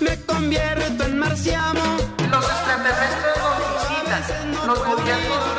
Me 0.00 0.16
convierto 0.26 1.04
en 1.04 1.18
marciano. 1.18 1.80
Los 2.30 2.44
extraterrestres 2.44 3.36
nos 3.38 3.90
visitan, 3.90 4.66
los 4.66 4.78
gobiernos 4.78 5.52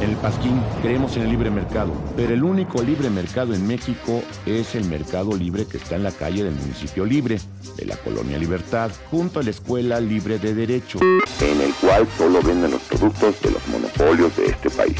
el 0.00 0.16
Pasquín 0.16 0.62
creemos 0.80 1.16
en 1.16 1.22
el 1.22 1.30
libre 1.30 1.50
mercado, 1.50 1.92
pero 2.16 2.32
el 2.32 2.42
único 2.42 2.82
libre 2.82 3.10
mercado 3.10 3.52
en 3.54 3.66
México 3.66 4.22
es 4.46 4.74
el 4.74 4.86
mercado 4.86 5.36
libre 5.36 5.66
que 5.66 5.76
está 5.76 5.96
en 5.96 6.02
la 6.02 6.12
calle 6.12 6.42
del 6.42 6.54
municipio 6.54 7.04
libre, 7.04 7.38
de 7.76 7.84
la 7.84 7.96
colonia 7.96 8.38
Libertad, 8.38 8.90
junto 9.10 9.40
a 9.40 9.42
la 9.42 9.50
Escuela 9.50 10.00
Libre 10.00 10.38
de 10.38 10.54
Derecho. 10.54 10.98
En 11.40 11.60
el 11.60 11.74
cual 11.74 12.06
solo 12.16 12.40
venden 12.42 12.70
los 12.70 12.80
productos 12.82 13.40
de 13.42 13.50
los 13.50 13.68
monopolios 13.68 14.34
de 14.36 14.46
este 14.46 14.70
país. 14.70 14.96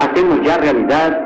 Hacemos 0.00 0.46
ya 0.46 0.58
realidad 0.58 1.25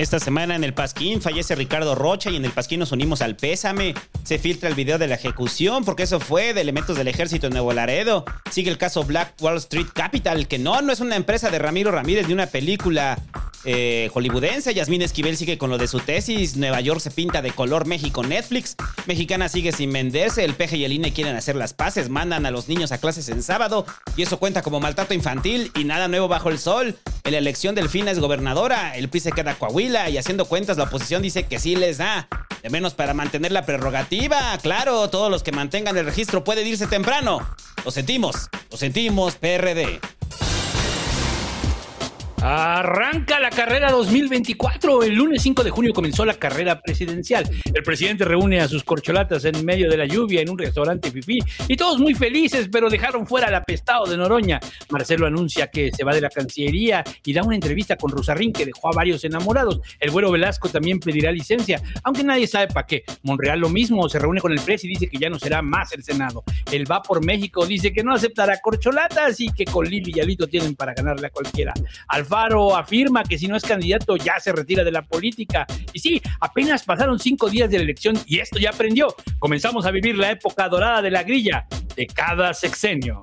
Esta 0.00 0.18
semana 0.18 0.56
en 0.56 0.64
el 0.64 0.72
Pasquín 0.72 1.20
fallece 1.20 1.54
Ricardo 1.54 1.94
Rocha 1.94 2.30
y 2.30 2.36
en 2.36 2.46
el 2.46 2.52
Pasquín 2.52 2.80
nos 2.80 2.90
unimos 2.90 3.20
al 3.20 3.36
pésame. 3.36 3.92
Se 4.24 4.38
filtra 4.38 4.70
el 4.70 4.74
video 4.74 4.96
de 4.96 5.06
la 5.06 5.16
ejecución 5.16 5.84
porque 5.84 6.04
eso 6.04 6.20
fue 6.20 6.54
de 6.54 6.62
elementos 6.62 6.96
del 6.96 7.06
ejército 7.06 7.48
en 7.48 7.52
Nuevo 7.52 7.74
Laredo. 7.74 8.24
Sigue 8.50 8.70
el 8.70 8.78
caso 8.78 9.04
Black 9.04 9.34
Wall 9.42 9.58
Street 9.58 9.88
Capital, 9.92 10.48
que 10.48 10.58
no, 10.58 10.80
no 10.80 10.90
es 10.90 11.00
una 11.00 11.16
empresa 11.16 11.50
de 11.50 11.58
Ramiro 11.58 11.90
Ramírez 11.90 12.26
ni 12.26 12.32
una 12.32 12.46
película 12.46 13.18
eh, 13.64 14.08
hollywoodense. 14.14 14.72
Yasmín 14.72 15.02
Esquivel 15.02 15.36
sigue 15.36 15.58
con 15.58 15.70
lo 15.70 15.76
de 15.76 15.86
su 15.86 16.00
tesis. 16.00 16.56
Nueva 16.56 16.80
York 16.80 17.00
se 17.00 17.10
pinta 17.10 17.42
de 17.42 17.50
color 17.50 17.86
México 17.86 18.22
Netflix. 18.22 18.76
Mexicana 19.06 19.48
sigue 19.48 19.72
sin 19.72 19.92
venderse. 19.92 20.44
El 20.44 20.54
peje 20.54 20.78
y 20.78 20.84
el 20.84 20.92
INE 20.92 21.12
quieren 21.12 21.36
hacer 21.36 21.56
las 21.56 21.74
paces. 21.74 22.08
Mandan 22.08 22.46
a 22.46 22.50
los 22.50 22.68
niños 22.68 22.92
a 22.92 22.98
clases 22.98 23.28
en 23.28 23.42
sábado. 23.42 23.84
Y 24.16 24.22
eso 24.22 24.38
cuenta 24.38 24.62
como 24.62 24.80
maltrato 24.80 25.12
infantil. 25.12 25.70
Y 25.76 25.84
nada 25.84 26.08
nuevo 26.08 26.28
bajo 26.28 26.48
el 26.48 26.58
sol. 26.58 26.96
En 27.24 27.32
la 27.32 27.38
elección 27.38 27.74
Delfina 27.74 28.10
es 28.10 28.18
gobernadora. 28.18 28.96
El 28.96 29.08
PRI 29.10 29.20
se 29.20 29.32
queda 29.32 29.54
Coahuila. 29.54 29.89
Y 29.90 30.18
haciendo 30.18 30.44
cuentas, 30.44 30.76
la 30.76 30.84
oposición 30.84 31.20
dice 31.20 31.42
que 31.44 31.58
sí 31.58 31.74
les 31.74 31.98
da. 31.98 32.28
De 32.62 32.70
menos 32.70 32.94
para 32.94 33.12
mantener 33.12 33.50
la 33.50 33.66
prerrogativa. 33.66 34.56
Claro, 34.62 35.10
todos 35.10 35.30
los 35.30 35.42
que 35.42 35.50
mantengan 35.50 35.96
el 35.96 36.04
registro 36.04 36.44
pueden 36.44 36.66
irse 36.66 36.86
temprano. 36.86 37.40
Lo 37.84 37.90
sentimos. 37.90 38.48
Lo 38.70 38.76
sentimos, 38.76 39.34
PRD. 39.34 39.98
Arranca 42.42 43.38
la 43.38 43.50
carrera 43.50 43.90
2024. 43.90 45.02
El 45.02 45.14
lunes 45.14 45.42
5 45.42 45.62
de 45.62 45.70
junio 45.70 45.92
comenzó 45.92 46.24
la 46.24 46.32
carrera 46.32 46.80
presidencial. 46.80 47.44
El 47.74 47.82
presidente 47.82 48.24
reúne 48.24 48.60
a 48.60 48.68
sus 48.68 48.82
corcholatas 48.82 49.44
en 49.44 49.62
medio 49.62 49.90
de 49.90 49.98
la 49.98 50.06
lluvia 50.06 50.40
en 50.40 50.48
un 50.48 50.56
restaurante 50.56 51.10
fifí 51.10 51.38
y 51.68 51.76
todos 51.76 51.98
muy 51.98 52.14
felices, 52.14 52.70
pero 52.72 52.88
dejaron 52.88 53.26
fuera 53.26 53.48
al 53.48 53.54
apestado 53.54 54.06
de 54.06 54.16
Noroña. 54.16 54.58
Marcelo 54.88 55.26
anuncia 55.26 55.66
que 55.66 55.90
se 55.92 56.02
va 56.02 56.14
de 56.14 56.22
la 56.22 56.30
Cancillería 56.30 57.04
y 57.26 57.34
da 57.34 57.42
una 57.42 57.56
entrevista 57.56 57.96
con 57.96 58.10
Rosarín 58.10 58.54
que 58.54 58.64
dejó 58.64 58.88
a 58.88 58.96
varios 58.96 59.22
enamorados. 59.24 59.80
El 59.98 60.10
güero 60.10 60.30
Velasco 60.30 60.70
también 60.70 60.98
pedirá 60.98 61.30
licencia, 61.32 61.82
aunque 62.04 62.24
nadie 62.24 62.46
sabe 62.46 62.68
para 62.68 62.86
qué. 62.86 63.04
Monreal 63.22 63.60
lo 63.60 63.68
mismo, 63.68 64.08
se 64.08 64.18
reúne 64.18 64.40
con 64.40 64.52
el 64.52 64.60
presi 64.60 64.86
y 64.86 64.90
dice 64.90 65.08
que 65.08 65.18
ya 65.18 65.28
no 65.28 65.38
será 65.38 65.60
más 65.60 65.92
el 65.92 66.02
Senado. 66.02 66.42
El 66.72 66.90
va 66.90 67.02
por 67.02 67.22
México 67.22 67.66
dice 67.66 67.92
que 67.92 68.02
no 68.02 68.14
aceptará 68.14 68.60
corcholatas 68.62 69.38
y 69.40 69.48
que 69.52 69.66
con 69.66 69.86
Lili 69.86 70.12
y 70.16 70.20
Alito 70.20 70.46
tienen 70.46 70.74
para 70.74 70.94
ganarle 70.94 71.26
a 71.26 71.30
cualquiera. 71.30 71.74
Alfaro 72.30 72.76
afirma 72.76 73.24
que 73.24 73.36
si 73.36 73.48
no 73.48 73.56
es 73.56 73.64
candidato 73.64 74.16
ya 74.16 74.38
se 74.38 74.52
retira 74.52 74.84
de 74.84 74.92
la 74.92 75.02
política. 75.02 75.66
Y 75.92 75.98
sí, 75.98 76.22
apenas 76.38 76.84
pasaron 76.84 77.18
cinco 77.18 77.50
días 77.50 77.68
de 77.68 77.78
la 77.78 77.82
elección 77.82 78.16
y 78.24 78.38
esto 78.38 78.60
ya 78.60 78.70
aprendió. 78.70 79.16
Comenzamos 79.40 79.84
a 79.84 79.90
vivir 79.90 80.16
la 80.16 80.30
época 80.30 80.68
dorada 80.68 81.02
de 81.02 81.10
la 81.10 81.24
grilla 81.24 81.66
de 81.96 82.06
cada 82.06 82.54
sexenio. 82.54 83.18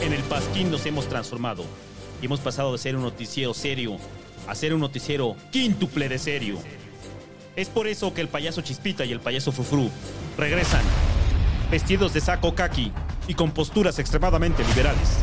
En 0.00 0.12
el 0.12 0.22
Pasquín 0.22 0.70
nos 0.70 0.86
hemos 0.86 1.08
transformado 1.08 1.64
y 2.22 2.26
hemos 2.26 2.38
pasado 2.38 2.70
de 2.70 2.78
ser 2.78 2.94
un 2.94 3.02
noticiero 3.02 3.54
serio 3.54 3.96
a 4.46 4.54
ser 4.54 4.72
un 4.72 4.80
noticiero 4.80 5.34
quíntuple 5.50 6.08
de 6.08 6.18
serio. 6.20 6.58
Es 7.56 7.68
por 7.68 7.88
eso 7.88 8.14
que 8.14 8.20
el 8.20 8.28
payaso 8.28 8.60
Chispita 8.60 9.04
y 9.04 9.10
el 9.10 9.18
payaso 9.18 9.50
Frufru 9.50 9.90
regresan, 10.36 10.82
vestidos 11.72 12.14
de 12.14 12.20
saco 12.20 12.54
kaki 12.54 12.92
y 13.28 13.34
con 13.34 13.52
posturas 13.52 14.00
extremadamente 14.00 14.64
liberales. 14.64 15.18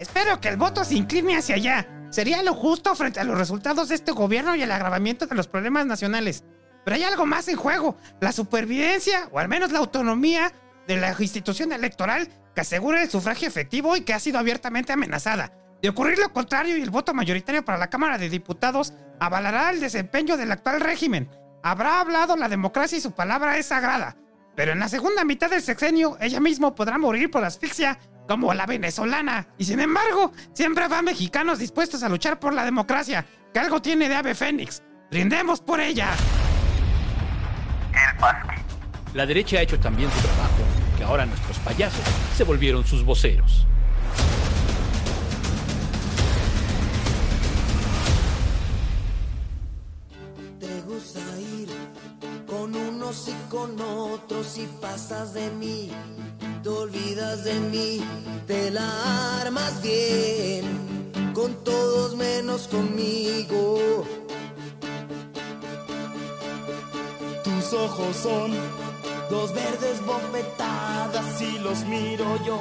Espero 0.00 0.40
que 0.40 0.48
el 0.48 0.56
voto 0.56 0.82
se 0.82 0.96
incline 0.96 1.36
hacia 1.36 1.54
allá. 1.54 1.86
Sería 2.10 2.42
lo 2.42 2.54
justo 2.54 2.94
frente 2.96 3.20
a 3.20 3.24
los 3.24 3.38
resultados 3.38 3.90
de 3.90 3.94
este 3.94 4.10
gobierno 4.10 4.56
y 4.56 4.62
el 4.62 4.72
agravamiento 4.72 5.26
de 5.26 5.36
los 5.36 5.46
problemas 5.46 5.86
nacionales. 5.86 6.42
Pero 6.84 6.96
hay 6.96 7.04
algo 7.04 7.26
más 7.26 7.46
en 7.48 7.56
juego, 7.56 7.96
la 8.20 8.32
supervivencia, 8.32 9.28
o 9.30 9.38
al 9.38 9.48
menos 9.48 9.70
la 9.70 9.78
autonomía, 9.78 10.52
de 10.88 10.96
la 10.96 11.14
institución 11.16 11.70
electoral 11.72 12.28
que 12.54 12.62
asegura 12.62 13.02
el 13.02 13.10
sufragio 13.10 13.46
efectivo 13.46 13.96
y 13.96 14.00
que 14.00 14.12
ha 14.12 14.18
sido 14.18 14.38
abiertamente 14.38 14.92
amenazada. 14.92 15.52
De 15.82 15.88
ocurrir 15.88 16.18
lo 16.18 16.32
contrario 16.32 16.76
y 16.76 16.82
el 16.82 16.90
voto 16.90 17.14
mayoritario 17.14 17.64
para 17.64 17.78
la 17.78 17.90
Cámara 17.90 18.18
de 18.18 18.28
Diputados 18.28 18.92
avalará 19.20 19.70
el 19.70 19.80
desempeño 19.80 20.36
del 20.36 20.50
actual 20.50 20.80
régimen. 20.80 21.30
Habrá 21.62 22.00
hablado 22.00 22.36
la 22.36 22.48
democracia 22.48 22.98
y 22.98 23.00
su 23.00 23.12
palabra 23.12 23.56
es 23.56 23.66
sagrada. 23.66 24.16
Pero 24.60 24.72
en 24.72 24.78
la 24.80 24.90
segunda 24.90 25.24
mitad 25.24 25.48
del 25.48 25.62
sexenio, 25.62 26.18
ella 26.20 26.38
mismo 26.38 26.74
podrá 26.74 26.98
morir 26.98 27.30
por 27.30 27.42
asfixia 27.42 27.98
como 28.28 28.52
la 28.52 28.66
venezolana. 28.66 29.48
Y 29.56 29.64
sin 29.64 29.80
embargo, 29.80 30.32
siempre 30.52 30.86
va 30.86 31.00
mexicanos 31.00 31.58
dispuestos 31.58 32.02
a 32.02 32.10
luchar 32.10 32.38
por 32.38 32.52
la 32.52 32.66
democracia, 32.66 33.24
que 33.54 33.58
algo 33.58 33.80
tiene 33.80 34.06
de 34.10 34.16
ave 34.16 34.34
fénix. 34.34 34.82
Brindemos 35.10 35.62
por 35.62 35.80
ella. 35.80 36.10
La 39.14 39.24
derecha 39.24 39.56
ha 39.56 39.62
hecho 39.62 39.80
también 39.80 40.10
su 40.10 40.20
trabajo, 40.20 40.62
que 40.98 41.04
ahora 41.04 41.24
nuestros 41.24 41.58
payasos 41.60 42.04
se 42.36 42.44
volvieron 42.44 42.84
sus 42.84 43.02
voceros. 43.02 43.66
Y 53.10 53.50
con 53.50 53.80
otros 53.80 54.56
y 54.56 54.68
pasas 54.80 55.34
de 55.34 55.50
mí, 55.50 55.90
te 56.62 56.68
olvidas 56.68 57.42
de 57.42 57.58
mí, 57.58 58.00
te 58.46 58.70
la 58.70 59.40
armas 59.40 59.82
bien, 59.82 61.10
con 61.34 61.52
todos 61.64 62.14
menos 62.14 62.68
conmigo. 62.68 64.04
Tus 67.42 67.72
ojos 67.72 68.16
son 68.16 68.52
dos 69.28 69.52
verdes 69.54 70.06
bofetadas 70.06 71.42
y 71.42 71.58
los 71.58 71.84
miro 71.86 72.36
yo. 72.46 72.60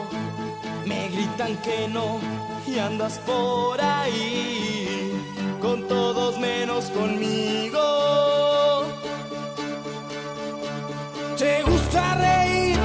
Me 0.84 1.10
gritan 1.10 1.62
que 1.62 1.88
no 1.90 2.18
y 2.66 2.80
andas 2.80 3.20
por 3.20 3.80
ahí 3.80 5.14
con 5.62 5.88
todos 5.88 6.40
menos 6.40 6.86
conmigo. 6.86 8.69
Te 11.40 11.64
gusta 11.64 12.16
reír. 12.16 12.78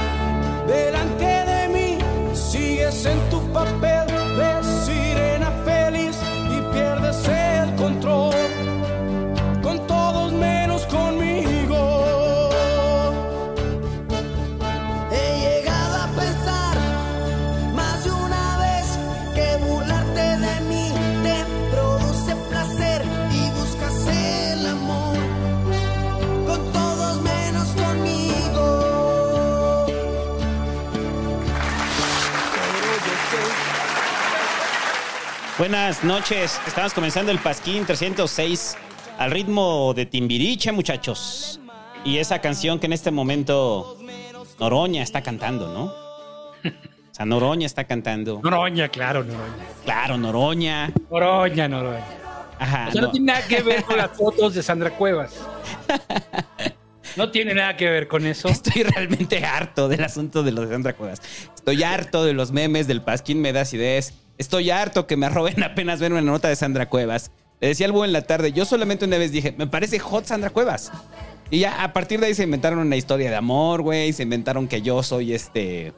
Delante 0.65 1.25
de 1.25 1.67
mí, 1.73 1.97
sigues 2.33 3.05
en 3.05 3.19
tu 3.29 3.41
papel 3.51 4.14
Buenas 35.57 36.03
noches. 36.03 36.59
Estamos 36.67 36.93
comenzando 36.93 37.31
el 37.31 37.39
Pasquín 37.39 37.85
306 37.85 38.75
al 39.17 39.31
ritmo 39.31 39.93
de 39.93 40.05
Timbiriche, 40.05 40.73
muchachos. 40.73 41.61
Y 42.03 42.17
esa 42.17 42.39
canción 42.39 42.77
que 42.77 42.87
en 42.87 42.93
este 42.93 43.09
momento 43.09 43.97
Noroña 44.59 45.01
está 45.01 45.21
cantando, 45.21 45.69
¿no? 45.69 45.85
O 45.85 47.13
sea, 47.15 47.25
Noroña 47.25 47.65
está 47.65 47.85
cantando. 47.85 48.41
Noroña, 48.43 48.89
claro, 48.89 49.23
Noroña. 49.23 49.65
Claro, 49.85 50.17
Noroña. 50.17 50.91
Noroña, 51.09 51.67
Noroña. 51.69 52.05
Ajá. 52.59 52.87
O 52.89 52.91
sea, 52.91 53.01
no, 53.01 53.07
no. 53.07 53.11
tiene 53.13 53.27
nada 53.27 53.47
que 53.47 53.61
ver 53.63 53.83
con 53.83 53.97
las 53.97 54.11
fotos 54.11 54.55
de 54.55 54.61
Sandra 54.61 54.91
Cuevas. 54.91 55.39
No 57.15 57.31
tiene 57.31 57.53
nada 57.53 57.77
que 57.77 57.89
ver 57.89 58.09
con 58.09 58.25
eso. 58.25 58.49
Estoy 58.49 58.83
realmente 58.83 59.45
harto 59.45 59.87
del 59.87 60.03
asunto 60.03 60.43
de 60.43 60.51
los 60.51 60.67
de 60.67 60.73
Sandra 60.75 60.97
Cuevas. 60.97 61.21
Estoy 61.55 61.81
harto 61.81 62.25
de 62.25 62.33
los 62.33 62.51
memes 62.51 62.87
del 62.87 63.01
Pasquín 63.01 63.39
me 63.39 63.53
das 63.53 63.73
ideas. 63.73 64.13
Estoy 64.37 64.69
harto 64.69 65.07
que 65.07 65.17
me 65.17 65.29
roben 65.29 65.63
apenas 65.63 65.99
ver 65.99 66.11
una 66.11 66.21
nota 66.21 66.47
de 66.47 66.55
Sandra 66.55 66.89
Cuevas. 66.89 67.31
Le 67.61 67.69
decía 67.69 67.85
algo 67.87 68.03
en 68.05 68.13
la 68.13 68.21
tarde. 68.23 68.51
Yo 68.51 68.65
solamente 68.65 69.05
una 69.05 69.17
vez 69.17 69.31
dije, 69.31 69.53
me 69.57 69.67
parece 69.67 69.99
hot 69.99 70.25
Sandra 70.25 70.49
Cuevas. 70.49 70.91
Y 71.51 71.59
ya 71.59 71.83
a 71.83 71.93
partir 71.93 72.19
de 72.19 72.27
ahí 72.27 72.33
se 72.35 72.43
inventaron 72.43 72.79
una 72.79 72.95
historia 72.95 73.29
de 73.29 73.35
amor, 73.35 73.81
güey. 73.81 74.11
Se 74.13 74.23
inventaron 74.23 74.67
que 74.67 74.81
yo 74.81 75.03
soy 75.03 75.33
este. 75.33 75.93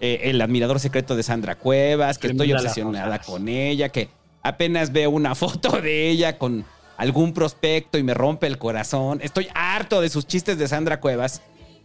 eh, 0.00 0.20
el 0.24 0.40
admirador 0.40 0.80
secreto 0.80 1.14
de 1.16 1.22
Sandra 1.22 1.56
Cuevas, 1.56 2.18
que 2.18 2.28
estoy 2.28 2.52
obsesionada 2.52 3.18
con 3.20 3.48
ella, 3.48 3.88
que 3.90 4.08
apenas 4.42 4.92
veo 4.92 5.10
una 5.10 5.34
foto 5.36 5.80
de 5.80 6.08
ella 6.08 6.38
con 6.38 6.64
algún 6.96 7.34
prospecto 7.34 7.98
y 7.98 8.02
me 8.02 8.14
rompe 8.14 8.46
el 8.46 8.58
corazón. 8.58 9.20
Estoy 9.22 9.48
harto 9.54 10.00
de 10.00 10.08
sus 10.08 10.26
chistes 10.26 10.56
de 10.58 10.66
Sandra 10.68 10.98
Cuevas. 11.00 11.42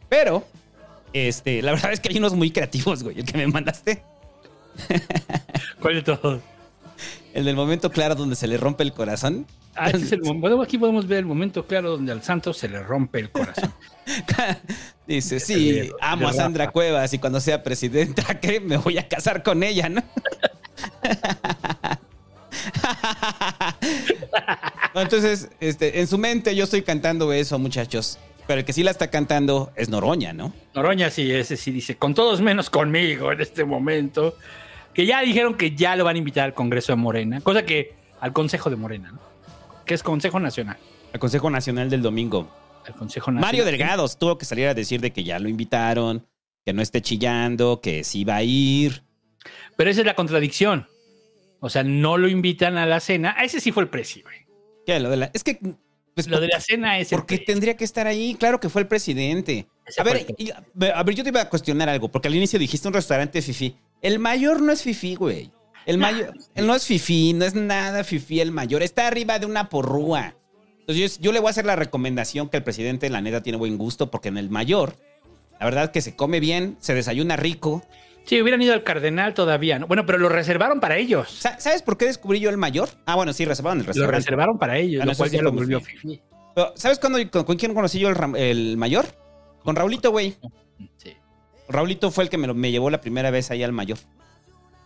Pero, 0.10 0.46
este, 1.12 1.62
la 1.62 1.72
verdad 1.74 1.92
es 1.92 2.00
que 2.00 2.10
hay 2.10 2.18
unos 2.18 2.34
muy 2.34 2.52
creativos, 2.52 3.04
güey. 3.04 3.20
El 3.20 3.26
que 3.26 3.38
me 3.38 3.48
mandaste. 3.48 4.04
¿Cuál 5.82 5.96
de 5.96 6.02
todos? 6.04 6.42
El 7.34 7.46
del 7.46 7.56
momento 7.56 7.92
claro 7.92 8.16
donde 8.16 8.36
se 8.36 8.48
le 8.48 8.58
rompe 8.58 8.84
el 8.84 8.94
corazón. 8.94 9.46
Ah, 9.76 9.92
este 9.92 10.04
es 10.06 10.12
el. 10.14 10.22
Bueno, 10.22 10.60
aquí 10.62 10.78
podemos 10.78 11.08
ver 11.08 11.20
el 11.20 11.26
momento 11.26 11.68
claro 11.68 11.92
donde 11.92 12.12
al 12.12 12.24
santo 12.24 12.52
se 12.54 12.68
le 12.68 12.82
rompe 12.82 13.20
el 13.20 13.30
corazón. 13.30 13.72
Dice, 15.08 15.40
sí, 15.40 15.72
de- 15.72 15.92
amo 16.02 16.28
a 16.28 16.34
Sandra. 16.34 16.72
Cuevas 16.72 17.14
y 17.14 17.20
cuando 17.20 17.40
sea 17.40 17.62
presidenta, 17.62 18.40
que 18.42 18.60
me 18.60 18.78
voy 18.78 18.98
a 18.98 19.08
casar 19.08 19.44
con 19.44 19.62
ella, 19.64 19.88
¿no? 19.90 20.04
No, 24.94 25.02
Entonces, 25.02 25.50
este, 25.60 26.00
en 26.00 26.08
su 26.08 26.18
mente 26.18 26.56
yo 26.56 26.64
estoy 26.64 26.82
cantando 26.82 27.32
eso, 27.34 27.60
muchachos. 27.60 28.18
Pero 28.48 28.60
el 28.62 28.66
que 28.66 28.74
sí 28.74 28.82
la 28.82 28.92
está 28.92 29.10
cantando 29.10 29.72
es 29.76 29.90
Noroña, 29.90 30.34
¿no? 30.34 30.54
Noroña 30.74 31.10
sí, 31.10 31.32
ese 31.32 31.58
sí 31.58 31.72
dice, 31.72 31.98
con 31.98 32.14
todos 32.14 32.42
menos 32.42 32.70
conmigo 32.70 33.32
en 33.32 33.42
este 33.42 33.66
momento. 33.66 34.36
Que 34.98 35.06
ya 35.06 35.22
dijeron 35.22 35.54
que 35.56 35.76
ya 35.76 35.96
lo 35.96 36.04
van 36.04 36.16
a 36.16 36.18
invitar 36.18 36.44
al 36.46 36.54
Congreso 36.56 36.92
de 36.92 36.96
Morena, 36.96 37.40
cosa 37.42 37.64
que 37.64 37.94
al 38.20 38.34
Consejo 38.34 38.72
de 38.72 38.76
Morena, 38.78 39.12
¿no? 39.12 39.20
Que 39.86 39.94
es 39.94 40.02
Consejo 40.02 40.40
Nacional. 40.40 40.78
Al 41.14 41.20
Consejo 41.20 41.52
Nacional 41.52 41.88
del 41.92 42.02
Domingo. 42.02 42.52
Al 42.86 42.96
Consejo 42.96 43.32
Nacional. 43.32 43.42
Mario 43.48 43.64
Delgados 43.64 44.18
tuvo 44.18 44.40
que 44.40 44.46
salir 44.46 44.66
a 44.68 44.74
decir 44.74 45.00
de 45.00 45.14
que 45.14 45.24
ya 45.24 45.38
lo 45.38 45.50
invitaron, 45.50 46.26
que 46.66 46.74
no 46.74 46.82
esté 46.82 47.04
chillando, 47.04 47.80
que 47.80 48.04
sí 48.04 48.24
va 48.26 48.38
a 48.38 48.44
ir. 48.44 49.04
Pero 49.76 49.92
esa 49.92 50.02
es 50.02 50.06
la 50.08 50.16
contradicción. 50.16 50.88
O 51.60 51.70
sea, 51.70 51.84
no 51.84 52.18
lo 52.18 52.28
invitan 52.28 52.76
a 52.78 52.86
la 52.88 53.00
cena. 53.00 53.36
Ah, 53.38 53.46
Ese 53.46 53.62
sí 53.62 53.72
fue 53.72 53.84
el 53.84 53.90
precio, 53.90 54.24
güey. 54.24 54.38
¿Qué? 54.86 55.00
Lo 55.00 55.10
de 55.12 55.18
la- 55.18 55.32
es 55.34 55.44
que. 55.44 55.60
pues, 56.16 56.28
Lo 56.28 56.40
de 56.40 56.48
la 56.48 56.60
cena 56.60 56.98
es 56.98 57.12
el 57.12 57.20
¿Por 57.20 57.28
qué 57.28 57.36
precio. 57.38 57.54
tendría 57.54 57.78
que 57.78 57.84
estar 57.84 58.08
ahí? 58.08 58.36
Claro 58.40 58.60
que 58.60 58.68
fue 58.70 58.82
el 58.82 58.88
presidente. 58.88 59.68
Ese 59.86 60.02
A 60.02 60.04
ver, 60.04 60.26
y- 60.38 60.50
a 60.52 61.04
ver, 61.04 61.16
yo 61.16 61.24
te 61.24 61.30
iba 61.30 61.42
a 61.42 61.50
cuestionar 61.50 61.88
algo, 61.88 62.10
porque 62.10 62.28
al 62.28 62.36
inicio 62.36 62.58
dijiste 62.58 62.88
un 62.88 62.96
restaurante 62.96 63.42
fifi. 63.44 63.76
El 64.02 64.20
mayor 64.20 64.62
no 64.62 64.72
es 64.72 64.84
fifi, 64.84 65.16
güey. 65.16 65.52
El 65.86 65.98
mayor 65.98 66.34
él 66.56 66.68
no 66.68 66.76
es 66.76 66.86
fifi, 66.86 67.34
no 67.34 67.46
es 67.46 67.56
nada 67.56 68.04
fifi 68.04 68.40
el 68.42 68.52
mayor. 68.52 68.84
Está 68.84 69.08
arriba 69.08 69.40
de 69.40 69.46
una 69.46 69.70
porrúa. 69.70 70.36
Entonces 70.80 71.18
yo, 71.18 71.22
yo 71.24 71.32
le 71.32 71.40
voy 71.40 71.48
a 71.48 71.52
hacer 71.52 71.66
la 71.66 71.76
recomendación 71.76 72.50
que 72.50 72.58
el 72.58 72.64
presidente, 72.64 73.10
la 73.10 73.22
neta, 73.22 73.42
tiene 73.42 73.58
buen 73.58 73.78
gusto, 73.78 74.10
porque 74.12 74.30
en 74.30 74.38
el 74.38 74.50
mayor, 74.50 74.96
la 75.60 75.66
verdad 75.66 75.92
que 75.92 76.02
se 76.02 76.16
come 76.16 76.40
bien, 76.40 76.78
se 76.80 76.94
desayuna 76.94 77.36
rico. 77.36 77.84
Sí, 78.26 78.42
hubieran 78.42 78.62
ido 78.62 78.74
al 78.74 78.84
Cardenal 78.84 79.34
todavía, 79.34 79.80
¿no? 79.80 79.88
Bueno, 79.88 80.06
pero 80.06 80.18
lo 80.18 80.28
reservaron 80.30 80.80
para 80.82 80.98
ellos. 80.98 81.30
Sa- 81.32 81.60
¿Sabes 81.60 81.82
por 81.82 81.98
qué 81.98 82.06
descubrí 82.06 82.40
yo 82.42 82.50
el 82.50 82.58
mayor? 82.58 82.90
Ah, 83.06 83.16
bueno, 83.16 83.32
sí, 83.34 83.46
reservaron 83.46 83.80
el 83.80 83.86
Lo 83.86 83.88
restaurante. 83.88 84.18
reservaron 84.18 84.58
para 84.60 84.78
ellos, 84.78 85.02
Ah, 85.02 85.06
lo 85.06 85.16
cual 85.16 85.30
sí 85.30 85.36
ya 85.38 85.42
lo 85.42 85.52
volvió 85.54 85.80
fifi. 85.82 86.22
Pero, 86.54 86.74
¿Sabes 86.76 87.00
cuándo, 87.00 87.20
con, 87.32 87.44
con 87.46 87.56
quién 87.58 87.74
conocí 87.74 88.00
yo 88.00 88.10
el, 88.10 88.18
el 88.36 88.78
mayor? 88.78 89.06
Con 89.64 89.76
Raulito, 89.78 90.12
güey. 90.12 90.36
Sí. 90.98 91.14
Raulito 91.70 92.12
fue 92.12 92.24
el 92.26 92.30
que 92.30 92.38
me, 92.38 92.48
lo- 92.48 92.54
me 92.56 92.72
llevó 92.72 92.90
la 92.90 93.02
primera 93.02 93.32
vez 93.32 93.52
ahí 93.52 93.64
al 93.64 93.72
mayor. 93.74 93.98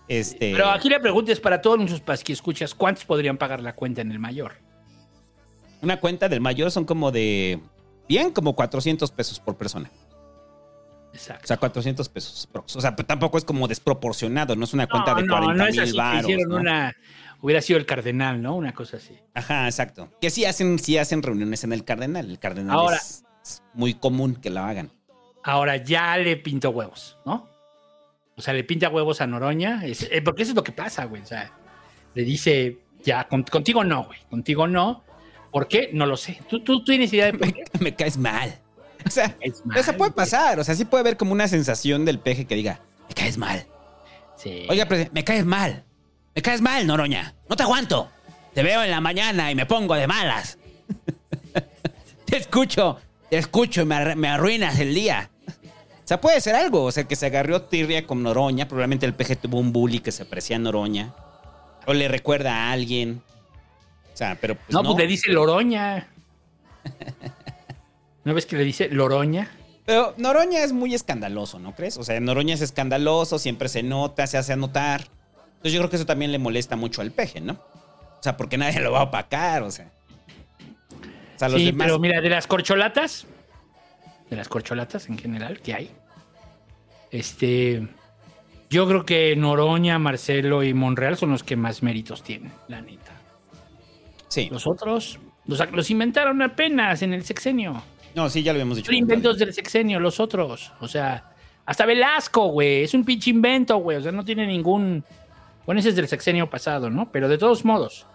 Este. 0.07 0.51
Pero 0.51 0.69
aquí 0.69 0.89
la 0.89 1.00
pregunta 1.00 1.31
es 1.31 1.39
para 1.39 1.62
todos 1.62 1.78
nuestros 1.80 2.24
que 2.24 2.33
escuchas, 2.33 2.75
¿cuántos 2.75 3.06
podrían 3.06 3.38
pagar 3.38 3.62
la 3.62 3.74
cuenta 3.75 4.01
en 4.01 4.12
el 4.12 4.19
mayor? 4.19 4.54
Una 5.81 6.00
cuenta 6.00 6.28
del 6.30 6.42
mayor 6.42 6.72
son 6.72 6.86
como 6.86 7.12
de. 7.12 7.60
Bien, 8.10 8.31
como 8.31 8.56
400 8.56 9.10
pesos 9.12 9.39
por 9.39 9.56
persona. 9.56 9.89
Exacto. 11.13 11.44
O 11.44 11.48
sea, 11.48 11.57
400 11.57 12.10
pesos. 12.10 12.48
O 12.54 12.81
sea, 12.81 12.95
tampoco 12.95 13.38
es 13.38 13.45
como 13.45 13.68
desproporcionado, 13.68 14.56
no 14.56 14.63
es 14.66 14.74
una 14.74 14.88
cuenta 14.88 15.13
de 15.13 15.28
40 15.28 15.54
no 15.54 15.66
es 15.66 15.75
mil 15.75 16.00
así 16.00 16.19
hicieron 16.22 16.50
¿no? 16.50 16.56
una... 16.57 16.95
Hubiera 17.42 17.62
sido 17.62 17.80
el 17.80 17.86
cardenal, 17.86 18.42
¿no? 18.42 18.56
Una 18.56 18.72
cosa 18.74 18.98
así. 18.98 19.18
Ajá, 19.33 19.66
exacto. 19.66 20.10
Que 20.22 20.30
sí 20.30 20.45
hacen, 20.45 20.78
sí 20.78 20.98
hacen 20.98 21.24
reuniones 21.24 21.63
en 21.63 21.74
el 21.74 21.83
Cardenal. 21.83 22.30
El 22.30 22.38
Cardenal 22.38 22.78
Ahora- 22.78 22.98
es, 22.98 23.24
es 23.44 23.63
muy 23.74 23.95
común 23.95 24.36
que 24.36 24.51
lo 24.51 24.62
hagan. 24.62 24.92
Ahora 25.44 25.78
ya 25.78 26.18
le 26.18 26.38
pintó 26.38 26.70
huevos, 26.70 27.18
¿no? 27.26 27.48
O 28.36 28.42
sea, 28.42 28.54
le 28.54 28.64
pinta 28.64 28.90
huevos 28.90 29.22
a 29.22 29.28
Noroña. 29.28 29.86
es- 29.86 30.08
eh, 30.12 30.22
porque 30.22 30.44
eso 30.44 30.52
es 30.52 30.56
lo 30.56 30.64
que 30.64 30.72
pasa, 30.72 31.06
güey. 31.06 31.22
O 31.22 31.26
sea, 31.26 31.52
le 32.14 32.24
dice, 32.24 32.78
ya, 33.04 33.28
con- 33.28 33.44
contigo 33.44 33.84
no, 33.84 34.04
güey. 34.06 34.20
Contigo 34.30 34.68
no. 34.68 35.04
¿Por 35.52 35.68
qué? 35.68 35.90
No 35.94 36.06
lo 36.06 36.16
sé. 36.16 36.40
¿Tú, 36.50 36.62
tú 36.64 36.84
tienes 36.84 37.12
idea 37.14 37.26
de 37.26 37.34
por 37.38 37.52
qué? 37.54 37.64
Me 37.80 37.94
caes 37.96 38.18
mal. 38.18 38.58
O 39.06 39.10
sea, 39.10 39.36
mal, 39.66 39.78
eso 39.80 39.94
puede 39.98 40.12
pasar. 40.12 40.60
O 40.60 40.64
sea, 40.64 40.76
sí 40.76 40.86
puede 40.86 41.02
haber 41.02 41.18
como 41.18 41.32
una 41.34 41.48
sensación 41.48 42.06
del 42.06 42.20
peje 42.20 42.46
que 42.46 42.56
diga, 42.56 42.80
me 43.10 43.16
caes 43.16 43.38
mal. 43.38 43.66
Sí. 44.38 44.66
Oiga, 44.70 44.88
me 45.12 45.24
caes 45.24 45.44
mal. 45.46 45.84
Me 46.36 46.42
caes 46.42 46.62
mal, 46.62 46.86
Noroña. 46.88 47.34
No 47.50 47.56
te 47.56 47.64
aguanto. 47.64 48.10
Te 48.54 48.62
veo 48.64 48.84
en 48.84 48.92
la 48.92 49.02
mañana 49.02 49.52
y 49.52 49.56
me 49.56 49.66
pongo 49.66 49.96
de 49.96 50.06
malas. 50.08 50.58
te 52.26 52.38
escucho, 52.38 53.00
te 53.30 53.38
escucho 53.38 53.82
y 53.82 53.86
me 53.86 54.28
arruinas 54.28 54.80
el 54.80 54.94
día. 54.94 55.31
O 56.03 56.07
sea, 56.07 56.19
puede 56.19 56.42
ser 56.42 56.56
algo. 56.56 56.83
O 56.83 56.92
sea, 56.92 57.06
que 57.06 57.15
se 57.15 57.27
agarrió 57.27 57.62
tirria 57.63 58.06
con 58.06 58.24
Noroña. 58.24 58.68
Probablemente 58.68 59.06
el 59.06 59.14
peje 59.14 59.35
tuvo 59.35 59.59
un 59.59 59.71
bully 59.71 59.99
que 59.99 60.11
se 60.11 60.26
parecía 60.26 60.57
a 60.57 60.59
Noroña. 60.59 61.14
O 61.85 61.94
le 61.94 62.07
recuerda 62.07 62.54
a 62.54 62.71
alguien. 62.71 63.21
O 64.14 64.18
sea, 64.18 64.37
pero 64.40 64.56
pues 64.56 64.69
no, 64.71 64.83
no. 64.83 64.90
pues 64.90 65.04
le 65.04 65.07
dice 65.07 65.31
Loroña. 65.31 66.07
¿No 68.23 68.33
ves 68.33 68.45
que 68.45 68.56
le 68.56 68.64
dice 68.64 68.90
Loroña? 68.90 69.49
Pero 69.85 70.14
Noroña 70.18 70.64
es 70.64 70.73
muy 70.73 70.94
escandaloso, 70.94 71.59
¿no 71.59 71.76
crees? 71.76 71.97
O 71.97 72.04
sea, 72.04 72.19
Noroña 72.19 72.54
es 72.54 72.61
escandaloso, 72.61 73.40
siempre 73.40 73.68
se 73.68 73.83
nota, 73.83 74.28
se 74.28 74.37
hace 74.37 74.54
anotar. 74.54 75.07
Entonces 75.47 75.73
yo 75.73 75.80
creo 75.80 75.90
que 75.90 75.95
eso 75.95 76.06
también 76.06 76.31
le 76.31 76.40
molesta 76.40 76.76
mucho 76.76 77.02
al 77.02 77.11
peje, 77.11 77.42
¿no? 77.42 77.54
O 77.54 78.23
sea, 78.23 78.37
porque 78.37 78.57
nadie 78.57 78.80
lo 78.80 78.92
va 78.92 78.99
a 78.99 79.04
opacar, 79.04 79.64
o 79.64 79.71
sea. 79.71 79.92
O 81.35 81.40
sea, 81.40 81.49
los 81.49 81.59
sí, 81.59 81.66
demás. 81.68 81.85
pero 81.87 81.99
mira, 81.99 82.21
de 82.21 82.30
las 82.30 82.45
corcholatas, 82.45 83.26
de 84.31 84.35
las 84.38 84.50
corcholatas 84.50 85.07
en 85.09 85.19
general 85.19 85.59
que 85.59 85.76
hay, 85.76 85.92
este, 87.11 87.88
yo 88.69 88.88
creo 88.88 89.06
que 89.06 89.35
Noroña, 89.35 90.00
Marcelo 90.00 90.64
y 90.64 90.73
Monreal 90.73 91.18
son 91.18 91.31
los 91.31 91.44
que 91.44 91.56
más 91.56 91.83
méritos 91.83 92.23
tienen, 92.23 92.52
la 92.68 92.81
neta. 92.81 93.11
Sí. 94.30 94.47
Los 94.52 94.66
otros 94.66 95.19
los, 95.45 95.71
los 95.71 95.90
inventaron 95.92 96.42
apenas 96.42 97.02
en 97.02 97.14
el 97.14 97.23
sexenio. 97.26 97.83
No, 98.16 98.30
sí, 98.30 98.44
ya 98.44 98.54
lo 98.54 98.57
habíamos 98.57 98.78
dicho. 98.78 98.88
Son 98.88 98.95
inventos 98.95 99.38
del 99.38 99.54
sexenio, 99.54 100.00
los 100.00 100.19
otros. 100.19 100.71
O 100.80 100.88
sea, 100.88 101.31
hasta 101.66 101.85
Velasco, 101.85 102.47
güey. 102.47 102.83
Es 102.83 102.94
un 102.94 103.04
pinche 103.04 103.30
invento, 103.30 103.78
güey. 103.78 103.97
O 103.97 104.02
sea, 104.02 104.11
no 104.11 104.23
tiene 104.23 104.45
ningún. 104.47 105.04
Bueno, 105.66 105.80
ese 105.80 105.90
es 105.90 105.95
del 105.95 106.07
sexenio 106.07 106.50
pasado, 106.50 106.90
¿no? 106.90 107.11
Pero 107.11 107.28
de 107.30 107.38
todos 107.38 107.64
modos. 107.66 108.06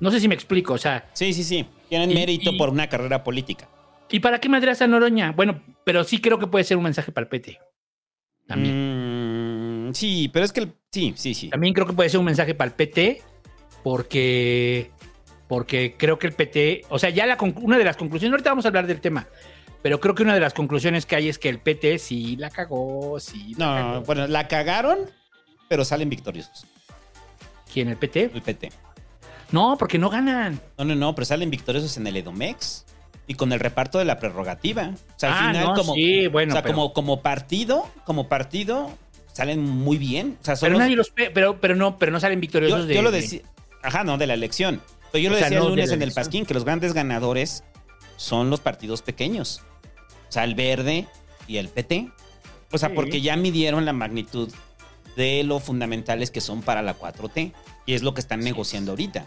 No 0.00 0.10
sé 0.10 0.20
si 0.20 0.28
me 0.28 0.34
explico. 0.34 0.74
O 0.74 0.78
sea, 0.78 1.08
Sí, 1.12 1.32
sí, 1.32 1.42
sí. 1.44 1.66
Tienen 1.88 2.10
Y- 2.10 2.14
mérito 2.14 2.50
y- 2.52 2.58
por 2.58 2.68
una 2.70 2.88
carrera 2.88 3.22
política. 3.24 3.68
¿Y 4.10 4.20
para 4.20 4.38
qué 4.40 4.48
madreas 4.48 4.80
a 4.82 4.86
Noroña? 4.86 5.32
Bueno, 5.32 5.62
pero 5.84 6.04
sí 6.04 6.20
creo 6.20 6.38
que 6.38 6.46
puede 6.46 6.64
ser 6.64 6.76
un 6.76 6.84
mensaje 6.84 7.12
para 7.12 7.24
el 7.24 7.28
PT. 7.28 7.58
También. 8.46 9.88
Mm, 9.90 9.94
sí, 9.94 10.28
pero 10.32 10.44
es 10.44 10.52
que. 10.52 10.60
el- 10.60 10.72
Sí, 10.92 11.14
sí, 11.16 11.34
sí. 11.34 11.48
También 11.50 11.72
creo 11.72 11.86
que 11.86 11.92
puede 11.92 12.08
ser 12.10 12.18
un 12.18 12.26
mensaje 12.26 12.54
para 12.54 12.68
el 12.70 12.74
PT. 12.74 13.22
Porque. 13.82 14.90
Porque 15.48 15.94
creo 15.96 16.18
que 16.18 16.26
el 16.26 16.32
PT. 16.32 16.82
O 16.88 16.98
sea, 16.98 17.10
ya 17.10 17.26
la 17.26 17.36
una 17.56 17.78
de 17.78 17.84
las 17.84 17.96
conclusiones. 17.96 18.32
Ahorita 18.32 18.50
vamos 18.50 18.64
a 18.64 18.68
hablar 18.68 18.86
del 18.86 19.00
tema. 19.00 19.26
Pero 19.82 19.98
creo 19.98 20.14
que 20.14 20.22
una 20.22 20.34
de 20.34 20.40
las 20.40 20.52
conclusiones 20.52 21.06
que 21.06 21.16
hay 21.16 21.28
es 21.28 21.38
que 21.38 21.48
el 21.48 21.58
PT 21.58 21.98
sí 21.98 22.36
la 22.36 22.50
cagó, 22.50 23.18
sí. 23.18 23.54
la 23.56 23.66
No, 23.66 23.74
cagó. 23.92 24.00
bueno, 24.04 24.26
la 24.26 24.46
cagaron, 24.46 24.98
pero 25.68 25.84
salen 25.86 26.10
victoriosos. 26.10 26.66
¿Quién? 27.72 27.88
¿El 27.88 27.96
PT? 27.96 28.30
El 28.34 28.42
PT. 28.42 28.70
No, 29.52 29.76
porque 29.78 29.98
no 29.98 30.10
ganan. 30.10 30.60
No, 30.76 30.84
no, 30.84 30.94
no, 30.94 31.14
pero 31.14 31.24
salen 31.24 31.50
victoriosos 31.50 31.96
en 31.96 32.06
el 32.06 32.16
Edomex 32.18 32.84
y 33.30 33.34
con 33.34 33.52
el 33.52 33.60
reparto 33.60 34.00
de 34.00 34.04
la 34.04 34.18
prerrogativa. 34.18 34.90
O 34.92 35.18
sea, 35.18 35.28
al 35.30 35.34
Ah, 35.44 35.50
final, 35.52 35.66
no, 35.68 35.74
como, 35.74 35.94
sí, 35.94 36.26
bueno, 36.26 36.52
o 36.52 36.54
sea, 36.56 36.62
pero- 36.62 36.74
como, 36.74 36.92
como 36.92 37.22
partido, 37.22 37.88
como 38.04 38.28
partido, 38.28 38.90
salen 39.32 39.60
muy 39.62 39.98
bien. 39.98 40.36
O 40.40 40.44
sea, 40.44 40.56
son 40.56 40.66
Pero 40.66 40.72
los- 40.72 40.80
nadie 40.80 40.96
los 40.96 41.10
pe- 41.10 41.30
pero, 41.30 41.60
pero 41.60 41.76
no, 41.76 41.96
pero 41.96 42.10
no 42.10 42.18
salen 42.18 42.40
victoriosos 42.40 42.80
yo, 42.80 42.86
de. 42.86 42.94
yo 42.96 43.02
lo 43.02 43.12
de- 43.12 43.20
decía. 43.20 43.42
Ajá, 43.84 44.02
no, 44.02 44.18
de 44.18 44.26
la 44.26 44.34
elección. 44.34 44.82
Pero 45.12 45.22
yo 45.22 45.30
O 45.30 45.32
lo 45.34 45.38
sea, 45.38 45.46
decía 45.46 45.60
no 45.60 45.66
el 45.66 45.70
lunes 45.70 45.92
en 45.92 46.02
el. 46.02 46.10
Pasquín, 46.12 46.44
que 46.44 46.54
los 46.54 46.64
grandes 46.64 46.92
ganadores 46.92 47.62
son 48.16 48.50
los 48.50 48.58
partidos 48.58 49.02
pequeños. 49.02 49.62
O 50.28 50.32
sea, 50.32 50.42
el 50.42 50.56
verde 50.56 51.06
y 51.46 51.58
el 51.58 51.68
PT. 51.68 52.10
O 52.72 52.78
sea, 52.78 52.88
Sí. 52.88 52.94
porque 52.96 53.20
ya 53.20 53.36
midieron 53.36 53.84
la 53.84 53.92
magnitud 53.92 54.52
de 55.16 55.44
lo 55.44 55.60
fundamentales 55.60 56.32
que 56.32 56.40
son 56.40 56.62
para 56.62 56.82
la 56.82 56.94
4T. 56.94 57.52
Y 57.86 57.94
es 57.94 58.02
lo 58.02 58.12
que 58.12 58.20
están 58.20 58.40
negociando 58.40 58.90
ahorita. 58.92 59.24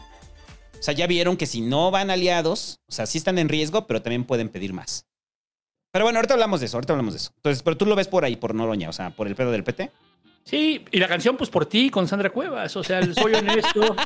O 0.84 0.86
sea, 0.86 0.94
ya 0.94 1.08
vieron 1.08 1.38
que 1.38 1.46
si 1.46 1.62
no 1.62 1.92
van 1.92 2.12
aliados, 2.12 2.82
o 2.90 2.92
sea, 2.92 3.06
sí 3.06 3.18
están 3.18 3.38
en 3.38 3.48
riesgo, 3.48 3.88
pero 3.88 4.02
también 4.02 4.26
pueden 4.26 4.50
pedir 4.50 4.74
más. 4.74 5.06
Pero 5.94 6.04
bueno, 6.04 6.20
ahorita 6.20 6.34
hablamos 6.34 6.60
de 6.60 6.66
eso, 6.66 6.76
ahorita 6.76 6.92
hablamos 6.92 7.14
de 7.14 7.20
eso. 7.20 7.32
Entonces, 7.38 7.64
pero 7.64 7.78
tú 7.78 7.86
lo 7.86 7.96
ves 7.96 8.10
por 8.10 8.26
ahí, 8.26 8.36
por 8.36 8.54
Noroña, 8.54 8.90
o 8.90 8.92
sea, 8.92 9.12
por 9.12 9.28
el 9.28 9.36
pedo 9.36 9.50
del 9.54 9.64
PT. 9.64 9.92
Sí, 10.44 10.84
y 10.92 11.00
la 11.00 11.08
canción, 11.08 11.38
pues 11.38 11.50
por 11.50 11.66
ti, 11.68 11.90
con 11.90 12.06
Sandra 12.06 12.32
Cuevas. 12.32 12.76
O 12.76 12.84
sea, 12.84 13.02
soy 13.14 13.34
honesto. 13.34 13.96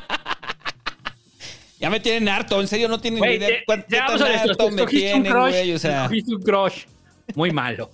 Ya 1.80 1.90
me 1.90 2.00
tienen 2.00 2.28
harto, 2.28 2.60
en 2.60 2.66
serio 2.66 2.88
no 2.88 3.00
tienen 3.00 3.18
Güey, 3.20 3.36
idea 3.36 3.50
cuánto 3.64 3.86
ya 3.88 4.06
tan 4.06 4.14
esto. 4.16 4.50
harto 4.50 4.70
me 4.72 4.84
tienen, 4.86 5.32
güey, 5.32 5.72
o 5.72 5.78
sea. 5.78 6.08
Un 6.26 6.42
crush. 6.42 6.84
Muy 7.36 7.50
malo. 7.52 7.90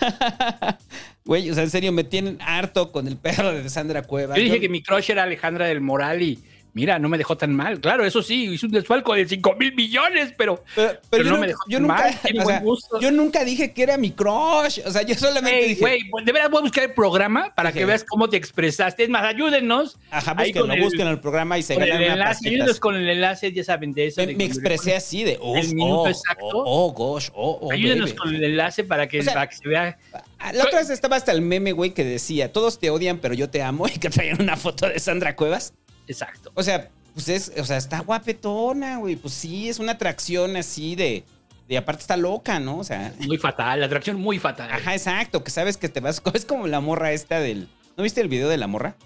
Güey, 1.24 1.50
o 1.50 1.54
sea, 1.54 1.62
en 1.62 1.70
serio, 1.70 1.90
me 1.90 2.04
tienen 2.04 2.38
harto 2.42 2.92
con 2.92 3.08
el 3.08 3.16
perro 3.16 3.50
de 3.52 3.68
Sandra 3.70 4.02
Cuevas. 4.02 4.36
Yo 4.36 4.44
dije 4.44 4.56
Yo- 4.56 4.60
que 4.60 4.68
mi 4.68 4.82
crush 4.82 5.10
era 5.10 5.22
Alejandra 5.22 5.66
del 5.66 5.80
Moral 5.80 6.20
y 6.22 6.38
mira, 6.74 6.98
no 6.98 7.08
me 7.08 7.16
dejó 7.18 7.36
tan 7.36 7.54
mal. 7.54 7.80
Claro, 7.80 8.04
eso 8.04 8.22
sí, 8.22 8.44
hizo 8.52 8.66
un 8.66 8.72
desfalco 8.72 9.14
de 9.14 9.26
5 9.26 9.54
mil 9.58 9.74
millones, 9.74 10.34
pero, 10.36 10.62
pero, 10.74 10.98
pero 11.08 11.22
yo 11.24 11.30
no 11.30 11.36
nu- 11.36 11.40
me 11.42 11.46
dejó 11.48 11.62
yo 11.68 11.78
tan 11.78 11.82
nunca, 11.86 12.02
mal. 12.02 12.18
Tiene 12.22 12.40
o 12.40 12.42
buen 12.44 12.56
sea, 12.56 12.64
gusto. 12.64 13.00
yo 13.00 13.10
nunca 13.12 13.44
dije 13.44 13.72
que 13.72 13.82
era 13.82 13.96
mi 13.96 14.10
crush. 14.10 14.80
O 14.84 14.90
sea, 14.90 15.02
yo 15.02 15.14
solamente 15.14 15.60
Ey, 15.62 15.68
dije. 15.70 15.80
güey, 15.80 16.10
pues, 16.10 16.24
de 16.26 16.32
veras 16.32 16.50
voy 16.50 16.58
a 16.58 16.62
buscar 16.62 16.84
el 16.84 16.92
programa 16.92 17.54
para 17.54 17.72
que 17.72 17.84
veas 17.84 18.04
cómo 18.04 18.28
te 18.28 18.36
expresaste. 18.36 19.04
Es 19.04 19.08
más, 19.08 19.22
ayúdennos. 19.24 19.96
Ajá, 20.10 20.34
búsquenlo, 20.34 20.74
el- 20.74 20.82
busquen 20.82 21.06
el 21.08 21.20
programa 21.20 21.56
y 21.58 21.62
se 21.62 21.74
el 21.74 21.80
ganan 21.80 21.96
una 22.02 22.12
enlace, 22.12 22.48
ayúdenos 22.48 22.80
con 22.80 22.96
el 22.96 23.08
enlace, 23.08 23.52
ya 23.52 23.64
saben 23.64 23.92
de 23.92 24.06
eso. 24.08 24.20
Me, 24.26 24.34
de 24.34 24.44
expresé 24.44 24.96
así 24.96 25.24
de, 25.24 25.38
oh, 25.40 25.56
el 25.56 25.74
minuto 25.74 26.00
oh, 26.02 26.08
exacto. 26.08 26.44
oh, 26.52 26.86
oh, 26.88 26.92
gosh, 26.92 27.28
oh, 27.34 27.58
oh, 27.62 27.72
Ayúdenos 27.72 28.10
baby. 28.10 28.18
con 28.18 28.34
el 28.34 28.44
enlace 28.44 28.84
para 28.84 29.06
que, 29.08 29.20
O 29.20 29.22
sea, 29.22 29.34
para 29.34 29.48
que 29.48 29.56
se 29.56 29.68
vea. 29.68 29.96
Ah, 30.38 30.52
La 30.52 30.64
otra 30.64 30.80
vez 30.80 30.90
estaba 30.90 31.16
hasta 31.16 31.32
el 31.32 31.40
meme, 31.40 31.72
güey, 31.72 31.92
que 31.92 32.04
decía, 32.04 32.52
todos 32.52 32.78
te 32.78 32.90
odian, 32.90 33.18
pero 33.18 33.34
yo 33.34 33.48
te 33.48 33.62
amo, 33.62 33.86
y 33.94 33.98
que 33.98 34.10
traían 34.10 34.42
una 34.42 34.56
foto 34.56 34.88
de 34.88 34.98
Sandra 34.98 35.36
Cuevas. 35.36 35.72
Exacto. 36.06 36.52
O 36.54 36.62
sea, 36.62 36.90
pues 37.14 37.28
es, 37.28 37.52
o 37.58 37.64
sea, 37.64 37.76
está 37.76 38.00
guapetona, 38.00 38.98
güey. 38.98 39.16
Pues 39.16 39.34
sí, 39.34 39.68
es 39.68 39.78
una 39.78 39.92
atracción 39.92 40.56
así 40.56 40.94
de. 40.96 41.24
De 41.68 41.78
aparte 41.78 42.02
está 42.02 42.16
loca, 42.18 42.60
¿no? 42.60 42.78
O 42.78 42.84
sea. 42.84 43.14
Muy 43.20 43.38
fatal, 43.38 43.80
la 43.80 43.86
atracción 43.86 44.20
muy 44.20 44.38
fatal. 44.38 44.70
Ajá, 44.70 44.92
exacto. 44.92 45.42
Que 45.42 45.50
sabes 45.50 45.76
que 45.78 45.88
te 45.88 46.00
vas. 46.00 46.20
Es 46.34 46.44
como 46.44 46.66
la 46.66 46.80
morra 46.80 47.12
esta 47.12 47.40
del. 47.40 47.68
¿No 47.96 48.02
viste 48.02 48.20
el 48.20 48.28
video 48.28 48.48
de 48.48 48.58
la 48.58 48.66
morra? 48.66 48.96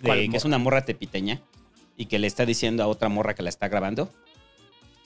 De, 0.00 0.06
¿Cuál 0.06 0.18
que 0.20 0.26
morra? 0.28 0.36
es 0.36 0.44
una 0.44 0.58
morra 0.58 0.84
tepiteña. 0.84 1.40
Y 1.96 2.06
que 2.06 2.18
le 2.18 2.26
está 2.26 2.46
diciendo 2.46 2.82
a 2.82 2.86
otra 2.86 3.08
morra 3.08 3.34
que 3.34 3.42
la 3.42 3.48
está 3.48 3.68
grabando. 3.68 4.10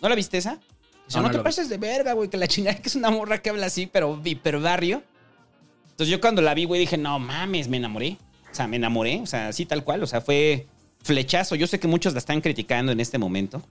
¿No 0.02 0.08
la 0.08 0.14
viste 0.14 0.36
esa? 0.38 0.58
O 1.06 1.10
sea, 1.10 1.22
No, 1.22 1.28
no, 1.28 1.32
no 1.32 1.38
te 1.38 1.44
pases 1.44 1.68
de 1.68 1.78
verga, 1.78 2.12
güey. 2.12 2.28
Que 2.28 2.36
la 2.36 2.48
chingada 2.48 2.76
que 2.82 2.88
es 2.88 2.96
una 2.96 3.10
morra 3.10 3.38
que 3.38 3.50
habla 3.50 3.66
así, 3.66 3.86
pero 3.86 4.20
hiper 4.22 4.58
barrio. 4.58 5.02
Entonces 5.90 6.08
yo 6.08 6.20
cuando 6.20 6.42
la 6.42 6.52
vi, 6.52 6.64
güey, 6.64 6.80
dije, 6.80 6.98
no 6.98 7.18
mames, 7.18 7.68
me 7.68 7.78
enamoré. 7.78 8.18
O 8.50 8.54
sea, 8.54 8.66
me 8.66 8.76
enamoré. 8.76 9.20
O 9.22 9.26
sea, 9.26 9.48
así 9.48 9.64
tal 9.64 9.82
cual. 9.82 10.02
O 10.02 10.06
sea, 10.06 10.20
fue 10.20 10.66
flechazo. 11.06 11.54
Yo 11.54 11.66
sé 11.66 11.80
que 11.80 11.88
muchos 11.88 12.12
la 12.12 12.18
están 12.18 12.40
criticando 12.42 12.92
en 12.92 13.00
este 13.00 13.16
momento. 13.16 13.62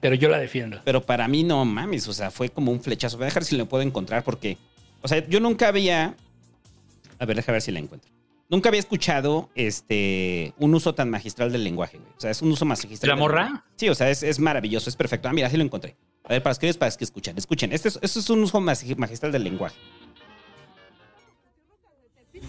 Pero 0.00 0.14
yo 0.14 0.28
la 0.30 0.38
defiendo. 0.38 0.80
Pero 0.84 1.02
para 1.04 1.28
mí 1.28 1.44
no 1.44 1.64
mames, 1.64 2.08
o 2.08 2.12
sea, 2.14 2.30
fue 2.30 2.48
como 2.48 2.72
un 2.72 2.80
flechazo. 2.80 3.18
Voy 3.18 3.24
a 3.24 3.26
dejar 3.26 3.44
si 3.44 3.56
lo 3.56 3.66
puedo 3.66 3.82
encontrar 3.82 4.24
porque, 4.24 4.56
o 5.02 5.08
sea, 5.08 5.26
yo 5.28 5.38
nunca 5.40 5.68
había, 5.68 6.16
a 7.18 7.24
ver, 7.26 7.36
déjame 7.36 7.54
ver 7.56 7.62
si 7.62 7.70
la 7.72 7.78
encuentro. 7.80 8.10
Nunca 8.48 8.68
había 8.68 8.78
escuchado 8.80 9.50
este 9.56 10.54
un 10.58 10.72
uso 10.74 10.94
tan 10.94 11.10
magistral 11.10 11.50
del 11.52 11.64
lenguaje, 11.64 11.98
güey. 11.98 12.10
O 12.16 12.20
sea, 12.20 12.30
es 12.30 12.42
un 12.42 12.50
uso 12.52 12.64
magistral. 12.64 13.10
¿La 13.10 13.16
morra? 13.16 13.44
lenguaje. 13.44 13.64
Sí, 13.76 13.88
o 13.88 13.94
sea, 13.94 14.08
es, 14.10 14.22
es 14.22 14.38
maravilloso, 14.38 14.88
es 14.88 14.96
perfecto. 14.96 15.28
Ah, 15.28 15.32
mira, 15.32 15.50
sí 15.50 15.56
lo 15.56 15.64
encontré. 15.64 15.96
A 16.24 16.28
ver, 16.30 16.42
para 16.42 16.56
los 16.60 16.76
para 16.76 16.90
que 16.96 17.04
escuchen, 17.04 17.36
escuchen. 17.38 17.72
Este 17.72 17.88
es, 17.88 17.98
esto 18.02 18.18
es 18.20 18.30
un 18.30 18.42
uso 18.42 18.60
magi- 18.60 18.96
magistral 18.96 19.30
del 19.32 19.44
lenguaje. 19.44 19.76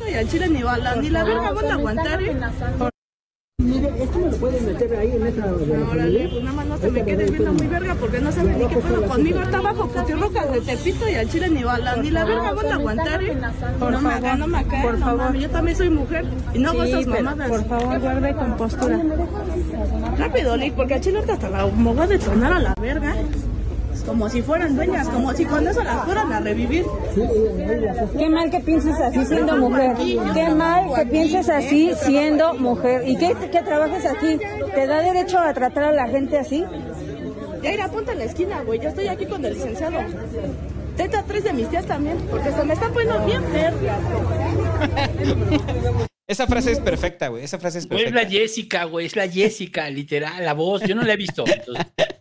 Y 0.10 0.14
al 0.14 0.30
chile 0.30 0.48
ni 0.50 0.62
bala, 0.64 0.96
ni 0.96 1.10
la 1.10 1.24
verga 1.24 1.52
van 1.52 1.66
a 1.66 1.74
aguantar, 1.74 2.22
¿eh? 2.22 2.36
Mire, 3.60 3.92
esto 4.04 4.20
me 4.20 4.30
lo 4.30 4.38
pueden 4.38 4.66
meter 4.68 4.96
ahí 4.96 5.12
en 5.14 5.26
esa... 5.26 5.46
Órale, 5.92 6.30
pues 6.30 6.44
nada 6.44 6.56
más 6.58 6.66
no 6.68 6.78
se 6.78 6.92
me 6.92 7.04
quede 7.04 7.26
viendo 7.32 7.54
muy 7.54 7.66
verga 7.66 7.96
porque 7.96 8.20
no 8.20 8.32
saben 8.32 8.60
ni 8.60 8.68
qué 8.68 8.76
pedo 8.78 9.02
conmigo. 9.08 9.42
Está 9.42 9.58
abajo 9.58 9.88
Putirrocas 9.88 10.52
de 10.52 10.62
Tepito 10.62 11.10
y 11.10 11.16
al 11.16 11.28
chile 11.28 11.50
ni 11.50 11.64
bala, 11.64 11.96
ni 11.96 12.12
la 12.12 12.24
verga 12.24 12.54
van 12.54 12.66
a 12.68 12.74
aguantar, 12.76 13.24
¿eh? 13.24 13.36
Por 13.80 13.92
no 13.92 14.00
me 14.00 14.10
favor, 14.12 14.26
hagan, 14.26 14.40
no 14.40 14.48
me 14.48 14.58
hagan. 14.60 14.82
por 14.84 15.00
favor. 15.00 15.34
yo 15.36 15.50
también 15.50 15.76
soy 15.76 15.90
mujer 15.90 16.26
y 16.54 16.60
no 16.60 16.70
hago 16.70 16.84
esas 16.84 17.08
mamadas. 17.08 17.50
por 17.50 17.66
favor, 17.68 18.00
guarde 18.00 18.36
compostura. 18.36 19.00
Rápido, 20.20 20.58
Nick, 20.58 20.74
porque 20.76 20.94
al 20.94 21.02
chile 21.02 21.20
hasta 21.28 21.50
la 21.50 21.66
me 21.66 21.94
voy 21.94 22.00
a 22.00 22.08
detonar 22.08 22.54
a 22.54 22.60
la 22.60 22.76
verga. 22.80 23.16
Como 24.06 24.30
si 24.30 24.42
fueran 24.42 24.76
dueñas, 24.76 25.10
como 25.10 25.34
si 25.34 25.46
con 25.46 25.68
eso 25.68 25.84
las 25.84 26.06
fueran 26.06 26.32
a 26.32 26.40
revivir. 26.40 26.86
Qué 28.18 28.30
mal 28.30 28.50
que 28.50 28.60
pienses 28.62 29.00
así 29.00 29.26
siendo 29.26 29.58
mujer. 29.58 29.96
Qué 30.34 30.50
mal 30.50 30.94
que 30.96 31.06
pienses 31.06 31.50
así 31.50 31.92
siendo 32.02 32.54
mujer. 32.54 33.08
¿Y 33.08 33.18
qué 33.18 33.36
que 33.52 33.62
trabajes 33.62 34.06
aquí? 34.06 34.40
¿Te 34.74 34.88
da 34.88 35.02
derecho 35.02 35.40
a 35.40 35.54
tratar 35.54 35.84
a 35.86 35.92
la 35.92 36.08
gente 36.08 36.38
así? 36.38 36.66
Ya 37.62 37.74
irá, 37.74 37.90
ponte 37.90 38.14
en 38.14 38.20
la 38.20 38.26
esquina, 38.26 38.62
güey. 38.66 38.80
Yo 38.80 38.90
estoy 38.90 39.08
aquí 39.08 39.26
con 39.26 39.44
el 39.44 39.56
licenciado. 39.56 40.00
Teta 40.96 41.24
tres 41.28 41.44
de 41.44 41.54
mis 41.54 41.70
tías 41.70 41.86
también, 41.86 42.18
porque 42.30 42.52
se 42.52 42.64
me 42.64 42.74
está 42.74 42.90
poniendo 42.90 43.26
bien 43.26 43.44
verga. 43.52 43.98
Esa 46.28 46.46
frase 46.46 46.74
es 46.74 46.80
perfecta, 46.82 47.30
güey. 47.30 47.44
Esa 47.44 47.58
frase 47.58 47.80
es 47.80 47.88
Güey, 47.88 48.04
es 48.04 48.12
perfecta. 48.12 48.30
la 48.30 48.40
Jessica, 48.40 48.84
güey, 48.84 49.06
es 49.06 49.16
la 49.16 49.30
Jessica, 49.30 49.90
literal, 49.90 50.44
la 50.44 50.54
voz. 50.54 50.84
Yo 50.84 50.94
no 50.94 51.04
la 51.04 51.14
he 51.14 51.18
visto. 51.18 51.46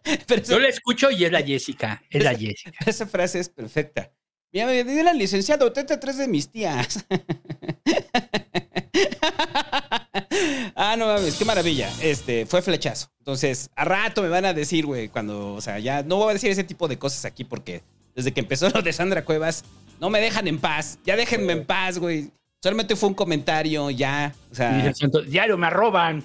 entonces, 0.05 0.49
yo 0.49 0.61
la 0.61 0.69
escucho 0.69 1.11
y 1.11 1.25
es 1.25 1.33
la 1.33 1.43
Jessica, 1.43 2.03
es 2.09 2.23
la 2.23 2.35
Jessica. 2.35 2.79
Esa 2.87 3.07
frase 3.07 3.41
es 3.41 3.49
perfecta. 3.49 4.13
Mira, 4.53 4.67
me 4.67 4.85
dio 4.85 5.03
la 5.03 5.13
licenciado, 5.13 5.73
teta 5.73 5.99
tres 5.99 6.19
de 6.19 6.29
mis 6.29 6.49
tías. 6.49 7.05
ah, 10.77 10.95
no 10.97 11.07
mames, 11.07 11.35
qué 11.35 11.45
maravilla. 11.45 11.91
Este, 12.01 12.47
fue 12.47 12.63
flechazo. 12.63 13.11
Entonces, 13.19 13.71
a 13.75 13.85
rato 13.85 14.23
me 14.23 14.29
van 14.29 14.45
a 14.45 14.55
decir, 14.55 14.87
güey, 14.87 15.09
cuando, 15.09 15.55
o 15.55 15.61
sea, 15.61 15.81
ya 15.81 16.05
no 16.05 16.17
voy 16.17 16.31
a 16.31 16.35
decir 16.35 16.51
ese 16.51 16.65
tipo 16.65 16.87
de 16.87 16.99
cosas 16.99 17.25
aquí 17.25 17.45
porque 17.45 17.83
desde 18.15 18.33
que 18.33 18.41
empezó 18.41 18.71
lo 18.71 18.83
de 18.83 18.93
Sandra 18.93 19.25
Cuevas, 19.25 19.65
no 20.01 20.11
me 20.11 20.21
dejan 20.21 20.47
en 20.47 20.61
paz. 20.61 20.99
Ya 21.05 21.17
déjenme 21.17 21.53
en 21.53 21.65
paz, 21.65 21.99
güey. 21.99 22.31
Solamente 22.67 22.97
fue 22.97 23.11
un 23.11 23.15
comentario, 23.15 23.91
ya. 23.91 24.35
O 24.51 24.55
sea, 24.57 24.93
diario 25.29 25.57
me 25.57 25.69
arroban. 25.69 26.25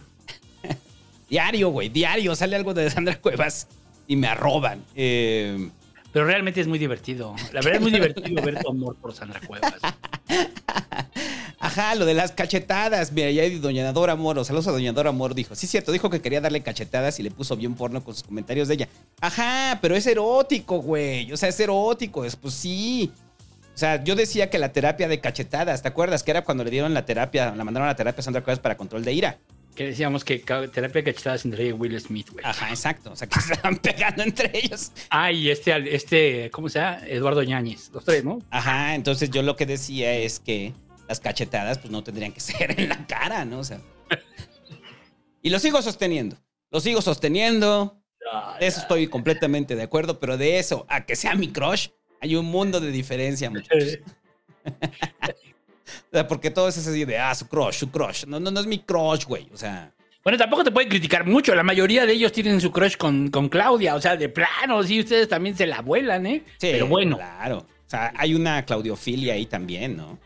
diario, 1.29 1.69
güey, 1.69 1.89
diario. 1.89 2.35
Sale 2.35 2.55
algo 2.55 2.73
de 2.73 2.89
Sandra 2.89 3.15
Cuevas 3.21 3.67
y 4.07 4.15
me 4.15 4.25
arroban. 4.25 4.83
Eh, 4.95 5.69
Pero 6.11 6.25
realmente 6.25 6.59
es 6.59 6.65
muy 6.65 6.79
divertido. 6.79 7.35
La 7.53 7.61
verdad 7.61 7.75
es 7.75 7.81
muy 7.81 7.91
divertido 7.91 8.41
ver 8.41 8.57
tu 8.59 8.71
amor 8.71 8.95
por 8.95 9.13
Sandra 9.13 9.39
Cuevas. 9.41 9.75
Ajá, 11.59 11.93
lo 11.93 12.05
de 12.05 12.15
las 12.15 12.31
cachetadas. 12.31 13.11
Mira, 13.11 13.29
ya 13.29 13.47
Doña 13.59 13.93
Dora 13.93 14.15
Moro, 14.15 14.43
saludos 14.43 14.67
a 14.67 14.71
Doña 14.71 14.93
Dora 14.93 15.11
Moro, 15.11 15.35
dijo. 15.35 15.53
Sí, 15.53 15.67
cierto, 15.67 15.91
dijo 15.91 16.09
que 16.09 16.21
quería 16.21 16.41
darle 16.41 16.63
cachetadas 16.63 17.19
y 17.19 17.23
le 17.23 17.29
puso 17.29 17.55
bien 17.55 17.75
porno 17.75 18.03
con 18.03 18.15
sus 18.15 18.23
comentarios 18.23 18.67
de 18.67 18.73
ella. 18.73 18.89
Ajá, 19.19 19.77
pero 19.79 19.95
es 19.95 20.07
erótico, 20.07 20.79
güey. 20.81 21.31
O 21.31 21.37
sea, 21.37 21.49
es 21.49 21.59
erótico. 21.59 22.25
Es, 22.25 22.35
pues 22.35 22.55
sí. 22.55 23.11
O 23.81 23.83
sea, 23.83 24.03
yo 24.03 24.13
decía 24.13 24.51
que 24.51 24.59
la 24.59 24.71
terapia 24.71 25.07
de 25.07 25.19
cachetadas, 25.19 25.81
¿te 25.81 25.87
acuerdas? 25.87 26.21
Que 26.21 26.29
era 26.29 26.43
cuando 26.43 26.63
le 26.63 26.69
dieron 26.69 26.93
la 26.93 27.03
terapia, 27.03 27.55
la 27.55 27.63
mandaron 27.63 27.87
a 27.87 27.93
la 27.93 27.95
terapia 27.95 28.19
a 28.19 28.21
Sandra 28.21 28.43
Cuevas 28.43 28.59
para 28.59 28.77
control 28.77 29.03
de 29.03 29.11
ira. 29.11 29.39
Que 29.75 29.87
decíamos 29.87 30.23
que 30.23 30.37
terapia 30.37 31.03
cachetadas 31.03 31.45
entre 31.45 31.63
ella 31.63 31.71
y 31.71 31.73
Will 31.73 31.99
Smith, 31.99 32.29
güey. 32.29 32.45
Ajá, 32.45 32.69
exacto. 32.69 33.11
O 33.11 33.15
sea, 33.15 33.27
que 33.27 33.41
se 33.41 33.53
estaban 33.53 33.77
pegando 33.77 34.21
entre 34.21 34.51
ellos. 34.55 34.91
Ah, 35.09 35.31
y 35.31 35.49
este, 35.49 35.95
este, 35.95 36.51
¿cómo 36.51 36.69
se 36.69 36.77
llama? 36.77 36.99
Eduardo 37.07 37.41
Ñañez. 37.41 37.89
Los 37.91 38.05
tres, 38.05 38.23
¿no? 38.23 38.37
Ajá, 38.51 38.93
entonces 38.93 39.31
yo 39.31 39.41
lo 39.41 39.55
que 39.55 39.65
decía 39.65 40.13
es 40.13 40.39
que 40.39 40.73
las 41.07 41.19
cachetadas 41.19 41.79
pues 41.79 41.89
no 41.89 42.03
tendrían 42.03 42.33
que 42.33 42.39
ser 42.39 42.79
en 42.79 42.87
la 42.87 43.07
cara, 43.07 43.45
¿no? 43.45 43.57
O 43.57 43.63
sea. 43.63 43.81
Y 45.41 45.49
lo 45.49 45.57
sigo 45.57 45.81
sosteniendo. 45.81 46.37
Lo 46.69 46.81
sigo 46.81 47.01
sosteniendo. 47.01 47.99
De 48.59 48.67
eso 48.67 48.79
estoy 48.79 49.07
completamente 49.07 49.75
de 49.75 49.81
acuerdo, 49.81 50.19
pero 50.19 50.37
de 50.37 50.59
eso 50.59 50.85
a 50.87 51.07
que 51.07 51.15
sea 51.15 51.33
mi 51.33 51.47
crush, 51.47 51.87
hay 52.21 52.35
un 52.35 52.45
mundo 52.45 52.79
de 52.79 52.91
diferencia, 52.91 53.49
muchachos. 53.49 53.97
O 56.09 56.13
sea, 56.13 56.27
porque 56.27 56.51
todo 56.51 56.67
es 56.67 56.77
así 56.77 57.05
de, 57.05 57.17
ah, 57.17 57.33
su 57.35 57.47
crush, 57.47 57.75
su 57.75 57.89
crush. 57.91 58.25
No, 58.25 58.39
no, 58.39 58.51
no 58.51 58.59
es 58.59 58.65
mi 58.65 58.79
crush, 58.79 59.25
güey. 59.25 59.47
O 59.53 59.57
sea, 59.57 59.91
Bueno, 60.23 60.37
tampoco 60.37 60.63
te 60.63 60.71
pueden 60.71 60.89
criticar 60.89 61.25
mucho. 61.25 61.55
La 61.55 61.63
mayoría 61.63 62.05
de 62.05 62.13
ellos 62.13 62.31
tienen 62.31 62.61
su 62.61 62.71
crush 62.71 62.95
con, 62.97 63.29
con 63.29 63.49
Claudia. 63.49 63.95
O 63.95 64.01
sea, 64.01 64.15
de 64.15 64.29
plano, 64.29 64.83
sí, 64.83 64.99
ustedes 64.99 65.27
también 65.27 65.55
se 65.55 65.65
la 65.65 65.81
vuelan, 65.81 66.25
¿eh? 66.25 66.43
sí, 66.57 66.69
Pero 66.71 66.87
bueno. 66.87 67.17
Claro. 67.17 67.59
O 67.59 67.89
sea, 67.89 68.13
hay 68.15 68.33
una 68.33 68.63
claudiofilia 68.65 69.33
ahí 69.33 69.45
también, 69.45 69.97
¿no? 69.97 70.17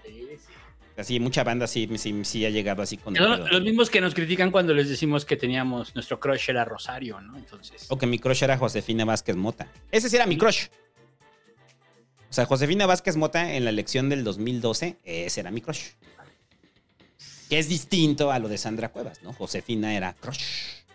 Así, 0.98 1.20
mucha 1.20 1.44
banda 1.44 1.68
sí, 1.68 1.90
sí, 1.98 2.24
sí 2.24 2.46
ha 2.46 2.50
llegado 2.50 2.82
así 2.82 2.96
con... 2.96 3.14
pedo. 3.16 3.38
los 3.50 3.62
mismos 3.62 3.90
que 3.90 4.00
nos 4.00 4.14
critican 4.14 4.50
cuando 4.50 4.74
les 4.74 4.88
decimos 4.88 5.26
que 5.26 5.36
teníamos 5.36 5.94
nuestro 5.94 6.20
crush 6.22 6.50
era 6.50 6.64
Rosario, 6.64 7.20
¿no? 7.20 7.38
Entonces. 7.38 7.88
O 7.90 7.98
que 7.98 8.08
mi 8.08 8.18
crush 8.18 8.44
era 8.44 8.58
Josefina 8.58 9.04
Vázquez 9.04 9.36
Mota. 9.36 9.68
Ese 9.92 10.10
sí 10.10 10.16
era 10.16 10.26
mi 10.26 10.38
crush. 10.38 10.68
O 12.36 12.42
sea, 12.44 12.46
Josefina 12.48 12.86
Vázquez 12.86 13.16
Mota 13.16 13.54
en 13.54 13.64
la 13.64 13.70
elección 13.70 14.10
del 14.10 14.26
2012, 14.26 14.98
ese 15.06 15.40
era 15.40 15.52
mi 15.52 15.62
crush. 15.62 15.92
Que 17.50 17.60
es 17.60 17.70
distinto 17.70 18.30
a 18.30 18.40
lo 18.40 18.50
de 18.50 18.58
Sandra 18.58 18.90
Cuevas, 18.90 19.24
¿no? 19.24 19.32
Josefina 19.32 19.96
era 19.96 20.12
crush. 20.20 20.44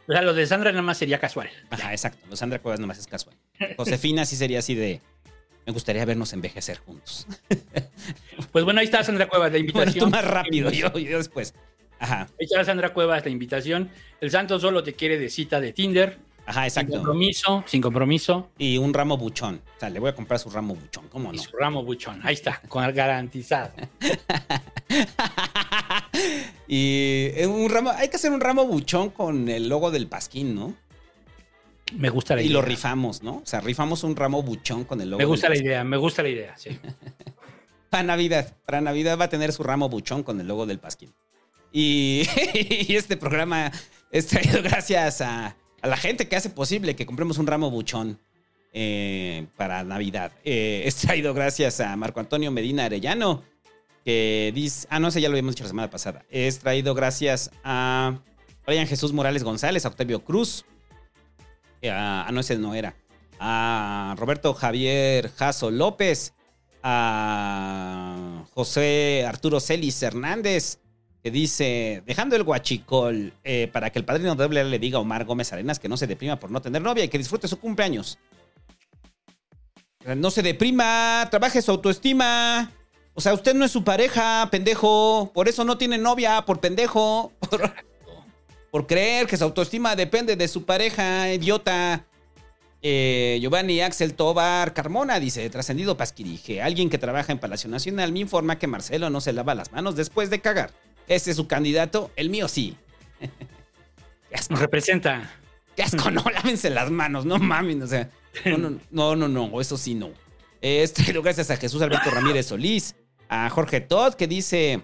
O 0.07 0.13
sea, 0.13 0.21
lo 0.21 0.35
de 0.35 0.45
Sandra 0.45 0.71
nada 0.71 0.83
más 0.83 0.99
sería 0.99 1.19
casual. 1.19 1.49
Ajá, 1.71 1.93
exacto. 1.93 2.19
Lo 2.27 2.33
de 2.33 2.37
Sandra 2.37 2.59
Cuevas 2.59 2.79
nomás 2.79 2.99
es 2.99 3.07
casual. 3.07 3.35
Josefina 3.79 4.27
sí 4.27 4.37
sería 4.37 4.59
así 4.59 4.75
de. 4.75 5.01
Me 5.65 5.73
gustaría 5.73 6.05
vernos 6.05 6.35
envejecer 6.35 6.77
juntos. 6.77 7.27
Pues 8.53 8.63
bueno, 8.67 8.81
ahí 8.81 8.85
está 8.85 9.03
Sandra 9.03 9.27
Cuevas, 9.27 9.51
la 9.51 9.59
Bueno, 9.61 9.69
invitación. 9.71 10.11
tú 10.11 10.11
más 10.11 10.25
rápido, 10.27 10.71
yo, 10.71 10.93
yo 10.99 11.17
después. 11.17 11.55
Ajá. 11.99 12.29
Ahí 12.39 12.45
está 12.51 12.63
Sandra 12.67 12.93
Cuevas, 12.93 13.25
la 13.25 13.31
invitación. 13.31 13.89
El 14.21 14.31
santo 14.31 14.61
solo 14.61 14.83
te 14.83 14.93
quiere 14.93 15.19
de 15.19 15.31
cita 15.31 15.59
de 15.59 15.73
Tinder. 15.73 16.19
Ajá, 16.51 16.61
Sin 16.61 16.67
exacto. 16.83 16.93
compromiso, 16.97 17.65
sin 17.67 17.81
compromiso. 17.81 18.51
Y 18.59 18.79
un 18.79 18.93
ramo 18.93 19.17
buchón. 19.17 19.61
O 19.77 19.81
sea, 19.81 19.91
le 19.91 19.99
voy 20.01 20.11
a 20.11 20.15
comprar 20.15 20.39
su 20.39 20.51
ramo 20.51 20.75
buchón, 20.75 21.09
¿cómo 21.09 21.33
Y 21.33 21.37
no? 21.37 21.43
su 21.43 21.57
ramo 21.57 21.85
buchón. 21.85 22.21
Ahí 22.23 22.35
está, 22.35 22.61
con 22.69 22.93
garantizado. 22.95 23.71
y 26.69 27.31
eh, 27.35 27.47
un 27.47 27.69
ramo, 27.71 27.91
hay 27.91 28.09
que 28.09 28.17
hacer 28.17 28.31
un 28.33 28.41
ramo 28.41 28.67
buchón 28.67 29.11
con 29.11 29.49
el 29.49 29.69
logo 29.69 29.91
del 29.91 30.07
pasquín, 30.07 30.55
¿no? 30.55 30.75
Me 31.97 32.09
gusta 32.09 32.37
la 32.37 32.43
Y 32.43 32.47
idea. 32.47 32.55
lo 32.55 32.63
rifamos, 32.63 33.23
¿no? 33.23 33.39
O 33.39 33.47
sea, 33.47 33.61
rifamos 33.61 34.05
un 34.05 34.15
ramo 34.15 34.43
buchón 34.43 34.85
con 34.85 35.01
el 35.01 35.11
logo. 35.11 35.19
Me 35.19 35.25
gusta 35.25 35.49
del 35.49 35.59
la 35.59 35.65
idea, 35.65 35.85
me 35.85 35.97
gusta 35.97 36.23
la 36.23 36.29
idea, 36.29 36.57
sí. 36.57 36.79
Para 37.91 38.05
Navidad. 38.05 38.55
Para 38.65 38.81
Navidad 38.81 39.19
va 39.19 39.25
a 39.25 39.29
tener 39.29 39.53
su 39.53 39.65
ramo 39.65 39.89
buchón 39.89 40.23
con 40.23 40.41
el 40.41 40.47
logo 40.47 40.67
del 40.67 40.79
Pasquín. 40.79 41.13
Y, 41.73 42.23
y 42.89 42.95
este 42.95 43.17
programa 43.17 43.73
es 44.13 44.29
traído 44.29 44.63
gracias 44.63 45.21
a, 45.21 45.57
a 45.83 45.89
la 45.89 45.97
gente 45.97 46.29
que 46.29 46.37
hace 46.37 46.51
posible 46.51 46.97
que 46.97 47.07
compremos 47.07 47.39
un 47.39 47.47
ramo 47.47 47.71
buchón 47.71 48.19
eh, 48.73 49.47
para 49.57 49.85
Navidad. 49.85 50.33
Eh, 50.45 50.83
es 50.87 50.97
traído 50.97 51.35
gracias 51.35 51.81
a 51.81 51.95
Marco 51.97 52.21
Antonio 52.21 52.51
Medina 52.51 52.85
Arellano, 52.85 53.43
que 54.05 54.53
dice... 54.55 54.87
Ah, 54.91 55.01
no, 55.01 55.09
ese 55.09 55.21
ya 55.21 55.29
lo 55.29 55.35
habíamos 55.35 55.55
dicho 55.55 55.65
la 55.65 55.71
semana 55.71 55.91
pasada. 55.91 56.25
Es 56.31 56.59
traído 56.59 56.95
gracias 56.95 57.51
a 57.65 58.19
Brian 58.67 58.87
Jesús 58.87 59.13
Morales 59.13 59.45
González, 59.45 59.85
a 59.85 59.89
Octavio 59.89 60.25
Cruz. 60.25 60.65
eh, 61.83 61.91
A, 61.91 62.27
ah, 62.27 62.33
no, 62.33 62.41
ese 62.41 62.57
no 62.59 62.75
era. 62.75 62.95
A 63.39 64.15
Roberto 64.19 64.53
Javier 64.55 65.31
Jasso 65.31 65.71
López 65.71 66.35
a 66.83 68.45
José 68.55 69.25
Arturo 69.27 69.61
Celis 69.61 70.03
Hernández, 70.03 70.79
que 71.23 71.31
dice, 71.31 72.03
dejando 72.07 72.37
el 72.37 72.45
guachicol 72.45 73.33
eh, 73.45 73.69
para 73.73 73.91
que 73.91 73.99
el 73.99 74.05
padrino 74.05 74.35
doble 74.35 74.65
le 74.65 74.79
diga 74.79 74.99
a 74.99 75.01
Omar 75.01 75.25
Gómez 75.25 75.53
Arenas 75.53 75.79
que 75.79 75.89
no 75.89 75.97
se 75.97 76.07
deprima 76.07 76.41
por 76.41 76.51
no 76.51 76.63
tener 76.63 76.81
novia 76.81 77.05
y 77.05 77.09
que 77.09 77.19
disfrute 77.19 77.49
su 77.49 77.59
cumpleaños. 77.59 78.19
No 80.17 80.31
se 80.31 80.43
deprima, 80.43 81.29
trabaje 81.31 81.61
su 81.61 81.71
autoestima. 81.71 82.73
O 83.15 83.21
sea, 83.21 83.35
usted 83.35 83.55
no 83.55 83.67
es 83.67 83.71
su 83.71 83.85
pareja, 83.85 84.49
pendejo. 84.51 85.31
Por 85.35 85.47
eso 85.49 85.63
no 85.65 85.77
tiene 85.77 85.99
novia, 85.99 86.43
por 86.47 86.61
pendejo. 86.61 87.33
Por, 88.71 88.87
creer 88.87 89.27
que 89.27 89.37
su 89.37 89.43
autoestima 89.43 89.97
depende 89.97 90.37
de 90.37 90.47
su 90.47 90.65
pareja, 90.65 91.33
idiota. 91.33 92.07
Eh, 92.83 93.39
Giovanni 93.43 93.81
Axel 93.81 94.15
Tobar 94.15 94.73
Carmona 94.73 95.19
dice, 95.19 95.51
trascendido 95.51 95.97
Pasquirije, 95.97 96.63
alguien 96.63 96.89
que 96.89 96.97
trabaja 96.97 97.33
en 97.33 97.41
Palacio 97.41 97.69
Nacional 97.69 98.13
me 98.13 98.21
informa 98.21 98.61
que 98.61 98.69
Marcelo 98.69 99.11
no 99.11 99.21
se 99.21 99.33
lava 99.33 99.57
las 99.57 99.73
manos 99.73 99.97
después 99.97 100.31
de 100.31 100.41
cagar. 100.41 100.71
Ese 101.11 101.33
es 101.33 101.37
su 101.37 101.49
candidato, 101.49 102.13
el 102.15 102.31
mío 102.31 102.47
sí. 102.47 102.77
Qué 103.19 104.37
asco, 104.37 104.55
Nos 104.55 104.61
representa. 104.61 105.29
qué 105.75 105.83
asco, 105.83 106.09
no, 106.09 106.25
lávense 106.33 106.71
las 106.71 106.89
manos, 106.93 107.25
no 107.25 107.37
mames, 107.41 107.83
o 107.83 107.87
sea, 107.89 108.09
no, 108.45 108.57
no, 108.59 108.79
no, 108.93 109.17
no, 109.17 109.29
no, 109.29 109.61
eso 109.61 109.77
sí 109.77 109.95
no. 109.95 110.11
Es 110.61 110.93
traído 110.93 111.21
gracias 111.25 111.51
a 111.51 111.57
Jesús 111.57 111.83
Alberto 111.83 112.11
Ramírez 112.11 112.47
Solís, 112.47 112.95
a 113.29 113.51
Jorge 113.51 113.81
Todd 113.81 114.15
que 114.15 114.29
dice, 114.29 114.83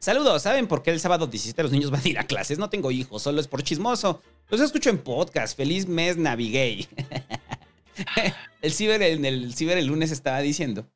saludos, 0.00 0.42
¿saben 0.42 0.66
por 0.66 0.82
qué 0.82 0.90
el 0.90 0.98
sábado 0.98 1.28
17 1.28 1.62
los 1.62 1.70
niños 1.70 1.90
van 1.92 2.02
a 2.04 2.08
ir 2.08 2.18
a 2.18 2.24
clases? 2.24 2.58
No 2.58 2.68
tengo 2.68 2.90
hijos, 2.90 3.22
solo 3.22 3.40
es 3.40 3.46
por 3.46 3.62
chismoso. 3.62 4.20
Los 4.48 4.60
escucho 4.60 4.90
en 4.90 4.98
podcast. 4.98 5.56
Feliz 5.56 5.86
mes 5.86 6.16
Navigay. 6.16 6.88
el 8.62 8.72
ciber 8.72 9.00
en 9.00 9.24
el 9.24 9.54
ciber 9.54 9.78
el 9.78 9.86
lunes 9.86 10.10
estaba 10.10 10.40
diciendo, 10.40 10.88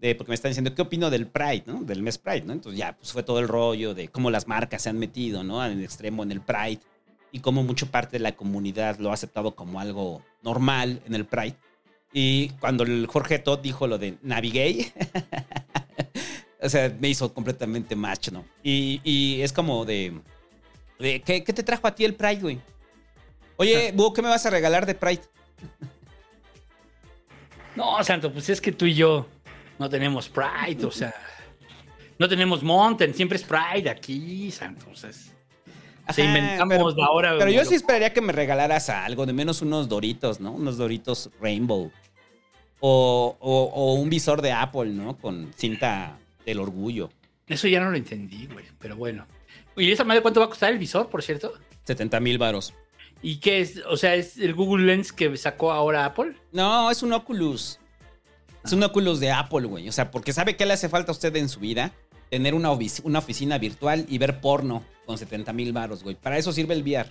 de, 0.00 0.14
porque 0.14 0.30
me 0.30 0.34
están 0.34 0.50
diciendo, 0.50 0.74
¿qué 0.74 0.82
opino 0.82 1.10
del 1.10 1.26
Pride, 1.26 1.64
no? 1.66 1.82
Del 1.82 2.02
mes 2.02 2.18
Pride, 2.18 2.42
¿no? 2.42 2.52
Entonces 2.52 2.78
ya, 2.78 2.96
pues 2.96 3.12
fue 3.12 3.22
todo 3.22 3.40
el 3.40 3.48
rollo 3.48 3.94
de 3.94 4.08
cómo 4.08 4.30
las 4.30 4.46
marcas 4.46 4.82
se 4.82 4.90
han 4.90 4.98
metido, 4.98 5.42
¿no? 5.42 5.64
En 5.64 5.72
el 5.72 5.84
extremo 5.84 6.22
en 6.22 6.32
el 6.32 6.40
Pride 6.40 6.80
y 7.32 7.40
cómo 7.40 7.62
mucha 7.62 7.86
parte 7.86 8.12
de 8.12 8.20
la 8.20 8.32
comunidad 8.32 8.98
lo 8.98 9.10
ha 9.10 9.14
aceptado 9.14 9.54
como 9.54 9.80
algo 9.80 10.22
normal 10.42 11.02
en 11.04 11.14
el 11.14 11.24
Pride. 11.24 11.56
Y 12.12 12.50
cuando 12.60 12.84
el 12.84 13.06
Jorge 13.06 13.38
Todd 13.38 13.58
dijo 13.58 13.86
lo 13.86 13.98
de 13.98 14.18
Navigay, 14.22 14.92
o 16.62 16.68
sea, 16.68 16.94
me 16.98 17.08
hizo 17.08 17.34
completamente 17.34 17.96
match, 17.96 18.30
¿no? 18.30 18.44
Y, 18.62 19.00
y 19.04 19.42
es 19.42 19.52
como 19.52 19.84
de, 19.84 20.20
de, 20.98 21.20
¿qué, 21.22 21.42
qué 21.42 21.52
te 21.52 21.62
trajo 21.62 21.86
a 21.86 21.94
ti 21.94 22.04
el 22.04 22.14
Pride, 22.14 22.40
güey? 22.40 22.60
Oye, 23.56 23.92
Búho, 23.92 24.12
¿qué 24.12 24.22
me 24.22 24.28
vas 24.28 24.46
a 24.46 24.50
regalar 24.50 24.86
de 24.86 24.94
Pride? 24.94 25.22
No, 27.76 28.02
Santo, 28.02 28.32
pues 28.32 28.48
es 28.48 28.60
que 28.60 28.72
tú 28.72 28.86
y 28.86 28.94
yo 28.94 29.28
no 29.78 29.88
tenemos 29.88 30.28
Pride, 30.28 30.84
o 30.84 30.90
sea. 30.90 31.14
No 32.18 32.28
tenemos 32.28 32.62
Mountain, 32.62 33.14
siempre 33.14 33.36
es 33.36 33.44
Pride 33.44 33.88
aquí, 33.88 34.50
Santo. 34.50 34.86
O 34.90 34.96
sea, 34.96 35.10
es- 35.10 35.32
se 36.12 36.22
Ajá, 36.22 36.24
inventamos 36.24 36.94
pero, 36.94 37.04
la 37.06 37.10
hora. 37.10 37.34
Pero 37.38 37.50
yo 37.50 37.64
sí 37.64 37.74
esperaría 37.74 38.12
que 38.12 38.20
me 38.20 38.32
regalaras 38.32 38.88
algo, 38.88 39.26
de 39.26 39.32
menos 39.34 39.60
unos 39.62 39.88
doritos, 39.88 40.40
¿no? 40.40 40.52
Unos 40.52 40.78
doritos 40.78 41.30
Rainbow. 41.40 41.92
O, 42.80 43.36
o- 43.40 43.64
o 43.74 43.94
un 43.94 44.08
visor 44.08 44.40
de 44.40 44.52
Apple, 44.52 44.86
¿no? 44.86 45.16
Con 45.18 45.52
cinta 45.56 46.16
del 46.46 46.60
orgullo. 46.60 47.10
Eso 47.46 47.66
ya 47.68 47.80
no 47.80 47.90
lo 47.90 47.96
entendí, 47.96 48.46
güey, 48.46 48.64
pero 48.78 48.96
bueno. 48.96 49.26
¿Y 49.76 49.90
esa 49.90 50.04
madre 50.04 50.22
cuánto 50.22 50.40
va 50.40 50.46
a 50.46 50.48
costar 50.48 50.72
el 50.72 50.78
visor, 50.78 51.08
por 51.08 51.22
cierto? 51.22 51.52
70 51.84 52.20
mil 52.20 52.38
varos. 52.38 52.74
¿Y 53.20 53.38
qué 53.38 53.60
es? 53.60 53.82
O 53.88 53.96
sea, 53.96 54.14
¿es 54.14 54.38
el 54.38 54.54
Google 54.54 54.86
Lens 54.86 55.12
que 55.12 55.36
sacó 55.36 55.72
ahora 55.72 56.04
Apple? 56.04 56.34
No, 56.52 56.90
es 56.90 57.02
un 57.02 57.12
Oculus. 57.12 57.78
Es 58.64 58.72
un 58.72 58.82
Oculus 58.82 59.20
de 59.20 59.30
Apple, 59.30 59.66
güey. 59.66 59.88
O 59.88 59.92
sea, 59.92 60.10
porque 60.10 60.32
¿sabe 60.32 60.56
qué 60.56 60.66
le 60.66 60.74
hace 60.74 60.88
falta 60.88 61.12
a 61.12 61.14
usted 61.14 61.34
en 61.36 61.48
su 61.48 61.60
vida? 61.60 61.92
Tener 62.30 62.54
una, 62.54 62.70
una 63.04 63.18
oficina 63.20 63.56
virtual 63.58 64.04
y 64.08 64.18
ver 64.18 64.40
porno 64.40 64.84
con 65.06 65.16
70 65.16 65.52
mil 65.54 65.72
varos, 65.72 66.02
güey. 66.02 66.16
Para 66.16 66.36
eso 66.38 66.52
sirve 66.52 66.74
el 66.74 66.82
VR. 66.82 67.08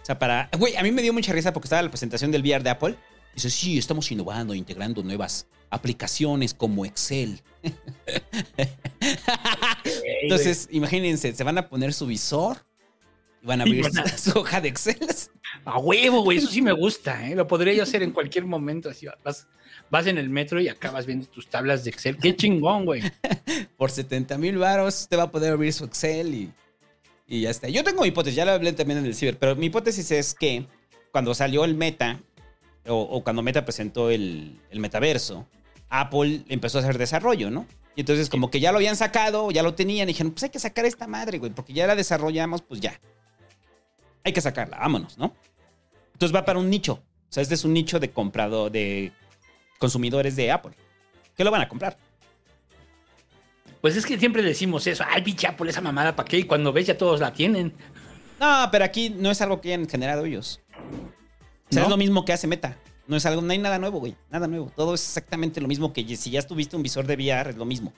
O 0.00 0.04
sea, 0.06 0.18
para... 0.18 0.48
Güey, 0.56 0.76
a 0.76 0.82
mí 0.82 0.92
me 0.92 1.02
dio 1.02 1.12
mucha 1.12 1.32
risa 1.32 1.52
porque 1.52 1.66
estaba 1.66 1.82
la 1.82 1.88
presentación 1.90 2.30
del 2.30 2.42
VR 2.42 2.62
de 2.62 2.70
Apple. 2.70 2.94
Dice, 3.34 3.50
sí, 3.50 3.76
estamos 3.78 4.10
innovando, 4.12 4.54
integrando 4.54 5.02
nuevas 5.02 5.46
aplicaciones 5.70 6.54
como 6.54 6.84
Excel. 6.86 7.42
Entonces, 10.22 10.68
imagínense, 10.70 11.34
se 11.34 11.44
van 11.44 11.58
a 11.58 11.68
poner 11.68 11.92
su 11.92 12.06
visor 12.06 12.58
y 13.42 13.46
van 13.46 13.60
a 13.60 13.64
Y 13.66 13.68
abrir 13.70 13.82
van 13.92 13.98
a- 14.06 14.16
su, 14.16 14.30
su 14.32 14.38
hoja 14.38 14.60
de 14.60 14.68
Excel. 14.68 14.98
A 15.64 15.78
huevo, 15.78 16.22
güey, 16.22 16.38
eso 16.38 16.48
sí 16.48 16.62
me 16.62 16.72
gusta, 16.72 17.28
¿eh? 17.28 17.34
Lo 17.34 17.46
podría 17.46 17.74
yo 17.74 17.82
hacer 17.82 18.02
en 18.02 18.12
cualquier 18.12 18.44
momento. 18.44 18.88
Así 18.90 19.06
vas, 19.24 19.46
vas 19.90 20.06
en 20.06 20.18
el 20.18 20.28
metro 20.28 20.60
y 20.60 20.68
acabas 20.68 21.06
viendo 21.06 21.26
tus 21.26 21.48
tablas 21.48 21.84
de 21.84 21.90
Excel. 21.90 22.18
Qué 22.18 22.34
chingón, 22.36 22.84
güey. 22.84 23.02
por 23.76 23.90
70 23.90 24.38
mil 24.38 24.58
varos, 24.58 25.08
te 25.08 25.16
va 25.16 25.24
a 25.24 25.30
poder 25.30 25.52
abrir 25.52 25.72
su 25.72 25.84
Excel 25.84 26.34
y, 26.34 26.52
y 27.26 27.42
ya 27.42 27.50
está. 27.50 27.68
Yo 27.68 27.84
tengo 27.84 28.02
mi 28.02 28.08
hipótesis, 28.08 28.36
ya 28.36 28.44
lo 28.44 28.52
hablé 28.52 28.72
también 28.72 28.98
en 29.00 29.06
el 29.06 29.14
ciber, 29.14 29.38
pero 29.38 29.56
mi 29.56 29.66
hipótesis 29.66 30.10
es 30.10 30.34
que 30.34 30.66
cuando 31.12 31.34
salió 31.34 31.64
el 31.64 31.74
Meta, 31.74 32.20
o, 32.86 33.00
o 33.00 33.24
cuando 33.24 33.42
Meta 33.42 33.64
presentó 33.64 34.10
el, 34.10 34.60
el 34.70 34.80
metaverso, 34.80 35.46
Apple 35.88 36.42
empezó 36.48 36.78
a 36.78 36.82
hacer 36.82 36.98
desarrollo, 36.98 37.50
¿no? 37.50 37.66
Y 37.96 38.00
entonces 38.00 38.28
como 38.28 38.50
que 38.50 38.60
ya 38.60 38.72
lo 38.72 38.78
habían 38.78 38.96
sacado, 38.96 39.50
ya 39.50 39.62
lo 39.62 39.74
tenían, 39.74 40.08
y 40.08 40.12
dijeron, 40.12 40.32
pues 40.32 40.42
hay 40.44 40.50
que 40.50 40.58
sacar 40.58 40.84
esta 40.84 41.06
madre, 41.06 41.38
güey, 41.38 41.50
porque 41.50 41.72
ya 41.72 41.86
la 41.86 41.96
desarrollamos, 41.96 42.62
pues 42.62 42.80
ya. 42.80 43.00
Hay 44.22 44.32
que 44.32 44.40
sacarla, 44.40 44.78
vámonos, 44.78 45.16
¿no? 45.16 45.34
Entonces 46.12 46.34
va 46.34 46.44
para 46.44 46.58
un 46.58 46.68
nicho. 46.68 47.02
O 47.28 47.32
sea, 47.32 47.42
este 47.42 47.54
es 47.54 47.64
un 47.64 47.72
nicho 47.72 47.98
de 47.98 48.10
comprado, 48.10 48.70
de 48.70 49.12
consumidores 49.78 50.36
de 50.36 50.50
Apple. 50.50 50.72
¿Qué 51.36 51.44
lo 51.44 51.50
van 51.50 51.62
a 51.62 51.68
comprar? 51.68 51.96
Pues 53.80 53.96
es 53.96 54.06
que 54.06 54.18
siempre 54.18 54.42
decimos 54.42 54.86
eso. 54.86 55.04
Ay, 55.08 55.22
pinche 55.22 55.46
Apple, 55.46 55.70
esa 55.70 55.80
mamada, 55.80 56.16
¿para 56.16 56.28
qué? 56.28 56.38
Y 56.38 56.44
cuando 56.44 56.72
ves 56.72 56.86
ya 56.86 56.96
todos 56.98 57.20
la 57.20 57.32
tienen. 57.32 57.74
No, 58.40 58.68
pero 58.72 58.84
aquí 58.84 59.10
no 59.10 59.30
es 59.30 59.40
algo 59.40 59.60
que 59.60 59.68
hayan 59.74 59.88
generado 59.88 60.24
ellos. 60.24 60.60
O 61.70 61.72
sea, 61.72 61.80
¿No? 61.82 61.86
es 61.86 61.90
lo 61.90 61.96
mismo 61.96 62.24
que 62.24 62.32
hace 62.32 62.46
Meta. 62.46 62.76
No 63.06 63.16
es 63.16 63.24
algo, 63.26 63.40
no 63.42 63.52
hay 63.52 63.58
nada 63.58 63.78
nuevo, 63.78 64.00
güey. 64.00 64.16
Nada 64.30 64.48
nuevo. 64.48 64.72
Todo 64.74 64.94
es 64.94 65.02
exactamente 65.02 65.60
lo 65.60 65.68
mismo 65.68 65.92
que 65.92 66.16
si 66.16 66.30
ya 66.30 66.40
estuviste 66.40 66.74
un 66.74 66.82
visor 66.82 67.06
de 67.06 67.14
VR, 67.14 67.50
es 67.50 67.56
lo 67.56 67.64
mismo. 67.64 67.92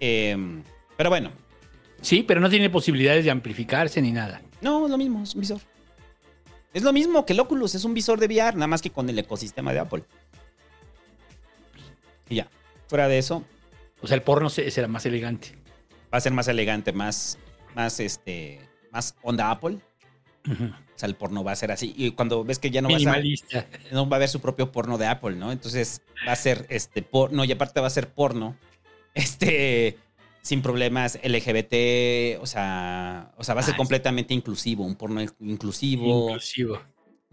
Em, 0.00 0.62
pero 0.96 1.10
bueno, 1.10 1.30
Sí, 2.00 2.22
pero 2.22 2.40
no 2.40 2.48
tiene 2.48 2.70
posibilidades 2.70 3.24
de 3.24 3.30
amplificarse 3.32 4.00
ni 4.00 4.12
nada. 4.12 4.40
no, 4.60 4.84
es 4.84 4.90
lo 4.90 4.96
mismo, 4.98 5.22
es 5.22 5.34
un 5.34 5.40
visor. 5.40 5.60
Es 6.72 6.82
lo 6.82 6.92
mismo 6.92 7.26
que 7.26 7.32
el 7.32 7.40
Oculus, 7.40 7.74
es 7.74 7.84
un 7.84 7.92
visor 7.94 8.20
de 8.20 8.26
VR, 8.26 8.54
nada 8.54 8.68
más 8.68 8.82
que 8.82 8.90
con 8.90 9.08
el 9.08 9.18
ecosistema 9.18 9.72
de 9.72 9.80
Apple. 9.80 10.04
Y 12.28 12.36
ya. 12.36 12.48
Fuera 12.88 13.08
de 13.08 13.18
eso, 13.18 13.44
O 14.00 14.06
sea, 14.06 14.14
el 14.16 14.22
porno 14.22 14.48
se- 14.48 14.70
será 14.70 14.86
más 14.88 15.04
elegante. 15.06 15.56
va 16.12 16.18
a 16.18 16.20
ser 16.20 16.32
más 16.32 16.48
elegante, 16.48 16.92
más, 16.92 17.38
más, 17.74 17.98
este, 18.00 18.60
más 18.92 19.14
onda 19.22 19.50
Apple. 19.50 19.78
O 20.48 20.98
sea, 20.98 21.08
el 21.08 21.14
porno 21.16 21.44
va 21.44 21.52
a 21.52 21.56
ser 21.56 21.70
así. 21.72 21.92
Y 21.96 22.12
cuando 22.12 22.42
ves 22.44 22.58
que 22.58 22.70
ya 22.70 22.80
no 22.80 22.88
vas 22.88 23.04
a, 23.06 23.16
no 23.92 24.08
va 24.08 24.16
a 24.16 24.18
haber 24.18 24.28
su 24.28 24.40
propio 24.40 24.72
porno 24.72 24.96
de 24.98 25.06
Apple, 25.06 25.36
¿no? 25.36 25.52
Entonces 25.52 26.00
va 26.26 26.32
a 26.32 26.36
ser 26.36 26.64
este 26.70 27.02
porno 27.02 27.44
y 27.44 27.52
aparte 27.52 27.80
va 27.80 27.86
a 27.88 27.90
ser 27.90 28.08
porno. 28.08 28.56
Este 29.14 29.98
sin 30.42 30.62
problemas 30.62 31.18
LGBT, 31.22 32.40
o 32.40 32.46
sea, 32.46 33.32
o 33.36 33.44
sea, 33.44 33.54
va 33.54 33.60
a 33.60 33.64
ser 33.64 33.72
Ah, 33.72 33.76
sí. 33.76 33.78
completamente 33.78 34.32
inclusivo, 34.32 34.84
un 34.84 34.94
porno 34.96 35.20
inclusivo. 35.40 36.28
Inclusivo. 36.30 36.80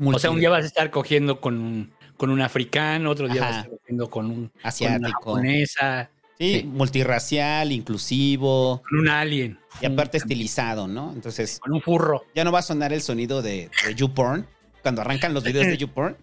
O 0.04 0.20
sea, 0.20 0.32
un 0.32 0.40
día 0.40 0.50
vas 0.50 0.64
a 0.64 0.68
estar 0.68 0.90
cogiendo 0.92 1.40
con 1.40 1.58
un, 1.62 1.94
con 2.18 2.30
un 2.30 2.42
africano, 2.42 3.10
otro 3.12 3.28
día 3.28 3.42
vas 3.42 3.44
a 3.44 3.50
Ajá. 3.50 3.60
estar 3.62 3.78
cogiendo 3.80 4.10
con 4.10 4.26
un 4.26 4.34
con 4.34 4.42
una 4.44 4.52
Asiático. 4.64 5.12
japonesa, 5.36 6.10
Sí, 6.38 6.64
multirracial, 6.66 7.72
inclusivo. 7.72 8.82
con 8.90 9.00
un 9.00 9.08
alien. 9.10 9.58
Y 9.82 9.86
aparte 9.86 10.18
estilizado, 10.18 10.88
¿no? 10.88 11.12
Entonces. 11.14 11.60
Con 11.62 11.74
un 11.74 11.82
furro. 11.82 12.26
Ya 12.36 12.44
no 12.44 12.52
va 12.52 12.60
a 12.60 12.64
sonar 12.64 12.92
el 12.92 13.02
sonido 13.02 13.42
de, 13.42 13.70
de 13.86 13.96
YouPorn. 13.96 14.46
Cuando 14.82 15.02
arrancan 15.02 15.34
los 15.34 15.44
videos 15.46 15.66
de 15.68 15.78
YouPorn. 15.78 16.18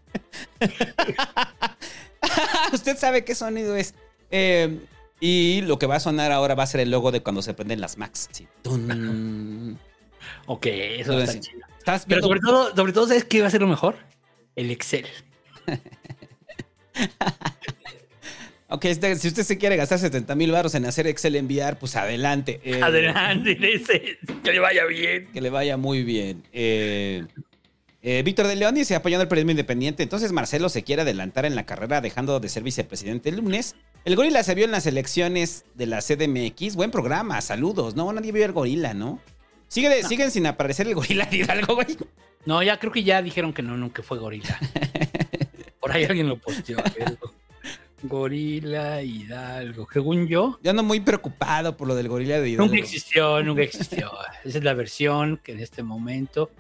Usted 2.72 2.96
sabe 2.98 3.24
qué 3.24 3.34
sonido 3.34 3.76
es. 3.76 3.94
Eh, 4.30 4.78
y 5.20 5.60
lo 5.62 5.78
que 5.78 5.86
va 5.86 5.96
a 5.96 6.00
sonar 6.00 6.32
ahora 6.32 6.54
va 6.54 6.64
a 6.64 6.66
ser 6.66 6.80
el 6.80 6.90
logo 6.90 7.12
de 7.12 7.22
cuando 7.22 7.40
se 7.42 7.54
prenden 7.54 7.80
las 7.80 7.96
Macs. 7.98 8.28
Tun. 8.62 9.78
Ok, 10.46 10.66
eso 10.66 11.12
va 11.12 11.18
a 11.18 11.20
Entonces, 11.20 11.40
chido. 11.40 11.60
Estás 11.78 12.04
Pero 12.06 12.22
sobre 12.22 12.40
todo, 12.40 12.74
sobre 12.76 12.92
todo, 12.92 13.06
¿sabes 13.08 13.24
qué 13.24 13.40
va 13.40 13.48
a 13.48 13.50
ser 13.50 13.60
lo 13.62 13.68
mejor? 13.68 13.96
El 14.56 14.70
Excel. 14.70 15.06
Ok, 18.68 18.86
este- 18.86 19.16
si 19.16 19.28
usted 19.28 19.42
se 19.42 19.58
quiere 19.58 19.76
gastar 19.76 19.98
70 19.98 20.34
mil 20.34 20.50
baros 20.50 20.74
en 20.74 20.86
hacer 20.86 21.06
Excel 21.06 21.36
enviar, 21.36 21.78
pues 21.78 21.94
adelante. 21.94 22.58
Eh, 22.64 22.80
Adelante, 22.82 23.54
que 24.42 24.52
le 24.52 24.58
vaya 24.60 24.86
bien. 24.86 25.26
Que 25.30 25.42
le 25.42 25.50
vaya 25.50 25.76
muy 25.76 26.02
bien. 26.04 26.42
Eh, 26.54 27.26
eh, 28.00 28.22
Víctor 28.24 28.46
de 28.46 28.56
León 28.56 28.74
dice, 28.74 28.94
apoyando 28.94 29.24
el 29.24 29.28
periodismo 29.28 29.50
independiente. 29.50 30.02
Entonces 30.02 30.32
Marcelo 30.32 30.70
se 30.70 30.84
quiere 30.84 31.02
adelantar 31.02 31.44
en 31.44 31.54
la 31.54 31.66
carrera 31.66 32.00
dejando 32.00 32.40
de 32.40 32.48
ser 32.48 32.62
vicepresidente 32.62 33.28
el 33.28 33.36
lunes. 33.36 33.76
El 34.06 34.16
gorila 34.16 34.42
se 34.42 34.54
vio 34.54 34.64
en 34.64 34.70
las 34.70 34.86
elecciones 34.86 35.66
de 35.74 35.84
la 35.84 36.00
CDMX. 36.00 36.74
Buen 36.74 36.90
programa, 36.90 37.42
saludos. 37.42 37.94
No, 37.94 38.10
nadie 38.10 38.32
vio 38.32 38.46
el 38.46 38.52
gorila, 38.52 38.94
¿no? 38.94 39.20
Sigue, 39.68 40.02
Siguen 40.02 40.30
sin 40.30 40.46
aparecer 40.46 40.86
el 40.88 40.94
gorila 40.94 41.26
de 41.26 41.36
Hidalgo, 41.36 41.74
güey. 41.74 41.88
No, 42.46 42.62
ya 42.62 42.78
creo 42.78 42.90
que 42.90 43.02
ya 43.04 43.20
dijeron 43.20 43.52
que 43.52 43.62
no, 43.62 43.76
nunca 43.76 44.02
fue 44.02 44.18
gorila. 44.18 44.58
Por 45.82 45.92
ahí 45.92 46.04
alguien 46.04 46.28
lo 46.28 46.38
posteó. 46.38 46.78
Gorila 48.04 49.02
Hidalgo. 49.02 49.86
Según 49.92 50.26
yo, 50.26 50.58
Yo 50.62 50.70
ando 50.70 50.82
muy 50.82 51.00
preocupado 51.00 51.76
por 51.76 51.86
lo 51.86 51.94
del 51.94 52.08
gorila 52.08 52.40
de 52.40 52.48
Hidalgo. 52.50 52.66
nunca 52.66 52.78
existió, 52.82 53.42
nunca 53.42 53.62
existió. 53.62 54.10
Esa 54.44 54.58
es 54.58 54.64
la 54.64 54.74
versión 54.74 55.38
que 55.42 55.52
en 55.52 55.60
este 55.60 55.82
momento 55.84 56.50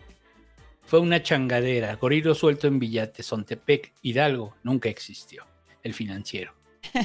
fue 0.84 1.00
una 1.00 1.22
changadera. 1.22 1.96
Gorilo 1.96 2.34
suelto 2.34 2.66
en 2.68 2.78
Villate, 2.78 3.22
Sontepec, 3.22 3.92
Hidalgo. 4.02 4.54
Nunca 4.62 4.88
existió. 4.88 5.44
El 5.82 5.94
financiero. 5.94 6.52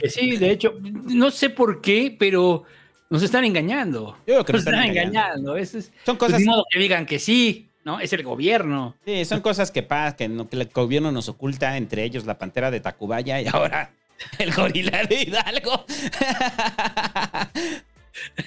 Que 0.00 0.10
sí, 0.10 0.36
de 0.36 0.50
hecho, 0.50 0.74
no 0.80 1.30
sé 1.30 1.48
por 1.50 1.80
qué, 1.80 2.14
pero 2.18 2.64
nos 3.08 3.22
están 3.22 3.44
engañando. 3.44 4.18
Yo 4.26 4.34
creo 4.34 4.44
que 4.44 4.52
nos 4.52 4.64
nos 4.64 4.74
están 4.74 4.74
están 4.74 4.90
engañando. 4.90 5.54
engañando. 5.54 5.56
Es, 5.56 5.70
Son 6.04 6.16
pues, 6.16 6.30
cosas- 6.30 6.40
ni 6.40 6.46
modo 6.46 6.64
que 6.70 6.78
digan 6.78 7.06
que 7.06 7.18
sí, 7.18 7.70
¿no? 7.84 8.00
Es 8.00 8.12
el 8.12 8.22
gobierno. 8.22 8.96
Sí, 9.04 9.24
son 9.24 9.40
cosas 9.40 9.70
que 9.70 9.82
pasan, 9.82 10.16
que, 10.16 10.28
no- 10.28 10.48
que 10.48 10.56
el 10.56 10.66
gobierno 10.66 11.12
nos 11.12 11.28
oculta, 11.28 11.76
entre 11.76 12.04
ellos 12.04 12.24
la 12.26 12.38
pantera 12.38 12.70
de 12.70 12.80
Tacubaya 12.80 13.40
y 13.40 13.46
ahora 13.48 13.92
el 14.38 14.52
gorila 14.52 15.04
de 15.04 15.22
Hidalgo. 15.22 15.84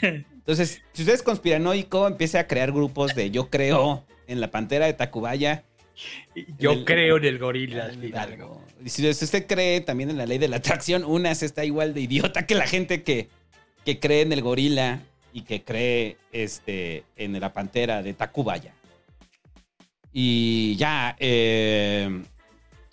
Entonces, 0.02 0.82
si 0.94 1.02
usted 1.02 1.14
es 1.16 1.24
conspiranoico, 1.24 2.08
empiece 2.08 2.38
a 2.40 2.48
crear 2.48 2.72
grupos 2.72 3.14
de 3.16 3.32
yo 3.32 3.50
creo 3.50 4.06
en 4.28 4.40
la 4.42 4.50
pantera 4.52 4.86
de 4.86 4.94
Tacubaya. 4.94 5.64
Yo 6.60 6.72
En 6.74 6.80
el- 6.80 6.86
creo 6.86 7.18
en 7.18 7.26
el 7.26 7.40
gorila 7.40 7.88
de 7.90 8.08
Hidalgo. 8.08 8.62
Y 8.86 8.90
si 8.90 9.08
usted 9.10 9.48
cree 9.48 9.82
también 9.82 10.10
en 10.10 10.18
la 10.18 10.26
ley 10.26 10.38
de 10.38 10.48
la 10.48 10.58
atracción, 10.58 11.04
unas 11.04 11.42
está 11.44 11.66
igual 11.66 11.94
de 11.94 12.02
idiota 12.02 12.46
que 12.46 12.56
la 12.56 12.68
gente 12.68 13.04
que, 13.04 13.30
que 13.84 14.00
cree 14.00 14.22
en 14.22 14.32
el 14.32 14.42
gorila 14.42 15.00
y 15.34 15.42
que 15.42 15.64
cree 15.64 16.18
este, 16.32 17.04
en 17.16 17.40
la 17.40 17.52
pantera 17.54 18.02
de 18.04 18.14
Tacubaya. 18.14 18.74
Y 20.14 20.76
ya, 20.78 21.16
eh, 21.20 22.24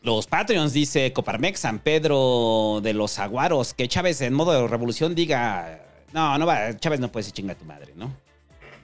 los 0.02 0.26
Patreons, 0.26 0.72
dice 0.72 1.12
Coparmex, 1.12 1.60
San 1.60 1.78
Pedro 1.78 2.80
de 2.82 2.92
los 2.92 3.18
Aguaros, 3.18 3.72
que 3.74 3.88
Chávez 3.88 4.20
en 4.20 4.34
modo 4.34 4.52
de 4.52 4.68
revolución 4.68 5.14
diga, 5.14 5.80
no, 6.12 6.36
no 6.38 6.44
va, 6.46 6.76
Chávez 6.76 7.00
no 7.00 7.10
puede 7.10 7.22
decir 7.22 7.34
chinga 7.34 7.52
a 7.54 7.56
tu 7.56 7.64
madre, 7.64 7.92
¿no? 7.96 8.14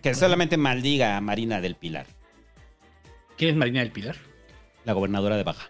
Que 0.02 0.14
solamente 0.14 0.56
maldiga 0.56 1.16
a 1.16 1.20
Marina 1.20 1.60
del 1.60 1.74
Pilar, 1.74 2.06
¿Quién 3.36 3.50
es 3.50 3.56
Marina 3.56 3.80
del 3.80 3.90
Pilar? 3.90 4.16
la 4.84 4.94
gobernadora 4.94 5.36
de 5.36 5.42
Baja. 5.44 5.68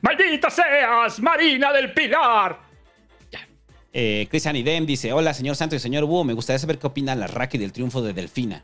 ¡Maldita 0.00 0.50
seas, 0.50 1.20
Marina 1.20 1.72
del 1.72 1.92
Pilar! 1.92 2.58
Eh, 3.92 4.26
Cristian 4.30 4.54
Idem 4.54 4.84
dice: 4.86 5.12
Hola, 5.12 5.32
señor 5.32 5.56
Santo 5.56 5.74
y 5.74 5.78
señor 5.78 6.04
Búho. 6.04 6.22
Me 6.24 6.34
gustaría 6.34 6.58
saber 6.58 6.78
qué 6.78 6.86
opina 6.86 7.14
la 7.14 7.26
Raki 7.26 7.58
del 7.58 7.72
triunfo 7.72 8.02
de 8.02 8.12
Delfina. 8.12 8.62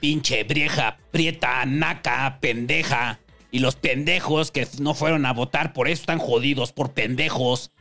Pinche 0.00 0.44
vieja, 0.44 0.98
prieta, 1.10 1.64
naca, 1.66 2.38
pendeja. 2.40 3.20
Y 3.50 3.58
los 3.58 3.76
pendejos 3.76 4.50
que 4.50 4.66
no 4.80 4.94
fueron 4.94 5.26
a 5.26 5.32
votar 5.32 5.72
por 5.72 5.88
eso 5.88 6.02
están 6.02 6.18
jodidos 6.18 6.72
por 6.72 6.92
pendejos. 6.92 7.72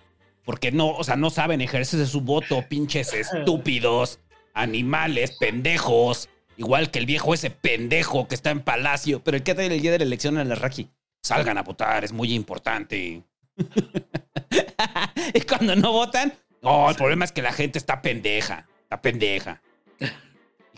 Porque 0.43 0.71
no, 0.71 0.89
o 0.89 1.03
sea, 1.03 1.15
no 1.15 1.29
saben 1.29 1.61
ejercerse 1.61 2.05
su 2.05 2.21
voto, 2.21 2.65
pinches 2.67 3.13
estúpidos, 3.13 4.19
animales, 4.53 5.37
pendejos. 5.39 6.29
Igual 6.57 6.91
que 6.91 6.99
el 6.99 7.05
viejo 7.05 7.33
ese 7.33 7.51
pendejo 7.51 8.27
que 8.27 8.35
está 8.35 8.49
en 8.49 8.61
Palacio. 8.61 9.23
Pero 9.23 9.37
el 9.37 9.43
que 9.43 9.55
trae 9.55 9.67
el 9.67 9.81
día 9.81 9.91
de 9.91 9.99
la 9.99 10.05
elección 10.05 10.37
a 10.37 10.43
la 10.43 10.55
Raki. 10.55 10.89
Salgan 11.21 11.57
a 11.57 11.63
votar, 11.63 12.03
es 12.03 12.11
muy 12.11 12.33
importante. 12.33 13.23
y 15.33 15.41
cuando 15.41 15.75
no 15.75 15.91
votan, 15.91 16.33
no, 16.61 16.89
el 16.89 16.95
problema 16.95 17.25
es 17.25 17.31
que 17.31 17.41
la 17.41 17.53
gente 17.53 17.77
está 17.77 18.01
pendeja. 18.01 18.67
Está 18.83 19.01
pendeja. 19.01 19.61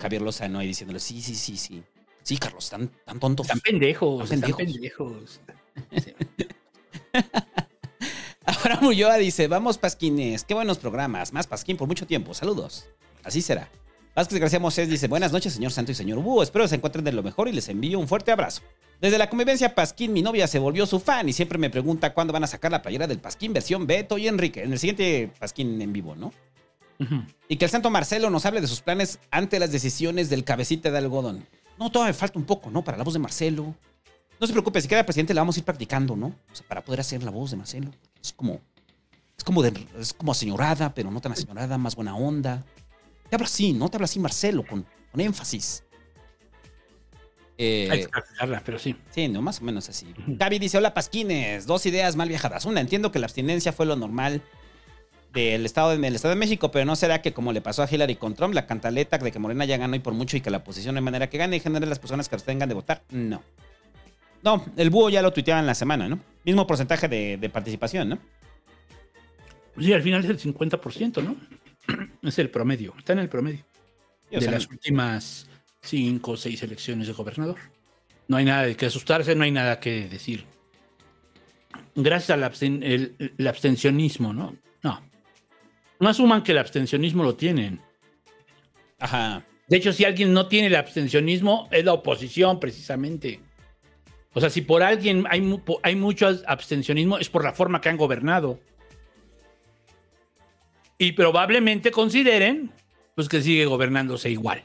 Javier 0.02 0.22
Lozano 0.22 0.60
ahí 0.60 0.68
diciéndole, 0.68 1.00
sí, 1.00 1.22
sí, 1.22 1.36
sí, 1.36 1.58
sí. 1.58 1.84
Sí, 2.24 2.38
Carlos, 2.38 2.66
están 2.66 2.90
tan 3.06 3.20
tontos. 3.20 3.46
Están 3.46 3.60
pendejos, 3.62 4.24
Están 4.32 4.50
están 4.50 4.66
pendejos. 4.66 5.40
pendejos. 5.90 6.32
Abraham 8.46 8.88
Ulloa 8.88 9.18
dice, 9.18 9.48
vamos 9.48 9.78
Pasquines, 9.78 10.44
qué 10.44 10.54
buenos 10.54 10.78
programas. 10.80 11.32
Más 11.34 11.48
Pasquín 11.48 11.78
por 11.78 11.88
mucho 11.88 12.06
tiempo, 12.08 12.34
saludos. 12.34 12.88
Así 13.24 13.42
será. 13.42 13.70
Vázquez 14.16 14.40
García 14.40 14.60
Mosés 14.60 14.90
dice, 14.90 15.08
buenas 15.08 15.32
noches, 15.32 15.54
señor 15.54 15.72
Santo 15.72 15.92
y 15.92 15.96
señor 15.96 16.20
Búho. 16.20 16.44
Espero 16.44 16.68
se 16.68 16.76
encuentren 16.76 17.06
de 17.06 17.12
lo 17.14 17.24
mejor 17.24 17.48
y 17.48 17.54
les 17.54 17.70
envío 17.70 17.98
un 18.00 18.08
fuerte 18.08 18.32
abrazo. 18.32 18.62
Desde 19.00 19.18
la 19.18 19.30
convivencia 19.30 19.74
Pasquín, 19.74 20.12
mi 20.14 20.22
novia 20.22 20.48
se 20.48 20.60
volvió 20.60 20.86
su 20.86 21.00
fan 21.00 21.30
y 21.30 21.34
siempre 21.34 21.58
me 21.58 21.70
pregunta 21.70 22.14
cuándo 22.14 22.34
van 22.34 22.44
a 22.44 22.48
sacar 22.48 22.72
la 22.72 22.82
playera 22.82 23.08
del 23.08 23.20
Pasquín 23.20 23.54
versión 23.54 23.88
Beto 23.88 24.18
y 24.18 24.28
Enrique. 24.28 24.64
En 24.64 24.74
el 24.74 24.80
siguiente 24.80 25.32
Pasquín 25.40 25.82
en 25.82 25.94
vivo, 25.94 26.16
¿no? 26.16 26.34
Y 27.48 27.58
que 27.58 27.66
el 27.66 27.72
santo 27.72 27.90
Marcelo 27.90 28.30
nos 28.30 28.46
hable 28.46 28.62
de 28.62 28.68
sus 28.68 28.82
planes 28.82 29.20
ante 29.30 29.60
las 29.60 29.72
decisiones 29.72 30.30
del 30.30 30.44
cabecita 30.44 30.92
de 30.92 30.98
algodón. 30.98 31.46
No, 31.78 31.92
todavía 31.92 32.14
falta 32.14 32.38
un 32.38 32.46
poco, 32.46 32.70
¿no? 32.70 32.84
Para 32.84 32.98
la 32.98 33.04
voz 33.04 33.14
de 33.14 33.20
Marcelo. 33.20 33.76
No 34.40 34.48
se 34.48 34.54
preocupe, 34.54 34.82
si 34.82 34.88
queda 34.88 35.04
presidente 35.04 35.34
la 35.34 35.42
vamos 35.42 35.56
a 35.56 35.60
ir 35.60 35.66
practicando, 35.66 36.16
¿no? 36.16 36.28
O 36.28 36.56
sea, 36.56 36.68
para 36.68 36.84
poder 36.84 37.00
hacer 37.00 37.24
la 37.24 37.32
voz 37.32 37.52
de 37.52 37.58
Marcelo. 37.58 37.92
Es 38.22 38.34
como. 38.34 38.60
Es 39.38 39.44
como 39.44 39.64
de, 39.64 39.74
es 40.00 40.14
como 40.14 40.34
señorada, 40.34 40.94
pero 40.94 41.10
no 41.10 41.20
tan 41.20 41.36
señorada, 41.36 41.78
más 41.78 41.96
buena 41.96 42.16
onda. 42.16 42.64
Te 43.30 43.36
habla 43.36 43.48
así, 43.48 43.74
¿no? 43.74 43.90
Te 43.90 43.98
habla 43.98 44.06
así 44.06 44.20
Marcelo, 44.20 44.66
con, 44.66 44.86
con 45.12 45.22
énfasis. 45.22 45.84
Eh, 47.58 47.88
Hay 47.92 48.06
que 48.06 48.58
pero 48.66 48.80
sí. 48.80 48.96
Sí, 49.12 49.28
no, 49.28 49.42
más 49.42 49.62
o 49.62 49.64
menos 49.64 49.88
así. 49.90 50.14
Gaby 50.26 50.60
dice, 50.60 50.78
hola 50.78 50.94
Pasquines, 50.94 51.66
dos 51.66 51.86
ideas 51.86 52.16
mal 52.16 52.28
viajadas. 52.28 52.66
Una, 52.66 52.82
entiendo 52.82 53.12
que 53.12 53.20
la 53.20 53.26
abstinencia 53.28 53.72
fue 53.72 53.86
lo 53.86 53.96
normal 53.96 54.42
del 55.34 55.65
estado 55.65 55.91
de, 55.91 55.98
del 55.98 56.15
estado 56.15 56.34
de 56.34 56.39
México, 56.39 56.72
pero 56.72 56.86
no 56.86 56.96
será 56.96 57.22
que 57.22 57.34
como 57.34 57.54
le 57.54 57.62
pasó 57.62 57.84
a 57.84 57.88
Hillary 57.89 58.15
con 58.15 58.34
Trump, 58.36 58.54
la 58.54 58.67
cantaleta 58.67 59.17
de 59.17 59.32
que 59.32 59.39
Morena 59.39 59.65
ya 59.65 59.78
ganó 59.78 59.96
y 59.96 60.00
por 60.00 60.13
mucho 60.13 60.36
y 60.38 60.41
que 60.41 60.50
la 60.50 60.58
oposición 60.58 60.96
no 60.96 61.00
hay 61.00 61.06
manera 61.06 61.30
que 61.30 61.38
gane 61.38 61.56
y 61.56 61.60
genere 61.60 61.86
las 61.86 62.00
personas 62.00 62.28
que 62.30 62.36
abstengan 62.36 62.67
de 62.67 62.76
votar. 62.76 63.04
No. 63.10 63.41
No, 64.44 64.65
el 64.76 64.89
búho 64.89 65.10
ya 65.10 65.22
lo 65.22 65.32
tuiteaba 65.32 65.60
en 65.60 65.67
la 65.67 65.76
semana, 65.76 66.10
¿no? 66.10 66.20
Mismo 66.44 66.65
porcentaje 66.67 67.08
de, 67.08 67.38
de 67.38 67.50
participación, 67.50 68.10
¿no? 68.10 68.17
Sí, 69.80 69.94
al 69.94 70.02
final 70.02 70.24
es 70.24 70.30
el 70.30 70.39
50%, 70.39 71.24
¿no? 71.24 71.36
Es 72.28 72.38
el 72.39 72.50
promedio, 72.50 72.94
está 72.98 73.13
en 73.13 73.20
el 73.20 73.30
promedio. 73.30 73.63
Sí, 74.30 74.36
de 74.36 74.41
sea, 74.41 74.52
las 74.52 74.67
últimas 74.70 75.48
cinco 75.82 76.32
o 76.32 76.38
seis 76.38 76.62
elecciones 76.63 77.08
de 77.08 77.13
gobernador. 77.13 77.58
No 78.28 78.38
hay 78.38 78.46
nada 78.46 78.63
de 78.63 78.76
que 78.76 78.86
asustarse, 78.88 79.36
no 79.36 79.44
hay 79.44 79.52
nada 79.52 79.80
que 79.80 80.08
decir. 80.08 80.46
Gracias 81.96 82.30
al 82.32 82.44
absten- 82.44 82.84
el- 82.84 83.34
el 83.38 83.48
abstencionismo, 83.48 84.34
¿no? 84.34 84.56
No. 86.02 86.10
Asuman 86.10 86.44
que 86.44 86.52
el 86.52 86.58
abstencionismo 86.58 87.24
lo 87.24 87.36
tienen. 87.36 87.80
Ajá. 89.00 89.46
De 89.68 89.78
hecho, 89.78 89.94
si 89.94 90.04
alguien 90.04 90.34
no 90.34 90.48
tiene 90.48 90.68
el 90.68 90.76
abstencionismo, 90.76 91.70
es 91.72 91.86
la 91.86 91.94
oposición, 91.94 92.60
precisamente. 92.60 93.40
O 94.34 94.42
sea, 94.42 94.50
si 94.50 94.62
por 94.62 94.84
alguien 94.84 95.26
hay, 95.30 95.42
hay 95.84 95.96
mucho 95.96 96.28
abstencionismo, 96.46 97.18
es 97.18 97.30
por 97.30 97.44
la 97.44 97.54
forma 97.54 97.80
que 97.80 97.88
han 97.88 97.98
gobernado. 97.98 98.60
Y 100.98 101.14
probablemente 101.14 101.90
consideren 101.92 102.72
pues, 103.16 103.30
que 103.30 103.42
sigue 103.42 103.66
gobernándose 103.66 104.30
igual. 104.30 104.64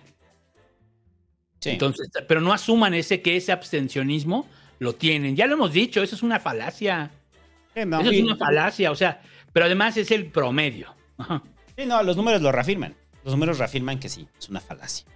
Entonces, 1.65 2.09
pero 2.29 2.41
no 2.41 2.53
asuman 2.53 2.95
ese 2.95 3.23
que 3.23 3.37
ese 3.37 3.53
abstencionismo 3.53 4.49
lo 4.79 4.95
tienen. 4.95 5.37
Ya 5.37 5.47
lo 5.47 5.55
hemos 5.55 5.73
dicho, 5.73 6.03
eso 6.03 6.15
es 6.15 6.23
una 6.23 6.41
falacia. 6.41 7.11
no, 7.75 8.01
eso 8.01 8.13
y- 8.13 8.19
es 8.19 8.23
una 8.25 8.37
falacia, 8.37 8.91
o 8.91 8.95
sea, 8.95 9.21
pero 9.53 9.67
además 9.67 9.97
es 9.97 10.11
el 10.11 10.27
promedio. 10.27 10.96
Ajá. 11.19 11.43
Sí, 11.77 11.87
no, 11.87 12.03
los 12.03 12.17
números 12.17 12.41
lo 12.43 12.53
reafirman. 12.53 12.95
Los 13.25 13.35
números 13.35 13.59
reafirman 13.59 13.99
que 13.99 14.09
sí, 14.09 14.29
es 14.39 14.49
una 14.49 14.61
falacia. 14.61 15.07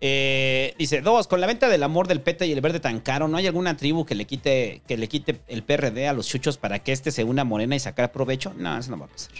Eh, 0.00 0.74
dice, 0.78 1.00
dos, 1.00 1.26
con 1.28 1.40
la 1.40 1.46
venta 1.46 1.68
del 1.68 1.82
amor 1.82 2.06
del 2.08 2.20
peta 2.20 2.44
y 2.44 2.52
el 2.52 2.60
verde 2.60 2.78
tan 2.80 3.00
caro, 3.00 3.26
¿no 3.28 3.38
hay 3.38 3.46
alguna 3.46 3.76
tribu 3.76 4.04
que 4.04 4.14
le 4.14 4.26
quite, 4.26 4.82
que 4.86 4.98
le 4.98 5.08
quite 5.08 5.40
el 5.48 5.62
PRD 5.62 6.06
a 6.08 6.12
los 6.12 6.28
chuchos 6.28 6.58
para 6.58 6.80
que 6.80 6.92
este 6.92 7.10
se 7.10 7.24
una 7.24 7.42
a 7.42 7.44
morena 7.44 7.74
y 7.74 7.80
sacar 7.80 8.12
provecho? 8.12 8.52
No, 8.56 8.76
eso 8.76 8.90
no 8.90 8.98
va 8.98 9.06
a 9.06 9.08
pasar. 9.08 9.32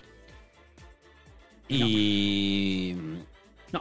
Y... 1.68 2.94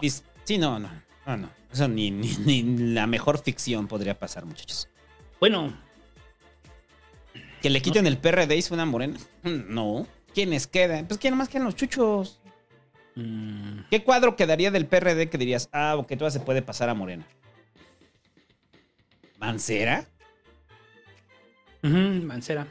y- 0.01 0.09
sí, 0.43 0.57
no, 0.57 0.79
no, 0.79 0.89
no, 1.25 1.37
no. 1.37 1.49
Eso 1.71 1.87
ni, 1.87 2.11
ni, 2.11 2.29
ni 2.45 2.93
la 2.93 3.07
mejor 3.07 3.39
ficción 3.41 3.87
podría 3.87 4.17
pasar, 4.17 4.45
muchachos. 4.45 4.87
Bueno, 5.39 5.73
Que 7.61 7.69
le 7.69 7.81
quiten 7.81 8.07
el 8.07 8.17
PRD 8.17 8.55
y 8.57 8.61
se 8.61 8.73
una 8.73 8.85
morena. 8.85 9.17
No. 9.43 10.05
¿Quiénes 10.33 10.67
quedan? 10.67 11.07
Pues 11.07 11.19
quién 11.19 11.35
más 11.37 11.49
quedan 11.49 11.65
los 11.65 11.75
chuchos. 11.75 12.39
mm, 13.15 13.81
¿Qué 13.89 14.03
cuadro 14.03 14.35
quedaría 14.35 14.71
del 14.71 14.87
PRD 14.87 15.29
que 15.29 15.37
dirías, 15.37 15.69
ah, 15.71 15.95
ok, 15.97 16.07
todavía 16.09 16.31
se 16.31 16.39
puede 16.39 16.61
pasar 16.61 16.89
a 16.89 16.93
Morena? 16.93 17.25
¿Mancera? 19.37 20.05
ujú, 21.83 21.97
Mancera. 22.25 22.65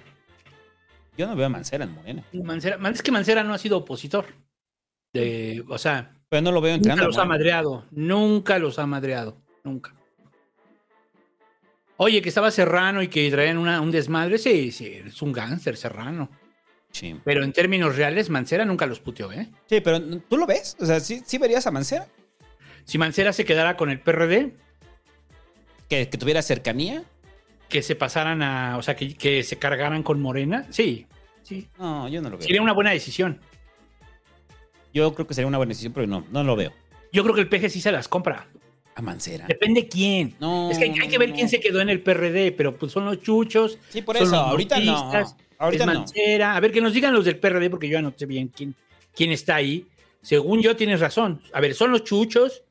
Yo 1.18 1.26
no 1.26 1.36
veo 1.36 1.46
a 1.46 1.50
Mancera 1.50 1.84
en 1.84 1.92
Morena. 1.94 2.24
Mancera. 2.32 2.78
Man- 2.78 2.94
Es 2.94 3.02
que 3.02 3.12
Mancera 3.12 3.44
no 3.44 3.52
ha 3.52 3.58
sido 3.58 3.76
opositor. 3.78 4.24
De, 5.12 5.62
o 5.68 5.76
sea, 5.76 6.14
Pero 6.30 6.40
no 6.42 6.52
lo 6.52 6.62
veo 6.62 6.74
entrando. 6.74 7.02
nunca 7.02 7.06
los 7.06 7.18
ha 7.18 7.26
madreado. 7.26 7.84
Nunca 7.90 8.58
los 8.58 8.78
ha 8.78 8.86
madreado. 8.86 9.36
Nunca. 9.62 9.94
Oye, 11.98 12.22
que 12.22 12.30
estaba 12.30 12.50
Serrano 12.50 13.02
y 13.02 13.08
que 13.08 13.30
traían 13.30 13.58
una- 13.58 13.82
un 13.82 13.90
desmadre. 13.90 14.38
Sí, 14.38 14.72
sí, 14.72 14.86
es 14.86 15.20
un 15.20 15.32
gánster 15.32 15.76
Serrano. 15.76 16.30
Sí. 16.92 17.18
Pero 17.24 17.42
en 17.42 17.52
términos 17.52 17.96
reales, 17.96 18.30
Mancera 18.30 18.64
nunca 18.64 18.86
los 18.86 19.00
puteó, 19.00 19.32
¿eh? 19.32 19.48
Sí, 19.66 19.80
pero 19.80 20.00
¿tú 20.00 20.36
lo 20.36 20.46
ves? 20.46 20.76
O 20.78 20.86
sea, 20.86 21.00
¿sí, 21.00 21.22
sí 21.24 21.38
verías 21.38 21.66
a 21.66 21.70
Mancera? 21.70 22.06
Si 22.84 22.98
Mancera 22.98 23.32
se 23.32 23.44
quedara 23.44 23.76
con 23.76 23.90
el 23.90 24.00
PRD, 24.00 24.52
¿Que, 25.88 26.08
que 26.08 26.18
tuviera 26.18 26.42
cercanía? 26.42 27.04
que 27.72 27.82
se 27.82 27.96
pasaran 27.96 28.42
a. 28.42 28.76
O 28.76 28.82
sea, 28.82 28.94
que, 28.94 29.14
que 29.14 29.42
se 29.42 29.58
cargaran 29.58 30.02
con 30.02 30.20
Morena, 30.20 30.66
sí. 30.68 31.06
Sí. 31.42 31.68
No, 31.78 32.06
yo 32.06 32.20
no 32.20 32.28
lo 32.28 32.36
veo. 32.36 32.46
Sería 32.46 32.60
una 32.60 32.74
buena 32.74 32.90
decisión. 32.90 33.40
Yo 34.92 35.14
creo 35.14 35.26
que 35.26 35.32
sería 35.32 35.48
una 35.48 35.56
buena 35.56 35.70
decisión, 35.70 35.94
pero 35.94 36.06
no, 36.06 36.26
no 36.30 36.44
lo 36.44 36.54
veo. 36.54 36.70
Yo 37.12 37.22
creo 37.22 37.34
que 37.34 37.40
el 37.40 37.48
PG 37.48 37.70
sí 37.70 37.80
se 37.80 37.90
las 37.90 38.08
compra. 38.08 38.46
A 38.94 39.00
Mancera. 39.00 39.46
Depende 39.46 39.88
quién. 39.88 40.36
No. 40.38 40.70
Es 40.70 40.76
que 40.76 40.84
hay, 40.84 40.94
hay 41.00 41.08
que 41.08 41.16
ver 41.16 41.32
quién 41.32 41.48
se 41.48 41.60
quedó 41.60 41.80
en 41.80 41.88
el 41.88 42.02
PRD, 42.02 42.52
pero 42.52 42.76
pues 42.76 42.92
son 42.92 43.06
los 43.06 43.22
chuchos. 43.22 43.78
Sí, 43.88 44.02
por 44.02 44.18
eso, 44.18 44.36
ahorita 44.36 44.78
no. 44.80 45.10
Ahorita 45.64 45.84
es 45.84 45.90
no. 45.92 45.98
Mancera. 46.00 46.56
A 46.56 46.60
ver, 46.60 46.72
que 46.72 46.80
nos 46.80 46.92
digan 46.92 47.14
los 47.14 47.24
del 47.24 47.38
PRD, 47.38 47.70
porque 47.70 47.88
yo 47.88 47.94
ya 47.94 48.02
no 48.02 48.12
sé 48.16 48.26
bien 48.26 48.48
quién, 48.48 48.74
quién 49.14 49.30
está 49.32 49.54
ahí. 49.56 49.86
Según 50.20 50.60
yo, 50.60 50.76
tienes 50.76 51.00
razón. 51.00 51.40
A 51.52 51.60
ver, 51.60 51.74
son 51.74 51.90
los 51.90 52.04
chuchos, 52.04 52.62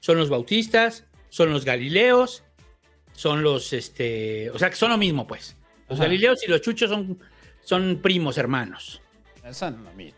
son 0.00 0.18
los 0.18 0.28
bautistas, 0.28 1.04
son 1.28 1.52
los 1.52 1.64
galileos, 1.64 2.44
son 3.12 3.42
los, 3.42 3.72
este, 3.72 4.50
o 4.50 4.58
sea, 4.58 4.70
que 4.70 4.76
son 4.76 4.90
lo 4.90 4.98
mismo, 4.98 5.26
pues. 5.26 5.56
Los 5.88 5.98
Ajá. 5.98 6.08
galileos 6.08 6.42
y 6.44 6.48
los 6.50 6.60
chuchos 6.60 6.90
son, 6.90 7.18
son 7.60 8.00
primos 8.02 8.38
hermanos. 8.38 9.00
Eso 9.44 9.70
no, 9.70 9.90
mira. 9.96 10.16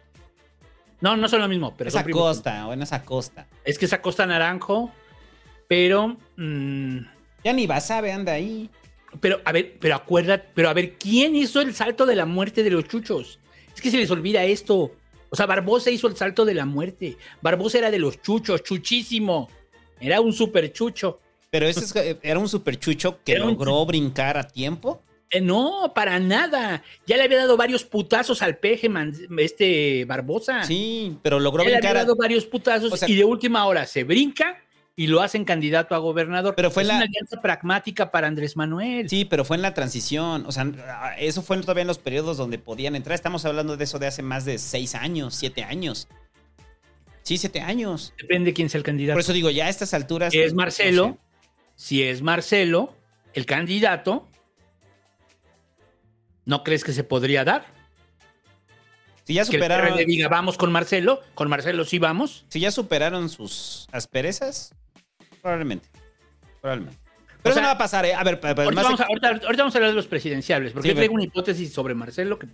No, 1.01 1.17
no 1.17 1.29
son 1.29 1.41
lo 1.41 1.49
mismo, 1.49 1.75
pero 1.77 1.89
Esa 1.89 2.03
son 2.03 2.13
costa, 2.13 2.67
o 2.67 2.73
en 2.73 2.83
esa 2.83 3.03
costa. 3.03 3.47
Es 3.65 3.79
que 3.79 3.85
esa 3.85 4.01
costa 4.01 4.25
naranjo, 4.27 4.91
pero... 5.69 6.17
mm, 6.37 6.99
Ya 7.45 7.53
ni 7.53 7.67
Basabe 7.67 8.13
anda 8.13 8.33
ahí. 8.33 8.71
Pero, 9.21 9.41
a 9.45 9.53
ver, 9.53 9.77
pero 9.81 9.95
acuérdate, 9.95 10.49
pero 10.55 10.69
a 10.69 10.75
ver, 10.75 10.95
¿quién 10.95 11.37
hizo 11.37 11.61
el 11.61 11.75
salto 11.75 12.07
de 12.07 12.17
la 12.17 12.27
muerte 12.27 12.63
de 12.63 12.71
los 12.71 12.85
chuchos? 12.89 13.39
Es 13.75 13.81
que 13.81 13.91
se 13.91 13.97
les 13.97 14.11
olvida 14.11 14.45
esto. 14.45 14.93
O 15.31 15.37
sea, 15.37 15.47
Barbosa 15.47 15.91
hizo 15.91 16.07
el 16.07 16.17
salto 16.17 16.45
de 16.45 16.55
la 16.55 16.65
muerte. 16.65 17.17
Barbosa 17.43 17.79
era 17.79 17.91
de 17.91 17.99
los 17.99 18.21
chuchos, 18.23 18.63
chuchísimo. 18.63 19.49
Era 20.01 20.21
un 20.21 20.33
super 20.33 20.73
chucho. 20.73 21.21
Pero 21.51 21.67
ese 21.67 21.81
es- 21.85 22.17
era 22.23 22.39
un 22.39 22.49
super 22.49 22.79
chucho 22.79 23.19
que 23.25 23.33
Era 23.33 23.45
un 23.45 23.51
logró 23.51 23.85
brincar 23.87 24.37
a 24.37 24.45
tiempo. 24.45 25.03
Eh, 25.31 25.41
no, 25.41 25.93
para 25.95 26.19
nada. 26.21 26.83
Ya 27.07 27.17
le 27.17 27.25
había 27.25 27.39
dado 27.39 27.57
varios 27.57 27.83
putazos 27.85 28.43
al 28.43 28.59
peje, 28.59 28.89
man- 28.89 29.13
este 29.39 30.05
Barbosa. 30.05 30.63
Sí, 30.65 31.17
pero 31.23 31.41
logró 31.41 31.63
Ya 31.65 31.71
le 31.71 31.77
había 31.77 31.81
brincar 31.81 31.97
a- 31.97 32.01
dado 32.05 32.17
varios 32.17 32.45
putazos 32.47 32.93
O 32.93 32.97
sea- 32.97 33.09
y 33.09 33.15
de 33.17 33.25
última 33.25 33.67
hora 33.67 33.87
se 33.87 34.05
brinca 34.05 34.59
y 34.97 35.09
lo 35.09 35.23
hacen 35.23 35.45
candidato 35.45 35.95
a 35.95 35.99
gobernador. 35.99 36.55
Pero 36.55 36.71
fue 36.71 36.83
es 36.83 36.89
la- 36.89 36.95
una 36.97 37.05
alianza 37.05 37.41
pragmática 37.41 38.11
para 38.11 38.29
Andrés 38.29 38.57
Manuel. 38.57 39.09
Sí, 39.09 39.25
pero 39.25 39.45
fue 39.45 39.57
en 39.57 39.63
la 39.63 39.75
transición. 39.75 40.45
O 40.47 40.53
sea, 40.53 40.71
eso 41.19 41.43
fue 41.43 41.59
todavía 41.61 41.83
en 41.83 41.89
los 41.89 41.99
periodos 41.99 42.37
donde 42.37 42.59
podían 42.59 42.95
entrar. 42.95 43.15
Estamos 43.15 43.45
hablando 43.45 43.77
de 43.77 43.85
eso 43.85 43.99
de 43.99 44.07
hace 44.07 44.23
más 44.23 44.45
de 44.45 44.59
seis 44.59 44.95
años, 44.95 45.35
siete 45.35 45.65
años. 45.65 46.07
Sí, 47.23 47.39
siete 47.39 47.61
años. 47.61 48.13
Depende 48.21 48.53
quién 48.53 48.69
sea 48.69 48.79
el 48.79 48.85
candidato. 48.85 49.15
Por 49.15 49.23
eso 49.23 49.33
digo, 49.33 49.51
ya 49.51 49.67
a 49.67 49.69
estas 49.69 49.95
alturas. 49.95 50.33
Si 50.33 50.41
es 50.41 50.53
no 50.53 50.59
Marcelo, 50.59 51.07
sé. 51.07 51.19
si 51.75 52.03
es 52.03 52.23
Marcelo, 52.23 52.95
el 53.33 53.47
candidato, 53.47 54.29
¿no 56.45 56.63
crees 56.63 56.85
que 56.85 56.93
se 56.93 57.05
podría 57.05 57.45
dar? 57.45 57.65
Si 59.25 59.33
ya 59.35 59.43
Que 59.45 59.57
el 59.57 59.63
superaron. 59.63 59.95
PRD 59.95 60.05
diga, 60.05 60.29
vamos 60.29 60.59
con 60.59 60.71
Marcelo, 60.71 61.23
con 61.35 61.49
Marcelo 61.49 61.85
sí 61.85 61.99
vamos. 61.99 62.45
Si 62.49 62.61
ya 62.61 62.71
superaron 62.71 63.31
sus 63.31 63.89
asperezas, 63.91 64.75
probablemente. 65.45 65.87
Probablemente. 66.63 66.99
Pero 67.43 67.53
O 67.53 67.53
eso 67.53 67.61
no 67.61 67.67
va 67.67 67.75
a 67.75 67.79
pasar, 67.79 68.07
¿eh? 68.07 68.15
A 68.15 68.25
ver, 68.25 68.41
Ahorita 68.43 68.65
más- 68.73 68.85
vamos, 68.85 69.01
a, 69.01 69.05
ahorita- 69.05 69.29
ahorita 69.29 69.63
vamos 69.63 69.75
a 69.75 69.79
hablar 69.79 69.91
de 69.91 69.97
los 69.97 70.07
presidenciables, 70.07 70.73
porque 70.73 70.89
Sí, 70.89 70.93
yo 70.93 70.95
traigo 70.97 71.13
pero- 71.13 71.23
una 71.23 71.25
hipótesis 71.25 71.71
sobre 71.73 71.95
Marcelo 71.95 72.39
que, 72.39 72.47
que 72.47 72.53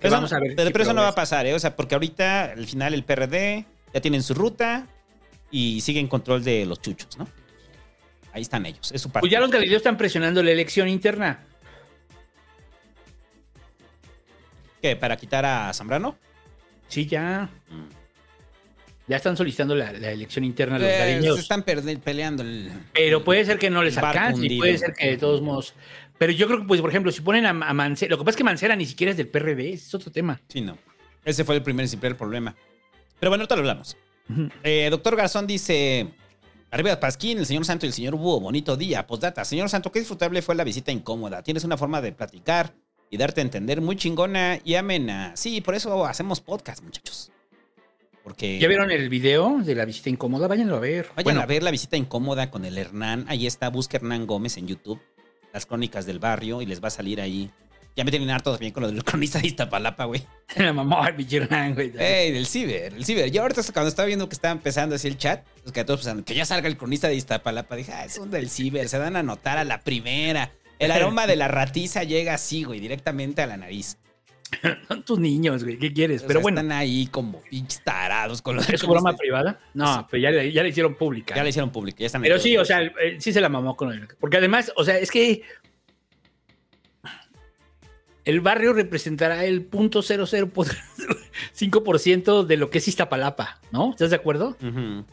Pero 0.00 0.12
vamos 0.14 0.30
eso- 0.30 0.36
a 0.36 0.40
ver. 0.40 0.54
Pero, 0.56 0.66
si 0.68 0.72
pero 0.72 0.84
eso 0.84 0.92
no 0.94 1.02
va 1.02 1.08
a 1.08 1.14
pasar, 1.14 1.44
¿eh? 1.46 1.52
O 1.52 1.58
sea, 1.58 1.76
porque 1.76 1.94
ahorita, 1.94 2.44
al 2.52 2.66
final, 2.66 2.94
el 2.94 3.04
PRD 3.04 3.66
ya 3.92 4.00
tienen 4.00 4.22
su 4.22 4.32
ruta 4.32 4.86
y 5.50 5.82
sigue 5.82 6.00
en 6.00 6.08
control 6.08 6.42
de 6.42 6.64
los 6.64 6.80
chuchos, 6.80 7.18
¿no? 7.18 7.28
Ahí 8.32 8.40
están 8.42 8.64
ellos, 8.64 8.90
es 8.92 9.02
su 9.02 9.10
parte. 9.10 9.20
Pues 9.24 9.30
ya 9.32 9.38
los 9.40 9.50
galileos 9.50 9.76
están 9.80 9.98
presionando 9.98 10.42
la 10.42 10.50
elección 10.50 10.88
interna. 10.88 11.40
¿Qué? 14.80 14.96
¿Para 14.96 15.16
quitar 15.18 15.44
a 15.44 15.72
Zambrano? 15.74 16.16
Sí, 16.88 17.06
ya. 17.06 17.48
Ya 19.06 19.16
están 19.16 19.36
solicitando 19.36 19.74
la, 19.74 19.92
la 19.92 20.10
elección 20.12 20.44
interna 20.44 20.78
los 20.78 20.88
Eh, 20.88 20.98
galileos. 20.98 21.36
se 21.36 21.42
están 21.42 21.62
peleando 21.62 22.42
el... 22.42 22.70
Pero 22.94 23.22
puede 23.22 23.44
ser 23.44 23.58
que 23.58 23.68
no 23.68 23.82
les 23.82 23.96
El 23.98 24.04
alcance, 24.04 24.46
y 24.46 24.58
puede 24.58 24.78
ser 24.78 24.94
que 24.94 25.08
de 25.10 25.16
todos 25.18 25.42
modos. 25.42 25.74
Pero 26.16 26.32
yo 26.32 26.46
creo 26.46 26.60
que, 26.60 26.64
pues, 26.66 26.80
por 26.80 26.88
ejemplo, 26.90 27.12
si 27.12 27.20
ponen 27.20 27.44
a, 27.44 27.50
a 27.50 27.74
Mancera, 27.74 28.10
lo 28.10 28.18
que 28.18 28.24
pasa 28.24 28.30
es 28.30 28.36
que 28.38 28.44
Mancera 28.44 28.76
ni 28.76 28.86
siquiera 28.86 29.10
es 29.10 29.16
del 29.18 29.28
PRD, 29.28 29.74
es 29.74 29.94
otro 29.94 30.10
tema. 30.10 30.40
Sí, 30.48 30.60
no. 30.62 30.78
Ese 31.24 31.44
fue 31.44 31.54
el 31.56 31.62
primer 31.62 31.84
y 31.84 31.88
simple 31.88 32.14
problema. 32.14 32.54
Pero 33.20 33.30
bueno, 33.30 33.42
ahorita 33.42 33.56
lo 33.56 33.60
hablamos. 33.60 33.96
Eh, 34.62 34.88
doctor 34.90 35.16
Garzón 35.16 35.46
dice... 35.46 36.08
Arriba 36.70 36.98
Pasquín, 36.98 37.38
el 37.38 37.46
señor 37.46 37.64
Santo 37.64 37.86
y 37.86 37.90
el 37.90 37.92
señor 37.92 38.16
Búho, 38.16 38.40
bonito 38.40 38.76
día. 38.76 39.06
Postdata, 39.06 39.44
señor 39.44 39.68
Santo, 39.68 39.92
qué 39.92 40.00
disfrutable 40.00 40.42
fue 40.42 40.56
la 40.56 40.64
visita 40.64 40.90
incómoda. 40.90 41.40
Tienes 41.42 41.62
una 41.62 41.76
forma 41.76 42.00
de 42.02 42.10
platicar 42.10 42.74
y 43.10 43.16
darte 43.16 43.40
a 43.40 43.44
entender 43.44 43.80
muy 43.80 43.94
chingona 43.94 44.58
y 44.64 44.74
amena. 44.74 45.36
Sí, 45.36 45.60
por 45.60 45.76
eso 45.76 46.04
hacemos 46.04 46.40
podcast, 46.40 46.82
muchachos. 46.82 47.30
Porque... 48.24 48.58
¿Ya 48.58 48.68
vieron 48.68 48.90
el 48.90 49.10
video 49.10 49.60
de 49.62 49.74
la 49.74 49.84
visita 49.84 50.08
incómoda? 50.08 50.48
Váyanlo 50.48 50.76
a 50.76 50.80
ver. 50.80 51.08
Vayan 51.14 51.24
Bueno, 51.24 51.40
a 51.42 51.46
ver 51.46 51.62
la 51.62 51.70
visita 51.70 51.98
incómoda 51.98 52.50
con 52.50 52.64
el 52.64 52.78
Hernán. 52.78 53.26
Ahí 53.28 53.46
está, 53.46 53.68
busca 53.68 53.98
Hernán 53.98 54.26
Gómez 54.26 54.56
en 54.56 54.66
YouTube. 54.66 54.98
Las 55.52 55.66
crónicas 55.66 56.06
del 56.06 56.18
barrio 56.18 56.62
y 56.62 56.66
les 56.66 56.82
va 56.82 56.88
a 56.88 56.90
salir 56.90 57.20
ahí. 57.20 57.50
Ya 57.96 58.02
me 58.02 58.10
tienen 58.10 58.30
harto 58.30 58.50
también 58.50 58.72
con 58.72 58.82
lo 58.82 58.90
del 58.90 59.04
cronista 59.04 59.38
de 59.38 59.46
Iztapalapa, 59.46 60.06
güey. 60.06 60.26
la 60.56 60.72
mamá 60.72 61.04
del 61.04 61.16
Villarán, 61.16 61.74
güey. 61.74 61.92
Ey, 61.96 62.32
del 62.32 62.46
ciber, 62.46 62.94
el 62.94 63.04
ciber. 63.04 63.30
Yo 63.30 63.42
ahorita 63.42 63.62
cuando 63.72 63.88
estaba 63.88 64.06
viendo 64.06 64.28
que 64.28 64.34
estaba 64.34 64.52
empezando 64.52 64.96
así 64.96 65.06
el 65.06 65.18
chat, 65.18 65.44
pues 65.62 65.72
que 65.72 65.80
a 65.80 65.84
todos 65.86 66.00
pensando 66.00 66.24
que 66.24 66.34
ya 66.34 66.46
salga 66.46 66.66
el 66.66 66.76
cronista 66.78 67.08
de 67.08 67.14
Iztapalapa, 67.14 67.76
dije, 67.76 67.92
ah, 67.92 68.04
es 68.04 68.18
un 68.18 68.30
del 68.30 68.48
ciber, 68.48 68.88
se 68.88 68.98
dan 68.98 69.16
a 69.16 69.22
notar 69.22 69.58
a 69.58 69.64
la 69.64 69.82
primera. 69.82 70.50
El 70.78 70.90
aroma 70.90 71.26
de 71.26 71.36
la 71.36 71.46
ratiza 71.46 72.02
llega 72.02 72.34
así, 72.34 72.64
güey, 72.64 72.80
directamente 72.80 73.42
a 73.42 73.46
la 73.46 73.56
nariz. 73.58 73.98
Son 74.88 75.02
tus 75.04 75.18
niños, 75.18 75.64
güey. 75.64 75.78
¿Qué 75.78 75.92
quieres? 75.92 76.22
Pero 76.22 76.40
bueno, 76.40 76.60
Están 76.60 76.72
ahí 76.72 77.06
como 77.08 77.40
pinches 77.42 77.82
tarados 77.82 78.40
con 78.42 78.56
los 78.56 78.68
¿es 78.68 78.80
su 78.80 78.86
broma 78.86 79.16
privada? 79.16 79.58
No, 79.74 80.06
pero 80.10 80.22
ya, 80.22 80.30
le- 80.30 80.52
ya 80.52 80.62
la 80.62 80.68
hicieron 80.68 80.94
pública. 80.94 81.34
Ya 81.34 81.42
la 81.42 81.48
hicieron 81.48 81.70
pública, 81.70 81.98
ya 82.00 82.06
están 82.06 82.22
Pero 82.22 82.38
sí, 82.38 82.56
o 82.56 82.64
sea, 82.64 82.82
eh, 82.82 83.16
sí 83.18 83.32
se 83.32 83.40
la 83.40 83.48
mamó 83.48 83.76
con 83.76 83.92
él. 83.92 84.06
Porque 84.20 84.36
además, 84.36 84.72
o 84.76 84.84
sea, 84.84 84.98
es 84.98 85.10
que 85.10 85.42
el 88.24 88.40
barrio 88.40 88.72
representará 88.72 89.44
el 89.44 89.68
0.005% 89.70 92.42
de 92.46 92.56
lo 92.56 92.70
que 92.70 92.78
es 92.78 92.88
Iztapalapa, 92.88 93.60
¿no? 93.70 93.90
¿Estás 93.90 94.10
de 94.10 94.16
acuerdo? 94.16 94.56
Ujú. 94.62 95.04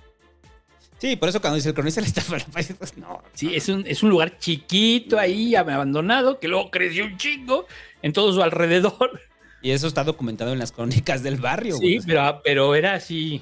Sí, 1.01 1.15
por 1.15 1.29
eso 1.29 1.41
cuando 1.41 1.55
dice 1.55 1.69
el 1.69 1.73
cronista 1.73 1.99
de 1.99 2.05
Iztapalapa, 2.05 2.59
dices, 2.59 2.95
no. 2.95 3.23
Sí, 3.33 3.55
es 3.55 3.67
un, 3.69 3.83
es 3.87 4.03
un 4.03 4.11
lugar 4.11 4.37
chiquito 4.37 5.17
ahí, 5.17 5.55
abandonado, 5.55 6.37
que 6.39 6.47
luego 6.47 6.69
creció 6.69 7.05
un 7.05 7.17
chingo 7.17 7.65
en 8.03 8.13
todo 8.13 8.31
su 8.31 8.43
alrededor. 8.43 9.19
Y 9.63 9.71
eso 9.71 9.87
está 9.87 10.03
documentado 10.03 10.53
en 10.53 10.59
las 10.59 10.71
crónicas 10.71 11.23
del 11.23 11.37
barrio, 11.37 11.75
Sí, 11.77 11.97
pero, 12.05 12.39
pero 12.43 12.75
era 12.75 12.93
así. 12.93 13.41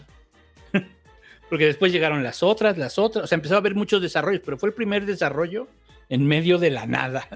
Porque 1.49 1.65
después 1.65 1.91
llegaron 1.91 2.23
las 2.23 2.43
otras, 2.43 2.77
las 2.77 2.97
otras. 2.97 3.25
O 3.25 3.27
sea, 3.27 3.35
empezó 3.35 3.55
a 3.55 3.57
haber 3.57 3.75
muchos 3.75 4.01
desarrollos, 4.01 4.41
pero 4.45 4.57
fue 4.57 4.69
el 4.69 4.75
primer 4.75 5.05
desarrollo 5.05 5.67
en 6.07 6.25
medio 6.25 6.59
de 6.59 6.69
la 6.69 6.85
nada. 6.85 7.27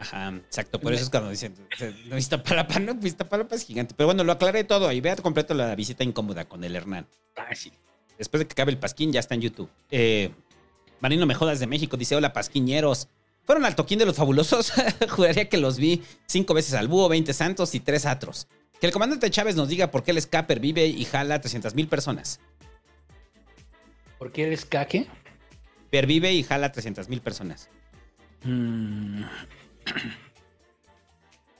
Ajá, 0.00 0.34
exacto. 0.44 0.80
Por 0.80 0.92
eso 0.92 1.04
es 1.04 1.10
cuando 1.10 1.30
dicen, 1.30 1.54
no, 2.06 2.18
Iztapalapa, 2.18 2.80
no, 2.80 2.94
pues 2.94 3.12
Iztapalapa 3.12 3.54
es 3.54 3.64
gigante. 3.64 3.94
Pero 3.96 4.08
bueno, 4.08 4.24
lo 4.24 4.32
aclaré 4.32 4.64
todo 4.64 4.90
y 4.90 5.00
vea 5.00 5.14
completo 5.14 5.54
la 5.54 5.72
visita 5.76 6.02
incómoda 6.02 6.46
con 6.46 6.64
el 6.64 6.74
Hernán. 6.74 7.06
Ah, 7.36 7.54
sí. 7.54 7.72
Después 8.18 8.40
de 8.40 8.46
que 8.46 8.52
acabe 8.52 8.72
el 8.72 8.78
Pasquín, 8.78 9.12
ya 9.12 9.20
está 9.20 9.34
en 9.34 9.42
YouTube. 9.42 9.70
Eh, 9.90 10.30
Marino 11.00 11.26
Mejodas 11.26 11.60
de 11.60 11.66
México 11.66 11.96
dice: 11.96 12.16
Hola, 12.16 12.32
Pasquiñeros. 12.32 13.08
¿Fueron 13.44 13.64
al 13.64 13.76
toquín 13.76 13.98
de 13.98 14.06
los 14.06 14.16
fabulosos? 14.16 14.72
Juraría 15.08 15.48
que 15.48 15.56
los 15.56 15.78
vi 15.78 16.02
cinco 16.26 16.52
veces 16.52 16.74
al 16.74 16.88
búho, 16.88 17.08
20 17.08 17.32
santos 17.32 17.74
y 17.76 17.80
tres 17.80 18.04
atros. 18.04 18.48
Que 18.80 18.86
el 18.86 18.92
comandante 18.92 19.30
Chávez 19.30 19.54
nos 19.54 19.68
diga 19.68 19.90
por 19.90 20.02
qué 20.02 20.10
el 20.10 20.20
Scapper 20.20 20.58
vive 20.58 20.86
y 20.86 21.04
jala 21.04 21.40
300 21.40 21.74
mil 21.74 21.86
personas. 21.86 22.40
¿Por 24.18 24.32
qué 24.32 24.44
el 24.44 24.52
escaque? 24.52 25.06
Pervive 25.90 26.32
y 26.32 26.42
jala 26.42 26.72
300 26.72 27.08
mil 27.08 27.20
personas. 27.20 27.70
Mm. 28.44 29.22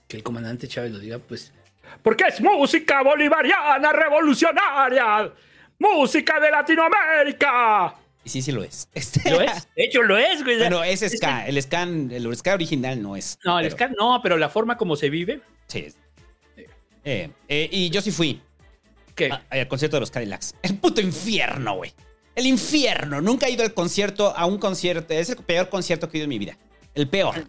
Que 0.09 0.19
el 0.19 0.23
comandante 0.23 0.69
Chávez 0.69 0.93
lo 0.93 1.01
diga, 1.01 1.19
pues. 1.19 1.53
Porque 2.01 2.25
es 2.29 2.41
música 2.41 3.03
bolivariana 3.03 3.93
revolucionaria. 3.93 5.33
Música 5.79 6.41
de 6.41 6.51
Latinoamérica. 6.51 7.95
Y 8.25 8.29
sí, 8.29 8.43
sí 8.43 8.53
lo 8.53 8.63
es. 8.65 8.89
Este- 8.95 9.31
¿Lo 9.31 9.41
es? 9.41 9.69
De 9.77 9.85
hecho, 9.85 10.03
lo 10.03 10.17
es, 10.17 10.43
güey. 10.43 10.59
Bueno, 10.59 10.83
es 10.83 11.01
ska. 11.01 11.47
El 11.47 11.61
ska, 11.63 11.83
el 11.85 12.37
ska 12.37 12.55
original 12.55 13.01
no 13.01 13.17
es. 13.17 13.39
No, 13.45 13.59
el 13.59 13.67
pero- 13.67 13.77
ska 13.77 13.89
no, 13.99 14.21
pero 14.23 14.37
la 14.37 14.49
forma 14.49 14.77
como 14.77 14.97
se 14.97 15.11
vive. 15.11 15.41
Sí. 15.69 15.87
Eh, 17.05 17.31
eh, 17.49 17.69
y 17.71 17.91
yo 17.91 18.01
sí 18.01 18.11
fui. 18.11 18.41
¿Qué? 19.15 19.31
A- 19.31 19.43
al 19.51 19.69
concierto 19.69 19.97
de 19.97 20.01
los 20.01 20.11
Cadillacs. 20.11 20.55
El 20.63 20.77
puto 20.77 21.01
infierno, 21.01 21.77
güey. 21.77 21.93
El 22.35 22.47
infierno. 22.47 23.21
Nunca 23.21 23.47
he 23.47 23.51
ido 23.53 23.63
al 23.63 23.73
concierto, 23.73 24.35
a 24.37 24.45
un 24.47 24.59
concierto. 24.59 25.15
Es 25.15 25.31
el 25.31 25.37
peor 25.37 25.69
concierto 25.69 26.09
que 26.09 26.17
he 26.17 26.19
ido 26.19 26.25
en 26.25 26.31
mi 26.31 26.39
vida. 26.39 26.59
El 26.95 27.09
peor. 27.09 27.49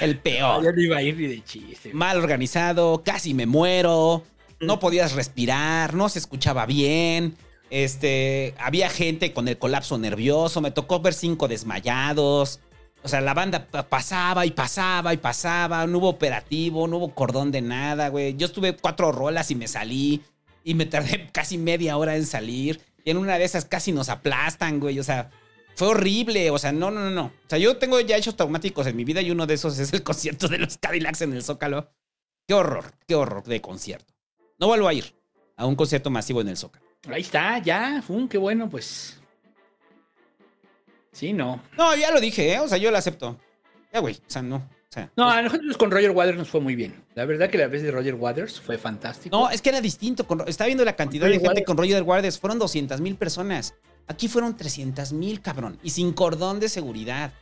El 0.00 0.18
peor. 0.18 0.62
No 0.62 0.80
iba 0.80 0.96
a 0.98 1.02
ir 1.02 1.16
ni 1.16 1.26
de 1.26 1.42
chiste. 1.44 1.92
Mal 1.92 2.18
organizado, 2.18 3.02
casi 3.04 3.34
me 3.34 3.46
muero. 3.46 4.24
No 4.60 4.78
podías 4.78 5.12
respirar, 5.14 5.94
no 5.94 6.08
se 6.08 6.18
escuchaba 6.20 6.66
bien. 6.66 7.34
Este, 7.76 8.54
había 8.58 8.90
gente 8.90 9.32
con 9.32 9.48
el 9.48 9.56
colapso 9.56 9.96
nervioso. 9.96 10.60
Me 10.60 10.72
tocó 10.72 11.00
ver 11.00 11.14
cinco 11.14 11.48
desmayados. 11.48 12.60
O 13.02 13.08
sea, 13.08 13.22
la 13.22 13.32
banda 13.32 13.66
pa- 13.66 13.88
pasaba 13.88 14.44
y 14.44 14.50
pasaba 14.50 15.14
y 15.14 15.16
pasaba. 15.16 15.86
No 15.86 15.96
hubo 15.96 16.10
operativo, 16.10 16.86
no 16.86 16.98
hubo 16.98 17.14
cordón 17.14 17.50
de 17.50 17.62
nada, 17.62 18.08
güey. 18.10 18.36
Yo 18.36 18.44
estuve 18.46 18.76
cuatro 18.76 19.10
rolas 19.10 19.50
y 19.50 19.54
me 19.54 19.68
salí. 19.68 20.20
Y 20.64 20.74
me 20.74 20.84
tardé 20.84 21.28
casi 21.32 21.56
media 21.56 21.96
hora 21.96 22.14
en 22.14 22.26
salir. 22.26 22.82
Y 23.06 23.10
en 23.10 23.16
una 23.16 23.38
de 23.38 23.44
esas 23.44 23.64
casi 23.64 23.90
nos 23.90 24.10
aplastan, 24.10 24.78
güey. 24.78 24.98
O 24.98 25.02
sea, 25.02 25.30
fue 25.74 25.88
horrible. 25.88 26.50
O 26.50 26.58
sea, 26.58 26.72
no, 26.72 26.90
no, 26.90 27.00
no, 27.00 27.10
no. 27.10 27.24
O 27.24 27.48
sea, 27.48 27.58
yo 27.58 27.78
tengo 27.78 27.98
ya 28.00 28.18
hechos 28.18 28.36
traumáticos 28.36 28.86
en 28.86 28.96
mi 28.96 29.04
vida 29.04 29.22
y 29.22 29.30
uno 29.30 29.46
de 29.46 29.54
esos 29.54 29.78
es 29.78 29.94
el 29.94 30.02
concierto 30.04 30.46
de 30.48 30.58
los 30.58 30.76
Cadillacs 30.76 31.22
en 31.22 31.32
el 31.32 31.42
Zócalo. 31.42 31.88
Qué 32.46 32.52
horror, 32.52 32.92
qué 33.08 33.14
horror 33.14 33.44
de 33.44 33.62
concierto. 33.62 34.12
No 34.58 34.66
vuelvo 34.66 34.88
a 34.88 34.92
ir 34.92 35.14
a 35.56 35.64
un 35.64 35.74
concierto 35.74 36.10
masivo 36.10 36.42
en 36.42 36.48
el 36.48 36.58
Zócalo. 36.58 36.84
Ahí 37.08 37.22
está, 37.22 37.58
ya. 37.58 38.00
Fum, 38.02 38.28
qué 38.28 38.38
bueno, 38.38 38.68
pues. 38.68 39.18
Sí, 41.12 41.32
no. 41.32 41.62
No, 41.76 41.94
ya 41.94 42.10
lo 42.10 42.20
dije, 42.20 42.52
¿eh? 42.54 42.60
O 42.60 42.68
sea, 42.68 42.78
yo 42.78 42.90
lo 42.90 42.96
acepto. 42.98 43.38
Ya, 43.92 44.00
güey. 44.00 44.14
O 44.14 44.30
sea, 44.30 44.42
no. 44.42 44.56
O 44.56 44.92
sea, 44.92 45.10
No, 45.16 45.28
a 45.30 45.40
nosotros 45.42 45.76
con 45.76 45.90
Roger 45.90 46.10
Waters 46.10 46.36
nos 46.38 46.48
fue 46.48 46.60
muy 46.60 46.74
bien. 46.74 47.02
La 47.14 47.24
verdad 47.24 47.48
que 47.50 47.58
la 47.58 47.66
vez 47.66 47.82
de 47.82 47.90
Roger 47.90 48.14
Waters 48.14 48.60
fue 48.60 48.76
fantástico. 48.78 49.36
No, 49.36 49.48
es 49.50 49.60
que 49.62 49.70
era 49.70 49.80
distinto. 49.80 50.26
Con- 50.26 50.46
estaba 50.46 50.66
viendo 50.66 50.84
la 50.84 50.94
cantidad 50.96 51.26
de 51.26 51.32
gente 51.32 51.48
Waters. 51.48 51.66
con 51.66 51.76
Roger 51.78 52.02
Waters. 52.02 52.38
Fueron 52.38 52.58
200 52.58 53.00
mil 53.00 53.16
personas. 53.16 53.74
Aquí 54.06 54.28
fueron 54.28 54.56
300 54.56 55.12
mil, 55.12 55.40
cabrón. 55.40 55.78
Y 55.82 55.90
sin 55.90 56.12
cordón 56.12 56.60
de 56.60 56.68
seguridad. 56.68 57.32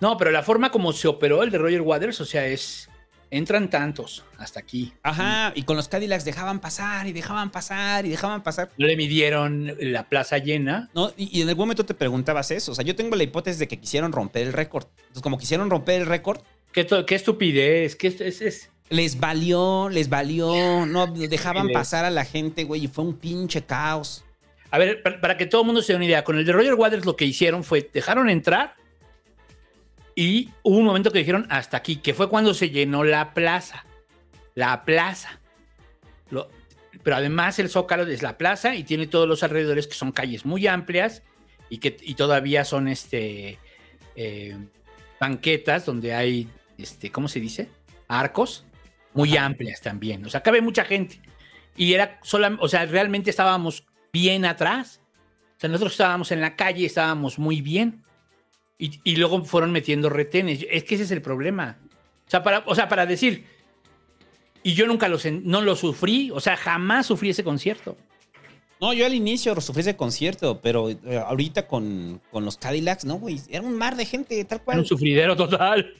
No, 0.00 0.16
pero 0.16 0.30
la 0.30 0.42
forma 0.42 0.70
como 0.70 0.92
se 0.92 1.08
operó 1.08 1.42
el 1.42 1.50
de 1.50 1.58
Roger 1.58 1.80
Waters, 1.82 2.20
o 2.20 2.24
sea, 2.24 2.46
es. 2.46 2.88
Entran 3.30 3.68
tantos 3.70 4.24
hasta 4.38 4.60
aquí. 4.60 4.92
Ajá. 5.02 5.52
Y 5.56 5.62
con 5.64 5.76
los 5.76 5.88
Cadillacs 5.88 6.24
dejaban 6.24 6.60
pasar 6.60 7.06
y 7.06 7.12
dejaban 7.12 7.50
pasar 7.50 8.06
y 8.06 8.10
dejaban 8.10 8.42
pasar. 8.42 8.70
No 8.78 8.86
le 8.86 8.96
midieron 8.96 9.74
la 9.80 10.08
plaza 10.08 10.38
llena. 10.38 10.88
No, 10.94 11.12
y, 11.16 11.36
y 11.38 11.42
en 11.42 11.48
algún 11.48 11.64
momento 11.64 11.84
te 11.84 11.94
preguntabas 11.94 12.50
eso. 12.52 12.72
O 12.72 12.74
sea, 12.74 12.84
yo 12.84 12.94
tengo 12.94 13.16
la 13.16 13.24
hipótesis 13.24 13.58
de 13.58 13.66
que 13.68 13.78
quisieron 13.78 14.12
romper 14.12 14.46
el 14.46 14.52
récord. 14.52 14.86
Entonces, 14.98 15.22
como 15.22 15.38
quisieron 15.38 15.70
romper 15.70 16.02
el 16.02 16.06
récord, 16.06 16.40
Qué, 16.72 16.86
qué 17.06 17.14
estupidez. 17.14 17.96
Qué 17.96 18.08
es, 18.08 18.20
es- 18.20 18.40
es- 18.42 18.70
les 18.90 19.18
valió, 19.18 19.88
les 19.88 20.08
valió. 20.08 20.84
No 20.86 21.06
dejaban 21.08 21.70
pasar 21.72 22.04
a 22.04 22.10
la 22.10 22.24
gente, 22.24 22.62
güey. 22.64 22.84
Y 22.84 22.88
fue 22.88 23.04
un 23.04 23.14
pinche 23.18 23.62
caos. 23.64 24.24
A 24.70 24.78
ver, 24.78 25.02
para, 25.02 25.20
para 25.20 25.36
que 25.36 25.46
todo 25.46 25.62
el 25.62 25.66
mundo 25.66 25.82
se 25.82 25.92
dé 25.92 25.96
una 25.96 26.04
idea, 26.04 26.22
con 26.22 26.38
el 26.38 26.44
de 26.44 26.52
Roger 26.52 26.74
Waters 26.74 27.04
lo 27.06 27.16
que 27.16 27.24
hicieron 27.24 27.64
fue 27.64 27.88
dejaron 27.92 28.28
entrar 28.28 28.74
y 30.16 30.50
hubo 30.64 30.78
un 30.78 30.86
momento 30.86 31.12
que 31.12 31.18
dijeron 31.20 31.46
hasta 31.50 31.76
aquí, 31.76 31.96
que 31.96 32.14
fue 32.14 32.28
cuando 32.28 32.54
se 32.54 32.70
llenó 32.70 33.04
la 33.04 33.34
plaza. 33.34 33.84
La 34.54 34.84
plaza. 34.84 35.38
Lo- 36.30 36.48
pero 37.02 37.16
además 37.16 37.58
el 37.60 37.68
Zócalo 37.68 38.04
es 38.04 38.22
la 38.22 38.36
plaza 38.38 38.74
y 38.74 38.82
tiene 38.82 39.06
todos 39.06 39.28
los 39.28 39.42
alrededores 39.44 39.86
que 39.86 39.94
son 39.94 40.10
calles 40.10 40.44
muy 40.44 40.66
amplias 40.66 41.22
y 41.68 41.78
que 41.78 41.96
y 42.00 42.14
todavía 42.14 42.64
son 42.64 42.88
este 42.88 43.58
eh, 44.16 44.56
banquetas 45.20 45.84
donde 45.84 46.14
hay, 46.14 46.48
este, 46.78 47.12
¿cómo 47.12 47.28
se 47.28 47.38
dice? 47.38 47.68
Arcos 48.08 48.64
muy 49.12 49.36
amplias 49.36 49.82
también. 49.82 50.24
O 50.24 50.30
sea, 50.30 50.42
cabe 50.42 50.60
mucha 50.62 50.84
gente. 50.84 51.20
Y 51.76 51.92
era 51.92 52.18
sola, 52.22 52.56
o 52.60 52.68
sea, 52.68 52.86
realmente 52.86 53.28
estábamos 53.30 53.84
bien 54.12 54.44
atrás. 54.46 55.00
O 55.56 55.60
sea, 55.60 55.68
nosotros 55.68 55.92
estábamos 55.92 56.32
en 56.32 56.40
la 56.40 56.56
calle, 56.56 56.86
estábamos 56.86 57.38
muy 57.38 57.60
bien. 57.60 58.02
Y, 58.78 59.00
y 59.04 59.16
luego 59.16 59.42
fueron 59.44 59.72
metiendo 59.72 60.08
retenes. 60.10 60.66
Es 60.70 60.84
que 60.84 60.96
ese 60.96 61.04
es 61.04 61.10
el 61.10 61.22
problema. 61.22 61.78
O 62.26 62.30
sea, 62.30 62.42
para, 62.42 62.62
o 62.66 62.74
sea, 62.74 62.88
para 62.88 63.06
decir, 63.06 63.44
y 64.62 64.74
yo 64.74 64.86
nunca 64.86 65.08
lo, 65.08 65.18
sen- 65.18 65.42
no 65.44 65.60
lo 65.62 65.76
sufrí, 65.76 66.30
o 66.32 66.40
sea, 66.40 66.56
jamás 66.56 67.06
sufrí 67.06 67.30
ese 67.30 67.44
concierto. 67.44 67.96
No, 68.80 68.92
yo 68.92 69.06
al 69.06 69.14
inicio 69.14 69.58
sufrí 69.62 69.80
ese 69.80 69.96
concierto, 69.96 70.60
pero 70.60 70.90
eh, 70.90 70.98
ahorita 71.26 71.66
con, 71.66 72.20
con 72.30 72.44
los 72.44 72.58
Cadillacs, 72.58 73.06
no, 73.06 73.14
güey. 73.14 73.40
Era 73.48 73.62
un 73.62 73.74
mar 73.76 73.96
de 73.96 74.04
gente, 74.04 74.44
tal 74.44 74.56
Era 74.56 74.64
cual. 74.64 74.78
un 74.80 74.84
sufridero 74.84 75.34
total. 75.36 75.94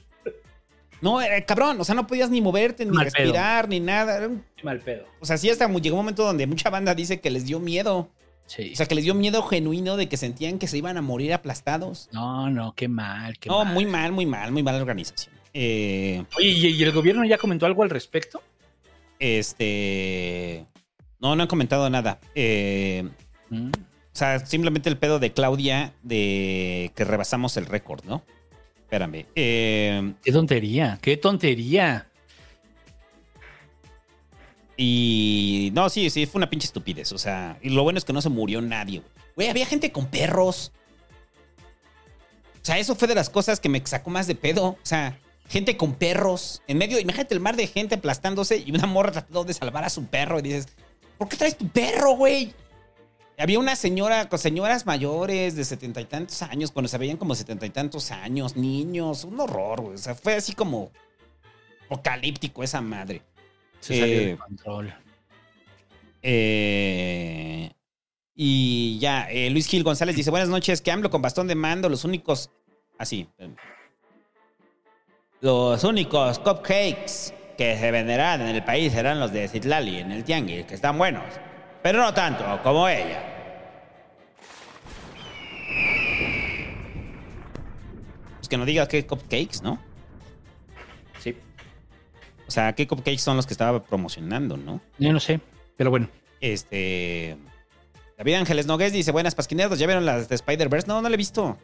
No, 1.01 1.21
era 1.21 1.43
cabrón. 1.45 1.79
O 1.79 1.83
sea, 1.83 1.95
no 1.95 2.05
podías 2.05 2.29
ni 2.29 2.41
moverte, 2.41 2.85
ni 2.85 2.91
Mal 2.91 3.05
pedo. 3.07 3.13
respirar, 3.25 3.67
ni 3.69 3.79
nada. 3.79 4.17
Era 4.17 4.27
un- 4.27 4.43
mal 4.63 4.79
pedo. 4.79 5.05
O 5.19 5.25
sea, 5.25 5.37
sí, 5.37 5.49
hasta 5.49 5.67
llegó 5.67 5.95
un 5.95 6.01
momento 6.01 6.23
donde 6.23 6.45
mucha 6.45 6.69
banda 6.69 6.93
dice 6.93 7.19
que 7.19 7.31
les 7.31 7.45
dio 7.45 7.59
miedo. 7.59 8.09
Sí. 8.47 8.71
O 8.73 8.75
sea, 8.75 8.85
que 8.87 8.95
les 8.95 9.03
dio 9.03 9.13
miedo 9.13 9.43
genuino 9.43 9.95
de 9.97 10.09
que 10.09 10.17
sentían 10.17 10.57
que 10.57 10.67
se 10.67 10.77
iban 10.77 10.97
a 10.97 11.01
morir 11.01 11.33
aplastados. 11.33 12.09
No, 12.11 12.49
no, 12.49 12.73
qué 12.73 12.87
mal, 12.87 13.37
qué 13.37 13.49
no, 13.49 13.63
mal. 13.63 13.73
muy 13.73 13.85
mal, 13.85 14.11
muy 14.13 14.25
mal, 14.25 14.51
muy 14.51 14.63
mala 14.63 14.79
organización. 14.79 15.35
Eh, 15.53 16.23
Oye, 16.37 16.47
¿y, 16.49 16.67
y 16.67 16.83
el 16.83 16.91
gobierno 16.91 17.23
ya 17.25 17.37
comentó 17.37 17.65
algo 17.65 17.83
al 17.83 17.89
respecto? 17.91 18.41
este. 19.19 20.65
No, 21.19 21.35
no 21.35 21.43
han 21.43 21.47
comentado 21.49 21.89
nada. 21.89 22.19
Eh, 22.35 23.07
Mm. 23.49 23.69
o 23.69 23.71
sea, 24.11 24.45
simplemente 24.45 24.89
el 24.89 24.97
pedo 24.97 25.19
de 25.19 25.31
Claudia 25.31 25.93
de 26.03 26.91
que 26.95 27.05
rebasamos 27.05 27.55
el 27.55 27.65
récord, 27.65 28.03
¿no? 28.03 28.23
Espérame. 28.75 29.25
Eh, 29.35 30.13
Qué 30.23 30.31
tontería, 30.33 30.99
qué 31.01 31.15
tontería. 31.17 32.07
Y. 34.77 35.71
No, 35.73 35.89
sí, 35.89 36.09
sí, 36.09 36.25
fue 36.27 36.39
una 36.39 36.49
pinche 36.49 36.67
estupidez. 36.67 37.11
O 37.11 37.17
sea, 37.17 37.57
y 37.61 37.69
lo 37.69 37.83
bueno 37.83 37.97
es 37.97 38.05
que 38.05 38.13
no 38.13 38.21
se 38.21 38.29
murió 38.29 38.61
nadie. 38.61 39.01
güey. 39.35 39.49
Había 39.49 39.65
gente 39.65 39.91
con 39.91 40.05
perros. 40.05 40.71
O 42.61 42.65
sea, 42.67 42.77
eso 42.77 42.95
fue 42.95 43.07
de 43.07 43.15
las 43.15 43.29
cosas 43.29 43.59
que 43.59 43.69
me 43.69 43.85
sacó 43.85 44.09
más 44.09 44.27
de 44.27 44.35
pedo. 44.35 44.67
O 44.67 44.77
sea, 44.83 45.19
gente 45.49 45.77
con 45.77 45.95
perros. 45.95 46.61
En 46.67 46.77
medio, 46.77 46.99
imagínate 46.99 47.33
el 47.33 47.39
mar 47.39 47.55
de 47.55 47.67
gente 47.67 47.95
aplastándose 47.95 48.63
y 48.65 48.71
una 48.71 48.85
morra 48.85 49.11
tratando 49.11 49.43
de 49.43 49.53
salvar 49.53 49.83
a 49.83 49.89
su 49.89 50.05
perro. 50.05 50.39
Y 50.39 50.43
dices, 50.43 50.67
¿por 51.17 51.27
qué 51.27 51.37
traes 51.37 51.57
tu 51.57 51.67
perro, 51.67 52.15
güey? 52.15 52.53
Había 53.39 53.59
una 53.59 53.75
señora, 53.75 54.29
con 54.29 54.39
señoras 54.39 54.85
mayores 54.85 55.55
de 55.55 55.63
setenta 55.63 56.01
y 56.01 56.05
tantos 56.05 56.41
años, 56.41 56.71
cuando 56.71 56.89
se 56.89 56.97
veían 56.97 57.17
como 57.17 57.35
setenta 57.35 57.67
y 57.67 57.69
tantos 57.69 58.09
años, 58.09 58.55
niños, 58.55 59.23
un 59.23 59.39
horror, 59.39 59.81
güey. 59.81 59.95
O 59.95 59.99
sea, 59.99 60.15
fue 60.15 60.35
así 60.35 60.53
como 60.53 60.91
apocalíptico 61.85 62.63
esa 62.63 62.81
madre. 62.81 63.21
Se 63.79 63.99
salió 63.99 64.19
Eh, 64.21 64.25
de 64.27 64.37
control. 64.37 64.93
eh, 66.21 67.71
y 68.35 68.99
ya, 68.99 69.29
eh, 69.31 69.49
Luis 69.49 69.67
Gil 69.67 69.83
González 69.83 70.15
dice: 70.15 70.29
Buenas 70.29 70.49
noches, 70.49 70.81
que 70.81 70.91
AMLO 70.91 71.09
con 71.09 71.21
bastón 71.21 71.47
de 71.47 71.55
mando, 71.55 71.89
los 71.89 72.03
únicos. 72.05 72.49
Así. 72.99 73.27
los 75.39 75.83
únicos 75.83 76.39
cupcakes 76.39 77.31
que 77.57 77.77
se 77.77 77.91
venderán 77.91 78.41
en 78.41 78.55
el 78.55 78.63
país 78.63 78.91
serán 78.91 79.19
los 79.19 79.31
de 79.31 79.47
Citlali, 79.47 79.97
en 79.97 80.11
el 80.11 80.23
Tianguis, 80.23 80.65
que 80.65 80.73
están 80.75 80.97
buenos. 80.97 81.23
Pero 81.83 81.99
no 82.01 82.11
tanto 82.13 82.43
como 82.63 82.87
ella. 82.89 83.23
Pues 88.37 88.49
que 88.49 88.57
no 88.57 88.65
diga 88.65 88.87
qué 88.87 89.05
cupcakes, 89.05 89.61
¿no? 89.63 89.79
O 92.47 92.51
sea, 92.51 92.73
qué 92.73 92.87
cupcakes 92.87 93.19
son 93.19 93.35
los 93.35 93.45
que 93.45 93.53
estaba 93.53 93.83
promocionando, 93.83 94.57
¿no? 94.57 94.81
Yo 94.97 95.11
no 95.11 95.19
sé, 95.19 95.39
pero 95.75 95.89
bueno. 95.89 96.07
Este. 96.39 97.37
David 98.17 98.35
Ángeles 98.35 98.65
Nogués 98.65 98.93
dice: 98.93 99.11
Buenas 99.11 99.35
pasquineros, 99.35 99.77
¿ya 99.77 99.85
vieron 99.85 100.05
las 100.05 100.29
de 100.29 100.35
Spider-Verse? 100.35 100.87
No, 100.87 101.01
no 101.01 101.09
la 101.09 101.15
he 101.15 101.17
visto. 101.17 101.57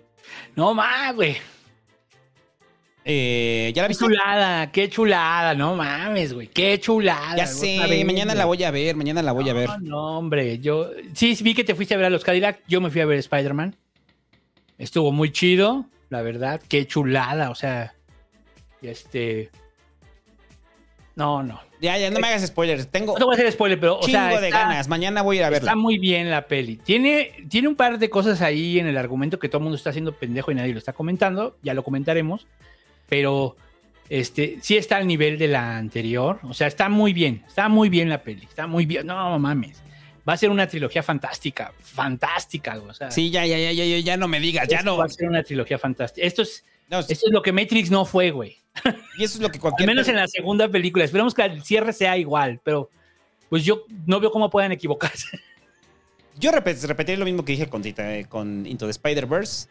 No 0.56 0.74
más, 0.74 1.16
güey. 1.16 1.38
Eh, 3.06 3.72
¿Ya 3.76 3.82
la 3.82 3.88
Qué 3.88 3.92
viste? 3.92 4.06
chulada, 4.06 4.72
qué 4.72 4.90
chulada, 4.90 5.54
no 5.56 5.76
mames, 5.76 6.34
güey, 6.34 6.48
qué 6.48 6.80
chulada. 6.80 7.36
Ya 7.36 7.48
sé, 7.48 7.80
vez, 7.90 8.06
mañana 8.06 8.34
la 8.34 8.46
voy 8.46 8.64
a 8.64 8.72
ver, 8.72 8.96
mañana 8.96 9.22
la 9.22 9.34
voy 9.34 9.50
a 9.50 9.54
ver. 9.54 9.68
No, 9.70 9.78
no, 9.80 10.18
hombre, 10.20 10.60
yo 10.60 10.90
sí 11.14 11.38
vi 11.42 11.54
que 11.54 11.66
te 11.66 11.76
fuiste 11.76 11.94
a 11.94 11.98
ver 11.98 12.06
a 12.06 12.10
los 12.10 12.24
Cadillac, 12.24 12.62
yo 12.68 12.80
me 12.80 12.90
fui 12.90 13.02
a 13.02 13.06
ver 13.06 13.20
Spider-Man. 13.20 13.76
Estuvo 14.78 15.12
muy 15.12 15.34
chido, 15.34 15.86
la 16.10 16.22
verdad, 16.22 16.62
qué 16.70 16.88
chulada, 16.88 17.50
o 17.50 17.56
sea, 17.56 17.94
este 18.82 19.50
No, 21.16 21.43
no. 21.43 21.59
Ya, 21.80 21.97
ya, 21.97 22.09
no 22.09 22.20
me 22.20 22.28
hagas 22.28 22.47
spoilers. 22.47 22.88
Tengo 22.88 23.14
No 23.14 23.20
te 23.20 23.24
voy 23.26 23.34
a 23.34 23.38
hacer 23.38 23.51
spoiler, 23.51 23.80
pero 23.80 23.99
o 23.99 24.05
chingo 24.05 24.39
de 24.39 24.49
ganas. 24.49 24.88
Mañana 24.88 25.22
voy 25.22 25.38
a 25.38 25.39
ir 25.41 25.45
a 25.45 25.49
verla. 25.49 25.72
Está 25.72 25.76
muy 25.76 25.97
bien 25.97 26.30
la 26.30 26.47
peli. 26.47 26.78
Tiene, 26.78 27.34
tiene 27.49 27.68
un 27.68 27.76
par 27.76 27.99
de 27.99 28.09
cosas 28.09 28.41
ahí 28.41 28.80
en 28.80 28.88
el 28.88 28.97
argumento 28.97 29.38
que 29.38 29.49
todo 29.49 29.57
el 29.57 29.64
mundo 29.64 29.76
está 29.76 29.89
haciendo 29.89 30.14
pendejo 30.14 30.51
y 30.51 30.55
nadie 30.55 30.72
lo 30.72 30.80
está 30.80 30.93
comentando. 30.93 31.57
Ya 31.61 31.74
lo 31.74 31.84
comentaremos. 31.84 32.47
Pero 33.09 33.57
este, 34.09 34.57
sí 34.61 34.78
está 34.78 34.97
al 34.97 35.07
nivel 35.07 35.38
de 35.38 35.49
la 35.49 35.78
anterior. 35.78 36.39
O 36.43 36.53
sea, 36.53 36.68
está 36.68 36.88
muy 36.88 37.14
bien. 37.14 37.43
Está 37.47 37.68
muy 37.68 37.89
bien 37.89 38.09
la 38.09 38.24
peli. 38.24 38.45
Está 38.45 38.66
muy 38.66 38.86
bien. 38.86 39.05
No 39.05 39.38
mames. 39.38 39.84
Va 40.28 40.34
a 40.34 40.38
ser 40.38 40.49
una 40.49 40.68
trilogía 40.68 41.03
fantástica. 41.03 41.74
Fantástica. 41.82 42.80
O 42.80 42.93
sea, 42.93 43.11
Sí, 43.11 43.30
ya, 43.30 43.45
ya, 43.45 43.57
ya, 43.57 43.72
ya, 43.72 43.99
ya, 43.99 44.18
no 44.18 44.30
me 44.30 44.39
digas, 44.39 44.70
ya 44.70 44.82
no. 44.82 44.95
Va 44.97 45.05
a 45.05 45.09
ser 45.09 45.28
una 45.28 45.43
trilogía 45.43 45.78
fantástica. 45.78 46.26
Esto 46.26 46.43
es, 46.43 46.64
No, 46.90 47.00
esto 47.00 47.12
es 47.14 47.32
lo 47.32 47.42
que 47.42 47.52
Matrix 47.52 47.90
no 47.90 48.06
fue, 48.06 48.32
güey. 48.32 48.58
Y 49.18 49.24
eso 49.24 49.38
es 49.38 49.40
lo 49.42 49.50
que 49.50 49.58
Al 49.58 49.62
cualquier. 49.62 49.88
menos 49.88 50.08
en 50.08 50.16
la 50.16 50.28
segunda 50.28 50.68
película. 50.68 51.06
Esperemos 51.06 51.34
que 51.34 51.44
el 51.44 51.64
cierre 51.64 51.94
sea 51.94 52.18
igual. 52.18 52.60
Pero 52.64 52.90
pues 53.50 53.64
yo 53.64 53.84
no 54.06 54.20
veo 54.20 54.32
cómo 54.32 54.50
puedan 54.50 54.72
equivocarse. 54.72 55.28
Yo 56.40 56.52
repet- 56.52 56.82
repetiré 56.88 57.18
lo 57.18 57.26
mismo 57.26 57.46
que 57.46 57.52
dije 57.52 57.68
con, 57.70 57.84
eh, 57.86 58.26
con 58.28 58.66
Into 58.66 58.86
the 58.86 58.92
Spider-Verse. 58.92 59.68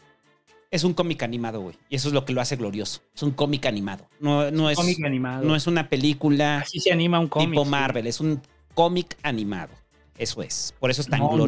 Es 0.71 0.85
un 0.85 0.95
cómic 0.95 1.23
animado, 1.23 1.61
güey. 1.61 1.77
Y 1.91 1.97
eso 1.97 2.09
es 2.09 2.15
lo 2.15 2.25
que 2.25 2.33
lo 2.33 2.41
hace 2.41 2.57
glorioso. 2.57 3.03
Es 3.15 3.23
un 3.23 3.33
cómic 3.33 3.67
animado. 3.67 4.09
No, 4.21 4.51
no 4.51 4.71
es, 4.71 4.77
cómic 4.77 5.05
animado. 5.05 5.45
no 5.45 5.55
es 5.57 5.67
una 5.67 5.89
película 5.89 6.59
Así 6.59 6.81
se 6.81 6.93
anima 6.93 7.19
un 7.21 7.29
cómic. 7.29 7.51
tipo 7.51 7.65
sí. 7.65 7.71
Marvel. 7.71 8.07
Es 8.07 8.21
un 8.21 8.41
cómic 8.75 9.17
animado. 9.23 9.73
Eso 10.17 10.41
es. 10.43 10.75
Por 10.79 10.91
eso 10.91 11.03
es 11.03 11.09
tan 11.09 11.19
No, 11.21 11.37
no. 11.37 11.45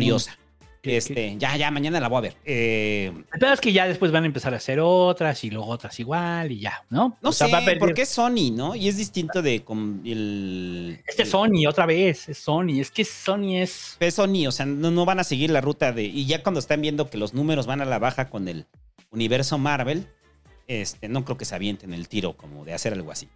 Este, 0.85 1.37
ya, 1.39 1.57
ya, 1.57 1.70
mañana 1.70 1.99
la 2.01 2.09
voy 2.09 2.18
a 2.18 2.20
ver. 2.20 2.37
Eh, 2.45 3.12
El 3.32 3.41
pedo 3.41 3.53
es 3.55 3.61
que 3.61 3.72
ya 3.72 3.87
después 3.89 4.12
van 4.12 4.24
a 4.24 4.26
empezar 4.26 4.53
a 4.55 4.59
hacer 4.59 4.80
otras 4.80 5.43
y 5.45 5.51
luego 5.51 5.68
otras 5.68 5.99
igual 5.99 6.53
y 6.53 6.61
ya, 6.61 6.85
¿no? 6.91 7.16
no 7.22 7.30
O 7.30 7.32
sea, 7.32 7.47
sé, 7.47 7.53
va 7.53 7.59
a 7.61 7.62
perder- 7.62 7.78
porque 7.78 8.03
es 8.03 8.09
Sony, 8.11 8.51
¿no? 8.53 8.74
Y 8.74 8.89
es 8.89 8.97
distinto 8.97 9.41
de 9.43 9.64
con 9.64 10.03
el. 10.05 11.01
Este 11.07 11.22
es 11.22 11.30
Sony, 11.30 11.66
otra 11.68 11.87
vez, 11.87 12.28
es 12.28 12.39
Sony. 12.39 12.80
Es 12.80 12.91
que 12.91 13.05
Sony 13.05 13.57
es... 13.62 13.97
Es 14.01 14.14
Sony, 14.14 14.47
o 14.47 14.53
sea, 14.53 14.66
no, 14.66 14.91
no 14.91 15.05
van 15.05 15.20
a 15.20 15.24
seguir 15.24 15.51
la 15.51 15.61
ruta 15.61 15.93
de. 15.93 16.05
Y 16.05 16.26
ya 16.26 16.43
cuando 16.43 16.61
están 16.61 16.80
viendo 16.82 17.09
que 17.09 17.16
los 17.18 17.35
números 17.35 17.66
van 17.66 17.80
a 17.80 17.85
la 17.85 17.99
baja 17.99 18.28
con 18.28 18.49
el 18.49 18.66
universo 19.11 19.57
Marvel, 19.59 20.07
este, 20.68 21.09
no 21.09 21.24
creo 21.24 21.37
que 21.39 21.45
se 21.45 21.55
avienten 21.55 21.95
el 21.95 22.09
tiro 22.09 22.37
como 22.37 22.64
de 22.64 22.74
hacer 22.74 22.93
algo 22.93 23.11
así. 23.12 23.28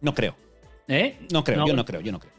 No 0.00 0.14
creo. 0.14 0.36
¿Eh? 0.88 1.16
No 1.32 1.44
creo, 1.44 1.58
No. 1.60 1.66
yo 1.66 1.74
no 1.74 1.84
creo, 1.84 2.00
yo 2.00 2.12
no 2.12 2.20
creo. 2.20 2.32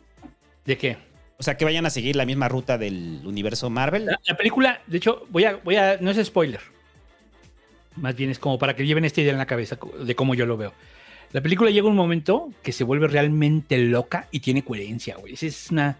¿De 0.65 0.77
qué? 0.77 0.97
O 1.37 1.43
sea, 1.43 1.57
que 1.57 1.65
vayan 1.65 1.85
a 1.85 1.89
seguir 1.89 2.15
la 2.15 2.25
misma 2.25 2.47
ruta 2.47 2.77
del 2.77 3.21
universo 3.25 3.69
Marvel. 3.69 4.05
La, 4.05 4.19
la 4.25 4.37
película, 4.37 4.81
de 4.87 4.97
hecho, 4.97 5.25
voy 5.29 5.43
a, 5.43 5.57
voy 5.57 5.75
a... 5.75 5.97
No 5.99 6.11
es 6.11 6.25
spoiler. 6.25 6.61
Más 7.97 8.15
bien 8.15 8.29
es 8.29 8.39
como 8.39 8.57
para 8.57 8.75
que 8.75 8.85
lleven 8.85 9.05
esta 9.05 9.21
idea 9.21 9.33
en 9.33 9.37
la 9.37 9.45
cabeza 9.45 9.77
de 9.99 10.15
cómo 10.15 10.33
yo 10.35 10.45
lo 10.45 10.57
veo. 10.57 10.73
La 11.31 11.41
película 11.41 11.71
llega 11.71 11.87
un 11.87 11.95
momento 11.95 12.51
que 12.63 12.71
se 12.71 12.83
vuelve 12.83 13.07
realmente 13.07 13.77
loca 13.77 14.27
y 14.31 14.39
tiene 14.39 14.63
coherencia, 14.63 15.17
güey. 15.17 15.33
Es 15.33 15.71
una... 15.71 15.97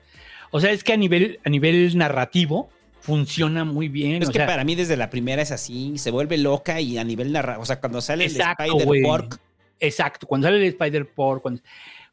O 0.52 0.62
sea, 0.62 0.72
es 0.72 0.84
que 0.84 0.94
a 0.94 0.98
nivel, 0.98 1.40
a 1.44 1.50
nivel 1.50 1.98
narrativo 1.98 2.70
funciona 3.02 3.66
muy 3.66 3.90
bien. 3.90 4.22
Es 4.22 4.30
o 4.30 4.32
que 4.32 4.40
sea, 4.40 4.48
para 4.48 4.64
mí 4.64 4.76
desde 4.76 4.96
la 4.96 5.10
primera 5.10 5.42
es 5.42 5.52
así, 5.52 5.98
se 5.98 6.12
vuelve 6.12 6.38
loca 6.38 6.80
y 6.80 6.98
a 6.98 7.04
nivel 7.04 7.34
narrativo, 7.34 7.64
o 7.64 7.66
sea, 7.66 7.80
cuando 7.82 8.00
sale 8.00 8.26
Exacto, 8.26 8.64
el. 8.64 8.72
Spider-Pork, 8.72 9.40
Exacto, 9.80 10.28
cuando 10.28 10.48
sale 10.48 10.58
el 10.58 10.64
Spider-Pork. 10.64 11.42
Cuando... 11.42 11.62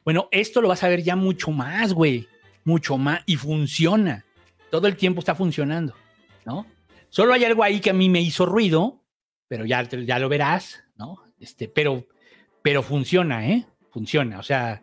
Bueno, 0.04 0.28
esto 0.32 0.60
lo 0.60 0.68
vas 0.68 0.82
a 0.82 0.88
ver 0.88 1.02
ya 1.02 1.14
mucho 1.14 1.52
más, 1.52 1.92
güey. 1.92 2.26
Mucho 2.64 2.98
más. 2.98 3.20
Y 3.26 3.36
funciona. 3.36 4.24
Todo 4.70 4.86
el 4.88 4.96
tiempo 4.96 5.20
está 5.20 5.34
funcionando, 5.34 5.94
¿no? 6.44 6.66
Solo 7.08 7.34
hay 7.34 7.44
algo 7.44 7.62
ahí 7.62 7.80
que 7.80 7.90
a 7.90 7.94
mí 7.94 8.08
me 8.08 8.20
hizo 8.22 8.46
ruido, 8.46 9.02
pero 9.48 9.66
ya, 9.66 9.82
ya 9.82 10.18
lo 10.18 10.28
verás, 10.28 10.82
¿no? 10.96 11.22
Este, 11.38 11.68
pero, 11.68 12.06
pero 12.62 12.82
funciona, 12.82 13.46
¿eh? 13.48 13.66
Funciona. 13.90 14.38
O 14.38 14.42
sea, 14.42 14.82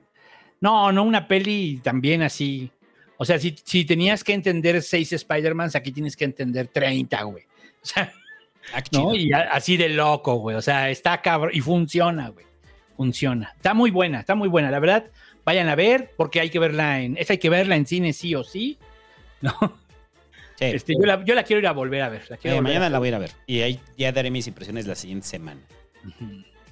no, 0.62 0.92
no 0.92 1.04
una 1.04 1.28
peli 1.28 1.80
también 1.84 2.22
así. 2.22 2.70
O 3.18 3.26
sea, 3.26 3.40
si, 3.40 3.56
si 3.64 3.84
tenías 3.84 4.24
que 4.24 4.34
entender 4.34 4.82
seis 4.84 5.12
Spider-Mans, 5.12 5.76
aquí 5.76 5.92
tienes 5.92 6.16
que 6.16 6.26
entender 6.26 6.68
30, 6.68 7.24
güey. 7.24 7.44
O 7.82 7.86
sea, 7.86 8.14
ah. 8.74 8.84
Y 9.16 9.34
a- 9.34 9.52
así 9.52 9.76
de 9.78 9.90
loco, 9.90 10.36
güey. 10.36 10.56
O 10.56 10.62
sea, 10.62 10.90
está 10.90 11.22
cabrón 11.22 11.52
y 11.54 11.62
funciona, 11.62 12.30
güey. 12.30 12.46
Funciona. 12.96 13.54
Está 13.56 13.74
muy 13.74 13.90
buena, 13.90 14.20
está 14.20 14.36
muy 14.36 14.50
buena. 14.50 14.70
La 14.70 14.80
verdad, 14.80 15.10
vayan 15.50 15.68
a 15.68 15.76
ver 15.76 16.14
porque 16.16 16.40
hay 16.40 16.50
que 16.52 16.60
verla 16.60 17.02
en. 17.02 17.18
Esa 17.18 17.34
hay 17.34 17.40
que 17.40 17.50
verla 17.50 17.76
en 17.76 17.86
cine 17.88 18.14
sí 18.14 18.36
o 18.36 18.44
sí. 18.44 18.78
¿No? 19.42 19.54
Sí. 20.58 20.66
Este, 20.66 20.94
yo, 20.94 21.06
la, 21.06 21.24
yo 21.26 21.34
la 21.34 21.44
quiero 21.44 21.60
ir 21.60 21.68
a 21.68 21.72
volver 21.72 22.02
a 22.04 22.10
ver. 22.10 22.26
La 22.30 22.38
quiero 22.38 22.56
Eh, 22.56 22.60
a 22.60 22.62
mañana 22.62 22.86
ver. 22.86 22.92
la 22.92 23.00
voy 23.00 23.08
a 23.08 23.10
ir 23.10 23.16
a 23.16 23.20
ver. 23.20 23.32
Y 23.48 23.62
ahí 23.62 23.80
ya 23.98 24.12
daré 24.12 24.30
mis 24.30 24.46
impresiones 24.48 24.86
la 24.86 24.96
siguiente 24.96 25.26
semana. 25.28 25.62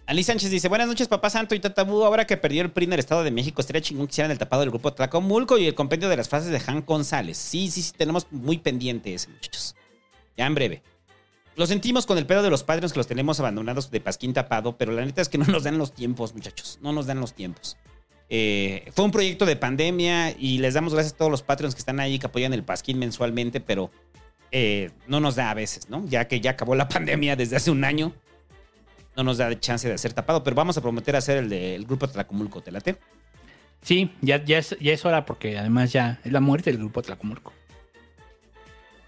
Ali 0.06 0.24
Sánchez 0.24 0.50
dice, 0.52 0.68
buenas 0.70 0.88
noches, 0.88 1.08
papá 1.08 1.30
santo 1.30 1.56
y 1.56 1.60
tatabú. 1.60 2.04
Ahora 2.06 2.26
que 2.28 2.38
perdió 2.38 2.62
el 2.62 2.72
PRI 2.72 2.86
en 2.86 2.94
el 2.94 3.00
Estado 3.00 3.24
de 3.24 3.32
México, 3.32 3.62
estaría 3.62 3.82
chingón 3.82 4.08
que 4.08 4.12
hicieran 4.12 4.32
el 4.32 4.38
tapado 4.38 4.62
del 4.62 4.70
grupo 4.70 4.94
Tlacomulco 4.94 5.58
y 5.58 5.68
el 5.68 5.74
compendio 5.76 6.08
de 6.10 6.16
las 6.18 6.30
frases 6.30 6.50
de 6.52 6.62
Han 6.72 6.86
González. 6.86 7.38
Sí, 7.38 7.70
sí, 7.72 7.82
sí, 7.82 7.94
tenemos 7.98 8.28
muy 8.32 8.58
pendiente 8.58 9.14
ese, 9.14 9.30
muchachos. 9.30 9.76
Ya 10.38 10.46
en 10.46 10.56
breve. 10.56 10.82
Lo 11.56 11.66
sentimos 11.66 12.06
con 12.06 12.18
el 12.18 12.26
pedo 12.28 12.44
de 12.44 12.50
los 12.52 12.64
padres 12.64 12.94
que 12.94 13.00
los 13.00 13.08
tenemos 13.08 13.40
abandonados 13.40 13.90
de 13.90 14.00
pasquín 14.00 14.34
tapado, 14.34 14.78
pero 14.78 14.92
la 14.92 15.04
neta 15.04 15.22
es 15.22 15.30
que 15.30 15.38
no 15.40 15.46
nos 15.46 15.64
dan 15.64 15.78
los 15.78 15.92
tiempos, 15.94 16.34
muchachos. 16.36 16.78
No 16.82 16.92
nos 16.94 17.08
dan 17.08 17.20
los 17.20 17.34
tiempos. 17.34 17.78
Eh, 18.30 18.90
fue 18.94 19.06
un 19.06 19.12
proyecto 19.12 19.46
de 19.46 19.56
pandemia 19.56 20.32
y 20.38 20.58
les 20.58 20.74
damos 20.74 20.94
gracias 20.94 21.14
a 21.14 21.18
todos 21.18 21.32
los 21.32 21.44
Patreons 21.44 21.76
que 21.76 21.80
están 21.80 22.00
ahí, 22.00 22.20
que 22.20 22.28
apoyan 22.28 22.54
el 22.54 22.64
pasquín 22.64 23.00
mensualmente, 23.00 23.62
pero 23.62 23.90
eh, 24.52 24.92
no 25.08 25.20
nos 25.20 25.36
da 25.36 25.50
a 25.50 25.54
veces, 25.54 25.90
¿no? 25.90 26.06
Ya 26.08 26.28
que 26.28 26.42
ya 26.42 26.52
acabó 26.52 26.76
la 26.76 26.88
pandemia 26.90 27.36
desde 27.36 27.56
hace 27.56 27.72
un 27.72 27.84
año, 27.84 28.14
no 29.16 29.24
nos 29.24 29.38
da 29.38 29.58
chance 29.60 29.88
de 29.88 29.94
hacer 29.94 30.14
tapado, 30.14 30.44
pero 30.44 30.56
vamos 30.56 30.78
a 30.78 30.82
prometer 30.82 31.16
hacer 31.16 31.38
el 31.38 31.50
del 31.50 31.86
grupo 31.86 32.08
Tlacomulco, 32.08 32.62
¿te 32.62 32.72
late? 32.72 32.98
Sí, 33.82 34.12
ya, 34.22 34.44
ya, 34.44 34.58
es, 34.58 34.76
ya 34.80 34.94
es 34.94 35.06
hora 35.06 35.26
porque 35.26 35.58
además 35.58 35.92
ya 35.92 36.20
es 36.24 36.32
la 36.32 36.40
muerte 36.40 36.72
del 36.72 36.80
grupo 36.80 37.02
Tlacomulco. 37.02 37.54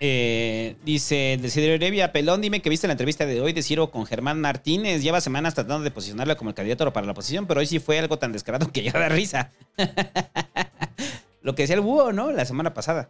Eh, 0.02 0.78
dice 0.86 1.38
Desiderio 1.41 1.76
Heredia, 1.76 2.12
Pelón, 2.14 2.39
dime 2.41 2.62
que 2.62 2.70
viste 2.70 2.88
la 2.88 2.93
entrevista 2.93 3.26
de 3.26 3.41
hoy 3.41 3.52
de 3.52 3.62
Ciro 3.62 3.91
con 3.91 4.06
Germán 4.06 4.39
Martínez. 4.39 5.02
Lleva 5.04 5.20
semanas 5.20 5.56
tratando 5.56 5.84
de 5.84 5.91
posicionarla 5.91 6.36
como 6.36 6.52
el 6.52 6.56
candidato 6.56 6.91
para 6.93 7.06
la 7.06 7.12
oposición, 7.12 7.47
pero 7.47 7.60
hoy 7.60 7.66
sí 7.68 7.80
fue 7.80 8.00
algo 8.00 8.18
tan 8.18 8.32
descarado 8.32 8.72
que 8.72 8.84
ya 8.84 8.91
da 8.93 9.10
risa. 9.10 9.52
Lo 11.41 11.56
que 11.56 11.64
decía 11.64 11.76
el 11.76 11.82
búho, 11.82 12.12
¿no? 12.14 12.32
La 12.32 12.45
semana 12.45 12.74
pasada. 12.74 13.10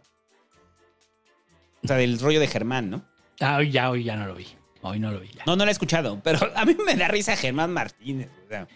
O 1.82 1.86
sea, 1.88 1.96
del 1.96 2.18
rollo 2.18 2.40
de 2.40 2.46
Germán, 2.48 2.90
¿no? 2.90 3.04
Ah, 3.40 3.56
hoy 3.56 3.70
ya, 3.70 3.90
hoy 3.90 4.04
ya 4.04 4.16
no 4.16 4.26
lo 4.26 4.34
vi. 4.34 4.46
Hoy 4.82 4.98
no 4.98 5.10
lo 5.12 5.20
vi 5.20 5.28
ya. 5.28 5.42
No, 5.46 5.56
no 5.56 5.64
la 5.64 5.70
he 5.70 5.72
escuchado, 5.72 6.20
pero 6.22 6.38
a 6.56 6.64
mí 6.64 6.76
me 6.84 6.94
da 6.96 7.08
risa 7.08 7.36
Germán 7.36 7.72
Martínez. 7.72 8.28
o 8.46 8.48
sea. 8.48 8.68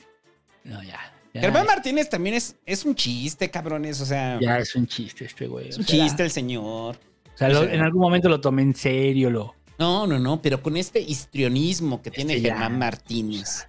No, 0.65 0.83
ya. 0.83 1.01
ya 1.35 1.41
Germán 1.41 1.67
Martínez 1.67 2.09
también 2.09 2.35
es, 2.37 2.57
es 2.65 2.85
un 2.85 2.95
chiste, 2.95 3.51
cabrones. 3.51 4.01
O 4.01 4.07
sea, 4.07 4.39
Ya 4.41 4.59
es 4.59 4.75
un 4.75 4.87
chiste 4.87 5.25
este 5.27 5.47
güey. 5.47 5.69
es 5.69 5.77
o 5.77 5.81
un 5.81 5.87
sea, 5.87 6.05
chiste 6.05 6.23
el 6.23 6.31
señor. 6.31 6.97
O 7.35 7.37
sea, 7.39 7.49
lo- 7.49 7.65
en 7.65 7.81
algún 7.81 8.01
momento 8.01 8.29
lo 8.29 8.41
tomé 8.41 8.63
en 8.63 8.75
serio, 8.75 9.31
lo. 9.31 9.55
No, 9.79 10.07
no, 10.07 10.19
no, 10.19 10.41
pero 10.41 10.63
con 10.63 10.77
este 10.77 11.01
histrionismo 11.01 12.01
que 12.01 12.11
tiene 12.11 12.41
ya, 12.41 12.53
Germán 12.53 12.79
Martínez. 12.79 13.67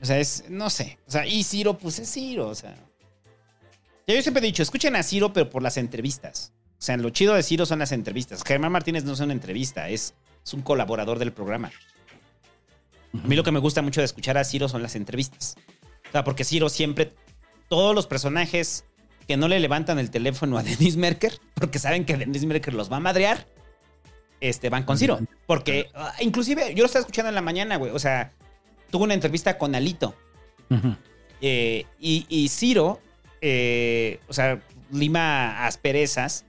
O 0.00 0.04
sea, 0.04 0.18
es, 0.18 0.44
no 0.50 0.68
sé. 0.70 0.98
O 1.06 1.10
sea, 1.10 1.26
y 1.26 1.42
Ciro, 1.42 1.78
pues 1.78 1.98
es 1.98 2.12
Ciro, 2.12 2.48
o 2.48 2.54
sea. 2.54 2.76
Ya 4.06 4.14
yo 4.14 4.22
siempre 4.22 4.42
he 4.42 4.46
dicho, 4.46 4.62
escuchen 4.62 4.96
a 4.96 5.02
Ciro, 5.02 5.32
pero 5.32 5.48
por 5.50 5.62
las 5.62 5.76
entrevistas. 5.76 6.52
O 6.72 6.80
sea, 6.82 6.96
lo 6.96 7.10
chido 7.10 7.34
de 7.34 7.42
Ciro 7.42 7.66
son 7.66 7.78
las 7.80 7.90
entrevistas. 7.92 8.42
Germán 8.44 8.70
Martínez 8.72 9.04
no 9.04 9.12
es 9.14 9.20
una 9.20 9.32
entrevista, 9.32 9.88
es, 9.88 10.14
es 10.44 10.54
un 10.54 10.62
colaborador 10.62 11.18
del 11.18 11.32
programa. 11.32 11.72
A 13.14 13.26
mí 13.26 13.34
lo 13.34 13.42
que 13.42 13.50
me 13.50 13.58
gusta 13.58 13.82
mucho 13.82 14.00
de 14.00 14.04
escuchar 14.04 14.38
a 14.38 14.44
Ciro 14.44 14.68
son 14.68 14.82
las 14.82 14.94
entrevistas. 14.94 15.56
O 16.08 16.12
sea, 16.12 16.22
porque 16.24 16.44
Ciro 16.44 16.68
siempre, 16.68 17.12
todos 17.68 17.94
los 17.94 18.06
personajes 18.06 18.84
que 19.28 19.36
no 19.36 19.46
le 19.46 19.60
levantan 19.60 19.98
el 19.98 20.10
teléfono 20.10 20.56
a 20.56 20.62
Denis 20.62 20.96
Merker, 20.96 21.38
porque 21.54 21.78
saben 21.78 22.06
que 22.06 22.16
Denis 22.16 22.46
Merker 22.46 22.72
los 22.72 22.90
va 22.90 22.96
a 22.96 23.00
madrear, 23.00 23.46
este, 24.40 24.70
van 24.70 24.84
con 24.84 24.96
Ciro. 24.96 25.20
Porque, 25.46 25.90
ah, 25.94 26.14
inclusive, 26.20 26.74
yo 26.74 26.78
lo 26.78 26.86
estaba 26.86 27.02
escuchando 27.02 27.28
en 27.28 27.34
la 27.34 27.42
mañana, 27.42 27.76
güey. 27.76 27.92
O 27.92 27.98
sea, 27.98 28.32
tuvo 28.90 29.04
una 29.04 29.14
entrevista 29.14 29.58
con 29.58 29.74
Alito. 29.74 30.14
Eh, 31.40 31.84
y, 32.00 32.26
y 32.28 32.48
Ciro, 32.48 33.00
eh, 33.40 34.18
o 34.28 34.32
sea, 34.32 34.60
lima 34.90 35.66
asperezas. 35.66 36.46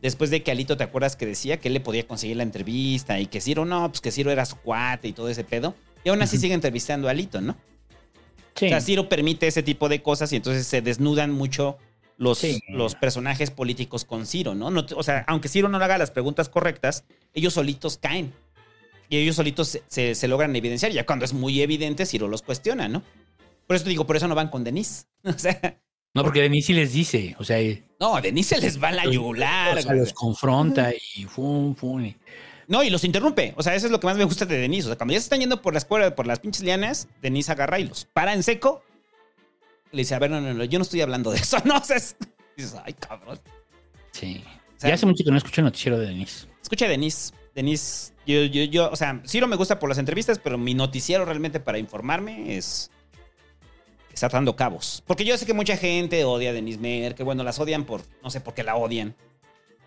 Después 0.00 0.30
de 0.30 0.42
que 0.42 0.50
Alito, 0.50 0.76
¿te 0.76 0.84
acuerdas 0.84 1.16
que 1.16 1.26
decía 1.26 1.58
que 1.58 1.68
él 1.68 1.74
le 1.74 1.80
podía 1.80 2.06
conseguir 2.06 2.38
la 2.38 2.42
entrevista? 2.44 3.20
Y 3.20 3.26
que 3.26 3.40
Ciro, 3.40 3.64
no, 3.66 3.88
pues 3.88 4.00
que 4.00 4.10
Ciro 4.10 4.30
era 4.30 4.46
su 4.46 4.56
cuate 4.56 5.08
y 5.08 5.12
todo 5.12 5.28
ese 5.28 5.44
pedo. 5.44 5.74
Y 6.02 6.08
aún 6.08 6.22
así 6.22 6.38
sigue 6.38 6.54
entrevistando 6.54 7.08
a 7.08 7.10
Alito, 7.10 7.40
¿no? 7.40 7.56
Sí. 8.54 8.66
O 8.66 8.68
sea, 8.68 8.80
Ciro 8.80 9.08
permite 9.08 9.46
ese 9.46 9.62
tipo 9.62 9.88
de 9.88 10.02
cosas 10.02 10.32
y 10.32 10.36
entonces 10.36 10.66
se 10.66 10.82
desnudan 10.82 11.30
mucho 11.30 11.78
los, 12.22 12.38
Sí. 12.38 12.60
los 12.68 12.94
personajes 12.94 13.50
políticos 13.50 14.04
con 14.04 14.26
Ciro, 14.26 14.54
¿no? 14.54 14.70
No 14.70 14.84
O 14.96 15.02
sea, 15.02 15.24
aunque 15.26 15.48
Ciro 15.48 15.68
no 15.68 15.76
haga 15.78 15.98
las 15.98 16.10
preguntas 16.10 16.48
correctas, 16.48 17.04
ellos 17.34 17.54
solitos 17.54 17.98
caen. 17.98 18.32
Y 19.08 19.16
ellos 19.18 19.36
solitos 19.36 19.68
se, 19.68 19.82
se- 19.88 20.14
se 20.14 20.28
logran 20.28 20.54
evidenciar. 20.56 20.92
Ya 20.92 21.04
cuando 21.04 21.24
es 21.24 21.32
muy 21.34 21.60
evidente, 21.60 22.06
Ciro 22.06 22.28
los 22.28 22.42
cuestiona, 22.42 22.88
¿no? 22.88 23.02
Por 23.66 23.76
eso 23.76 23.84
te 23.84 23.90
digo, 23.90 24.06
por 24.06 24.16
eso 24.16 24.26
no 24.28 24.34
van 24.34 24.48
con 24.48 24.64
Denise. 24.64 25.04
O 25.24 25.32
sea, 25.38 25.78
No, 26.14 26.22
porque 26.24 26.40
Denise 26.42 26.66
sí 26.68 26.72
les 26.74 26.92
dice, 26.92 27.34
o 27.38 27.44
sea, 27.44 27.58
eh, 27.60 27.82
no, 27.98 28.20
Denise 28.20 28.56
se 28.56 28.60
les 28.60 28.82
va 28.82 28.88
a 28.88 28.92
la 28.92 29.04
yugular. 29.06 29.78
o 29.78 29.82
sea, 29.82 29.94
los 29.94 30.12
confronta 30.12 30.92
y 31.14 31.24
fum, 31.24 31.74
fum. 31.74 32.12
No, 32.68 32.82
y 32.82 32.90
los 32.90 33.04
interrumpe. 33.04 33.54
O 33.56 33.62
sea, 33.62 33.74
eso 33.74 33.86
es 33.86 33.92
lo 33.92 33.98
que 34.00 34.06
más 34.06 34.16
me 34.16 34.24
gusta 34.24 34.44
de 34.46 34.56
Denise. 34.58 34.86
O 34.86 34.90
sea, 34.90 34.96
cuando 34.96 35.12
ya 35.14 35.20
se 35.20 35.24
están 35.24 35.40
yendo 35.40 35.60
por 35.62 35.72
la 35.74 35.78
escuela, 35.78 36.14
por 36.14 36.26
las 36.26 36.38
pinches 36.40 36.62
lianas, 36.62 37.08
Denise 37.20 37.50
agarra 37.52 37.78
y 37.80 37.88
los 37.88 38.04
para 38.04 38.32
en 38.34 38.42
seco. 38.42 38.82
Le 39.92 39.98
dice, 40.02 40.14
a 40.14 40.18
ver, 40.18 40.30
no, 40.30 40.40
no, 40.40 40.52
no, 40.54 40.64
yo 40.64 40.78
no 40.78 40.82
estoy 40.82 41.00
hablando 41.02 41.30
de 41.30 41.38
eso. 41.38 41.58
No, 41.64 41.76
es- 41.94 42.16
dices, 42.56 42.76
ay, 42.84 42.94
cabrón. 42.94 43.38
Sí. 44.12 44.42
O 44.76 44.80
sea, 44.80 44.88
ya 44.90 44.94
hace 44.94 45.06
mucho 45.06 45.22
que 45.24 45.30
no 45.30 45.36
escucho 45.38 45.60
el 45.60 45.66
noticiero 45.66 45.98
de 45.98 46.06
Denise. 46.06 46.46
Escucha 46.60 46.86
a 46.86 46.88
Denise. 46.88 47.32
Denise, 47.54 48.12
yo, 48.26 48.44
yo, 48.44 48.64
yo, 48.64 48.90
o 48.90 48.96
sea, 48.96 49.22
Ciro 49.26 49.46
me 49.46 49.56
gusta 49.56 49.78
por 49.78 49.88
las 49.88 49.98
entrevistas, 49.98 50.38
pero 50.38 50.56
mi 50.58 50.74
noticiero 50.74 51.24
realmente 51.24 51.60
para 51.60 51.78
informarme 51.78 52.56
es. 52.56 52.90
Está 54.12 54.28
dando 54.28 54.56
cabos. 54.56 55.02
Porque 55.06 55.24
yo 55.24 55.36
sé 55.38 55.46
que 55.46 55.54
mucha 55.54 55.76
gente 55.76 56.24
odia 56.24 56.50
a 56.50 56.52
Denise 56.52 56.78
Mer, 56.78 57.14
que 57.14 57.22
bueno, 57.22 57.44
las 57.44 57.58
odian 57.58 57.84
por. 57.84 58.02
No 58.22 58.30
sé 58.30 58.40
por 58.40 58.54
qué 58.54 58.62
la 58.62 58.76
odian. 58.76 59.14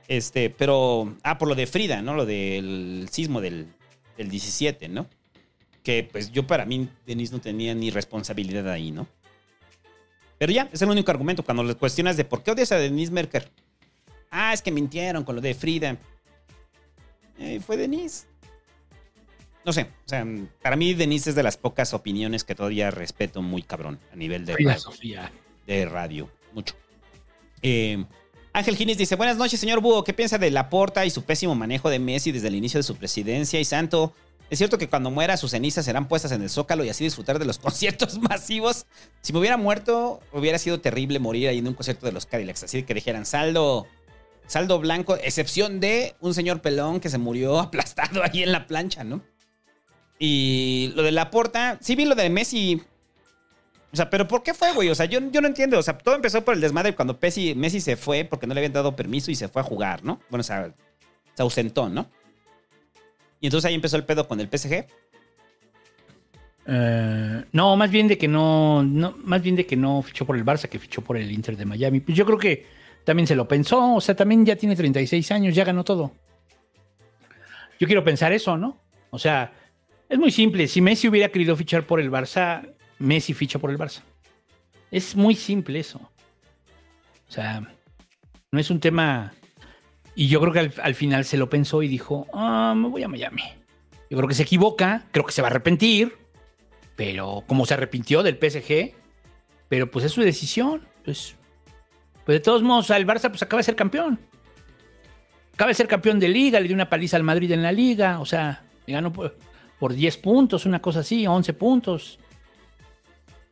Este, 0.08 0.49
pero. 0.49 1.16
Ah, 1.24 1.38
por 1.38 1.47
lo 1.47 1.56
de 1.56 1.68
Frida, 1.68 2.01
¿no? 2.01 2.14
Lo 2.16 2.26
del 2.26 3.08
sismo 3.12 3.41
del, 3.41 3.68
del 4.18 4.30
17, 4.30 4.88
¿no? 4.89 5.08
Que 5.84 6.08
pues 6.12 6.32
yo 6.32 6.47
para 6.47 6.66
mí, 6.66 6.89
Denise 7.06 7.34
no 7.34 7.41
tenía 7.41 7.76
ni 7.76 7.89
responsabilidad 7.91 8.68
ahí, 8.70 8.91
¿no? 8.91 9.08
Pero 10.38 10.51
ya, 10.51 10.69
es 10.71 10.81
el 10.81 10.89
único 10.89 11.11
argumento. 11.11 11.43
Cuando 11.43 11.63
le 11.63 11.75
cuestionas 11.75 12.17
de 12.17 12.25
por 12.25 12.43
qué 12.43 12.51
odias 12.51 12.71
a 12.71 12.77
Denise 12.77 13.11
Merker. 13.11 13.49
Ah, 14.31 14.53
es 14.53 14.61
que 14.61 14.71
mintieron 14.71 15.23
con 15.23 15.36
lo 15.36 15.41
de 15.41 15.53
Frida. 15.53 15.97
Eh, 17.39 17.59
fue 17.65 17.77
Denise. 17.77 18.25
No 19.63 19.73
sé, 19.73 19.81
o 19.81 20.09
sea, 20.09 20.25
para 20.61 20.75
mí 20.75 20.93
Denise 20.93 21.31
es 21.31 21.36
de 21.36 21.41
las 21.41 21.57
pocas 21.57 21.93
opiniones 21.93 22.43
que 22.43 22.53
todavía 22.53 22.91
respeto 22.91 23.41
muy 23.41 23.63
cabrón 23.63 23.99
a 24.13 24.15
nivel 24.15 24.45
de 24.45 24.53
radio. 24.53 24.79
Sofía. 24.79 25.31
De 25.65 25.86
radio, 25.86 26.29
mucho. 26.53 26.75
Eh, 27.63 28.05
Ángel 28.53 28.77
Gines 28.77 28.97
dice, 28.97 29.15
buenas 29.15 29.38
noches, 29.38 29.59
señor 29.59 29.81
Búho. 29.81 30.03
¿Qué 30.03 30.13
piensa 30.13 30.38
de 30.38 30.51
Laporta 30.51 31.05
y 31.05 31.09
su 31.09 31.23
pésimo 31.23 31.55
manejo 31.55 31.89
de 31.89 31.99
Messi 31.99 32.31
desde 32.31 32.47
el 32.47 32.55
inicio 32.55 32.77
de 32.77 32.83
su 32.83 32.95
presidencia? 32.95 33.59
Y 33.59 33.65
Santo, 33.65 34.13
¿es 34.49 34.57
cierto 34.57 34.77
que 34.77 34.87
cuando 34.87 35.11
muera 35.11 35.37
sus 35.37 35.51
cenizas 35.51 35.85
serán 35.85 36.07
puestas 36.07 36.31
en 36.31 36.41
el 36.41 36.49
Zócalo 36.49 36.83
y 36.83 36.89
así 36.89 37.03
disfrutar 37.03 37.39
de 37.39 37.45
los 37.45 37.57
conciertos 37.59 38.19
masivos? 38.19 38.85
Si 39.21 39.33
me 39.33 39.39
hubiera 39.39 39.57
muerto, 39.57 40.21
hubiera 40.31 40.57
sido 40.57 40.79
terrible 40.79 41.19
morir 41.19 41.49
ahí 41.49 41.59
en 41.59 41.67
un 41.67 41.73
concierto 41.73 42.05
de 42.05 42.11
los 42.11 42.25
Cadillacs. 42.25 42.63
Así 42.63 42.83
que 42.83 42.93
dijeran, 42.93 43.25
saldo, 43.25 43.87
saldo 44.47 44.79
blanco, 44.79 45.15
excepción 45.15 45.79
de 45.79 46.15
un 46.19 46.33
señor 46.33 46.61
pelón 46.61 46.99
que 46.99 47.09
se 47.09 47.17
murió 47.17 47.59
aplastado 47.59 48.23
ahí 48.23 48.43
en 48.43 48.51
la 48.51 48.67
plancha, 48.67 49.03
¿no? 49.03 49.21
Y 50.17 50.93
lo 50.95 51.03
de 51.03 51.11
Laporta, 51.11 51.77
sí 51.81 51.95
vi 51.95 52.05
lo 52.05 52.15
de 52.15 52.29
Messi. 52.29 52.81
O 53.91 53.95
sea, 53.95 54.09
pero 54.09 54.27
¿por 54.27 54.43
qué 54.43 54.53
fue, 54.53 54.73
güey? 54.73 54.89
O 54.89 54.95
sea, 54.95 55.05
yo, 55.05 55.19
yo 55.31 55.41
no 55.41 55.47
entiendo. 55.47 55.79
O 55.79 55.83
sea, 55.83 55.97
todo 55.97 56.15
empezó 56.15 56.43
por 56.43 56.53
el 56.53 56.61
desmadre 56.61 56.95
cuando 56.95 57.17
Messi, 57.21 57.53
Messi 57.55 57.81
se 57.81 57.95
fue 57.95 58.23
porque 58.23 58.47
no 58.47 58.53
le 58.53 58.59
habían 58.59 58.73
dado 58.73 58.95
permiso 58.95 59.31
y 59.31 59.35
se 59.35 59.47
fue 59.47 59.61
a 59.61 59.65
jugar, 59.65 60.03
¿no? 60.03 60.19
Bueno, 60.29 60.41
o 60.41 60.43
sea, 60.43 60.73
se 61.33 61.41
ausentó, 61.41 61.89
¿no? 61.89 62.09
Y 63.45 63.47
entonces 63.47 63.69
ahí 63.69 63.75
empezó 63.75 63.95
el 63.95 64.05
pedo 64.05 64.27
con 64.27 64.39
el 64.39 64.47
PSG. 64.47 64.87
Eh, 66.65 67.43
no, 67.51 67.75
más 67.75 67.91
bien 67.91 68.07
de 68.07 68.17
que 68.17 68.27
no, 68.27 68.81
no, 68.81 69.15
más 69.23 69.43
bien 69.43 69.55
de 69.55 69.67
que 69.67 69.75
no 69.75 70.01
fichó 70.01 70.25
por 70.25 70.35
el 70.35 70.43
Barça, 70.43 70.67
que 70.67 70.79
fichó 70.79 71.03
por 71.03 71.15
el 71.15 71.31
Inter 71.31 71.55
de 71.55 71.63
Miami. 71.63 71.99
Pues 71.99 72.17
yo 72.17 72.25
creo 72.25 72.39
que 72.39 72.65
también 73.03 73.27
se 73.27 73.35
lo 73.35 73.47
pensó, 73.47 73.93
o 73.93 74.01
sea, 74.01 74.15
también 74.15 74.43
ya 74.47 74.55
tiene 74.55 74.75
36 74.75 75.29
años, 75.29 75.53
ya 75.53 75.63
ganó 75.63 75.83
todo. 75.83 76.11
Yo 77.79 77.85
quiero 77.85 78.03
pensar 78.03 78.33
eso, 78.33 78.57
¿no? 78.57 78.81
O 79.11 79.19
sea, 79.19 79.53
es 80.09 80.17
muy 80.17 80.31
simple. 80.31 80.67
Si 80.67 80.81
Messi 80.81 81.07
hubiera 81.07 81.29
querido 81.29 81.55
fichar 81.55 81.85
por 81.85 81.99
el 81.99 82.09
Barça, 82.09 82.73
Messi 82.97 83.35
ficha 83.35 83.59
por 83.59 83.69
el 83.69 83.77
Barça. 83.77 84.01
Es 84.89 85.15
muy 85.15 85.35
simple 85.35 85.77
eso. 85.77 85.99
O 87.29 87.31
sea, 87.31 87.61
no 88.51 88.59
es 88.59 88.71
un 88.71 88.79
tema. 88.79 89.35
Y 90.16 90.28
yo 90.28 90.39
creo 90.39 90.53
que 90.53 90.59
al, 90.59 90.74
al 90.82 90.95
final 90.95 91.26
se 91.26 91.38
lo 91.38 91.49
pensó 91.49 91.84
y 91.84 91.88
dijo, 91.88 92.28
ah, 92.34 92.74
me 92.76 92.88
voy 92.88 93.03
a 93.03 93.07
Miami. 93.07 93.43
Yo 94.09 94.18
creo 94.18 94.28
que 94.28 94.36
se 94.36 94.43
equivoca, 94.43 95.05
creo 95.11 95.26
que 95.26 95.32
se 95.34 95.41
va 95.41 95.49
a 95.49 95.51
arrepentir, 95.51 96.16
pero 96.95 97.43
como 97.47 97.66
se 97.66 97.74
arrepintió 97.74 98.24
del 98.24 98.38
PSG, 98.38 98.93
pero 99.68 99.89
pues 99.89 100.05
es 100.05 100.11
su 100.11 100.22
decisión. 100.22 100.88
Pues, 101.03 101.36
pues 102.24 102.36
de 102.36 102.39
todos 102.39 102.63
modos, 102.63 102.89
el 102.91 103.05
Barça 103.05 103.30
pues 103.30 103.43
acaba 103.43 103.59
de 103.59 103.63
ser 103.63 103.76
campeón. 103.76 104.20
Acaba 105.53 105.70
de 105.70 105.76
ser 105.76 105.88
campeón 105.88 106.20
de 106.20 106.30
liga, 106.30 106.59
le 106.59 106.68
dio 106.68 106.76
una 106.76 106.89
paliza 106.89 107.18
al 107.18 107.24
Madrid 107.24 107.51
en 107.51 107.63
la 107.63 107.72
liga, 107.72 108.20
o 108.20 108.26
sea, 108.26 108.63
le 108.86 108.93
ganó 108.93 109.11
por, 109.11 109.38
por 109.80 109.93
10 109.93 110.18
puntos, 110.18 110.66
una 110.66 110.82
cosa 110.82 110.99
así, 110.99 111.26
11 111.26 111.53
puntos. 111.53 112.20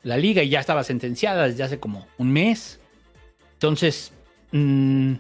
La 0.03 0.18
liga 0.18 0.43
y 0.43 0.49
ya 0.49 0.59
estaba 0.59 0.84
sentenciada 0.84 1.47
desde 1.47 1.64
hace 1.64 1.80
como 1.80 2.07
un 2.18 2.32
mes. 2.32 2.80
Entonces, 3.53 4.11
mm, 4.51 5.14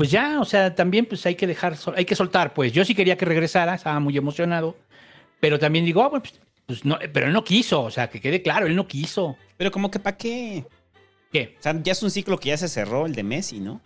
pues 0.00 0.10
ya, 0.10 0.40
o 0.40 0.46
sea, 0.46 0.74
también 0.74 1.04
pues 1.04 1.26
hay 1.26 1.34
que 1.34 1.46
dejar, 1.46 1.76
hay 1.94 2.06
que 2.06 2.14
soltar, 2.14 2.54
pues 2.54 2.72
yo 2.72 2.86
sí 2.86 2.94
quería 2.94 3.18
que 3.18 3.26
regresara, 3.26 3.74
estaba 3.74 4.00
muy 4.00 4.16
emocionado, 4.16 4.74
pero 5.40 5.58
también 5.58 5.84
digo, 5.84 6.00
ah, 6.02 6.08
bueno, 6.08 6.22
pues, 6.22 6.40
pues 6.64 6.84
no, 6.86 6.98
pero 7.12 7.26
él 7.26 7.34
no 7.34 7.44
quiso, 7.44 7.82
o 7.82 7.90
sea, 7.90 8.08
que 8.08 8.18
quede 8.18 8.40
claro, 8.40 8.66
él 8.66 8.74
no 8.74 8.88
quiso. 8.88 9.36
Pero 9.58 9.70
como 9.70 9.90
que 9.90 9.98
para 9.98 10.16
qué. 10.16 10.64
¿Qué? 11.30 11.54
O 11.58 11.62
sea, 11.62 11.78
ya 11.82 11.92
es 11.92 12.02
un 12.02 12.10
ciclo 12.10 12.38
que 12.38 12.48
ya 12.48 12.56
se 12.56 12.68
cerró, 12.68 13.04
el 13.04 13.14
de 13.14 13.24
Messi, 13.24 13.60
¿no? 13.60 13.82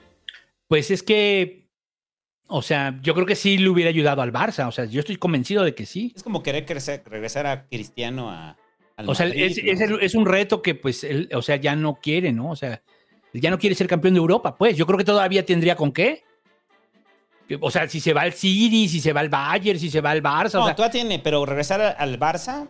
Pues 0.69 0.93
es 0.93 1.03
que, 1.03 1.67
o 2.47 2.63
sea, 2.63 2.97
yo 3.03 3.13
creo 3.15 3.27
que 3.27 3.35
sí 3.35 3.59
le 3.59 3.69
hubiera 3.69 3.91
ayudado 3.91 4.23
al 4.23 4.33
Barça, 4.33 4.69
o 4.69 4.73
sea, 4.73 4.85
yo 4.85 5.01
estoy 5.01 5.17
convencido 5.17 5.65
de 5.65 5.75
que 5.75 5.85
sí. 5.85 6.13
Es 6.15 6.23
como 6.23 6.45
querer 6.45 6.65
crecer- 6.65 7.03
regresar 7.07 7.49
a 7.49 7.67
Cristiano 7.67 8.31
a, 8.31 8.57
al 8.97 9.11
O 9.11 9.17
sea, 9.17 9.27
Madrid, 9.27 9.47
es, 9.47 9.65
¿no? 9.65 9.73
es 9.73 9.81
el- 9.81 10.01
es 10.01 10.15
un 10.15 10.27
reto 10.27 10.63
que 10.63 10.77
pues 10.77 11.03
él, 11.03 11.29
o 11.35 11.43
sea, 11.43 11.57
ya 11.57 11.75
no 11.75 11.97
quiere, 11.97 12.33
¿no? 12.33 12.51
O 12.53 12.57
sea, 12.57 12.85
ya 13.41 13.51
no 13.51 13.59
quiere 13.59 13.75
ser 13.75 13.87
campeón 13.87 14.15
de 14.15 14.19
Europa, 14.19 14.57
pues 14.57 14.77
yo 14.77 14.87
creo 14.87 14.99
que 14.99 15.05
todavía 15.05 15.45
tendría 15.45 15.77
con 15.77 15.93
qué. 15.93 16.23
O 17.61 17.71
sea, 17.71 17.89
si 17.89 18.01
se 18.01 18.15
va 18.15 18.23
al 18.23 18.33
City, 18.33 18.89
si 18.89 19.01
se 19.01 19.13
va 19.13 19.21
al 19.21 19.29
Bayern, 19.29 19.79
si 19.79 19.91
se 19.91 20.01
va 20.01 20.13
al 20.13 20.23
Barça, 20.23 20.55
No, 20.55 20.63
o 20.63 20.67
sea, 20.67 20.75
todavía 20.75 20.93
tiene, 20.93 21.19
pero 21.19 21.45
regresar 21.45 21.97
al 21.99 22.19
Barça, 22.19 22.69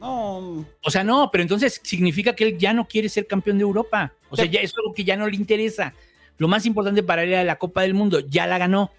no. 0.00 0.64
O 0.82 0.90
sea, 0.90 1.04
no, 1.04 1.30
pero 1.30 1.42
entonces 1.42 1.80
significa 1.84 2.34
que 2.34 2.44
él 2.44 2.58
ya 2.58 2.72
no 2.72 2.88
quiere 2.88 3.08
ser 3.08 3.26
campeón 3.26 3.58
de 3.58 3.62
Europa. 3.62 4.12
O 4.30 4.36
sea, 4.36 4.46
ya 4.46 4.60
es 4.60 4.74
algo 4.76 4.94
que 4.94 5.04
ya 5.04 5.16
no 5.16 5.28
le 5.28 5.36
interesa. 5.36 5.92
Lo 6.38 6.48
más 6.48 6.64
importante 6.64 7.02
para 7.02 7.22
él 7.22 7.32
era 7.32 7.44
la 7.44 7.56
Copa 7.56 7.82
del 7.82 7.92
Mundo, 7.92 8.20
ya 8.20 8.46
la 8.46 8.56
ganó. 8.56 8.90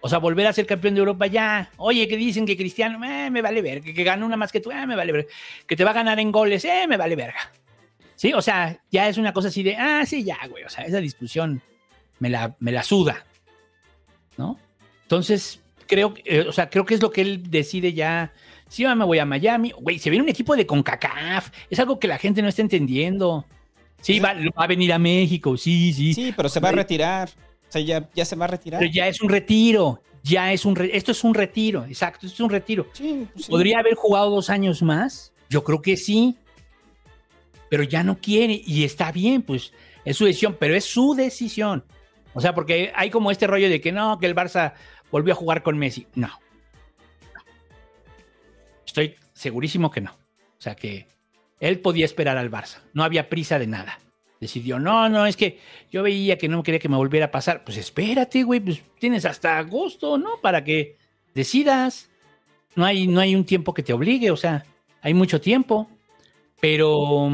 O 0.00 0.08
sea, 0.08 0.18
volver 0.18 0.46
a 0.46 0.52
ser 0.52 0.66
campeón 0.66 0.94
de 0.94 1.00
Europa 1.00 1.26
ya. 1.26 1.70
Oye, 1.76 2.08
que 2.08 2.16
dicen 2.16 2.46
que 2.46 2.56
Cristiano, 2.56 3.04
eh, 3.04 3.30
me 3.30 3.42
vale 3.42 3.62
ver. 3.62 3.80
Que, 3.80 3.94
que 3.94 4.02
gana 4.02 4.26
una 4.26 4.36
más 4.36 4.50
que 4.50 4.60
tú, 4.60 4.72
eh, 4.72 4.86
me 4.86 4.96
vale 4.96 5.12
ver. 5.12 5.28
Que 5.66 5.76
te 5.76 5.84
va 5.84 5.90
a 5.90 5.94
ganar 5.94 6.18
en 6.18 6.32
goles, 6.32 6.64
eh, 6.64 6.86
me 6.88 6.96
vale 6.96 7.14
verga. 7.14 7.52
Sí, 8.20 8.34
o 8.34 8.42
sea, 8.42 8.78
ya 8.90 9.08
es 9.08 9.16
una 9.16 9.32
cosa 9.32 9.48
así 9.48 9.62
de, 9.62 9.76
ah, 9.76 10.04
sí, 10.04 10.22
ya, 10.24 10.36
güey. 10.50 10.62
O 10.64 10.68
sea, 10.68 10.84
esa 10.84 10.98
discusión 10.98 11.62
me 12.18 12.28
la, 12.28 12.54
me 12.60 12.70
la 12.70 12.82
suda. 12.82 13.24
¿No? 14.36 14.58
Entonces, 15.04 15.62
creo, 15.86 16.12
que, 16.12 16.22
eh, 16.26 16.40
o 16.46 16.52
sea, 16.52 16.68
creo 16.68 16.84
que 16.84 16.92
es 16.92 17.00
lo 17.00 17.10
que 17.10 17.22
él 17.22 17.50
decide 17.50 17.94
ya. 17.94 18.30
Sí, 18.68 18.84
me 18.84 19.06
voy 19.06 19.20
a 19.20 19.24
Miami. 19.24 19.70
Güey, 19.70 19.98
se 19.98 20.10
viene 20.10 20.22
un 20.24 20.28
equipo 20.28 20.54
de 20.54 20.66
CONCACAF. 20.66 21.50
Es 21.70 21.80
algo 21.80 21.98
que 21.98 22.08
la 22.08 22.18
gente 22.18 22.42
no 22.42 22.48
está 22.48 22.60
entendiendo. 22.60 23.46
Sí, 24.02 24.20
va, 24.20 24.34
va 24.34 24.64
a 24.64 24.66
venir 24.66 24.92
a 24.92 24.98
México, 24.98 25.56
sí, 25.56 25.94
sí. 25.94 26.12
Sí, 26.12 26.34
pero 26.36 26.50
se 26.50 26.60
va 26.60 26.68
a 26.68 26.72
retirar. 26.72 27.30
O 27.70 27.72
sea, 27.72 27.80
ya, 27.80 28.06
ya 28.14 28.26
se 28.26 28.36
va 28.36 28.44
a 28.44 28.48
retirar. 28.48 28.80
Pero 28.80 28.92
ya 28.92 29.08
es 29.08 29.22
un 29.22 29.30
retiro. 29.30 30.02
Ya 30.22 30.52
es 30.52 30.66
un 30.66 30.76
re- 30.76 30.94
esto 30.94 31.12
es 31.12 31.24
un 31.24 31.32
retiro, 31.32 31.86
exacto, 31.86 32.26
esto 32.26 32.34
es 32.34 32.40
un 32.40 32.50
retiro. 32.50 32.86
Sí, 32.92 33.26
pues 33.32 33.46
sí. 33.46 33.50
¿Podría 33.50 33.78
haber 33.78 33.94
jugado 33.94 34.28
dos 34.28 34.50
años 34.50 34.82
más? 34.82 35.32
Yo 35.48 35.64
creo 35.64 35.80
que 35.80 35.96
sí. 35.96 36.36
Pero 37.70 37.82
ya 37.82 38.02
no 38.02 38.18
quiere 38.18 38.60
y 38.66 38.84
está 38.84 39.10
bien, 39.12 39.40
pues 39.40 39.72
es 40.04 40.18
su 40.18 40.26
decisión, 40.26 40.56
pero 40.60 40.74
es 40.74 40.84
su 40.84 41.14
decisión. 41.14 41.84
O 42.34 42.40
sea, 42.40 42.54
porque 42.54 42.92
hay 42.94 43.08
como 43.08 43.30
este 43.30 43.46
rollo 43.46 43.70
de 43.70 43.80
que 43.80 43.92
no, 43.92 44.18
que 44.18 44.26
el 44.26 44.34
Barça 44.34 44.74
volvió 45.10 45.32
a 45.32 45.36
jugar 45.36 45.62
con 45.62 45.78
Messi. 45.78 46.06
No. 46.14 46.30
Estoy 48.86 49.14
segurísimo 49.32 49.90
que 49.90 50.02
no. 50.02 50.10
O 50.10 50.62
sea, 50.62 50.74
que 50.74 51.06
él 51.58 51.80
podía 51.80 52.04
esperar 52.04 52.36
al 52.36 52.50
Barça. 52.50 52.82
No 52.92 53.04
había 53.04 53.28
prisa 53.28 53.58
de 53.58 53.66
nada. 53.66 53.98
Decidió, 54.40 54.78
no, 54.78 55.08
no, 55.10 55.26
es 55.26 55.36
que 55.36 55.60
yo 55.90 56.02
veía 56.02 56.38
que 56.38 56.48
no 56.48 56.62
quería 56.62 56.80
que 56.80 56.88
me 56.88 56.96
volviera 56.96 57.26
a 57.26 57.30
pasar. 57.30 57.62
Pues 57.62 57.76
espérate, 57.76 58.42
güey, 58.42 58.60
pues 58.60 58.82
tienes 58.98 59.26
hasta 59.26 59.58
agosto, 59.58 60.16
¿no? 60.16 60.40
Para 60.40 60.64
que 60.64 60.96
decidas. 61.34 62.10
No 62.74 62.84
hay, 62.84 63.06
no 63.06 63.20
hay 63.20 63.34
un 63.34 63.44
tiempo 63.44 63.74
que 63.74 63.82
te 63.82 63.92
obligue, 63.92 64.30
o 64.30 64.36
sea, 64.36 64.64
hay 65.02 65.12
mucho 65.12 65.40
tiempo. 65.40 65.90
Pero, 66.60 67.28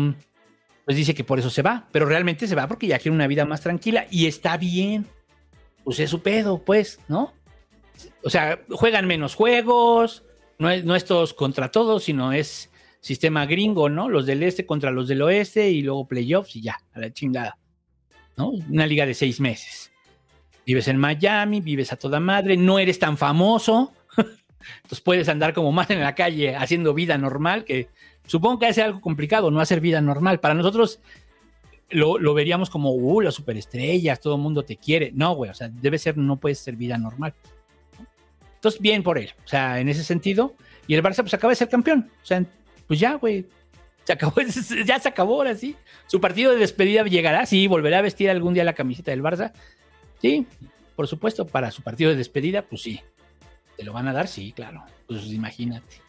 pues 0.84 0.96
dice 0.96 1.14
que 1.14 1.24
por 1.24 1.38
eso 1.38 1.50
se 1.50 1.62
va. 1.62 1.88
Pero 1.92 2.06
realmente 2.06 2.46
se 2.46 2.54
va 2.54 2.68
porque 2.68 2.86
ya 2.86 2.98
quiere 2.98 3.14
una 3.14 3.26
vida 3.26 3.44
más 3.44 3.60
tranquila 3.60 4.06
y 4.10 4.26
está 4.26 4.56
bien. 4.56 5.06
Pues 5.84 6.00
es 6.00 6.10
su 6.10 6.20
pedo, 6.20 6.58
pues, 6.64 7.00
¿no? 7.08 7.32
O 8.24 8.30
sea, 8.30 8.60
juegan 8.70 9.06
menos 9.06 9.34
juegos, 9.34 10.24
no 10.58 10.70
es, 10.70 10.84
no 10.84 10.96
es 10.96 11.04
todos 11.04 11.32
contra 11.32 11.70
todos, 11.70 12.04
sino 12.04 12.32
es 12.32 12.70
sistema 13.00 13.46
gringo, 13.46 13.88
¿no? 13.88 14.08
Los 14.08 14.26
del 14.26 14.42
este 14.42 14.66
contra 14.66 14.90
los 14.90 15.08
del 15.08 15.22
oeste 15.22 15.70
y 15.70 15.82
luego 15.82 16.08
playoffs 16.08 16.56
y 16.56 16.62
ya, 16.62 16.78
a 16.92 17.00
la 17.00 17.12
chingada. 17.12 17.58
¿No? 18.36 18.50
Una 18.50 18.86
liga 18.86 19.06
de 19.06 19.14
seis 19.14 19.40
meses. 19.40 19.92
Vives 20.66 20.88
en 20.88 20.98
Miami, 20.98 21.60
vives 21.60 21.92
a 21.92 21.96
toda 21.96 22.18
madre, 22.18 22.56
no 22.56 22.78
eres 22.78 22.98
tan 22.98 23.16
famoso, 23.16 23.92
Entonces 24.76 25.00
puedes 25.00 25.28
andar 25.28 25.54
como 25.54 25.72
más 25.72 25.90
en 25.90 26.00
la 26.00 26.14
calle 26.14 26.56
haciendo 26.56 26.94
vida 26.94 27.18
normal, 27.18 27.64
que 27.64 27.88
supongo 28.26 28.58
que 28.58 28.66
hace 28.66 28.82
algo 28.82 29.00
complicado, 29.00 29.50
no 29.50 29.60
hacer 29.60 29.80
vida 29.80 30.00
normal. 30.00 30.40
Para 30.40 30.54
nosotros 30.54 31.00
lo, 31.90 32.18
lo 32.18 32.34
veríamos 32.34 32.70
como, 32.70 32.92
uh, 32.92 33.20
las 33.20 33.34
superestrellas, 33.34 34.20
todo 34.20 34.36
el 34.36 34.40
mundo 34.40 34.64
te 34.64 34.76
quiere. 34.76 35.12
No, 35.14 35.34
güey, 35.34 35.50
o 35.50 35.54
sea, 35.54 35.68
debe 35.68 35.98
ser, 35.98 36.16
no 36.16 36.36
puedes 36.36 36.58
ser 36.58 36.76
vida 36.76 36.98
normal. 36.98 37.34
Entonces, 38.56 38.80
bien 38.80 39.02
por 39.02 39.18
él. 39.18 39.32
O 39.44 39.48
sea, 39.48 39.78
en 39.80 39.88
ese 39.88 40.02
sentido. 40.02 40.54
Y 40.86 40.94
el 40.94 41.02
Barça, 41.02 41.16
pues 41.16 41.34
acaba 41.34 41.52
de 41.52 41.56
ser 41.56 41.68
campeón. 41.68 42.10
O 42.22 42.26
sea, 42.26 42.44
pues 42.86 42.98
ya, 42.98 43.14
güey. 43.14 43.46
Se 44.04 44.12
acabó, 44.12 44.34
ya 44.86 44.98
se 44.98 45.08
acabó 45.08 45.34
ahora 45.36 45.54
sí. 45.54 45.76
Su 46.06 46.20
partido 46.20 46.52
de 46.52 46.58
despedida 46.58 47.02
llegará, 47.04 47.44
sí, 47.46 47.66
volverá 47.66 47.98
a 47.98 48.02
vestir 48.02 48.30
algún 48.30 48.54
día 48.54 48.64
la 48.64 48.74
camiseta 48.74 49.10
del 49.10 49.22
Barça. 49.22 49.52
Sí, 50.20 50.46
por 50.94 51.06
supuesto, 51.08 51.46
para 51.46 51.70
su 51.70 51.82
partido 51.82 52.10
de 52.10 52.16
despedida, 52.16 52.62
pues 52.62 52.82
sí. 52.82 53.00
¿Te 53.76 53.84
lo 53.84 53.92
van 53.92 54.08
a 54.08 54.12
dar? 54.12 54.28
Sí, 54.28 54.52
claro. 54.52 54.84
Pues 55.06 55.26
imagínate. 55.26 56.05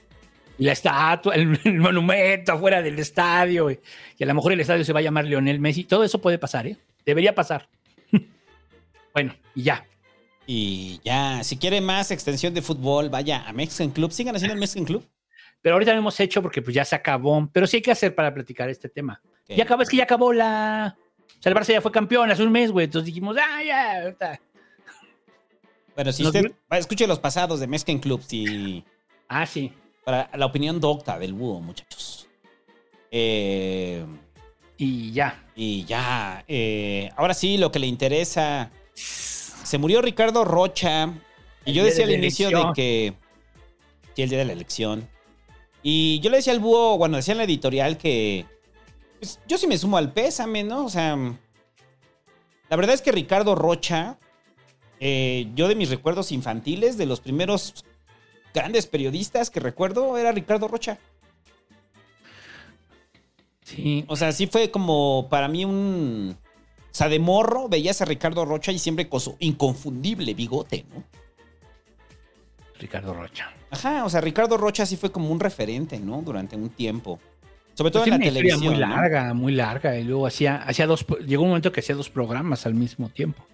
Y 0.58 0.66
la 0.66 0.72
estatua, 0.72 1.36
el, 1.36 1.60
el 1.66 1.80
monumento 1.80 2.54
afuera 2.54 2.82
del 2.82 2.98
estadio, 3.00 3.66
güey. 3.66 3.80
y 4.18 4.24
a 4.24 4.28
lo 4.28 4.34
mejor 4.34 4.54
el 4.54 4.60
estadio 4.60 4.84
se 4.84 4.94
va 4.94 5.00
a 5.00 5.04
llamar 5.04 5.26
Lionel 5.26 5.60
Messi. 5.60 5.84
Todo 5.84 6.04
eso 6.04 6.20
puede 6.20 6.38
pasar, 6.38 6.68
¿eh? 6.68 6.78
Debería 7.06 7.36
pasar. 7.36 7.70
bueno, 9.14 9.36
y 9.56 9.64
ya. 9.64 9.86
Y 10.46 11.02
ya, 11.04 11.44
si 11.44 11.58
quiere 11.58 11.82
más 11.82 12.10
extensión 12.12 12.54
de 12.54 12.62
fútbol, 12.62 13.10
vaya 13.10 13.44
a 13.48 13.54
Mexican 13.54 13.92
Club. 13.92 14.12
Sigan 14.12 14.36
haciendo 14.36 14.54
el 14.54 14.60
Mexican 14.60 14.86
Club. 14.86 15.06
Pero 15.62 15.76
ahorita 15.76 15.92
lo 15.92 16.00
hemos 16.00 16.20
hecho 16.20 16.42
porque 16.42 16.62
pues 16.62 16.74
ya 16.74 16.86
se 16.86 16.96
acabó. 16.96 17.50
Pero 17.52 17.68
sí 17.68 17.78
hay 17.78 17.82
que 17.82 17.92
hacer 17.92 18.16
para 18.16 18.34
platicar 18.34 18.70
este 18.70 18.90
tema. 18.90 19.22
Ya 19.50 19.64
acabó, 19.64 19.82
es 19.82 19.90
que 19.90 19.98
ya 19.98 20.04
acabó 20.04 20.34
la. 20.34 20.98
O 21.40 21.42
sea, 21.42 21.52
el 21.52 21.58
Barça 21.58 21.74
ya 21.74 21.82
fue 21.82 21.92
campeón 21.92 22.32
hace 22.32 22.44
un 22.44 22.52
mes, 22.52 22.72
güey. 22.72 22.86
Entonces 22.86 23.06
dijimos, 23.06 23.36
ah, 23.40 23.64
ya, 23.64 24.02
ahorita. 24.04 24.40
Bueno, 25.96 26.12
si 26.12 26.24
¿Nos 26.24 26.34
usted 26.34 26.52
escuche 26.72 27.08
los 27.08 27.20
pasados 27.20 27.60
de 27.60 27.68
Mexican 27.68 28.00
Club, 28.00 28.22
si. 28.22 28.84
Ah, 29.28 29.46
sí. 29.46 29.74
Para 30.08 30.30
la 30.38 30.46
opinión 30.46 30.80
docta 30.80 31.20
del 31.20 31.34
búho, 31.34 31.60
muchachos. 31.60 32.30
Eh, 33.12 34.06
y 34.78 35.12
ya. 35.12 35.44
Y 35.54 35.84
ya. 35.84 36.46
eh, 36.48 37.10
ahora 37.18 37.34
sí, 37.34 37.58
lo 37.58 37.74
que 37.74 37.80
le 37.80 37.88
interesa. 37.88 38.72
Se 38.94 39.78
murió 39.78 40.02
Ricardo 40.02 40.46
Rocha. 40.46 41.14
Y 41.66 41.74
yo 41.74 41.84
decía 41.84 42.08
de 42.08 42.14
al 42.14 42.20
inicio 42.24 42.48
elección. 42.48 42.68
de 42.70 42.74
que. 42.74 43.14
Sí, 44.16 44.22
el 44.22 44.30
día 44.30 44.38
de 44.40 44.46
la 44.46 44.54
elección. 44.54 45.10
Y 45.84 46.22
yo 46.22 46.30
le 46.30 46.38
decía 46.38 46.54
al 46.54 46.62
búho, 46.62 46.98
bueno, 46.98 47.18
decía 47.18 47.34
en 47.34 47.40
la 47.40 47.44
editorial 47.44 47.98
que. 47.98 48.46
pues, 49.20 49.42
yo 49.46 49.58
sí 49.58 49.68
me 49.68 49.78
sumo 49.78 49.98
al 49.98 50.14
pésame, 50.14 50.64
¿no? 50.64 50.86
O 50.86 50.90
sea. 50.90 51.18
La 52.70 52.78
verdad 52.78 52.96
es 52.96 53.02
que 53.02 53.12
Ricardo 53.12 53.56
Rocha. 53.56 54.18
eh, 55.02 55.50
yo 55.54 55.68
de 55.68 55.76
mis 55.76 55.90
recuerdos 55.90 56.32
infantiles, 56.32 56.98
de 56.98 57.08
los 57.08 57.20
primeros 57.20 57.84
grandes 58.58 58.88
periodistas 58.88 59.52
que 59.52 59.60
recuerdo, 59.60 60.18
era 60.18 60.32
Ricardo 60.32 60.68
Rocha. 60.68 60.98
Sí. 63.64 64.04
O 64.08 64.16
sea, 64.16 64.32
sí 64.32 64.48
fue 64.48 64.72
como 64.72 65.28
para 65.30 65.48
mí 65.48 65.64
un. 65.64 66.36
O 66.36 66.98
sea, 66.98 67.08
de 67.10 67.20
morro 67.20 67.70
veías 67.70 68.02
a 68.02 68.06
Ricardo 68.06 68.46
Rocha 68.46 68.72
y 68.72 68.80
siempre 68.80 69.08
con 69.08 69.20
su 69.20 69.36
inconfundible 69.40 70.34
bigote, 70.34 70.86
¿no? 70.92 71.04
Ricardo 72.80 73.14
Rocha. 73.14 73.52
Ajá, 73.70 74.06
o 74.06 74.10
sea, 74.10 74.22
Ricardo 74.22 74.58
Rocha 74.58 74.86
sí 74.88 74.98
fue 74.98 75.12
como 75.12 75.30
un 75.30 75.40
referente, 75.40 76.00
¿no? 76.00 76.24
Durante 76.24 76.56
un 76.56 76.70
tiempo. 76.70 77.20
Sobre 77.76 77.92
todo 77.92 78.04
Pues 78.04 78.14
en 78.14 78.20
la 78.20 78.26
televisión. 78.26 78.60
muy 78.62 78.74
¿no? 78.74 78.88
larga, 78.88 79.34
muy 79.36 79.54
larga. 79.54 80.00
Y 80.00 80.04
luego 80.04 80.26
hacía, 80.26 80.56
hacía 80.64 80.88
dos, 80.88 81.06
llegó 81.28 81.44
un 81.44 81.50
momento 81.50 81.72
que 81.72 81.82
hacía 81.82 81.96
dos 81.96 82.10
programas 82.10 82.66
al 82.66 82.74
mismo 82.74 83.10
tiempo. 83.10 83.46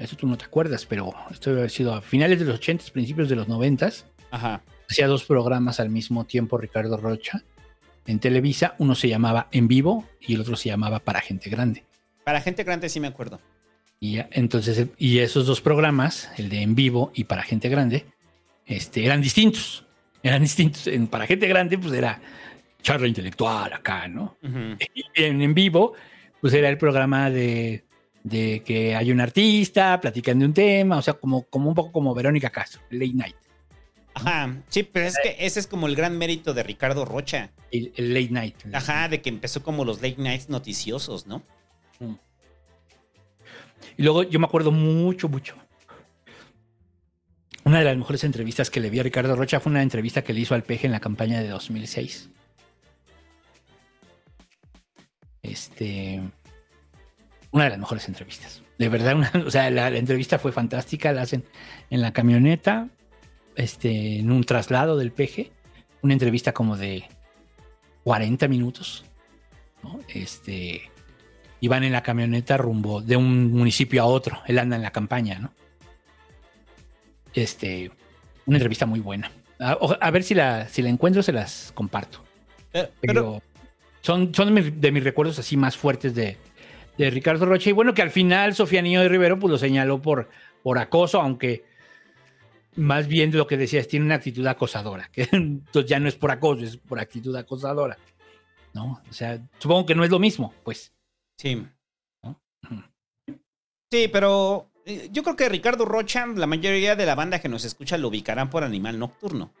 Eso 0.00 0.16
tú 0.16 0.26
no 0.26 0.38
te 0.38 0.46
acuerdas, 0.46 0.86
pero 0.86 1.12
esto 1.30 1.50
debe 1.50 1.60
haber 1.60 1.70
sido 1.70 1.94
a 1.94 2.00
finales 2.00 2.38
de 2.38 2.46
los 2.46 2.54
80, 2.56 2.86
principios 2.92 3.28
de 3.28 3.36
los 3.36 3.48
90. 3.48 3.90
Ajá. 4.30 4.62
Hacía 4.88 5.06
dos 5.06 5.24
programas 5.24 5.78
al 5.78 5.90
mismo 5.90 6.24
tiempo 6.24 6.56
Ricardo 6.56 6.96
Rocha 6.96 7.44
en 8.06 8.18
Televisa. 8.18 8.74
Uno 8.78 8.94
se 8.94 9.08
llamaba 9.08 9.48
En 9.52 9.68
Vivo 9.68 10.08
y 10.18 10.34
el 10.34 10.40
otro 10.40 10.56
se 10.56 10.70
llamaba 10.70 11.00
Para 11.00 11.20
Gente 11.20 11.50
Grande. 11.50 11.84
Para 12.24 12.40
gente 12.40 12.64
grande 12.64 12.88
sí 12.88 12.98
me 12.98 13.08
acuerdo. 13.08 13.40
Y 13.98 14.14
ya, 14.14 14.28
entonces, 14.32 14.88
y 14.96 15.18
esos 15.18 15.46
dos 15.46 15.60
programas, 15.60 16.30
el 16.38 16.48
de 16.48 16.62
En 16.62 16.74
Vivo 16.74 17.12
y 17.14 17.24
Para 17.24 17.42
Gente 17.42 17.68
Grande, 17.68 18.06
este, 18.64 19.04
eran 19.04 19.20
distintos. 19.20 19.84
Eran 20.22 20.40
distintos. 20.40 20.86
En, 20.86 21.08
para 21.08 21.26
Gente 21.26 21.46
Grande, 21.46 21.76
pues 21.76 21.92
era 21.92 22.20
charla 22.82 23.06
intelectual 23.06 23.70
acá, 23.74 24.08
¿no? 24.08 24.38
Y 24.94 25.04
en, 25.22 25.42
en 25.42 25.52
vivo, 25.52 25.92
pues 26.40 26.54
era 26.54 26.70
el 26.70 26.78
programa 26.78 27.28
de, 27.28 27.84
de 28.22 28.62
que 28.64 28.94
hay 28.94 29.10
un 29.10 29.20
artista, 29.20 30.00
platican 30.00 30.38
de 30.38 30.44
un 30.46 30.54
tema, 30.54 30.98
o 30.98 31.02
sea, 31.02 31.14
como, 31.14 31.44
como 31.44 31.68
un 31.68 31.74
poco 31.74 31.92
como 31.92 32.14
Verónica 32.14 32.50
Castro, 32.50 32.82
Late 32.90 33.14
Night. 33.14 33.36
Ajá. 34.14 34.62
Sí, 34.68 34.82
pero 34.82 35.06
es 35.06 35.16
que 35.22 35.36
ese 35.38 35.60
es 35.60 35.66
como 35.66 35.86
el 35.86 35.96
gran 35.96 36.18
mérito 36.18 36.52
de 36.52 36.62
Ricardo 36.62 37.04
Rocha. 37.04 37.50
El, 37.70 37.92
el 37.96 38.12
Late 38.12 38.30
Night. 38.30 38.56
Ajá, 38.72 39.08
de 39.08 39.20
que 39.22 39.28
empezó 39.28 39.62
como 39.62 39.84
los 39.84 40.02
late 40.02 40.20
nights 40.20 40.48
noticiosos, 40.48 41.26
¿no? 41.26 41.42
Y 43.96 44.02
luego 44.02 44.22
yo 44.22 44.38
me 44.38 44.46
acuerdo 44.46 44.72
mucho, 44.72 45.28
mucho. 45.28 45.54
Una 47.64 47.78
de 47.78 47.84
las 47.84 47.96
mejores 47.96 48.24
entrevistas 48.24 48.70
que 48.70 48.80
le 48.80 48.90
vi 48.90 48.98
a 48.98 49.02
Ricardo 49.02 49.36
Rocha 49.36 49.60
fue 49.60 49.70
una 49.70 49.82
entrevista 49.82 50.22
que 50.22 50.32
le 50.32 50.40
hizo 50.40 50.54
al 50.54 50.62
Peje 50.62 50.86
en 50.86 50.92
la 50.92 51.00
campaña 51.00 51.40
de 51.40 51.48
2006. 51.48 52.30
Este. 55.42 56.22
Una 57.52 57.64
de 57.64 57.70
las 57.70 57.78
mejores 57.78 58.06
entrevistas. 58.08 58.62
De 58.78 58.88
verdad, 58.88 59.16
una- 59.16 59.32
o 59.46 59.50
sea, 59.50 59.70
la, 59.70 59.90
la 59.90 59.98
entrevista 59.98 60.38
fue 60.38 60.52
fantástica. 60.52 61.12
La 61.12 61.22
hacen 61.22 61.44
en 61.90 62.00
la 62.00 62.12
camioneta, 62.12 62.88
este, 63.56 64.18
en 64.18 64.30
un 64.30 64.44
traslado 64.44 64.96
del 64.96 65.12
Peje. 65.12 65.50
Una 66.02 66.12
entrevista 66.14 66.52
como 66.52 66.76
de 66.76 67.04
40 68.04 68.48
minutos. 68.48 69.04
¿no? 69.82 70.00
Este. 70.08 70.82
Y 71.62 71.68
van 71.68 71.84
en 71.84 71.92
la 71.92 72.02
camioneta 72.02 72.56
rumbo 72.56 73.02
de 73.02 73.16
un 73.16 73.52
municipio 73.52 74.02
a 74.02 74.06
otro. 74.06 74.40
Él 74.46 74.58
anda 74.58 74.76
en 74.76 74.82
la 74.82 74.92
campaña, 74.92 75.38
¿no? 75.38 75.52
Este. 77.34 77.90
Una 78.46 78.56
entrevista 78.56 78.86
muy 78.86 79.00
buena. 79.00 79.30
A, 79.58 80.10
ver 80.10 80.22
si 80.22 80.34
la, 80.34 80.68
si 80.68 80.80
la 80.80 80.88
encuentro, 80.88 81.22
se 81.22 81.32
las 81.32 81.70
comparto. 81.74 82.24
Pero, 82.72 82.88
Pero 83.00 83.42
son, 84.00 84.34
son 84.34 84.54
de, 84.54 84.62
mis, 84.62 84.80
de 84.80 84.90
mis 84.90 85.04
recuerdos 85.04 85.38
así 85.38 85.54
más 85.56 85.76
fuertes 85.76 86.14
de, 86.14 86.38
de 87.04 87.10
Ricardo 87.10 87.46
Rocha. 87.46 87.70
Y 87.70 87.72
bueno, 87.72 87.94
que 87.94 88.02
al 88.02 88.10
final 88.10 88.54
Sofía 88.54 88.82
Niño 88.82 89.00
de 89.00 89.08
Rivero 89.08 89.38
pues 89.38 89.50
lo 89.50 89.58
señaló 89.58 90.00
por, 90.02 90.28
por 90.62 90.78
acoso, 90.78 91.20
aunque 91.20 91.64
más 92.76 93.08
bien 93.08 93.36
lo 93.36 93.46
que 93.46 93.56
decías, 93.56 93.88
tiene 93.88 94.06
una 94.06 94.16
actitud 94.16 94.46
acosadora. 94.46 95.08
Que 95.12 95.28
entonces 95.32 95.88
ya 95.88 95.98
no 96.00 96.08
es 96.08 96.16
por 96.16 96.30
acoso, 96.30 96.62
es 96.64 96.76
por 96.76 97.00
actitud 97.00 97.34
acosadora. 97.36 97.98
¿No? 98.72 99.02
O 99.08 99.12
sea, 99.12 99.40
supongo 99.58 99.86
que 99.86 99.94
no 99.94 100.04
es 100.04 100.10
lo 100.10 100.18
mismo, 100.18 100.54
pues. 100.62 100.92
Sí. 101.36 101.66
Sí, 103.90 104.08
pero 104.12 104.70
eh, 104.86 105.08
yo 105.10 105.22
creo 105.24 105.34
que 105.34 105.48
Ricardo 105.48 105.84
Rocha, 105.84 106.26
la 106.26 106.46
mayoría 106.46 106.94
de 106.94 107.06
la 107.06 107.16
banda 107.16 107.40
que 107.40 107.48
nos 107.48 107.64
escucha 107.64 107.98
lo 107.98 108.08
ubicarán 108.08 108.50
por 108.50 108.62
Animal 108.62 108.98
Nocturno. 108.98 109.52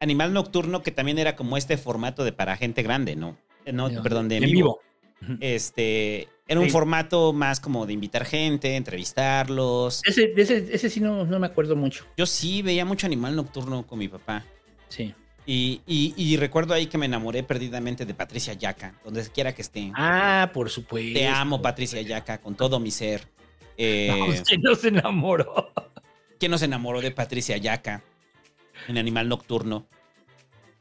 Animal 0.00 0.32
Nocturno 0.32 0.82
que 0.82 0.90
también 0.90 1.18
era 1.18 1.36
como 1.36 1.56
este 1.56 1.78
formato 1.78 2.24
de 2.24 2.32
para 2.32 2.56
gente 2.56 2.82
grande, 2.82 3.16
¿no? 3.16 3.38
Eh, 3.64 3.72
No, 3.72 3.88
perdón, 4.02 4.28
de 4.28 4.36
en 4.38 4.44
en 4.44 4.50
vivo. 4.52 4.80
vivo. 5.20 5.38
Este, 5.40 6.28
era 6.50 6.60
un 6.60 6.68
formato 6.70 7.32
más 7.32 7.60
como 7.60 7.86
de 7.86 7.92
invitar 7.92 8.24
gente, 8.24 8.76
entrevistarlos. 8.76 10.02
Ese, 10.04 10.32
ese, 10.36 10.68
ese 10.72 10.90
sí 10.90 11.00
no, 11.00 11.24
no 11.24 11.38
me 11.38 11.46
acuerdo 11.46 11.76
mucho. 11.76 12.04
Yo 12.16 12.26
sí 12.26 12.62
veía 12.62 12.84
mucho 12.84 13.06
Animal 13.06 13.36
Nocturno 13.36 13.86
con 13.86 13.98
mi 13.98 14.08
papá. 14.08 14.44
Sí. 14.88 15.14
Y, 15.46 15.80
y- 15.86 16.14
y 16.16 16.36
recuerdo 16.36 16.74
ahí 16.74 16.86
que 16.86 16.98
me 16.98 17.06
enamoré 17.06 17.42
perdidamente 17.42 18.04
de 18.04 18.14
Patricia 18.14 18.52
Yaca, 18.54 18.94
donde 19.04 19.22
quiera 19.30 19.54
que 19.54 19.62
esté. 19.62 19.90
Ah, 19.94 20.50
por 20.52 20.68
supuesto. 20.70 21.18
Te 21.18 21.26
amo, 21.26 21.62
Patricia 21.62 22.00
Yaca, 22.02 22.38
con 22.40 22.54
todo 22.54 22.78
mi 22.78 22.90
ser. 22.90 23.26
Eh, 23.76 24.08
No, 24.38 24.44
¿Quién 24.44 24.60
no 24.62 24.74
se 24.74 24.88
enamoró? 24.88 25.72
¿Quién 26.38 26.50
no 26.50 26.58
se 26.58 26.66
enamoró 26.66 27.00
de 27.00 27.10
Patricia 27.10 27.56
Yaca 27.56 28.02
en 28.88 28.98
Animal 28.98 29.28
Nocturno? 29.28 29.86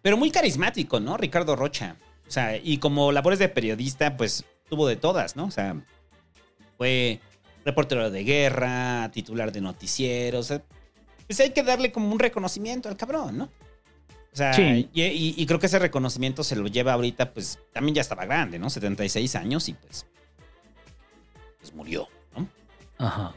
Pero 0.02 0.18
muy 0.18 0.32
carismático, 0.32 1.00
¿no? 1.00 1.18
Ricardo 1.18 1.56
Rocha. 1.56 1.96
O 2.28 2.32
sea, 2.32 2.58
y 2.58 2.78
como 2.78 3.12
labores 3.12 3.40
de 3.40 3.50
periodista, 3.50 4.16
pues 4.18 4.46
tuvo 4.70 4.88
de 4.88 4.96
todas, 4.96 5.36
¿no? 5.36 5.46
O 5.46 5.52
sea, 5.52 5.76
fue 6.78 7.20
reportero 7.66 8.10
de 8.10 8.24
guerra, 8.24 9.10
titular 9.14 9.52
de 9.52 9.62
noticieros. 9.62 10.46
o 10.46 10.48
sea, 10.48 10.62
pues 11.28 11.40
hay 11.42 11.52
que 11.52 11.62
darle 11.64 11.92
como 11.92 12.12
un 12.12 12.20
reconocimiento 12.20 12.90
al 12.90 12.98
cabrón, 12.98 13.38
¿no? 13.38 13.44
O 14.32 14.36
sea, 14.36 14.54
Sí. 14.54 14.90
y, 14.94 15.02
y- 15.04 15.34
y 15.38 15.46
creo 15.46 15.60
que 15.60 15.66
ese 15.68 15.80
reconocimiento 15.80 16.44
se 16.44 16.56
lo 16.56 16.68
lleva 16.68 16.94
ahorita, 16.94 17.34
pues 17.34 17.60
también 17.74 17.96
ya 17.96 18.02
estaba 18.02 18.26
grande, 18.26 18.58
¿no? 18.60 18.70
76 18.70 19.36
años 19.36 19.68
y 19.70 19.74
pues, 19.74 20.06
pues 21.60 21.74
murió, 21.74 22.08
¿no? 22.36 22.48
Ajá. 22.98 23.34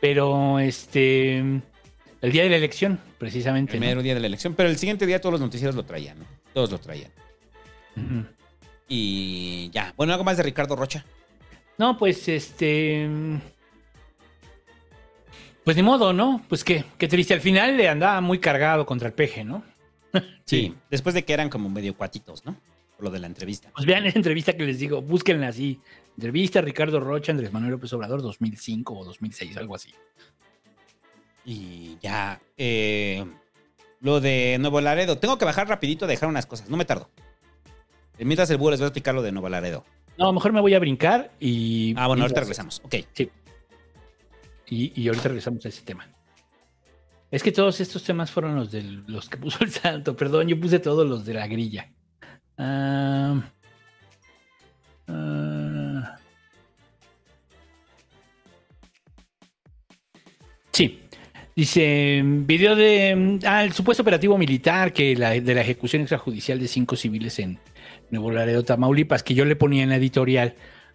Pero 0.00 0.58
este. 0.58 1.38
El 1.38 2.32
día 2.32 2.42
de 2.42 2.50
la 2.50 2.56
elección, 2.56 3.00
precisamente. 3.18 3.74
El 3.74 3.80
¿no? 3.80 3.86
mero 3.86 4.02
día 4.02 4.14
de 4.14 4.20
la 4.20 4.26
elección, 4.26 4.54
pero 4.54 4.68
el 4.68 4.78
siguiente 4.78 5.06
día 5.06 5.20
todos 5.20 5.32
los 5.32 5.40
noticieros 5.40 5.74
lo 5.74 5.84
traían, 5.84 6.18
¿no? 6.18 6.24
Todos 6.52 6.70
lo 6.70 6.78
traían. 6.78 7.10
Ujú. 7.96 8.26
Y 8.88 9.70
ya, 9.70 9.92
bueno, 9.96 10.12
algo 10.12 10.24
más 10.24 10.36
de 10.36 10.42
Ricardo 10.42 10.76
Rocha. 10.76 11.04
No, 11.78 11.98
pues 11.98 12.28
este. 12.28 13.08
Pues 15.64 15.76
ni 15.76 15.82
modo, 15.82 16.12
¿no? 16.12 16.44
Pues 16.48 16.62
qué, 16.62 16.84
qué 16.96 17.08
triste. 17.08 17.34
Al 17.34 17.40
final 17.40 17.76
le 17.76 17.88
andaba 17.88 18.20
muy 18.20 18.38
cargado 18.38 18.86
contra 18.86 19.08
el 19.08 19.14
peje, 19.14 19.44
¿no? 19.44 19.62
Sí, 20.44 20.74
después 20.90 21.14
de 21.14 21.24
que 21.24 21.32
eran 21.32 21.50
como 21.50 21.68
medio 21.68 21.96
cuatitos, 21.96 22.44
¿no? 22.44 22.56
Por 22.96 23.06
lo 23.06 23.10
de 23.10 23.18
la 23.18 23.26
entrevista. 23.26 23.70
Pues 23.74 23.84
vean 23.84 24.06
esa 24.06 24.16
entrevista 24.16 24.52
que 24.52 24.64
les 24.64 24.78
digo, 24.78 25.02
búsquenla 25.02 25.48
así. 25.48 25.80
Entrevista 26.16 26.60
Ricardo 26.60 27.00
Rocha, 27.00 27.32
Andrés 27.32 27.52
Manuel 27.52 27.72
López 27.72 27.92
Obrador, 27.92 28.22
2005 28.22 28.94
o 28.94 29.04
2006, 29.04 29.56
algo 29.56 29.74
así. 29.74 29.92
Y 31.44 31.98
ya, 32.00 32.40
eh, 32.56 33.24
lo 34.00 34.20
de 34.20 34.56
Nuevo 34.60 34.80
Laredo. 34.80 35.18
Tengo 35.18 35.36
que 35.36 35.44
bajar 35.44 35.68
rapidito 35.68 36.04
a 36.04 36.08
dejar 36.08 36.28
unas 36.28 36.46
cosas, 36.46 36.70
no 36.70 36.76
me 36.76 36.84
tardo. 36.84 37.10
Mientras 38.18 38.50
el 38.50 38.56
búho 38.56 38.70
les 38.70 38.80
voy 38.80 38.84
a 38.86 38.88
explicar 38.88 39.14
lo 39.14 39.22
de 39.22 39.32
Nuevo 39.32 39.48
Laredo. 39.48 39.84
No, 40.18 40.24
a 40.24 40.28
lo 40.28 40.32
mejor 40.32 40.52
me 40.52 40.60
voy 40.60 40.72
a 40.74 40.78
brincar 40.78 41.30
y... 41.38 41.94
Ah, 41.96 42.06
bueno, 42.06 42.20
y- 42.20 42.22
ahorita 42.22 42.40
regresamos. 42.40 42.80
Ok. 42.84 42.94
Sí. 43.12 43.30
Y, 44.68 45.00
y 45.02 45.08
ahorita 45.08 45.28
regresamos 45.28 45.64
a 45.66 45.68
ese 45.68 45.82
tema. 45.82 46.08
Es 47.30 47.42
que 47.42 47.52
todos 47.52 47.80
estos 47.80 48.02
temas 48.02 48.30
fueron 48.30 48.54
los 48.56 48.70
de 48.72 48.82
los 48.82 49.28
que 49.28 49.36
puso 49.38 49.62
el 49.62 49.70
santo. 49.70 50.16
Perdón, 50.16 50.48
yo 50.48 50.58
puse 50.58 50.78
todos 50.78 51.06
los 51.06 51.24
de 51.26 51.34
la 51.34 51.46
grilla. 51.46 51.92
Ah, 52.56 53.42
sí. 60.72 61.00
Dice, 61.54 62.20
video 62.22 62.76
de... 62.76 63.38
Ah, 63.44 63.64
el 63.64 63.72
supuesto 63.72 64.02
operativo 64.02 64.36
militar 64.36 64.92
que 64.92 65.16
la, 65.16 65.30
de 65.30 65.54
la 65.54 65.62
ejecución 65.62 66.02
extrajudicial 66.02 66.58
de 66.58 66.68
cinco 66.68 66.96
civiles 66.96 67.38
en 67.38 67.58
Nuevo 68.10 68.30
Laredo, 68.30 68.64
Tamaulipas, 68.64 69.22
que 69.22 69.34
yo 69.34 69.44
le 69.44 69.56
ponía 69.56 69.82
en 69.82 69.88
la 69.90 69.96
editorial, 69.96 70.54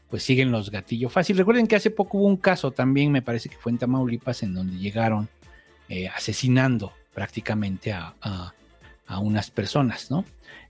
pues 0.09 0.23
siguen 0.23 0.51
los 0.51 0.71
gatillos 0.71 1.11
fácil. 1.11 1.37
Recuerden 1.37 1.67
que 1.67 1.75
hace 1.75 1.89
poco 1.91 2.17
hubo 2.17 2.27
un 2.27 2.37
caso 2.37 2.71
también, 2.71 3.11
me 3.11 3.21
parece 3.21 3.49
que 3.49 3.57
fue 3.57 3.71
en 3.71 3.77
Tamaulipas, 3.77 4.43
en 4.43 4.53
donde 4.53 4.77
llegaron 4.77 5.29
eh, 5.89 6.07
asesinando 6.07 6.93
prácticamente 7.13 7.91
a, 7.93 8.13
a- 8.21 8.53
unas 9.19 9.51
personas, 9.51 10.09
¿no? 10.09 10.23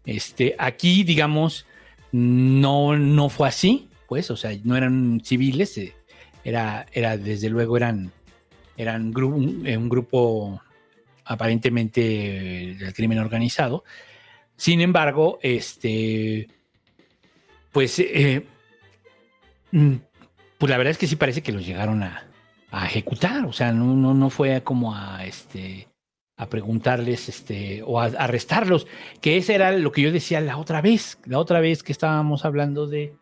Este, 0.04 0.56
aquí, 0.58 1.04
digamos, 1.04 1.68
no, 2.12 2.98
no 2.98 3.30
fue 3.30 3.48
así, 3.48 3.88
pues, 4.08 4.32
o 4.32 4.36
sea, 4.36 4.52
no 4.64 4.76
eran 4.76 5.22
civiles, 5.24 5.78
eh, 5.78 5.94
era, 6.44 6.88
era, 6.92 7.18
desde 7.18 7.50
luego, 7.52 7.78
eran, 7.78 8.12
eran 8.78 9.14
eh, 9.66 9.78
un 9.78 9.90
grupo 9.90 10.60
aparentemente 11.24 12.76
del 12.80 12.94
crimen 12.96 13.20
organizado. 13.20 13.84
Sin 14.62 14.80
embargo, 14.80 15.40
este, 15.42 16.48
pues, 17.72 17.98
eh, 17.98 18.46
mm, 19.72 19.96
pues 20.60 20.70
la 20.70 20.78
verdad 20.78 20.92
es 20.92 21.00
que 21.00 21.08
sí 21.08 21.16
parece 21.16 21.42
que 21.42 21.52
los 21.52 21.66
llegaron 21.66 22.04
a, 22.04 22.28
ejecutar, 22.86 23.44
o 23.48 23.54
sea, 23.54 23.74
no, 23.74 23.96
no, 23.96 24.14
no 24.14 24.30
fue 24.30 24.62
como 24.62 24.94
a, 24.96 25.26
este, 25.26 25.88
a 26.38 26.48
preguntarles, 26.48 27.28
este, 27.28 27.82
o 27.84 28.00
a, 28.00 28.06
arrestarlos, 28.06 28.86
que 29.20 29.36
ese 29.38 29.56
era 29.56 29.72
lo 29.72 29.92
que 29.92 30.04
yo 30.04 30.12
decía 30.12 30.40
la 30.42 30.58
otra 30.58 30.80
vez, 30.80 31.18
la 31.26 31.40
otra 31.40 31.60
vez 31.60 31.82
que 31.82 31.92
estábamos 31.92 32.46
hablando 32.46 32.86
de, 32.86 33.16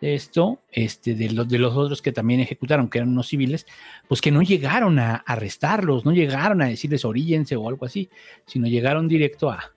esto, 0.00 0.62
este, 0.70 1.16
de, 1.16 1.32
los 1.32 1.48
de 1.48 1.58
los 1.58 1.76
otros 1.76 2.02
que 2.02 2.12
también 2.12 2.38
ejecutaron, 2.38 2.88
que 2.88 2.98
eran 2.98 3.10
unos 3.10 3.26
civiles, 3.26 3.66
pues 4.06 4.20
que 4.20 4.30
no 4.30 4.42
llegaron 4.42 5.00
a 5.00 5.16
arrestarlos, 5.16 6.04
no 6.04 6.12
llegaron 6.12 6.62
a 6.62 6.68
decirles 6.68 7.04
oríllense 7.04 7.56
o 7.56 7.68
algo 7.68 7.84
así, 7.84 8.08
sino 8.46 8.68
llegaron 8.68 9.08
directo 9.08 9.50
a 9.50 9.72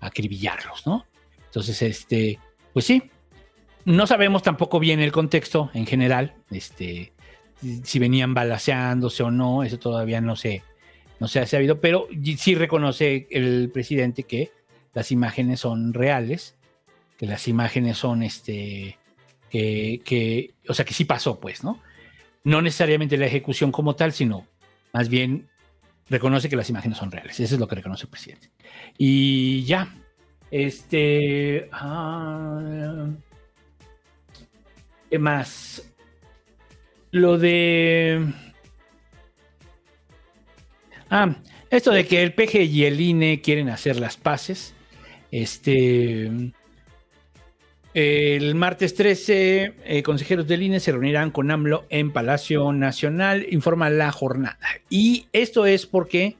acribillarlos, 0.00 0.86
¿no? 0.86 1.06
Entonces, 1.46 1.82
este, 1.82 2.38
pues 2.72 2.84
sí, 2.86 3.02
no 3.84 4.06
sabemos 4.06 4.42
tampoco 4.42 4.78
bien 4.78 5.00
el 5.00 5.12
contexto 5.12 5.70
en 5.74 5.86
general, 5.86 6.34
este, 6.50 7.12
si- 7.82 7.98
venían 7.98 8.34
balaseándose 8.34 9.22
o 9.22 9.30
no, 9.30 9.62
eso 9.64 9.78
todavía 9.78 10.20
no 10.20 10.36
se, 10.36 10.62
no 11.18 11.28
se 11.28 11.40
ha 11.40 11.46
sabido, 11.46 11.80
pero 11.80 12.06
sí 12.38 12.54
reconoce 12.54 13.26
el 13.30 13.70
presidente 13.72 14.22
que 14.22 14.50
las 14.94 15.10
imágenes 15.12 15.60
son 15.60 15.92
reales, 15.92 16.56
que 17.18 17.26
las 17.26 17.46
imágenes 17.48 17.98
son, 17.98 18.22
este, 18.22 18.98
que, 19.50 20.00
que, 20.04 20.54
o 20.68 20.74
sea, 20.74 20.84
que 20.84 20.94
sí 20.94 21.04
pasó, 21.04 21.38
pues, 21.40 21.62
¿no? 21.64 21.80
No 22.44 22.62
necesariamente 22.62 23.18
la 23.18 23.26
ejecución 23.26 23.70
como 23.72 23.94
tal, 23.96 24.12
sino 24.12 24.46
más 24.94 25.10
bien 25.10 25.49
reconoce 26.10 26.48
que 26.48 26.56
las 26.56 26.68
imágenes 26.68 26.98
son 26.98 27.10
reales. 27.10 27.40
Eso 27.40 27.54
es 27.54 27.60
lo 27.60 27.68
que 27.68 27.76
reconoce 27.76 28.04
el 28.04 28.10
presidente. 28.10 28.50
Y 28.98 29.64
ya, 29.64 29.94
este, 30.50 31.68
ah, 31.72 33.08
¿qué 35.08 35.18
más? 35.18 35.90
Lo 37.12 37.38
de... 37.38 38.26
Ah, 41.08 41.34
esto 41.70 41.90
de 41.92 42.06
que 42.06 42.22
el 42.22 42.34
PG 42.34 42.62
y 42.64 42.84
el 42.84 43.00
INE 43.00 43.40
quieren 43.40 43.68
hacer 43.68 43.98
las 43.98 44.16
paces. 44.16 44.74
Este. 45.30 46.52
El 47.92 48.54
martes 48.54 48.94
13, 48.94 49.74
eh, 49.84 50.02
consejeros 50.04 50.46
del 50.46 50.62
INE 50.62 50.78
se 50.78 50.92
reunirán 50.92 51.32
con 51.32 51.50
AMLO 51.50 51.86
en 51.88 52.12
Palacio 52.12 52.72
Nacional, 52.72 53.46
informa 53.50 53.90
la 53.90 54.12
jornada. 54.12 54.58
Y 54.88 55.26
esto 55.32 55.66
es 55.66 55.86
porque 55.86 56.36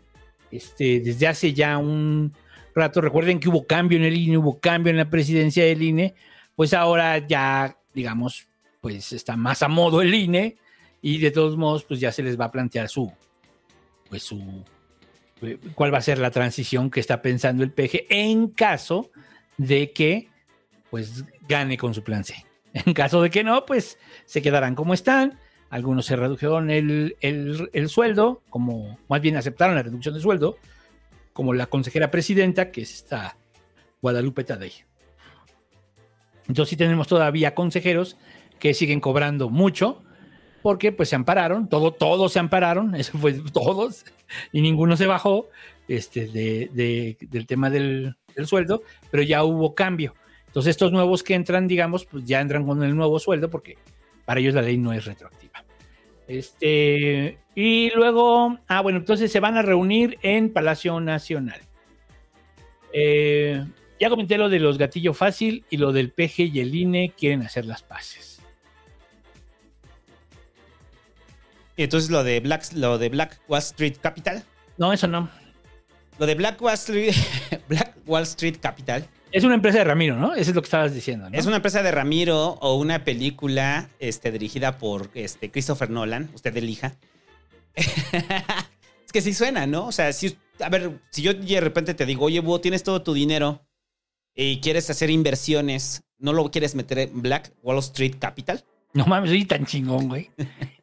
este, 0.52 1.00
desde 1.00 1.26
hace 1.26 1.52
ya 1.52 1.76
un 1.78 2.32
rato, 2.74 3.00
recuerden 3.00 3.40
que 3.40 3.48
hubo 3.48 3.66
cambio 3.66 3.98
en 3.98 4.04
el 4.04 4.16
INE, 4.16 4.38
hubo 4.38 4.60
cambio 4.60 4.90
en 4.90 4.96
la 4.96 5.10
presidencia 5.10 5.64
del 5.64 5.82
INE, 5.82 6.14
pues 6.54 6.72
ahora 6.72 7.18
ya, 7.18 7.76
digamos, 7.94 8.46
pues 8.80 9.12
está 9.12 9.36
más 9.36 9.62
a 9.62 9.68
modo 9.68 10.02
el 10.02 10.14
INE 10.14 10.56
y 11.02 11.18
de 11.18 11.32
todos 11.32 11.56
modos, 11.56 11.82
pues 11.84 11.98
ya 11.98 12.12
se 12.12 12.22
les 12.22 12.38
va 12.38 12.46
a 12.46 12.52
plantear 12.52 12.88
su, 12.88 13.12
pues 14.08 14.22
su, 14.22 14.64
eh, 15.42 15.58
cuál 15.74 15.92
va 15.92 15.98
a 15.98 16.02
ser 16.02 16.18
la 16.18 16.30
transición 16.30 16.90
que 16.90 17.00
está 17.00 17.20
pensando 17.22 17.64
el 17.64 17.72
PG 17.72 18.06
en 18.08 18.48
caso 18.48 19.10
de 19.56 19.90
que 19.90 20.29
pues 20.90 21.24
gane 21.48 21.76
con 21.76 21.94
su 21.94 22.02
plan 22.02 22.24
C. 22.24 22.34
En 22.72 22.94
caso 22.94 23.20
de 23.22 23.30
que 23.30 23.42
no, 23.44 23.66
pues 23.66 23.98
se 24.26 24.42
quedarán 24.42 24.74
como 24.74 24.94
están. 24.94 25.38
Algunos 25.70 26.06
se 26.06 26.16
redujeron 26.16 26.70
el, 26.70 27.16
el- 27.20 27.70
el 27.72 27.88
sueldo, 27.88 28.42
como 28.50 28.98
más 29.08 29.20
bien 29.20 29.36
aceptaron 29.36 29.74
la 29.76 29.82
reducción 29.82 30.14
de 30.14 30.20
sueldo, 30.20 30.56
como 31.32 31.52
la 31.54 31.66
consejera 31.66 32.10
presidenta, 32.10 32.70
que 32.72 32.82
es 32.82 32.94
esta 32.94 33.36
Guadalupe 34.02 34.44
Tadei. 34.44 34.72
Entonces 36.48 36.70
sí 36.70 36.76
tenemos 36.76 37.06
todavía 37.06 37.54
consejeros 37.54 38.16
que 38.58 38.74
siguen 38.74 39.00
cobrando 39.00 39.48
mucho, 39.48 40.02
porque 40.62 40.92
pues 40.92 41.08
se 41.08 41.16
ampararon, 41.16 41.68
todo, 41.68 41.92
todos 41.92 42.32
se 42.32 42.38
ampararon, 42.40 42.94
eso 42.96 43.16
fue 43.18 43.32
todos, 43.34 44.04
y 44.52 44.60
ninguno 44.60 44.96
se 44.96 45.06
bajó 45.06 45.48
este, 45.88 46.26
de- 46.26 46.68
de- 46.72 47.16
del 47.28 47.46
tema 47.46 47.70
del, 47.70 48.16
del 48.34 48.46
sueldo, 48.46 48.82
pero 49.10 49.22
ya 49.22 49.44
hubo 49.44 49.74
cambio. 49.74 50.14
Entonces 50.50 50.70
estos 50.70 50.90
nuevos 50.90 51.22
que 51.22 51.34
entran, 51.34 51.68
digamos, 51.68 52.04
pues 52.04 52.24
ya 52.24 52.40
entran 52.40 52.66
con 52.66 52.82
el 52.82 52.96
nuevo 52.96 53.20
sueldo, 53.20 53.48
porque 53.48 53.78
para 54.24 54.40
ellos 54.40 54.52
la 54.52 54.62
ley 54.62 54.76
no 54.76 54.92
es 54.92 55.04
retroactiva. 55.04 55.64
Este, 56.26 57.38
y 57.54 57.90
luego, 57.90 58.58
ah, 58.66 58.80
bueno, 58.80 58.98
entonces 58.98 59.30
se 59.30 59.38
van 59.38 59.56
a 59.56 59.62
reunir 59.62 60.18
en 60.22 60.52
Palacio 60.52 61.00
Nacional. 61.00 61.60
Eh, 62.92 63.64
ya 64.00 64.10
comenté 64.10 64.38
lo 64.38 64.48
de 64.48 64.58
los 64.58 64.76
gatillo 64.76 65.14
fácil 65.14 65.64
y 65.70 65.76
lo 65.76 65.92
del 65.92 66.10
PG 66.10 66.40
y 66.52 66.60
el 66.60 66.74
INE 66.74 67.12
quieren 67.16 67.42
hacer 67.42 67.64
las 67.64 67.82
paces. 67.82 68.40
Entonces 71.76 72.10
lo 72.10 72.24
de 72.24 72.40
Black, 72.40 72.72
lo 72.74 72.98
de 72.98 73.08
Black 73.08 73.40
Wall 73.46 73.60
Street 73.60 73.98
Capital. 74.00 74.42
No, 74.78 74.92
eso 74.92 75.06
no. 75.06 75.30
Lo 76.18 76.26
de 76.26 76.34
Black 76.34 76.60
Wall 76.60 76.74
Street, 76.74 77.14
Black 77.68 77.94
Wall 78.04 78.24
Street 78.24 78.56
Capital. 78.60 79.06
Es 79.32 79.44
una 79.44 79.54
empresa 79.54 79.78
de 79.78 79.84
Ramiro, 79.84 80.16
¿no? 80.16 80.34
Eso 80.34 80.50
es 80.50 80.56
lo 80.56 80.62
que 80.62 80.66
estabas 80.66 80.92
diciendo, 80.92 81.30
¿no? 81.30 81.38
Es 81.38 81.46
una 81.46 81.56
empresa 81.56 81.82
de 81.82 81.90
Ramiro 81.92 82.58
o 82.60 82.74
una 82.74 83.04
película 83.04 83.88
este, 84.00 84.32
dirigida 84.32 84.78
por 84.78 85.10
este, 85.14 85.50
Christopher 85.50 85.90
Nolan. 85.90 86.30
Usted 86.34 86.56
elija. 86.56 86.96
es 87.74 89.12
que 89.12 89.22
sí 89.22 89.32
suena, 89.32 89.66
¿no? 89.66 89.86
O 89.86 89.92
sea, 89.92 90.12
si, 90.12 90.36
a 90.58 90.68
ver, 90.68 90.98
si 91.10 91.22
yo 91.22 91.34
de 91.34 91.60
repente 91.60 91.94
te 91.94 92.06
digo, 92.06 92.24
oye, 92.24 92.40
Búho, 92.40 92.60
tienes 92.60 92.82
todo 92.82 93.02
tu 93.02 93.14
dinero 93.14 93.64
y 94.34 94.60
quieres 94.60 94.90
hacer 94.90 95.10
inversiones, 95.10 96.02
¿no 96.18 96.32
lo 96.32 96.50
quieres 96.50 96.74
meter 96.74 96.98
en 96.98 97.22
Black 97.22 97.52
Wall 97.62 97.78
Street 97.78 98.16
Capital? 98.18 98.64
No 98.92 99.06
mames, 99.06 99.30
soy 99.30 99.44
tan 99.44 99.64
chingón, 99.66 100.08
güey. 100.08 100.30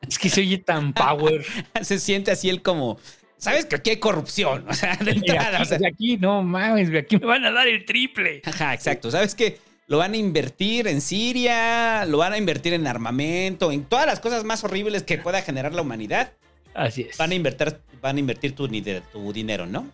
Es 0.07 0.17
que 0.17 0.29
se 0.29 0.39
oye 0.39 0.59
tan 0.59 0.93
power. 0.93 1.45
Se 1.81 1.99
siente 1.99 2.31
así 2.31 2.47
él 2.47 2.61
como, 2.61 2.97
¿sabes 3.37 3.65
que 3.65 3.75
aquí 3.77 3.91
hay 3.91 3.97
corrupción? 3.97 4.65
O 4.69 4.73
sea, 4.73 4.95
de 4.97 5.11
entrada, 5.11 5.57
aquí, 5.57 5.61
o 5.61 5.65
sea, 5.65 5.77
de 5.77 5.87
aquí, 5.87 6.17
no 6.17 6.43
mames, 6.43 6.93
aquí 6.95 7.17
me 7.17 7.25
van 7.25 7.45
a 7.45 7.51
dar 7.51 7.67
el 7.67 7.85
triple. 7.85 8.41
Ajá, 8.45 8.73
exacto. 8.73 9.11
¿Sabes 9.11 9.35
qué? 9.35 9.59
Lo 9.87 9.99
van 9.99 10.13
a 10.13 10.17
invertir 10.17 10.87
en 10.87 10.99
Siria, 10.99 12.05
lo 12.05 12.17
van 12.17 12.33
a 12.33 12.37
invertir 12.37 12.73
en 12.73 12.85
armamento, 12.87 13.71
en 13.71 13.85
todas 13.85 14.05
las 14.05 14.19
cosas 14.19 14.43
más 14.43 14.63
horribles 14.63 15.03
que 15.03 15.17
pueda 15.17 15.41
generar 15.41 15.73
la 15.73 15.81
humanidad. 15.81 16.33
Así 16.73 17.03
es. 17.03 17.17
Van 17.17 17.31
a 17.31 17.35
invertir, 17.35 17.79
van 18.01 18.17
a 18.17 18.19
invertir 18.19 18.53
tu 18.53 18.67
dinero, 18.67 19.65
¿no? 19.65 19.89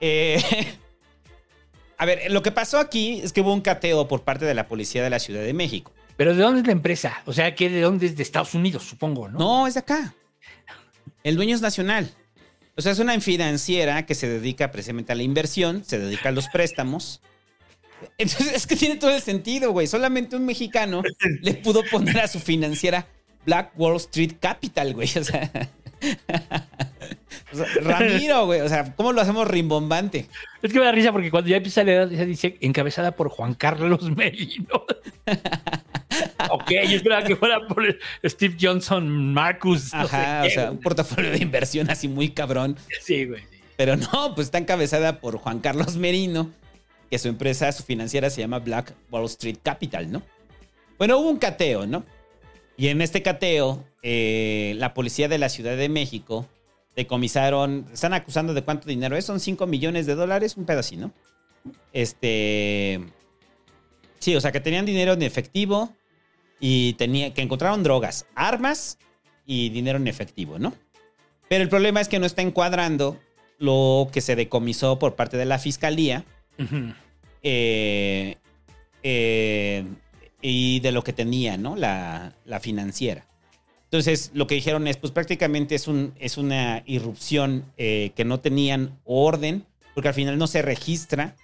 Eh, 0.00 0.42
a 1.98 2.04
ver, 2.04 2.30
lo 2.30 2.42
que 2.42 2.50
pasó 2.50 2.78
aquí 2.78 3.20
es 3.22 3.32
que 3.32 3.40
hubo 3.40 3.54
un 3.54 3.60
cateo 3.60 4.06
por 4.08 4.22
parte 4.22 4.44
de 4.44 4.54
la 4.54 4.68
policía 4.68 5.02
de 5.02 5.10
la 5.10 5.18
Ciudad 5.18 5.42
de 5.42 5.54
México. 5.54 5.92
Pero 6.16 6.34
¿de 6.34 6.42
dónde 6.42 6.60
es 6.60 6.66
la 6.66 6.72
empresa? 6.72 7.22
O 7.24 7.32
sea, 7.32 7.54
que 7.54 7.68
de 7.68 7.80
dónde 7.80 8.06
es 8.06 8.16
de 8.16 8.22
Estados 8.22 8.54
Unidos, 8.54 8.84
supongo, 8.84 9.28
¿no? 9.28 9.38
No, 9.38 9.66
es 9.66 9.74
de 9.74 9.80
acá. 9.80 10.14
El 11.22 11.36
dueño 11.36 11.56
es 11.56 11.62
nacional. 11.62 12.10
O 12.76 12.82
sea, 12.82 12.92
es 12.92 12.98
una 12.98 13.18
financiera 13.20 14.04
que 14.04 14.14
se 14.14 14.28
dedica 14.28 14.70
precisamente 14.72 15.12
a 15.12 15.14
la 15.14 15.22
inversión, 15.22 15.84
se 15.84 15.98
dedica 15.98 16.30
a 16.30 16.32
los 16.32 16.48
préstamos. 16.48 17.20
Entonces, 18.18 18.54
es 18.54 18.66
que 18.66 18.76
tiene 18.76 18.96
todo 18.96 19.14
el 19.14 19.22
sentido, 19.22 19.72
güey. 19.72 19.86
Solamente 19.86 20.36
un 20.36 20.44
mexicano 20.44 21.02
le 21.40 21.54
pudo 21.54 21.82
poner 21.90 22.18
a 22.20 22.28
su 22.28 22.40
financiera 22.40 23.06
Black 23.46 23.72
Wall 23.76 23.96
Street 23.96 24.34
Capital, 24.40 24.94
güey. 24.94 25.08
O 25.18 25.24
sea, 25.24 25.50
o 27.52 27.56
sea, 27.56 27.66
Ramiro, 27.82 28.46
güey. 28.46 28.60
O 28.60 28.68
sea, 28.68 28.94
¿cómo 28.94 29.12
lo 29.12 29.20
hacemos 29.20 29.48
rimbombante? 29.48 30.28
Es 30.62 30.72
que 30.72 30.78
me 30.78 30.84
da 30.84 30.92
risa 30.92 31.12
porque 31.12 31.30
cuando 31.30 31.50
ya 31.50 31.56
empieza 31.56 31.82
a 31.82 31.84
leer, 31.84 32.08
dice, 32.08 32.26
dice 32.26 32.56
encabezada 32.60 33.12
por 33.12 33.28
Juan 33.28 33.54
Carlos 33.54 34.10
Merino. 34.10 34.84
ok, 36.50 36.70
yo 36.88 36.96
esperaba 36.96 37.24
que 37.24 37.36
fuera 37.36 37.66
por 37.66 37.84
Steve 38.24 38.56
Johnson 38.60 39.32
Marcus. 39.32 39.92
no 39.92 40.00
Ajá, 40.00 40.42
sé 40.42 40.48
o 40.48 40.50
sea, 40.50 40.70
un 40.70 40.78
portafolio 40.78 41.30
de 41.30 41.38
inversión 41.38 41.90
así 41.90 42.08
muy 42.08 42.30
cabrón. 42.30 42.76
Sí, 43.00 43.24
güey. 43.24 43.40
sí. 43.42 43.46
Pero 43.76 43.96
no, 43.96 44.34
pues 44.34 44.48
está 44.48 44.58
encabezada 44.58 45.20
por 45.20 45.36
Juan 45.38 45.60
Carlos 45.60 45.96
Merino, 45.96 46.50
que 47.10 47.18
su 47.18 47.28
empresa, 47.28 47.72
su 47.72 47.82
financiera 47.82 48.30
se 48.30 48.40
llama 48.40 48.60
Black 48.60 48.94
Wall 49.10 49.24
Street 49.26 49.58
Capital, 49.62 50.10
¿no? 50.10 50.22
Bueno, 50.98 51.18
hubo 51.18 51.30
un 51.30 51.38
cateo, 51.38 51.86
¿no? 51.86 52.04
Y 52.76 52.88
en 52.88 53.00
este 53.00 53.22
cateo, 53.22 53.84
eh, 54.02 54.74
la 54.78 54.94
policía 54.94 55.28
de 55.28 55.38
la 55.38 55.48
Ciudad 55.48 55.76
de 55.76 55.88
México 55.88 56.46
decomisaron, 56.96 57.86
están 57.92 58.14
acusando 58.14 58.54
de 58.54 58.62
cuánto 58.62 58.88
dinero 58.88 59.16
es, 59.16 59.24
son 59.24 59.40
5 59.40 59.66
millones 59.66 60.06
de 60.06 60.14
dólares, 60.14 60.56
un 60.56 60.64
pedacito, 60.64 61.02
¿no? 61.02 61.12
Este... 61.92 63.00
Sí, 64.18 64.34
o 64.34 64.40
sea, 64.40 64.52
que 64.52 64.60
tenían 64.60 64.86
dinero 64.86 65.12
en 65.12 65.22
efectivo 65.22 65.92
y 66.58 66.94
tenía, 66.94 67.34
que 67.34 67.42
encontraron 67.42 67.82
drogas, 67.82 68.26
armas 68.34 68.98
y 69.44 69.68
dinero 69.68 69.98
en 69.98 70.08
efectivo, 70.08 70.58
¿no? 70.58 70.72
Pero 71.48 71.62
el 71.62 71.68
problema 71.68 72.00
es 72.00 72.08
que 72.08 72.18
no 72.18 72.26
está 72.26 72.42
encuadrando 72.42 73.20
lo 73.58 74.08
que 74.12 74.20
se 74.20 74.34
decomisó 74.34 74.98
por 74.98 75.14
parte 75.14 75.36
de 75.36 75.44
la 75.44 75.58
fiscalía 75.58 76.24
Ujú. 76.58 76.94
eh, 77.42 78.36
eh, 79.02 79.84
y 80.46 80.80
de 80.80 80.92
lo 80.92 81.02
que 81.02 81.14
tenía, 81.14 81.56
¿no? 81.56 81.74
La, 81.74 82.34
la 82.44 82.60
financiera. 82.60 83.26
Entonces, 83.84 84.30
lo 84.34 84.46
que 84.46 84.54
dijeron 84.54 84.86
es, 84.86 84.98
pues 84.98 85.10
prácticamente 85.10 85.74
es, 85.74 85.88
un, 85.88 86.12
es 86.18 86.36
una 86.36 86.82
irrupción 86.84 87.64
eh, 87.78 88.12
que 88.14 88.26
no 88.26 88.40
tenían 88.40 89.00
orden, 89.04 89.64
porque 89.94 90.08
al 90.08 90.14
final 90.14 90.36
no 90.36 90.46
se 90.46 90.60
registra 90.60 91.34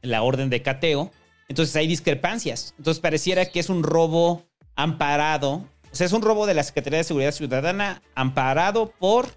la 0.00 0.22
orden 0.22 0.48
de 0.48 0.62
cateo. 0.62 1.10
Entonces 1.48 1.76
hay 1.76 1.86
discrepancias. 1.86 2.74
Entonces 2.78 3.02
pareciera 3.02 3.44
que 3.44 3.60
es 3.60 3.68
un 3.68 3.82
robo 3.82 4.46
amparado. 4.74 5.68
O 5.92 5.94
sea, 5.94 6.06
es 6.06 6.12
un 6.14 6.22
robo 6.22 6.46
de 6.46 6.54
la 6.54 6.62
Secretaría 6.62 6.98
de 6.98 7.04
Seguridad 7.04 7.32
Ciudadana 7.32 8.02
amparado 8.14 8.90
por 8.98 9.28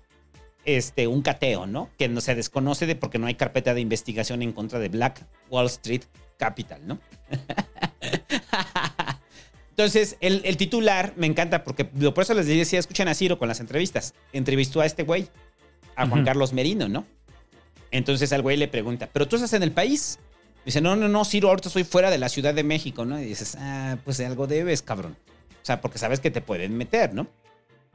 este, 0.63 1.07
un 1.07 1.21
cateo, 1.21 1.67
¿no? 1.67 1.89
Que 1.97 2.07
no 2.07 2.21
se 2.21 2.35
desconoce 2.35 2.85
de 2.85 2.95
porque 2.95 3.19
no 3.19 3.27
hay 3.27 3.35
carpeta 3.35 3.73
de 3.73 3.81
investigación 3.81 4.41
en 4.43 4.53
contra 4.53 4.79
de 4.79 4.87
Black 4.87 5.25
Wall 5.49 5.65
Street 5.65 6.03
Capital, 6.37 6.87
¿no? 6.87 6.99
Entonces, 9.71 10.17
el, 10.21 10.41
el 10.43 10.57
titular 10.57 11.13
me 11.17 11.27
encanta 11.27 11.63
porque 11.63 11.85
por 11.85 12.23
eso 12.23 12.33
les 12.33 12.47
decía, 12.47 12.79
escuchen 12.79 13.07
a 13.07 13.13
Ciro 13.13 13.37
con 13.37 13.47
las 13.47 13.59
entrevistas. 13.59 14.15
Entrevistó 14.33 14.81
a 14.81 14.87
este 14.87 15.03
güey, 15.03 15.29
a 15.95 16.07
Juan. 16.07 16.25
Carlos 16.25 16.51
Merino, 16.53 16.87
¿no? 16.87 17.05
Entonces 17.91 18.33
al 18.33 18.41
güey 18.41 18.57
le 18.57 18.67
pregunta, 18.67 19.07
¿pero 19.11 19.27
tú 19.27 19.35
estás 19.35 19.53
en 19.53 19.63
el 19.63 19.71
país? 19.71 20.19
Dice, 20.65 20.81
no, 20.81 20.95
no, 20.95 21.07
no, 21.07 21.23
Ciro, 21.25 21.49
ahorita 21.49 21.69
estoy 21.69 21.83
fuera 21.83 22.09
de 22.09 22.17
la 22.17 22.27
Ciudad 22.27 22.53
de 22.53 22.63
México, 22.63 23.05
¿no? 23.05 23.21
Y 23.21 23.25
dices, 23.25 23.55
ah, 23.59 23.97
pues 24.03 24.19
algo 24.19 24.47
debes, 24.47 24.81
cabrón. 24.81 25.15
O 25.61 25.65
sea, 25.65 25.79
porque 25.79 25.97
sabes 25.97 26.19
que 26.19 26.31
te 26.31 26.41
pueden 26.41 26.75
meter, 26.75 27.13
¿no? 27.13 27.27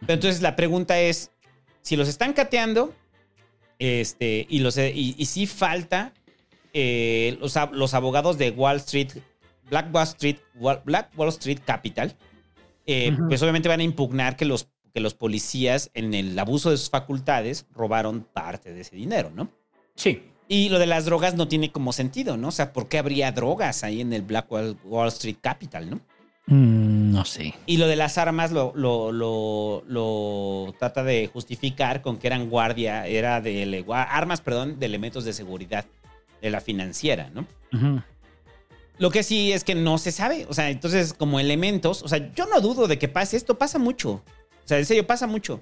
Pero 0.01 0.14
entonces 0.14 0.40
la 0.40 0.57
pregunta 0.57 1.01
es, 1.01 1.30
si 1.82 1.97
los 1.97 2.09
están 2.09 2.32
cateando, 2.32 2.95
este, 3.78 4.47
y, 4.49 4.61
los, 4.61 4.78
y, 4.78 5.16
y 5.18 5.26
sí 5.26 5.47
falta 5.47 6.12
eh, 6.73 7.37
los, 7.41 7.57
ab- 7.57 7.73
los 7.73 7.95
abogados 7.95 8.39
de 8.39 8.51
Wall 8.51 8.77
Street, 8.79 9.09
Black 9.70 9.95
Wall 9.95 10.05
Street, 10.05 10.37
Wall- 10.59 10.83
Black 10.85 11.11
Wall 11.16 11.29
Street 11.31 11.61
Capital, 11.64 12.14
eh, 12.87 13.16
pues 13.29 13.41
obviamente 13.43 13.68
van 13.68 13.81
a 13.81 13.85
impugnar 13.85 14.37
que 14.37 14.45
los, 14.45 14.68
que 14.93 15.01
los 15.01 15.14
policías 15.14 15.91
en 15.95 16.14
el 16.14 16.39
abuso 16.39 16.70
de 16.70 16.77
sus 16.77 16.91
facultades 16.91 17.66
robaron 17.73 18.27
parte 18.33 18.73
de 18.73 18.81
ese 18.81 18.97
dinero, 18.97 19.31
¿no? 19.35 19.49
Sí. 19.95 20.23
Y 20.49 20.68
lo 20.68 20.79
de 20.79 20.87
las 20.87 21.05
drogas 21.05 21.35
no 21.35 21.49
tiene 21.49 21.70
como 21.70 21.93
sentido, 21.93 22.37
¿no? 22.37 22.49
O 22.49 22.53
sea, 22.53 22.73
¿por 22.73 22.89
qué 22.89 22.99
habría 22.99 23.33
drogas 23.33 23.85
ahí 23.85 24.01
en 24.01 24.12
el 24.12 24.23
Black 24.23 24.51
Wall, 24.51 24.77
Wall 24.85 25.09
Street 25.09 25.37
Capital, 25.41 25.89
¿no? 25.89 26.01
Mm, 26.47 27.12
no 27.12 27.25
sé. 27.25 27.55
Y 27.66 27.77
lo 27.77 27.87
de 27.87 27.95
las 27.97 28.18
armas 28.18 28.51
lo, 28.51 28.73
lo, 28.75 29.12
lo, 29.12 29.85
lo 29.87 30.75
trata 30.79 31.05
de 31.05 31.29
justificar 31.33 32.03
con 32.03 32.18
que 32.18 32.27
eran 32.27 32.51
guardia, 32.51 33.07
era 33.07 33.41
de 33.41 33.85
armas, 33.89 34.41
perdón, 34.41 34.79
de 34.81 34.87
elementos 34.87 35.25
de 35.25 35.33
seguridad 35.33 35.87
de 36.43 36.51
la 36.51 36.61
financiera, 36.61 37.30
¿no? 37.32 37.47
Lo 38.99 39.11
que 39.11 39.22
sí 39.22 39.53
es 39.53 39.64
que 39.64 39.74
no 39.74 39.97
se 39.99 40.12
sabe, 40.12 40.47
o 40.49 40.55
sea, 40.55 40.68
entonces 40.70 41.14
como 41.14 41.40
elementos, 41.40 42.03
o 42.03 42.09
sea, 42.09 42.32
yo 42.34 42.47
no 42.47 42.61
dudo 42.61 42.86
de 42.86 42.99
que 42.99 43.09
pase 43.09 43.36
esto, 43.36 43.57
pasa 43.57 43.78
mucho. 43.78 44.11
O 44.64 44.66
sea, 44.68 44.78
en 44.78 44.84
serio, 44.86 45.07
pasa 45.07 45.26
mucho. 45.26 45.61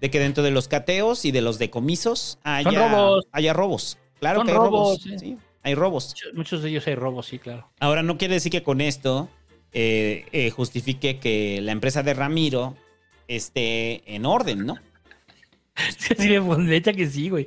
De 0.00 0.10
que 0.10 0.20
dentro 0.20 0.42
de 0.44 0.50
los 0.50 0.68
cateos 0.68 1.24
y 1.24 1.30
de 1.32 1.40
los 1.40 1.58
decomisos 1.58 2.38
haya, 2.42 2.88
robos. 2.88 3.24
haya 3.32 3.52
robos. 3.54 3.96
Claro 4.20 4.40
Son 4.40 4.46
que 4.46 4.52
hay 4.52 4.58
robos. 4.58 4.70
robos, 4.72 5.02
sí. 5.02 5.18
sí, 5.18 5.36
hay 5.62 5.74
robos. 5.74 6.08
Muchos- 6.08 6.34
Muchos 6.34 6.62
de 6.62 6.68
ellos 6.68 6.86
hay 6.86 6.94
robos, 6.94 7.26
sí, 7.26 7.38
claro. 7.38 7.70
Ahora, 7.80 8.02
no 8.02 8.18
quiere 8.18 8.34
decir 8.34 8.52
que 8.52 8.62
con 8.62 8.80
esto 8.82 9.30
eh, 9.72 10.26
eh, 10.32 10.50
justifique 10.50 11.18
que 11.18 11.60
la 11.62 11.72
empresa 11.72 12.02
de 12.02 12.12
Ramiro 12.14 12.76
esté 13.26 14.14
en 14.14 14.26
orden, 14.26 14.66
¿no? 14.66 14.76
Sí, 16.18 16.36
neta 16.58 16.92
que 16.92 17.06
sí, 17.08 17.28
güey. 17.30 17.46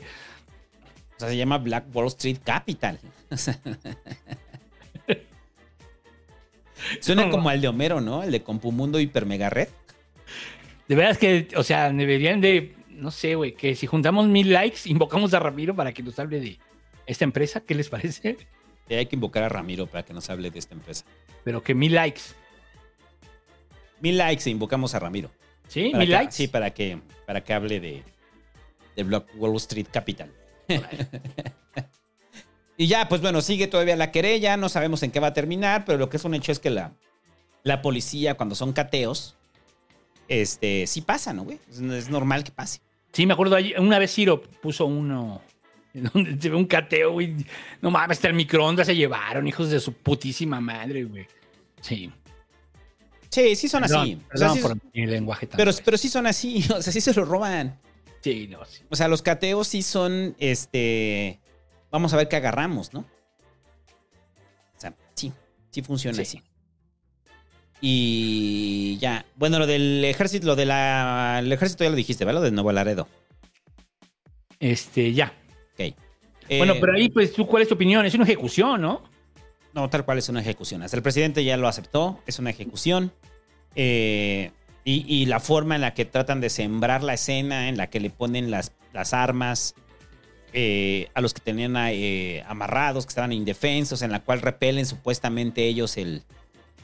O 1.20 1.22
sea, 1.22 1.30
se 1.30 1.36
llama 1.38 1.58
Black 1.58 1.86
Wall 1.94 2.08
Street 2.08 2.38
Capital. 2.44 2.98
O 3.30 3.36
sea, 3.38 3.60
Suena 7.02 7.30
como 7.30 7.50
al 7.50 7.60
de 7.60 7.68
Homero, 7.68 8.00
¿no? 8.00 8.24
El 8.24 8.32
de 8.32 8.42
Compumundo 8.42 9.00
Hiper 9.02 9.26
Mega 9.26 9.50
Red. 9.50 9.68
De 10.88 10.96
veras 10.96 11.18
que, 11.18 11.50
o 11.56 11.64
sea, 11.64 11.92
deberían 11.92 12.40
de, 12.42 12.74
no 12.90 13.12
sé, 13.12 13.36
güey, 13.36 13.54
que 13.54 13.76
si 13.76 13.86
juntamos 13.86 14.28
mil 14.28 14.52
likes, 14.54 14.80
invocamos 14.86 15.34
a 15.34 15.40
Ramiro 15.40 15.76
para 15.76 15.92
que 15.94 16.02
nos 16.02 16.18
hable 16.20 16.40
de 16.40 16.58
esta 17.06 17.26
empresa, 17.26 17.60
¿qué 17.62 17.76
les 17.76 17.90
parece? 17.90 18.38
Hay 18.90 19.06
que 19.06 19.16
invocar 19.16 19.44
a 19.44 19.50
Ramiro 19.50 19.86
para 19.88 20.04
que 20.04 20.14
nos 20.14 20.30
hable 20.30 20.50
de 20.52 20.58
esta 20.58 20.74
empresa. 20.74 21.04
Pero 21.44 21.62
que 21.62 21.76
mil 21.76 21.94
likes. 21.94 22.22
Mil 24.00 24.18
likes 24.18 24.44
e 24.48 24.52
invocamos 24.52 24.96
a 24.96 25.00
Ramiro. 25.00 25.30
¿Sí? 25.68 25.92
¿Mil 25.94 26.08
que- 26.08 26.14
likes? 26.14 26.32
Sí, 26.32 26.48
para 26.48 26.72
que, 26.74 26.98
para 27.28 27.44
que 27.44 27.54
hable 27.54 27.80
de, 27.82 28.04
de 28.96 29.04
Black 29.04 29.28
Wall 29.36 29.58
Street 29.58 29.88
Capital. 29.92 30.32
y 32.78 32.88
ya, 32.88 33.08
pues 33.10 33.22
bueno, 33.22 33.42
sigue 33.42 33.68
todavía 33.68 33.96
la 33.96 34.12
querella, 34.12 34.58
no 34.58 34.70
sabemos 34.70 35.04
en 35.04 35.12
qué 35.12 35.20
va 35.20 35.28
a 35.28 35.34
terminar, 35.34 35.86
pero 35.86 35.98
lo 35.98 36.10
que 36.10 36.18
es 36.18 36.26
un 36.26 36.34
hecho 36.34 36.52
es 36.52 36.60
que 36.60 36.70
la, 36.70 36.94
la 37.64 37.82
policía, 37.82 38.36
cuando 38.36 38.56
son 38.56 38.74
cateos, 38.74 39.36
este, 40.28 40.88
sí 40.88 41.02
pasa, 41.02 41.34
¿no, 41.34 41.44
güey? 41.44 41.60
Es, 41.70 41.80
es 41.80 42.10
normal 42.10 42.44
que 42.44 42.52
pase. 42.52 42.82
Sí, 43.12 43.26
me 43.26 43.34
acuerdo, 43.34 43.58
una 43.80 44.00
vez 44.00 44.14
Ciro 44.14 44.42
puso 44.42 44.86
uno 44.86 45.42
donde 45.94 46.40
se 46.40 46.50
ve 46.50 46.56
un 46.56 46.66
cateo, 46.66 47.14
güey. 47.14 47.36
No 47.82 47.92
mames, 47.92 48.18
hasta 48.18 48.28
el 48.28 48.36
microondas 48.36 48.88
se 48.88 48.96
llevaron, 48.96 49.48
hijos 49.48 49.70
de 49.70 49.80
su 49.80 49.94
putísima 49.94 50.62
madre, 50.62 51.04
güey. 51.04 51.28
Sí. 51.82 52.12
Sí, 53.30 53.56
sí 53.56 53.68
son 53.68 53.84
Perdón, 53.84 54.02
así. 54.02 54.14
O 54.14 54.20
sea, 54.20 54.28
perdón 54.30 54.56
sí- 54.56 54.62
por 54.62 54.78
mi 54.94 55.06
lenguaje 55.06 55.48
tan 55.48 55.58
pero, 55.58 55.72
pero 55.84 55.98
sí 55.98 56.10
son 56.10 56.28
así, 56.28 56.66
o 56.76 56.82
sea, 56.82 56.94
sí 56.94 57.02
se 57.02 57.14
lo 57.14 57.26
roban. 57.26 57.78
Sí, 58.22 58.48
no, 58.50 58.66
sí. 58.66 58.84
O 58.90 58.96
sea, 58.96 59.08
los 59.08 59.22
cateos 59.22 59.68
sí 59.68 59.82
son, 59.82 60.36
este, 60.40 61.40
vamos 61.92 62.14
a 62.14 62.18
ver 62.18 62.28
qué 62.28 62.36
agarramos, 62.36 62.94
¿no? 62.94 63.00
O 63.02 64.80
sea, 64.80 64.94
sí, 65.16 65.32
sí 65.72 65.82
funciona 65.82 66.16
Sí. 66.16 66.22
así. 66.22 66.44
Y 67.82 68.98
ya, 69.00 69.26
bueno, 69.36 69.58
lo 69.58 69.66
del 69.66 70.04
ejército, 70.04 70.46
lo 70.48 70.56
del 70.58 70.70
ejército 71.52 71.84
ya 71.86 71.90
lo 71.90 71.96
dijiste, 71.96 72.26
¿verdad? 72.26 72.42
Lo 72.42 72.46
de 72.46 72.52
Nuevo 72.52 72.72
Laredo. 72.74 73.08
Este, 74.60 75.14
ya. 75.14 75.34
Ok. 75.74 75.96
bueno, 76.58 76.74
Eh, 76.74 76.78
pero 76.82 76.94
ahí, 76.94 77.10
pues, 77.10 77.32
¿tú 77.32 77.48
cuál 77.48 77.64
es 77.64 77.70
tu 77.70 77.76
opinión? 77.76 78.06
Es 78.06 78.14
una 78.16 78.26
ejecución, 78.26 78.82
¿no? 78.82 79.04
No, 79.74 79.90
tal 79.90 80.04
cual 80.04 80.18
es 80.18 80.28
una 80.28 80.42
ejecución. 80.42 80.82
Hasta 80.84 80.98
el 80.98 81.04
presidente 81.04 81.44
ya 81.46 81.56
lo 81.56 81.68
aceptó, 81.70 82.22
es 82.28 82.38
una 82.40 82.50
ejecución. 82.50 83.14
Eh, 83.76 84.52
y, 84.84 85.06
y 85.08 85.26
la 85.26 85.40
forma 85.40 85.76
en 85.76 85.82
la 85.82 85.94
que 85.94 86.06
tratan 86.06 86.42
de 86.42 86.50
sembrar 86.50 87.04
la 87.04 87.14
escena, 87.14 87.70
en 87.70 87.78
la 87.78 87.88
que 87.88 88.00
le 88.00 88.10
ponen 88.10 88.52
las, 88.52 88.72
las 88.94 89.14
armas 89.14 89.76
eh, 90.54 91.10
a 91.14 91.22
los 91.22 91.34
que 91.34 91.42
tenían 91.42 91.76
eh, 91.78 92.44
amarrados, 92.48 93.06
que 93.06 93.10
estaban 93.10 93.32
indefensos, 93.32 94.02
en 94.02 94.12
la 94.12 94.22
cual 94.22 94.42
repelen 94.42 94.86
supuestamente 94.86 95.66
ellos 95.66 95.98
el 95.98 96.24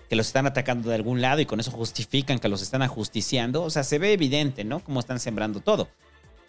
que 0.08 0.16
los 0.16 0.28
están 0.28 0.46
atacando 0.46 0.90
de 0.90 0.96
algún 0.96 1.20
lado 1.20 1.42
y 1.42 1.48
con 1.48 1.60
eso 1.60 1.72
justifican 1.72 2.38
que 2.38 2.48
los 2.48 2.62
están 2.62 2.84
ajusticiando. 2.84 3.64
O 3.64 3.72
sea, 3.72 3.84
se 3.84 3.98
ve 3.98 4.14
evidente, 4.14 4.64
¿no? 4.64 4.82
Cómo 4.82 5.00
están 5.00 5.20
sembrando 5.20 5.62
todo. 5.62 5.88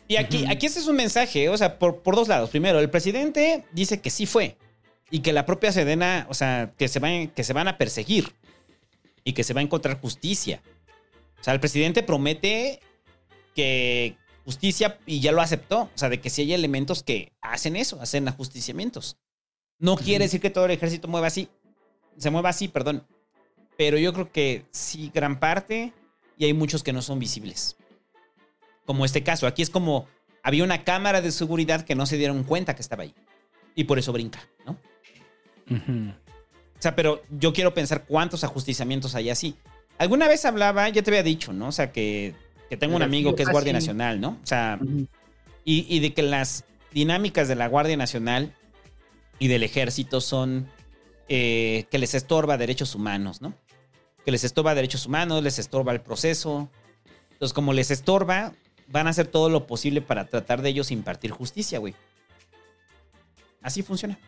Y 0.08 0.16
aquí, 0.16 0.42
Ujú. 0.42 0.52
aquí 0.52 0.66
este 0.66 0.80
es 0.80 0.86
un 0.86 0.96
mensaje, 0.96 1.48
o 1.48 1.56
sea, 1.56 1.78
por, 1.78 2.02
por 2.02 2.14
dos 2.16 2.28
lados. 2.28 2.50
Primero, 2.50 2.78
el 2.80 2.90
presidente 2.90 3.64
dice 3.72 4.00
que 4.00 4.10
sí 4.10 4.26
fue 4.26 4.56
y 5.10 5.20
que 5.20 5.32
la 5.32 5.46
propia 5.46 5.72
Sedena, 5.72 6.26
o 6.28 6.34
sea, 6.34 6.72
que 6.76 6.88
se, 6.88 6.98
van, 6.98 7.28
que 7.28 7.44
se 7.44 7.54
van 7.54 7.66
a 7.66 7.78
perseguir 7.78 8.34
y 9.24 9.32
que 9.32 9.42
se 9.42 9.54
va 9.54 9.60
a 9.60 9.64
encontrar 9.64 9.98
justicia. 9.98 10.60
O 11.40 11.44
sea, 11.44 11.54
el 11.54 11.60
presidente 11.60 12.02
promete 12.02 12.80
que, 13.54 14.16
justicia 14.46 14.98
y 15.06 15.20
ya 15.20 15.32
lo 15.32 15.42
aceptó. 15.42 15.82
O 15.82 15.90
sea, 15.98 16.08
de 16.08 16.20
que 16.20 16.30
si 16.30 16.42
hay 16.42 16.54
elementos 16.54 17.02
que 17.02 17.32
hacen 17.42 17.76
eso, 17.76 18.00
hacen 18.00 18.26
ajusticiamientos. 18.28 19.18
No 19.78 19.96
quiere 19.96 20.24
decir 20.24 20.40
que 20.40 20.50
todo 20.50 20.64
el 20.64 20.70
ejército 20.70 21.08
mueva 21.08 21.26
así. 21.26 21.48
Se 22.16 22.30
mueva 22.30 22.50
así, 22.50 22.68
perdón. 22.68 23.04
Pero 23.76 23.98
yo 23.98 24.12
creo 24.14 24.32
que 24.32 24.64
sí, 24.70 25.10
gran 25.12 25.38
parte, 25.38 25.92
y 26.38 26.46
hay 26.46 26.54
muchos 26.54 26.82
que 26.82 26.94
no 26.94 27.02
son 27.02 27.18
visibles. 27.18 27.76
Como 28.86 29.04
este 29.04 29.22
caso. 29.22 29.46
Aquí 29.46 29.62
es 29.62 29.68
como 29.68 30.06
había 30.42 30.62
una 30.62 30.84
cámara 30.84 31.20
de 31.20 31.32
seguridad 31.32 31.84
que 31.84 31.96
no 31.96 32.06
se 32.06 32.16
dieron 32.16 32.44
cuenta 32.44 32.76
que 32.76 32.82
estaba 32.82 33.02
ahí. 33.02 33.14
Y 33.74 33.84
por 33.84 33.98
eso 33.98 34.12
brinca, 34.12 34.48
¿no? 34.64 34.78
O 35.68 36.78
sea, 36.80 36.94
pero 36.94 37.20
yo 37.30 37.52
quiero 37.52 37.74
pensar 37.74 38.04
cuántos 38.06 38.44
ajusticiamientos 38.44 39.16
hay 39.16 39.28
así. 39.28 39.56
Alguna 39.98 40.28
vez 40.28 40.44
hablaba, 40.44 40.88
ya 40.88 41.02
te 41.02 41.10
había 41.10 41.22
dicho, 41.22 41.52
¿no? 41.52 41.68
O 41.68 41.72
sea, 41.72 41.92
que, 41.92 42.34
que 42.68 42.76
tengo 42.76 42.96
un 42.96 43.02
amigo 43.02 43.34
que 43.34 43.42
es 43.42 43.48
Guardia 43.48 43.72
Nacional, 43.72 44.20
¿no? 44.20 44.38
O 44.42 44.46
sea, 44.46 44.78
y, 45.64 45.86
y 45.88 46.00
de 46.00 46.12
que 46.12 46.22
las 46.22 46.64
dinámicas 46.92 47.48
de 47.48 47.54
la 47.54 47.68
Guardia 47.68 47.96
Nacional 47.96 48.54
y 49.38 49.48
del 49.48 49.62
ejército 49.62 50.20
son 50.20 50.68
eh, 51.28 51.86
que 51.90 51.98
les 51.98 52.14
estorba 52.14 52.56
derechos 52.56 52.94
humanos, 52.94 53.42
¿no? 53.42 53.54
Que 54.24 54.30
les 54.30 54.44
estorba 54.44 54.74
derechos 54.74 55.06
humanos, 55.06 55.42
les 55.42 55.58
estorba 55.58 55.92
el 55.92 56.00
proceso. 56.00 56.70
Entonces, 57.32 57.52
como 57.52 57.72
les 57.72 57.90
estorba, 57.90 58.52
van 58.88 59.06
a 59.06 59.10
hacer 59.10 59.26
todo 59.26 59.50
lo 59.50 59.66
posible 59.66 60.00
para 60.00 60.26
tratar 60.26 60.62
de 60.62 60.68
ellos 60.68 60.90
impartir 60.90 61.32
justicia, 61.32 61.78
güey. 61.78 61.94
Así 63.60 63.82
funciona. 63.82 64.18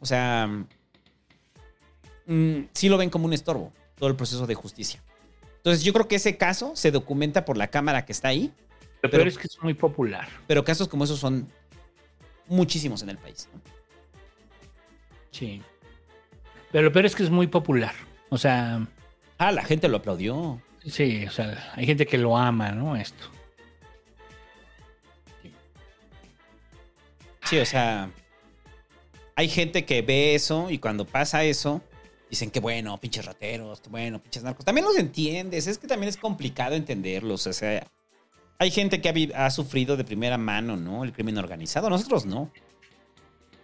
O 0.00 0.06
sea, 0.06 0.48
mm, 2.26 2.60
sí 2.72 2.88
lo 2.88 2.98
ven 2.98 3.10
como 3.10 3.26
un 3.26 3.32
estorbo, 3.32 3.72
todo 3.98 4.08
el 4.08 4.16
proceso 4.16 4.46
de 4.46 4.54
justicia. 4.54 5.02
Entonces, 5.56 5.84
yo 5.84 5.92
creo 5.92 6.06
que 6.06 6.16
ese 6.16 6.36
caso 6.36 6.76
se 6.76 6.90
documenta 6.90 7.44
por 7.44 7.56
la 7.56 7.68
cámara 7.68 8.04
que 8.04 8.12
está 8.12 8.28
ahí. 8.28 8.52
Pero, 9.00 9.10
pero 9.10 9.28
es 9.28 9.36
que 9.36 9.46
es 9.46 9.62
muy 9.62 9.74
popular. 9.74 10.28
Pero 10.46 10.64
casos 10.64 10.88
como 10.88 11.04
esos 11.04 11.18
son 11.18 11.48
muchísimos 12.46 13.02
en 13.02 13.10
el 13.10 13.18
país. 13.18 13.48
¿no? 13.52 13.60
Sí. 15.30 15.60
Pero 16.72 16.84
lo 16.84 16.92
peor 16.92 17.06
es 17.06 17.14
que 17.14 17.22
es 17.22 17.30
muy 17.30 17.46
popular. 17.46 17.94
O 18.28 18.38
sea. 18.38 18.86
Ah, 19.38 19.52
la 19.52 19.64
gente 19.64 19.88
lo 19.88 19.98
aplaudió. 19.98 20.60
Sí, 20.84 21.26
o 21.26 21.30
sea, 21.30 21.72
hay 21.74 21.84
gente 21.84 22.06
que 22.06 22.16
lo 22.16 22.36
ama, 22.36 22.70
¿no? 22.70 22.96
Esto. 22.96 23.30
Sí, 27.44 27.58
o 27.58 27.66
sea. 27.66 28.10
Hay 29.34 29.48
gente 29.48 29.84
que 29.84 30.00
ve 30.00 30.34
eso 30.34 30.70
y 30.70 30.78
cuando 30.78 31.04
pasa 31.04 31.44
eso, 31.44 31.82
dicen 32.30 32.50
que 32.50 32.60
bueno, 32.60 32.98
pinches 32.98 33.24
rateros, 33.24 33.80
que 33.80 33.88
bueno, 33.88 34.22
pinches 34.22 34.42
narcos. 34.42 34.64
También 34.64 34.86
los 34.86 34.96
entiendes, 34.96 35.66
es 35.66 35.78
que 35.78 35.86
también 35.86 36.08
es 36.08 36.16
complicado 36.16 36.74
entenderlos. 36.74 37.46
O 37.46 37.52
sea, 37.52 37.86
hay 38.58 38.70
gente 38.70 39.00
que 39.00 39.32
ha, 39.34 39.50
sufrido 39.50 39.96
de 39.96 40.04
primera 40.04 40.38
mano, 40.38 40.76
¿no? 40.76 41.04
El 41.04 41.12
crimen 41.12 41.38
organizado. 41.38 41.90
Nosotros 41.90 42.26
no. 42.26 42.50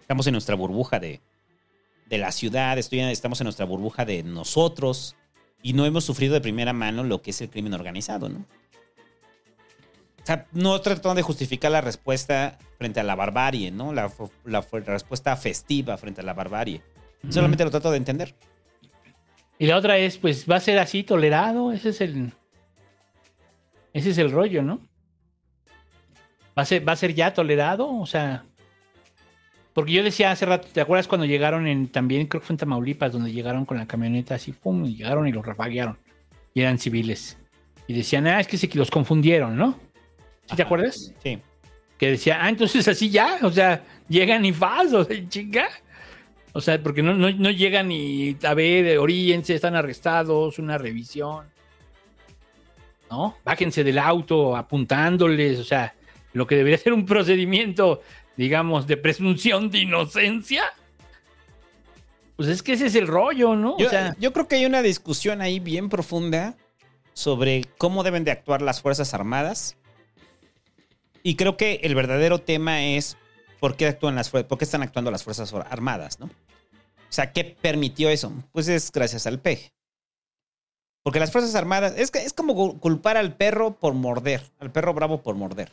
Estamos 0.00 0.26
en 0.26 0.32
nuestra 0.32 0.54
burbuja 0.54 0.98
de, 0.98 1.20
de 2.06 2.18
la 2.18 2.32
ciudad, 2.32 2.76
estoy- 2.78 3.00
estamos 3.00 3.40
en 3.40 3.44
nuestra 3.44 3.64
burbuja 3.64 4.04
de 4.04 4.22
nosotros 4.22 5.16
y 5.62 5.72
no 5.72 5.86
hemos 5.86 6.04
sufrido 6.04 6.34
de 6.34 6.40
primera 6.40 6.72
mano 6.72 7.04
lo 7.04 7.22
que 7.22 7.30
es 7.30 7.40
el 7.40 7.48
crimen 7.48 7.72
organizado, 7.72 8.28
¿no? 8.28 8.44
O 10.22 10.26
sea, 10.26 10.46
no 10.52 10.80
tratando 10.80 11.14
de 11.14 11.22
justificar 11.22 11.72
la 11.72 11.80
respuesta 11.80 12.58
frente 12.78 13.00
a 13.00 13.02
la 13.02 13.16
barbarie, 13.16 13.70
¿no? 13.70 13.92
La, 13.92 14.12
respuesta 14.86 15.36
festiva 15.36 15.96
frente 15.96 16.20
a 16.20 16.24
la 16.24 16.34
barbarie. 16.34 16.82
Solamente 17.28 17.64
lo 17.64 17.70
trato 17.70 17.90
de 17.90 17.96
entender. 17.96 18.34
Y 19.62 19.66
la 19.68 19.76
otra 19.76 19.96
es, 19.96 20.18
pues, 20.18 20.44
¿va 20.50 20.56
a 20.56 20.60
ser 20.60 20.80
así 20.80 21.04
tolerado? 21.04 21.70
Ese 21.70 21.90
es 21.90 22.00
el. 22.00 22.32
Ese 23.92 24.10
es 24.10 24.18
el 24.18 24.32
rollo, 24.32 24.60
¿no? 24.60 24.80
¿Va 26.58 26.62
a 26.62 26.64
ser, 26.64 26.86
va 26.86 26.94
a 26.94 26.96
ser 26.96 27.14
ya 27.14 27.32
tolerado? 27.32 27.88
O 27.88 28.04
sea. 28.04 28.44
Porque 29.72 29.92
yo 29.92 30.02
decía 30.02 30.32
hace 30.32 30.46
rato, 30.46 30.66
¿te 30.72 30.80
acuerdas 30.80 31.06
cuando 31.06 31.26
llegaron 31.26 31.68
en 31.68 31.86
también, 31.86 32.26
creo 32.26 32.40
que 32.40 32.48
fue 32.48 32.54
en 32.54 32.58
Tamaulipas, 32.58 33.12
donde 33.12 33.30
llegaron 33.30 33.64
con 33.64 33.76
la 33.76 33.86
camioneta 33.86 34.34
así, 34.34 34.50
pum, 34.50 34.84
y 34.84 34.96
llegaron 34.96 35.28
y 35.28 35.32
los 35.32 35.46
rafaguearon. 35.46 35.96
Y 36.54 36.62
eran 36.62 36.80
civiles. 36.80 37.38
Y 37.86 37.94
decían, 37.94 38.26
ah, 38.26 38.40
es 38.40 38.48
que 38.48 38.58
se 38.58 38.68
los 38.74 38.90
confundieron, 38.90 39.56
¿no? 39.56 39.78
¿Sí 40.46 40.56
te 40.56 40.62
acuerdas? 40.62 41.14
Sí. 41.22 41.38
Que 41.98 42.10
decía, 42.10 42.44
ah, 42.44 42.48
entonces 42.48 42.88
así 42.88 43.10
ya, 43.10 43.38
o 43.42 43.52
sea, 43.52 43.84
llegan 44.08 44.44
y 44.44 44.52
faz, 44.52 44.92
o 44.92 45.04
sea, 45.04 45.28
chinga. 45.28 45.68
O 46.52 46.60
sea, 46.60 46.82
porque 46.82 47.02
no, 47.02 47.14
no, 47.14 47.30
no 47.30 47.50
llegan 47.50 47.90
y 47.90 48.36
a 48.42 48.54
ver, 48.54 48.98
oríense, 48.98 49.54
están 49.54 49.74
arrestados, 49.74 50.58
una 50.58 50.78
revisión. 50.78 51.46
¿No? 53.10 53.36
Bájense 53.44 53.84
del 53.84 53.98
auto 53.98 54.56
apuntándoles, 54.56 55.58
o 55.58 55.64
sea, 55.64 55.94
lo 56.32 56.46
que 56.46 56.56
debería 56.56 56.78
ser 56.82 56.92
un 56.92 57.06
procedimiento, 57.06 58.02
digamos, 58.36 58.86
de 58.86 58.96
presunción 58.96 59.70
de 59.70 59.78
inocencia. 59.78 60.64
Pues 62.36 62.48
es 62.48 62.62
que 62.62 62.72
ese 62.72 62.86
es 62.86 62.94
el 62.94 63.06
rollo, 63.06 63.54
¿no? 63.54 63.78
Yo, 63.78 63.86
o 63.86 63.90
sea, 63.90 64.16
yo 64.18 64.32
creo 64.32 64.48
que 64.48 64.56
hay 64.56 64.66
una 64.66 64.82
discusión 64.82 65.40
ahí 65.42 65.60
bien 65.60 65.88
profunda 65.88 66.56
sobre 67.14 67.64
cómo 67.78 68.02
deben 68.02 68.24
de 68.24 68.30
actuar 68.30 68.62
las 68.62 68.80
Fuerzas 68.80 69.14
Armadas. 69.14 69.76
Y 71.22 71.36
creo 71.36 71.56
que 71.56 71.80
el 71.84 71.94
verdadero 71.94 72.40
tema 72.40 72.84
es 72.84 73.16
por 73.60 73.76
qué 73.76 73.86
actúan 73.86 74.16
las 74.16 74.30
por 74.30 74.58
qué 74.58 74.64
están 74.64 74.82
actuando 74.82 75.10
las 75.10 75.22
Fuerzas 75.22 75.52
Armadas, 75.70 76.18
¿no? 76.18 76.30
O 77.12 77.14
sea, 77.14 77.30
¿qué 77.30 77.44
permitió 77.44 78.08
eso? 78.08 78.32
Pues 78.52 78.68
es 78.68 78.90
gracias 78.90 79.26
al 79.26 79.38
PEG. 79.38 79.70
Porque 81.02 81.20
las 81.20 81.30
Fuerzas 81.30 81.54
Armadas, 81.54 81.92
es, 81.98 82.10
es 82.14 82.32
como 82.32 82.80
culpar 82.80 83.18
al 83.18 83.36
perro 83.36 83.78
por 83.78 83.92
morder, 83.92 84.42
al 84.58 84.72
perro 84.72 84.94
bravo 84.94 85.22
por 85.22 85.34
morder. 85.34 85.70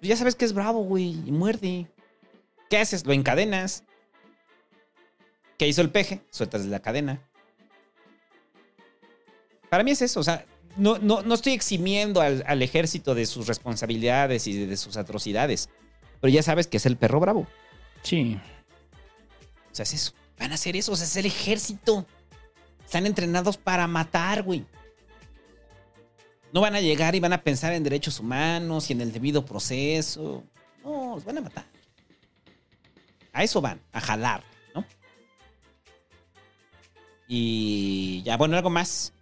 Pues 0.00 0.08
ya 0.08 0.16
sabes 0.16 0.36
que 0.36 0.46
es 0.46 0.54
bravo, 0.54 0.84
güey, 0.84 1.20
y 1.26 1.32
muerde. 1.32 1.86
¿Qué 2.70 2.78
haces? 2.78 3.04
Lo 3.04 3.12
encadenas. 3.12 3.84
¿Qué 5.58 5.68
hizo 5.68 5.82
el 5.82 5.90
peje? 5.90 6.22
Sueltas 6.30 6.64
la 6.64 6.80
cadena. 6.80 7.20
Para 9.68 9.84
mí 9.84 9.90
es 9.90 10.00
eso, 10.00 10.18
o 10.18 10.24
sea, 10.24 10.46
no, 10.78 10.96
no, 10.96 11.20
no 11.20 11.34
estoy 11.34 11.52
eximiendo 11.52 12.22
al, 12.22 12.42
al 12.46 12.62
ejército 12.62 13.14
de 13.14 13.26
sus 13.26 13.46
responsabilidades 13.48 14.46
y 14.46 14.60
de, 14.60 14.66
de 14.66 14.78
sus 14.78 14.96
atrocidades, 14.96 15.68
pero 16.22 16.32
ya 16.32 16.42
sabes 16.42 16.68
que 16.68 16.78
es 16.78 16.86
el 16.86 16.96
perro 16.96 17.20
bravo. 17.20 17.46
sí. 18.02 18.40
O 19.74 19.76
sea, 19.76 19.82
es 19.82 19.92
eso. 19.92 20.12
Van 20.38 20.52
a 20.52 20.54
hacer 20.54 20.76
eso, 20.76 20.92
o 20.92 20.96
sea, 20.96 21.04
es 21.04 21.16
el 21.16 21.26
ejército. 21.26 22.06
Están 22.84 23.06
entrenados 23.06 23.56
para 23.56 23.88
matar, 23.88 24.44
güey. 24.44 24.64
No 26.52 26.60
van 26.60 26.76
a 26.76 26.80
llegar 26.80 27.16
y 27.16 27.20
van 27.20 27.32
a 27.32 27.42
pensar 27.42 27.72
en 27.72 27.82
derechos 27.82 28.20
humanos 28.20 28.88
y 28.88 28.92
en 28.92 29.00
el 29.00 29.12
debido 29.12 29.44
proceso. 29.44 30.44
No, 30.84 31.16
los 31.16 31.24
van 31.24 31.38
a 31.38 31.40
matar. 31.40 31.66
A 33.32 33.42
eso 33.42 33.60
van, 33.60 33.80
a 33.90 34.00
jalar, 34.00 34.44
¿no? 34.76 34.84
Y 37.26 38.22
ya, 38.22 38.36
bueno, 38.36 38.56
algo 38.56 38.70
más 38.70 39.12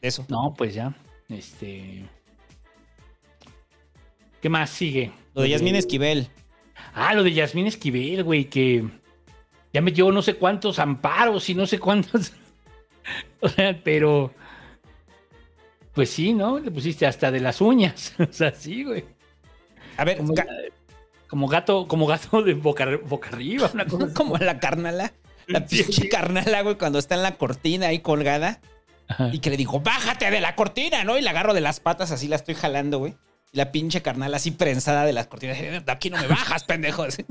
de 0.00 0.08
eso. 0.08 0.24
No, 0.30 0.54
pues 0.56 0.72
ya. 0.72 0.96
Este. 1.28 2.08
¿Qué 4.40 4.48
más 4.48 4.70
sigue? 4.70 5.12
Lo 5.34 5.42
de 5.42 5.50
Yasmín 5.50 5.76
Esquivel. 5.76 6.30
Ah, 6.94 7.12
lo 7.12 7.22
de 7.22 7.34
Yasmín 7.34 7.66
Esquivel, 7.66 8.24
güey, 8.24 8.46
que 8.46 8.99
ya 9.72 9.80
metió 9.80 10.10
no 10.10 10.22
sé 10.22 10.34
cuántos 10.34 10.78
amparos 10.78 11.48
y 11.48 11.54
no 11.54 11.66
sé 11.66 11.78
cuántos. 11.78 12.32
o 13.40 13.48
sea, 13.48 13.78
pero. 13.82 14.32
Pues 15.94 16.10
sí, 16.10 16.32
¿no? 16.32 16.58
Le 16.58 16.70
pusiste 16.70 17.06
hasta 17.06 17.30
de 17.30 17.40
las 17.40 17.60
uñas. 17.60 18.14
o 18.18 18.32
sea, 18.32 18.52
sí, 18.52 18.84
güey. 18.84 19.04
A 19.96 20.04
ver, 20.04 20.18
Como, 20.18 20.34
como 21.28 21.48
gato, 21.48 21.86
como 21.88 22.06
gato 22.06 22.42
de 22.42 22.54
boca, 22.54 22.88
boca 23.04 23.28
arriba, 23.30 23.70
una 23.74 23.86
cosa. 23.86 24.12
como 24.14 24.36
la 24.38 24.58
carnala. 24.58 25.12
La 25.46 25.66
pinche 25.66 26.08
carnala, 26.08 26.62
güey, 26.62 26.76
cuando 26.76 26.98
está 26.98 27.16
en 27.16 27.22
la 27.22 27.36
cortina 27.36 27.88
ahí 27.88 27.98
colgada. 27.98 28.60
Y 29.32 29.40
que 29.40 29.50
le 29.50 29.56
digo, 29.56 29.80
bájate 29.80 30.30
de 30.30 30.40
la 30.40 30.54
cortina, 30.54 31.02
¿no? 31.02 31.18
Y 31.18 31.22
la 31.22 31.30
agarro 31.30 31.52
de 31.52 31.60
las 31.60 31.80
patas, 31.80 32.12
así 32.12 32.28
la 32.28 32.36
estoy 32.36 32.54
jalando, 32.54 32.98
güey. 32.98 33.16
Y 33.52 33.58
la 33.58 33.72
pinche 33.72 34.00
carnala 34.00 34.36
así 34.36 34.52
prensada 34.52 35.04
de 35.04 35.12
las 35.12 35.26
cortinas. 35.26 35.58
De 35.58 35.82
aquí 35.88 36.10
no 36.10 36.18
me 36.18 36.28
bajas, 36.28 36.64
pendejo. 36.64 37.02
Así. 37.02 37.24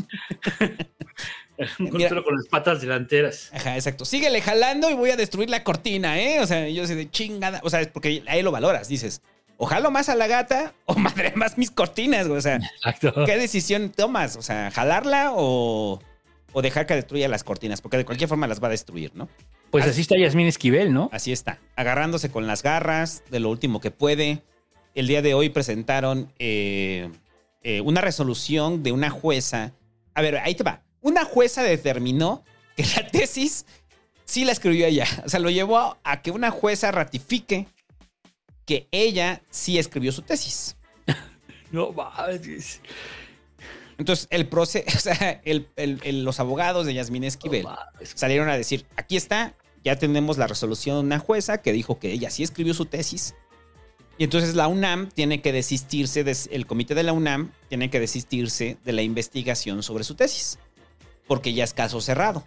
Un 1.80 1.89
control 1.89 2.24
con 2.24 2.36
las 2.36 2.47
patas 2.47 2.82
delanteras. 2.82 3.49
Ajá, 3.53 3.76
exacto. 3.76 4.05
Síguele 4.05 4.41
jalando 4.41 4.89
y 4.89 4.93
voy 4.93 5.11
a 5.11 5.17
destruir 5.17 5.49
la 5.49 5.63
cortina, 5.63 6.20
¿eh? 6.20 6.39
O 6.39 6.47
sea, 6.47 6.67
yo 6.70 6.86
sé 6.88 6.95
de 6.95 7.09
chingada. 7.09 7.59
O 7.63 7.70
sea, 7.70 7.82
es 7.82 7.88
porque 7.88 8.24
ahí 8.28 8.41
lo 8.41 8.51
valoras. 8.51 8.88
Dices, 8.88 9.22
o 9.57 9.65
jalo 9.65 9.91
más 9.91 10.09
a 10.09 10.15
la 10.15 10.28
gata 10.28 10.74
o 10.86 10.95
madre 10.95 11.34
más 11.36 11.57
mis 11.57 11.72
cortinas, 11.72 12.28
güey. 12.28 12.39
O 12.39 12.41
sea, 12.41 12.57
Exacto. 12.57 13.26
¿qué 13.26 13.38
decisión 13.38 13.89
tomas? 13.89 14.36
O 14.36 14.41
sea, 14.41 14.72
jalarla 14.72 15.32
o, 15.36 16.01
o 16.53 16.61
dejar 16.61 16.86
que 16.86 16.95
destruya 16.95 17.28
las 17.28 17.43
cortinas. 17.43 17.82
Porque 17.82 17.97
de 17.97 18.05
cualquier 18.05 18.30
forma 18.30 18.47
las 18.47 18.61
va 18.61 18.67
a 18.67 18.72
destruir, 18.72 19.11
¿no? 19.15 19.30
Pues 19.70 19.86
así 19.86 20.01
está 20.01 20.17
Yasmín 20.17 20.47
Esquivel, 20.47 20.93
¿no? 20.93 21.09
Así 21.11 21.32
está. 21.32 21.59
Agarrándose 21.76 22.30
con 22.32 22.47
las 22.47 22.63
garras 22.63 23.24
de 23.30 23.39
lo 23.39 23.49
último 23.49 23.80
que 23.80 23.91
puede. 23.91 24.41
El 24.95 25.07
día 25.07 25.21
de 25.21 25.33
hoy 25.33 25.49
presentaron 25.49 26.31
eh, 26.39 27.09
eh, 27.63 27.81
una 27.81 28.01
resolución 28.01 28.83
de 28.83 28.91
una 28.91 29.09
jueza. 29.09 29.73
A 30.13 30.21
ver, 30.21 30.37
ahí 30.37 30.55
te 30.55 30.63
va. 30.63 30.83
Una 31.01 31.23
jueza 31.25 31.63
determinó 31.63 32.43
que 32.75 32.83
la 32.95 33.07
tesis 33.07 33.65
sí 34.25 34.45
la 34.45 34.51
escribió 34.51 34.85
ella. 34.85 35.05
O 35.25 35.29
sea, 35.29 35.39
lo 35.39 35.49
llevó 35.49 35.97
a 36.03 36.21
que 36.21 36.31
una 36.31 36.51
jueza 36.51 36.91
ratifique 36.91 37.67
que 38.65 38.87
ella 38.91 39.41
sí 39.49 39.77
escribió 39.79 40.11
su 40.11 40.21
tesis. 40.21 40.75
No 41.71 41.91
mames. 41.91 42.81
Entonces, 43.99 44.27
el 44.31 44.47
proceso, 44.47 44.85
o 44.95 44.99
sea, 44.99 45.39
el- 45.45 45.67
el- 45.75 45.99
el- 46.03 46.23
los 46.23 46.39
abogados 46.39 46.87
de 46.87 46.95
Yasmín 46.95 47.23
Esquivel 47.23 47.67
salieron 48.15 48.49
a 48.49 48.57
decir, 48.57 48.87
aquí 48.95 49.15
está, 49.17 49.53
ya 49.83 49.95
tenemos 49.97 50.39
la 50.39 50.47
resolución 50.47 50.95
de 50.95 51.01
una 51.01 51.19
jueza 51.19 51.61
que 51.61 51.71
dijo 51.71 51.99
que 51.99 52.11
ella 52.11 52.31
sí 52.31 52.41
escribió 52.41 52.73
su 52.73 52.85
tesis. 52.87 53.35
Y 54.20 54.26
entonces 54.26 54.53
la 54.53 54.67
UNAM 54.67 55.09
tiene 55.09 55.41
que 55.41 55.51
desistirse, 55.53 56.24
de- 56.24 56.38
el 56.51 56.67
comité 56.67 56.93
de 56.93 57.03
la 57.03 57.13
UNAM 57.13 57.51
tiene 57.70 57.89
que 57.89 57.99
desistirse 58.01 58.78
de 58.84 58.91
la 58.91 59.01
investigación 59.01 59.82
sobre 59.82 60.03
su 60.03 60.13
tesis. 60.13 60.59
Porque 61.26 61.53
ya 61.53 61.63
es 61.63 61.74
caso 61.74 62.01
cerrado. 62.01 62.43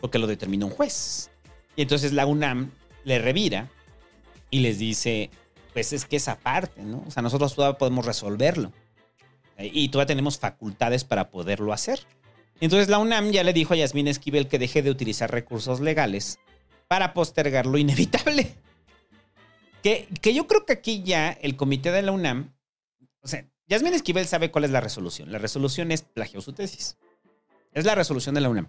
Porque 0.00 0.18
lo 0.18 0.26
determinó 0.26 0.66
un 0.66 0.72
juez. 0.72 1.30
Y 1.76 1.82
entonces 1.82 2.12
la 2.12 2.26
UNAM 2.26 2.70
le 3.04 3.18
revira 3.18 3.70
y 4.50 4.60
les 4.60 4.78
dice, 4.78 5.30
pues 5.72 5.92
es 5.94 6.04
que 6.04 6.16
esa 6.16 6.36
parte, 6.38 6.82
¿no? 6.82 7.02
O 7.06 7.10
sea, 7.10 7.22
nosotros 7.22 7.54
todavía 7.54 7.78
podemos 7.78 8.04
resolverlo. 8.04 8.70
Eh, 9.56 9.70
Y 9.72 9.88
todavía 9.88 10.08
tenemos 10.08 10.38
facultades 10.38 11.04
para 11.04 11.30
poderlo 11.30 11.72
hacer. 11.72 12.00
Entonces 12.60 12.88
la 12.90 12.98
UNAM 12.98 13.30
ya 13.30 13.44
le 13.44 13.54
dijo 13.54 13.72
a 13.72 13.76
Yasmín 13.78 14.08
Esquivel 14.08 14.46
que 14.48 14.58
deje 14.58 14.82
de 14.82 14.90
utilizar 14.90 15.30
recursos 15.30 15.80
legales 15.80 16.38
para 16.86 17.14
postergar 17.14 17.64
lo 17.64 17.78
inevitable. 17.78 18.54
Que, 19.86 20.34
yo 20.34 20.48
creo 20.48 20.66
que 20.66 20.72
aquí 20.72 21.04
ya 21.04 21.30
el 21.30 21.54
comité 21.54 21.92
de 21.92 22.02
la 22.02 22.10
UNAM, 22.10 22.52
o 23.20 23.28
sea, 23.28 23.46
Yasmín 23.68 23.94
Esquivel 23.94 24.26
sabe 24.26 24.50
cuál 24.50 24.64
es 24.64 24.72
la 24.72 24.80
resolución. 24.80 25.30
La 25.30 25.38
resolución 25.38 25.92
es 25.92 26.02
plagió 26.02 26.40
su 26.40 26.52
tesis. 26.52 26.96
Es 27.72 27.84
la 27.84 27.94
resolución 27.94 28.34
de 28.34 28.40
la 28.40 28.48
UNAM. 28.48 28.66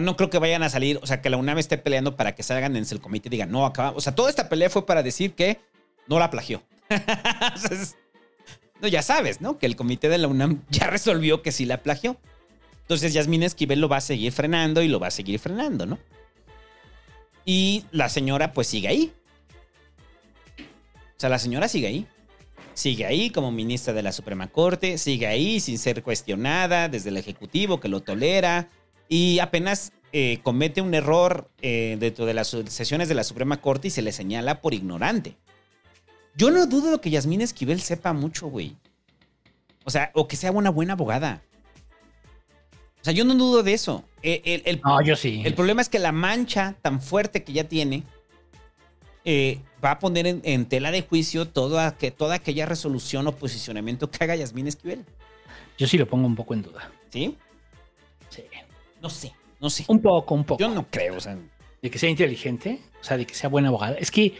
No 0.00 0.16
creo 0.16 0.30
que 0.30 0.38
vayan 0.38 0.62
a 0.62 0.68
salir, 0.68 1.00
o 1.02 1.08
sea, 1.08 1.22
que 1.22 1.28
la 1.28 1.38
UNAM 1.38 1.58
esté 1.58 1.76
peleando 1.76 2.14
para 2.14 2.36
que 2.36 2.44
salgan 2.44 2.76
en 2.76 2.86
el 2.88 3.00
comité 3.00 3.26
y 3.26 3.30
digan, 3.30 3.50
no, 3.50 3.66
acabamos. 3.66 3.98
O 3.98 4.00
sea, 4.00 4.14
toda 4.14 4.30
esta 4.30 4.48
pelea 4.48 4.70
fue 4.70 4.86
para 4.86 5.02
decir 5.02 5.34
que 5.34 5.58
no 6.06 6.20
la 6.20 6.30
plagió. 6.30 6.62
No, 8.78 8.88
ya 8.88 9.00
sabes, 9.00 9.40
¿no? 9.40 9.56
Que 9.56 9.64
el 9.64 9.74
comité 9.74 10.10
de 10.10 10.18
la 10.18 10.28
UNAM 10.28 10.62
ya 10.70 10.86
resolvió 10.86 11.40
que 11.40 11.50
sí 11.50 11.64
la 11.64 11.82
plagió. 11.82 12.18
Entonces 12.82 13.14
Yasmín 13.14 13.42
Esquivel 13.42 13.80
lo 13.80 13.88
va 13.88 13.96
a 13.96 14.02
seguir 14.02 14.30
frenando 14.32 14.82
y 14.82 14.88
lo 14.88 15.00
va 15.00 15.06
a 15.06 15.10
seguir 15.10 15.38
frenando, 15.40 15.86
¿no? 15.86 15.98
Y 17.46 17.86
la 17.92 18.10
señora 18.10 18.52
pues 18.52 18.66
sigue 18.66 18.88
ahí. 18.88 19.12
O 20.58 21.18
sea, 21.18 21.30
la 21.30 21.38
señora 21.38 21.68
sigue 21.68 21.86
ahí. 21.86 22.06
Sigue 22.74 23.06
ahí 23.06 23.30
como 23.30 23.50
ministra 23.52 23.94
de 23.94 24.02
la 24.02 24.12
Suprema 24.12 24.48
Corte, 24.48 24.98
sigue 24.98 25.26
ahí 25.26 25.60
sin 25.60 25.78
ser 25.78 26.02
cuestionada 26.02 26.90
desde 26.90 27.08
el 27.08 27.16
Ejecutivo 27.16 27.80
que 27.80 27.88
lo 27.88 28.02
tolera 28.02 28.68
y 29.08 29.38
apenas 29.38 29.92
eh, 30.12 30.40
comete 30.42 30.82
un 30.82 30.92
error 30.92 31.50
eh, 31.62 31.96
dentro 31.98 32.26
de 32.26 32.34
las 32.34 32.48
sesiones 32.48 33.08
de 33.08 33.14
la 33.14 33.24
Suprema 33.24 33.62
Corte 33.62 33.88
y 33.88 33.90
se 33.90 34.02
le 34.02 34.12
señala 34.12 34.60
por 34.60 34.74
ignorante. 34.74 35.38
Yo 36.36 36.50
no 36.50 36.66
dudo 36.66 37.00
que 37.00 37.08
Yasmín 37.08 37.40
Esquivel 37.40 37.80
sepa 37.80 38.12
mucho, 38.12 38.48
güey. 38.48 38.76
O 39.84 39.90
sea, 39.90 40.10
o 40.12 40.28
que 40.28 40.36
sea 40.36 40.52
una 40.52 40.68
buena 40.68 40.92
abogada. 40.92 41.42
O 43.06 43.08
sea, 43.08 43.14
yo 43.14 43.24
no 43.24 43.36
dudo 43.36 43.62
de 43.62 43.72
eso. 43.72 44.02
Eh, 44.20 44.42
El, 44.44 44.62
el- 44.64 44.80
No, 44.84 45.00
yo 45.00 45.14
sí. 45.14 45.40
el 45.44 45.54
problema 45.54 45.80
es 45.80 45.88
que 45.88 46.00
la 46.00 46.10
mancha 46.10 46.74
tan 46.82 47.00
fuerte 47.00 47.44
que 47.44 47.52
ya 47.52 47.62
tiene 47.62 48.02
eh, 49.24 49.60
va 49.84 49.92
a 49.92 49.98
poner 50.00 50.26
en, 50.26 50.40
en 50.42 50.66
tela 50.66 50.90
de 50.90 51.02
juicio 51.02 51.46
toda, 51.46 51.96
que, 51.96 52.10
toda 52.10 52.34
aquella 52.34 52.66
resolución 52.66 53.24
o 53.28 53.32
posicionamiento 53.36 54.10
que 54.10 54.24
haga 54.24 54.34
Yasmín 54.34 54.66
Esquivel. 54.66 55.04
Yo 55.78 55.86
sí 55.86 55.96
lo 55.98 56.06
pongo 56.08 56.26
un 56.26 56.34
poco 56.34 56.54
en 56.54 56.62
duda. 56.62 56.90
¿Sí? 57.10 57.36
Sí. 58.28 58.42
No 59.00 59.08
sé, 59.08 59.32
no 59.60 59.70
sé. 59.70 59.84
Un 59.86 60.02
poco, 60.02 60.34
un 60.34 60.42
poco. 60.42 60.58
Yo 60.60 60.68
no 60.68 60.84
creo, 60.90 61.14
o 61.18 61.20
sea. 61.20 61.38
De 61.80 61.88
que 61.88 62.00
sea 62.00 62.10
inteligente, 62.10 62.80
o 63.00 63.04
sea, 63.04 63.16
de 63.16 63.24
que 63.24 63.34
sea 63.36 63.48
buena 63.48 63.68
abogada. 63.68 63.94
Es 64.00 64.10
que, 64.10 64.34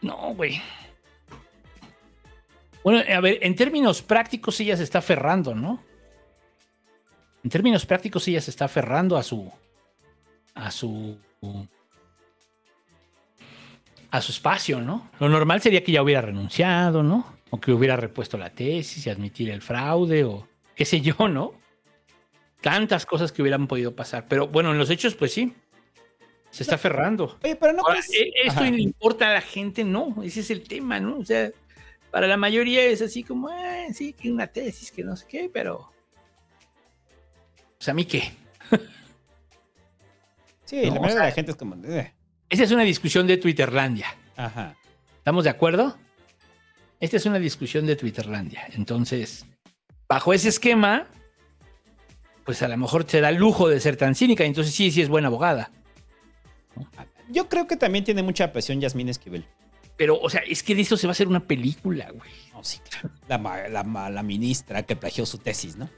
no, 0.00 0.32
güey. 0.36 0.62
Bueno, 2.84 3.02
a 3.12 3.20
ver, 3.20 3.38
en 3.42 3.56
términos 3.56 4.00
prácticos 4.00 4.60
ella 4.60 4.76
se 4.76 4.84
está 4.84 4.98
aferrando, 5.00 5.56
¿no? 5.56 5.82
En 7.42 7.50
términos 7.50 7.86
prácticos 7.86 8.26
ella 8.28 8.40
se 8.40 8.50
está 8.50 8.66
aferrando 8.66 9.16
a 9.16 9.22
su, 9.22 9.50
a 10.54 10.70
su, 10.70 11.16
a 14.10 14.20
su 14.20 14.32
espacio, 14.32 14.80
¿no? 14.80 15.10
Lo 15.18 15.28
normal 15.28 15.60
sería 15.62 15.82
que 15.82 15.92
ya 15.92 16.02
hubiera 16.02 16.20
renunciado, 16.20 17.02
¿no? 17.02 17.34
O 17.50 17.60
que 17.60 17.72
hubiera 17.72 17.96
repuesto 17.96 18.36
la 18.36 18.50
tesis 18.50 19.06
y 19.06 19.10
admitir 19.10 19.50
el 19.50 19.62
fraude 19.62 20.24
o 20.24 20.46
qué 20.74 20.84
sé 20.84 21.00
yo, 21.00 21.28
¿no? 21.28 21.54
Tantas 22.60 23.06
cosas 23.06 23.32
que 23.32 23.40
hubieran 23.42 23.66
podido 23.66 23.96
pasar. 23.96 24.26
Pero 24.28 24.46
bueno, 24.48 24.70
en 24.72 24.78
los 24.78 24.90
hechos, 24.90 25.14
pues 25.14 25.32
sí. 25.32 25.54
Se 26.50 26.64
está 26.64 26.74
aferrando. 26.74 27.38
Oye, 27.44 27.56
pero 27.56 27.72
no 27.72 27.82
Ahora, 27.86 28.00
¿e- 28.12 28.32
¿Esto 28.44 28.64
le 28.64 28.82
importa 28.82 29.30
a 29.30 29.34
la 29.34 29.40
gente? 29.40 29.84
No, 29.84 30.16
ese 30.22 30.40
es 30.40 30.50
el 30.50 30.66
tema, 30.66 30.98
¿no? 30.98 31.18
O 31.18 31.24
sea, 31.24 31.50
para 32.10 32.26
la 32.26 32.36
mayoría 32.36 32.82
es 32.84 33.00
así 33.02 33.22
como, 33.22 33.50
eh, 33.50 33.86
sí, 33.94 34.12
que 34.12 34.32
una 34.32 34.48
tesis, 34.48 34.90
que 34.90 35.04
no 35.04 35.16
sé 35.16 35.26
qué, 35.28 35.50
pero. 35.52 35.92
Pues 37.80 37.88
a 37.88 37.94
mí 37.94 38.04
qué. 38.04 38.30
Sí, 40.66 40.82
No, 40.84 40.92
la 40.92 40.98
o 40.98 41.02
mayoría 41.02 41.22
de 41.22 41.28
la 41.28 41.32
gente 41.32 41.50
es 41.52 41.56
como. 41.56 41.74
eh, 41.86 42.12
Esa 42.50 42.64
es 42.64 42.70
una 42.72 42.82
discusión 42.82 43.26
de 43.26 43.38
Twitterlandia. 43.38 44.14
Ajá. 44.36 44.76
¿Estamos 45.16 45.44
de 45.44 45.50
acuerdo? 45.50 45.96
Esta 47.00 47.16
es 47.16 47.24
una 47.24 47.38
discusión 47.38 47.86
de 47.86 47.96
Twitterlandia. 47.96 48.66
Entonces, 48.74 49.46
bajo 50.06 50.34
ese 50.34 50.50
esquema, 50.50 51.06
pues 52.44 52.62
a 52.62 52.68
lo 52.68 52.76
mejor 52.76 53.06
se 53.08 53.22
da 53.22 53.30
el 53.30 53.36
lujo 53.36 53.66
de 53.66 53.80
ser 53.80 53.96
tan 53.96 54.14
cínica. 54.14 54.44
Entonces 54.44 54.74
sí, 54.74 54.90
sí 54.90 55.00
es 55.00 55.08
buena 55.08 55.28
abogada. 55.28 55.70
Yo 57.30 57.48
creo 57.48 57.66
que 57.66 57.76
también 57.76 58.04
tiene 58.04 58.22
mucha 58.22 58.52
presión 58.52 58.78
Yasmín 58.78 59.08
Esquivel. 59.08 59.46
Pero, 59.96 60.20
o 60.20 60.28
sea, 60.28 60.42
es 60.46 60.62
que 60.62 60.74
de 60.74 60.82
esto 60.82 60.98
se 60.98 61.06
va 61.06 61.12
a 61.12 61.12
hacer 61.12 61.28
una 61.28 61.40
película, 61.46 62.10
güey. 62.12 62.30
No, 62.52 62.62
sí, 62.62 62.78
claro. 62.90 63.10
La, 63.28 63.38
la 63.70 64.10
la 64.10 64.22
ministra 64.22 64.82
que 64.82 64.96
plagió 64.96 65.24
su 65.24 65.38
tesis, 65.38 65.76
¿no? 65.76 65.88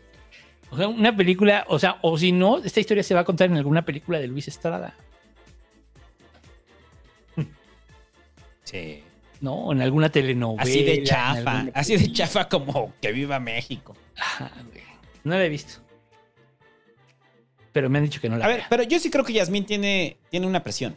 O 0.72 0.76
sea, 0.78 0.88
una 0.88 1.14
película, 1.14 1.66
o 1.68 1.78
sea, 1.78 1.98
o 2.00 2.16
si 2.16 2.32
no, 2.32 2.56
esta 2.56 2.80
historia 2.80 3.02
se 3.02 3.12
va 3.12 3.20
a 3.20 3.24
contar 3.24 3.50
en 3.50 3.58
alguna 3.58 3.84
película 3.84 4.18
de 4.18 4.26
Luis 4.26 4.48
Estrada, 4.48 4.94
Sí. 8.64 9.02
¿no? 9.42 9.70
En 9.70 9.82
alguna 9.82 10.08
telenovela. 10.08 10.62
Así 10.62 10.82
de 10.82 11.02
chafa. 11.02 11.66
Así 11.74 11.98
de 11.98 12.10
chafa 12.10 12.48
como 12.48 12.94
que 13.02 13.12
viva 13.12 13.38
México. 13.38 13.94
Ajá. 14.16 14.50
No 15.24 15.34
la 15.34 15.44
he 15.44 15.50
visto. 15.50 15.82
Pero 17.72 17.90
me 17.90 17.98
han 17.98 18.04
dicho 18.04 18.22
que 18.22 18.30
no 18.30 18.38
la 18.38 18.46
A 18.46 18.48
ver, 18.48 18.62
pero 18.70 18.82
yo 18.82 18.98
sí 18.98 19.10
creo 19.10 19.24
que 19.26 19.34
Yasmín 19.34 19.66
tiene, 19.66 20.16
tiene 20.30 20.46
una 20.46 20.62
presión. 20.62 20.94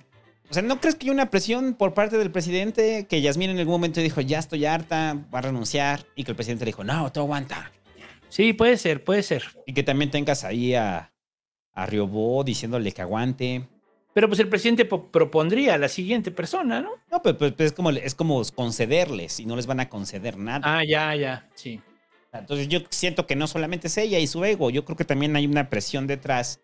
O 0.50 0.54
sea, 0.54 0.64
¿no 0.64 0.80
crees 0.80 0.96
que 0.96 1.08
hay 1.08 1.10
una 1.10 1.30
presión 1.30 1.74
por 1.74 1.94
parte 1.94 2.18
del 2.18 2.32
presidente 2.32 3.08
que 3.10 3.22
Yasmín 3.22 3.50
en 3.50 3.60
algún 3.60 3.74
momento 3.74 4.00
dijo, 4.00 4.22
ya 4.22 4.40
estoy 4.40 4.64
harta, 4.66 5.18
va 5.34 5.40
a 5.40 5.42
renunciar? 5.42 6.06
Y 6.16 6.24
que 6.24 6.32
el 6.32 6.38
presidente 6.38 6.64
le 6.64 6.70
dijo, 6.70 6.86
no, 6.86 7.12
tú 7.12 7.20
aguanta. 7.20 7.72
Sí, 8.36 8.52
puede 8.52 8.76
ser, 8.76 9.02
puede 9.02 9.24
ser. 9.24 9.44
Y 9.66 9.72
que 9.74 9.82
también 9.82 10.12
tengas 10.12 10.44
ahí 10.44 10.74
a, 10.76 11.14
a 11.72 11.86
Riobó 11.86 12.44
diciéndole 12.44 12.92
que 12.92 13.02
aguante. 13.02 13.66
Pero 14.14 14.28
pues 14.28 14.42
el 14.42 14.50
presidente 14.50 14.84
po- 14.84 15.10
propondría 15.10 15.76
a 15.76 15.78
la 15.78 15.88
siguiente 15.88 16.32
persona, 16.32 16.82
¿no? 16.82 16.90
No, 17.10 17.22
pero, 17.22 17.38
pero- 17.38 17.56
pero 17.56 17.66
es, 17.68 17.72
como, 17.72 17.92
es 17.92 18.14
como 18.14 18.42
concederles 18.54 19.40
y 19.40 19.46
no 19.46 19.56
les 19.56 19.68
van 19.68 19.80
a 19.80 19.88
conceder 19.88 20.38
nada. 20.38 20.60
Ah, 20.66 20.84
ya, 20.84 21.16
ya, 21.16 21.48
sí. 21.56 21.80
Entonces 22.34 22.68
yo 22.68 22.80
siento 22.90 23.26
que 23.26 23.38
no 23.38 23.48
solamente 23.48 23.88
es 23.88 23.98
ella 23.98 24.20
y 24.20 24.28
su 24.28 24.44
ego, 24.44 24.70
yo 24.70 24.84
creo 24.84 24.98
que 24.98 25.06
también 25.06 25.34
hay 25.38 25.48
una 25.48 25.70
presión 25.70 26.06
detrás 26.06 26.60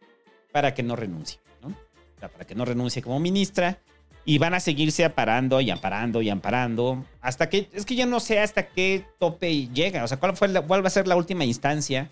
para 0.52 0.73
que 0.73 0.84
no 0.84 0.98
renuncie, 0.98 1.39
¿no? 1.61 1.69
O 1.69 2.19
sea, 2.19 2.27
para 2.27 2.43
que 2.45 2.53
no 2.53 2.65
renuncie 2.65 3.02
como 3.02 3.18
ministra 3.22 3.80
y 4.26 4.38
van 4.38 4.53
a 4.53 4.60
seguirse 4.60 5.03
amparando 5.03 5.61
y 5.61 5.69
amparando 5.72 6.22
y 6.22 6.30
amparando 6.30 7.06
hasta 7.22 7.49
que, 7.49 7.69
es 7.73 7.85
que 7.85 7.95
yo 7.95 8.06
no 8.06 8.19
sé 8.19 8.39
hasta 8.39 8.68
qué 8.68 9.06
tope 9.19 9.68
llega, 9.69 10.03
o 10.03 10.07
sea, 10.07 10.18
cuál, 10.19 10.35
fue 10.38 10.48
la- 10.48 10.61
cuál 10.61 10.84
va 10.84 10.88
a 10.88 10.91
ser 10.91 11.07
la 11.07 11.15
última 11.15 11.43
instancia 11.43 12.10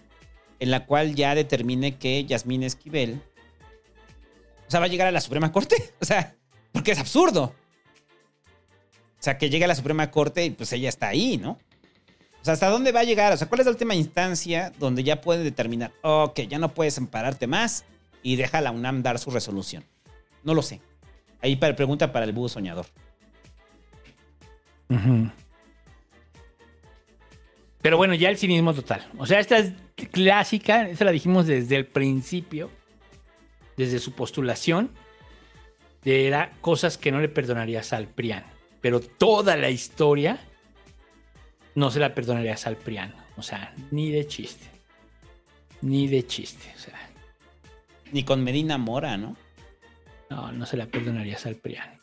en 0.59 0.71
la 0.71 0.85
cual 0.85 1.15
ya 1.15 1.35
determine 1.35 1.97
que 1.97 2.25
Yasmín 2.25 2.63
Esquivel, 2.63 3.21
o 4.67 4.71
sea, 4.71 4.79
va 4.79 4.87
a 4.87 4.89
llegar 4.89 5.07
a 5.07 5.11
la 5.11 5.21
Suprema 5.21 5.51
Corte, 5.51 5.75
o 6.01 6.05
sea, 6.05 6.35
porque 6.71 6.91
es 6.91 6.99
absurdo. 6.99 7.53
O 9.19 9.21
sea, 9.21 9.37
que 9.37 9.49
llegue 9.49 9.65
a 9.65 9.67
la 9.67 9.75
Suprema 9.75 10.11
Corte 10.11 10.45
y 10.45 10.49
pues 10.51 10.71
ella 10.71 10.87
está 10.87 11.09
ahí, 11.09 11.37
¿no? 11.37 11.59
O 12.41 12.45
sea, 12.45 12.53
¿hasta 12.53 12.69
dónde 12.69 12.93
va 12.93 13.01
a 13.01 13.03
llegar? 13.03 13.33
O 13.33 13.37
sea, 13.37 13.49
¿cuál 13.49 13.59
es 13.59 13.65
la 13.65 13.71
última 13.73 13.93
instancia 13.95 14.71
donde 14.79 15.03
ya 15.03 15.19
puede 15.19 15.43
determinar, 15.43 15.91
ok, 16.03 16.39
ya 16.41 16.57
no 16.57 16.73
puedes 16.73 16.97
ampararte 16.97 17.45
más 17.47 17.83
y 18.23 18.37
deja 18.37 18.59
a 18.59 18.61
la 18.61 18.71
UNAM 18.71 19.03
dar 19.03 19.19
su 19.19 19.29
resolución? 19.29 19.83
No 20.43 20.53
lo 20.53 20.61
sé. 20.61 20.79
Ahí 21.41 21.55
para, 21.55 21.75
pregunta 21.75 22.11
para 22.11 22.25
el 22.25 22.33
búho 22.33 22.49
soñador. 22.49 22.85
Pero 27.81 27.97
bueno, 27.97 28.13
ya 28.13 28.29
el 28.29 28.37
cinismo 28.37 28.73
total. 28.73 29.07
O 29.17 29.25
sea, 29.25 29.39
esta 29.39 29.57
es 29.57 29.73
clásica, 30.11 30.89
esta 30.89 31.05
la 31.05 31.11
dijimos 31.11 31.47
desde 31.47 31.75
el 31.75 31.85
principio, 31.85 32.69
desde 33.77 33.99
su 33.99 34.13
postulación, 34.13 34.91
de 36.03 36.27
era 36.27 36.51
cosas 36.61 36.97
que 36.97 37.11
no 37.11 37.19
le 37.21 37.29
perdonarías 37.29 37.93
al 37.93 38.07
Prián. 38.07 38.43
Pero 38.81 38.99
toda 38.99 39.55
la 39.57 39.69
historia 39.69 40.39
no 41.75 41.91
se 41.91 41.99
la 41.99 42.13
perdonarías 42.13 42.67
al 42.67 42.75
Prián. 42.77 43.13
O 43.37 43.43
sea, 43.43 43.73
ni 43.91 44.11
de 44.11 44.27
chiste. 44.27 44.67
Ni 45.81 46.07
de 46.07 46.25
chiste. 46.25 46.73
O 46.75 46.79
sea, 46.79 46.99
Ni 48.11 48.23
con 48.23 48.43
Medina 48.43 48.77
Mora, 48.77 49.17
¿no? 49.17 49.37
No, 50.29 50.51
no 50.51 50.65
se 50.65 50.77
la 50.77 50.85
perdonarías 50.87 51.45
al 51.45 51.55
Prián. 51.55 51.99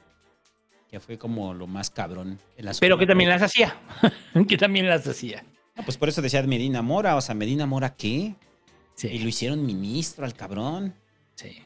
que 0.90 1.00
fue 1.00 1.18
como 1.18 1.52
lo 1.54 1.66
más 1.66 1.90
cabrón. 1.90 2.38
Pero 2.80 2.98
que 2.98 3.06
también 3.06 3.30
las 3.30 3.42
hacía. 3.42 3.76
que 4.48 4.56
también 4.56 4.88
las 4.88 5.06
hacía. 5.06 5.44
No, 5.76 5.84
pues 5.84 5.96
por 5.98 6.08
eso 6.08 6.22
decía 6.22 6.42
Medina 6.44 6.82
Mora, 6.82 7.16
o 7.16 7.20
sea, 7.20 7.34
Medina 7.34 7.66
Mora, 7.66 7.94
¿qué? 7.96 8.34
Sí. 8.94 9.08
Y 9.08 9.18
lo 9.18 9.28
hicieron 9.28 9.64
ministro 9.66 10.24
al 10.24 10.34
cabrón. 10.34 10.94
Sí. 11.34 11.58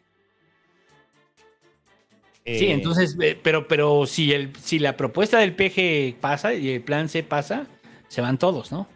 Eh, 2.45 2.59
Sí, 2.59 2.67
entonces, 2.71 3.17
eh, 3.21 3.39
pero, 3.41 3.69
pero 3.69 4.07
si 4.07 4.33
el, 4.33 4.55
si 4.57 4.79
la 4.79 4.97
propuesta 4.97 5.39
del 5.39 5.55
PG 5.55 6.19
pasa 6.21 6.55
y 6.55 6.71
el 6.71 6.83
plan 6.83 7.09
C 7.09 7.23
pasa, 7.23 7.67
se 8.09 8.21
van 8.21 8.39
todos, 8.39 8.73
¿no? 8.73 8.89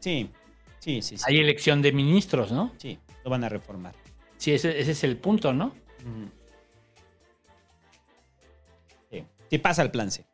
Sí, 0.00 0.28
sí, 0.80 1.00
sí. 1.00 1.16
sí. 1.16 1.24
Hay 1.26 1.38
elección 1.38 1.80
de 1.80 1.92
ministros, 1.92 2.52
¿no? 2.52 2.74
Sí, 2.76 2.98
lo 3.24 3.30
van 3.30 3.44
a 3.44 3.48
reformar. 3.48 3.94
Sí, 4.36 4.52
ese, 4.52 4.78
ese 4.80 4.90
es 4.92 5.04
el 5.04 5.16
punto, 5.16 5.52
¿no? 5.54 5.74
Sí 9.50 9.58
pasa 9.58 9.82
el 9.82 9.90
plan 9.90 10.10
C. 10.10 10.24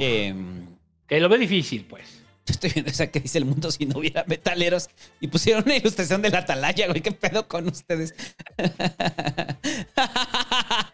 Em, 0.00 0.66
Que 1.06 1.20
lo 1.20 1.28
ve 1.28 1.38
difícil, 1.38 1.84
pues. 1.84 2.22
Estoy 2.46 2.70
viendo 2.70 2.90
esa 2.90 3.08
que 3.08 3.20
dice 3.20 3.36
el 3.38 3.44
mundo 3.44 3.70
si 3.70 3.84
no 3.84 3.98
hubiera 3.98 4.24
metaleros 4.26 4.88
y 5.20 5.28
pusieron 5.28 5.64
una 5.66 5.76
ilustración 5.76 6.22
de 6.22 6.30
la 6.30 6.38
atalaya, 6.38 6.86
güey. 6.88 7.02
¿Qué 7.02 7.12
pedo 7.12 7.46
con 7.46 7.68
ustedes? 7.68 8.14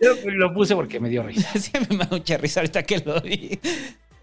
Yo 0.00 0.14
lo 0.32 0.52
puse 0.52 0.74
porque 0.74 0.98
me 1.00 1.08
dio 1.08 1.22
risa. 1.22 1.48
sí, 1.58 1.70
me 1.88 1.96
da 1.96 2.08
mucha 2.10 2.36
risa 2.38 2.60
ahorita 2.60 2.82
que 2.82 2.98
lo 2.98 3.20
vi. 3.20 3.58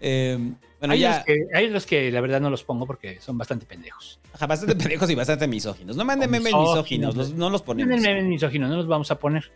Em, 0.00 0.54
bueno, 0.78 0.94
hay, 0.94 1.00
ya. 1.00 1.16
los 1.16 1.24
que, 1.24 1.46
hay 1.54 1.68
los 1.68 1.86
que 1.86 2.10
la 2.10 2.20
verdad 2.20 2.40
no 2.40 2.50
los 2.50 2.64
pongo 2.64 2.86
porque 2.86 3.18
son 3.20 3.38
bastante 3.38 3.64
pendejos. 3.66 4.20
Ajá, 4.34 4.46
bastante 4.46 4.76
pendejos 4.76 5.08
y 5.10 5.14
bastante 5.14 5.46
misóginos. 5.48 5.96
No 5.96 6.04
manden 6.04 6.30
memes 6.30 6.52
Misóginos, 6.52 6.74
misóginos, 6.74 7.16
los- 7.16 7.34
no 7.34 7.50
los 7.50 7.62
ponemos. 7.62 7.88
Tienen 7.94 8.14
memes 8.14 8.28
misóginos, 8.28 8.68
no 8.68 8.76
los 8.76 8.86
vamos 8.88 9.10
a 9.10 9.18
poner. 9.18 9.50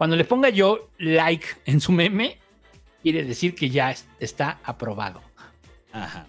Cuando 0.00 0.16
le 0.16 0.24
ponga 0.24 0.48
yo 0.48 0.88
like 0.96 1.46
en 1.66 1.78
su 1.78 1.92
meme, 1.92 2.38
quiere 3.02 3.22
decir 3.22 3.54
que 3.54 3.68
ya 3.68 3.90
es- 3.90 4.06
está 4.18 4.58
aprobado. 4.64 5.20
Ajá. 5.92 6.26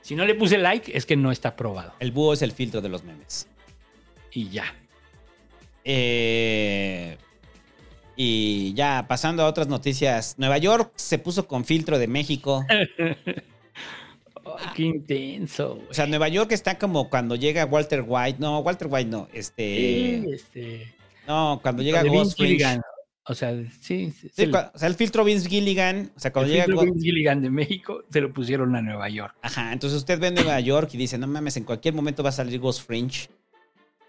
Si 0.00 0.14
no 0.16 0.24
le 0.24 0.34
puse 0.34 0.56
like, 0.56 0.90
es 0.96 1.04
que 1.04 1.16
no 1.16 1.30
está 1.30 1.50
aprobado. 1.50 1.92
El 2.00 2.12
búho 2.12 2.32
es 2.32 2.40
el 2.40 2.52
filtro 2.52 2.80
de 2.80 2.88
los 2.88 3.04
memes. 3.04 3.46
Y 4.32 4.48
ya. 4.48 4.74
Eh, 5.84 7.18
y 8.16 8.72
ya, 8.72 9.04
pasando 9.06 9.42
a 9.42 9.48
otras 9.48 9.68
noticias. 9.68 10.36
Nueva 10.38 10.56
York 10.56 10.90
se 10.96 11.18
puso 11.18 11.46
con 11.46 11.66
filtro 11.66 11.98
de 11.98 12.06
México. 12.06 12.64
qué 14.74 14.82
intenso. 14.82 15.78
O 15.90 15.92
sea, 15.92 16.06
Nueva 16.06 16.28
York 16.28 16.52
está 16.52 16.78
como 16.78 17.10
cuando 17.10 17.36
llega 17.36 17.66
Walter 17.66 18.02
White. 18.06 18.38
No, 18.40 18.60
Walter 18.60 18.88
White 18.90 19.10
no. 19.10 19.28
Este. 19.34 20.22
Sí, 20.24 20.26
este, 20.32 20.94
No, 21.26 21.60
cuando 21.62 21.82
llega 21.82 22.02
Ghost. 22.02 22.38
O 23.30 23.34
sea, 23.34 23.54
sí. 23.80 24.12
el- 24.36 24.52
o 24.54 24.70
sea, 24.78 24.88
el 24.88 24.94
filtro 24.96 25.22
Vince 25.24 25.48
Gilligan. 25.48 26.10
O 26.16 26.18
sea, 26.20 26.32
cuando 26.32 26.48
el 26.48 26.52
llega. 26.54 26.64
filtro 26.66 26.84
Vince 26.84 27.00
Gilligan 27.00 27.40
de 27.40 27.48
México 27.50 28.02
se 28.10 28.20
lo 28.20 28.32
pusieron 28.32 28.74
a 28.74 28.82
Nueva 28.82 29.08
York. 29.08 29.36
Ajá, 29.40 29.72
entonces 29.72 29.98
usted 29.98 30.18
ve 30.18 30.32
Nueva 30.32 30.58
York 30.58 30.90
y 30.94 30.96
dice, 30.98 31.16
no 31.16 31.28
mames, 31.28 31.56
en 31.56 31.62
cualquier 31.62 31.94
momento 31.94 32.24
va 32.24 32.30
a 32.30 32.32
salir 32.32 32.58
Ghost 32.58 32.84
Fringe 32.84 33.28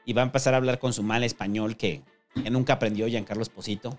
y 0.05 0.13
va 0.13 0.23
a 0.23 0.25
empezar 0.25 0.55
a 0.55 0.57
hablar 0.57 0.79
con 0.79 0.91
su 0.91 1.03
mal 1.03 1.23
español 1.23 1.77
que, 1.77 2.01
que 2.33 2.49
nunca 2.49 2.73
aprendió 2.73 3.07
Giancarlo 3.07 3.43
Esposito. 3.43 3.95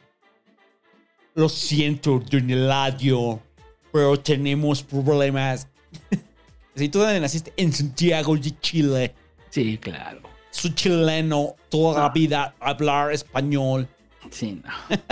Lo 1.35 1.49
siento, 1.49 2.19
Don 2.29 2.51
Eladio, 2.51 3.41
pero 3.93 4.19
tenemos 4.19 4.83
problemas. 4.83 5.69
si 6.75 6.89
tú 6.89 6.99
dónde 6.99 7.21
naciste, 7.21 7.53
en 7.57 7.73
Santiago 7.73 8.37
de 8.37 8.59
Chile. 8.61 9.15
Sí, 9.51 9.79
claro. 9.79 10.21
Soy 10.51 10.75
chileno, 10.75 11.55
toda 11.71 12.03
la 12.03 12.09
vida 12.11 12.55
hablar 12.61 13.13
español. 13.13 13.89
Sí, 14.31 14.61
no. 14.65 14.73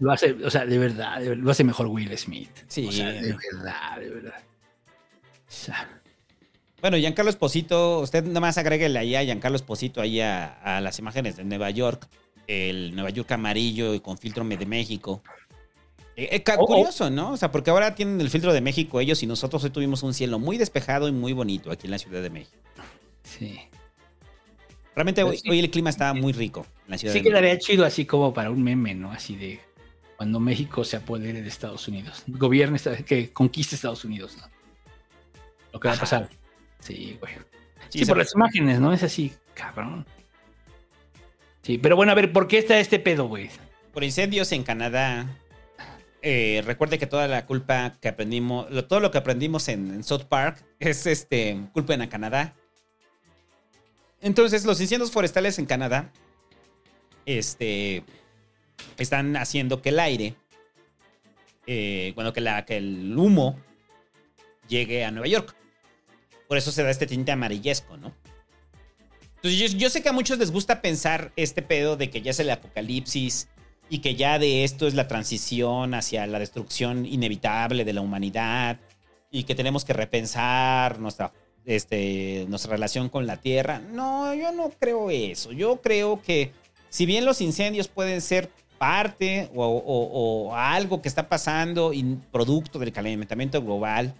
Lo 0.00 0.12
hace, 0.12 0.32
o 0.32 0.50
sea, 0.50 0.64
de 0.66 0.78
verdad, 0.78 1.20
de- 1.20 1.36
lo 1.36 1.50
hace 1.50 1.64
mejor 1.64 1.86
Will 1.86 2.16
Smith. 2.18 2.50
Sí. 2.68 2.86
O 2.88 2.92
sea, 2.92 3.10
de 3.10 3.34
verdad, 3.52 3.98
de 3.98 4.10
verdad. 4.10 4.34
O 4.86 5.50
sea, 5.50 6.00
Bueno, 6.80 6.96
Giancarlo 6.98 7.30
Esposito, 7.30 8.00
usted 8.00 8.22
nada 8.24 8.40
más 8.40 8.58
agréguele 8.58 8.98
ahí 8.98 9.16
a 9.16 9.22
Giancarlo 9.24 9.56
Esposito 9.56 10.00
ahí 10.00 10.20
a, 10.20 10.52
a 10.76 10.80
las 10.80 10.98
imágenes 10.98 11.36
de 11.36 11.44
Nueva 11.44 11.70
York, 11.70 12.06
el 12.46 12.94
Nueva 12.94 13.10
York 13.10 13.30
amarillo 13.32 13.94
y 13.94 14.00
con 14.00 14.18
filtro 14.18 14.44
de 14.44 14.66
México. 14.66 15.22
Eh, 16.16 16.28
eh, 16.32 16.44
Oh, 16.58 16.62
oh. 16.62 16.66
curioso, 16.66 17.10
¿no? 17.10 17.32
O 17.32 17.36
sea, 17.36 17.50
porque 17.50 17.70
ahora 17.70 17.94
tienen 17.94 18.20
el 18.20 18.30
filtro 18.30 18.52
de 18.52 18.60
México 18.60 19.00
ellos 19.00 19.22
y 19.22 19.26
nosotros 19.26 19.64
hoy 19.64 19.70
tuvimos 19.70 20.02
un 20.02 20.14
cielo 20.14 20.38
muy 20.38 20.58
despejado 20.58 21.08
y 21.08 21.12
muy 21.12 21.32
bonito 21.32 21.70
aquí 21.70 21.86
en 21.86 21.90
la 21.92 21.98
Ciudad 21.98 22.22
de 22.22 22.30
México. 22.30 22.56
sí. 23.22 23.58
Realmente 24.96 25.22
hoy, 25.22 25.36
sí. 25.36 25.48
hoy 25.48 25.60
el 25.60 25.70
clima 25.70 25.90
está 25.90 26.12
muy 26.14 26.32
rico 26.32 26.66
en 26.86 26.90
la 26.90 26.98
Ciudad 26.98 27.12
Sí 27.12 27.20
de 27.20 27.28
quedaría 27.28 27.58
chido 27.58 27.84
así 27.84 28.04
como 28.06 28.32
para 28.34 28.50
un 28.50 28.62
meme, 28.62 28.94
¿no? 28.94 29.12
Así 29.12 29.36
de 29.36 29.60
cuando 30.16 30.40
México 30.40 30.82
se 30.84 30.96
apodere 30.96 31.42
de 31.42 31.48
Estados 31.48 31.86
Unidos. 31.86 32.24
Gobierne, 32.26 32.78
que 33.04 33.30
conquiste 33.30 33.74
Estados 33.76 34.04
Unidos, 34.04 34.36
¿no? 34.38 34.48
Lo 35.74 35.78
que 35.80 35.88
va 35.88 35.92
a 35.92 35.94
Ajá. 35.96 36.00
pasar. 36.00 36.30
Sí, 36.80 37.18
güey. 37.20 37.34
Sí, 37.90 38.04
por 38.06 38.16
las 38.16 38.34
imágenes, 38.34 38.80
¿no? 38.80 38.92
Es 38.92 39.02
así, 39.02 39.32
cabrón. 39.54 40.06
Sí, 41.62 41.78
pero 41.78 41.94
bueno, 41.96 42.12
a 42.12 42.14
ver, 42.14 42.32
¿por 42.32 42.48
qué 42.48 42.58
está 42.58 42.78
este 42.80 42.98
pedo, 42.98 43.26
güey? 43.28 43.50
Por 43.92 44.02
incendios 44.02 44.50
en 44.52 44.62
Canadá. 44.62 45.26
Eh, 46.22 46.62
recuerde 46.64 46.98
que 46.98 47.06
toda 47.06 47.28
la 47.28 47.44
culpa 47.46 47.92
que 48.00 48.08
aprendimos, 48.08 48.70
lo- 48.70 48.86
todo 48.86 49.00
lo 49.00 49.10
que 49.10 49.18
aprendimos 49.18 49.68
en, 49.68 49.90
en 49.92 50.02
South 50.02 50.24
Park 50.28 50.64
es 50.80 51.06
este 51.06 51.60
culpa 51.72 51.94
en 51.94 52.06
Canadá. 52.08 52.54
Entonces, 54.20 54.64
los 54.64 54.80
incendios 54.80 55.10
forestales 55.10 55.58
en 55.58 55.66
Canadá 55.66 56.12
este, 57.26 58.04
están 58.98 59.36
haciendo 59.36 59.82
que 59.82 59.90
el 59.90 60.00
aire, 60.00 60.34
eh, 61.66 62.12
bueno, 62.14 62.32
que, 62.32 62.40
la, 62.40 62.64
que 62.64 62.76
el 62.76 63.16
humo 63.16 63.58
llegue 64.68 65.04
a 65.04 65.10
Nueva 65.10 65.28
York. 65.28 65.54
Por 66.48 66.58
eso 66.58 66.70
se 66.72 66.82
da 66.82 66.90
este 66.90 67.06
tinte 67.06 67.32
amarillesco, 67.32 67.96
¿no? 67.96 68.14
Entonces, 69.36 69.72
yo, 69.72 69.78
yo 69.78 69.90
sé 69.90 70.02
que 70.02 70.08
a 70.08 70.12
muchos 70.12 70.38
les 70.38 70.50
gusta 70.50 70.80
pensar 70.80 71.32
este 71.36 71.62
pedo 71.62 71.96
de 71.96 72.10
que 72.10 72.22
ya 72.22 72.30
es 72.30 72.40
el 72.40 72.50
apocalipsis 72.50 73.48
y 73.88 73.98
que 73.98 74.14
ya 74.14 74.38
de 74.38 74.64
esto 74.64 74.86
es 74.86 74.94
la 74.94 75.08
transición 75.08 75.94
hacia 75.94 76.26
la 76.26 76.38
destrucción 76.38 77.06
inevitable 77.06 77.84
de 77.84 77.92
la 77.92 78.00
humanidad 78.00 78.80
y 79.30 79.44
que 79.44 79.54
tenemos 79.54 79.84
que 79.84 79.92
repensar 79.92 80.98
nuestra, 80.98 81.32
este, 81.66 82.46
nuestra 82.48 82.70
relación 82.72 83.08
con 83.08 83.26
la 83.26 83.36
Tierra. 83.38 83.80
No, 83.80 84.32
yo 84.34 84.52
no 84.52 84.70
creo 84.78 85.10
eso. 85.10 85.52
Yo 85.52 85.82
creo 85.82 86.22
que 86.22 86.52
si 86.88 87.04
bien 87.04 87.24
los 87.24 87.40
incendios 87.40 87.88
pueden 87.88 88.20
ser 88.22 88.48
parte 88.78 89.50
o, 89.54 89.66
o- 89.66 90.54
algo 90.54 91.02
que 91.02 91.08
está 91.08 91.28
pasando 91.28 91.92
y 91.92 92.02
producto 92.30 92.78
del 92.78 92.92
calentamiento 92.92 93.60
global, 93.62 94.14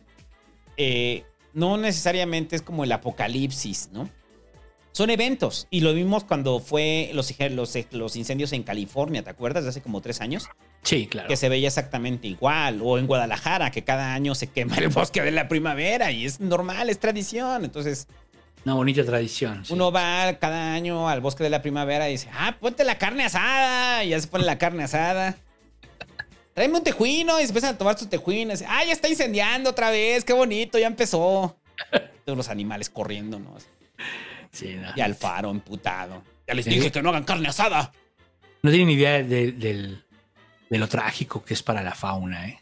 eh, 0.77 1.25
no 1.53 1.77
necesariamente 1.77 2.57
es 2.57 2.63
como 2.63 2.85
el 2.85 2.93
apocalipsis, 2.93 3.89
¿no? 3.93 4.09
Son 4.97 5.11
eventos. 5.11 5.67
Y 5.69 5.81
lo 5.81 5.93
vimos 5.93 6.25
cuando 6.25 6.59
fue 6.59 7.11
los, 7.13 7.31
los, 7.51 7.79
los 7.91 8.17
incendios 8.17 8.55
en 8.55 8.63
California, 8.63 9.23
¿te 9.23 9.29
acuerdas? 9.29 9.65
De 9.65 9.69
hace 9.69 9.83
como 9.83 10.01
tres 10.01 10.23
años. 10.23 10.49
Sí, 10.85 11.07
claro. 11.07 11.29
Que 11.29 11.37
se 11.37 11.51
veía 11.51 11.69
exactamente 11.69 12.29
igual. 12.29 12.81
O 12.83 12.97
en 12.97 13.07
Guadalajara, 13.07 13.71
que 13.71 13.85
cada 13.85 14.15
año 14.15 14.35
se 14.35 14.47
quema 14.47 14.75
el 14.79 14.89
bosque 14.89 15.21
de 15.21 15.33
la 15.33 15.49
primavera. 15.49 16.13
Y 16.13 16.25
es 16.25 16.41
normal, 16.41 16.89
es 16.89 16.99
tradición. 16.99 17.67
Entonces, 17.67 18.09
Una 18.65 18.73
bonita 18.73 19.05
tradición. 19.05 19.67
sí. 19.67 19.75
uno 19.75 19.93
va 19.93 20.33
cada 20.41 20.73
año 20.73 21.11
al 21.11 21.21
bosque 21.21 21.45
de 21.45 21.51
la 21.51 21.61
primavera 21.61 22.09
y 22.09 22.13
dice, 22.13 22.31
ah, 22.33 22.57
ponte 22.59 22.83
la 22.83 22.97
carne 22.97 23.25
asada. 23.25 24.03
Y 24.03 24.09
ya 24.09 24.21
se 24.21 24.29
pone 24.29 24.47
la 24.47 24.57
carne 24.57 24.85
asada. 24.85 25.37
Tráeme 26.55 26.79
un 26.79 26.85
tejuino. 26.85 27.39
Y 27.39 27.43
se 27.43 27.49
empiezan 27.49 27.75
a 27.75 27.77
tomar 27.77 27.99
su 27.99 28.07
tejuino. 28.07 28.53
Y 28.53 28.55
dice, 28.55 28.67
ah, 28.67 28.83
ya 28.83 28.95
está 28.95 29.11
incendiando 29.11 29.69
otra 29.69 29.91
vez. 29.91 30.25
Qué 30.25 30.33
bonito, 30.33 30.79
ya 30.79 30.87
empezó. 30.87 31.55
Todos 32.25 32.39
los 32.39 32.49
animales 32.49 32.89
corriendo, 32.89 33.39
¿no? 33.39 33.59
Sí, 34.57 34.75
no. 34.75 34.89
Y 34.97 35.01
Alfaro 35.01 35.51
emputado. 35.51 36.23
Ya 36.47 36.55
les 36.55 36.65
dije 36.65 36.91
que 36.93 37.03
no 37.03 37.11
hagan 37.11 37.25
carne 37.25 37.49
asada. 37.49 37.93
No 38.63 38.71
tienen 38.71 38.91
idea 38.91 39.23
de, 39.23 39.99
lo 40.71 40.89
trágico 40.89 41.45
que 41.45 41.55
es 41.55 41.63
para 41.63 41.83
la 41.83 41.95
fauna, 41.95 42.49
¿eh? 42.49 42.61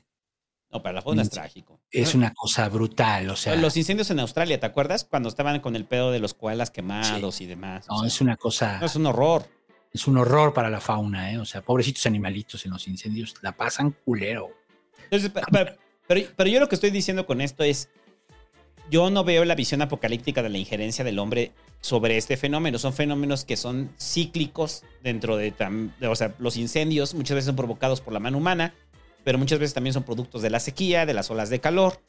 No, 0.71 0.83
para 0.83 0.95
la 0.95 1.03
fauna 1.03 1.23
es 1.23 1.29
Mm. 1.29 1.31
trágico. 1.31 1.81
Es 1.91 2.15
una 2.15 2.33
cosa 2.35 2.69
brutal, 2.69 3.31
o 3.31 3.37
sea, 3.37 3.55
Los 3.55 3.77
incendios 3.77 4.11
en 4.11 4.19
Australia, 4.19 4.59
¿te 4.59 4.67
acuerdas? 4.67 5.05
Cuando 5.05 5.29
estaban 5.29 5.61
con 5.61 5.77
el 5.77 5.85
pedo 5.85 6.11
de 6.11 6.19
los 6.19 6.35
koalas 6.35 6.71
quemados 6.73 7.41
y 7.41 7.47
demás. 7.47 7.87
O 7.89 7.93
no, 7.95 7.99
sea, 8.01 8.09
es 8.09 8.21
una 8.21 8.37
cosa, 8.37 8.79
no, 8.81 8.87
es 8.87 8.97
un 8.97 9.07
horror. 9.07 9.47
es 9.93 10.09
un 10.09 10.17
horror 10.19 10.53
para 10.53 10.69
la 10.71 10.81
fauna, 10.81 11.31
¿eh? 11.31 11.39
O 11.39 11.45
sea, 11.45 11.63
pobrecitos 11.63 12.05
animalitos 12.07 12.65
en 12.65 12.73
los 12.73 12.89
incendios 12.89 13.35
la 13.43 13.53
pasan 13.53 13.95
culero. 14.05 14.51
Entonces, 15.05 15.31
pe- 15.31 15.43
pe- 15.53 15.77
pero, 16.09 16.27
pero 16.37 16.51
yo 16.51 16.59
lo 16.59 16.69
que 16.69 16.75
estoy 16.75 16.91
diciendo 16.91 17.25
con 17.27 17.41
esto 17.41 17.63
es, 17.63 17.89
yo 18.91 19.09
no 19.11 19.23
veo 19.25 19.45
la 19.45 19.55
visión 19.55 19.81
apocalíptica 19.81 20.43
de 20.43 20.49
la 20.49 20.59
injerencia 20.59 21.05
del 21.05 21.19
hombre 21.21 21.53
sobre 21.85 22.17
este 22.17 22.39
fenómeno. 22.39 22.79
Son 22.79 22.95
fenómenos 22.95 23.45
que 23.45 23.59
son 23.59 23.91
cíclicos 24.01 24.85
dentro 25.03 25.37
de, 25.37 25.53
de- 26.01 26.07
o 26.09 26.17
sea, 26.17 26.35
los 26.39 26.57
incendios 26.57 27.13
muchas 27.13 27.35
veces 27.35 27.45
son 27.49 27.57
provocados 27.57 28.01
por 28.01 28.15
la 28.15 28.21
mano 28.21 28.39
humana, 28.39 28.73
pero 29.23 29.37
muchas 29.37 29.59
veces 29.59 29.75
también 29.75 29.93
son 29.93 30.03
productos 30.03 30.41
de 30.41 30.49
la 30.49 30.61
sequía, 30.61 31.05
de 31.05 31.13
las 31.13 31.31
olas 31.31 31.51
de 31.51 31.61
calor. 31.61 32.01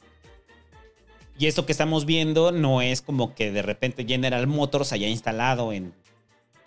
Y 1.38 1.44
esto 1.46 1.66
que 1.66 1.72
estamos 1.72 2.06
viendo 2.06 2.52
no 2.52 2.80
es 2.80 3.02
como 3.02 3.34
que 3.34 3.52
de 3.52 3.60
repente 3.60 4.06
General 4.06 4.46
Motors 4.46 4.92
haya 4.92 5.08
instalado 5.08 5.74
en, 5.74 5.92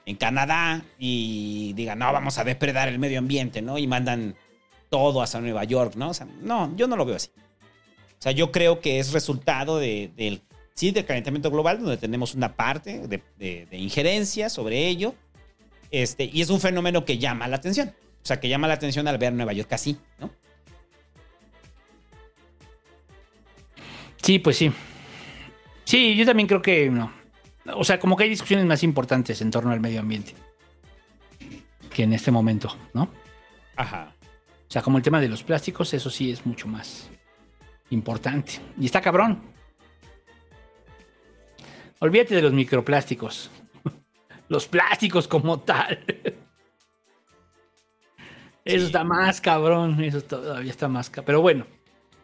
en 0.05 0.15
Canadá 0.15 0.85
y 0.99 1.73
digan, 1.73 1.97
no, 1.97 2.13
vamos 2.13 2.37
a 2.37 2.43
depredar 2.43 2.89
el 2.89 2.99
medio 2.99 3.17
ambiente, 3.17 3.63
¿no? 3.63 3.79
Y 3.79 3.87
mandan 3.87 4.35
todo 4.91 5.23
hasta 5.23 5.41
Nueva 5.41 5.63
York, 5.63 5.95
¿no? 5.95 6.09
O 6.09 6.13
sea, 6.13 6.27
no, 6.43 6.71
yo 6.75 6.87
no 6.87 6.95
lo 6.95 7.05
veo 7.05 7.15
así. 7.15 7.31
O 8.19 8.21
sea, 8.21 8.33
yo 8.33 8.51
creo 8.51 8.81
que 8.81 8.99
es 8.99 9.13
resultado 9.13 9.79
de- 9.79 10.11
del, 10.15 10.43
sí, 10.79 10.91
del 10.91 11.05
calentamiento 11.05 11.51
global, 11.51 11.79
donde 11.79 11.97
tenemos 11.97 12.33
una 12.35 12.55
parte 12.55 13.05
de, 13.07 13.21
de- 13.37 13.65
de 13.69 13.77
injerencia 13.77 14.49
sobre 14.49 14.87
ello. 14.87 15.13
Este, 15.91 16.23
y 16.31 16.39
es 16.41 16.49
un 16.49 16.61
fenómeno 16.61 17.03
que 17.03 17.17
llama 17.17 17.47
la 17.49 17.57
atención. 17.57 17.89
O 18.23 18.25
sea, 18.25 18.39
que 18.39 18.47
llama 18.47 18.67
la 18.69 18.75
atención 18.75 19.07
al 19.07 19.17
ver 19.17 19.33
Nueva 19.33 19.51
York 19.53 19.73
así, 19.73 19.97
¿no? 20.19 20.29
Sí, 24.21 24.39
pues 24.39 24.57
sí. 24.57 24.71
Sí, 25.85 26.15
yo 26.15 26.25
también 26.25 26.47
creo 26.47 26.61
que 26.61 26.89
no. 26.89 27.11
O 27.75 27.83
sea, 27.83 27.99
como 27.99 28.15
que 28.15 28.23
hay 28.23 28.29
discusiones 28.29 28.65
más 28.65 28.83
importantes 28.83 29.41
en 29.41 29.51
torno 29.51 29.71
al 29.71 29.79
medio 29.79 29.99
ambiente 29.99 30.33
que 31.93 32.03
en 32.03 32.13
este 32.13 32.31
momento, 32.31 32.75
¿no? 32.93 33.09
Ajá. 33.75 34.13
O 34.67 34.71
sea, 34.71 34.81
como 34.81 34.97
el 34.97 35.03
tema 35.03 35.19
de 35.19 35.27
los 35.27 35.43
plásticos, 35.43 35.93
eso 35.93 36.09
sí 36.09 36.31
es 36.31 36.45
mucho 36.45 36.67
más 36.67 37.09
importante. 37.89 38.53
Y 38.79 38.85
está 38.85 39.01
cabrón. 39.01 39.41
Olvídate 41.99 42.35
de 42.35 42.41
los 42.41 42.53
microplásticos. 42.53 43.51
Los 44.47 44.67
plásticos 44.67 45.27
como 45.27 45.59
tal. 45.59 46.03
Eso 48.65 48.85
está 48.85 49.03
más 49.03 49.41
cabrón. 49.41 50.01
Eso 50.03 50.21
todavía 50.21 50.71
está 50.71 50.87
más 50.87 51.09
cabrón. 51.09 51.25
Pero 51.25 51.41
bueno. 51.41 51.67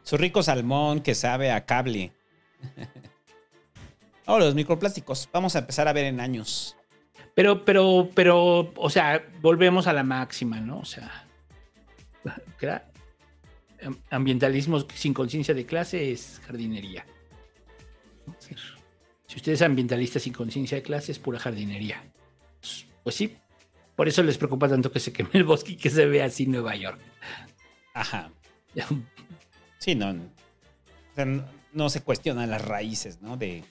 Su 0.03 0.18
rico 0.18 0.41
salmón 0.41 1.02
que 1.02 1.14
sabe 1.14 1.52
a 1.52 1.65
cable. 1.65 2.14
Ahora, 4.26 4.45
los 4.45 4.56
microplásticos. 4.56 5.30
Vamos 5.31 5.56
a 5.56 5.60
empezar 5.60 5.88
a 5.88 5.93
ver 5.93 6.06
en 6.06 6.19
años. 6.19 6.76
Pero, 7.35 7.64
pero, 7.65 8.10
pero, 8.15 8.72
o 8.76 8.89
sea, 8.89 9.23
volvemos 9.41 9.88
a 9.88 9.93
la 9.93 10.03
máxima, 10.03 10.60
¿no? 10.61 10.80
O 10.80 10.85
sea, 10.85 11.27
ambientalismo 14.10 14.80
sin 14.93 15.14
conciencia 15.14 15.53
de 15.53 15.65
clase 15.65 16.11
es 16.11 16.41
jardinería. 16.45 17.06
Si 19.27 19.38
usted 19.38 19.53
es 19.53 19.61
ambientalista 19.61 20.19
sin 20.19 20.34
conciencia 20.34 20.77
de 20.77 20.84
clase, 20.84 21.11
es 21.11 21.19
pura 21.19 21.39
jardinería. 21.39 22.03
Pues 23.03 23.15
sí, 23.15 23.35
por 23.95 24.07
eso 24.07 24.23
les 24.23 24.38
preocupa 24.38 24.68
tanto 24.68 24.91
que 24.91 24.99
se 24.99 25.14
queme 25.14 25.30
el 25.34 25.43
bosque 25.43 25.73
y 25.73 25.76
que 25.76 25.89
se 25.89 26.06
vea 26.06 26.26
así 26.26 26.45
Nueva 26.45 26.76
York. 26.76 26.99
Ajá. 27.93 28.31
Sí, 29.80 29.95
no. 29.95 30.10
O 30.11 31.15
sea, 31.15 31.26
no, 31.26 31.45
no 31.73 31.89
se 31.89 32.02
cuestionan 32.02 32.49
las 32.49 32.64
raíces, 32.65 33.22
¿no? 33.22 33.38
De 33.38 33.64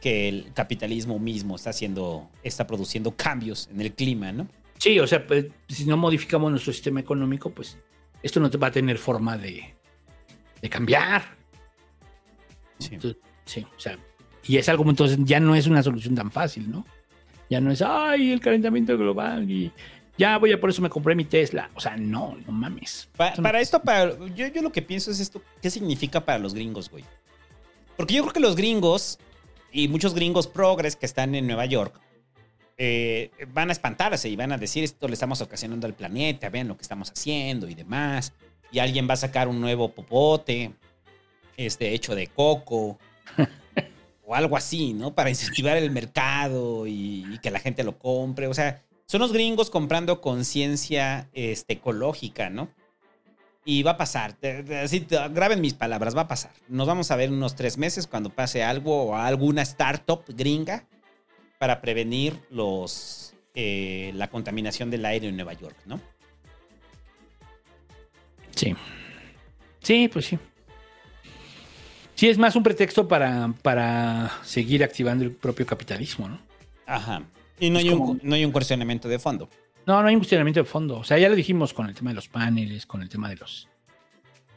que 0.00 0.28
el 0.28 0.52
capitalismo 0.52 1.20
mismo 1.20 1.54
está 1.54 1.70
haciendo, 1.70 2.28
está 2.42 2.66
produciendo 2.66 3.16
cambios 3.16 3.68
en 3.70 3.80
el 3.80 3.92
clima, 3.92 4.32
¿no? 4.32 4.48
Sí, 4.78 4.98
o 4.98 5.06
sea, 5.06 5.24
pues, 5.24 5.46
si 5.68 5.84
no 5.84 5.96
modificamos 5.96 6.50
nuestro 6.50 6.72
sistema 6.72 6.98
económico, 6.98 7.50
pues 7.50 7.78
esto 8.20 8.40
no 8.40 8.50
va 8.58 8.66
a 8.66 8.72
tener 8.72 8.98
forma 8.98 9.38
de, 9.38 9.74
de 10.60 10.68
cambiar. 10.68 11.36
Sí. 12.80 12.96
Entonces, 12.96 13.22
sí, 13.44 13.64
o 13.76 13.80
sea, 13.80 13.96
y 14.46 14.56
es 14.56 14.68
algo, 14.68 14.88
entonces 14.88 15.18
ya 15.22 15.40
no 15.40 15.54
es 15.54 15.66
una 15.66 15.82
solución 15.82 16.14
tan 16.14 16.30
fácil, 16.30 16.70
¿no? 16.70 16.84
Ya 17.50 17.60
no 17.60 17.70
es, 17.70 17.82
ay, 17.82 18.32
el 18.32 18.40
calentamiento 18.40 18.96
global 18.96 19.50
y 19.50 19.70
ya 20.18 20.38
voy 20.38 20.52
a 20.52 20.60
por 20.60 20.70
eso 20.70 20.80
me 20.82 20.88
compré 20.90 21.14
mi 21.14 21.24
Tesla. 21.24 21.70
O 21.74 21.80
sea, 21.80 21.96
no, 21.96 22.36
no 22.46 22.52
mames. 22.52 23.08
Pa- 23.16 23.34
para 23.34 23.60
esto, 23.60 23.80
para, 23.82 24.12
yo, 24.34 24.46
yo 24.48 24.62
lo 24.62 24.72
que 24.72 24.82
pienso 24.82 25.10
es 25.10 25.20
esto, 25.20 25.42
¿qué 25.60 25.70
significa 25.70 26.20
para 26.24 26.38
los 26.38 26.54
gringos, 26.54 26.90
güey? 26.90 27.04
Porque 27.96 28.14
yo 28.14 28.22
creo 28.22 28.32
que 28.32 28.40
los 28.40 28.56
gringos 28.56 29.18
y 29.70 29.88
muchos 29.88 30.14
gringos 30.14 30.46
progres 30.46 30.96
que 30.96 31.06
están 31.06 31.34
en 31.34 31.46
Nueva 31.46 31.66
York 31.66 31.98
eh, 32.78 33.30
van 33.52 33.68
a 33.68 33.72
espantarse 33.72 34.28
y 34.28 34.36
van 34.36 34.50
a 34.52 34.58
decir 34.58 34.82
esto 34.82 35.06
le 35.06 35.14
estamos 35.14 35.40
ocasionando 35.40 35.86
al 35.86 35.94
planeta, 35.94 36.48
vean 36.48 36.68
lo 36.68 36.76
que 36.76 36.82
estamos 36.82 37.10
haciendo 37.10 37.68
y 37.68 37.74
demás. 37.74 38.32
Y 38.70 38.78
alguien 38.78 39.06
va 39.08 39.14
a 39.14 39.18
sacar 39.18 39.46
un 39.48 39.60
nuevo 39.60 39.90
popote, 39.92 40.72
este, 41.56 41.92
hecho 41.94 42.14
de 42.14 42.26
coco 42.28 42.98
o 44.24 44.34
algo 44.34 44.56
así, 44.56 44.92
¿no? 44.92 45.14
Para 45.14 45.30
incentivar 45.30 45.76
el 45.76 45.90
mercado 45.90 46.86
y, 46.86 47.38
que 47.42 47.50
la 47.50 47.58
gente 47.58 47.84
lo 47.84 47.98
compre. 47.98 48.46
O 48.46 48.54
sea, 48.54 48.82
son 49.06 49.20
los 49.20 49.32
gringos 49.32 49.70
comprando 49.70 50.20
conciencia 50.20 51.28
este, 51.32 51.74
ecológica, 51.74 52.50
¿no? 52.50 52.68
Y 53.64 53.82
va 53.82 53.92
a 53.92 53.96
pasar. 53.96 54.36
Así, 54.82 55.06
graben 55.30 55.60
mis 55.60 55.74
palabras, 55.74 56.16
va 56.16 56.22
a 56.22 56.28
pasar. 56.28 56.52
Nos 56.68 56.86
vamos 56.86 57.10
a 57.10 57.16
ver 57.16 57.28
en 57.28 57.34
unos 57.34 57.54
tres 57.54 57.78
meses 57.78 58.06
cuando 58.06 58.30
pase 58.30 58.62
algo 58.64 59.04
o 59.04 59.16
alguna 59.16 59.62
startup 59.62 60.24
gringa 60.28 60.86
para 61.58 61.80
prevenir 61.80 62.40
los, 62.50 63.34
eh, 63.54 64.12
la 64.14 64.28
contaminación 64.28 64.90
del 64.90 65.04
aire 65.04 65.28
en 65.28 65.36
Nueva 65.36 65.52
York, 65.52 65.76
¿no? 65.86 66.00
Sí. 68.56 68.74
Sí, 69.80 70.08
pues 70.08 70.26
sí. 70.26 70.38
Sí, 72.22 72.28
es 72.28 72.38
más 72.38 72.54
un 72.54 72.62
pretexto 72.62 73.08
para, 73.08 73.52
para 73.62 74.30
seguir 74.44 74.84
activando 74.84 75.24
el 75.24 75.32
propio 75.32 75.66
capitalismo, 75.66 76.28
¿no? 76.28 76.38
Ajá. 76.86 77.24
Y 77.58 77.68
no, 77.68 77.80
Es 77.80 77.84
hay, 77.84 77.90
como- 77.90 78.10
un, 78.12 78.20
no 78.22 78.36
hay 78.36 78.44
un 78.44 78.52
cuestionamiento 78.52 79.08
de 79.08 79.18
fondo. 79.18 79.48
No, 79.86 80.00
no 80.00 80.06
hay 80.06 80.14
un 80.14 80.20
cuestionamiento 80.20 80.60
de 80.60 80.64
fondo. 80.64 80.98
O 80.98 81.02
sea, 81.02 81.18
ya 81.18 81.28
lo 81.28 81.34
dijimos 81.34 81.74
con 81.74 81.88
el 81.88 81.96
tema 81.96 82.10
de 82.10 82.14
los 82.14 82.28
paneles, 82.28 82.86
con 82.86 83.02
el 83.02 83.08
tema 83.08 83.28
de 83.28 83.34
los 83.34 83.66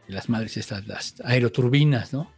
de 0.07 0.13
las 0.13 0.29
madres 0.29 0.57
estas, 0.57 0.85
las 0.85 1.19
aeroturbinas, 1.25 2.13
¿no? 2.13 2.31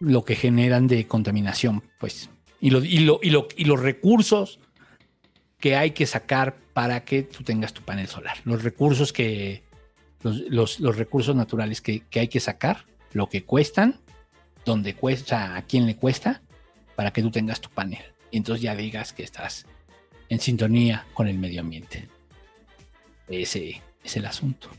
Lo 0.00 0.22
que 0.26 0.36
generan 0.36 0.86
de 0.86 1.06
contaminación, 1.06 1.82
pues. 1.98 2.28
Y, 2.60 2.68
lo, 2.68 2.84
y, 2.84 2.98
lo, 2.98 3.20
y, 3.22 3.30
lo, 3.30 3.48
y 3.56 3.64
los 3.64 3.80
recursos 3.80 4.60
que 5.58 5.76
hay 5.76 5.92
que 5.92 6.04
sacar 6.04 6.56
para 6.74 7.06
que 7.06 7.22
tú 7.22 7.42
tengas 7.42 7.72
tu 7.72 7.80
panel 7.80 8.06
solar. 8.06 8.36
Los 8.44 8.62
recursos 8.62 9.14
que. 9.14 9.62
Los, 10.20 10.40
los- 10.50 10.78
los 10.80 10.98
recursos 10.98 11.34
naturales 11.34 11.80
que, 11.80 12.00
que 12.10 12.20
hay 12.20 12.28
que 12.28 12.40
sacar, 12.40 12.84
lo 13.12 13.28
que 13.28 13.44
cuestan, 13.44 14.00
donde 14.64 14.94
cuesta, 14.94 15.56
a 15.56 15.62
quién 15.62 15.86
le 15.86 15.96
cuesta, 15.96 16.42
para 16.94 17.12
que 17.12 17.22
tú 17.22 17.30
tengas 17.30 17.60
tu 17.60 17.70
panel. 17.70 18.02
Y 18.30 18.38
entonces 18.38 18.62
ya 18.62 18.74
digas 18.74 19.12
que 19.12 19.22
estás 19.22 19.66
en 20.28 20.40
sintonía 20.40 21.06
con 21.14 21.28
el 21.28 21.38
medio 21.38 21.60
ambiente. 21.60 22.08
Ese 23.28 23.82
es 24.02 24.16
el 24.16 24.26
asunto. 24.26 24.70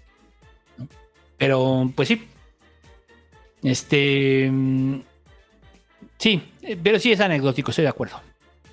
Pero, 1.37 1.91
pues 1.95 2.07
sí. 2.07 2.27
Este. 3.63 4.49
mm, 4.51 5.01
Sí, 6.17 6.41
pero 6.83 6.99
sí 6.99 7.11
es 7.11 7.19
anecdótico, 7.19 7.71
estoy 7.71 7.83
de 7.83 7.89
acuerdo. 7.89 8.19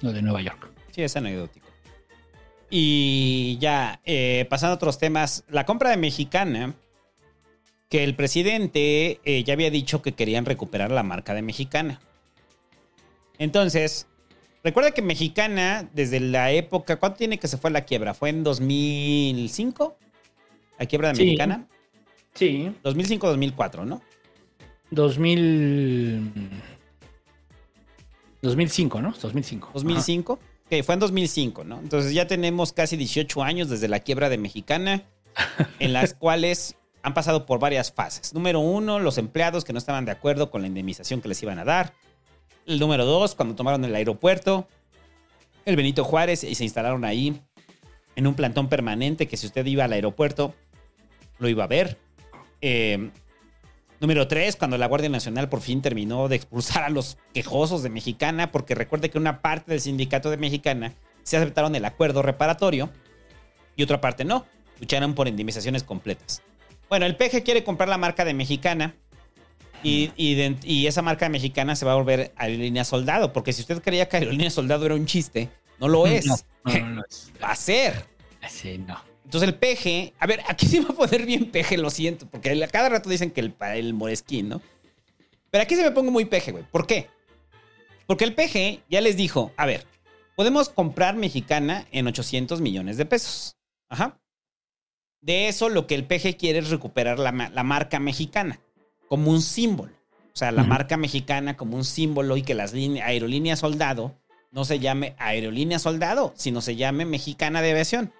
Lo 0.01 0.13
de 0.13 0.23
Nueva 0.23 0.41
York. 0.41 0.71
Sí, 0.91 1.03
es 1.03 1.17
anecdótico. 1.17 1.67
Y 2.71 3.59
ya, 3.61 4.01
eh, 4.05 4.47
pasando 4.49 4.73
a 4.73 4.77
otros 4.77 4.99
temas, 4.99 5.45
la 5.49 5.67
compra 5.67 5.91
de 5.91 5.97
Mexicana, 5.97 6.75
que 7.95 8.03
el 8.03 8.17
presidente 8.17 9.21
eh, 9.25 9.45
ya 9.45 9.53
había 9.53 9.71
dicho 9.71 10.03
que 10.03 10.15
querían 10.15 10.47
recuperar 10.47 10.91
la 10.91 11.05
marca 11.05 11.33
de 11.33 11.43
Mexicana. 11.43 12.01
Entonces, 13.39 14.09
recuerda 14.65 14.91
que 14.91 15.01
Mexicana, 15.01 15.89
desde 15.93 16.19
la 16.19 16.51
época, 16.51 16.97
¿cuánto 16.97 17.19
tiene 17.19 17.39
que 17.39 17.47
se 17.47 17.57
fue 17.57 17.71
a 17.71 17.73
la 17.73 17.85
quiebra? 17.85 18.13
¿Fue 18.13 18.31
en 18.31 18.43
2005? 18.43 19.97
¿La 20.77 20.87
quiebra 20.87 21.11
de 21.11 21.15
Sí. 21.15 21.23
Mexicana? 21.23 21.69
Sí. 22.35 22.73
2005-2004, 22.83 23.85
¿no? 23.85 24.03
2000. 24.91 26.33
2005, 28.43 29.03
¿no? 29.03 29.13
2005. 29.13 29.71
2005. 29.73 30.39
Que 30.69 30.83
fue 30.83 30.95
en 30.95 30.99
2005, 30.99 31.63
¿no? 31.63 31.79
Entonces 31.79 32.13
ya 32.13 32.27
tenemos 32.27 32.73
casi 32.73 32.97
18 32.97 33.41
años 33.45 33.71
desde 33.71 33.87
la 33.87 34.01
quiebra 34.01 34.31
de 34.31 34.39
Mexicana, 34.39 35.05
en 35.79 35.93
las 35.93 36.15
cuales 36.19 36.75
han 37.05 37.15
pasado 37.15 37.45
por 37.45 37.61
varias 37.61 37.93
fases. 37.93 38.33
Número 38.33 38.61
uno, 38.61 38.99
los 38.99 39.19
empleados 39.19 39.63
que 39.63 39.73
no 39.75 39.79
estaban 39.79 40.07
de 40.07 40.11
acuerdo 40.11 40.51
con 40.51 40.63
la 40.63 40.69
indemnización 40.69 41.21
que 41.21 41.29
les 41.29 41.41
iban 41.43 41.59
a 41.59 41.65
dar. 41.65 41.93
El 42.67 42.81
número 42.81 43.05
dos, 43.05 43.35
cuando 43.35 43.55
tomaron 43.55 43.85
el 43.85 43.95
aeropuerto, 43.95 44.67
el 45.67 45.77
Benito 45.77 46.03
Juárez, 46.03 46.43
y 46.45 46.55
se 46.55 46.65
instalaron 46.65 47.05
ahí 47.05 47.41
en 48.17 48.27
un 48.27 48.35
plantón 48.35 48.71
permanente 48.71 49.29
que 49.29 49.37
si 49.37 49.47
usted 49.47 49.67
iba 49.67 49.85
al 49.85 49.93
aeropuerto, 49.93 50.55
lo 51.39 51.49
iba 51.49 51.65
a 51.65 51.69
ver. 51.69 51.99
Eh, 52.63 53.11
Número 54.01 54.27
tres, 54.27 54.57
cuando 54.57 54.77
la 54.77 54.87
Guardia 54.87 55.09
Nacional 55.09 55.49
por 55.49 55.61
fin 55.61 55.81
terminó 55.81 56.29
de 56.29 56.37
expulsar 56.37 56.83
a 56.83 56.89
los 56.89 57.17
quejosos 57.33 57.83
de 57.83 57.91
Mexicana, 57.91 58.51
porque 58.51 58.75
recuerde 58.75 59.09
que 59.09 59.19
una 59.19 59.41
parte 59.41 59.71
del 59.71 59.81
sindicato 59.81 60.31
de 60.31 60.37
Mexicana 60.37 60.95
se 61.23 61.37
aceptaron 61.37 61.75
el 61.75 61.85
acuerdo 61.85 62.23
reparatorio 62.23 62.91
y 63.77 63.83
otra 63.83 64.01
parte 64.01 64.25
no. 64.25 64.47
Lucharon 64.81 65.15
por 65.15 65.29
indemnizaciones 65.29 65.85
completas. 65.85 66.43
Bueno, 66.89 67.07
el 67.07 67.17
PG 67.17 67.43
quiere 67.45 67.65
comprar 67.65 67.89
la 67.89 67.99
marca 67.99 68.25
de 68.25 68.35
Mexicana 68.35 68.95
y, 69.83 70.13
y 70.17 70.35
de- 70.35 70.57
y 70.63 70.87
esa 70.87 71.03
marca 71.03 71.29
Mexicana 71.29 71.77
se 71.77 71.85
va 71.85 71.93
a 71.93 71.97
volver 71.97 72.33
Aerolínea 72.37 72.85
Soldado, 72.85 73.33
porque 73.33 73.53
si 73.53 73.63
usted 73.63 73.83
creía 73.83 74.09
que 74.09 74.17
Aerolínea 74.19 74.51
Soldado 74.51 74.87
era 74.87 74.95
un 74.95 75.07
chiste, 75.07 75.51
no 75.79 75.89
lo 75.89 76.07
es. 76.07 76.27
No, 76.27 76.37
no, 76.65 76.87
no. 76.91 77.03
Va 77.43 77.51
a 77.51 77.57
ser. 77.57 78.07
Sí, 78.49 78.79
no. 78.79 78.99
Entonces 79.25 79.49
el 79.49 79.55
peje, 79.55 80.13
a 80.19 80.27
ver, 80.27 80.41
aquí 80.49 80.67
se 80.67 80.81
va 80.81 80.91
a 80.91 80.93
poner 80.93 81.25
bien 81.27 81.51
peje, 81.51 81.77
lo 81.79 81.91
siento, 81.91 82.27
porque 82.29 82.63
a 82.63 82.69
cada 82.69 82.89
rato 82.91 83.09
dicen 83.09 83.31
que 83.31 83.41
el, 83.41 83.55
el 83.75 83.95
moresquín, 83.95 84.49
¿no? 84.51 84.61
Pero 85.51 85.63
aquí 85.63 85.75
se 85.77 85.83
me 85.83 85.91
pongo 85.93 86.11
muy 86.11 86.27
peje, 86.27 86.53
güey. 86.53 86.65
¿Por 86.71 86.87
qué? 86.87 87.09
Porque 88.07 88.25
el 88.25 88.35
peje 88.35 88.83
ya 88.91 89.01
les 89.01 89.17
dijo, 89.17 89.53
a 89.57 89.65
ver, 89.67 89.87
podemos 90.37 90.69
comprar 90.69 91.17
mexicana 91.17 91.87
en 91.91 92.07
800 92.07 92.61
millones 92.61 92.97
de 92.99 93.07
pesos. 93.07 93.57
Ajá. 93.89 94.19
De 95.25 95.49
eso 95.49 95.71
lo 95.71 95.87
que 95.87 95.95
el 95.95 96.05
PG 96.05 96.37
quiere 96.37 96.59
es 96.59 96.69
recuperar 96.69 97.19
la, 97.19 97.33
ma- 97.33 97.49
la 97.49 97.63
marca 97.63 97.99
mexicana 97.99 98.61
como 99.09 99.31
un 99.31 99.41
símbolo. 99.41 99.93
O 100.33 100.37
sea, 100.37 100.53
la 100.53 100.65
marca 100.65 100.97
mexicana 100.97 101.57
como 101.57 101.77
un 101.77 101.85
símbolo 101.85 102.37
y 102.37 102.43
que 102.43 102.55
las 102.55 102.75
aerolíneas 102.75 103.61
soldado 103.61 104.15
no 104.51 104.65
se 104.65 104.81
llame 104.81 105.15
aerolínea 105.19 105.79
soldado, 105.79 106.35
sino 106.37 106.61
se 106.61 106.77
llame 106.77 107.05
mexicana 107.07 107.63
de 107.63 107.71
aviación. 107.71 108.13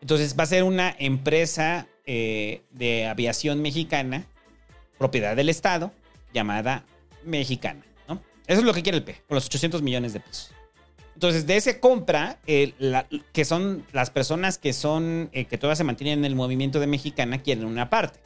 Entonces 0.00 0.36
va 0.38 0.44
a 0.44 0.46
ser 0.46 0.62
una 0.62 0.94
empresa 0.98 1.88
eh, 2.04 2.62
de 2.70 3.06
aviación 3.06 3.62
mexicana, 3.62 4.26
propiedad 4.98 5.34
del 5.34 5.48
Estado, 5.48 5.92
llamada 6.32 6.84
mexicana. 7.24 7.82
¿no? 8.06 8.22
Eso 8.46 8.60
es 8.60 8.64
lo 8.66 8.74
que 8.74 8.82
quiere 8.82 8.98
el 8.98 9.04
P, 9.04 9.14
con 9.26 9.34
los 9.34 9.46
800 9.46 9.82
millones 9.82 10.12
de 10.12 10.20
pesos. 10.20 10.52
Entonces, 11.16 11.46
de 11.46 11.56
ese 11.56 11.80
compra, 11.80 12.38
eh, 12.46 12.74
la- 12.78 13.06
que 13.32 13.46
son 13.46 13.86
las 13.92 14.10
personas 14.10 14.58
que 14.58 14.74
son, 14.74 15.30
eh, 15.32 15.46
que 15.46 15.56
todavía 15.56 15.76
se 15.76 15.84
mantienen 15.84 16.18
en 16.18 16.24
el 16.26 16.34
movimiento 16.36 16.78
de 16.78 16.86
mexicana, 16.86 17.42
quieren 17.42 17.64
una 17.64 17.88
parte. 17.88 18.20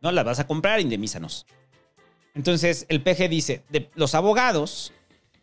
¿No? 0.00 0.12
Las 0.12 0.24
vas 0.24 0.38
a 0.38 0.46
comprar, 0.46 0.78
indemnízanos. 0.78 1.44
Entonces, 2.36 2.86
el 2.88 3.02
PG 3.02 3.28
dice, 3.28 3.62
de 3.68 3.90
los 3.96 4.14
abogados, 4.14 4.92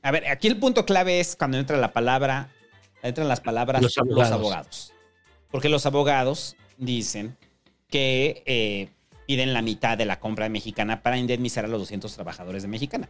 a 0.01 0.11
ver, 0.11 0.27
aquí 0.29 0.47
el 0.47 0.57
punto 0.57 0.85
clave 0.85 1.19
es 1.19 1.35
cuando 1.35 1.57
entra 1.57 1.75
la 1.75 1.91
palabra, 1.91 2.49
entran 3.03 3.27
las 3.27 3.41
palabras 3.41 3.81
Los 3.81 3.97
los 3.97 4.07
abogados. 4.07 4.31
abogados. 4.31 4.93
Porque 5.51 5.67
los 5.67 5.85
abogados 5.85 6.55
dicen 6.77 7.35
que 7.89 8.43
eh, 8.45 8.87
piden 9.27 9.53
la 9.53 9.61
mitad 9.61 9.97
de 9.97 10.05
la 10.05 10.21
compra 10.21 10.45
de 10.45 10.51
mexicana 10.51 11.03
para 11.03 11.17
indemnizar 11.17 11.65
a 11.65 11.67
los 11.67 11.81
200 11.81 12.13
trabajadores 12.15 12.61
de 12.61 12.69
mexicana. 12.69 13.09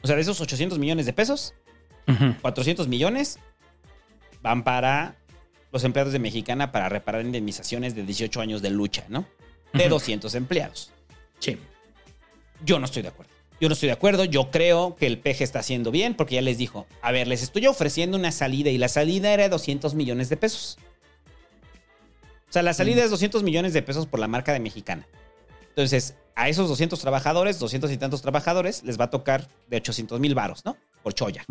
O 0.00 0.06
sea, 0.06 0.16
de 0.16 0.22
esos 0.22 0.40
800 0.40 0.78
millones 0.78 1.04
de 1.04 1.12
pesos, 1.12 1.52
400 2.40 2.88
millones 2.88 3.38
van 4.42 4.62
para 4.64 5.16
los 5.72 5.84
empleados 5.84 6.12
de 6.12 6.18
Mexicana 6.18 6.72
para 6.72 6.88
reparar 6.88 7.24
indemnizaciones 7.24 7.94
de 7.94 8.02
18 8.04 8.40
años 8.40 8.62
de 8.62 8.70
lucha, 8.70 9.04
¿no? 9.08 9.26
De 9.72 9.84
Ujú. 9.84 9.90
200 9.90 10.34
empleados. 10.34 10.92
Sí. 11.38 11.58
Yo 12.64 12.78
no 12.78 12.84
estoy 12.84 13.02
de 13.02 13.08
acuerdo. 13.08 13.32
Yo 13.60 13.68
no 13.68 13.72
estoy 13.72 13.88
de 13.88 13.92
acuerdo. 13.94 14.24
Yo 14.24 14.50
creo 14.50 14.96
que 14.96 15.06
el 15.06 15.18
PG 15.18 15.42
está 15.42 15.58
haciendo 15.60 15.90
bien 15.90 16.14
porque 16.14 16.36
ya 16.36 16.42
les 16.42 16.58
dijo, 16.58 16.86
a 17.02 17.10
ver, 17.12 17.26
les 17.26 17.42
estoy 17.42 17.66
ofreciendo 17.66 18.16
una 18.16 18.32
salida 18.32 18.70
y 18.70 18.78
la 18.78 18.88
salida 18.88 19.32
era 19.32 19.44
de 19.44 19.48
200 19.48 19.94
millones 19.94 20.28
de 20.28 20.36
pesos. 20.36 20.78
O 22.48 22.52
sea, 22.52 22.62
la 22.62 22.74
salida 22.74 23.02
es 23.02 23.10
200 23.10 23.42
millones 23.42 23.72
de 23.72 23.82
pesos 23.82 24.06
por 24.06 24.20
la 24.20 24.28
marca 24.28 24.52
de 24.52 24.60
Mexicana. 24.60 25.06
Entonces, 25.70 26.14
a 26.36 26.48
esos 26.48 26.68
200 26.68 26.98
trabajadores, 27.00 27.58
200 27.58 27.90
y 27.90 27.96
tantos 27.98 28.22
trabajadores, 28.22 28.82
les 28.84 28.98
va 28.98 29.06
a 29.06 29.10
tocar 29.10 29.48
de 29.66 29.78
800 29.78 30.20
mil 30.20 30.34
varos, 30.34 30.64
¿no? 30.64 30.76
Por 31.02 31.12
choya. 31.12 31.44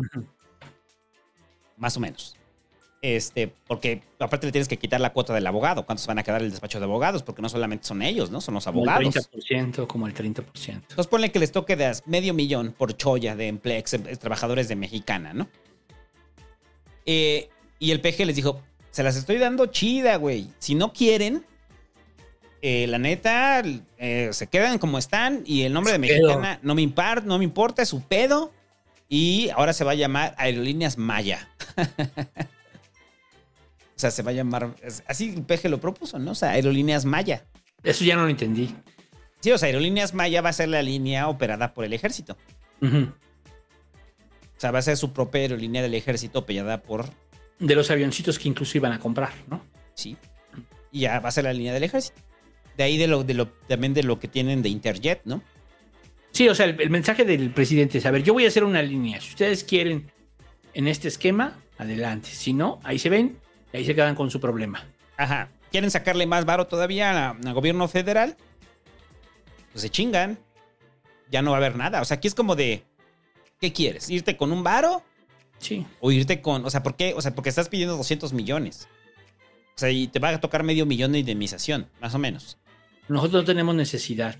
Más 1.76 1.96
o 1.96 2.00
menos. 2.00 2.36
Este, 3.02 3.52
porque 3.68 4.02
aparte 4.18 4.46
le 4.46 4.52
tienes 4.52 4.66
que 4.68 4.78
quitar 4.78 5.00
la 5.00 5.12
cuota 5.12 5.32
del 5.34 5.46
abogado. 5.46 5.84
¿Cuántos 5.86 6.06
van 6.06 6.18
a 6.18 6.22
quedar 6.22 6.42
el 6.42 6.50
despacho 6.50 6.78
de 6.78 6.84
abogados? 6.86 7.22
Porque 7.22 7.42
no 7.42 7.48
solamente 7.48 7.86
son 7.86 8.02
ellos, 8.02 8.30
¿no? 8.30 8.40
Son 8.40 8.54
los 8.54 8.64
Como 8.64 8.78
abogados. 8.90 9.14
el 9.14 9.22
30%, 9.42 9.86
como 9.86 10.06
el 10.06 10.14
30%. 10.14 10.44
Entonces 10.72 11.06
ponle 11.06 11.30
que 11.30 11.38
les 11.38 11.52
toque 11.52 11.76
de 11.76 11.92
medio 12.06 12.34
millón 12.34 12.72
por 12.76 12.96
choya 12.96 13.36
de 13.36 13.52
emple- 13.52 13.76
ex- 13.78 13.92
em- 13.94 14.02
trabajadores 14.16 14.68
de 14.68 14.76
Mexicana, 14.76 15.34
¿no? 15.34 15.46
Eh, 17.04 17.48
y 17.78 17.90
el 17.92 18.00
PG 18.00 18.24
les 18.26 18.36
dijo, 18.36 18.60
se 18.90 19.02
las 19.02 19.16
estoy 19.16 19.38
dando 19.38 19.66
chida, 19.66 20.16
güey. 20.16 20.48
Si 20.58 20.74
no 20.74 20.92
quieren, 20.92 21.44
eh, 22.62 22.86
la 22.88 22.98
neta, 22.98 23.62
eh, 23.98 24.30
se 24.32 24.46
quedan 24.48 24.78
como 24.78 24.98
están 24.98 25.42
y 25.46 25.62
el 25.62 25.72
nombre 25.72 25.92
de 25.92 26.00
pedo. 26.00 26.26
Mexicana 26.28 26.58
no 26.62 26.74
me, 26.74 26.82
impar- 26.82 27.22
no 27.22 27.38
me 27.38 27.44
importa, 27.44 27.82
es 27.82 27.88
su 27.90 28.02
pedo. 28.02 28.52
Y 29.08 29.50
ahora 29.50 29.72
se 29.72 29.84
va 29.84 29.92
a 29.92 29.94
llamar 29.94 30.34
Aerolíneas 30.38 30.98
Maya. 30.98 31.48
o 31.76 31.84
sea, 33.94 34.10
se 34.10 34.22
va 34.22 34.30
a 34.32 34.34
llamar, 34.34 34.74
así 35.06 35.34
el 35.34 35.44
PG 35.44 35.68
lo 35.68 35.80
propuso, 35.80 36.18
¿no? 36.18 36.32
O 36.32 36.34
sea, 36.34 36.50
Aerolíneas 36.50 37.04
Maya. 37.04 37.44
Eso 37.82 38.04
ya 38.04 38.16
no 38.16 38.24
lo 38.24 38.30
entendí. 38.30 38.74
Sí, 39.40 39.52
o 39.52 39.58
sea, 39.58 39.68
Aerolíneas 39.68 40.14
Maya 40.14 40.40
va 40.40 40.48
a 40.48 40.52
ser 40.52 40.68
la 40.68 40.82
línea 40.82 41.28
operada 41.28 41.72
por 41.72 41.84
el 41.84 41.92
ejército. 41.92 42.36
O 44.56 44.60
sea, 44.60 44.70
va 44.70 44.78
a 44.78 44.82
ser 44.82 44.96
su 44.96 45.12
propia 45.12 45.42
aerolínea 45.42 45.82
del 45.82 45.94
ejército 45.94 46.40
operada 46.40 46.82
por. 46.82 47.06
De 47.58 47.74
los 47.74 47.90
avioncitos 47.90 48.38
que 48.38 48.48
incluso 48.48 48.78
iban 48.78 48.92
a 48.92 48.98
comprar, 48.98 49.32
¿no? 49.48 49.62
Sí. 49.94 50.16
Y 50.90 51.00
ya 51.00 51.20
va 51.20 51.28
a 51.28 51.32
ser 51.32 51.44
la 51.44 51.52
línea 51.52 51.74
del 51.74 51.84
ejército. 51.84 52.20
De 52.76 52.84
ahí 52.84 52.96
de 52.96 53.06
lo, 53.06 53.24
de 53.24 53.34
lo, 53.34 53.48
también 53.48 53.94
de 53.94 54.02
lo 54.02 54.18
que 54.18 54.28
tienen 54.28 54.62
de 54.62 54.68
Interjet, 54.68 55.22
¿no? 55.24 55.42
Sí, 56.32 56.48
o 56.48 56.54
sea, 56.54 56.66
el, 56.66 56.80
el 56.80 56.90
mensaje 56.90 57.24
del 57.24 57.50
presidente 57.50 57.98
es, 57.98 58.06
a 58.06 58.10
ver, 58.10 58.22
yo 58.22 58.32
voy 58.32 58.44
a 58.44 58.48
hacer 58.48 58.64
una 58.64 58.82
línea. 58.82 59.20
Si 59.20 59.30
ustedes 59.30 59.64
quieren 59.64 60.10
en 60.74 60.88
este 60.88 61.08
esquema, 61.08 61.58
adelante. 61.78 62.28
Si 62.30 62.52
no, 62.52 62.80
ahí 62.84 62.98
se 62.98 63.08
ven 63.08 63.38
y 63.72 63.78
ahí 63.78 63.84
se 63.84 63.94
quedan 63.94 64.14
con 64.14 64.30
su 64.30 64.40
problema. 64.40 64.86
Ajá. 65.16 65.48
¿Quieren 65.70 65.90
sacarle 65.90 66.26
más 66.26 66.44
varo 66.44 66.66
todavía 66.66 67.30
al 67.30 67.54
gobierno 67.54 67.88
federal? 67.88 68.36
Pues 69.72 69.82
se 69.82 69.90
chingan. 69.90 70.38
Ya 71.30 71.42
no 71.42 71.50
va 71.50 71.56
a 71.56 71.60
haber 71.60 71.76
nada. 71.76 72.00
O 72.00 72.04
sea, 72.04 72.18
aquí 72.18 72.28
es 72.28 72.34
como 72.34 72.56
de. 72.56 72.84
¿Qué 73.60 73.72
quieres? 73.72 74.10
¿Irte 74.10 74.36
con 74.36 74.52
un 74.52 74.62
varo? 74.62 75.02
Sí. 75.58 75.86
O 76.00 76.12
irte 76.12 76.40
con. 76.40 76.64
O 76.64 76.70
sea, 76.70 76.82
¿por 76.82 76.96
qué? 76.96 77.14
O 77.14 77.22
sea, 77.22 77.34
porque 77.34 77.50
estás 77.50 77.68
pidiendo 77.68 77.96
200 77.96 78.32
millones. 78.32 78.88
O 79.74 79.78
sea, 79.78 79.90
y 79.90 80.08
te 80.08 80.18
va 80.18 80.30
a 80.30 80.40
tocar 80.40 80.62
medio 80.62 80.86
millón 80.86 81.12
de 81.12 81.18
indemnización, 81.18 81.88
más 82.00 82.14
o 82.14 82.18
menos. 82.18 82.58
Nosotros 83.08 83.42
no 83.42 83.44
tenemos 83.44 83.74
necesidad. 83.74 84.36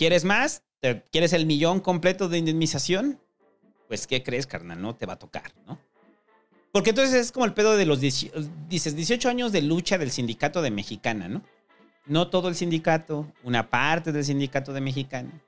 ¿Quieres 0.00 0.24
más? 0.24 0.62
¿Te- 0.80 1.02
¿Quieres 1.12 1.34
el 1.34 1.44
millón 1.44 1.80
completo 1.80 2.30
de 2.30 2.38
indemnización? 2.38 3.20
Pues, 3.86 4.06
¿qué 4.06 4.22
crees, 4.22 4.46
carnal? 4.46 4.80
No 4.80 4.96
te 4.96 5.04
va 5.04 5.12
a 5.12 5.18
tocar, 5.18 5.52
¿no? 5.66 5.78
Porque 6.72 6.88
entonces 6.88 7.14
es 7.16 7.32
como 7.32 7.44
el 7.44 7.52
pedo 7.52 7.76
de 7.76 7.84
los... 7.84 8.00
18 8.00 8.48
Dices, 8.66 8.96
18 8.96 9.28
años 9.28 9.52
de 9.52 9.60
lucha 9.60 9.98
del 9.98 10.10
sindicato 10.10 10.62
de 10.62 10.70
Mexicana, 10.70 11.28
¿no? 11.28 11.42
No 12.06 12.30
todo 12.30 12.48
el 12.48 12.54
sindicato, 12.54 13.30
una 13.44 13.68
parte 13.68 14.10
del 14.10 14.24
sindicato 14.24 14.72
de 14.72 14.80
Mexicana. 14.80 15.38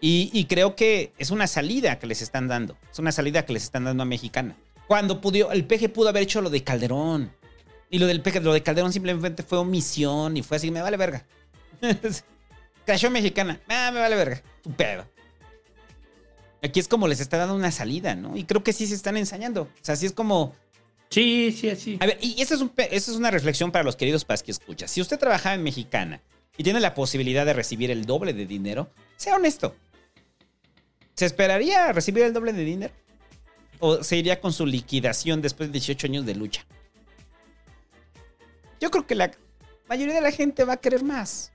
Y, 0.00 0.30
y 0.32 0.46
creo 0.46 0.74
que 0.74 1.12
es 1.18 1.30
una 1.30 1.46
salida 1.46 1.98
que 1.98 2.06
les 2.06 2.22
están 2.22 2.48
dando. 2.48 2.78
Es 2.90 2.98
una 2.98 3.12
salida 3.12 3.44
que 3.44 3.52
les 3.52 3.64
están 3.64 3.84
dando 3.84 4.04
a 4.04 4.06
Mexicana. 4.06 4.56
Cuando 4.86 5.20
pudo, 5.20 5.52
el 5.52 5.66
PG 5.66 5.92
pudo 5.92 6.08
haber 6.08 6.22
hecho 6.22 6.40
lo 6.40 6.48
de 6.48 6.64
Calderón. 6.64 7.30
Y 7.90 7.98
lo 7.98 8.06
del 8.06 8.22
PG, 8.22 8.42
lo 8.42 8.54
de 8.54 8.62
Calderón 8.62 8.90
simplemente 8.90 9.42
fue 9.42 9.58
omisión 9.58 10.34
y 10.38 10.42
fue 10.42 10.56
así, 10.56 10.70
me 10.70 10.80
vale 10.80 10.96
verga. 10.96 11.26
Cayó 12.86 13.10
mexicana. 13.10 13.60
Ah, 13.68 13.90
me 13.92 14.00
vale 14.00 14.16
verga. 14.16 14.42
Tu 14.62 14.70
pedo. 14.72 15.06
Aquí 16.62 16.78
es 16.78 16.88
como 16.88 17.08
les 17.08 17.20
está 17.20 17.38
dando 17.38 17.54
una 17.54 17.72
salida, 17.72 18.14
¿no? 18.14 18.36
Y 18.36 18.44
creo 18.44 18.62
que 18.62 18.72
sí 18.72 18.86
se 18.86 18.94
están 18.94 19.16
ensañando. 19.16 19.62
O 19.62 19.84
sea, 19.84 19.96
sí 19.96 20.06
es 20.06 20.12
como. 20.12 20.54
Sí, 21.10 21.52
sí, 21.52 21.74
sí. 21.76 21.98
A 22.00 22.06
ver, 22.06 22.18
y 22.20 22.40
esa 22.40 22.54
es, 22.54 22.60
un 22.60 22.72
es 22.76 23.08
una 23.08 23.30
reflexión 23.30 23.70
para 23.72 23.84
los 23.84 23.96
queridos 23.96 24.24
Paz 24.24 24.42
que 24.42 24.52
escuchas. 24.52 24.90
Si 24.90 25.00
usted 25.00 25.18
trabaja 25.18 25.52
en 25.54 25.62
Mexicana 25.62 26.22
y 26.56 26.62
tiene 26.62 26.80
la 26.80 26.94
posibilidad 26.94 27.44
de 27.44 27.52
recibir 27.52 27.90
el 27.90 28.06
doble 28.06 28.32
de 28.32 28.46
dinero, 28.46 28.90
sea 29.16 29.36
honesto. 29.36 29.76
¿Se 31.14 31.26
esperaría 31.26 31.92
recibir 31.92 32.22
el 32.22 32.32
doble 32.32 32.52
de 32.52 32.64
dinero? 32.64 32.94
¿O 33.80 34.02
se 34.02 34.16
iría 34.16 34.40
con 34.40 34.52
su 34.52 34.64
liquidación 34.64 35.42
después 35.42 35.68
de 35.68 35.72
18 35.72 36.06
años 36.06 36.24
de 36.24 36.34
lucha? 36.34 36.64
Yo 38.80 38.90
creo 38.90 39.06
que 39.06 39.14
la 39.14 39.32
mayoría 39.88 40.14
de 40.14 40.20
la 40.20 40.30
gente 40.30 40.64
va 40.64 40.74
a 40.74 40.76
querer 40.78 41.02
más. 41.04 41.52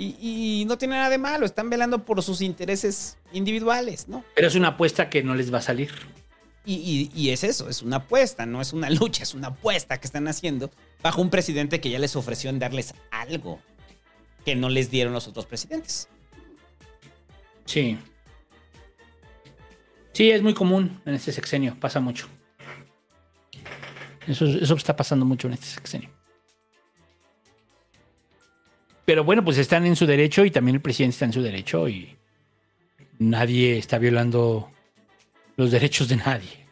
Y, 0.00 0.16
y 0.60 0.64
no 0.66 0.78
tiene 0.78 0.94
nada 0.94 1.10
de 1.10 1.18
malo, 1.18 1.44
están 1.44 1.68
velando 1.70 2.04
por 2.04 2.22
sus 2.22 2.40
intereses 2.40 3.18
individuales, 3.32 4.06
¿no? 4.08 4.24
Pero 4.36 4.46
es 4.46 4.54
una 4.54 4.68
apuesta 4.68 5.10
que 5.10 5.24
no 5.24 5.34
les 5.34 5.52
va 5.52 5.58
a 5.58 5.62
salir. 5.62 5.90
Y, 6.64 6.74
y- 6.74 7.10
y 7.20 7.30
es 7.30 7.42
eso, 7.44 7.68
es 7.68 7.82
una 7.82 7.96
apuesta, 7.96 8.46
no 8.46 8.60
es 8.60 8.72
una 8.72 8.88
lucha, 8.90 9.24
es 9.24 9.34
una 9.34 9.48
apuesta 9.48 9.98
que 9.98 10.06
están 10.06 10.28
haciendo 10.28 10.70
bajo 11.02 11.20
un 11.20 11.30
presidente 11.30 11.80
que 11.80 11.90
ya 11.90 11.98
les 11.98 12.14
ofreció 12.14 12.48
en 12.48 12.58
darles 12.60 12.94
algo 13.10 13.60
que 14.44 14.54
no 14.54 14.68
les 14.68 14.88
dieron 14.90 15.12
los 15.12 15.26
otros 15.26 15.46
presidentes. 15.46 16.08
Sí. 17.64 17.98
Sí, 20.12 20.30
es 20.30 20.42
muy 20.42 20.54
común 20.54 21.00
en 21.06 21.14
este 21.14 21.32
sexenio, 21.32 21.76
pasa 21.78 22.00
mucho. 22.00 22.28
Eso, 24.26 24.44
eso 24.46 24.74
está 24.74 24.94
pasando 24.94 25.24
mucho 25.24 25.48
en 25.48 25.54
este 25.54 25.66
sexenio. 25.66 26.10
Pero 29.08 29.24
bueno, 29.24 29.42
pues 29.42 29.56
están 29.56 29.86
en 29.86 29.96
su 29.96 30.04
derecho 30.04 30.44
y 30.44 30.50
también 30.50 30.74
el 30.74 30.82
presidente 30.82 31.14
está 31.14 31.24
en 31.24 31.32
su 31.32 31.40
derecho 31.40 31.88
y 31.88 32.14
nadie 33.18 33.78
está 33.78 33.96
violando 33.96 34.70
los 35.56 35.70
derechos 35.70 36.08
de 36.08 36.16
nadie 36.16 36.66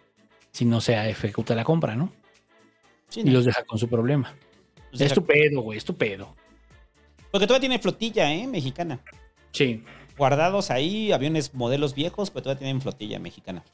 si 0.52 0.66
no 0.66 0.82
se 0.82 0.92
ejecuta 1.08 1.54
la 1.54 1.64
compra, 1.64 1.96
¿no? 1.96 2.12
Sí, 3.08 3.20
y 3.20 3.24
no. 3.24 3.32
los 3.32 3.46
deja 3.46 3.64
con 3.64 3.78
su 3.78 3.88
problema. 3.88 4.34
Los 4.90 5.00
Es 5.00 5.14
tu 5.14 5.24
pedo, 5.24 5.62
güey, 5.62 5.78
es 5.78 5.84
tu 5.86 5.96
pedo. 5.96 6.36
Porque 7.30 7.46
todavía 7.46 7.70
tiene 7.70 7.78
flotilla, 7.78 8.30
¿eh? 8.30 8.46
Mexicana. 8.46 9.00
Sí. 9.52 9.82
Guardados 10.18 10.70
ahí, 10.70 11.12
aviones 11.12 11.54
modelos 11.54 11.94
viejos, 11.94 12.30
pero 12.30 12.42
todavía 12.42 12.58
tienen 12.58 12.82
flotilla 12.82 13.18
mexicana. 13.18 13.64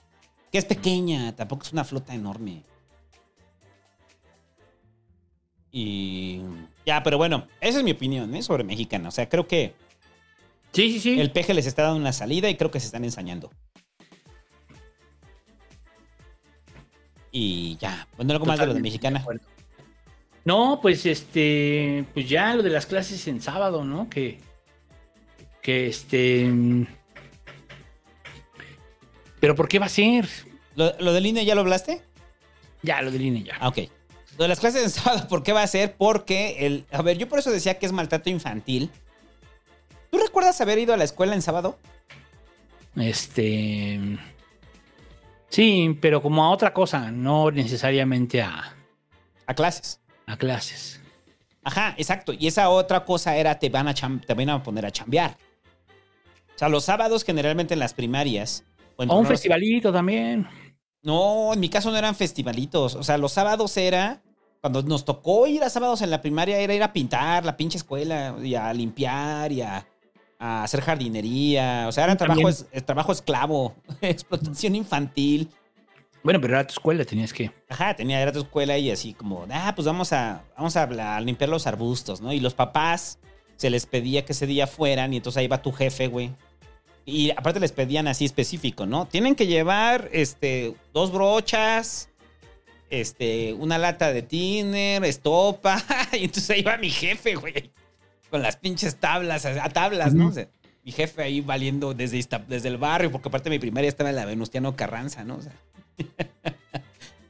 Que 0.53 0.59
es 0.59 0.65
pequeña, 0.67 1.35
tampoco 1.35 1.65
es 1.65 1.73
una 1.73 1.83
flota 1.83 2.15
enorme. 2.15 2.63
Y 5.73 6.43
ya, 6.87 7.03
pero 7.03 7.19
bueno, 7.19 7.47
esa 7.61 7.79
es 7.79 7.85
mi 7.85 7.93
opinión 7.93 8.35
¿eh? 8.35 8.43
sobre 8.43 8.65
mexicana. 8.65 9.09
O 9.09 9.13
sea, 9.13 9.29
creo 9.29 9.47
que 9.47 9.75
Sí, 10.73 10.93
sí, 10.93 11.01
sí. 11.01 11.21
el 11.21 11.31
peje 11.31 11.55
les 11.55 11.67
está 11.67 11.83
dando 11.83 11.99
una 11.99 12.13
salida 12.13 12.49
y 12.49 12.57
creo 12.57 12.71
que 12.71 12.81
se 12.81 12.87
están 12.87 13.05
ensañando. 13.05 13.51
Y 17.31 17.77
ya, 17.79 18.09
bueno, 18.17 18.33
algo 18.33 18.47
más 18.47 18.59
de 18.59 18.67
lo 18.67 18.75
de 18.75 18.81
mexicana. 18.81 19.25
No, 20.45 20.81
pues 20.83 21.07
este, 21.07 22.05
pues 22.15 22.29
ya 22.29 22.55
lo 22.55 22.63
de 22.63 22.71
las 22.71 22.87
clases 22.87 23.27
en 23.29 23.41
sábado, 23.41 23.85
¿no? 23.85 24.11
Que, 24.11 24.41
que 25.63 25.87
este, 25.87 26.51
pero 29.41 29.55
¿por 29.55 29.69
qué 29.69 29.79
va 29.79 29.87
a 29.87 29.89
ser? 29.89 30.29
¿Lo, 30.77 30.93
lo 31.01 31.13
del 31.13 31.27
INE 31.27 31.45
ya 31.45 31.55
lo 31.55 31.63
hablaste? 31.63 32.03
Ya, 32.83 33.03
lo 33.03 33.11
del 33.11 33.23
INE 33.23 33.43
ya. 33.43 33.57
Ah, 33.61 33.69
ok. 33.69 33.79
Lo 34.39 34.45
de 34.45 34.49
las 34.49 34.61
clases 34.61 34.83
en 34.83 34.91
sábado, 34.91 35.29
¿por 35.29 35.43
qué 35.43 35.53
va 35.53 35.63
a 35.63 35.67
ser? 35.67 35.95
Porque 35.97 36.67
el, 36.67 36.87
a 36.91 37.03
ver, 37.03 37.19
yo 37.19 37.29
por 37.29 37.39
eso 37.39 37.51
decía 37.51 37.79
que 37.79 37.87
es 37.87 37.93
maltrato 37.93 38.31
infantil. 38.31 38.91
¿Tú 40.11 40.19
recuerdas 40.19 40.61
haber 40.61 40.79
ido 40.79 40.93
a 40.95 40.97
la 40.97 41.05
escuela 41.05 41.35
en 41.35 41.43
sábado? 41.43 41.79
Este, 42.97 43.99
sí, 45.49 45.97
pero 46.01 46.21
como 46.23 46.45
a 46.45 46.51
otra 46.51 46.73
cosa, 46.75 47.11
no 47.11 47.51
necesariamente 47.51 48.43
a, 48.43 48.75
A 49.47 49.55
clases. 49.55 50.01
a 50.27 50.37
clases. 50.37 51.01
Ajá, 51.65 51.95
exacto. 51.97 52.33
Y 52.33 52.47
esa 52.49 52.69
otra 52.69 53.05
cosa 53.05 53.37
era 53.37 53.59
te 53.59 53.69
van 53.71 53.89
a, 53.89 53.95
te 53.95 54.35
van 54.35 54.51
a 54.51 54.63
poner 54.63 54.85
a 54.85 54.91
chambear. 54.91 55.37
O 56.55 56.59
sea, 56.59 56.69
los 56.69 56.85
sábados 56.85 57.25
generalmente 57.25 57.75
en 57.75 57.81
las 57.81 57.95
primarias. 57.95 58.65
bueno, 58.97 59.15
O 59.15 59.19
un 59.19 59.27
festivalito 59.27 59.93
también. 59.93 60.47
No, 61.03 61.53
en 61.53 61.61
mi 61.61 61.69
caso 61.69 61.91
no 61.91 61.97
eran 61.97 62.15
festivalitos. 62.15 62.95
O 62.95 63.03
sea, 63.03 63.19
los 63.19 63.33
sábados 63.33 63.77
era. 63.77 64.23
Cuando 64.61 64.81
nos 64.83 65.05
tocó 65.05 65.49
ir 65.49 65.65
a 65.65 65.71
sábados 65.71 66.03
en 66.03 66.11
la 66.11 66.23
primaria, 66.23 66.57
era 66.59 66.73
ir 66.73 66.85
a 66.85 66.93
pintar 66.93 67.45
la 67.45 67.57
pinche 67.57 67.79
escuela 67.79 68.37
y 68.41 68.55
a 68.55 68.73
limpiar 68.73 69.51
y 69.51 69.61
a, 69.61 69.85
a 70.39 70.63
hacer 70.63 70.83
jardinería. 70.83 71.87
O 71.89 71.93
sea, 71.93 72.05
era 72.05 72.17
trabajo, 72.17 72.49
es, 72.49 72.67
trabajo 72.87 73.11
esclavo, 73.11 73.75
explotación 74.01 74.77
infantil. 74.77 75.49
Bueno, 76.23 76.41
pero 76.41 76.55
era 76.55 76.65
tu 76.65 76.75
escuela, 76.75 77.05
tenías 77.05 77.33
que. 77.33 77.51
Ajá, 77.69 77.97
tenía, 77.97 78.21
era 78.21 78.31
tu 78.31 78.39
escuela 78.39 78.79
y 78.79 78.93
así 78.93 79.15
como, 79.15 79.45
ah, 79.51 79.73
pues 79.75 79.85
vamos 79.85 80.13
a, 80.13 80.45
vamos 80.57 80.77
a, 80.77 81.17
a 81.17 81.21
limpiar 81.21 81.51
los 81.51 81.67
arbustos, 81.67 82.21
¿no? 82.21 82.33
Y 82.33 82.39
los 82.39 82.55
papás 82.55 83.19
se 83.57 83.71
les 83.71 83.87
pedía 83.87 84.25
que 84.25 84.33
ese 84.33 84.47
día 84.47 84.69
fueran 84.69 85.13
y 85.13 85.17
entonces 85.17 85.39
ahí 85.39 85.49
va 85.49 85.63
tu 85.63 85.73
jefe, 85.73 86.07
güey. 86.07 86.33
Y 87.05 87.31
aparte 87.31 87.59
les 87.59 87.73
pedían 87.73 88.07
así 88.07 88.25
específico, 88.25 88.87
¿no? 88.87 89.07
Tienen 89.07 89.35
que 89.35 89.47
llevar, 89.47 90.09
este, 90.13 90.75
dos 90.93 91.13
brochas, 91.13 92.09
este, 92.91 93.55
una 93.55 93.79
lata 93.79 94.13
de 94.13 94.23
tiner, 94.23 95.05
estopa. 95.05 95.83
y 96.13 96.25
entonces 96.25 96.51
ahí 96.51 96.63
va 96.63 96.77
mi 96.77 96.91
jefe, 96.91 97.35
güey. 97.35 97.73
Con 98.31 98.43
las 98.43 98.57
pinches 98.57 98.97
tablas, 98.97 99.45
a 99.45 99.69
tablas, 99.71 100.15
¿no? 100.15 100.29
O 100.29 100.33
sea, 100.33 100.49
mi 100.85 100.93
jefe 100.93 101.23
ahí 101.23 101.41
valiendo 101.41 101.95
desde, 101.95 102.25
desde 102.49 102.69
el 102.69 102.79
barrio, 102.79 103.11
porque 103.11 103.29
aparte 103.29 103.51
mi 103.51 103.59
primaria 103.59 103.89
estaba 103.89 104.11
en 104.11 104.17
la 104.17 104.25
Venustiano 104.25 104.75
Carranza, 104.75 105.25
¿no? 105.25 105.37
O 105.37 105.43
sea, 105.43 105.53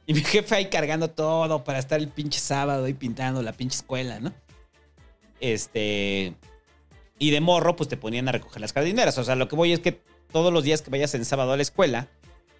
y 0.05 0.13
mi 0.13 0.21
jefe 0.21 0.55
ahí 0.55 0.69
cargando 0.69 1.09
todo 1.09 1.63
para 1.63 1.79
estar 1.79 1.99
el 1.99 2.07
pinche 2.07 2.39
sábado 2.39 2.85
ahí 2.85 2.93
pintando 2.93 3.41
la 3.41 3.53
pinche 3.53 3.77
escuela, 3.77 4.19
¿no? 4.19 4.33
Este. 5.39 6.33
Y 7.19 7.31
de 7.31 7.41
morro, 7.41 7.75
pues 7.75 7.89
te 7.89 7.97
ponían 7.97 8.27
a 8.27 8.31
recoger 8.31 8.61
las 8.61 8.73
jardineras. 8.73 9.17
O 9.17 9.23
sea, 9.23 9.35
lo 9.35 9.47
que 9.47 9.55
voy 9.55 9.71
es 9.71 9.79
que 9.79 10.01
todos 10.31 10.51
los 10.51 10.63
días 10.63 10.81
que 10.81 10.91
vayas 10.91 11.13
en 11.15 11.25
sábado 11.25 11.53
a 11.53 11.55
la 11.57 11.61
escuela 11.61 12.07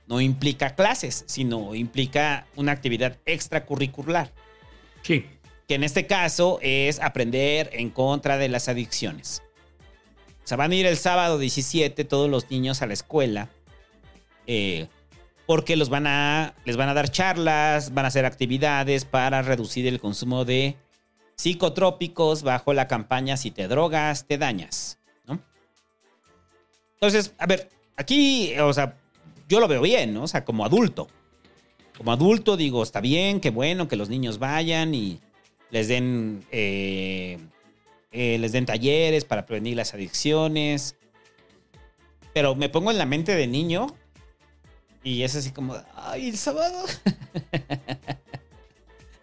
no 0.07 0.21
implica 0.21 0.75
clases, 0.75 1.23
sino 1.27 1.75
implica 1.75 2.45
una 2.55 2.71
actividad 2.71 3.17
extracurricular. 3.25 4.31
Sí. 5.01 5.25
Que 5.67 5.75
en 5.75 5.83
este 5.83 6.05
caso 6.07 6.59
es 6.61 6.99
aprender 6.99 7.69
en 7.73 7.89
contra 7.89 8.37
de 8.37 8.49
las 8.49 8.67
adicciones. 8.69 9.41
O 10.43 10.47
sea, 10.47 10.57
van 10.57 10.71
a 10.71 10.75
ir 10.75 10.85
el 10.85 10.97
sábado 10.97 11.39
17 11.39 12.03
todos 12.03 12.29
los 12.29 12.51
niños 12.51 12.81
a 12.81 12.87
la 12.87 12.93
escuela. 12.93 13.49
eh, 14.45 14.87
porque 15.45 15.75
los 15.75 15.89
van 15.89 16.07
a, 16.07 16.55
les 16.65 16.77
van 16.77 16.89
a 16.89 16.93
dar 16.93 17.09
charlas, 17.09 17.93
van 17.93 18.05
a 18.05 18.07
hacer 18.07 18.25
actividades 18.25 19.05
para 19.05 19.41
reducir 19.41 19.87
el 19.87 19.99
consumo 19.99 20.45
de 20.45 20.77
psicotrópicos 21.35 22.43
bajo 22.43 22.73
la 22.73 22.87
campaña 22.87 23.37
Si 23.37 23.51
te 23.51 23.67
drogas, 23.67 24.25
te 24.27 24.37
dañas. 24.37 24.99
¿no? 25.25 25.39
Entonces, 26.95 27.33
a 27.37 27.45
ver, 27.45 27.69
aquí, 27.95 28.53
o 28.59 28.73
sea, 28.73 28.97
yo 29.49 29.59
lo 29.59 29.67
veo 29.67 29.81
bien, 29.81 30.13
¿no? 30.13 30.23
O 30.23 30.27
sea, 30.27 30.45
como 30.45 30.65
adulto. 30.65 31.07
Como 31.97 32.11
adulto 32.11 32.57
digo, 32.57 32.81
está 32.81 33.01
bien, 33.01 33.39
qué 33.39 33.49
bueno 33.51 33.87
que 33.87 33.95
los 33.95 34.09
niños 34.09 34.39
vayan 34.39 34.95
y 34.95 35.19
les 35.69 35.87
den, 35.87 36.43
eh, 36.51 37.37
eh, 38.11 38.37
les 38.39 38.51
den 38.51 38.65
talleres 38.65 39.25
para 39.25 39.45
prevenir 39.45 39.77
las 39.77 39.93
adicciones. 39.93 40.95
Pero 42.33 42.55
me 42.55 42.69
pongo 42.69 42.89
en 42.89 42.97
la 42.97 43.05
mente 43.05 43.35
de 43.35 43.47
niño 43.47 43.87
y 45.03 45.23
es 45.23 45.35
así 45.35 45.51
como, 45.51 45.75
ay, 45.95 46.29
el 46.29 46.37
sábado. 46.37 46.85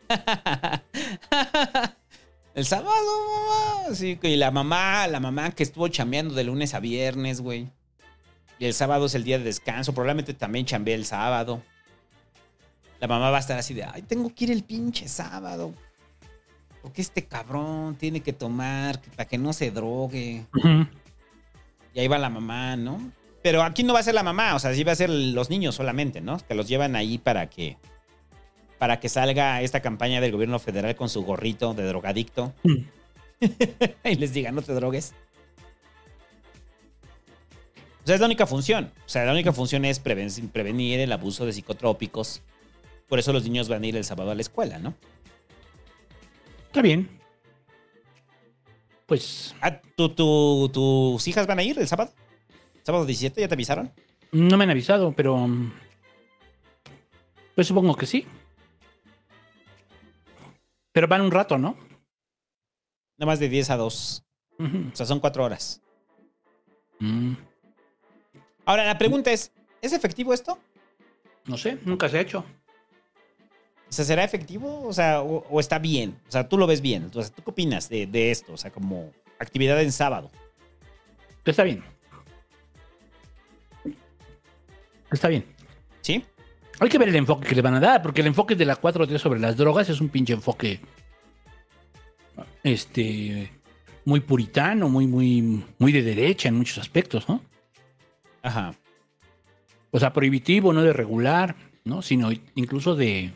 el 2.54 2.64
sábado, 2.64 2.90
mamá. 2.94 3.94
Sí, 3.94 4.18
y 4.22 4.36
la 4.36 4.50
mamá, 4.50 5.06
la 5.06 5.20
mamá 5.20 5.50
que 5.52 5.62
estuvo 5.62 5.88
chambeando 5.88 6.34
de 6.34 6.44
lunes 6.44 6.74
a 6.74 6.80
viernes, 6.80 7.40
güey. 7.40 7.68
Y 8.58 8.66
el 8.66 8.74
sábado 8.74 9.06
es 9.06 9.14
el 9.14 9.24
día 9.24 9.38
de 9.38 9.44
descanso. 9.44 9.94
Probablemente 9.94 10.34
también 10.34 10.66
chambeé 10.66 10.94
el 10.94 11.06
sábado. 11.06 11.62
La 13.00 13.08
mamá 13.08 13.30
va 13.30 13.38
a 13.38 13.40
estar 13.40 13.58
así 13.58 13.72
de, 13.72 13.84
ay, 13.84 14.02
tengo 14.02 14.34
que 14.34 14.44
ir 14.44 14.50
el 14.50 14.64
pinche 14.64 15.08
sábado. 15.08 15.72
Porque 16.82 17.00
este 17.00 17.24
cabrón 17.24 17.96
tiene 17.96 18.20
que 18.20 18.32
tomar 18.32 19.00
para 19.16 19.26
que 19.26 19.38
no 19.38 19.52
se 19.52 19.70
drogue. 19.70 20.44
Y 21.94 22.00
ahí 22.00 22.08
va 22.08 22.18
la 22.18 22.30
mamá, 22.30 22.76
¿no? 22.76 23.10
Pero 23.42 23.62
aquí 23.62 23.82
no 23.82 23.94
va 23.94 24.00
a 24.00 24.02
ser 24.02 24.14
la 24.14 24.22
mamá, 24.22 24.54
o 24.54 24.58
sea, 24.58 24.74
sí 24.74 24.84
va 24.84 24.92
a 24.92 24.96
ser 24.96 25.08
los 25.08 25.48
niños 25.48 25.74
solamente, 25.74 26.20
¿no? 26.20 26.36
Que 26.46 26.54
los 26.54 26.68
llevan 26.68 26.94
ahí 26.94 27.16
para 27.16 27.48
que 27.48 27.78
para 28.80 28.98
que 28.98 29.08
salga 29.10 29.60
esta 29.62 29.80
campaña 29.80 30.20
del 30.22 30.32
gobierno 30.32 30.58
federal 30.58 30.96
con 30.96 31.08
su 31.10 31.22
gorrito 31.22 31.74
de 31.74 31.84
drogadicto 31.84 32.54
y 34.04 34.14
les 34.16 34.32
diga, 34.32 34.50
no 34.50 34.62
te 34.62 34.72
drogues. 34.72 35.12
O 38.02 38.06
sea, 38.06 38.14
es 38.14 38.20
la 38.20 38.26
única 38.26 38.46
función. 38.46 38.90
O 39.04 39.08
sea, 39.08 39.24
la 39.26 39.32
única 39.32 39.52
función 39.52 39.84
es 39.84 40.02
preven- 40.02 40.50
prevenir 40.50 40.98
el 41.00 41.12
abuso 41.12 41.44
de 41.46 41.52
psicotrópicos. 41.52 42.40
Por 43.08 43.18
eso 43.18 43.32
los 43.32 43.44
niños 43.44 43.68
van 43.68 43.82
a 43.82 43.86
ir 43.86 43.96
el 43.96 44.04
sábado 44.04 44.30
a 44.30 44.34
la 44.34 44.40
escuela, 44.40 44.78
¿no? 44.78 44.94
Está 46.68 46.80
bien. 46.80 47.08
Pues. 49.06 49.54
Ah, 49.60 49.80
¿tú- 49.96 50.08
tú- 50.08 50.70
¿Tus 50.72 51.28
hijas 51.28 51.46
van 51.46 51.58
a 51.58 51.62
ir 51.62 51.78
el 51.78 51.86
sábado? 51.88 52.12
¿Sábado 52.82 53.04
17? 53.04 53.40
¿Ya 53.40 53.48
te 53.48 53.54
avisaron? 53.54 53.92
No 54.32 54.56
me 54.56 54.64
han 54.64 54.70
avisado, 54.70 55.12
pero. 55.12 55.36
mm, 55.36 55.72
Pues 57.54 57.66
supongo 57.66 57.94
que 57.96 58.06
sí. 58.06 58.24
Pero 60.92 61.06
van 61.08 61.20
un 61.22 61.30
rato, 61.30 61.58
¿no? 61.58 61.76
Nada 63.18 63.26
más 63.32 63.38
de 63.38 63.48
10 63.48 63.70
a 63.70 63.76
2. 63.76 64.24
O 64.58 64.96
sea, 64.96 65.06
son 65.06 65.20
4 65.20 65.44
horas. 65.44 65.80
Mm, 66.98 67.32
Ahora, 68.66 68.84
la 68.84 68.98
pregunta 68.98 69.32
es, 69.32 69.52
¿es 69.80 69.92
efectivo 69.92 70.32
esto? 70.34 70.58
no 71.46 71.56
sé, 71.56 71.78
nunca 71.84 72.08
se 72.08 72.18
ha 72.18 72.20
hecho. 72.20 72.44
O 73.88 73.92
sea, 73.92 74.04
¿será 74.04 74.22
efectivo? 74.22 74.86
O 74.86 74.92
sea, 74.92 75.22
o, 75.22 75.44
o 75.50 75.58
está 75.58 75.78
bien. 75.80 76.20
O 76.28 76.30
sea, 76.30 76.48
tú 76.48 76.56
lo 76.56 76.66
ves 76.66 76.80
bien. 76.80 77.10
O 77.12 77.12
sea, 77.22 77.28
¿tú 77.34 77.42
qué 77.42 77.50
opinas 77.50 77.88
de, 77.88 78.06
de 78.06 78.30
esto? 78.30 78.52
O 78.52 78.56
sea, 78.56 78.70
como 78.70 79.12
actividad 79.40 79.80
en 79.82 79.90
sábado. 79.90 80.30
Está 81.44 81.64
bien. 81.64 81.82
Está 85.10 85.28
bien. 85.28 85.44
¿Sí? 86.02 86.24
Hay 86.80 86.88
que 86.88 86.98
ver 86.98 87.10
el 87.10 87.16
enfoque 87.16 87.46
que 87.46 87.54
le 87.54 87.62
van 87.62 87.74
a 87.74 87.80
dar, 87.80 88.02
porque 88.02 88.22
el 88.22 88.26
enfoque 88.26 88.56
de 88.56 88.64
la 88.64 88.80
4T 88.80 89.18
sobre 89.18 89.38
las 89.38 89.56
drogas 89.56 89.90
es 89.90 90.00
un 90.00 90.08
pinche 90.08 90.32
enfoque. 90.32 90.80
Este. 92.64 93.50
Muy 94.06 94.20
puritano, 94.20 94.88
muy, 94.88 95.06
muy, 95.06 95.62
muy 95.78 95.92
de 95.92 96.02
derecha 96.02 96.48
en 96.48 96.56
muchos 96.56 96.78
aspectos, 96.78 97.28
¿no? 97.28 97.42
Ajá. 98.42 98.74
O 99.90 100.00
sea, 100.00 100.12
prohibitivo, 100.14 100.72
no 100.72 100.82
de 100.82 100.94
regular, 100.94 101.54
¿no? 101.84 102.00
Sino 102.00 102.30
incluso 102.54 102.96
de. 102.96 103.30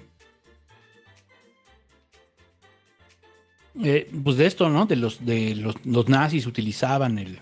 eh, 3.83 4.11
pues 4.23 4.37
de 4.37 4.47
esto, 4.47 4.71
¿no? 4.71 4.87
De 4.87 4.97
los, 4.97 5.25
de 5.25 5.55
los, 5.55 5.85
los 5.85 6.09
nazis 6.09 6.47
utilizaban 6.47 7.19
el, 7.19 7.41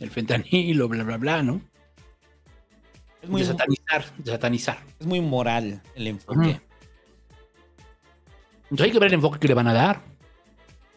el 0.00 0.10
fentanilo, 0.10 0.88
bla, 0.88 1.04
bla, 1.04 1.16
bla, 1.16 1.42
¿no? 1.42 1.60
Es 3.24 3.30
muy, 3.30 3.40
de 3.40 3.48
satanizar, 3.48 4.04
de 4.18 4.30
satanizar. 4.30 4.78
es 5.00 5.06
muy 5.06 5.20
moral 5.20 5.82
el 5.94 6.06
enfoque. 6.06 6.60
Entonces 8.64 8.86
hay 8.86 8.92
que 8.92 8.98
ver 8.98 9.08
el 9.08 9.14
enfoque 9.14 9.38
que 9.38 9.48
le 9.48 9.54
van 9.54 9.66
a 9.66 9.72
dar. 9.72 10.02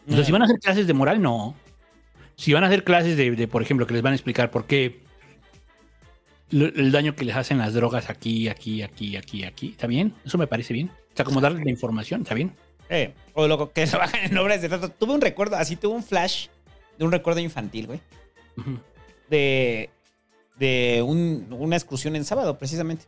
Sea, 0.08 0.24
si 0.24 0.32
van 0.32 0.42
a 0.42 0.44
hacer 0.44 0.58
clases 0.58 0.86
de 0.86 0.94
moral, 0.94 1.20
no. 1.20 1.54
Si 2.36 2.52
van 2.52 2.64
a 2.64 2.68
hacer 2.68 2.84
clases 2.84 3.16
de, 3.16 3.30
de, 3.32 3.48
por 3.48 3.62
ejemplo, 3.62 3.86
que 3.86 3.94
les 3.94 4.02
van 4.02 4.12
a 4.12 4.16
explicar 4.16 4.50
por 4.50 4.66
qué 4.66 5.00
el 6.50 6.92
daño 6.92 7.14
que 7.14 7.24
les 7.24 7.36
hacen 7.36 7.58
las 7.58 7.74
drogas 7.74 8.08
aquí, 8.08 8.48
aquí, 8.48 8.82
aquí, 8.82 9.16
aquí, 9.16 9.44
aquí, 9.44 9.68
¿está 9.70 9.86
bien? 9.86 10.14
Eso 10.24 10.38
me 10.38 10.46
parece 10.46 10.72
bien. 10.72 10.88
O 10.88 11.16
sea, 11.16 11.24
como 11.24 11.40
darles 11.40 11.64
la 11.64 11.70
información, 11.70 12.22
¿está 12.22 12.34
bien? 12.34 12.54
Eh, 12.88 13.12
o 13.34 13.46
lo 13.46 13.72
que 13.72 13.86
trabajan 13.86 14.24
en 14.24 14.38
obras 14.38 14.62
de 14.62 14.68
teatro. 14.68 14.90
Tuve 14.90 15.14
un 15.14 15.20
recuerdo, 15.20 15.56
así 15.56 15.76
tuve 15.76 15.94
un 15.94 16.02
flash 16.02 16.48
de 16.98 17.04
un 17.04 17.12
recuerdo 17.12 17.40
infantil, 17.40 17.86
güey. 17.86 18.00
De, 19.28 19.90
de 20.58 21.02
un- 21.06 21.46
una 21.58 21.76
excursión 21.76 22.16
en 22.16 22.24
sábado, 22.24 22.58
precisamente. 22.58 23.04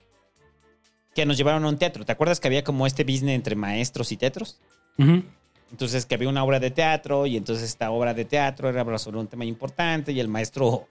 que 1.14 1.26
nos 1.26 1.36
llevaron 1.36 1.64
a 1.64 1.68
un 1.68 1.76
teatro. 1.76 2.04
¿Te 2.04 2.12
acuerdas 2.12 2.38
que 2.38 2.46
había 2.46 2.62
como 2.62 2.86
este 2.86 3.02
business 3.02 3.34
entre 3.34 3.56
maestros 3.56 4.12
y 4.12 4.16
teatros? 4.16 4.60
Entonces 5.72 6.06
que 6.06 6.14
había 6.14 6.28
una 6.28 6.44
obra 6.44 6.60
de 6.60 6.70
teatro 6.70 7.26
y 7.26 7.36
entonces 7.36 7.64
esta 7.68 7.90
obra 7.90 8.14
de 8.14 8.24
teatro 8.24 8.68
era 8.68 8.96
sobre 8.98 9.18
un 9.18 9.26
tema 9.26 9.44
importante 9.44 10.12
y 10.12 10.20
el 10.20 10.28
maestro 10.28 10.86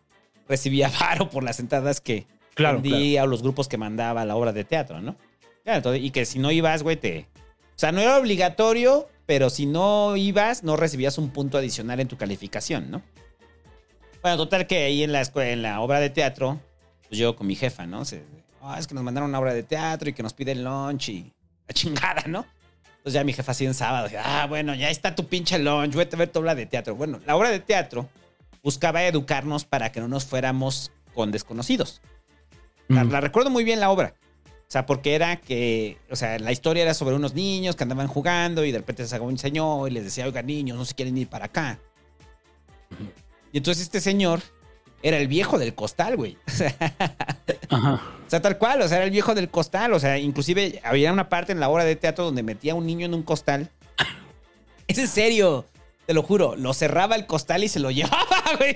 recibía 0.47 0.89
varo 0.99 1.29
por 1.29 1.43
las 1.43 1.59
entradas 1.61 2.01
que 2.01 2.27
Claro, 2.53 2.81
vendía 2.81 3.23
o 3.23 3.27
los 3.27 3.41
grupos 3.41 3.69
que 3.69 3.77
mandaba 3.77 4.21
a 4.21 4.25
la 4.25 4.35
obra 4.35 4.51
de 4.51 4.65
teatro, 4.65 5.01
¿no? 5.01 5.15
Claro, 5.63 5.77
entonces, 5.77 6.03
y 6.03 6.11
que 6.11 6.25
si 6.25 6.37
no 6.39 6.51
ibas, 6.51 6.83
güey, 6.83 6.97
te... 6.97 7.27
O 7.75 7.79
sea, 7.79 7.93
no 7.93 8.01
era 8.01 8.17
obligatorio, 8.17 9.07
pero 9.25 9.49
si 9.49 9.65
no 9.65 10.17
ibas, 10.17 10.63
no 10.63 10.75
recibías 10.75 11.17
un 11.17 11.29
punto 11.29 11.57
adicional 11.57 12.01
en 12.01 12.09
tu 12.09 12.17
calificación, 12.17 12.91
¿no? 12.91 13.01
Bueno, 14.21 14.37
total 14.37 14.67
que 14.67 14.83
ahí 14.83 15.03
en 15.03 15.11
la, 15.11 15.21
escuela, 15.21 15.51
en 15.51 15.61
la 15.61 15.81
obra 15.81 15.99
de 15.99 16.09
teatro, 16.09 16.59
pues 17.07 17.17
yo 17.19 17.35
con 17.35 17.47
mi 17.47 17.55
jefa, 17.55 17.85
¿no? 17.85 18.03
Se, 18.05 18.23
"Ah, 18.61 18.77
es 18.79 18.87
que 18.87 18.93
nos 18.93 19.03
mandaron 19.03 19.29
una 19.29 19.39
obra 19.39 19.53
de 19.53 19.63
teatro 19.63 20.09
y 20.09 20.13
que 20.13 20.23
nos 20.23 20.33
piden 20.33 20.63
lunch 20.63 21.09
y 21.09 21.33
la 21.67 21.73
chingada, 21.73 22.23
¿no? 22.27 22.45
Entonces 22.97 23.13
ya 23.13 23.23
mi 23.23 23.31
jefa 23.31 23.53
así 23.53 23.65
en 23.65 23.73
sábado, 23.73 24.05
dije, 24.09 24.19
ah, 24.21 24.45
bueno, 24.49 24.75
ya 24.75 24.89
está 24.89 25.15
tu 25.15 25.25
pinche 25.25 25.57
lunch, 25.57 25.95
vete 25.95 26.15
a 26.17 26.19
ver 26.19 26.29
tu 26.29 26.39
obra 26.39 26.53
de 26.53 26.65
teatro. 26.65 26.95
Bueno, 26.95 27.19
la 27.25 27.35
obra 27.37 27.49
de 27.49 27.59
teatro 27.61 28.09
buscaba 28.61 29.03
educarnos 29.05 29.63
para 29.63 29.91
que 29.91 30.01
no 30.01 30.09
nos 30.09 30.25
fuéramos 30.25 30.91
con 31.13 31.31
desconocidos. 31.31 32.01
La, 32.89 33.03
la 33.05 33.21
recuerdo 33.21 33.49
muy 33.49 33.63
bien 33.63 33.79
la 33.79 33.89
obra. 33.89 34.15
O 34.69 34.71
sea, 34.71 34.85
porque 34.85 35.15
era 35.15 35.37
que, 35.37 35.97
o 36.11 36.15
sea, 36.15 36.37
la 36.39 36.51
historia 36.51 36.83
era 36.83 36.93
sobre 36.93 37.15
unos 37.15 37.33
niños 37.33 37.75
que 37.75 37.83
andaban 37.83 38.07
jugando 38.07 38.65
y 38.65 38.71
de 38.71 38.79
repente 38.79 39.03
se 39.03 39.09
sacó 39.09 39.25
un 39.25 39.37
señor 39.37 39.89
y 39.89 39.93
les 39.93 40.03
decía, 40.03 40.25
oiga, 40.25 40.41
niños, 40.41 40.77
no 40.77 40.85
se 40.85 40.93
quieren 40.93 41.17
ir 41.17 41.27
para 41.29 41.45
acá. 41.45 41.79
Y 43.51 43.57
entonces 43.57 43.83
este 43.83 44.01
señor 44.01 44.41
era 45.01 45.17
el 45.17 45.27
viejo 45.27 45.57
del 45.57 45.75
costal, 45.75 46.15
güey. 46.15 46.37
O 46.47 46.51
sea, 46.51 48.01
o 48.25 48.29
sea, 48.29 48.41
tal 48.41 48.57
cual, 48.57 48.81
o 48.81 48.87
sea, 48.87 48.97
era 48.97 49.05
el 49.05 49.11
viejo 49.11 49.35
del 49.35 49.49
costal. 49.49 49.93
O 49.93 49.99
sea, 49.99 50.17
inclusive 50.17 50.81
había 50.83 51.13
una 51.13 51.29
parte 51.29 51.51
en 51.51 51.59
la 51.59 51.69
obra 51.69 51.83
de 51.83 51.95
teatro 51.95 52.25
donde 52.25 52.43
metía 52.43 52.73
a 52.73 52.75
un 52.75 52.85
niño 52.85 53.05
en 53.05 53.13
un 53.13 53.23
costal. 53.23 53.69
Es 54.87 54.97
en 54.97 55.07
serio, 55.07 55.65
te 56.07 56.13
lo 56.13 56.23
juro. 56.23 56.55
Lo 56.55 56.73
cerraba 56.73 57.15
el 57.15 57.27
costal 57.27 57.63
y 57.63 57.69
se 57.69 57.79
lo 57.79 57.91
llevaba, 57.91 58.43
güey. 58.57 58.75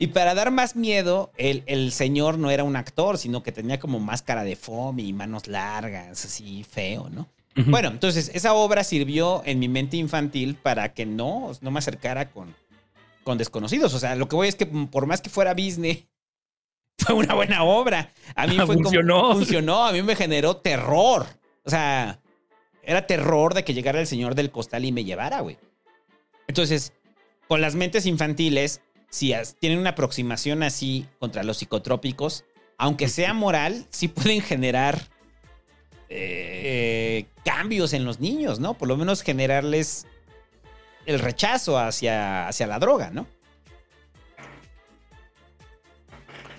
Y 0.00 0.08
para 0.08 0.34
dar 0.34 0.50
más 0.50 0.76
miedo, 0.76 1.30
el, 1.36 1.62
el 1.66 1.92
señor 1.92 2.38
no 2.38 2.50
era 2.50 2.64
un 2.64 2.76
actor, 2.76 3.18
sino 3.18 3.42
que 3.42 3.52
tenía 3.52 3.78
como 3.78 4.00
máscara 4.00 4.44
de 4.44 4.56
foam 4.56 4.98
y 5.00 5.12
manos 5.12 5.46
largas, 5.46 6.24
así 6.24 6.64
feo, 6.64 7.08
¿no? 7.10 7.28
Bueno, 7.66 7.88
entonces 7.88 8.30
esa 8.34 8.54
obra 8.54 8.84
sirvió 8.84 9.42
en 9.44 9.58
mi 9.58 9.68
mente 9.68 9.96
infantil 9.96 10.54
para 10.54 10.94
que 10.94 11.06
no, 11.06 11.50
no 11.60 11.72
me 11.72 11.80
acercara 11.80 12.30
con, 12.30 12.54
con 13.28 13.36
desconocidos. 13.36 13.92
O 13.92 13.98
sea, 13.98 14.16
lo 14.16 14.26
que 14.26 14.36
voy 14.36 14.48
es 14.48 14.54
que 14.54 14.64
por 14.64 15.04
más 15.04 15.20
que 15.20 15.28
fuera 15.28 15.52
business, 15.52 16.06
fue 16.98 17.14
una 17.14 17.34
buena 17.34 17.62
obra. 17.62 18.10
A 18.34 18.46
mí 18.46 18.56
fue 18.66 18.74
Funcionó. 18.74 19.20
Como, 19.20 19.34
funcionó, 19.34 19.86
a 19.86 19.92
mí 19.92 20.02
me 20.02 20.16
generó 20.16 20.56
terror. 20.56 21.26
O 21.62 21.68
sea, 21.68 22.20
era 22.82 23.06
terror 23.06 23.52
de 23.52 23.64
que 23.64 23.74
llegara 23.74 24.00
el 24.00 24.06
señor 24.06 24.34
del 24.34 24.50
costal 24.50 24.86
y 24.86 24.92
me 24.92 25.04
llevara, 25.04 25.40
güey. 25.40 25.58
Entonces, 26.46 26.94
con 27.48 27.60
las 27.60 27.74
mentes 27.74 28.06
infantiles, 28.06 28.80
si 29.10 29.34
tienen 29.60 29.78
una 29.78 29.90
aproximación 29.90 30.62
así 30.62 31.04
contra 31.18 31.42
los 31.42 31.58
psicotrópicos, 31.58 32.46
aunque 32.78 33.08
sea 33.08 33.34
moral, 33.34 33.84
sí 33.90 34.08
pueden 34.08 34.40
generar 34.40 35.02
eh, 36.08 37.26
cambios 37.44 37.92
en 37.92 38.06
los 38.06 38.20
niños, 38.20 38.58
¿no? 38.58 38.72
Por 38.72 38.88
lo 38.88 38.96
menos 38.96 39.20
generarles 39.20 40.06
el 41.08 41.20
rechazo 41.20 41.78
hacia, 41.78 42.46
hacia 42.48 42.66
la 42.66 42.78
droga, 42.78 43.08
¿no? 43.10 43.26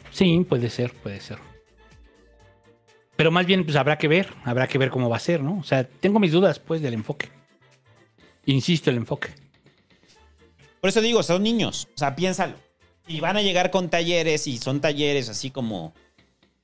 Sí, 0.10 0.44
puede 0.50 0.72
ser, 0.72 0.92
puede 0.92 1.22
ser. 1.22 1.38
Pero 3.16 3.30
más 3.30 3.46
bien, 3.46 3.64
pues 3.64 3.76
habrá 3.76 4.00
que 4.00 4.08
ver, 4.08 4.34
habrá 4.44 4.68
que 4.68 4.80
ver 4.80 4.90
cómo 4.90 5.08
va 5.08 5.18
a 5.18 5.20
ser, 5.20 5.44
¿no? 5.44 5.60
O 5.60 5.64
sea, 5.64 5.84
tengo 5.88 6.20
mis 6.20 6.32
dudas, 6.32 6.58
pues, 6.58 6.82
del 6.82 6.96
enfoque. 6.96 7.30
Insisto, 8.46 8.90
el 8.90 8.98
enfoque. 8.98 9.30
Por 10.82 10.90
eso 10.90 11.02
digo, 11.02 11.22
son 11.22 11.44
niños. 11.44 11.88
O 11.94 11.98
sea, 12.00 12.16
piénsalo. 12.16 12.56
Y 13.08 13.20
van 13.20 13.38
a 13.38 13.44
llegar 13.44 13.70
con 13.70 13.90
talleres 13.90 14.48
y 14.48 14.58
son 14.58 14.82
talleres 14.82 15.30
así 15.30 15.52
como 15.52 15.94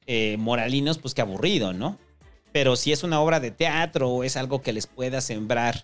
eh, 0.08 0.38
moralinos, 0.40 0.98
pues 0.98 1.14
qué 1.14 1.22
aburrido, 1.22 1.72
¿no? 1.72 2.00
Pero 2.52 2.78
si 2.78 2.92
es 2.92 3.04
una 3.04 3.20
obra 3.20 3.40
de 3.40 3.52
teatro 3.52 4.10
o 4.10 4.24
es 4.24 4.38
algo 4.38 4.64
que 4.64 4.74
les 4.74 4.88
pueda 4.88 5.22
sembrar 5.22 5.84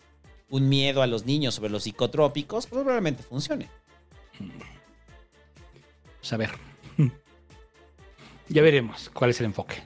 un 0.51 0.67
miedo 0.69 1.01
a 1.01 1.07
los 1.07 1.25
niños 1.25 1.55
sobre 1.55 1.71
los 1.71 1.83
psicotrópicos, 1.83 2.67
pues 2.67 2.83
probablemente 2.83 3.23
funcione. 3.23 3.69
Pues 6.19 6.33
a 6.33 6.37
ver. 6.37 6.51
Ya 8.49 8.61
veremos 8.61 9.09
cuál 9.13 9.29
es 9.29 9.39
el 9.39 9.45
enfoque. 9.45 9.81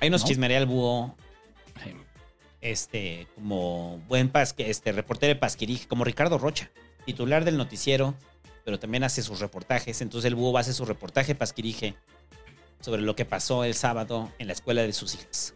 Ahí 0.00 0.08
nos 0.08 0.22
¿No? 0.22 0.28
chismería 0.28 0.56
el 0.56 0.64
búho. 0.64 1.14
Este, 2.62 3.26
como 3.34 3.98
buen 4.08 4.30
pasque, 4.30 4.70
este, 4.70 4.90
reportero 4.92 5.34
de 5.34 5.38
Pasquirije, 5.38 5.86
como 5.86 6.02
Ricardo 6.02 6.38
Rocha, 6.38 6.70
titular 7.04 7.44
del 7.44 7.58
noticiero, 7.58 8.14
pero 8.64 8.78
también 8.78 9.04
hace 9.04 9.20
sus 9.20 9.40
reportajes. 9.40 10.00
Entonces 10.00 10.26
el 10.28 10.34
búho 10.34 10.54
va 10.54 10.60
a 10.60 10.62
hacer 10.62 10.72
su 10.72 10.86
reportaje 10.86 11.34
Pasquirije 11.34 11.94
sobre 12.80 13.02
lo 13.02 13.14
que 13.14 13.26
pasó 13.26 13.64
el 13.64 13.74
sábado 13.74 14.32
en 14.38 14.46
la 14.46 14.54
escuela 14.54 14.80
de 14.80 14.94
sus 14.94 15.14
hijas. 15.14 15.54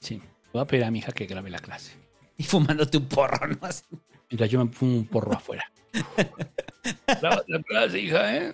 Sí. 0.00 0.22
Voy 0.54 0.62
a 0.62 0.66
pedir 0.66 0.84
a 0.84 0.90
mi 0.90 1.00
hija 1.00 1.12
que 1.12 1.26
grabe 1.26 1.50
la 1.50 1.58
clase. 1.58 2.03
Y 2.38 2.42
fumándote 2.42 2.98
un 2.98 3.06
porro, 3.06 3.46
¿no? 3.46 3.56
Así. 3.62 3.84
Mientras 4.28 4.50
yo 4.50 4.64
me 4.64 4.72
fumo 4.72 4.96
un 4.96 5.06
porro 5.06 5.34
afuera. 5.34 5.70
La 7.22 7.86
hija, 7.96 8.36
¿eh? 8.36 8.52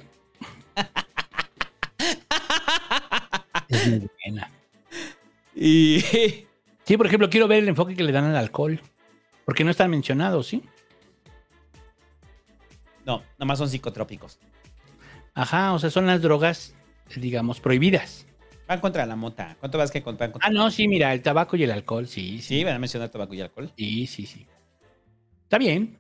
es 3.69 3.87
muy 3.89 4.11
buena. 4.25 4.51
Y. 5.55 6.01
Sí, 6.85 6.97
por 6.97 7.07
ejemplo, 7.07 7.31
quiero 7.31 7.49
ver 7.49 7.61
el 7.61 7.69
enfoque 7.69 7.95
que 7.95 8.03
le 8.03 8.13
dan 8.13 8.25
al 8.25 8.37
alcohol. 8.37 8.81
Porque 9.45 9.65
no 9.65 9.71
están 9.71 9.91
mencionados, 9.91 10.49
¿sí? 10.49 10.63
No, 13.07 13.23
nomás 13.39 13.59
son 13.59 13.69
psicotrópicos. 13.69 14.39
Ajá, 15.35 15.73
o 15.73 15.79
sea, 15.79 15.91
son 15.91 16.07
las 16.07 16.21
drogas, 16.21 16.75
digamos, 17.17 17.61
prohibidas. 17.61 18.27
Van 18.71 18.79
contra 18.79 19.05
la 19.05 19.17
mota. 19.17 19.57
¿Cuánto 19.59 19.79
vas 19.79 19.91
que 19.91 20.01
contar 20.01 20.31
contra 20.31 20.49
Ah, 20.49 20.53
no, 20.53 20.71
sí, 20.71 20.87
mira, 20.87 21.13
el 21.13 21.25
tabaco 21.25 21.57
y 21.57 21.65
el 21.65 21.73
alcohol, 21.73 22.07
sí, 22.07 22.39
sí. 22.39 22.59
Sí, 22.59 22.63
van 22.63 22.77
a 22.77 22.79
mencionar 22.79 23.09
tabaco 23.09 23.35
y 23.35 23.41
alcohol. 23.41 23.73
Sí, 23.77 24.07
sí, 24.07 24.27
sí. 24.27 24.47
Está 25.43 25.59
bien. 25.59 25.99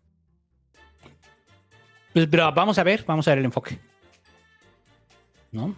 Pues, 2.12 2.28
pero 2.30 2.52
vamos 2.52 2.78
a 2.78 2.84
ver, 2.84 3.04
vamos 3.04 3.26
a 3.26 3.32
ver 3.32 3.38
el 3.38 3.46
enfoque. 3.46 3.76
¿No? 5.50 5.74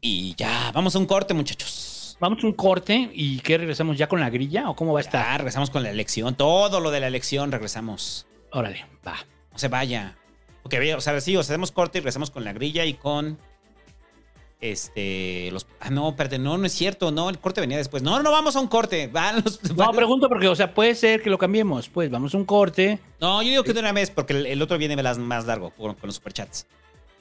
Y 0.00 0.36
ya, 0.36 0.70
vamos 0.72 0.94
a 0.94 1.00
un 1.00 1.06
corte, 1.06 1.34
muchachos. 1.34 2.16
Vamos 2.20 2.44
a 2.44 2.46
un 2.46 2.52
corte 2.52 3.10
y 3.12 3.40
¿qué 3.40 3.58
regresamos 3.58 3.98
ya 3.98 4.06
con 4.08 4.20
la 4.20 4.30
grilla 4.30 4.70
o 4.70 4.76
cómo 4.76 4.92
va 4.92 5.00
a 5.00 5.02
estar? 5.02 5.26
Ah, 5.28 5.36
regresamos 5.36 5.70
con 5.70 5.82
la 5.82 5.90
elección. 5.90 6.36
Todo 6.36 6.78
lo 6.78 6.92
de 6.92 7.00
la 7.00 7.08
elección, 7.08 7.50
regresamos. 7.50 8.28
Órale, 8.52 8.86
va. 9.04 9.16
No 9.50 9.58
se 9.58 9.66
vaya. 9.66 10.16
Ve, 10.70 10.94
o 10.94 11.00
sea, 11.00 11.20
sí, 11.20 11.36
o 11.36 11.42
sea, 11.42 11.54
hacemos 11.54 11.72
corte 11.72 11.98
y 11.98 12.02
regresamos 12.02 12.30
con 12.30 12.44
la 12.44 12.52
grilla 12.52 12.84
y 12.84 12.94
con. 12.94 13.36
Este. 14.62 15.50
Los. 15.52 15.66
Ah, 15.80 15.90
no, 15.90 16.10
espérate, 16.10 16.38
no, 16.38 16.56
no 16.56 16.64
es 16.66 16.72
cierto. 16.72 17.10
No, 17.10 17.28
el 17.28 17.38
corte 17.40 17.60
venía 17.60 17.76
después. 17.76 18.02
No, 18.02 18.22
no, 18.22 18.30
vamos 18.30 18.54
a 18.56 18.60
un 18.60 18.68
corte. 18.68 19.08
Van 19.08 19.42
los- 19.44 19.60
No, 19.74 19.90
pregunto 19.92 20.28
porque, 20.28 20.46
o 20.48 20.54
sea, 20.54 20.72
puede 20.72 20.94
ser 20.94 21.20
que 21.20 21.30
lo 21.30 21.36
cambiemos. 21.36 21.88
Pues 21.88 22.10
vamos 22.10 22.32
a 22.34 22.38
un 22.38 22.44
corte. 22.44 23.00
No, 23.20 23.42
yo 23.42 23.50
digo 23.50 23.64
que 23.64 23.72
de 23.72 23.80
una 23.80 23.92
vez, 23.92 24.10
porque 24.10 24.34
el, 24.34 24.46
el 24.46 24.62
otro 24.62 24.78
viene 24.78 24.94
más, 25.02 25.18
más 25.18 25.46
largo 25.46 25.70
con, 25.70 25.94
con 25.96 26.06
los 26.06 26.14
superchats. 26.14 26.66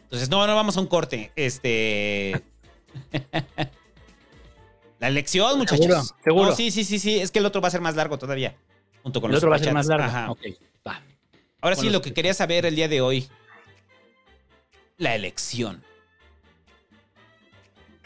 Entonces, 0.04 0.30
no, 0.30 0.46
no, 0.46 0.56
vamos 0.56 0.78
a 0.78 0.82
un 0.82 0.88
corte. 0.88 1.32
Este. 1.36 2.42
La 5.00 5.08
elección, 5.08 5.58
muchachos. 5.58 5.84
¿Seguro? 5.86 6.04
¿Seguro? 6.24 6.50
No, 6.52 6.56
sí, 6.56 6.70
sí, 6.70 6.84
sí, 6.84 7.00
sí. 7.00 7.20
Es 7.20 7.32
que 7.32 7.40
el 7.40 7.46
otro 7.48 7.60
va 7.60 7.70
a 7.70 7.72
ser 7.72 7.82
más 7.82 7.96
largo 7.96 8.20
todavía. 8.20 8.56
Junto 9.02 9.20
con 9.20 9.32
el 9.32 9.34
los 9.34 9.40
otro 9.40 9.50
va 9.50 9.56
a 9.56 9.60
ser 9.60 9.74
más 9.74 9.88
largo. 9.88 10.06
Ajá. 10.06 10.30
Ok, 10.30 10.42
va. 10.88 11.02
Ahora 11.60 11.76
Con 11.76 11.82
sí, 11.82 11.88
los 11.88 11.94
lo 11.94 12.02
que 12.04 12.14
quería 12.14 12.36
saber 12.36 12.68
el 12.68 12.76
día 12.76 12.88
de 12.88 13.02
hoy. 13.02 13.28
La 14.98 15.16
elección. 15.16 15.84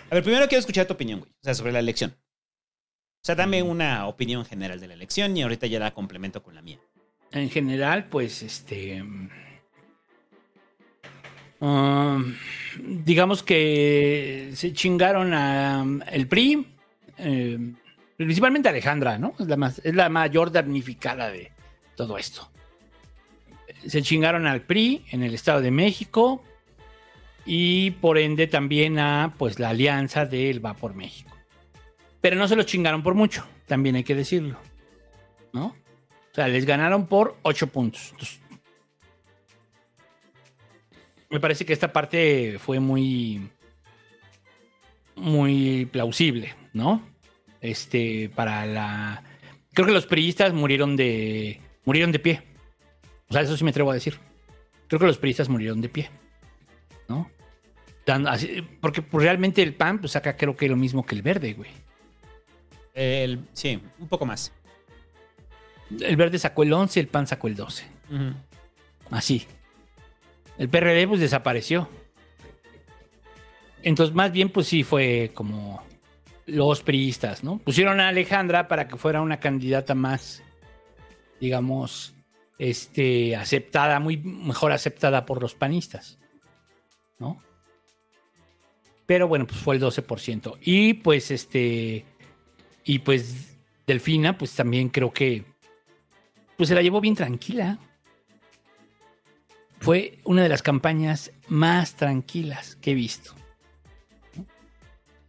A 0.10 0.16
ver, 0.16 0.24
primero 0.24 0.48
quiero 0.48 0.60
escuchar 0.60 0.86
tu 0.86 0.94
opinión, 0.94 1.20
güey. 1.20 1.32
O 1.32 1.44
sea, 1.44 1.54
sobre 1.54 1.72
la 1.72 1.80
elección. 1.80 2.12
O 2.12 3.26
sea, 3.26 3.34
dame 3.34 3.64
una 3.64 4.08
opinión 4.08 4.46
general 4.46 4.80
de 4.80 4.88
la 4.88 4.94
elección 4.94 5.36
y 5.36 5.42
ahorita 5.42 5.66
ya 5.66 5.80
la 5.80 5.96
complemento 5.96 6.44
con 6.44 6.54
la 6.54 6.62
mía. 6.62 6.80
En 7.32 7.50
general, 7.50 8.06
pues, 8.06 8.44
este. 8.44 9.04
um, 11.60 12.36
digamos 12.80 13.42
que 13.42 14.52
se 14.54 14.74
chingaron 14.74 15.34
a 15.34 15.82
um, 15.82 16.02
el 16.12 16.28
PRI, 16.28 16.68
eh, 17.18 17.74
principalmente 18.16 18.70
Alejandra, 18.70 19.18
¿no? 19.18 19.34
Es 19.40 19.48
la, 19.48 19.58
más, 19.58 19.82
es 19.84 19.96
la 19.96 20.08
mayor 20.10 20.52
damnificada 20.52 21.32
de 21.32 21.52
todo 21.96 22.20
esto. 22.20 22.52
Se 23.88 24.04
chingaron 24.04 24.46
al 24.46 24.62
PRI 24.62 25.04
en 25.10 25.24
el 25.24 25.34
Estado 25.34 25.62
de 25.62 25.72
México 25.72 26.44
y 27.46 27.92
por 27.92 28.18
ende 28.18 28.48
también 28.48 29.00
a 29.00 29.36
pues 29.38 29.60
la 29.60 29.70
alianza 29.70 30.26
del 30.26 30.66
Va 30.66 30.74
por 30.74 30.96
México. 30.96 31.32
Pero 32.22 32.38
no 32.38 32.48
se 32.48 32.56
los 32.56 32.66
chingaron 32.66 33.04
por 33.04 33.14
mucho, 33.14 33.46
también 33.68 33.96
hay 33.96 34.04
que 34.04 34.16
decirlo, 34.16 34.58
¿no? 35.54 35.68
O 35.68 36.36
sea, 36.36 36.48
les 36.48 36.66
ganaron 36.66 37.08
por 37.08 37.38
8 37.44 37.68
puntos. 37.68 38.14
Me 41.30 41.40
parece 41.40 41.66
que 41.66 41.74
esta 41.74 41.92
parte 41.94 42.58
fue 42.60 42.80
muy. 42.80 43.50
muy 45.16 45.86
plausible, 45.86 46.56
¿no? 46.74 47.02
Este, 47.62 48.30
para 48.36 48.66
la. 48.66 49.24
Creo 49.74 49.88
que 49.88 49.94
los 49.94 50.06
priistas 50.06 50.54
murieron 50.54 50.96
de. 50.96 51.62
murieron 51.86 52.12
de 52.12 52.20
pie. 52.20 52.42
O 53.30 53.34
sea, 53.34 53.42
eso 53.42 53.58
sí 53.58 53.64
me 53.64 53.72
atrevo 53.72 53.92
a 53.92 53.96
decir. 53.96 54.20
Creo 54.88 55.00
que 55.00 55.08
los 55.08 55.18
priistas 55.18 55.50
murieron 55.50 55.82
de 55.82 55.90
pie. 55.90 56.10
¿No? 58.08 58.14
Dando- 58.14 58.30
así- 58.30 58.62
porque 58.82 59.02
pues, 59.02 59.24
realmente 59.24 59.62
el 59.64 59.74
PAN, 59.74 60.00
pues 60.00 60.16
acá 60.16 60.36
creo 60.38 60.56
que 60.56 60.66
es 60.66 60.72
lo 60.72 60.78
mismo 60.78 61.06
que 61.06 61.16
el 61.16 61.22
verde, 61.22 61.54
güey. 61.54 61.72
El- 62.94 63.48
sí, 63.54 63.82
un 64.00 64.08
poco 64.08 64.26
más. 64.26 64.52
El 66.00 66.16
verde 66.16 66.40
sacó 66.40 66.64
el 66.64 66.74
11, 66.74 67.00
el 67.00 67.08
PAN 67.08 67.28
sacó 67.28 67.48
el 67.48 67.56
12. 67.56 67.86
Ujú. 68.10 68.34
Así. 69.12 69.46
El 70.58 70.70
PRD 70.70 71.08
pues 71.08 71.20
desapareció. 71.20 71.90
Entonces, 73.84 74.16
más 74.16 74.32
bien, 74.32 74.50
pues 74.50 74.68
sí 74.68 74.84
fue 74.84 75.32
como 75.34 75.84
los 76.48 76.82
priistas, 76.82 77.44
¿no? 77.44 77.58
Pusieron 77.60 78.00
a 78.00 78.08
Alejandra 78.10 78.68
para 78.68 78.88
que 78.88 78.98
fuera 78.98 79.22
una 79.22 79.40
candidata 79.40 79.94
más, 79.96 80.42
digamos, 81.40 82.14
este, 82.58 83.36
aceptada, 83.36 84.00
muy 84.00 84.18
mejor 84.18 84.72
aceptada 84.72 85.26
por 85.26 85.42
los 85.42 85.54
panistas, 85.54 86.18
¿no? 87.20 87.42
Pero 89.06 89.28
bueno, 89.28 89.46
pues 89.46 89.60
fue 89.60 89.76
el 89.76 89.82
12%. 89.82 90.58
Y 90.62 90.96
pues 90.96 91.32
este, 91.32 92.06
y 92.84 93.00
pues 93.00 93.58
Delfina, 93.86 94.38
pues 94.38 94.56
también 94.56 94.90
creo 94.90 95.12
que, 95.12 95.46
pues 96.58 96.70
se 96.70 96.76
la 96.76 96.82
llevó 96.82 97.02
bien 97.02 97.16
tranquila 97.16 97.80
fue 99.86 100.18
una 100.24 100.42
de 100.42 100.50
las 100.50 100.64
campañas 100.64 101.32
más 101.48 101.94
tranquilas 101.94 102.76
que 102.78 102.92
he 102.92 102.96
visto. 102.96 103.36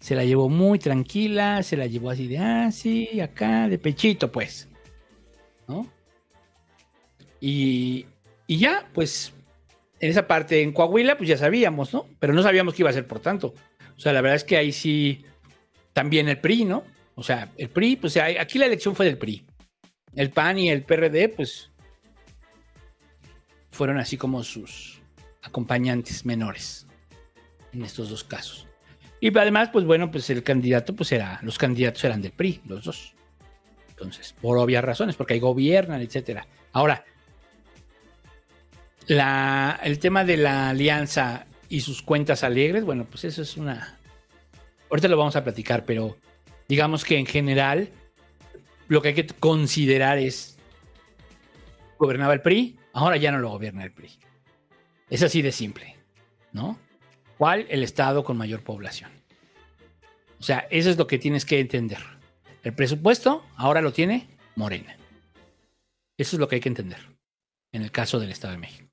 Se 0.01 0.15
la 0.15 0.25
llevó 0.25 0.49
muy 0.49 0.79
tranquila, 0.79 1.63
se 1.63 1.77
la 1.77 1.87
llevó 1.87 2.09
así 2.09 2.27
de, 2.27 2.39
ah, 2.39 2.73
sí, 2.73 3.21
acá, 3.21 3.69
de 3.69 3.79
pechito, 3.79 4.33
pues. 4.33 4.67
¿No? 5.69 5.87
Y, 7.39 8.07
y 8.47 8.57
ya, 8.57 8.89
pues, 8.95 9.35
en 10.01 10.11
esa 10.11 10.27
parte, 10.27 10.63
en 10.63 10.73
Coahuila, 10.73 11.17
pues 11.17 11.29
ya 11.29 11.39
sabíamos, 11.39 11.93
¿no? 11.93 12.07
Pero 12.19 12.33
no 12.33 12.43
sabíamos 12.43 12.75
que 12.75 12.83
iba 12.83 12.91
a 12.91 12.95
ser 12.95 13.07
por 13.07 13.21
tanto. 13.21 13.55
O 13.97 14.01
sea, 14.01 14.13
la 14.13 14.21
verdad 14.21 14.37
es 14.37 14.45
que 14.45 14.57
ahí 14.57 14.73
sí, 14.73 15.25
también 15.93 16.29
el 16.29 16.39
PRI, 16.39 16.65
¿no? 16.65 16.85
O 17.15 17.23
sea, 17.23 17.51
el 17.57 17.71
PRI, 17.71 17.97
pues 17.97 18.17
aquí 18.17 18.59
la 18.59 18.67
elección 18.67 18.95
fue 18.95 19.07
del 19.07 19.19
PRI. 19.19 19.47
El 20.15 20.31
PAN 20.31 20.59
y 20.59 20.71
el 20.71 20.83
PRD, 20.83 21.31
pues 21.31 21.71
fueron 23.71 23.99
así 23.99 24.17
como 24.17 24.43
sus 24.43 25.01
acompañantes 25.43 26.25
menores 26.25 26.87
en 27.73 27.85
estos 27.85 28.11
dos 28.11 28.25
casos. 28.25 28.67
Y 29.21 29.37
además, 29.37 29.71
pues 29.73 29.85
bueno, 29.85 30.11
pues 30.11 30.29
el 30.31 30.43
candidato, 30.43 30.95
pues 30.95 31.13
era, 31.13 31.41
los 31.43 31.59
candidatos 31.59 32.05
eran 32.05 32.21
del 32.21 32.33
PRI, 32.33 32.61
los 32.67 32.85
dos. 32.85 33.15
Entonces, 33.89 34.35
por 34.41 34.59
obvias 34.59 34.85
razones, 34.85 35.17
porque 35.17 35.35
ahí 35.35 35.41
gobiernan, 35.41 36.03
etcétera. 36.03 36.47
Ahora, 36.73 37.05
el 39.09 39.99
tema 39.99 40.25
de 40.25 40.37
la 40.37 40.71
alianza 40.71 41.47
y 41.69 41.81
sus 41.81 42.03
cuentas 42.03 42.45
alegres, 42.45 42.85
bueno, 42.85 43.05
pues 43.05 43.25
eso 43.25 43.43
es 43.43 43.57
una. 43.57 43.99
Ahorita 44.91 45.09
lo 45.09 45.17
vamos 45.17 45.37
a 45.37 45.45
platicar, 45.45 45.85
pero 45.85 46.17
digamos 46.69 47.05
que 47.05 47.19
en 47.19 47.27
general, 47.27 47.91
lo 48.89 49.03
que 49.03 49.09
hay 49.09 49.15
que 49.15 49.27
considerar 49.27 50.19
es 50.19 50.57
gobernaba 51.99 52.35
el 52.35 52.43
PRI, 52.43 52.79
ahora 52.93 53.17
ya 53.17 53.33
no 53.33 53.39
lo 53.39 53.51
gobierna 53.51 53.85
el 53.85 53.93
PRI. 53.93 54.11
Es 55.09 55.23
así 55.23 55.43
de 55.43 55.53
simple, 55.53 55.97
¿no? 56.53 56.79
¿Cuál? 57.39 57.67
El 57.69 57.83
estado 57.83 58.25
con 58.25 58.37
mayor 58.37 58.63
población. 58.63 59.11
O 60.39 60.43
sea, 60.43 60.67
eso 60.71 60.91
es 60.91 60.99
lo 60.99 61.07
que 61.07 61.19
tienes 61.19 61.45
que 61.45 61.61
entender. 61.61 61.99
El 62.63 62.75
presupuesto 62.75 63.45
ahora 63.57 63.81
lo 63.81 63.93
tiene 63.93 64.29
Morena. 64.55 64.97
Eso 66.19 66.37
es 66.37 66.41
lo 66.41 66.49
que 66.49 66.57
hay 66.57 66.61
que 66.61 66.69
entender 66.69 66.99
en 67.73 67.83
el 67.83 67.91
caso 67.91 68.19
del 68.19 68.31
Estado 68.31 68.53
de 68.53 68.59
México. 68.59 68.86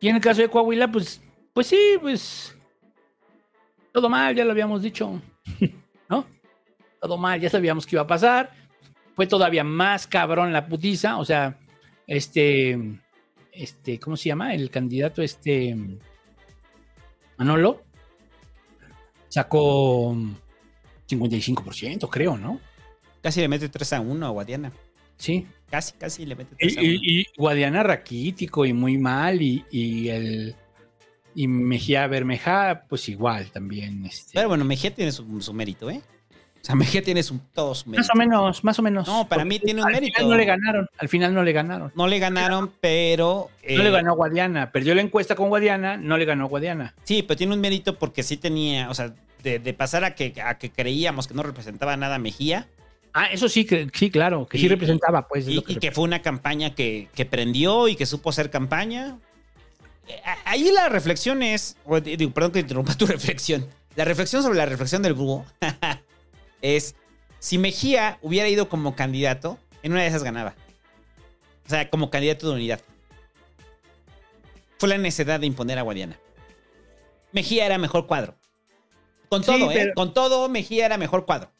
Y 0.00 0.08
en 0.08 0.16
el 0.16 0.22
caso 0.22 0.42
de 0.42 0.48
Coahuila, 0.48 0.90
pues, 0.90 1.22
pues 1.52 1.66
sí, 1.66 1.96
pues 2.00 2.56
todo 3.92 4.08
mal, 4.08 4.34
ya 4.34 4.44
lo 4.44 4.50
habíamos 4.50 4.82
dicho, 4.82 5.22
¿no? 6.08 6.26
Todo 7.00 7.16
mal, 7.16 7.40
ya 7.40 7.48
sabíamos 7.48 7.86
que 7.86 7.94
iba 7.94 8.02
a 8.02 8.06
pasar. 8.06 8.50
Fue 9.14 9.26
todavía 9.26 9.62
más 9.62 10.06
cabrón 10.06 10.52
la 10.52 10.66
putiza, 10.66 11.18
o 11.18 11.24
sea, 11.24 11.58
este, 12.06 12.98
este, 13.52 14.00
¿cómo 14.00 14.16
se 14.16 14.30
llama? 14.30 14.52
El 14.52 14.68
candidato, 14.70 15.22
este, 15.22 15.76
Manolo, 17.36 17.84
sacó 19.28 20.16
55%, 21.08 22.08
creo, 22.10 22.36
¿no? 22.36 22.60
Casi 23.22 23.40
le 23.40 23.48
mete 23.48 23.68
3 23.68 23.92
a 23.92 24.00
1 24.00 24.26
a 24.26 24.30
Guadiana. 24.30 24.72
Sí. 25.16 25.46
Casi, 25.70 25.92
casi 25.94 26.24
le 26.26 26.36
mete 26.36 26.54
Y, 26.58 26.74
3 26.74 26.76
a 26.76 26.80
1. 26.80 26.88
y- 26.90 27.20
y 27.20 27.26
Guadiana 27.36 27.82
raquítico 27.82 28.64
y 28.64 28.72
muy 28.72 28.98
mal, 28.98 29.40
y, 29.42 29.64
y 29.70 30.08
el 30.08 30.54
y 31.34 31.48
Mejía 31.48 32.06
Bermeja, 32.06 32.84
pues 32.88 33.08
igual 33.08 33.50
también. 33.50 34.06
Este, 34.06 34.32
Pero 34.34 34.48
bueno, 34.48 34.64
Mejía 34.64 34.94
tiene 34.94 35.10
su, 35.10 35.40
su 35.40 35.52
mérito, 35.52 35.90
¿eh? 35.90 36.00
O 36.62 36.64
sea, 36.66 36.76
Mejía 36.76 37.02
tiene 37.02 37.22
su, 37.24 37.38
todo 37.52 37.74
su 37.74 37.90
mérito. 37.90 38.06
más 38.06 38.14
o 38.14 38.18
menos, 38.18 38.64
más 38.64 38.78
o 38.78 38.82
menos. 38.82 39.06
No, 39.08 39.28
para 39.28 39.44
mí 39.44 39.58
tiene 39.58 39.80
un 39.82 39.88
al 39.88 39.92
mérito. 39.94 40.14
Final 40.16 40.30
no 40.30 40.36
le 40.36 40.44
ganaron, 40.44 40.88
al 40.96 41.08
final 41.08 41.34
no 41.34 41.42
le 41.42 41.52
ganaron. 41.52 41.92
No 41.96 42.06
le 42.06 42.18
ganaron, 42.20 42.70
pero. 42.80 43.50
No 43.62 43.68
eh, 43.68 43.78
le 43.84 43.90
ganó 43.90 44.14
Guadiana. 44.14 44.70
Perdió 44.70 44.94
la 44.94 45.02
encuesta 45.02 45.34
con 45.34 45.48
Guadiana, 45.48 45.96
no 45.96 46.16
le 46.16 46.24
ganó 46.24 46.46
Guadiana. 46.46 46.94
Sí, 47.02 47.22
pero 47.22 47.36
tiene 47.36 47.52
un 47.54 47.60
mérito 47.60 47.98
porque 47.98 48.22
sí 48.22 48.36
tenía, 48.36 48.88
o 48.88 48.94
sea, 48.94 49.12
de, 49.42 49.58
de 49.58 49.74
pasar 49.74 50.04
a 50.04 50.14
que, 50.14 50.32
a 50.42 50.56
que 50.56 50.70
creíamos 50.70 51.26
que 51.26 51.34
no 51.34 51.42
representaba 51.42 51.96
nada 51.96 52.14
a 52.14 52.18
Mejía. 52.20 52.68
Ah, 53.16 53.26
eso 53.26 53.48
sí, 53.48 53.64
que, 53.64 53.88
sí, 53.94 54.10
claro, 54.10 54.44
que 54.46 54.58
sí 54.58 54.66
representaba, 54.66 55.28
pues. 55.28 55.44
es 55.44 55.52
Y, 55.52 55.54
lo 55.54 55.62
que 55.62 55.74
y 55.74 55.76
que 55.76 55.92
fue 55.92 56.02
una 56.02 56.20
campaña 56.20 56.74
que, 56.74 57.08
que 57.14 57.24
prendió 57.24 57.86
y 57.86 57.94
que 57.94 58.06
supo 58.06 58.30
hacer 58.30 58.50
campaña. 58.50 59.18
Eh, 60.08 60.20
Ahí 60.44 60.72
la 60.72 60.88
reflexión 60.88 61.42
es, 61.44 61.76
digo, 62.02 62.32
perdón 62.32 62.50
que 62.50 62.58
interrumpa 62.58 62.96
tu 62.96 63.06
reflexión. 63.06 63.68
La 63.94 64.04
reflexión 64.04 64.42
sobre 64.42 64.58
la 64.58 64.66
reflexión 64.66 65.00
del 65.00 65.14
búho 65.14 65.46
es, 66.60 66.96
si 67.38 67.56
Mejía 67.56 68.18
hubiera 68.20 68.48
ido 68.48 68.68
como 68.68 68.96
candidato, 68.96 69.58
en 69.84 69.92
una 69.92 70.02
de 70.02 70.08
esas 70.08 70.24
ganaba. 70.24 70.56
O 71.66 71.70
sea, 71.70 71.88
como 71.90 72.10
candidato 72.10 72.48
de 72.48 72.54
unidad. 72.54 72.80
Fue 74.78 74.88
la 74.88 74.98
necesidad 74.98 75.38
de 75.38 75.46
imponer 75.46 75.78
a 75.78 75.82
Guadiana. 75.82 76.18
Mejía 77.30 77.64
era 77.64 77.78
mejor 77.78 78.08
cuadro. 78.08 78.34
Con 79.28 79.44
Sí, 79.44 79.46
todo, 79.46 79.70
¿eh? 79.70 79.92
Con 79.94 80.14
todo, 80.14 80.48
Mejía 80.48 80.86
era 80.86 80.98
mejor 80.98 81.26
cuadro. 81.26 81.53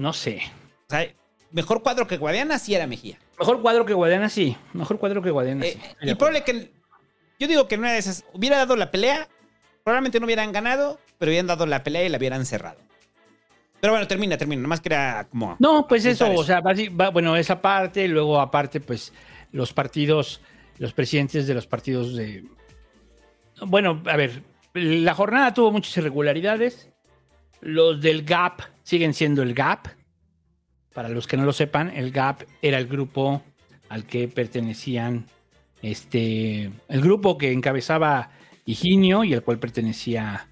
No 0.00 0.14
sé. 0.14 0.40
O 0.88 0.90
sea, 0.90 1.06
mejor 1.50 1.82
cuadro 1.82 2.06
que 2.06 2.16
Guadiana 2.16 2.58
sí 2.58 2.74
era 2.74 2.86
Mejía. 2.86 3.18
Mejor 3.38 3.60
cuadro 3.60 3.84
que 3.84 3.92
Guadiana, 3.92 4.30
sí. 4.30 4.56
Mejor 4.72 4.98
cuadro 4.98 5.20
que 5.20 5.30
Guadiana, 5.30 5.66
Eh, 5.66 5.78
sí. 5.78 6.08
Y 6.08 6.14
probable 6.14 6.42
que. 6.42 6.72
Yo 7.38 7.46
digo 7.46 7.68
que 7.68 7.74
en 7.74 7.82
una 7.82 7.92
de 7.92 7.98
esas 7.98 8.24
hubiera 8.32 8.56
dado 8.56 8.76
la 8.76 8.90
pelea. 8.90 9.28
Probablemente 9.84 10.18
no 10.18 10.24
hubieran 10.24 10.52
ganado, 10.52 10.98
pero 11.18 11.28
hubieran 11.28 11.48
dado 11.48 11.66
la 11.66 11.84
pelea 11.84 12.06
y 12.06 12.08
la 12.08 12.16
hubieran 12.16 12.46
cerrado. 12.46 12.78
Pero 13.78 13.92
bueno, 13.92 14.06
termina, 14.08 14.38
termina. 14.38 14.62
Nomás 14.62 14.80
que 14.80 14.88
era 14.88 15.26
como. 15.30 15.56
No, 15.58 15.86
pues 15.86 16.06
eso, 16.06 16.32
o 16.32 16.44
sea, 16.44 16.62
bueno, 17.12 17.36
esa 17.36 17.60
parte, 17.60 18.08
luego 18.08 18.40
aparte, 18.40 18.80
pues 18.80 19.12
los 19.52 19.74
partidos, 19.74 20.40
los 20.78 20.94
presidentes 20.94 21.46
de 21.46 21.52
los 21.52 21.66
partidos 21.66 22.16
de... 22.16 22.44
Bueno, 23.66 24.02
a 24.06 24.16
ver, 24.16 24.42
la 24.72 25.12
jornada 25.12 25.52
tuvo 25.52 25.72
muchas 25.72 25.94
irregularidades. 25.98 26.89
Los 27.60 28.00
del 28.00 28.24
GAP 28.24 28.60
siguen 28.82 29.14
siendo 29.14 29.42
el 29.42 29.54
GAP. 29.54 29.86
Para 30.94 31.08
los 31.08 31.26
que 31.26 31.36
no 31.36 31.44
lo 31.44 31.52
sepan, 31.52 31.90
el 31.90 32.10
GAP 32.10 32.42
era 32.62 32.78
el 32.78 32.86
grupo 32.86 33.42
al 33.88 34.04
que 34.04 34.28
pertenecían, 34.28 35.26
este, 35.82 36.70
el 36.88 37.00
grupo 37.00 37.38
que 37.38 37.52
encabezaba 37.52 38.30
Higinio 38.64 39.24
y 39.24 39.34
al 39.34 39.42
cual 39.42 39.58
pertenecía 39.58 40.48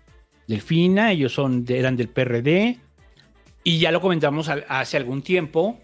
Delfina. 0.46 1.12
Ellos 1.12 1.32
son, 1.32 1.64
eran 1.68 1.96
del 1.96 2.08
PRD. 2.08 2.78
Y 3.64 3.78
ya 3.78 3.92
lo 3.92 4.00
comentamos 4.00 4.48
hace 4.48 4.96
algún 4.96 5.22
tiempo 5.22 5.78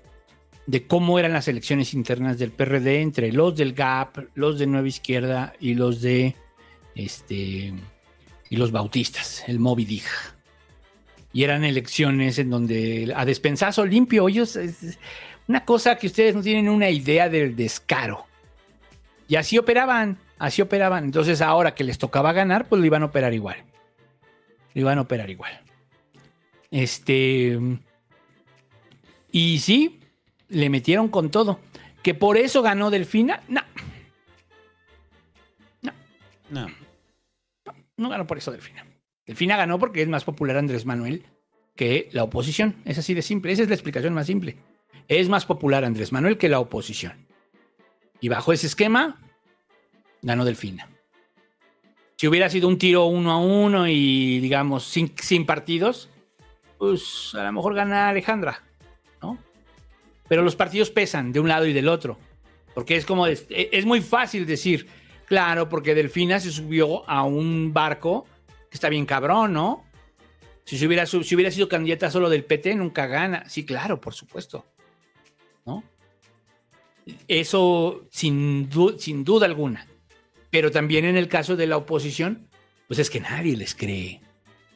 de 0.67 0.87
cómo 0.87 1.19
eran 1.19 1.33
las 1.33 1.49
elecciones 1.49 1.93
internas 1.95 2.39
del 2.39 2.51
PRD 2.51 3.03
entre 3.03 3.33
los 3.33 3.57
del 3.57 3.75
GAP, 3.75 4.19
los 4.35 4.59
de 4.59 4.67
Nueva 4.67 4.89
Izquierda 4.89 5.53
y 5.61 5.75
los 5.75 6.01
de 6.01 6.35
este 6.95 7.75
y 8.51 8.57
los 8.57 8.71
bautistas, 8.71 9.45
el 9.49 9.59
Moby. 9.59 10.03
Y 11.35 11.43
eran 11.45 11.65
elecciones 11.65 12.39
en 12.39 12.49
donde 12.49 13.13
a 13.15 13.25
despensazo 13.27 13.85
limpio, 13.85 14.29
ellos 14.29 14.55
es 14.57 14.99
una 15.49 15.65
cosa 15.65 15.97
que 15.99 16.07
ustedes 16.07 16.35
no 16.35 16.41
tienen 16.43 16.69
una 16.69 16.89
idea 16.89 17.29
del 17.29 17.55
descaro. 17.57 18.25
Y 19.29 19.35
así 19.37 19.59
operaban, 19.59 20.17
así 20.39 20.63
operaban. 20.63 21.05
Entonces 21.05 21.43
ahora 21.43 21.75
que 21.75 21.83
les 21.85 21.99
tocaba 21.99 22.33
ganar, 22.33 22.69
pues 22.69 22.79
lo 22.81 22.87
iban 22.87 23.03
a 23.03 23.07
operar 23.07 23.35
igual. 23.35 23.57
Lo 24.75 24.81
iban 24.81 24.97
a 24.99 25.03
operar 25.03 25.29
igual. 25.29 25.61
Este. 26.71 27.59
Y 29.33 29.59
sí, 29.59 30.01
le 30.49 30.71
metieron 30.71 31.09
con 31.09 31.31
todo. 31.31 31.59
Que 32.03 32.15
por 32.15 32.37
eso 32.37 32.63
ganó 32.63 32.91
Delfina. 32.91 33.43
No, 33.49 33.63
No. 36.51 36.69
no 37.97 38.09
ganó 38.09 38.27
por 38.27 38.39
eso 38.39 38.53
Delfina. 38.53 38.87
Delfina 39.27 39.57
ganó 39.57 39.79
porque 39.79 40.03
es 40.03 40.09
más 40.09 40.25
popular 40.25 40.57
Andrés 40.57 40.87
Manuel 40.87 41.25
que 41.77 42.09
la 42.13 42.25
oposición. 42.25 42.77
Es 42.85 42.99
así 42.99 43.15
de 43.15 43.23
simple. 43.23 43.53
Esa 43.53 43.63
es 43.63 43.69
la 43.69 43.75
explicación 43.75 44.15
más 44.15 44.27
simple. 44.27 44.57
Es 45.09 45.29
más 45.29 45.47
popular 45.47 45.85
Andrés 45.85 46.13
Manuel 46.13 46.39
que 46.39 46.49
la 46.49 46.61
oposición. 46.61 47.27
Y 48.21 48.29
bajo 48.29 48.53
ese 48.53 48.67
esquema, 48.67 49.21
ganó 50.23 50.45
Delfina. 50.45 50.89
Si 52.17 52.29
hubiera 52.29 52.49
sido 52.49 52.69
un 52.69 52.79
tiro 52.79 53.07
uno 53.07 53.33
a 53.33 53.39
uno 53.39 53.89
y, 53.89 54.39
digamos, 54.41 54.85
sin, 54.85 55.13
sin 55.21 55.45
partidos, 55.45 56.09
pues 56.79 57.35
a 57.35 57.45
lo 57.45 57.53
mejor 57.53 57.75
gana 57.75 58.09
Alejandra, 58.09 58.63
¿no? 59.21 59.39
Pero 60.29 60.43
los 60.43 60.57
partidos 60.57 60.91
pesan 60.91 61.33
de 61.33 61.41
un 61.41 61.49
lado 61.49 61.67
y 61.67 61.73
del 61.73 61.89
otro. 61.89 62.19
Porque 62.75 62.97
es 62.97 63.07
como, 63.07 63.27
es, 63.27 63.47
muy 63.87 64.01
fácil 64.01 64.47
decir, 64.47 64.87
claro, 65.27 65.69
porque 65.69 65.95
Delfina 65.95 66.41
se 66.41 66.51
subió 66.51 67.09
a 67.09 67.23
un 67.25 67.73
barco 67.73 68.27
está 68.75 68.89
bien 68.89 69.07
cabrón, 69.07 69.53
¿no? 69.53 69.85
Si, 70.65 70.85
hubiera, 70.87 71.07
si 71.07 71.35
hubiera 71.35 71.51
sido 71.51 71.69
candidata 71.69 72.11
solo 72.11 72.31
del 72.31 72.45
PT, 72.45 72.75
nunca 72.75 73.07
gana. 73.07 73.49
Sí, 73.49 73.65
claro, 73.65 74.01
por 74.01 74.15
supuesto. 74.15 74.67
¿No? 75.67 75.85
Eso 77.29 78.07
sin, 78.11 78.71
sin 78.99 79.25
duda 79.25 79.47
alguna. 79.47 79.87
Pero 80.51 80.71
también 80.71 81.05
en 81.05 81.17
el 81.17 81.29
caso 81.29 81.57
de 81.57 81.67
la 81.67 81.77
oposición, 81.77 82.49
pues 82.87 82.99
es 82.99 83.11
que 83.11 83.21
nadie 83.21 83.57
les 83.57 83.75
cree. 83.75 84.21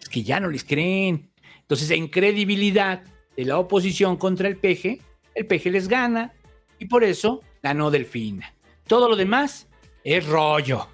Es 0.00 0.08
que 0.08 0.22
ya 0.22 0.40
no 0.40 0.48
les 0.48 0.64
creen. 0.64 1.30
Entonces, 1.60 1.90
en 1.90 2.08
credibilidad 2.08 3.02
de 3.36 3.44
la 3.44 3.58
oposición 3.58 4.16
contra 4.16 4.48
el 4.48 4.56
PG, 4.56 5.00
el 5.34 5.46
PG 5.46 5.70
les 5.70 5.88
gana 5.88 6.34
y 6.78 6.86
por 6.86 7.04
eso 7.04 7.42
ganó 7.62 7.90
Delfina. 7.90 8.54
Todo 8.86 9.08
lo 9.08 9.16
demás 9.16 9.68
es 10.04 10.26
rollo. 10.26 10.88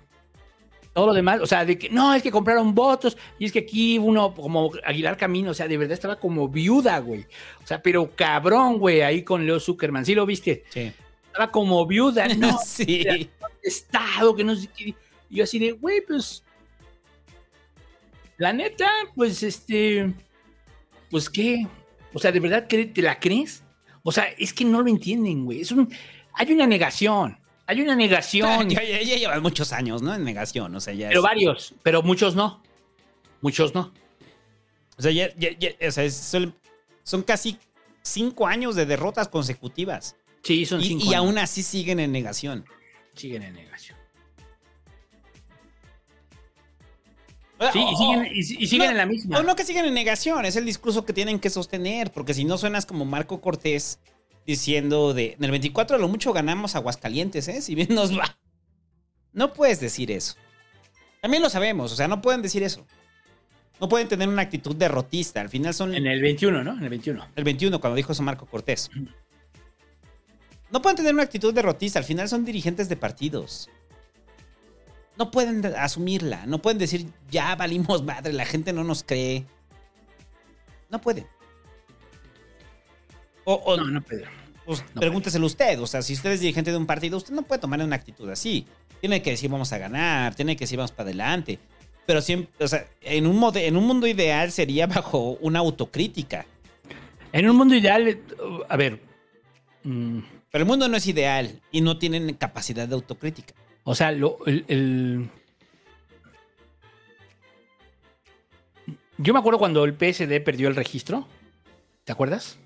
Todo 0.94 1.08
lo 1.08 1.12
demás, 1.12 1.40
o 1.40 1.46
sea, 1.46 1.64
de 1.64 1.76
que 1.76 1.90
no, 1.90 2.14
es 2.14 2.22
que 2.22 2.30
compraron 2.30 2.72
votos 2.72 3.18
y 3.36 3.46
es 3.46 3.52
que 3.52 3.58
aquí 3.58 3.98
uno, 3.98 4.32
como 4.32 4.70
Aguilar 4.84 5.16
Camino, 5.16 5.50
o 5.50 5.54
sea, 5.54 5.66
de 5.66 5.76
verdad 5.76 5.94
estaba 5.94 6.20
como 6.20 6.48
viuda, 6.48 7.00
güey. 7.00 7.26
O 7.62 7.66
sea, 7.66 7.82
pero 7.82 8.14
cabrón, 8.14 8.78
güey, 8.78 9.02
ahí 9.02 9.24
con 9.24 9.44
Leo 9.44 9.58
Zuckerman. 9.58 10.06
¿Sí 10.06 10.14
lo 10.14 10.24
viste? 10.24 10.62
Sí. 10.70 10.92
Estaba 11.26 11.50
como 11.50 11.84
viuda, 11.84 12.28
no. 12.38 12.58
Sí. 12.64 13.28
Estado, 13.60 14.36
que 14.36 14.44
no 14.44 14.54
sé 14.54 14.68
qué. 14.68 14.94
Y 15.28 15.36
yo 15.36 15.44
así 15.44 15.58
de, 15.58 15.72
güey, 15.72 16.00
pues. 16.06 16.44
La 18.36 18.52
neta, 18.52 18.88
pues 19.16 19.42
este. 19.42 20.14
Pues 21.10 21.28
qué. 21.28 21.66
O 22.12 22.20
sea, 22.20 22.30
¿de 22.30 22.38
verdad 22.38 22.68
te 22.68 23.02
la 23.02 23.18
crees? 23.18 23.64
O 24.04 24.12
sea, 24.12 24.26
es 24.38 24.52
que 24.52 24.64
no 24.64 24.80
lo 24.80 24.88
entienden, 24.88 25.44
güey. 25.44 25.60
Es 25.62 25.72
un. 25.72 25.92
Hay 26.34 26.52
una 26.52 26.68
negación. 26.68 27.36
Hay 27.66 27.80
una 27.80 27.94
negación. 27.96 28.68
Ya, 28.70 28.82
ya, 28.82 29.02
ya 29.02 29.16
llevan 29.16 29.42
muchos 29.42 29.72
años, 29.72 30.02
¿no? 30.02 30.14
En 30.14 30.24
negación, 30.24 30.74
o 30.74 30.80
sea, 30.80 30.92
ya 30.94 31.08
Pero 31.08 31.20
es- 31.20 31.24
varios, 31.24 31.74
pero 31.82 32.02
muchos 32.02 32.34
no. 32.34 32.62
Muchos 33.40 33.74
no. 33.74 33.92
O 34.96 35.02
sea, 35.02 35.10
ya, 35.12 35.28
ya- 35.36 35.50
ya- 35.58 35.88
o 35.88 35.90
sea, 35.90 36.04
es- 36.04 36.14
son, 37.02 37.22
casi 37.22 37.58
cinco 38.02 38.46
años 38.46 38.74
de 38.76 38.86
derrotas 38.86 39.28
consecutivas. 39.28 40.16
Sí, 40.42 40.66
son 40.66 40.80
y, 40.80 40.84
cinco 40.84 41.04
Y 41.04 41.08
años. 41.08 41.16
aún 41.16 41.38
así 41.38 41.62
siguen 41.62 42.00
en 42.00 42.12
negación. 42.12 42.64
Siguen 43.14 43.42
en 43.42 43.54
negación. 43.54 43.96
Sí, 47.72 47.78
y 47.80 47.96
siguen, 47.96 48.20
o- 48.20 48.24
y, 48.26 48.38
y 48.38 48.66
siguen 48.66 48.86
no, 48.86 48.90
en 48.90 48.96
la 48.98 49.06
misma. 49.06 49.38
O 49.38 49.42
no 49.42 49.56
que 49.56 49.64
siguen 49.64 49.86
en 49.86 49.94
negación, 49.94 50.44
es 50.44 50.56
el 50.56 50.66
discurso 50.66 51.04
que 51.06 51.12
tienen 51.12 51.38
que 51.38 51.48
sostener, 51.50 52.12
porque 52.12 52.34
si 52.34 52.44
no 52.44 52.58
suenas 52.58 52.84
como 52.84 53.04
Marco 53.04 53.40
Cortés 53.40 53.98
diciendo 54.46 55.14
de, 55.14 55.34
en 55.38 55.44
el 55.44 55.50
24 55.50 55.96
a 55.96 55.98
lo 55.98 56.08
mucho 56.08 56.32
ganamos 56.32 56.74
Aguascalientes, 56.76 57.48
¿eh? 57.48 57.60
Si 57.62 57.74
bien 57.74 57.88
nos 57.94 58.16
va. 58.16 58.36
No 59.32 59.52
puedes 59.52 59.80
decir 59.80 60.10
eso. 60.10 60.34
También 61.20 61.42
lo 61.42 61.50
sabemos, 61.50 61.92
o 61.92 61.96
sea, 61.96 62.06
no 62.08 62.20
pueden 62.22 62.42
decir 62.42 62.62
eso. 62.62 62.86
No 63.80 63.88
pueden 63.88 64.06
tener 64.08 64.28
una 64.28 64.42
actitud 64.42 64.76
derrotista, 64.76 65.40
al 65.40 65.48
final 65.48 65.74
son... 65.74 65.94
En 65.94 66.06
el 66.06 66.20
21, 66.22 66.62
¿no? 66.62 66.72
En 66.76 66.82
el 66.84 66.88
21. 66.90 67.26
El 67.34 67.44
21, 67.44 67.80
cuando 67.80 67.96
dijo 67.96 68.12
eso 68.12 68.22
Marco 68.22 68.46
Cortés. 68.46 68.90
No 70.70 70.80
pueden 70.82 70.96
tener 70.96 71.12
una 71.14 71.22
actitud 71.24 71.52
derrotista, 71.52 71.98
al 71.98 72.04
final 72.04 72.28
son 72.28 72.44
dirigentes 72.44 72.88
de 72.88 72.96
partidos. 72.96 73.68
No 75.16 75.30
pueden 75.30 75.62
de- 75.62 75.76
asumirla, 75.76 76.46
no 76.46 76.60
pueden 76.60 76.78
decir, 76.78 77.06
ya 77.30 77.54
valimos 77.56 78.02
madre, 78.04 78.32
la 78.32 78.44
gente 78.44 78.72
no 78.72 78.84
nos 78.84 79.02
cree. 79.02 79.44
No 80.90 81.00
pueden. 81.00 81.26
O, 83.44 83.54
o- 83.54 83.76
No, 83.76 83.84
no, 83.86 84.02
Pedro. 84.02 84.30
pues, 84.64 84.82
pregúnteselo 84.94 85.46
usted, 85.46 85.80
o 85.80 85.86
sea, 85.86 86.02
si 86.02 86.14
usted 86.14 86.32
es 86.32 86.40
dirigente 86.40 86.70
de 86.70 86.76
un 86.76 86.86
partido, 86.86 87.16
usted 87.18 87.34
no 87.34 87.42
puede 87.42 87.60
tomar 87.60 87.80
una 87.82 87.96
actitud 87.96 88.28
así. 88.30 88.66
Tiene 89.00 89.20
que 89.22 89.30
decir 89.30 89.50
vamos 89.50 89.72
a 89.72 89.78
ganar, 89.78 90.34
tiene 90.34 90.56
que 90.56 90.64
decir 90.64 90.78
vamos 90.78 90.92
para 90.92 91.08
adelante. 91.08 91.58
Pero 92.06 92.20
siempre, 92.20 92.64
o 92.64 92.68
sea, 92.68 92.86
en 93.02 93.26
un, 93.26 93.56
en 93.56 93.76
un 93.76 93.86
mundo 93.86 94.06
ideal 94.06 94.50
sería 94.52 94.86
bajo 94.88 95.38
una 95.40 95.58
autocrítica. 95.60 96.46
En 97.32 97.48
un 97.50 97.56
mundo 97.56 97.74
ideal, 97.74 98.20
a 98.68 98.76
ver. 98.76 99.00
mm, 99.82 100.18
Pero 100.50 100.62
el 100.62 100.68
mundo 100.68 100.88
no 100.88 100.96
es 100.96 101.06
ideal 101.06 101.60
y 101.72 101.80
no 101.80 101.98
tienen 101.98 102.34
capacidad 102.34 102.86
de 102.88 102.94
autocrítica. 102.94 103.54
O 103.82 103.94
sea, 103.94 104.12
lo, 104.12 104.38
el, 104.46 104.64
el- 104.68 105.28
Yo 109.18 109.32
me 109.32 109.38
acuerdo 109.40 109.58
cuando 109.58 109.84
el 109.84 109.94
PSD 109.94 110.40
perdió 110.44 110.68
el 110.68 110.76
registro. 110.76 111.26
¿Te 112.04 112.12
acuerdas? 112.12 112.58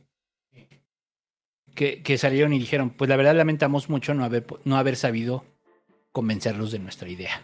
Que, 1.79 2.19
salieron 2.19 2.53
y 2.53 2.59
dijeron, 2.59 2.91
pues 2.91 3.09
la 3.09 3.15
verdad 3.15 3.37
lamentamos 3.37 3.89
mucho 3.89 4.13
no 4.13 4.25
haber, 4.25 4.45
no 4.65 4.77
haber 4.77 4.97
sabido 4.97 5.45
convencerlos 6.11 6.73
de 6.73 6.81
nuestra 6.81 7.09
idea. 7.09 7.41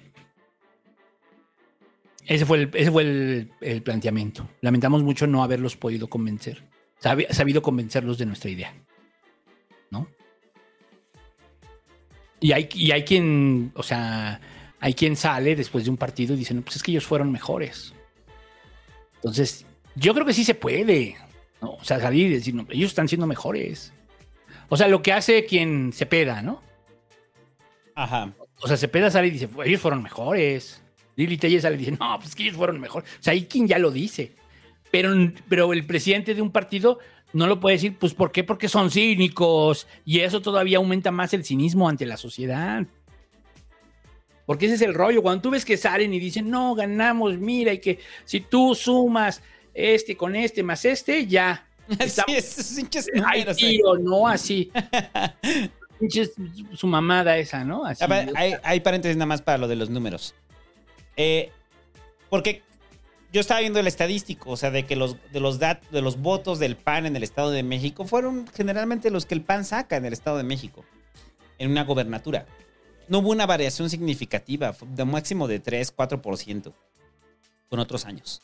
Ese 2.27 2.45
fue 2.45 2.63
el, 2.63 2.71
ese 2.75 2.91
fue 2.91 3.03
el, 3.05 3.53
el 3.61 3.83
planteamiento. 3.85 4.49
Lamentamos 4.61 5.05
mucho 5.05 5.29
no 5.29 5.45
haberlos 5.45 5.77
podido 5.77 6.09
convencer. 6.09 6.65
Sabi- 7.01 7.29
sabido 7.31 7.63
convencerlos 7.63 8.19
de 8.19 8.27
nuestra 8.27 8.51
idea. 8.51 8.75
¿No? 9.93 10.09
Y 12.41 12.51
hay, 12.51 12.69
y 12.75 12.91
hay 12.91 13.05
quien, 13.05 13.71
o 13.77 13.85
sea, 13.85 14.41
hay 14.81 14.95
quien 14.95 15.15
sale 15.15 15.55
después 15.55 15.85
de 15.85 15.91
un 15.91 15.97
partido 15.97 16.35
y 16.35 16.39
dice, 16.39 16.55
no, 16.55 16.63
pues 16.63 16.75
es 16.75 16.83
que 16.83 16.91
ellos 16.91 17.07
fueron 17.07 17.31
mejores. 17.31 17.95
Entonces, 19.17 19.65
yo 19.95 20.13
creo 20.13 20.27
que 20.27 20.35
sí 20.35 20.43
se 20.45 20.57
puede. 20.57 21.17
O 21.61 21.85
sea, 21.85 22.01
salir 22.01 22.27
y 22.33 22.35
decir, 22.35 22.53
no, 22.53 22.67
ellos 22.69 22.91
están 22.91 23.07
siendo 23.07 23.29
mejores. 23.29 23.94
O 24.69 24.77
sea, 24.77 24.89
lo 24.89 25.03
que 25.03 25.13
hace 25.13 25.45
quien 25.45 25.93
se 25.93 26.07
peda, 26.07 26.43
¿no? 26.43 26.63
Ajá. 27.95 28.33
O 28.61 28.67
sea, 28.69 28.77
Cepeda 28.77 29.11
sale 29.11 29.29
y 29.29 29.31
dice, 29.31 29.49
"Pues, 29.49 29.69
ellos 29.69 29.81
fueron 29.81 30.03
mejores. 30.03 30.83
Lili 31.17 31.37
Telle 31.37 31.61
sale 31.61 31.77
y 31.77 31.79
dice, 31.79 31.93
no, 31.93 32.19
pues 32.19 32.35
que 32.35 32.45
ellos 32.45 32.57
fueron 32.57 32.81
mejores. 32.81 33.09
O 33.21 33.23
sea, 33.23 33.33
hay 33.33 33.45
quien 33.47 33.69
ya 33.69 33.79
lo 33.79 33.91
dice. 33.91 34.35
Pero, 34.91 35.13
pero 35.49 35.73
el 35.73 35.87
presidente 35.87 36.35
de 36.35 36.43
un 36.43 36.51
partido 36.51 36.99
no 37.33 37.47
lo 37.47 37.61
puede 37.61 37.77
decir, 37.77 37.97
pues 37.99 38.15
¿por 38.15 38.33
qué? 38.33 38.45
Porque 38.45 38.69
son 38.69 38.91
cínicos. 38.91 39.87
Y 40.05 40.21
eso 40.21 40.41
todavía 40.41 40.79
aumenta 40.79 41.11
más 41.11 41.35
el 41.35 41.45
cinismo 41.45 41.89
ante 41.89 42.07
la 42.07 42.17
sociedad. 42.17 42.87
Porque 44.47 44.67
ese 44.67 44.75
es 44.75 44.83
el 44.83 44.95
rollo. 44.95 45.23
Cuando 45.23 45.43
tú 45.43 45.51
ves 45.51 45.65
que 45.65 45.77
salen 45.77 46.13
y 46.13 46.21
dicen, 46.21 46.51
no, 46.51 46.75
ganamos, 46.75 47.39
mira, 47.39 47.73
y 47.73 47.79
que 47.79 47.99
si 48.25 48.41
tú 48.41 48.75
sumas 48.75 49.43
este 49.73 50.17
con 50.17 50.37
este 50.37 50.63
más 50.63 50.85
este, 50.85 51.27
ya. 51.27 51.67
Así 51.99 52.23
es, 52.29 52.79
Ay, 53.27 53.41
números, 53.41 53.57
tío, 53.57 53.95
no 54.01 54.27
así. 54.29 54.71
Su 56.75 56.87
mamada 56.87 57.37
esa, 57.39 57.65
¿no? 57.65 57.85
Así. 57.85 58.05
Ver, 58.07 58.31
hay, 58.37 58.55
hay 58.63 58.81
paréntesis 58.81 59.17
nada 59.17 59.27
más 59.27 59.43
para 59.43 59.59
lo 59.59 59.69
de 59.69 59.77
los 59.77 59.91
números. 59.91 60.35
Eh, 61.17 61.51
porque 62.29 62.63
yo 63.33 63.41
estaba 63.41 63.61
viendo 63.61 63.81
el 63.81 63.87
estadístico, 63.87 64.51
o 64.51 64.57
sea, 64.57 64.71
de 64.71 64.85
que 64.85 64.97
los, 64.97 65.17
de, 65.33 65.41
los 65.41 65.61
dat- 65.61 65.83
de 65.91 66.03
los 66.03 66.19
votos 66.21 66.59
del 66.59 66.77
PAN 66.77 67.07
en 67.07 67.17
el 67.17 67.23
Estado 67.23 67.51
de 67.51 67.63
México 67.63 68.05
fueron 68.07 68.47
generalmente 68.55 69.11
los 69.11 69.25
que 69.27 69.35
el 69.35 69.43
PAN 69.43 69.65
saca 69.65 69.97
en 69.97 70.05
el 70.05 70.13
Estado 70.13 70.37
de 70.37 70.43
México, 70.45 70.85
en 71.59 71.71
una 71.71 71.85
gobernatura. 71.85 72.47
No 73.09 73.19
hubo 73.19 73.31
una 73.31 73.47
variación 73.47 73.89
significativa, 73.91 74.75
de 74.87 75.05
máximo 75.05 75.47
de 75.47 75.61
3, 75.61 75.95
4% 75.97 76.73
con 77.69 77.79
otros 77.79 78.05
años. 78.05 78.43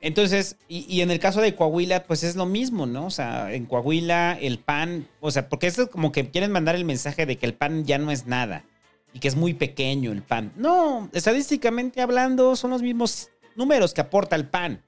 Entonces, 0.00 0.56
y, 0.68 0.86
y 0.88 1.02
en 1.02 1.10
el 1.10 1.18
caso 1.18 1.40
de 1.40 1.54
Coahuila, 1.54 2.04
pues 2.04 2.22
es 2.24 2.34
lo 2.34 2.46
mismo, 2.46 2.86
¿no? 2.86 3.06
O 3.06 3.10
sea, 3.10 3.52
en 3.52 3.66
Coahuila 3.66 4.38
el 4.40 4.58
PAN, 4.58 5.06
o 5.20 5.30
sea, 5.30 5.48
porque 5.48 5.66
es 5.66 5.78
como 5.90 6.10
que 6.10 6.30
quieren 6.30 6.52
mandar 6.52 6.74
el 6.74 6.84
mensaje 6.84 7.26
de 7.26 7.36
que 7.36 7.46
el 7.46 7.54
PAN 7.54 7.84
ya 7.84 7.98
no 7.98 8.10
es 8.10 8.26
nada 8.26 8.64
y 9.12 9.18
que 9.18 9.28
es 9.28 9.36
muy 9.36 9.54
pequeño 9.54 10.12
el 10.12 10.22
PAN. 10.22 10.52
No, 10.56 11.10
estadísticamente 11.12 12.00
hablando, 12.00 12.56
son 12.56 12.70
los 12.70 12.82
mismos 12.82 13.30
números 13.56 13.92
que 13.92 14.00
aporta 14.00 14.36
el 14.36 14.46
PAN 14.46 14.82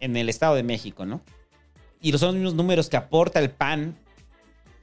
en 0.00 0.16
el 0.16 0.28
Estado 0.28 0.54
de 0.54 0.62
México, 0.62 1.04
¿no? 1.04 1.20
Y 2.00 2.12
son 2.12 2.28
los 2.28 2.34
mismos 2.34 2.54
números 2.54 2.88
que 2.88 2.96
aporta 2.96 3.38
el 3.40 3.50
PAN 3.50 3.96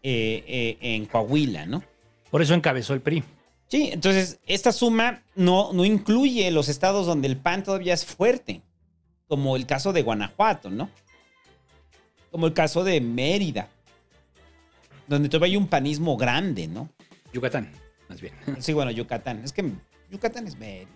eh, 0.04 0.44
eh, 0.48 0.78
en 0.82 1.06
Coahuila, 1.06 1.66
¿no? 1.66 1.84
Por 2.32 2.42
eso 2.42 2.54
encabezó 2.54 2.94
el 2.94 3.02
PRI. 3.02 3.24
Sí, 3.68 3.90
entonces 3.92 4.40
esta 4.48 4.72
suma 4.72 5.24
no, 5.36 5.74
no 5.74 5.86
incluye 5.86 6.50
los 6.52 6.70
estados 6.70 7.06
donde 7.06 7.28
el 7.28 7.38
PAN 7.38 7.64
todavía 7.64 7.94
es 7.94 8.06
fuerte, 8.06 8.62
como 9.30 9.56
el 9.56 9.66
caso 9.66 9.94
de 9.94 10.02
Guanajuato, 10.02 10.70
¿no? 10.70 10.90
Como 12.32 12.48
el 12.48 12.54
caso 12.54 12.84
de 12.84 13.00
Mérida, 13.00 13.70
donde 15.08 15.30
todavía 15.30 15.54
hay 15.54 15.58
un 15.58 15.68
panismo 15.68 16.18
grande, 16.18 16.68
¿no? 16.68 16.90
Yucatán, 17.32 17.72
más 18.10 18.20
bien. 18.20 18.34
Sí, 18.60 18.74
bueno, 18.74 18.92
Yucatán. 18.92 19.44
Es 19.44 19.54
que 19.54 19.72
Yucatán 20.10 20.48
es 20.48 20.58
Mérida. 20.58 20.90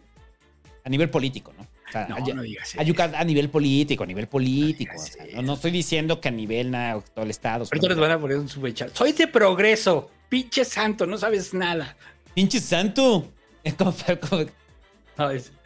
A 0.83 0.89
nivel 0.89 1.09
político, 1.09 1.53
¿no? 1.57 1.65
sea, 1.91 2.07
No, 2.07 2.17
a, 2.17 2.19
no 2.19 2.41
digas 2.41 2.75
a 2.77 2.83
Yucatán 2.83 3.21
a 3.21 3.23
nivel 3.23 3.49
político, 3.49 4.03
a 4.03 4.07
nivel 4.07 4.27
político. 4.27 4.93
o 4.95 4.99
sea, 4.99 5.41
no, 5.41 5.53
estoy 5.53 5.71
diciendo 5.71 6.19
que 6.19 6.27
a 6.27 6.31
nivel 6.31 6.71
nada, 6.71 6.99
todo 7.01 7.23
el 7.23 7.31
estado. 7.31 7.65
Ahorita 7.65 7.87
les 7.87 7.97
van 7.97 8.11
a 8.11 8.19
poner 8.19 8.37
un 8.37 8.49
subchat. 8.49 8.93
Soy 8.93 9.13
de 9.13 9.27
progreso. 9.27 10.09
Pinche 10.27 10.65
santo, 10.65 11.05
no 11.05 11.17
sabes 11.17 11.53
nada. 11.53 11.95
Pinche 12.33 12.59
santo. 12.59 13.31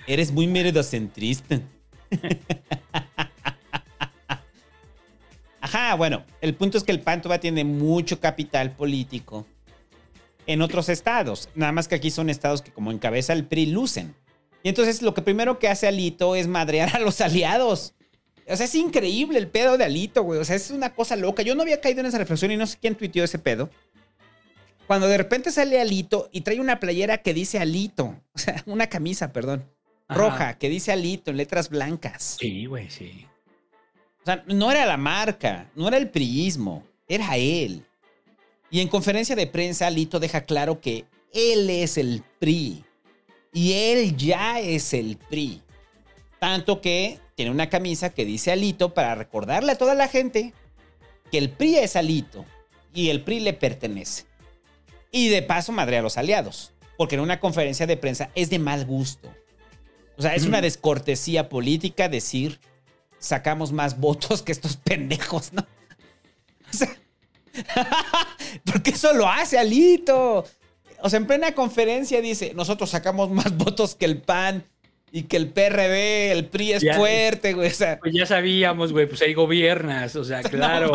Eres 0.05 0.31
muy 0.31 0.47
meredocentrista. 0.47 1.61
Ajá, 5.61 5.95
bueno, 5.95 6.23
el 6.41 6.55
punto 6.55 6.77
es 6.77 6.83
que 6.83 6.91
el 6.91 7.01
PAN 7.01 7.21
todavía 7.21 7.41
tiene 7.41 7.63
mucho 7.63 8.19
capital 8.19 8.71
político 8.71 9.45
en 10.45 10.61
otros 10.61 10.89
estados. 10.89 11.49
Nada 11.55 11.71
más 11.71 11.87
que 11.87 11.95
aquí 11.95 12.09
son 12.09 12.29
estados 12.29 12.61
que 12.61 12.71
como 12.71 12.91
encabeza 12.91 13.33
el 13.33 13.45
PRI 13.45 13.67
lucen. 13.67 14.15
Y 14.63 14.69
entonces 14.69 15.01
lo 15.01 15.13
que 15.13 15.21
primero 15.21 15.59
que 15.59 15.67
hace 15.67 15.87
Alito 15.87 16.35
es 16.35 16.47
madrear 16.47 16.95
a 16.95 16.99
los 16.99 17.21
aliados. 17.21 17.93
O 18.47 18.55
sea, 18.55 18.65
es 18.65 18.75
increíble 18.75 19.37
el 19.39 19.49
pedo 19.49 19.77
de 19.77 19.83
Alito, 19.83 20.23
güey. 20.23 20.39
O 20.39 20.45
sea, 20.45 20.55
es 20.55 20.71
una 20.71 20.93
cosa 20.93 21.15
loca. 21.15 21.43
Yo 21.43 21.53
no 21.53 21.61
había 21.63 21.81
caído 21.81 21.99
en 21.99 22.05
esa 22.05 22.17
reflexión 22.17 22.51
y 22.51 22.57
no 22.57 22.65
sé 22.65 22.77
quién 22.79 22.95
tuiteó 22.95 23.23
ese 23.23 23.39
pedo. 23.39 23.69
Cuando 24.87 25.09
de 25.09 25.17
repente 25.17 25.51
sale 25.51 25.81
Alito 25.81 26.29
y 26.31 26.41
trae 26.41 26.61
una 26.61 26.79
playera 26.79 27.17
que 27.17 27.33
dice 27.33 27.59
Alito. 27.59 28.15
O 28.33 28.39
sea, 28.39 28.63
una 28.67 28.87
camisa, 28.87 29.33
perdón. 29.33 29.65
Ajá. 30.07 30.19
Roja, 30.19 30.57
que 30.57 30.69
dice 30.69 30.91
Alito 30.91 31.31
en 31.31 31.37
letras 31.37 31.69
blancas. 31.69 32.37
Sí, 32.39 32.65
güey, 32.65 32.89
sí. 32.89 33.25
O 34.21 34.25
sea, 34.25 34.43
no 34.47 34.71
era 34.71 34.85
la 34.85 34.97
marca, 34.97 35.69
no 35.75 35.87
era 35.87 35.97
el 35.97 36.09
priismo, 36.09 36.83
era 37.07 37.37
él. 37.37 37.85
Y 38.69 38.81
en 38.81 38.87
conferencia 38.87 39.35
de 39.35 39.47
prensa, 39.47 39.87
Alito 39.87 40.19
deja 40.19 40.41
claro 40.41 40.81
que 40.81 41.05
él 41.33 41.69
es 41.69 41.97
el 41.97 42.23
PRI. 42.39 42.83
Y 43.53 43.73
él 43.73 44.17
ya 44.17 44.59
es 44.59 44.93
el 44.93 45.17
PRI. 45.17 45.61
Tanto 46.39 46.81
que 46.81 47.19
tiene 47.35 47.51
una 47.51 47.69
camisa 47.69 48.09
que 48.09 48.25
dice 48.25 48.51
Alito 48.51 48.93
para 48.93 49.15
recordarle 49.15 49.71
a 49.71 49.77
toda 49.77 49.95
la 49.95 50.07
gente 50.07 50.53
que 51.31 51.37
el 51.37 51.49
PRI 51.49 51.77
es 51.77 51.95
Alito 51.95 52.45
y 52.93 53.09
el 53.09 53.23
PRI 53.23 53.39
le 53.39 53.53
pertenece. 53.53 54.25
Y 55.11 55.29
de 55.29 55.41
paso 55.41 55.71
madre 55.71 55.97
a 55.97 56.01
los 56.01 56.17
aliados, 56.17 56.73
porque 56.97 57.15
en 57.15 57.21
una 57.21 57.39
conferencia 57.39 57.87
de 57.87 57.97
prensa 57.97 58.29
es 58.35 58.49
de 58.49 58.59
mal 58.59 58.85
gusto. 58.85 59.33
O 60.17 60.21
sea, 60.21 60.35
es 60.35 60.45
una 60.45 60.61
descortesía 60.61 61.47
política 61.49 62.09
decir 62.09 62.59
sacamos 63.19 63.71
más 63.71 63.99
votos 63.99 64.41
que 64.41 64.51
estos 64.51 64.77
pendejos, 64.77 65.53
¿no? 65.53 65.65
O 66.69 66.73
sea, 66.73 66.89
porque 68.65 68.91
eso 68.91 69.13
lo 69.13 69.27
hace 69.27 69.57
Alito. 69.57 70.45
O 71.01 71.09
sea, 71.09 71.17
en 71.17 71.27
plena 71.27 71.53
conferencia 71.53 72.21
dice, 72.21 72.53
nosotros 72.55 72.89
sacamos 72.89 73.29
más 73.29 73.55
votos 73.57 73.95
que 73.95 74.05
el 74.05 74.21
PAN 74.21 74.63
y 75.11 75.23
que 75.23 75.37
el 75.37 75.49
PRD, 75.49 76.31
el 76.31 76.45
PRI 76.47 76.73
es 76.73 76.83
Ya- 76.83 76.95
fuerte, 76.95 77.53
güey. 77.53 77.69
O 77.69 77.73
sea, 77.73 77.99
Pues 77.99 78.13
ya 78.13 78.25
sabíamos, 78.25 78.91
güey, 78.91 79.07
pues 79.07 79.21
ahí 79.21 79.33
gobiernas, 79.33 80.15
o 80.15 80.23
sea, 80.23 80.41
claro, 80.43 80.91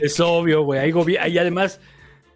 es 0.00 0.18
obvio, 0.18 0.62
güey, 0.64 0.80
ahí 0.80 0.92
y 1.30 1.38
además 1.38 1.78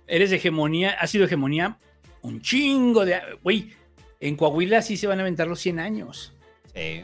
eres 0.07 0.31
hegemonía, 0.31 0.93
ha 1.01 1.07
sido 1.07 1.25
hegemonía 1.25 1.79
un 2.23 2.41
chingo 2.43 3.05
de, 3.05 3.19
güey, 3.43 3.73
en 4.21 4.37
Coahuila 4.37 4.83
sí 4.83 4.97
se 4.97 5.07
van 5.07 5.19
a 5.19 5.23
aventar 5.23 5.47
los 5.47 5.61
100 5.61 5.79
años. 5.79 6.33
Sí. 6.75 7.03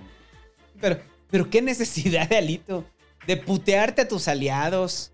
Pero, 0.80 1.00
pero 1.30 1.50
qué 1.50 1.62
necesidad 1.62 2.28
de 2.28 2.36
Alito 2.38 2.84
de 3.26 3.36
putearte 3.36 4.02
a 4.02 4.08
tus 4.08 4.28
aliados. 4.28 5.12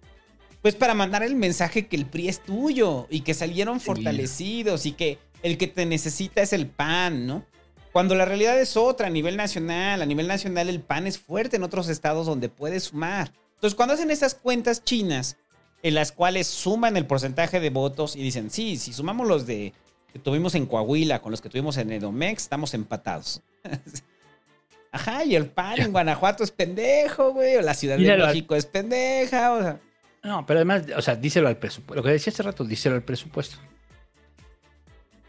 Pues 0.62 0.74
para 0.74 0.94
mandar 0.94 1.22
el 1.22 1.36
mensaje 1.36 1.86
que 1.86 1.96
el 1.96 2.06
PRI 2.06 2.28
es 2.28 2.40
tuyo 2.40 3.06
y 3.10 3.20
que 3.20 3.34
salieron 3.34 3.80
fortalecidos 3.80 4.86
y 4.86 4.92
que 4.92 5.18
el 5.42 5.56
que 5.56 5.68
te 5.68 5.86
necesita 5.86 6.42
es 6.42 6.52
el 6.52 6.66
PAN, 6.66 7.26
¿no? 7.26 7.44
Cuando 7.92 8.14
la 8.16 8.24
realidad 8.24 8.60
es 8.60 8.76
otra 8.76 9.06
a 9.06 9.10
nivel 9.10 9.36
nacional. 9.36 10.02
A 10.02 10.06
nivel 10.06 10.26
nacional 10.26 10.68
el 10.68 10.80
PAN 10.80 11.06
es 11.06 11.18
fuerte 11.18 11.56
en 11.56 11.62
otros 11.62 11.88
estados 11.88 12.26
donde 12.26 12.48
puede 12.48 12.80
sumar. 12.80 13.32
Entonces 13.54 13.76
cuando 13.76 13.94
hacen 13.94 14.10
esas 14.10 14.34
cuentas 14.34 14.84
chinas 14.84 15.36
en 15.82 15.94
las 15.94 16.10
cuales 16.10 16.48
suman 16.48 16.96
el 16.96 17.06
porcentaje 17.06 17.60
de 17.60 17.70
votos 17.70 18.16
y 18.16 18.22
dicen, 18.22 18.50
sí, 18.50 18.76
si 18.76 18.92
sumamos 18.92 19.28
los 19.28 19.46
de 19.46 19.72
que 20.18 20.24
tuvimos 20.24 20.54
en 20.54 20.66
Coahuila 20.66 21.20
con 21.20 21.30
los 21.30 21.40
que 21.40 21.48
tuvimos 21.48 21.76
en 21.76 21.92
Edomex, 21.92 22.42
estamos 22.42 22.74
empatados. 22.74 23.42
Ajá, 24.92 25.24
y 25.24 25.36
el 25.36 25.46
PAN 25.46 25.80
en 25.80 25.92
Guanajuato 25.92 26.44
es 26.44 26.50
pendejo, 26.50 27.32
güey. 27.32 27.56
O 27.56 27.62
la 27.62 27.74
Ciudad 27.74 27.98
de. 27.98 28.16
México 28.16 28.54
es 28.54 28.66
pendeja. 28.66 29.52
O 29.52 29.62
sea, 29.62 29.80
No, 30.22 30.46
pero 30.46 30.58
además, 30.58 30.84
o 30.96 31.02
sea, 31.02 31.14
díselo 31.16 31.48
al 31.48 31.58
presupuesto, 31.58 31.94
lo 31.94 32.02
que 32.02 32.10
decía 32.10 32.32
hace 32.32 32.42
rato, 32.42 32.64
díselo 32.64 32.94
al 32.94 33.02
presupuesto. 33.02 33.58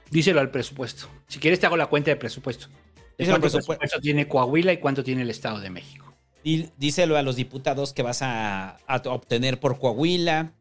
Díselo 0.09 0.39
al 0.39 0.49
presupuesto. 0.49 1.07
Si 1.27 1.39
quieres 1.39 1.59
te 1.59 1.65
hago 1.65 1.77
la 1.77 1.87
cuenta 1.87 2.09
de 2.09 2.15
presupuesto. 2.15 2.67
¿De 2.67 2.73
Díselo 3.17 3.35
al 3.35 3.41
cuánto 3.41 3.57
presupuesto. 3.57 3.79
presupuesto 3.79 3.99
tiene 4.01 4.27
Coahuila 4.27 4.73
y 4.73 4.77
cuánto 4.77 5.03
tiene 5.03 5.21
el 5.21 5.29
Estado 5.29 5.59
de 5.59 5.69
México? 5.69 6.05
díselo 6.41 7.17
a 7.17 7.21
los 7.21 7.35
diputados 7.35 7.93
que 7.93 8.01
vas 8.01 8.21
a, 8.21 8.77
a 8.87 8.95
obtener 9.05 9.59
por 9.59 9.77
Coahuila, 9.77 10.53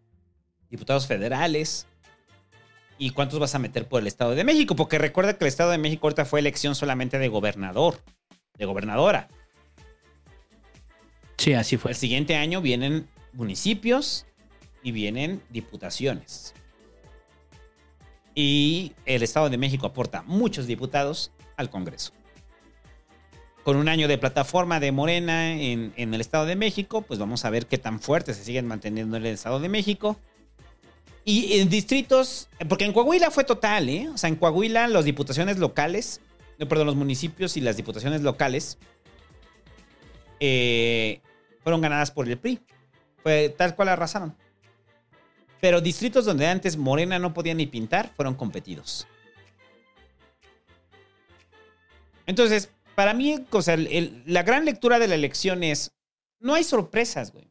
diputados 0.70 1.06
federales. 1.06 1.86
¿Y 2.98 3.10
cuántos 3.10 3.38
vas 3.38 3.54
a 3.54 3.60
meter 3.60 3.86
por 3.86 4.02
el 4.02 4.08
Estado 4.08 4.34
de 4.34 4.42
México? 4.42 4.74
Porque 4.74 4.98
recuerda 4.98 5.38
que 5.38 5.44
el 5.44 5.48
Estado 5.48 5.70
de 5.70 5.78
México 5.78 6.06
ahorita 6.06 6.24
fue 6.24 6.40
elección 6.40 6.74
solamente 6.74 7.18
de 7.18 7.28
gobernador, 7.28 8.02
de 8.56 8.64
gobernadora. 8.64 9.28
Sí, 11.36 11.52
así 11.54 11.76
fue. 11.76 11.92
El 11.92 11.96
siguiente 11.96 12.34
año 12.34 12.60
vienen 12.60 13.08
municipios 13.32 14.26
y 14.82 14.90
vienen 14.90 15.40
diputaciones. 15.50 16.54
Y 18.34 18.92
el 19.04 19.22
Estado 19.22 19.48
de 19.48 19.58
México 19.58 19.86
aporta 19.86 20.22
muchos 20.22 20.66
diputados 20.66 21.30
al 21.56 21.70
Congreso. 21.70 22.12
Con 23.62 23.76
un 23.76 23.88
año 23.88 24.08
de 24.08 24.18
plataforma 24.18 24.80
de 24.80 24.90
Morena 24.90 25.52
en, 25.52 25.92
en 25.96 26.14
el 26.14 26.20
Estado 26.20 26.46
de 26.46 26.56
México, 26.56 27.02
pues 27.02 27.20
vamos 27.20 27.44
a 27.44 27.50
ver 27.50 27.66
qué 27.66 27.78
tan 27.78 28.00
fuerte 28.00 28.34
se 28.34 28.42
siguen 28.42 28.66
manteniendo 28.66 29.16
en 29.16 29.26
el 29.26 29.34
Estado 29.34 29.60
de 29.60 29.68
México. 29.68 30.18
Y 31.28 31.60
en 31.60 31.68
distritos, 31.68 32.48
porque 32.70 32.86
en 32.86 32.94
Coahuila 32.94 33.30
fue 33.30 33.44
total, 33.44 33.90
¿eh? 33.90 34.08
O 34.08 34.16
sea, 34.16 34.28
en 34.28 34.36
Coahuila 34.36 34.88
las 34.88 35.04
diputaciones 35.04 35.58
locales, 35.58 36.22
perdón, 36.56 36.86
los 36.86 36.96
municipios 36.96 37.58
y 37.58 37.60
las 37.60 37.76
diputaciones 37.76 38.22
locales 38.22 38.78
eh, 40.40 41.20
fueron 41.62 41.82
ganadas 41.82 42.10
por 42.12 42.26
el 42.26 42.38
PRI. 42.38 42.60
Fue 43.22 43.50
tal 43.50 43.76
cual 43.76 43.90
arrasaron. 43.90 44.34
Pero 45.60 45.82
distritos 45.82 46.24
donde 46.24 46.46
antes 46.46 46.78
Morena 46.78 47.18
no 47.18 47.34
podía 47.34 47.52
ni 47.52 47.66
pintar 47.66 48.10
fueron 48.16 48.34
competidos. 48.34 49.06
Entonces, 52.24 52.70
para 52.94 53.12
mí, 53.12 53.44
o 53.50 53.60
la 54.24 54.42
gran 54.44 54.64
lectura 54.64 54.98
de 54.98 55.08
la 55.08 55.14
elección 55.14 55.62
es, 55.62 55.90
no 56.40 56.54
hay 56.54 56.64
sorpresas, 56.64 57.34
güey. 57.34 57.50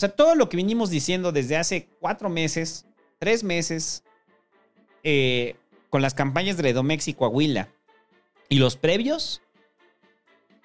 O 0.00 0.06
sea, 0.08 0.08
todo 0.08 0.34
lo 0.34 0.48
que 0.48 0.56
vinimos 0.56 0.88
diciendo 0.88 1.30
desde 1.30 1.58
hace 1.58 1.90
cuatro 2.00 2.30
meses, 2.30 2.86
tres 3.18 3.44
meses, 3.44 4.02
eh, 5.04 5.56
con 5.90 6.00
las 6.00 6.14
campañas 6.14 6.56
de 6.56 6.62
Redomex 6.62 7.08
y 7.08 7.12
Coahuila, 7.12 7.68
y 8.48 8.60
los 8.60 8.76
previos, 8.76 9.42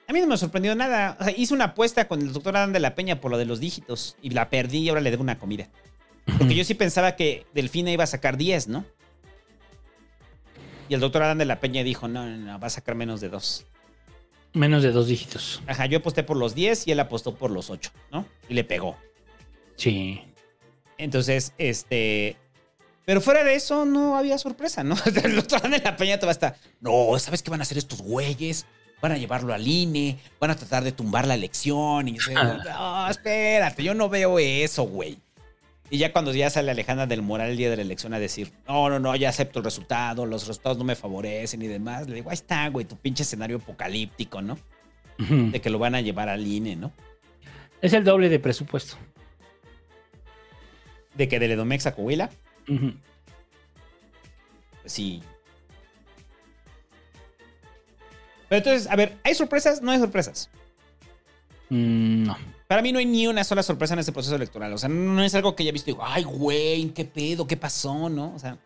a 0.07 0.13
mí 0.13 0.21
no 0.21 0.27
me 0.27 0.37
sorprendió 0.37 0.73
nada. 0.73 1.17
O 1.19 1.23
sea, 1.25 1.33
hice 1.35 1.53
una 1.53 1.65
apuesta 1.65 2.07
con 2.07 2.21
el 2.21 2.31
doctor 2.31 2.55
Adán 2.55 2.71
de 2.71 2.79
la 2.79 2.95
Peña 2.95 3.19
por 3.19 3.29
lo 3.29 3.37
de 3.37 3.43
los 3.43 3.59
dígitos, 3.59 4.15
y 4.21 4.29
la 4.29 4.49
perdí 4.49 4.77
y 4.77 4.87
ahora 4.87 5.01
le 5.01 5.11
debo 5.11 5.23
una 5.23 5.37
comida. 5.37 5.67
Porque 6.37 6.55
yo 6.55 6.63
sí 6.63 6.73
pensaba 6.73 7.17
que 7.17 7.45
Delfina 7.53 7.91
iba 7.91 8.05
a 8.05 8.07
sacar 8.07 8.37
10, 8.37 8.69
¿no? 8.69 8.85
Y 10.87 10.93
el 10.93 11.01
doctor 11.01 11.23
Adán 11.23 11.39
de 11.39 11.45
la 11.45 11.59
Peña 11.59 11.83
dijo, 11.83 12.07
no, 12.07 12.25
no, 12.25 12.37
no, 12.37 12.57
va 12.57 12.67
a 12.67 12.69
sacar 12.69 12.95
menos 12.95 13.19
de 13.19 13.27
dos. 13.27 13.65
Menos 14.53 14.81
de 14.81 14.93
dos 14.93 15.07
dígitos. 15.07 15.61
Ajá, 15.67 15.87
yo 15.87 15.97
aposté 15.97 16.23
por 16.23 16.37
los 16.37 16.55
10 16.55 16.87
y 16.87 16.93
él 16.93 17.01
apostó 17.01 17.35
por 17.35 17.51
los 17.51 17.69
8, 17.69 17.91
¿no? 18.13 18.25
Y 18.47 18.53
le 18.53 18.63
pegó. 18.63 18.95
Sí. 19.75 20.21
Entonces, 20.97 21.53
este. 21.57 22.37
Pero 23.05 23.21
fuera 23.21 23.43
de 23.43 23.55
eso, 23.55 23.85
no 23.85 24.17
había 24.17 24.37
sorpresa, 24.37 24.83
¿no? 24.83 24.95
El 25.05 25.39
Adán 25.39 25.71
de 25.71 25.79
la 25.79 25.95
Peña 25.95 26.19
todavía 26.19 26.31
está. 26.31 26.55
No, 26.81 27.17
¿sabes 27.19 27.43
qué 27.43 27.51
van 27.51 27.61
a 27.61 27.63
hacer 27.63 27.77
estos 27.77 28.01
güeyes? 28.01 28.65
Van 29.01 29.11
a 29.11 29.17
llevarlo 29.17 29.53
al 29.53 29.67
INE, 29.67 30.17
van 30.39 30.51
a 30.51 30.55
tratar 30.55 30.83
de 30.83 30.91
tumbar 30.91 31.27
la 31.27 31.35
elección. 31.35 32.07
Y 32.07 32.17
yo, 32.17 32.31
no, 32.33 33.09
espérate, 33.09 33.83
yo 33.83 33.93
no 33.93 34.09
veo 34.09 34.39
eso, 34.39 34.83
güey. 34.83 35.19
Y 35.89 35.99
ya 35.99 36.11
cuando 36.11 36.33
ya 36.33 36.49
sale 36.49 36.71
Alejandra 36.71 37.05
del 37.05 37.21
Moral 37.21 37.51
el 37.51 37.57
día 37.57 37.69
de 37.69 37.75
la 37.75 37.83
elección 37.83 38.13
a 38.15 38.19
decir, 38.19 38.51
no, 38.67 38.89
no, 38.89 38.99
no, 38.99 39.15
ya 39.15 39.29
acepto 39.29 39.59
el 39.59 39.65
resultado, 39.65 40.25
los 40.25 40.47
resultados 40.47 40.79
no 40.79 40.83
me 40.83 40.95
favorecen 40.95 41.61
y 41.61 41.67
demás, 41.67 42.07
le 42.07 42.15
digo, 42.15 42.31
ahí 42.31 42.33
está, 42.33 42.67
güey, 42.69 42.85
tu 42.85 42.95
pinche 42.95 43.21
escenario 43.21 43.57
apocalíptico, 43.57 44.41
¿no? 44.41 44.57
De 45.17 45.61
que 45.61 45.69
lo 45.69 45.79
van 45.79 45.95
a 45.95 46.01
llevar 46.01 46.27
al 46.27 46.45
INE, 46.45 46.75
¿no? 46.75 46.91
Es 47.81 47.93
el 47.93 48.03
doble 48.03 48.29
de 48.29 48.39
presupuesto. 48.39 48.97
De 51.15 51.27
que 51.27 51.39
del 51.39 51.51
Edomex 51.51 51.85
a 51.87 51.95
Coahuila, 51.95 52.29
pues 54.81 54.93
sí. 54.93 55.21
Pero 58.49 58.57
entonces, 58.59 58.87
a 58.91 58.95
ver, 58.95 59.17
¿hay 59.23 59.33
sorpresas? 59.33 59.81
No 59.81 59.91
hay 59.91 59.99
sorpresas. 59.99 60.49
Mm, 61.69 62.23
no. 62.25 62.37
Para 62.67 62.81
mí 62.81 62.91
no 62.91 62.99
hay 62.99 63.05
ni 63.05 63.27
una 63.27 63.43
sola 63.43 63.63
sorpresa 63.63 63.93
en 63.93 63.99
este 63.99 64.11
proceso 64.11 64.35
electoral. 64.35 64.73
O 64.73 64.77
sea, 64.77 64.89
no 64.89 65.23
es 65.23 65.33
algo 65.35 65.55
que 65.55 65.63
haya 65.63 65.71
visto 65.71 65.89
y 65.89 65.93
digo, 65.93 66.03
ay, 66.05 66.23
güey, 66.23 66.89
¿qué 66.89 67.05
pedo? 67.05 67.47
¿Qué 67.47 67.57
pasó? 67.57 68.09
¿No? 68.09 68.33
O 68.35 68.39
sea, 68.39 68.57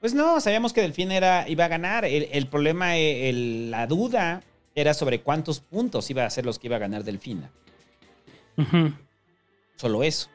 pues 0.00 0.14
no, 0.14 0.40
sabíamos 0.40 0.72
que 0.72 0.80
Delfín 0.80 1.10
era, 1.12 1.48
iba 1.48 1.64
a 1.64 1.68
ganar. 1.68 2.04
El, 2.04 2.28
el 2.32 2.46
problema, 2.48 2.96
eh, 2.96 3.28
el- 3.30 3.70
la 3.70 3.86
duda 3.86 4.42
era 4.74 4.94
sobre 4.94 5.22
cuántos 5.22 5.60
puntos 5.60 6.08
iba 6.10 6.24
a 6.24 6.30
ser 6.30 6.44
los 6.46 6.58
que 6.58 6.68
iba 6.68 6.76
a 6.76 6.80
ganar 6.80 7.02
Delfina. 7.04 7.50
Solo 9.76 10.02
eso. 10.02 10.28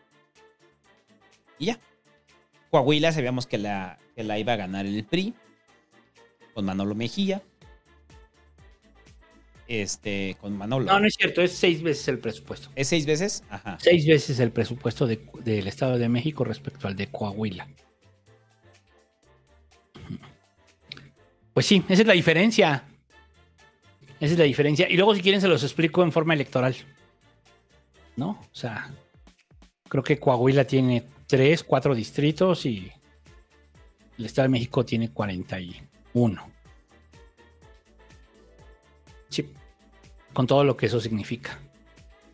Y 1.59 1.65
ya. 1.67 1.79
Coahuila 2.71 3.11
sabíamos 3.11 3.45
que 3.47 3.57
la, 3.57 3.99
que 4.15 4.23
la 4.23 4.39
iba 4.39 4.53
a 4.53 4.57
ganar 4.57 4.85
el 4.85 5.03
PRI. 5.05 5.33
Con 6.53 6.65
Manolo 6.65 6.95
Mejía. 6.95 7.41
Este, 9.67 10.35
con 10.41 10.57
Manolo. 10.57 10.85
No, 10.91 10.99
no 10.99 11.07
es 11.07 11.15
cierto, 11.17 11.41
es 11.41 11.53
seis 11.53 11.81
veces 11.81 12.07
el 12.09 12.19
presupuesto. 12.19 12.69
¿Es 12.75 12.87
seis 12.89 13.05
veces? 13.05 13.43
Ajá. 13.49 13.77
Seis 13.79 14.05
veces 14.05 14.39
el 14.39 14.51
presupuesto 14.51 15.07
de- 15.07 15.25
del 15.43 15.67
Estado 15.67 15.97
de 15.97 16.09
México 16.09 16.43
respecto 16.43 16.87
al 16.87 16.95
de 16.95 17.07
Coahuila. 17.07 17.67
Pues 21.53 21.65
sí, 21.65 21.83
esa 21.87 22.01
es 22.01 22.07
la 22.07 22.13
diferencia. 22.13 22.83
Esa 24.19 24.33
es 24.33 24.37
la 24.39 24.45
diferencia. 24.45 24.89
Y 24.89 24.95
luego, 24.95 25.13
si 25.15 25.21
quieren, 25.21 25.41
se 25.41 25.47
los 25.47 25.63
explico 25.63 26.03
en 26.03 26.11
forma 26.11 26.33
electoral. 26.33 26.75
¿No? 28.15 28.31
O 28.31 28.55
sea, 28.55 28.91
creo 29.87 30.03
que 30.03 30.19
Coahuila 30.19 30.65
tiene 30.65 31.03
tres, 31.33 31.63
cuatro 31.63 31.95
distritos 31.95 32.63
y 32.67 32.91
el 34.19 34.25
Estado 34.25 34.43
de 34.43 34.49
México 34.49 34.85
tiene 34.85 35.09
41. 35.09 36.51
Sí, 39.29 39.51
con 40.31 40.45
todo 40.45 40.63
lo 40.63 40.77
que 40.77 40.85
eso 40.85 40.99
significa. 40.99 41.57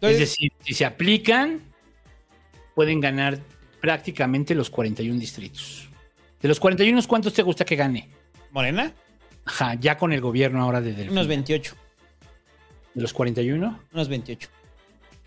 es 0.01 0.19
decir, 0.19 0.51
si 0.65 0.73
se 0.73 0.83
aplican, 0.83 1.61
pueden 2.75 2.99
ganar 2.99 3.39
prácticamente 3.79 4.53
los 4.53 4.69
41 4.69 5.17
distritos. 5.17 5.87
De 6.41 6.49
los 6.49 6.59
41, 6.59 7.01
¿cuántos 7.07 7.31
te 7.33 7.41
gusta 7.41 7.63
que 7.63 7.77
gane? 7.77 8.09
¿Morena? 8.51 8.93
Ajá, 9.45 9.75
ya 9.75 9.97
con 9.97 10.11
el 10.11 10.19
gobierno 10.19 10.61
ahora 10.61 10.81
de 10.81 10.91
Delfín. 10.91 11.13
Unos 11.13 11.27
28. 11.27 11.73
¿De 12.95 13.01
los 13.01 13.13
41? 13.13 13.79
Unos 13.93 14.09
28. 14.09 14.49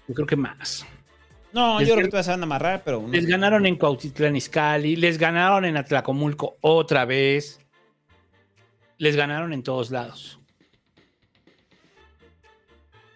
Yo 0.09 0.15
creo 0.15 0.27
que 0.27 0.37
más. 0.37 0.85
No, 1.53 1.79
Les 1.79 1.89
yo 1.89 1.95
creo 1.95 2.07
que 2.07 2.11
todas 2.11 2.25
se 2.27 2.33
van 2.33 2.41
a 2.41 2.45
amarrar, 2.45 2.83
pero. 2.85 3.01
unos- 3.01 3.11
Les 3.13 3.27
ganaron 3.27 3.67
en 3.67 3.77
Cuautitlán 3.77 4.37
Izcalli, 4.37 4.97
les 4.97 5.19
ganaron 5.19 5.65
en 5.65 5.77
Atlacomulco 5.77 6.57
otra 6.63 7.05
vez. 7.05 7.61
Les 8.99 9.17
ganaron 9.17 9.53
en 9.53 9.63
todos 9.63 9.91
lados. 9.91 10.39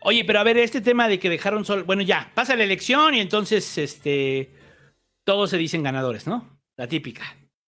Oye, 0.00 0.24
pero 0.24 0.38
a 0.38 0.44
ver, 0.44 0.56
este 0.58 0.80
tema 0.80 1.08
de 1.08 1.18
que 1.18 1.28
dejaron 1.30 1.64
solo. 1.64 1.84
Bueno, 1.84 2.02
ya, 2.02 2.30
pasa 2.34 2.54
la 2.56 2.64
elección 2.64 3.14
y 3.14 3.20
entonces 3.20 3.76
este. 3.78 4.50
Todos 5.24 5.50
se 5.50 5.58
dicen 5.58 5.82
ganadores, 5.82 6.26
¿no? 6.26 6.60
La 6.76 6.86
típica. 6.86 7.22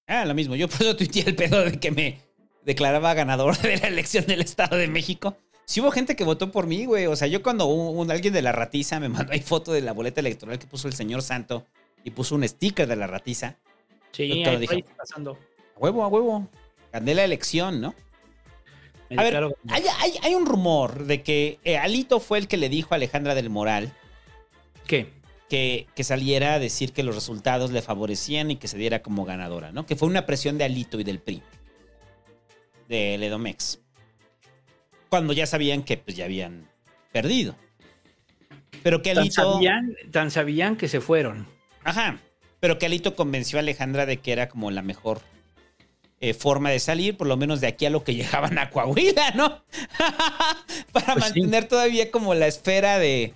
Ah, 0.07 0.25
lo 0.25 0.35
mismo. 0.35 0.55
Yo 0.55 0.69
por 0.69 0.83
eso 0.83 0.95
tuiteé 0.97 1.25
el 1.27 1.35
pedo 1.35 1.65
de 1.65 1.81
que 1.81 1.91
me 1.91 2.21
declaraba 2.65 3.15
ganador 3.15 3.57
de 3.63 3.77
la 3.79 3.89
elección 3.89 4.27
del 4.27 4.41
Estado 4.43 4.77
de 4.77 4.87
México. 4.87 5.37
Sí 5.69 5.83
hubo 5.83 5.91
gente 5.91 6.17
que 6.17 6.25
votó 6.25 6.51
por 6.51 6.67
mí, 6.67 6.87
güey. 6.87 7.05
O 7.07 7.15
sea, 7.15 7.29
yo 7.29 7.43
cuando 7.43 7.67
un, 7.67 7.99
un- 7.99 8.11
alguien 8.11 8.33
de 8.33 8.41
la 8.41 8.53
ratiza 8.53 8.99
me 9.01 9.09
mandó 9.11 9.33
ahí 9.35 9.41
foto 9.41 9.71
de 9.71 9.83
la 9.83 9.93
boleta 9.93 10.21
electoral 10.21 10.59
que 10.59 10.67
puso 10.67 10.89
el 10.89 10.95
señor 10.95 11.21
Santo 11.21 11.67
y 12.05 12.11
puso 12.11 12.35
un 12.37 12.49
sticker 12.49 12.89
de 12.89 12.97
la 12.97 13.07
ratiza. 13.07 13.57
Sí, 14.13 14.43
ahí, 14.45 14.57
dije. 14.57 14.83
pasando. 14.97 15.39
A 15.77 15.79
huevo, 15.79 16.05
a 16.05 16.09
huevo. 16.09 16.49
Gané 16.91 17.15
la 17.15 17.25
elección, 17.25 17.83
¿no? 17.83 17.95
Me 19.11 19.21
A 19.21 19.25
ver, 19.25 19.37
hay, 19.69 19.83
hay- 20.01 20.19
hay 20.23 20.35
un 20.35 20.47
rumor 20.47 21.05
de 21.05 21.23
que 21.23 21.59
eh, 21.65 21.77
Alito 21.77 22.19
fue 22.19 22.39
el 22.39 22.49
que 22.49 22.57
le 22.57 22.71
dijo 22.71 22.95
a 22.95 22.97
Alejandra 22.97 23.35
del 23.35 23.51
Moral 23.51 23.93
¿Qué? 24.87 25.13
que, 25.51 25.87
que 25.95 26.03
saliera 26.03 26.55
a 26.55 26.59
decir 26.59 26.95
que 26.95 27.03
los 27.03 27.15
resultados 27.15 27.73
le 27.73 27.83
favorecían 27.83 28.51
y 28.51 28.57
que 28.57 28.69
se 28.69 28.79
diera 28.79 29.03
como 29.03 29.27
ganadora, 29.27 29.71
¿no? 29.71 29.85
Que 29.85 29.97
fue 29.97 30.09
una 30.09 30.25
presión 30.25 30.57
de 30.57 30.65
Alito 30.65 30.99
y 30.99 31.05
del 31.05 31.21
PRI. 31.21 31.43
Del 32.89 33.23
Edomex. 33.23 33.81
Cuando 35.09 35.33
ya 35.33 35.47
sabían 35.47 35.83
que 35.83 35.97
pues 35.97 36.17
ya 36.17 36.25
habían 36.27 36.69
perdido. 37.13 37.57
Pero 38.83 39.03
que 39.03 39.11
Tan 39.15 39.23
Alito... 39.23 39.53
sabían, 39.55 39.97
tan 40.13 40.31
sabían 40.31 40.77
que 40.77 40.89
se 40.89 41.01
fueron. 41.01 41.47
Ajá. 41.85 42.19
Pero 42.61 42.79
que 42.79 42.87
Alito 42.87 43.15
convenció 43.17 43.59
a 43.59 43.61
Alejandra 43.61 44.07
de 44.07 44.19
que 44.19 44.33
era 44.33 44.49
como 44.49 44.71
la 44.71 44.83
mejor 44.83 45.21
eh, 46.21 46.35
forma 46.35 46.71
de 46.71 46.81
salir, 46.81 47.17
por 47.17 47.27
lo 47.27 47.37
menos 47.37 47.61
de 47.61 47.69
aquí 47.69 47.87
a 47.87 47.91
lo 47.91 48.05
que 48.05 48.15
llegaban 48.17 48.59
a 48.59 48.71
Coahuila, 48.71 49.31
¿no? 49.33 49.63
Para 50.93 51.15
Pues 51.15 51.25
sí. 51.27 51.41
mantener 51.41 51.67
todavía 51.69 52.11
como 52.11 52.35
la 52.35 52.47
esfera 52.47 52.99
de. 52.99 53.35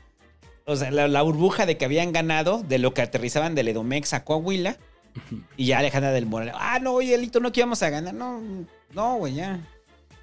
O 0.64 0.76
sea, 0.76 0.90
la, 0.92 1.08
la 1.08 1.22
burbuja 1.22 1.66
de 1.66 1.76
que 1.76 1.84
habían 1.84 2.12
ganado 2.12 2.62
de 2.62 2.78
lo 2.78 2.94
que 2.94 3.02
aterrizaban 3.02 3.54
del 3.56 3.68
Edomex 3.68 4.12
a 4.12 4.24
Coahuila. 4.24 4.76
Y 5.56 5.66
ya 5.66 5.80
Alejandra 5.80 6.12
del 6.12 6.24
Moral. 6.26 6.52
Ah, 6.54 6.78
no, 6.80 6.92
oye, 6.92 7.14
Alito, 7.14 7.40
no 7.40 7.52
que 7.52 7.60
íbamos 7.60 7.82
a 7.82 7.90
ganar. 7.90 8.14
No, 8.14 8.40
no, 8.94 9.16
güey, 9.16 9.34
ya. 9.34 9.58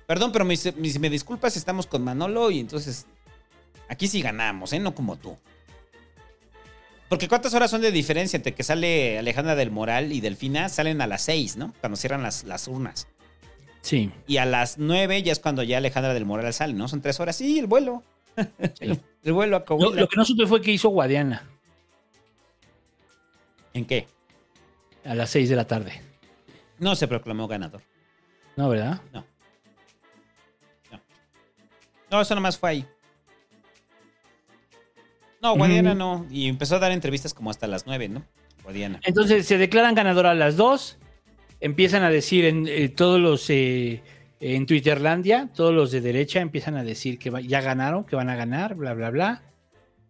Perdón, 0.09 0.31
pero 0.31 0.43
me, 0.43 0.55
me- 0.77 0.89
si 0.89 0.97
me 0.97 1.07
disculpas, 1.07 1.55
estamos 1.55 1.85
con 1.85 2.03
Manolo 2.03 2.49
y 2.49 2.59
entonces. 2.59 3.05
Aquí 3.89 4.07
sí 4.07 4.23
ganamos, 4.23 4.73
¿eh? 4.73 4.79
No 4.79 4.95
como 4.95 5.17
tú. 5.17 5.37
Porque 7.09 7.27
¿cuántas 7.27 7.53
horas 7.53 7.69
son 7.69 7.81
de 7.81 7.91
diferencia 7.91 8.37
entre 8.37 8.55
que 8.55 8.63
sale 8.63 9.19
Alejandra 9.19 9.53
del 9.55 9.69
Moral 9.69 10.11
y 10.11 10.19
Delfina? 10.19 10.67
Salen 10.67 11.01
a 11.01 11.05
las 11.07 11.21
6, 11.21 11.57
¿no? 11.57 11.75
Cuando 11.79 11.95
cierran 11.95 12.23
las, 12.23 12.43
las 12.43 12.67
urnas. 12.67 13.07
Sí. 13.81 14.11
Y 14.25 14.37
a 14.37 14.45
las 14.45 14.79
9 14.79 15.21
ya 15.21 15.31
es 15.31 15.37
cuando 15.39 15.61
ya 15.61 15.77
Alejandra 15.77 16.15
del 16.15 16.25
Moral 16.25 16.51
sale, 16.55 16.73
¿no? 16.73 16.87
Son 16.87 17.01
tres 17.01 17.19
horas. 17.19 17.35
Sí, 17.35 17.59
el 17.59 17.67
vuelo. 17.67 18.01
el 18.79 19.31
vuelo 19.31 19.57
a 19.57 19.63
lo 19.69 20.07
que 20.07 20.15
no 20.17 20.25
supe 20.25 20.47
fue 20.47 20.59
que 20.59 20.71
hizo 20.71 20.89
Guadiana 20.89 21.47
¿En 23.75 23.85
qué? 23.85 24.07
a 25.05 25.13
las 25.13 25.29
6 25.29 25.49
de 25.49 25.55
la 25.55 25.67
tarde. 25.67 26.01
No 26.79 26.95
se 26.95 27.07
proclamó 27.07 27.47
ganador. 27.47 27.81
¿No, 28.55 28.69
verdad? 28.69 29.01
No, 29.13 29.23
eso 32.21 32.35
nomás 32.35 32.57
fue 32.57 32.69
ahí. 32.69 32.85
No, 35.41 35.55
Guadiana 35.55 35.93
Mm. 35.93 35.97
no. 35.97 36.25
Y 36.29 36.47
empezó 36.49 36.75
a 36.75 36.79
dar 36.79 36.91
entrevistas 36.91 37.33
como 37.33 37.49
hasta 37.49 37.67
las 37.67 37.85
9, 37.85 38.09
¿no? 38.09 38.25
Guadiana. 38.63 38.99
Entonces 39.03 39.45
se 39.47 39.57
declaran 39.57 39.95
ganadora 39.95 40.31
a 40.31 40.35
las 40.35 40.57
dos. 40.57 40.97
Empiezan 41.61 42.03
a 42.03 42.09
decir 42.09 42.45
en 42.45 42.67
eh, 42.67 42.89
todos 42.89 43.19
los 43.19 43.49
eh, 43.49 44.01
en 44.41 44.65
Twitterlandia, 44.65 45.49
todos 45.53 45.73
los 45.73 45.91
de 45.91 46.01
derecha 46.01 46.39
empiezan 46.39 46.75
a 46.77 46.83
decir 46.83 47.19
que 47.19 47.29
va- 47.29 47.41
ya 47.41 47.61
ganaron, 47.61 48.05
que 48.05 48.15
van 48.15 48.29
a 48.29 48.35
ganar, 48.35 48.75
bla, 48.75 48.93
bla, 48.93 49.09
bla. 49.09 49.43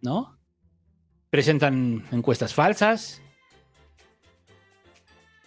¿No? 0.02 0.36
Presentan 1.30 2.04
encuestas 2.12 2.54
falsas. 2.54 3.20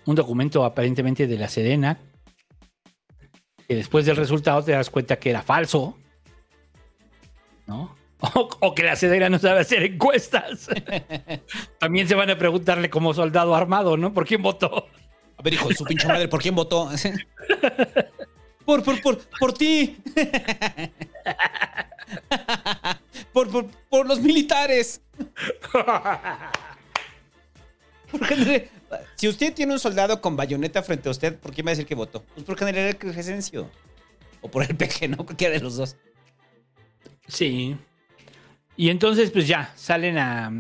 Un 0.06 0.16
documento 0.16 0.64
aparentemente 0.66 1.28
de 1.28 1.38
la 1.38 1.48
Sedena. 1.50 1.98
Que 3.68 3.76
después 3.76 4.06
del 4.06 4.18
resultado 4.18 4.62
te 4.64 4.74
das 4.74 4.90
cuenta 4.90 5.18
que 5.18 5.30
era 5.30 5.42
falso. 5.42 5.98
¿No? 7.74 7.96
O, 8.36 8.48
o 8.62 8.74
que 8.74 8.84
la 8.84 8.96
Sedena 8.96 9.30
no 9.30 9.38
sabe 9.38 9.60
hacer 9.60 9.84
encuestas. 9.84 10.70
También 11.80 12.08
se 12.08 12.16
van 12.16 12.30
a 12.30 12.38
preguntarle 12.38 12.90
como 12.90 13.14
soldado 13.14 13.54
armado, 13.54 13.98
¿no? 13.98 14.14
¿Por 14.14 14.26
quién 14.26 14.42
votó? 14.42 14.88
A 15.36 15.42
ver, 15.44 15.56
hijo 15.56 15.68
de 15.68 15.76
su 15.76 15.84
pinche 15.84 16.08
madre, 16.08 16.30
¿por 16.30 16.42
quién 16.42 16.56
votó? 16.56 16.90
por, 18.66 18.82
por, 18.82 19.02
por, 19.02 19.20
por 19.38 19.54
ti. 19.54 19.98
por, 23.34 23.52
por, 23.52 23.66
por 23.90 24.08
los 24.08 24.22
militares. 24.22 25.02
Si 29.16 29.28
usted 29.28 29.54
tiene 29.54 29.74
un 29.74 29.80
soldado 29.80 30.22
con 30.22 30.38
bayoneta 30.38 30.82
frente 30.82 31.10
a 31.10 31.12
usted, 31.12 31.38
¿por 31.38 31.54
quién 31.54 31.66
va 31.66 31.72
a 31.72 31.74
decir 31.74 31.86
que 31.86 31.96
votó? 31.96 32.24
Pues 32.34 32.46
por 32.46 32.58
general 32.58 32.98
Crescencio. 32.98 33.70
O 34.40 34.50
por 34.50 34.64
el 34.64 34.78
PG, 34.78 35.10
¿no? 35.10 35.26
Cualquiera 35.26 35.56
de 35.56 35.60
los 35.60 35.76
dos. 35.76 35.98
Sí. 37.34 37.76
Y 38.78 38.90
entonces, 38.90 39.32
pues 39.32 39.48
ya, 39.48 39.74
salen 39.76 40.18
a. 40.18 40.52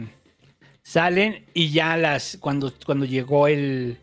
Salen 0.82 1.46
y 1.54 1.70
ya 1.70 1.96
las. 1.98 2.38
Cuando, 2.40 2.74
cuando 2.86 3.06
llegó 3.06 3.48
el, 3.48 3.98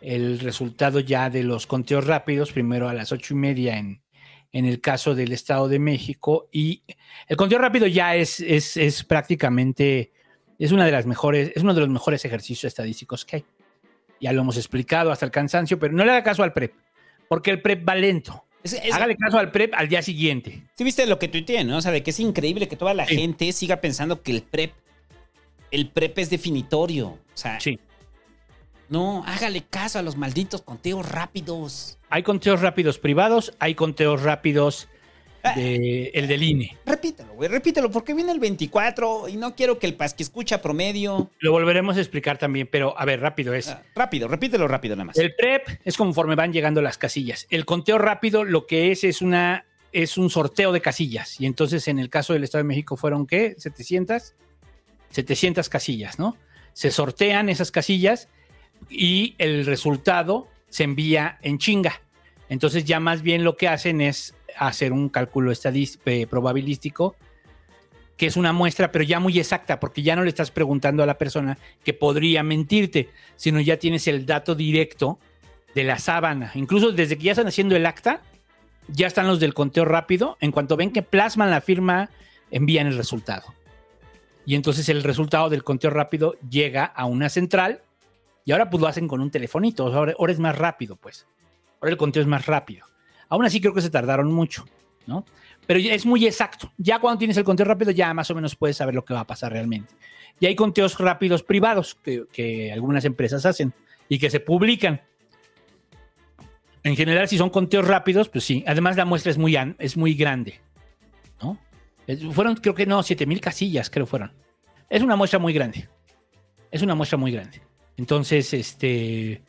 el 0.00 0.38
resultado 0.40 1.00
ya 1.00 1.30
de 1.30 1.42
los 1.42 1.66
conteos 1.66 2.06
rápidos, 2.06 2.52
primero 2.52 2.88
a 2.88 2.94
las 2.94 3.10
ocho 3.10 3.34
y 3.34 3.36
media 3.38 3.78
en, 3.78 4.02
en 4.52 4.66
el 4.66 4.80
caso 4.80 5.14
del 5.14 5.32
Estado 5.32 5.68
de 5.68 5.78
México. 5.78 6.48
Y 6.52 6.84
el 7.26 7.36
conteo 7.36 7.58
rápido 7.58 7.86
ya 7.86 8.14
es, 8.16 8.40
es, 8.40 8.76
es 8.76 9.02
prácticamente. 9.02 10.12
Es 10.58 10.70
una 10.70 10.84
de 10.84 10.92
las 10.92 11.06
mejores, 11.06 11.52
es 11.54 11.62
uno 11.62 11.74
de 11.74 11.80
los 11.80 11.88
mejores 11.88 12.24
ejercicios 12.24 12.64
estadísticos 12.64 13.24
que 13.24 13.36
hay. 13.36 13.44
Ya 14.20 14.32
lo 14.32 14.42
hemos 14.42 14.56
explicado 14.56 15.10
hasta 15.10 15.26
el 15.26 15.32
cansancio, 15.32 15.78
pero 15.78 15.92
no 15.92 16.04
le 16.04 16.12
haga 16.12 16.22
caso 16.22 16.42
al 16.42 16.52
PREP, 16.52 16.74
porque 17.28 17.50
el 17.50 17.60
PREP 17.60 17.86
va 17.86 17.94
lento. 17.96 18.43
Es- 18.64 18.72
es- 18.72 18.92
Hágale 18.94 19.16
caso 19.16 19.38
al 19.38 19.50
PREP 19.52 19.74
al 19.74 19.88
día 19.88 20.02
siguiente. 20.02 20.62
Sí, 20.76 20.82
viste 20.84 21.06
lo 21.06 21.18
que 21.18 21.28
tuiteé, 21.28 21.62
¿no? 21.64 21.76
O 21.76 21.80
sea, 21.82 21.92
de 21.92 22.02
que 22.02 22.10
es 22.10 22.18
increíble 22.18 22.66
que 22.66 22.76
toda 22.76 22.94
la 22.94 23.06
gente 23.06 23.52
siga 23.52 23.76
pensando 23.82 24.22
que 24.22 24.32
el 24.32 24.42
PREP, 24.42 24.72
el 25.70 25.90
PREP 25.90 26.18
es 26.18 26.30
definitorio. 26.30 27.08
O 27.08 27.18
sea, 27.34 27.60
Sí. 27.60 27.78
no, 28.88 29.22
hágale 29.26 29.62
caso 29.64 29.98
a 29.98 30.02
los 30.02 30.16
malditos 30.16 30.62
conteos 30.62 31.06
rápidos. 31.08 31.98
Hay 32.08 32.22
conteos 32.22 32.60
rápidos 32.62 32.98
privados, 32.98 33.52
hay 33.58 33.74
conteos 33.74 34.22
rápidos 34.22 34.88
de 35.54 36.06
el 36.14 36.26
del 36.26 36.42
INE. 36.42 36.76
Repítelo, 36.86 37.34
güey, 37.34 37.48
repítelo, 37.48 37.90
porque 37.90 38.14
viene 38.14 38.32
el 38.32 38.40
24 38.40 39.28
y 39.28 39.36
no 39.36 39.54
quiero 39.54 39.78
que 39.78 39.86
el 39.86 39.94
pas 39.94 40.14
que 40.14 40.22
escucha 40.22 40.62
promedio. 40.62 41.30
Lo 41.38 41.52
volveremos 41.52 41.96
a 41.96 42.00
explicar 42.00 42.38
también, 42.38 42.68
pero 42.70 42.98
a 42.98 43.04
ver, 43.04 43.20
rápido 43.20 43.54
es. 43.54 43.74
Rápido, 43.94 44.28
repítelo 44.28 44.68
rápido 44.68 44.96
nada 44.96 45.06
más. 45.06 45.18
El 45.18 45.34
PREP 45.34 45.80
es 45.84 45.96
conforme 45.96 46.34
van 46.34 46.52
llegando 46.52 46.82
las 46.82 46.98
casillas. 46.98 47.46
El 47.50 47.64
conteo 47.64 47.98
rápido 47.98 48.44
lo 48.44 48.66
que 48.66 48.90
es 48.92 49.04
es 49.04 49.22
una 49.22 49.66
es 49.92 50.18
un 50.18 50.28
sorteo 50.28 50.72
de 50.72 50.80
casillas. 50.80 51.40
Y 51.40 51.46
entonces 51.46 51.86
en 51.88 51.98
el 51.98 52.10
caso 52.10 52.32
del 52.32 52.44
Estado 52.44 52.64
de 52.64 52.68
México 52.68 52.96
fueron, 52.96 53.26
¿qué? 53.26 53.54
700. 53.56 54.34
700 55.10 55.68
casillas, 55.68 56.18
¿no? 56.18 56.36
Se 56.72 56.90
sortean 56.90 57.48
esas 57.48 57.70
casillas 57.70 58.28
y 58.90 59.36
el 59.38 59.64
resultado 59.64 60.48
se 60.68 60.82
envía 60.82 61.38
en 61.42 61.58
chinga. 61.58 62.00
Entonces 62.48 62.84
ya 62.84 62.98
más 62.98 63.22
bien 63.22 63.44
lo 63.44 63.56
que 63.56 63.68
hacen 63.68 64.00
es 64.00 64.34
hacer 64.58 64.92
un 64.92 65.08
cálculo 65.08 65.52
eh, 65.52 66.26
probabilístico, 66.26 67.16
que 68.16 68.26
es 68.26 68.36
una 68.36 68.52
muestra, 68.52 68.92
pero 68.92 69.04
ya 69.04 69.20
muy 69.20 69.38
exacta, 69.38 69.80
porque 69.80 70.02
ya 70.02 70.16
no 70.16 70.22
le 70.22 70.28
estás 70.28 70.50
preguntando 70.50 71.02
a 71.02 71.06
la 71.06 71.18
persona 71.18 71.58
que 71.82 71.94
podría 71.94 72.42
mentirte, 72.42 73.08
sino 73.36 73.60
ya 73.60 73.78
tienes 73.78 74.06
el 74.06 74.24
dato 74.24 74.54
directo 74.54 75.18
de 75.74 75.84
la 75.84 75.98
sábana. 75.98 76.52
Incluso 76.54 76.92
desde 76.92 77.18
que 77.18 77.24
ya 77.24 77.32
están 77.32 77.48
haciendo 77.48 77.74
el 77.74 77.86
acta, 77.86 78.22
ya 78.88 79.06
están 79.06 79.26
los 79.26 79.40
del 79.40 79.54
conteo 79.54 79.84
rápido. 79.84 80.36
En 80.40 80.52
cuanto 80.52 80.76
ven 80.76 80.92
que 80.92 81.02
plasman 81.02 81.50
la 81.50 81.60
firma, 81.60 82.10
envían 82.50 82.86
el 82.86 82.96
resultado. 82.96 83.54
Y 84.46 84.54
entonces 84.54 84.88
el 84.88 85.02
resultado 85.02 85.48
del 85.48 85.64
conteo 85.64 85.90
rápido 85.90 86.36
llega 86.48 86.84
a 86.84 87.06
una 87.06 87.28
central 87.28 87.82
y 88.44 88.52
ahora 88.52 88.68
pues 88.70 88.80
lo 88.80 88.86
hacen 88.86 89.08
con 89.08 89.20
un 89.20 89.30
telefonito. 89.30 89.86
Ahora 89.86 90.32
es 90.32 90.38
más 90.38 90.56
rápido, 90.56 90.96
pues. 90.96 91.26
Ahora 91.80 91.92
el 91.92 91.96
conteo 91.96 92.22
es 92.22 92.28
más 92.28 92.46
rápido. 92.46 92.86
Aún 93.28 93.44
así 93.44 93.60
creo 93.60 93.74
que 93.74 93.80
se 93.80 93.90
tardaron 93.90 94.32
mucho, 94.32 94.64
¿no? 95.06 95.24
Pero 95.66 95.80
es 95.80 96.04
muy 96.04 96.26
exacto. 96.26 96.72
Ya 96.76 96.98
cuando 96.98 97.18
tienes 97.18 97.36
el 97.36 97.44
conteo 97.44 97.64
rápido 97.64 97.90
ya 97.90 98.12
más 98.12 98.30
o 98.30 98.34
menos 98.34 98.54
puedes 98.54 98.76
saber 98.76 98.94
lo 98.94 99.04
que 99.04 99.14
va 99.14 99.20
a 99.20 99.26
pasar 99.26 99.52
realmente. 99.52 99.94
Y 100.40 100.46
hay 100.46 100.54
conteos 100.54 100.98
rápidos 100.98 101.42
privados 101.42 101.94
que, 101.94 102.70
algunas 102.72 103.04
empresas 103.04 103.46
hacen 103.46 103.72
y 104.08 104.18
que 104.18 104.30
se 104.30 104.40
publican. 104.40 105.00
En 106.82 106.96
general, 106.96 107.28
si 107.28 107.38
son 107.38 107.48
conteos 107.50 107.86
rápidos, 107.86 108.28
pues 108.28 108.44
sí. 108.44 108.62
Además, 108.66 108.96
la 108.96 109.06
muestra 109.06 109.30
es 109.30 109.38
muy, 109.38 109.56
es 109.78 109.96
muy 109.96 110.14
grande. 110.14 110.60
¿no? 111.42 111.58
Es- 112.06 112.22
fueron, 112.24 112.56
creo 112.56 112.74
que 112.74 112.84
no, 112.84 113.02
7000 113.02 113.40
casillas, 113.40 113.88
creo 113.88 114.06
fueron. 114.06 114.32
Es 114.90 115.02
una 115.02 115.16
muestra 115.16 115.38
muy 115.38 115.52
grande. 115.54 115.88
Es 116.70 116.82
una 116.82 116.94
muestra 116.94 117.16
muy 117.16 117.32
grande. 117.32 117.62
Entonces, 117.96 118.52
este. 118.52 119.42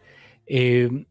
eh, 0.45 1.05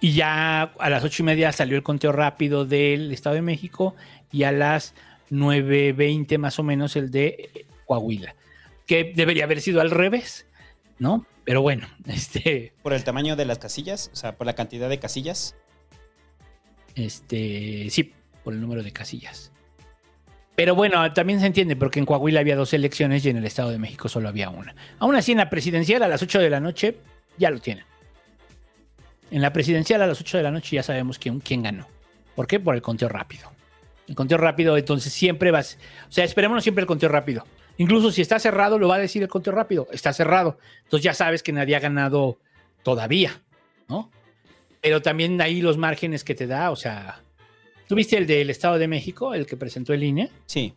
y 0.00 0.12
ya 0.12 0.62
a 0.62 0.90
las 0.90 1.04
ocho 1.04 1.22
y 1.22 1.26
media 1.26 1.52
salió 1.52 1.76
el 1.76 1.82
conteo 1.82 2.12
rápido 2.12 2.64
del 2.64 3.12
Estado 3.12 3.34
de 3.34 3.42
México 3.42 3.96
y 4.30 4.44
a 4.44 4.52
las 4.52 4.94
9.20 5.30 6.38
más 6.38 6.58
o 6.58 6.62
menos 6.62 6.96
el 6.96 7.10
de 7.10 7.66
Coahuila. 7.86 8.34
Que 8.86 9.12
debería 9.14 9.44
haber 9.44 9.60
sido 9.60 9.80
al 9.80 9.90
revés, 9.90 10.46
¿no? 10.98 11.26
Pero 11.44 11.62
bueno, 11.62 11.88
este. 12.06 12.72
Por 12.82 12.92
el 12.92 13.04
tamaño 13.04 13.36
de 13.36 13.44
las 13.44 13.58
casillas, 13.58 14.10
o 14.12 14.16
sea, 14.16 14.36
por 14.36 14.46
la 14.46 14.54
cantidad 14.54 14.88
de 14.88 14.98
casillas. 14.98 15.56
Este, 16.94 17.88
sí, 17.90 18.12
por 18.44 18.54
el 18.54 18.60
número 18.60 18.82
de 18.82 18.92
casillas. 18.92 19.52
Pero 20.56 20.74
bueno, 20.74 21.12
también 21.12 21.38
se 21.38 21.46
entiende 21.46 21.76
porque 21.76 22.00
en 22.00 22.06
Coahuila 22.06 22.40
había 22.40 22.56
dos 22.56 22.72
elecciones 22.72 23.24
y 23.24 23.30
en 23.30 23.36
el 23.36 23.44
Estado 23.44 23.70
de 23.70 23.78
México 23.78 24.08
solo 24.08 24.28
había 24.28 24.50
una. 24.50 24.74
Aún 24.98 25.14
así, 25.14 25.30
en 25.30 25.38
la 25.38 25.50
presidencial 25.50 26.02
a 26.02 26.08
las 26.08 26.20
8 26.20 26.40
de 26.40 26.50
la 26.50 26.58
noche 26.58 26.96
ya 27.36 27.50
lo 27.50 27.60
tienen. 27.60 27.84
En 29.30 29.42
la 29.42 29.52
presidencial 29.52 30.02
a 30.02 30.06
las 30.06 30.20
8 30.20 30.38
de 30.38 30.42
la 30.42 30.50
noche 30.50 30.76
ya 30.76 30.82
sabemos 30.82 31.18
quién, 31.18 31.40
quién 31.40 31.62
ganó. 31.62 31.86
¿Por 32.34 32.46
qué? 32.46 32.60
Por 32.60 32.74
el 32.74 32.82
conteo 32.82 33.08
rápido. 33.08 33.50
El 34.06 34.14
conteo 34.14 34.38
rápido, 34.38 34.76
entonces 34.76 35.12
siempre 35.12 35.50
vas. 35.50 35.78
O 36.08 36.12
sea, 36.12 36.24
esperémonos 36.24 36.62
siempre 36.62 36.82
el 36.82 36.86
conteo 36.86 37.10
rápido. 37.10 37.44
Incluso 37.76 38.10
si 38.10 38.22
está 38.22 38.38
cerrado, 38.38 38.78
lo 38.78 38.88
va 38.88 38.96
a 38.96 38.98
decir 38.98 39.22
el 39.22 39.28
conteo 39.28 39.52
rápido. 39.52 39.86
Está 39.92 40.12
cerrado. 40.12 40.58
Entonces 40.84 41.04
ya 41.04 41.14
sabes 41.14 41.42
que 41.42 41.52
nadie 41.52 41.76
ha 41.76 41.80
ganado 41.80 42.38
todavía, 42.82 43.42
¿no? 43.88 44.10
Pero 44.80 45.02
también 45.02 45.40
ahí 45.40 45.60
los 45.60 45.76
márgenes 45.76 46.24
que 46.24 46.34
te 46.34 46.46
da, 46.46 46.70
o 46.70 46.76
sea. 46.76 47.22
¿Tuviste 47.86 48.16
el 48.16 48.26
del 48.26 48.50
Estado 48.50 48.78
de 48.78 48.88
México, 48.88 49.34
el 49.34 49.46
que 49.46 49.56
presentó 49.56 49.92
el 49.92 50.02
INE? 50.02 50.30
Sí. 50.46 50.74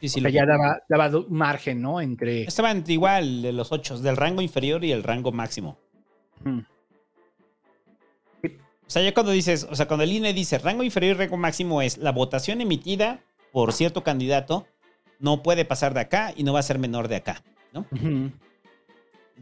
Sí, 0.00 0.08
sí, 0.08 0.20
O 0.20 0.22
sea, 0.22 0.30
ya 0.30 0.44
daba, 0.46 0.82
daba 0.88 1.24
margen, 1.28 1.80
¿no? 1.80 2.00
Entre. 2.00 2.42
Estaban 2.42 2.84
igual 2.86 3.42
de 3.42 3.52
los 3.52 3.72
ocho, 3.72 3.98
del 3.98 4.16
rango 4.16 4.42
inferior 4.42 4.84
y 4.84 4.92
el 4.92 5.02
rango 5.02 5.32
máximo. 5.32 5.78
O 8.86 8.90
sea, 8.90 9.02
ya 9.02 9.12
cuando 9.12 9.32
dices, 9.32 9.66
o 9.68 9.74
sea, 9.74 9.88
cuando 9.88 10.04
el 10.04 10.12
INE 10.12 10.32
dice 10.32 10.58
rango 10.58 10.82
inferior 10.82 11.16
y 11.16 11.18
rango 11.18 11.36
máximo 11.36 11.82
es 11.82 11.98
la 11.98 12.12
votación 12.12 12.60
emitida 12.60 13.20
por 13.52 13.72
cierto 13.72 14.04
candidato 14.04 14.66
no 15.18 15.42
puede 15.42 15.64
pasar 15.64 15.94
de 15.94 16.00
acá 16.00 16.32
y 16.36 16.44
no 16.44 16.52
va 16.52 16.60
a 16.60 16.62
ser 16.62 16.78
menor 16.78 17.08
de 17.08 17.16
acá, 17.16 17.42
¿no? 17.72 17.86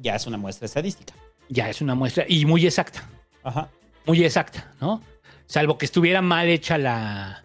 Ya 0.01 0.15
es 0.15 0.27
una 0.27 0.39
muestra 0.39 0.66
estadística. 0.66 1.15
Ya 1.49 1.69
es 1.69 1.81
una 1.81 1.95
muestra 1.95 2.25
y 2.29 2.45
muy 2.47 2.65
exacta. 2.65 3.09
Ajá. 3.43 3.69
Muy 4.07 4.25
exacta, 4.25 4.73
¿no? 4.81 5.03
Salvo 5.47 5.79
que 5.79 5.85
estuviera 5.85 6.23
mal 6.23 6.49
hecha 6.49 6.79
la 6.79 7.43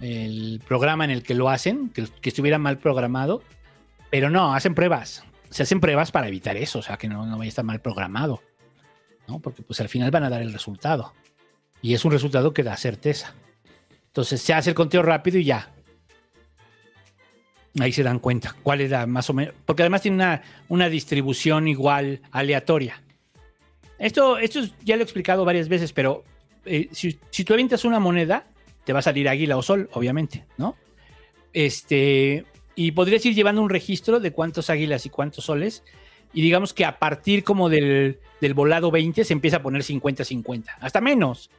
el 0.00 0.60
programa 0.66 1.04
en 1.04 1.10
el 1.10 1.22
que 1.22 1.34
lo 1.34 1.48
hacen, 1.48 1.88
que, 1.90 2.06
que 2.20 2.28
estuviera 2.28 2.58
mal 2.58 2.78
programado, 2.78 3.42
pero 4.10 4.28
no, 4.28 4.54
hacen 4.54 4.74
pruebas. 4.74 5.24
Se 5.50 5.62
hacen 5.62 5.80
pruebas 5.80 6.12
para 6.12 6.28
evitar 6.28 6.56
eso, 6.56 6.80
o 6.80 6.82
sea, 6.82 6.98
que 6.98 7.08
no, 7.08 7.24
no 7.24 7.38
vaya 7.38 7.48
a 7.48 7.50
estar 7.50 7.64
mal 7.64 7.80
programado, 7.80 8.42
¿no? 9.28 9.38
Porque 9.40 9.62
pues 9.62 9.80
al 9.80 9.88
final 9.88 10.10
van 10.10 10.24
a 10.24 10.30
dar 10.30 10.42
el 10.42 10.52
resultado. 10.52 11.12
Y 11.82 11.94
es 11.94 12.04
un 12.04 12.12
resultado 12.12 12.52
que 12.52 12.62
da 12.62 12.76
certeza. 12.76 13.34
Entonces 14.08 14.40
se 14.40 14.54
hace 14.54 14.70
el 14.70 14.74
conteo 14.76 15.02
rápido 15.02 15.38
y 15.38 15.44
ya. 15.44 15.72
Ahí 17.78 17.92
se 17.92 18.02
dan 18.02 18.18
cuenta 18.20 18.56
cuál 18.62 18.80
es 18.80 18.90
la 18.90 19.06
más 19.06 19.28
o 19.28 19.34
menos. 19.34 19.54
Porque 19.66 19.82
además 19.82 20.00
tiene 20.02 20.16
una, 20.16 20.42
una 20.68 20.88
distribución 20.88 21.68
igual 21.68 22.22
aleatoria. 22.30 23.02
Esto, 23.98 24.38
esto 24.38 24.60
es- 24.60 24.72
ya 24.82 24.96
lo 24.96 25.02
he 25.02 25.04
explicado 25.04 25.44
varias 25.44 25.68
veces, 25.68 25.92
pero 25.92 26.24
eh, 26.64 26.88
si, 26.92 27.18
si 27.30 27.44
tú 27.44 27.52
avientas 27.52 27.84
una 27.84 28.00
moneda, 28.00 28.46
te 28.84 28.92
va 28.92 29.00
a 29.00 29.02
salir 29.02 29.28
águila 29.28 29.56
o 29.56 29.62
sol, 29.62 29.90
obviamente, 29.92 30.46
¿no? 30.56 30.76
Este, 31.52 32.44
y 32.74 32.92
podrías 32.92 33.24
ir 33.26 33.34
llevando 33.34 33.62
un 33.62 33.70
registro 33.70 34.20
de 34.20 34.32
cuántos 34.32 34.70
águilas 34.70 35.04
y 35.06 35.10
cuántos 35.10 35.44
soles. 35.44 35.82
Y 36.32 36.42
digamos 36.42 36.74
que 36.74 36.84
a 36.84 36.98
partir 36.98 37.44
como 37.44 37.68
del, 37.68 38.18
del 38.40 38.54
volado 38.54 38.90
20 38.90 39.24
se 39.24 39.32
empieza 39.32 39.58
a 39.58 39.62
poner 39.62 39.82
50-50, 39.82 40.64
hasta 40.80 41.00
menos. 41.00 41.50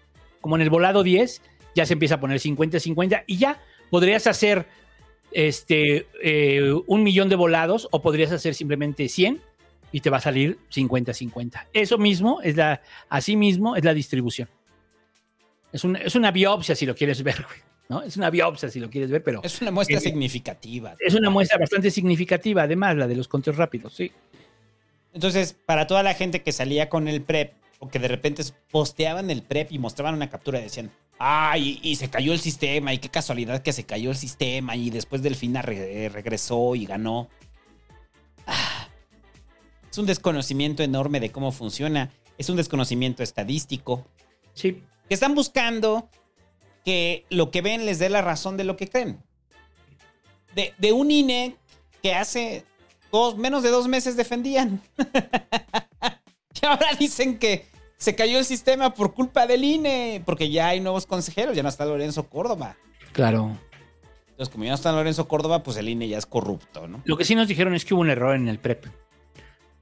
Como 0.42 0.56
en 0.56 0.62
el 0.62 0.70
volado 0.70 1.04
10 1.04 1.42
ya 1.76 1.86
se 1.86 1.94
empieza 1.94 2.16
a 2.16 2.20
poner 2.20 2.40
50-50 2.40 3.24
y 3.28 3.38
ya 3.38 3.60
podrías 3.90 4.28
hacer 4.28 4.68
este, 5.32 6.08
eh, 6.24 6.74
un 6.88 7.04
millón 7.04 7.30
de 7.30 7.36
volados 7.36 7.88
o 7.92 8.02
podrías 8.02 8.32
hacer 8.32 8.54
simplemente 8.56 9.10
100 9.10 9.42
y 9.92 10.02
te 10.02 10.10
va 10.10 10.18
a 10.18 10.22
salir 10.22 10.58
50-50. 10.74 11.66
Eso 11.74 11.98
mismo 11.98 12.42
es 12.42 12.56
la, 12.56 12.82
así 13.10 13.36
mismo 13.36 13.76
es 13.76 13.84
la 13.84 13.94
distribución. 13.94 14.50
Es, 15.72 15.84
un- 15.84 15.96
es 15.98 16.16
una 16.16 16.32
biopsia 16.32 16.76
si 16.76 16.86
lo 16.86 16.96
quieres 16.96 17.22
ver, 17.24 17.44
güey, 17.44 17.60
¿no? 17.90 18.02
Es 18.02 18.16
una 18.18 18.30
biopsia 18.30 18.70
si 18.70 18.80
lo 18.80 18.90
quieres 18.90 19.12
ver, 19.12 19.22
pero 19.24 19.42
Es 19.44 19.62
una 19.62 19.72
muestra 19.72 19.98
Eh, 19.98 20.02
significativa. 20.02 20.96
es 21.00 21.14
una 21.14 21.30
muestra 21.30 21.58
bastante 21.58 21.92
significativa, 21.92 22.64
además, 22.64 22.96
la 22.96 23.08
de 23.08 23.16
los 23.16 23.28
conteos 23.28 23.58
rápidos, 23.58 23.94
sí. 23.94 24.12
Entonces, 25.18 25.56
para 25.66 25.88
toda 25.88 26.04
la 26.04 26.14
gente 26.14 26.44
que 26.44 26.52
salía 26.52 26.90
con 26.90 27.08
el 27.08 27.24
PREP 27.24 27.56
o 27.80 27.88
que 27.88 27.98
de 27.98 28.08
repente 28.08 28.44
posteaban 28.70 29.32
el 29.32 29.42
PREP 29.42 29.72
y 29.72 29.80
mostraban 29.80 30.14
una 30.14 30.30
captura 30.30 30.60
y 30.60 30.62
decían, 30.66 30.92
ay, 31.18 31.80
y, 31.82 31.90
y 31.90 31.96
se 31.96 32.08
cayó 32.12 32.34
el 32.34 32.40
sistema, 32.40 32.94
y 32.94 33.00
qué 33.00 33.10
casualidad 33.10 33.64
que 33.64 33.74
se 33.74 33.84
cayó 33.84 34.12
el 34.12 34.16
sistema, 34.16 34.76
y 34.76 34.92
después 34.92 35.24
Delfina 35.24 35.64
re- 35.64 36.08
regresó 36.10 36.76
y 36.76 36.86
ganó. 36.86 37.30
Ah, 38.46 38.90
es 39.90 39.98
un 39.98 40.06
desconocimiento 40.06 40.84
enorme 40.84 41.20
de 41.20 41.32
cómo 41.32 41.52
funciona, 41.52 42.12
es 42.38 42.48
un 42.52 42.56
desconocimiento 42.56 43.24
estadístico. 43.24 44.06
Sí. 44.54 44.84
Que 45.08 45.16
están 45.16 45.34
buscando 45.34 46.12
que 46.86 47.26
lo 47.32 47.50
que 47.50 47.64
ven 47.64 47.88
les 47.88 47.98
dé 47.98 48.10
la 48.10 48.22
razón 48.22 48.56
de 48.56 48.66
lo 48.66 48.78
que 48.78 48.88
creen. 48.88 49.18
De, 50.54 50.76
de 50.78 50.94
un 50.94 51.10
INE 51.10 51.56
que 52.04 52.14
hace 52.14 52.66
dos, 53.12 53.38
menos 53.38 53.64
de 53.64 53.70
dos 53.70 53.88
meses 53.88 54.16
defendían. 54.16 54.82
y 56.62 56.66
ahora 56.66 56.88
dicen 57.00 57.38
que 57.40 57.66
se 57.98 58.16
cayó 58.16 58.38
el 58.38 58.46
sistema 58.46 58.94
por 58.94 59.14
culpa 59.14 59.48
del 59.48 59.64
INE, 59.64 60.22
porque 60.26 60.50
ya 60.50 60.70
hay 60.70 60.80
nuevos 60.80 61.06
consejeros, 61.06 61.56
ya 61.56 61.64
no 61.64 61.70
está 61.70 61.86
Lorenzo 61.86 62.28
Córdoba. 62.30 62.76
Claro. 63.12 63.58
Entonces, 64.30 64.50
como 64.52 64.66
ya 64.66 64.72
no 64.72 64.76
está 64.76 64.92
Lorenzo 64.92 65.28
Córdoba, 65.28 65.64
pues 65.64 65.78
el 65.78 65.90
INE 65.90 66.08
ya 66.08 66.18
es 66.18 66.26
corrupto, 66.28 66.88
¿no? 66.88 67.02
Lo 67.06 67.18
que 67.18 67.26
sí 67.26 67.34
nos 67.34 67.48
dijeron 67.48 67.74
es 67.74 67.86
que 67.86 67.94
hubo 67.96 68.02
un 68.02 68.10
error 68.10 68.36
en 68.36 68.48
el 68.48 68.60
PREP. 68.60 68.86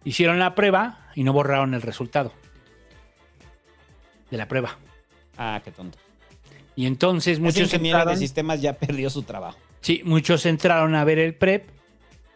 Hicieron 0.05 0.39
la 0.39 0.55
prueba 0.55 1.09
y 1.15 1.23
no 1.23 1.33
borraron 1.33 1.73
el 1.73 1.81
resultado 1.81 2.31
de 4.31 4.37
la 4.37 4.47
prueba. 4.47 4.77
Ah, 5.37 5.61
qué 5.63 5.71
tonto. 5.71 5.97
Y 6.75 6.85
entonces 6.85 7.33
Ese 7.33 7.41
muchos 7.41 7.61
ingeniero 7.63 8.05
de 8.05 8.17
sistemas 8.17 8.61
ya 8.61 8.73
perdió 8.73 9.09
su 9.09 9.23
trabajo. 9.23 9.57
sí, 9.81 10.01
muchos 10.05 10.45
entraron 10.45 10.95
a 10.95 11.03
ver 11.03 11.19
el 11.19 11.33
PREP 11.35 11.69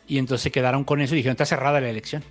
y 0.10 0.18
entonces 0.18 0.44
se 0.44 0.52
quedaron 0.52 0.84
con 0.84 1.00
eso 1.00 1.14
y 1.14 1.18
dijeron, 1.18 1.34
está 1.34 1.46
cerrada 1.46 1.80
la 1.80 1.90
elección. 1.90 2.24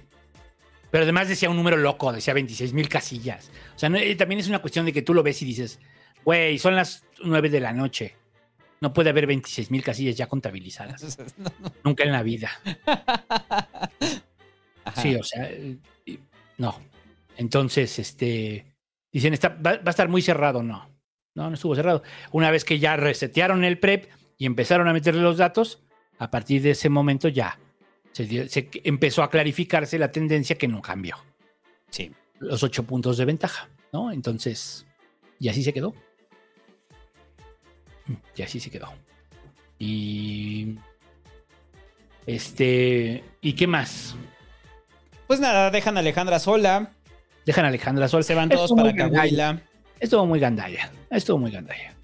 Pero 0.91 1.05
además 1.05 1.29
decía 1.29 1.49
un 1.49 1.57
número 1.57 1.77
loco, 1.77 2.13
decía 2.13 2.35
26 2.35 2.73
mil 2.73 2.89
casillas. 2.89 3.51
O 3.75 3.79
sea, 3.79 3.89
no- 3.89 3.99
también 4.17 4.41
es 4.41 4.49
una 4.49 4.59
cuestión 4.61 4.85
de 4.85 4.93
que 4.93 5.03
tú 5.03 5.15
lo 5.15 5.23
ves 5.23 5.41
y 5.43 5.45
dices, 5.47 5.79
güey, 6.25 6.59
son 6.59 6.75
las 6.77 7.05
9 7.23 7.49
de 7.51 7.61
la 7.61 7.73
noche. 7.73 8.15
No 8.81 8.93
puede 8.93 9.11
haber 9.11 9.27
26 9.27 9.71
mil 9.71 9.83
casillas 9.83 10.17
ya 10.17 10.27
contabilizadas. 10.29 11.19
Nunca 11.85 12.05
en 12.05 12.13
la 12.13 12.23
vida. 12.23 12.51
Ajá. 12.87 13.91
Sí, 15.03 15.15
o 15.15 15.23
sea, 15.23 15.45
eh, 15.51 15.77
no. 16.57 16.81
Entonces, 17.37 17.99
este, 17.99 18.65
dicen, 19.13 19.35
está, 19.35 19.51
va, 19.51 19.75
va 19.77 19.83
a 19.87 19.91
estar 19.91 20.09
muy 20.09 20.23
cerrado, 20.23 20.63
no. 20.63 20.91
No, 21.35 21.49
no 21.49 21.55
estuvo 21.55 21.77
cerrado. 21.77 22.03
Una 22.33 22.51
vez 22.51 22.65
que 22.65 22.79
ya 22.79 22.97
resetearon 22.97 23.65
el 23.65 23.79
PREP 23.79 24.09
y 24.39 24.47
empezaron 24.47 24.89
a 24.89 24.93
meterle 24.95 25.21
los 25.21 25.37
datos, 25.37 25.83
a 26.19 26.31
partir 26.31 26.63
de 26.63 26.71
ese 26.71 26.89
momento 26.89 27.29
ya 27.29 27.59
se, 28.19 28.25
dio- 28.25 28.49
se 28.49 28.69
empezó 28.83 29.23
a 29.23 29.31
clarificarse 29.31 29.97
la 29.97 30.11
tendencia 30.11 30.59
que 30.59 30.67
no 30.67 30.83
cambió. 30.83 31.17
Sí. 31.91 32.11
Los 32.41 32.65
ocho 32.65 32.83
puntos 32.83 33.17
de 33.17 33.25
ventaja, 33.25 33.69
¿no? 33.93 34.11
Entonces, 34.11 34.85
y 35.39 35.49
así 35.49 35.63
se 35.63 35.73
quedó. 35.73 35.95
Y 38.35 38.43
así 38.43 38.59
se 38.59 38.71
quedó. 38.71 38.93
Y. 39.79 40.75
Este. 42.27 43.23
¿Y 43.41 43.53
qué 43.53 43.69
más? 43.69 44.17
Pues 45.29 45.39
nada, 45.39 45.71
dejan 45.71 45.97
a 45.97 46.01
Alejandra 46.01 46.41
sola. 46.41 46.91
Dejan 47.47 47.67
a 47.67 47.69
Alejandra 47.69 48.09
Sol. 48.09 48.25
Se 48.25 48.35
van 48.35 48.49
todos 48.49 48.71
Estuvo 48.71 48.83
para. 48.85 49.11
Cahuila. 49.11 49.63
Estuvo 50.01 50.27
muy 50.27 50.41
gandalla. 50.41 50.91
Estuvo 51.09 51.39
muy 51.39 51.51
gandalla. 51.53 51.95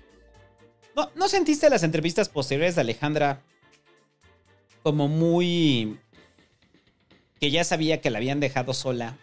¿No, 0.94 1.10
¿No 1.16 1.26
sentiste 1.28 1.68
las 1.68 1.82
entrevistas 1.82 2.28
posteriores 2.28 2.76
de 2.76 2.82
Alejandra 2.82 3.42
como 4.84 5.08
muy... 5.08 5.98
que 7.44 7.50
ya 7.50 7.62
sabía 7.62 8.00
que 8.00 8.08
la 8.08 8.16
habían 8.16 8.40
dejado 8.40 8.72
sola 8.72 9.18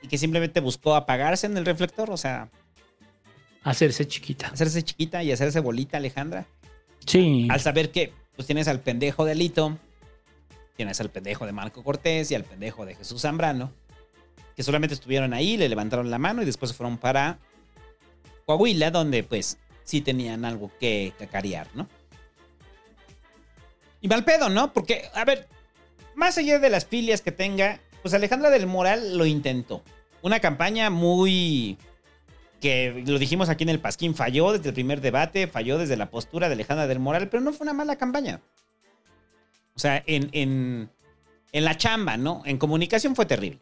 y 0.00 0.08
que 0.08 0.16
simplemente 0.16 0.60
buscó 0.60 0.94
apagarse 0.94 1.46
en 1.46 1.58
el 1.58 1.66
reflector? 1.66 2.10
O 2.10 2.16
sea, 2.16 2.48
Hacerse 3.64 4.08
chiquita. 4.08 4.46
hacerse 4.48 4.82
chiquita 4.82 5.22
y 5.22 5.30
hacerse 5.30 5.60
bolita, 5.60 5.98
Alejandra. 5.98 6.46
Sí. 7.04 7.48
Al 7.50 7.60
saber 7.60 7.90
que 7.90 8.14
pues 8.34 8.46
tienes 8.46 8.66
al 8.66 8.80
pendejo 8.80 9.26
de 9.26 9.32
Alito, 9.32 9.76
tienes 10.74 10.98
al 11.02 11.10
pendejo 11.10 11.44
de 11.44 11.52
Marco 11.52 11.84
Cortés 11.84 12.30
y 12.30 12.34
al 12.34 12.44
pendejo 12.44 12.86
de 12.86 12.94
Jesús 12.94 13.20
Zambrano, 13.20 13.70
que 14.56 14.62
solamente 14.62 14.94
estuvieron 14.94 15.34
ahí, 15.34 15.58
le 15.58 15.68
levantaron 15.68 16.10
la 16.10 16.16
mano 16.16 16.40
y 16.40 16.46
después 16.46 16.70
se 16.70 16.76
fueron 16.78 16.96
para 16.96 17.36
Coahuila, 18.46 18.90
donde 18.90 19.22
pues 19.22 19.58
sí 19.84 20.00
tenían 20.00 20.46
algo 20.46 20.70
que 20.80 21.12
cacarear, 21.18 21.68
¿no? 21.74 21.86
Y 24.00 24.08
mal 24.08 24.24
pedo, 24.24 24.48
¿no? 24.48 24.72
Porque, 24.72 25.10
a 25.12 25.26
ver, 25.26 25.46
más 26.16 26.38
allá 26.38 26.58
de 26.58 26.70
las 26.70 26.86
filias 26.86 27.20
que 27.20 27.30
tenga, 27.30 27.80
pues 28.02 28.14
Alejandra 28.14 28.50
del 28.50 28.66
Moral 28.66 29.16
lo 29.16 29.26
intentó. 29.26 29.82
Una 30.22 30.40
campaña 30.40 30.90
muy 30.90 31.78
que 32.60 33.04
lo 33.06 33.18
dijimos 33.18 33.48
aquí 33.48 33.64
en 33.64 33.68
el 33.68 33.80
Pasquín, 33.80 34.14
falló 34.14 34.52
desde 34.52 34.70
el 34.70 34.74
primer 34.74 35.00
debate, 35.00 35.46
falló 35.46 35.78
desde 35.78 35.96
la 35.96 36.10
postura 36.10 36.48
de 36.48 36.54
Alejandra 36.54 36.86
del 36.86 36.98
Moral, 36.98 37.28
pero 37.28 37.42
no 37.42 37.52
fue 37.52 37.64
una 37.66 37.74
mala 37.74 37.96
campaña. 37.96 38.40
O 39.74 39.78
sea, 39.78 40.02
en, 40.06 40.30
en, 40.32 40.90
en 41.52 41.64
la 41.64 41.76
chamba, 41.76 42.16
¿no? 42.16 42.42
En 42.46 42.56
comunicación 42.56 43.14
fue 43.14 43.26
terrible. 43.26 43.60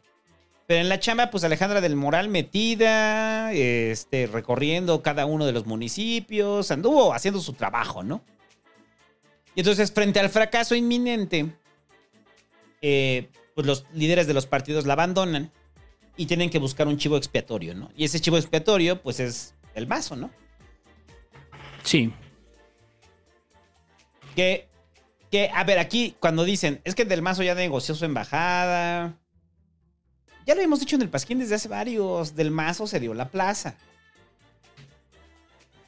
Pero 0.67 0.81
en 0.81 0.89
la 0.89 1.01
chamba, 1.01 1.31
pues 1.31 1.45
Alejandra 1.45 1.81
del 1.81 1.97
Moral 1.97 2.29
metida, 2.29 3.53
este, 3.53 4.27
recorriendo 4.27 5.03
cada 5.03 5.27
uno 5.27 5.45
de 5.45 5.53
los 5.53 5.67
municipios, 5.67 6.71
anduvo 6.71 7.13
haciendo 7.13 7.41
su 7.41 7.53
trabajo, 7.53 8.03
¿no? 8.03 8.23
Y 9.55 9.61
entonces, 9.61 9.93
frente 9.93 10.21
al 10.21 10.31
fracaso 10.31 10.75
inminente, 10.75 11.53
eh, 12.87 13.31
pues 13.55 13.67
los 13.67 13.87
líderes 13.95 14.27
de 14.27 14.35
los 14.35 14.45
partidos 14.45 14.85
la 14.85 14.93
abandonan 14.93 15.51
y 16.19 16.27
tienen 16.27 16.51
que 16.51 16.59
buscar 16.59 16.87
un 16.87 16.99
chivo 16.99 17.17
expiatorio, 17.17 17.75
¿no? 17.75 17.91
Y 17.97 18.05
ese 18.05 18.21
chivo 18.21 18.37
expiatorio, 18.37 19.01
pues 19.01 19.21
es 19.21 19.55
el 19.75 19.87
mazo, 19.87 20.17
¿no? 20.17 20.31
Sí. 21.83 22.13
Que, 24.37 24.69
que, 25.31 25.51
a 25.55 25.65
ver, 25.65 25.79
aquí 25.79 26.15
cuando 26.21 26.45
dicen, 26.45 26.83
es 26.85 26.95
que 26.95 27.07
Del 27.07 27.23
Mazo 27.23 27.43
ya 27.43 27.55
negoció 27.55 27.95
su 27.95 28.05
embajada. 28.05 29.19
Ya 30.47 30.55
lo 30.55 30.61
hemos 30.61 30.81
dicho 30.81 30.97
en 30.97 31.03
el 31.03 31.09
Pasquín 31.09 31.39
desde 31.39 31.55
hace 31.55 31.69
varios. 31.69 32.37
Del 32.37 32.51
Mazo 32.51 32.87
se 32.87 33.01
dio 33.01 33.15
la 33.15 33.31
plaza. 33.31 33.77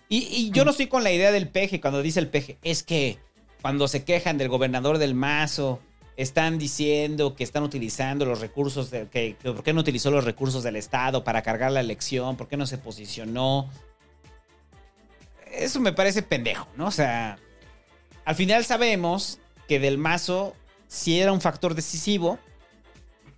Y, 0.08 0.20
y 0.30 0.50
yo 0.50 0.64
no 0.64 0.70
estoy 0.70 0.86
con 0.86 1.04
la 1.04 1.12
idea 1.12 1.30
del 1.30 1.48
peje 1.48 1.78
cuando 1.78 2.00
dice 2.00 2.20
el 2.20 2.28
peje. 2.28 2.56
Es 2.62 2.82
que 2.82 3.18
cuando 3.60 3.86
se 3.86 4.02
quejan 4.02 4.38
del 4.38 4.48
gobernador 4.48 4.96
del 4.96 5.14
Mazo, 5.14 5.82
están 6.16 6.58
diciendo 6.58 7.34
que 7.34 7.44
están 7.44 7.62
utilizando 7.62 8.24
los 8.24 8.40
recursos, 8.40 8.90
de, 8.90 9.08
que, 9.08 9.36
por 9.42 9.62
qué 9.62 9.72
no 9.72 9.80
utilizó 9.80 10.10
los 10.10 10.24
recursos 10.24 10.62
del 10.62 10.76
Estado 10.76 11.24
para 11.24 11.42
cargar 11.42 11.72
la 11.72 11.80
elección, 11.80 12.36
por 12.36 12.48
qué 12.48 12.56
no 12.56 12.66
se 12.66 12.78
posicionó. 12.78 13.70
Eso 15.52 15.80
me 15.80 15.92
parece 15.92 16.22
pendejo, 16.22 16.68
¿no? 16.76 16.86
O 16.86 16.90
sea, 16.90 17.38
al 18.24 18.34
final 18.34 18.64
sabemos 18.64 19.38
que 19.68 19.78
Del 19.78 19.98
Mazo 19.98 20.54
sí 20.88 21.20
era 21.20 21.32
un 21.32 21.40
factor 21.40 21.74
decisivo 21.74 22.38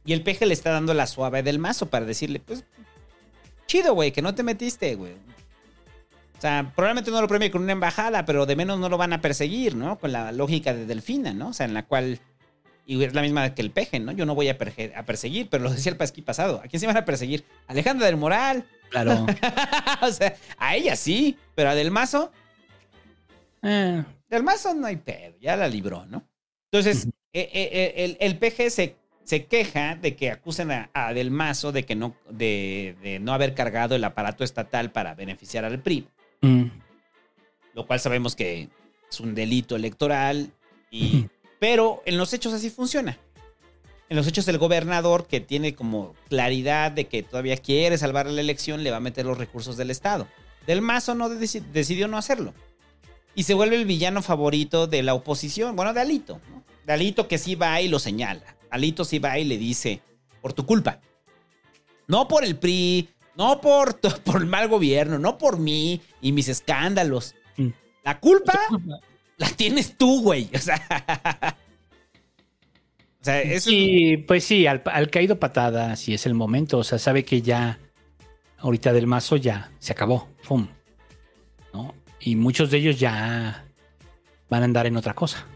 y 0.04 0.12
el 0.12 0.22
peje 0.22 0.46
le 0.46 0.54
está 0.54 0.70
dando 0.70 0.94
la 0.94 1.06
suave 1.06 1.42
del 1.42 1.58
mazo 1.58 1.90
para 1.90 2.06
decirle, 2.06 2.40
pues, 2.40 2.64
chido, 3.66 3.92
güey, 3.94 4.10
que 4.10 4.22
no 4.22 4.34
te 4.34 4.42
metiste, 4.42 4.94
güey. 4.94 5.12
O 5.12 6.40
sea, 6.40 6.72
probablemente 6.74 7.10
no 7.10 7.20
lo 7.20 7.28
premie 7.28 7.50
con 7.50 7.62
una 7.62 7.72
embajada, 7.72 8.24
pero 8.24 8.46
de 8.46 8.56
menos 8.56 8.78
no 8.78 8.88
lo 8.88 8.96
van 8.96 9.12
a 9.12 9.20
perseguir, 9.20 9.74
¿no? 9.74 9.98
Con 9.98 10.12
la 10.12 10.32
lógica 10.32 10.72
de 10.72 10.86
Delfina, 10.86 11.34
¿no? 11.34 11.48
O 11.48 11.52
sea, 11.52 11.66
en 11.66 11.74
la 11.74 11.84
cual. 11.84 12.20
Y 12.90 13.04
es 13.04 13.12
la 13.12 13.20
misma 13.20 13.54
que 13.54 13.60
el 13.60 13.70
peje, 13.70 14.00
¿no? 14.00 14.12
Yo 14.12 14.24
no 14.24 14.34
voy 14.34 14.48
a, 14.48 14.56
perseguir, 14.56 15.50
pero 15.50 15.62
lo 15.62 15.70
decía 15.70 15.92
el 15.92 15.98
pasquí 15.98 16.22
pasado. 16.22 16.62
¿A 16.64 16.68
quién 16.68 16.80
se 16.80 16.86
van 16.86 16.96
a 16.96 17.04
perseguir? 17.04 17.44
Alejandra 17.66 18.06
del 18.06 18.16
Moral. 18.16 18.64
Claro. 18.88 19.26
o 20.00 20.10
sea, 20.10 20.34
a 20.56 20.74
ella 20.74 20.96
sí, 20.96 21.36
pero 21.54 21.68
a 21.68 21.74
Del 21.74 21.90
Mazo. 21.90 22.32
Eh, 23.62 24.02
Del 24.30 24.42
Mazo 24.42 24.72
no 24.72 24.86
hay 24.86 24.96
pedo, 24.96 25.36
ya 25.38 25.54
la 25.54 25.68
libró, 25.68 26.06
¿no? 26.06 26.26
Entonces, 26.72 27.06
eh, 27.34 27.50
eh, 27.52 27.92
el, 27.94 28.16
el 28.20 28.38
PG 28.38 28.70
se, 28.70 28.96
se 29.22 29.44
queja 29.44 29.94
de 29.96 30.16
que 30.16 30.30
acusen 30.30 30.70
a, 30.70 30.90
a 30.94 31.12
Del 31.12 31.30
Mazo 31.30 31.72
de 31.72 31.84
que 31.84 31.94
no, 31.94 32.16
de, 32.30 32.96
de 33.02 33.18
no 33.18 33.34
haber 33.34 33.52
cargado 33.52 33.96
el 33.96 34.04
aparato 34.04 34.44
estatal 34.44 34.92
para 34.92 35.14
beneficiar 35.14 35.66
al 35.66 35.82
PRI, 35.82 36.08
mm, 36.40 36.64
lo 37.74 37.86
cual 37.86 38.00
sabemos 38.00 38.34
que 38.34 38.70
es 39.10 39.20
un 39.20 39.34
delito 39.34 39.76
electoral, 39.76 40.54
y, 40.90 41.28
pero 41.58 42.02
en 42.06 42.16
los 42.18 42.32
hechos 42.32 42.52
así 42.52 42.70
funciona. 42.70 43.18
En 44.08 44.16
los 44.16 44.26
hechos 44.26 44.46
del 44.46 44.58
gobernador, 44.58 45.26
que 45.26 45.40
tiene 45.40 45.74
como 45.74 46.14
claridad 46.28 46.90
de 46.90 47.06
que 47.08 47.22
todavía 47.22 47.56
quiere 47.58 47.98
salvar 47.98 48.26
la 48.26 48.40
elección, 48.40 48.82
le 48.82 48.90
va 48.90 48.96
a 48.96 49.00
meter 49.00 49.26
los 49.26 49.36
recursos 49.36 49.76
del 49.76 49.90
Estado. 49.90 50.26
Del 50.66 50.80
Mazo 50.80 51.14
no 51.14 51.28
deci- 51.28 51.60
decidió 51.72 52.08
no 52.08 52.16
hacerlo. 52.16 52.54
Y 53.34 53.42
se 53.42 53.54
vuelve 53.54 53.76
el 53.76 53.84
villano 53.84 54.22
favorito 54.22 54.86
de 54.86 55.02
la 55.02 55.14
oposición. 55.14 55.76
Bueno, 55.76 55.92
de 55.92 56.00
Alito. 56.00 56.40
¿no? 56.50 56.64
De 56.86 56.92
Alito 56.94 57.28
que 57.28 57.36
sí 57.38 57.54
va 57.54 57.80
y 57.82 57.88
lo 57.88 57.98
señala. 57.98 58.56
Alito 58.70 59.04
sí 59.04 59.18
va 59.18 59.38
y 59.38 59.44
le 59.44 59.58
dice, 59.58 60.00
por 60.40 60.52
tu 60.54 60.64
culpa. 60.64 61.00
No 62.06 62.26
por 62.28 62.44
el 62.44 62.56
PRI, 62.56 63.10
no 63.36 63.60
por, 63.60 64.00
por 64.24 64.40
el 64.40 64.46
mal 64.46 64.68
gobierno, 64.68 65.18
no 65.18 65.36
por 65.36 65.58
mí 65.58 66.00
y 66.22 66.32
mis 66.32 66.48
escándalos. 66.48 67.34
Mm. 67.58 67.68
La 68.04 68.18
culpa 68.20 68.58
la 69.48 69.48
tienes 69.48 69.96
tú, 69.96 70.22
güey. 70.22 70.50
O 70.54 70.58
sea, 70.58 70.76
o 73.20 73.24
sea 73.24 73.40
eso 73.40 73.70
Sí, 73.70 74.16
pues 74.26 74.44
sí, 74.44 74.66
al, 74.66 74.82
caído 75.10 75.38
patada, 75.38 75.94
si 75.96 76.12
es 76.12 76.26
el 76.26 76.34
momento. 76.34 76.78
O 76.78 76.84
sea, 76.84 76.98
sabe 76.98 77.24
que 77.24 77.40
ya, 77.40 77.78
ahorita 78.58 78.92
del 78.92 79.06
mazo 79.06 79.36
ya 79.36 79.70
se 79.78 79.92
acabó. 79.92 80.28
¡Pum! 80.46 80.66
¿No? 81.72 81.94
Y 82.20 82.36
muchos 82.36 82.70
de 82.70 82.78
ellos 82.78 82.98
ya 82.98 83.64
van 84.48 84.62
a 84.62 84.64
andar 84.64 84.86
en 84.86 84.96
otra 84.96 85.14
cosa. 85.14 85.46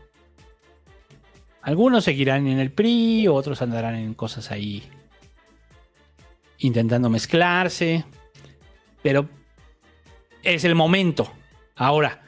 Algunos 1.61 2.05
seguirán 2.05 2.47
en 2.47 2.59
el 2.59 2.73
PRI, 2.73 3.29
otros 3.29 3.63
andarán 3.63 3.95
en 3.95 4.15
cosas 4.15 4.51
ahí 4.51 4.83
intentando 6.59 7.11
mezclarse. 7.11 8.05
Pero 9.03 9.29
es 10.43 10.65
el 10.65 10.77
momento. 10.77 11.33
Ahora, 11.75 12.23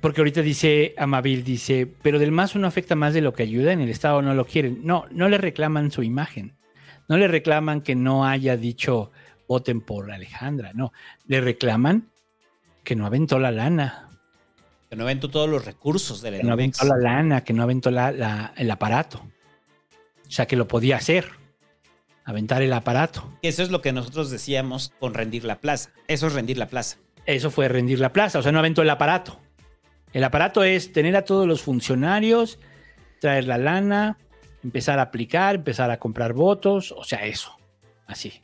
porque 0.00 0.20
ahorita 0.20 0.42
dice 0.42 0.94
Amabil, 0.98 1.44
dice, 1.44 1.86
pero 2.02 2.18
del 2.18 2.32
mazo 2.32 2.58
no 2.58 2.66
afecta 2.66 2.94
más 2.94 3.14
de 3.14 3.20
lo 3.20 3.32
que 3.32 3.42
ayuda, 3.42 3.72
en 3.72 3.80
el 3.80 3.90
Estado 3.90 4.22
no 4.22 4.34
lo 4.34 4.46
quieren. 4.46 4.80
No, 4.84 5.04
no 5.10 5.28
le 5.28 5.38
reclaman 5.38 5.90
su 5.90 6.02
imagen. 6.02 6.56
No 7.08 7.16
le 7.18 7.28
reclaman 7.28 7.80
que 7.82 7.94
no 7.94 8.24
haya 8.26 8.56
dicho 8.56 9.10
voten 9.46 9.80
por 9.80 10.10
Alejandra, 10.10 10.72
no. 10.74 10.92
Le 11.26 11.40
reclaman 11.40 12.08
que 12.82 12.96
no 12.96 13.04
aventó 13.06 13.38
la 13.38 13.50
lana, 13.50 14.08
que 14.88 14.96
no 14.96 15.04
aventó 15.04 15.28
todos 15.28 15.48
los 15.48 15.64
recursos 15.64 16.22
del 16.22 16.36
que 16.38 16.42
no 16.44 16.52
aventó 16.52 16.84
la 16.86 16.96
lana, 16.96 17.42
que 17.44 17.52
no 17.52 17.62
aventó 17.62 17.90
la- 17.90 18.12
la- 18.12 18.52
el 18.56 18.70
aparato. 18.70 19.18
O 20.26 20.30
sea, 20.30 20.46
que 20.46 20.56
lo 20.56 20.66
podía 20.66 20.96
hacer, 20.96 21.26
aventar 22.24 22.62
el 22.62 22.72
aparato. 22.72 23.30
Eso 23.42 23.62
es 23.62 23.70
lo 23.70 23.82
que 23.82 23.92
nosotros 23.92 24.30
decíamos 24.30 24.92
con 24.98 25.12
rendir 25.14 25.44
la 25.44 25.56
plaza. 25.60 25.90
Eso 26.08 26.26
es 26.26 26.32
rendir 26.32 26.56
la 26.58 26.68
plaza. 26.68 26.96
Eso 27.26 27.50
fue 27.50 27.68
rendir 27.68 28.00
la 28.00 28.12
plaza, 28.12 28.38
o 28.38 28.42
sea, 28.42 28.52
no 28.52 28.58
aventó 28.58 28.82
el 28.82 28.90
aparato. 28.90 29.40
El 30.14 30.22
aparato 30.22 30.62
es 30.62 30.92
tener 30.92 31.16
a 31.16 31.24
todos 31.24 31.46
los 31.46 31.60
funcionarios, 31.60 32.60
traer 33.20 33.48
la 33.48 33.58
lana, 33.58 34.16
empezar 34.62 35.00
a 35.00 35.02
aplicar, 35.02 35.56
empezar 35.56 35.90
a 35.90 35.98
comprar 35.98 36.32
votos, 36.32 36.92
o 36.96 37.02
sea, 37.02 37.26
eso, 37.26 37.58
así. 38.06 38.40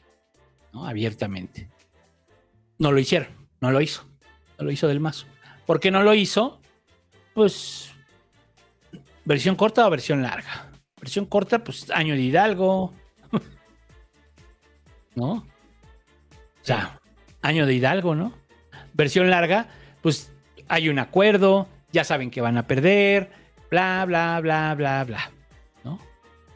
Abiertamente. 0.75 1.71
No 2.79 2.91
lo 2.91 2.99
hicieron, 2.99 3.29
no 3.61 3.71
lo 3.71 3.81
hizo, 3.81 4.05
no 4.59 4.65
lo 4.65 4.73
hizo 4.73 4.89
del 4.89 4.99
mazo. 4.99 5.27
¿Por 5.65 5.79
qué 5.79 5.93
no 5.93 6.03
lo 6.03 6.13
hizo? 6.13 6.61
Pues, 7.35 7.93
versión 9.25 9.55
corta 9.55 9.87
o 9.87 9.91
versión 9.91 10.23
larga. 10.23 10.73
Versión 11.01 11.25
corta, 11.25 11.63
pues 11.63 11.89
año 11.93 12.15
de 12.15 12.21
Hidalgo, 12.21 12.93
¿no? 15.15 15.33
O 15.33 15.45
sea, 16.63 17.01
año 17.43 17.65
de 17.65 17.75
Hidalgo, 17.75 18.17
¿no? 18.17 18.35
Versión 18.93 19.31
larga, 19.31 19.69
pues 20.03 20.33
hay 20.71 20.89
un 20.89 20.99
acuerdo, 20.99 21.69
ya 21.93 22.05
saben 22.05 22.31
que 22.31 22.41
van 22.41 22.57
a 22.57 22.67
perder, 22.67 23.31
bla, 23.71 24.05
bla, 24.07 24.41
bla, 24.41 24.75
bla, 24.77 25.05
bla. 25.05 25.31
¿No? 25.85 25.95
O 25.95 26.01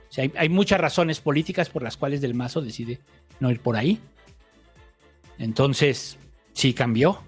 sea, 0.08 0.28
hay, 0.36 0.48
muchas 0.48 0.80
razones 0.80 1.20
políticas 1.20 1.68
por 1.68 1.82
las 1.82 1.96
cuales 1.96 2.20
Del 2.20 2.34
Mazo 2.34 2.62
decide 2.62 3.00
no 3.40 3.50
ir 3.50 3.60
por 3.60 3.76
ahí. 3.76 4.00
Entonces, 5.38 6.16
sí 6.52 6.72
cambió. 6.72 7.20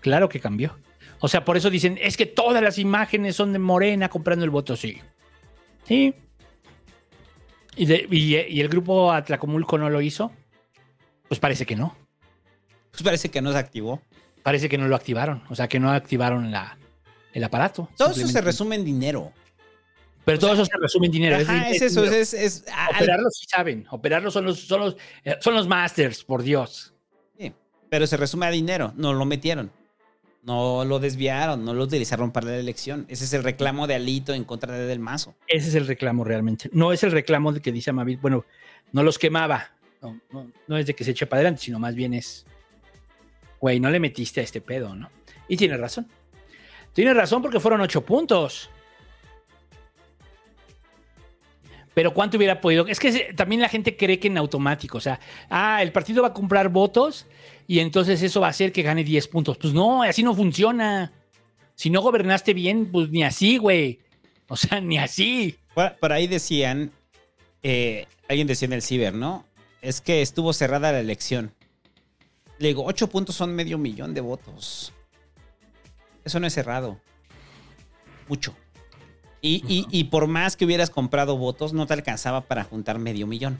Claro 0.00 0.28
que 0.28 0.40
cambió. 0.40 0.76
O 1.20 1.28
sea, 1.28 1.44
por 1.44 1.56
eso 1.56 1.70
dicen, 1.70 1.98
es 2.02 2.16
que 2.16 2.26
todas 2.26 2.62
las 2.62 2.78
imágenes 2.78 3.36
son 3.36 3.52
de 3.52 3.58
Morena 3.60 4.08
comprando 4.08 4.44
el 4.44 4.50
voto. 4.50 4.76
Sí. 4.76 5.00
¿Y, 5.88 6.14
y- 7.76 8.36
y 8.36 8.60
el 8.60 8.68
grupo 8.68 9.12
Atlacomulco 9.12 9.78
no 9.78 9.90
lo 9.90 10.00
hizo? 10.00 10.32
Pues 11.28 11.38
parece 11.38 11.64
que 11.66 11.76
no. 11.76 11.96
Pues 12.90 13.02
parece 13.04 13.30
que 13.30 13.40
no 13.40 13.52
se 13.52 13.58
activó. 13.58 14.02
Parece 14.42 14.68
que 14.68 14.78
no 14.78 14.88
lo 14.88 14.96
activaron. 14.96 15.42
O 15.50 15.54
sea, 15.54 15.68
que 15.68 15.78
no 15.80 15.90
activaron 15.90 16.50
la, 16.50 16.78
el 17.32 17.44
aparato. 17.44 17.88
Todo 17.96 18.10
eso 18.10 18.26
se 18.26 18.40
resume 18.40 18.76
en 18.76 18.84
dinero. 18.84 19.32
Pero 20.24 20.38
todo 20.38 20.52
eso 20.52 20.64
se 20.64 20.76
resume 20.80 21.06
en 21.06 21.12
dinero. 21.12 21.36
Ajá, 21.36 21.70
es 21.70 21.82
eso, 21.82 22.04
es, 22.04 22.34
es- 22.34 22.64
ah, 22.72 22.88
Operarlo 22.94 23.30
sí 23.30 23.46
saben. 23.48 23.86
Operarlo 23.90 24.30
son 24.30 24.44
los, 24.44 24.60
son 24.60 24.80
los, 24.80 24.96
eh, 25.24 25.36
son 25.40 25.54
los 25.54 25.66
masters, 25.66 26.24
por 26.24 26.42
Dios. 26.42 26.94
Sí, 27.38 27.52
pero 27.88 28.06
se 28.06 28.16
resume 28.16 28.46
a 28.46 28.50
dinero. 28.50 28.92
No 28.96 29.12
lo 29.12 29.24
metieron. 29.24 29.72
No 30.42 30.86
lo 30.86 30.98
desviaron, 31.00 31.66
no 31.66 31.74
lo 31.74 31.84
utilizaron 31.84 32.32
para 32.32 32.46
la 32.48 32.56
elección. 32.56 33.04
Ese 33.08 33.24
es 33.24 33.32
el 33.34 33.42
reclamo 33.44 33.86
de 33.86 33.94
Alito 33.96 34.32
en 34.32 34.44
contra 34.44 34.72
de 34.72 34.86
Del 34.86 34.98
Mazo. 34.98 35.34
Ese 35.46 35.68
es 35.68 35.74
el 35.74 35.86
reclamo 35.86 36.24
realmente. 36.24 36.70
No 36.72 36.92
es 36.94 37.02
el 37.02 37.12
reclamo 37.12 37.52
de 37.52 37.60
que 37.60 37.70
dice 37.72 37.90
Amavil, 37.90 38.16
bueno, 38.16 38.46
no 38.92 39.02
los 39.02 39.18
quemaba. 39.18 39.72
No, 40.00 40.18
no, 40.32 40.50
no 40.66 40.76
es 40.78 40.86
de 40.86 40.94
que 40.94 41.04
se 41.04 41.10
eche 41.10 41.26
para 41.26 41.40
adelante, 41.40 41.60
sino 41.60 41.78
más 41.78 41.94
bien 41.94 42.14
es, 42.14 42.46
güey, 43.60 43.78
no 43.78 43.90
le 43.90 44.00
metiste 44.00 44.40
a 44.40 44.44
este 44.44 44.60
pedo, 44.60 44.94
¿no? 44.94 45.10
Y 45.48 45.56
tiene 45.56 45.76
razón. 45.76 46.08
Tiene 46.92 47.14
razón 47.14 47.42
porque 47.42 47.60
fueron 47.60 47.80
ocho 47.80 48.04
puntos. 48.04 48.70
Pero 51.94 52.14
¿cuánto 52.14 52.36
hubiera 52.36 52.60
podido? 52.60 52.86
Es 52.86 53.00
que 53.00 53.34
también 53.34 53.60
la 53.60 53.68
gente 53.68 53.96
cree 53.96 54.18
que 54.18 54.28
en 54.28 54.38
automático, 54.38 54.98
o 54.98 55.00
sea, 55.00 55.20
ah, 55.48 55.82
el 55.82 55.92
partido 55.92 56.22
va 56.22 56.28
a 56.28 56.32
comprar 56.32 56.68
votos 56.68 57.26
y 57.66 57.80
entonces 57.80 58.22
eso 58.22 58.40
va 58.40 58.46
a 58.46 58.50
hacer 58.50 58.72
que 58.72 58.82
gane 58.82 59.04
10 59.04 59.28
puntos. 59.28 59.58
Pues 59.58 59.74
no, 59.74 60.02
así 60.02 60.22
no 60.22 60.34
funciona. 60.34 61.12
Si 61.74 61.90
no 61.90 62.00
gobernaste 62.00 62.54
bien, 62.54 62.90
pues 62.90 63.10
ni 63.10 63.22
así, 63.22 63.58
güey. 63.58 64.00
O 64.48 64.56
sea, 64.56 64.80
ni 64.80 64.98
así. 64.98 65.56
Por, 65.74 65.96
por 65.98 66.12
ahí 66.12 66.26
decían, 66.26 66.92
eh, 67.62 68.06
alguien 68.28 68.46
decía 68.46 68.66
en 68.66 68.72
el 68.72 68.82
ciber, 68.82 69.14
¿no? 69.14 69.46
Es 69.82 70.00
que 70.00 70.22
estuvo 70.22 70.52
cerrada 70.52 70.92
la 70.92 71.00
elección. 71.00 71.54
Le 72.60 72.68
digo, 72.68 72.84
ocho 72.84 73.08
puntos 73.08 73.34
son 73.34 73.54
medio 73.54 73.78
millón 73.78 74.12
de 74.14 74.20
votos. 74.20 74.92
Eso 76.24 76.38
no 76.38 76.46
es 76.46 76.52
cerrado. 76.52 77.00
Mucho. 78.28 78.54
Y, 79.40 79.64
y- 79.66 79.86
y 79.90 80.04
por 80.04 80.26
más 80.26 80.56
que 80.56 80.66
hubieras 80.66 80.90
comprado 80.90 81.38
votos, 81.38 81.72
no 81.72 81.86
te 81.86 81.94
alcanzaba 81.94 82.42
para 82.42 82.62
juntar 82.62 82.98
medio 82.98 83.26
millón. 83.26 83.58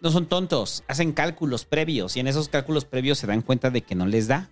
No 0.00 0.10
son 0.10 0.26
tontos, 0.26 0.82
hacen 0.88 1.12
cálculos 1.12 1.66
previos 1.66 2.16
y 2.16 2.20
en 2.20 2.26
esos 2.26 2.48
cálculos 2.48 2.84
previos 2.86 3.18
se 3.18 3.26
dan 3.26 3.42
cuenta 3.42 3.70
de 3.70 3.82
que 3.82 3.94
no 3.94 4.06
les 4.06 4.28
da. 4.28 4.48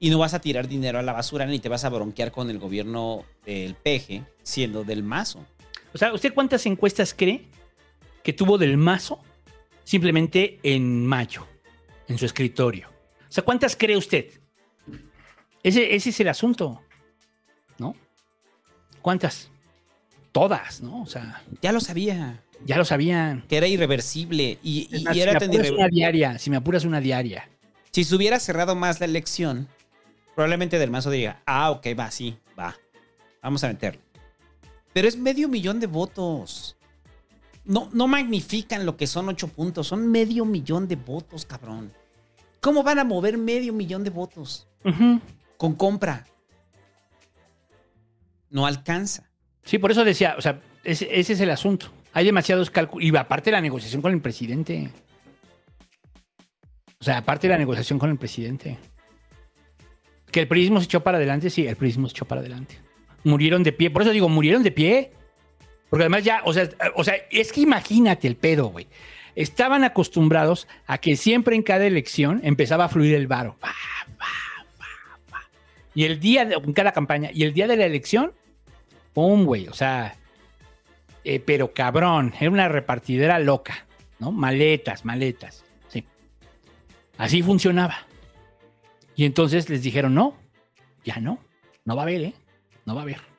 Y 0.00 0.10
no 0.10 0.18
vas 0.18 0.34
a 0.34 0.40
tirar 0.40 0.66
dinero 0.66 0.98
a 0.98 1.02
la 1.02 1.12
basura 1.12 1.46
ni 1.46 1.60
te 1.60 1.68
vas 1.68 1.84
a 1.84 1.88
bronquear 1.88 2.32
con 2.32 2.50
el 2.50 2.58
gobierno 2.58 3.24
del 3.46 3.76
peje 3.76 4.24
siendo 4.42 4.82
del 4.82 5.04
mazo. 5.04 5.46
O 5.94 5.98
sea, 5.98 6.12
¿usted 6.12 6.34
cuántas 6.34 6.66
encuestas 6.66 7.14
cree 7.14 7.44
que 8.24 8.32
tuvo 8.32 8.58
del 8.58 8.76
mazo 8.76 9.20
simplemente 9.84 10.58
en 10.64 11.06
mayo, 11.06 11.46
en 12.12 12.18
su 12.18 12.26
escritorio? 12.26 12.88
O 12.88 13.32
sea, 13.32 13.44
¿cuántas 13.44 13.74
cree 13.76 13.96
usted? 13.96 14.26
Ese, 15.62 15.94
ese 15.94 16.10
es 16.10 16.20
el 16.20 16.28
asunto, 16.28 16.82
¿no? 17.78 17.94
¿Cuántas? 19.00 19.50
Todas, 20.32 20.80
¿no? 20.82 21.02
O 21.02 21.06
sea, 21.06 21.42
Ya 21.60 21.72
lo 21.72 21.80
sabía. 21.80 22.42
ya 22.64 22.76
lo 22.76 22.84
sabían. 22.84 23.44
Que 23.48 23.56
era 23.58 23.66
irreversible. 23.66 24.58
Y, 24.62 24.88
y- 24.90 25.04
más, 25.04 25.16
y 25.16 25.20
era 25.20 25.38
si, 25.38 25.46
me 25.48 25.56
apuras 25.56 25.70
una 25.70 25.88
diaria, 25.88 26.38
si 26.38 26.50
me 26.50 26.56
apuras 26.56 26.84
una 26.84 27.00
diaria. 27.00 27.48
Si 27.90 28.04
se 28.04 28.14
hubiera 28.14 28.38
cerrado 28.40 28.74
más 28.74 29.00
la 29.00 29.06
elección, 29.06 29.68
probablemente 30.34 30.78
Del 30.78 30.90
Mazo 30.90 31.10
diga, 31.10 31.42
ah, 31.46 31.70
ok, 31.70 31.86
va, 31.98 32.10
sí, 32.10 32.36
va. 32.58 32.76
Vamos 33.42 33.62
a 33.64 33.68
meterlo. 33.68 34.00
Pero 34.92 35.08
es 35.08 35.16
medio 35.16 35.48
millón 35.48 35.80
de 35.80 35.86
votos. 35.86 36.76
No, 37.64 37.88
no 37.92 38.08
magnifican 38.08 38.84
lo 38.86 38.96
que 38.96 39.06
son 39.06 39.28
ocho 39.28 39.48
puntos, 39.48 39.86
son 39.86 40.10
medio 40.10 40.44
millón 40.44 40.88
de 40.88 40.96
votos, 40.96 41.44
cabrón. 41.44 41.92
¿Cómo 42.62 42.84
van 42.84 43.00
a 43.00 43.04
mover 43.04 43.36
medio 43.38 43.72
millón 43.72 44.04
de 44.04 44.10
votos? 44.10 44.68
Con 45.56 45.74
compra. 45.74 46.24
No 48.50 48.66
alcanza. 48.66 49.28
Sí, 49.64 49.78
por 49.78 49.90
eso 49.90 50.04
decía, 50.04 50.36
o 50.38 50.40
sea, 50.40 50.60
ese, 50.84 51.08
ese 51.18 51.32
es 51.32 51.40
el 51.40 51.50
asunto. 51.50 51.92
Hay 52.12 52.24
demasiados 52.24 52.70
cálculos. 52.70 53.04
Y 53.04 53.16
aparte 53.16 53.50
la 53.50 53.60
negociación 53.60 54.00
con 54.00 54.12
el 54.12 54.20
presidente. 54.20 54.90
O 57.00 57.04
sea, 57.04 57.18
aparte 57.18 57.48
de 57.48 57.54
la 57.54 57.58
negociación 57.58 57.98
con 57.98 58.10
el 58.10 58.16
presidente. 58.16 58.78
Que 60.30 60.38
el 60.38 60.48
periodismo 60.48 60.78
se 60.78 60.84
echó 60.84 61.02
para 61.02 61.18
adelante, 61.18 61.50
sí, 61.50 61.66
el 61.66 61.74
periodismo 61.74 62.06
se 62.06 62.12
echó 62.12 62.26
para 62.26 62.42
adelante. 62.42 62.78
Murieron 63.24 63.64
de 63.64 63.72
pie. 63.72 63.90
Por 63.90 64.02
eso 64.02 64.12
digo, 64.12 64.28
murieron 64.28 64.62
de 64.62 64.70
pie. 64.70 65.12
Porque 65.90 66.04
además 66.04 66.22
ya, 66.22 66.42
o 66.44 66.52
sea, 66.52 66.68
o 66.94 67.02
sea 67.02 67.16
es 67.28 67.52
que 67.52 67.62
imagínate 67.62 68.28
el 68.28 68.36
pedo, 68.36 68.66
güey. 68.66 68.86
Estaban 69.34 69.84
acostumbrados 69.84 70.68
a 70.86 70.98
que 70.98 71.16
siempre 71.16 71.56
en 71.56 71.62
cada 71.62 71.86
elección 71.86 72.40
empezaba 72.44 72.84
a 72.84 72.88
fluir 72.88 73.14
el 73.14 73.26
varo. 73.26 73.56
Y 75.94 76.04
el 76.04 76.20
día, 76.20 76.44
de, 76.44 76.54
en 76.54 76.72
cada 76.72 76.92
campaña, 76.92 77.30
y 77.32 77.44
el 77.44 77.52
día 77.52 77.66
de 77.66 77.76
la 77.76 77.84
elección, 77.84 78.32
¡pum, 79.12 79.44
güey! 79.44 79.68
O 79.68 79.74
sea, 79.74 80.16
eh, 81.24 81.38
pero 81.40 81.72
cabrón, 81.72 82.32
era 82.40 82.50
una 82.50 82.68
repartidera 82.68 83.38
loca, 83.38 83.86
¿no? 84.18 84.32
Maletas, 84.32 85.04
maletas, 85.04 85.64
sí. 85.88 86.04
Así 87.18 87.42
funcionaba. 87.42 88.06
Y 89.14 89.26
entonces 89.26 89.68
les 89.68 89.82
dijeron, 89.82 90.14
no, 90.14 90.36
ya 91.04 91.16
no, 91.20 91.38
no 91.84 91.96
va 91.96 92.02
a 92.02 92.04
haber, 92.04 92.22
¿eh? 92.22 92.34
No 92.86 92.94
va 92.94 93.02
a 93.02 93.04
haber. 93.04 93.31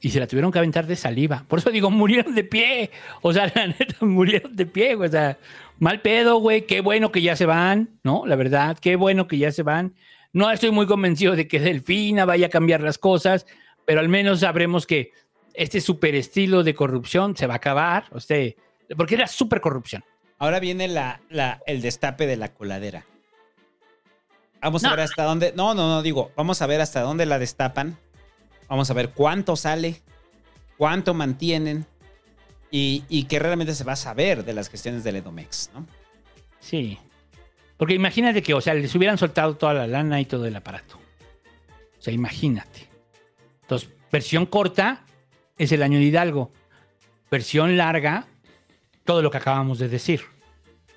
Y, 0.00 0.10
se 0.10 0.20
la 0.20 0.26
tuvieron 0.26 0.52
que 0.52 0.58
aventar 0.58 0.86
de 0.86 0.96
saliva. 0.96 1.44
Por 1.48 1.58
eso 1.58 1.70
digo, 1.70 1.90
murieron 1.92 2.34
de 2.34 2.44
pie. 2.44 2.90
O 3.22 3.32
sea, 3.32 3.50
la 3.54 3.66
neta, 3.68 3.96
murieron 4.04 4.54
de 4.54 4.66
pie, 4.66 4.94
güey. 4.94 5.08
O 5.08 5.12
sea, 5.12 5.38
mal 5.78 6.00
pedo, 6.00 6.38
güey. 6.38 6.66
Qué 6.66 6.80
bueno 6.80 7.10
que 7.12 7.22
ya 7.22 7.36
se 7.36 7.46
van, 7.46 7.90
¿no? 8.02 8.24
La 8.26 8.36
verdad, 8.36 8.78
qué 8.80 8.96
bueno 8.96 9.26
que 9.26 9.38
ya 9.38 9.52
se 9.52 9.62
van. 9.62 9.94
No 10.32 10.50
estoy 10.50 10.70
muy 10.70 10.86
convencido 10.86 11.34
de 11.36 11.48
que 11.48 11.58
Delfina 11.60 12.24
vaya 12.24 12.46
a 12.46 12.50
cambiar 12.50 12.80
las 12.82 12.98
cosas, 12.98 13.46
pero 13.86 14.00
al 14.00 14.08
menos 14.08 14.40
sabremos 14.40 14.86
que 14.86 15.12
este 15.54 15.80
super 15.80 16.14
estilo 16.14 16.62
de 16.62 16.74
corrupción 16.74 17.36
se 17.36 17.46
va 17.46 17.54
a 17.54 17.56
acabar. 17.56 18.04
O 18.10 18.20
sea, 18.20 18.52
porque 18.96 19.14
era 19.14 19.26
super 19.26 19.60
corrupción. 19.60 20.04
Ahora 20.38 20.60
viene 20.60 20.86
la, 20.86 21.20
la- 21.30 21.60
el 21.66 21.80
destape 21.80 22.26
de 22.26 22.36
la 22.36 22.52
coladera. 22.52 23.04
Vamos 24.60 24.84
a 24.84 24.90
ver 24.90 25.00
hasta 25.00 25.24
dónde. 25.24 25.52
No, 25.56 25.74
no, 25.74 25.88
no, 25.88 26.02
digo, 26.02 26.32
vamos 26.36 26.62
a 26.62 26.66
ver 26.66 26.80
hasta 26.80 27.00
dónde 27.00 27.26
la 27.26 27.38
destapan. 27.38 27.96
Vamos 28.68 28.90
a 28.90 28.94
ver 28.94 29.10
cuánto 29.10 29.56
sale, 29.56 30.02
cuánto 30.76 31.14
mantienen 31.14 31.86
y, 32.70 33.04
y 33.08 33.24
qué 33.24 33.38
realmente 33.38 33.74
se 33.74 33.84
va 33.84 33.92
a 33.92 33.96
saber 33.96 34.44
de 34.44 34.52
las 34.52 34.68
gestiones 34.68 35.04
del 35.04 35.16
Edomex, 35.16 35.70
¿no? 35.74 35.86
Sí. 36.60 36.98
Porque 37.76 37.94
imagínate 37.94 38.42
que, 38.42 38.54
o 38.54 38.60
sea, 38.60 38.74
les 38.74 38.94
hubieran 38.94 39.18
soltado 39.18 39.56
toda 39.56 39.72
la 39.72 39.86
lana 39.86 40.20
y 40.20 40.24
todo 40.24 40.46
el 40.46 40.56
aparato. 40.56 40.96
O 41.98 42.02
sea, 42.02 42.12
imagínate. 42.12 42.88
Entonces, 43.62 43.90
versión 44.10 44.46
corta 44.46 45.04
es 45.56 45.72
el 45.72 45.82
año 45.82 45.98
de 45.98 46.04
Hidalgo. 46.04 46.52
Versión 47.30 47.76
larga, 47.76 48.26
todo 49.04 49.22
lo 49.22 49.30
que 49.30 49.36
acabamos 49.38 49.78
de 49.78 49.88
decir. 49.88 50.22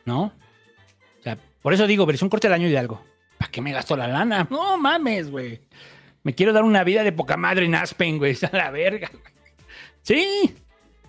¿No? 0.05 0.33
O 1.19 1.23
sea, 1.23 1.37
por 1.61 1.73
eso 1.73 1.85
digo, 1.85 2.05
versión 2.05 2.29
corta 2.29 2.47
el 2.47 2.53
año 2.53 2.65
de 2.65 2.71
Hidalgo. 2.71 3.03
¿Para 3.37 3.51
qué 3.51 3.61
me 3.61 3.71
gasto 3.71 3.95
la 3.95 4.07
lana? 4.07 4.47
No 4.49 4.77
mames, 4.77 5.29
güey. 5.29 5.61
Me 6.23 6.35
quiero 6.35 6.53
dar 6.53 6.63
una 6.63 6.83
vida 6.83 7.03
de 7.03 7.11
poca 7.11 7.37
madre 7.37 7.65
en 7.65 7.75
Aspen, 7.75 8.17
güey. 8.17 8.37
A 8.51 8.55
la 8.55 8.71
verga. 8.71 9.09
Sí, 10.03 10.55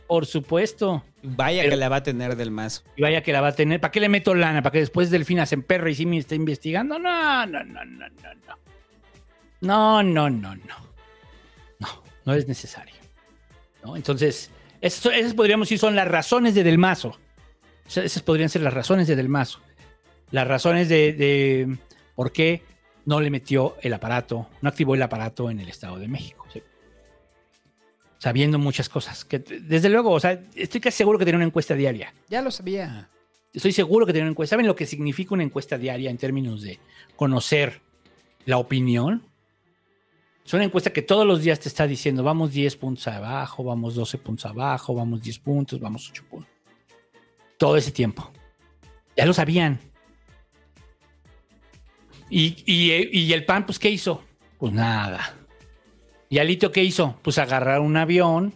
por 0.07 0.27
supuesto. 0.27 1.05
Vaya 1.23 1.63
Pero- 1.63 1.71
que 1.73 1.77
la 1.77 1.89
va 1.89 1.97
a 1.97 2.03
tener 2.03 2.37
del 2.37 2.51
mazo. 2.51 2.83
Y 2.97 3.03
vaya 3.03 3.23
que 3.23 3.33
la 3.33 3.41
va 3.41 3.49
a 3.49 3.53
tener. 3.55 3.81
¿Para 3.81 3.91
qué 3.93 4.01
le 4.01 4.09
meto 4.09 4.35
lana? 4.35 4.63
¿Para 4.63 4.73
que 4.73 4.79
después 4.81 5.11
Delfina 5.11 5.47
se 5.47 5.55
emperre 5.55 5.91
y 5.91 5.95
sí 5.95 6.07
me 6.07 6.19
esté 6.19 6.35
investigando? 6.35 6.99
No, 6.99 7.47
no, 7.47 7.65
no, 7.65 7.85
no, 7.85 8.09
no, 8.09 8.35
no. 8.47 8.59
No, 9.61 10.03
no, 10.03 10.31
no, 10.31 10.55
no. 10.57 10.77
No, 11.79 11.89
no 12.25 12.35
es 12.35 12.49
necesario. 12.49 12.95
¿No? 13.85 13.97
Entonces, 13.97 14.51
eso- 14.81 15.11
esas 15.11 15.35
podríamos 15.35 15.69
decir 15.69 15.79
son 15.79 15.95
las 15.95 16.09
razones 16.09 16.55
de 16.55 16.65
Del 16.65 16.79
Mazo. 16.79 17.19
Esas 17.87 18.23
podrían 18.23 18.49
ser 18.49 18.63
las 18.63 18.75
razones 18.75 19.07
de 19.09 19.17
Del 19.17 19.29
Mazo. 19.29 19.61
Las 20.31 20.47
razones 20.49 20.89
de, 20.89 21.13
de 21.13 21.77
por 22.15 22.33
qué 22.33 22.63
no 23.05 23.21
le 23.21 23.31
metió 23.31 23.77
el 23.81 23.95
aparato, 23.95 24.49
no 24.61 24.69
activó 24.69 24.95
el 24.95 25.03
aparato 25.03 25.51
en 25.51 25.61
el 25.61 25.69
Estado 25.69 25.99
de 25.99 26.09
México. 26.09 26.47
¿sí? 26.53 26.63
Sabiendo 28.19 28.59
muchas 28.59 28.89
cosas. 28.89 29.25
Que, 29.25 29.39
desde 29.39 29.89
luego, 29.89 30.11
o 30.11 30.21
sea, 30.21 30.41
estoy 30.55 30.81
casi 30.81 30.99
seguro 30.99 31.19
que 31.19 31.25
tiene 31.25 31.37
una 31.37 31.47
encuesta 31.47 31.75
diaria. 31.75 32.15
Ya 32.29 32.43
lo 32.43 32.51
sabía. 32.51 33.09
Estoy 33.53 33.73
seguro 33.73 34.07
que 34.07 34.13
tienen 34.13 34.27
una 34.27 34.33
encuesta. 34.33 34.55
¿Saben 34.55 34.67
lo 34.67 34.77
que 34.77 34.87
significa 34.87 35.35
una 35.35 35.43
encuesta 35.43 35.77
diaria 35.77 36.11
en 36.11 36.19
términos 36.19 36.63
de 36.63 36.79
conocer 37.17 37.83
la 38.47 38.59
opinión? 38.59 39.27
Es 40.45 40.55
una 40.55 40.65
encuesta 40.65 40.93
que 40.93 41.03
todos 41.03 41.27
los 41.27 41.43
días 41.43 41.61
te 41.61 41.69
está 41.69 41.87
diciendo, 41.87 42.25
vamos 42.25 42.53
10 42.53 42.77
puntos 42.77 43.07
abajo, 43.07 43.63
vamos 43.63 43.95
12 43.95 44.19
puntos 44.19 44.47
abajo, 44.47 44.95
vamos 44.95 45.23
10 45.23 45.39
puntos, 45.39 45.81
vamos 45.81 46.09
8 46.11 46.25
puntos. 46.29 46.51
Todo 47.59 47.77
ese 47.77 47.93
tiempo. 47.93 48.33
Ya 49.17 49.27
lo 49.27 49.35
sabían. 49.35 49.92
Y, 52.33 52.63
y- 52.67 53.19
y 53.21 53.33
el 53.33 53.45
PAN, 53.45 53.67
pues, 53.67 53.79
¿qué 53.79 53.91
hizo? 53.91 54.23
Pues 54.59 54.73
nada. 54.73 55.35
¿Y 56.31 56.39
Alito 56.39 56.73
qué 56.73 56.83
hizo? 56.83 57.19
Pues 57.23 57.37
agarrar 57.39 57.81
un 57.81 57.97
avión 57.97 58.55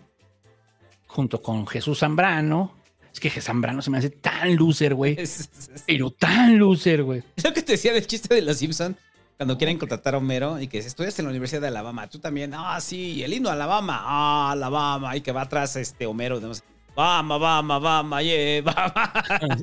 junto 1.06 1.42
con 1.42 1.66
Jesús 1.66 1.98
Zambrano. 1.98 2.74
Es 3.12 3.20
que 3.20 3.28
Jesús 3.30 3.46
Zambrano 3.46 3.82
se 3.82 3.90
me 3.90 3.98
hace 3.98 4.10
tan 4.10 4.56
loser, 4.56 4.94
güey. 4.94 5.16
Pero 5.86 6.10
tan 6.10 6.58
loser, 6.58 7.02
güey. 7.02 7.22
Es 7.36 7.44
lo 7.44 7.52
que 7.52 7.62
te 7.62 7.72
decía 7.72 7.92
del 7.92 8.06
chiste 8.06 8.34
de 8.34 8.42
los 8.42 8.56
Simpson 8.56 8.96
cuando 9.36 9.58
quieren 9.58 9.76
contratar 9.78 10.14
a 10.14 10.18
Homero 10.18 10.58
y 10.60 10.68
que 10.68 10.78
estudias 10.78 11.18
en 11.18 11.26
la 11.26 11.30
Universidad 11.30 11.60
de 11.60 11.68
Alabama. 11.68 12.08
Tú 12.08 12.18
también. 12.18 12.54
Ah, 12.54 12.80
sí, 12.80 13.22
el 13.22 13.32
himno 13.34 13.50
a 13.50 13.52
Alabama. 13.52 14.00
Ah, 14.04 14.50
Alabama. 14.52 15.14
Y 15.16 15.20
que 15.20 15.32
va 15.32 15.42
atrás 15.42 15.76
este 15.76 16.06
Homero. 16.06 16.40
Demás. 16.40 16.64
Bama, 16.94 17.36
bama, 17.36 18.22
yeah, 18.22 18.62
bama. 18.62 19.12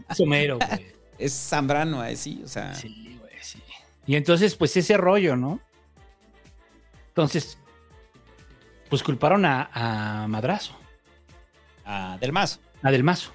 Es 0.07 0.19
Homero, 0.19 0.57
güey. 0.59 0.93
Es 1.17 1.31
Zambrano, 1.33 2.01
ahí 2.01 2.15
sí, 2.15 2.41
o 2.43 2.47
sea. 2.47 2.73
Sí. 2.75 3.12
Y 4.05 4.15
entonces, 4.15 4.55
pues 4.55 4.75
ese 4.77 4.97
rollo, 4.97 5.35
¿no? 5.35 5.59
Entonces, 7.09 7.57
pues 8.89 9.03
culparon 9.03 9.45
a, 9.45 9.69
a 9.73 10.27
Madrazo, 10.27 10.75
Ah, 11.85 12.17
del 12.19 12.31
Mazo. 12.31 12.59
a 12.81 12.91
Del 12.91 13.03
Mazo. 13.03 13.31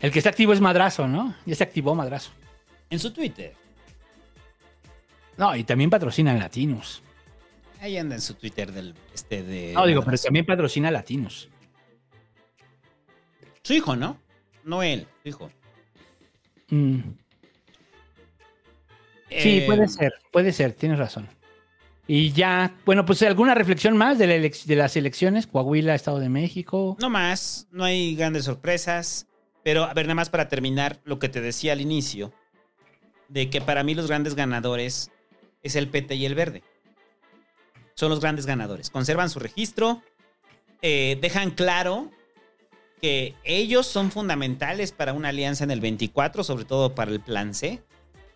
El 0.00 0.10
que 0.10 0.18
está 0.18 0.30
activo 0.30 0.52
es 0.52 0.60
Madrazo, 0.60 1.08
¿no? 1.08 1.34
Ya 1.46 1.54
se 1.54 1.64
activó 1.64 1.94
Madrazo. 1.94 2.30
En 2.90 2.98
su 2.98 3.10
Twitter. 3.12 3.54
No, 5.38 5.56
y 5.56 5.64
también 5.64 5.88
patrocina 5.90 6.34
Latinos. 6.34 7.02
Ahí 7.80 7.96
anda 7.96 8.14
en 8.14 8.20
su 8.20 8.34
Twitter 8.34 8.70
del 8.72 8.94
este 9.14 9.42
de. 9.42 9.72
No, 9.72 9.86
digo, 9.86 10.02
pero 10.02 10.16
también 10.18 10.44
patrocina 10.46 10.90
Latinos. 10.90 11.48
Su 13.62 13.72
hijo, 13.72 13.96
¿no? 13.96 14.18
No 14.62 14.82
él, 14.82 15.06
su 15.22 15.28
hijo. 15.28 15.50
Mm. 16.68 17.00
Sí, 19.38 19.58
Eh, 19.58 19.66
puede 19.66 19.88
ser, 19.88 20.12
puede 20.32 20.52
ser, 20.52 20.72
tienes 20.72 20.98
razón. 20.98 21.28
Y 22.06 22.32
ya, 22.32 22.74
bueno, 22.84 23.06
pues 23.06 23.22
alguna 23.22 23.54
reflexión 23.54 23.96
más 23.96 24.18
de, 24.18 24.26
la 24.26 24.36
elec- 24.36 24.64
de 24.64 24.76
las 24.76 24.94
elecciones, 24.96 25.46
Coahuila, 25.46 25.94
Estado 25.94 26.18
de 26.18 26.28
México. 26.28 26.96
No 27.00 27.08
más, 27.08 27.66
no 27.70 27.84
hay 27.84 28.14
grandes 28.14 28.44
sorpresas. 28.44 29.26
Pero, 29.62 29.84
a 29.84 29.94
ver, 29.94 30.04
nada 30.04 30.16
más 30.16 30.28
para 30.28 30.48
terminar 30.48 31.00
lo 31.04 31.18
que 31.18 31.30
te 31.30 31.40
decía 31.40 31.72
al 31.72 31.80
inicio, 31.80 32.34
de 33.28 33.48
que 33.48 33.62
para 33.62 33.82
mí 33.82 33.94
los 33.94 34.06
grandes 34.08 34.34
ganadores 34.34 35.10
es 35.62 35.76
el 35.76 35.88
PT 35.88 36.16
y 36.16 36.26
el 36.26 36.34
Verde. 36.34 36.62
Son 37.94 38.10
los 38.10 38.20
grandes 38.20 38.44
ganadores. 38.44 38.90
Conservan 38.90 39.30
su 39.30 39.38
registro, 39.38 40.02
eh, 40.82 41.16
dejan 41.22 41.52
claro 41.52 42.10
que 43.00 43.34
ellos 43.44 43.86
son 43.86 44.10
fundamentales 44.10 44.92
para 44.92 45.14
una 45.14 45.30
alianza 45.30 45.64
en 45.64 45.70
el 45.70 45.80
24, 45.80 46.44
sobre 46.44 46.66
todo 46.66 46.94
para 46.94 47.10
el 47.10 47.20
Plan 47.20 47.54
C. 47.54 47.82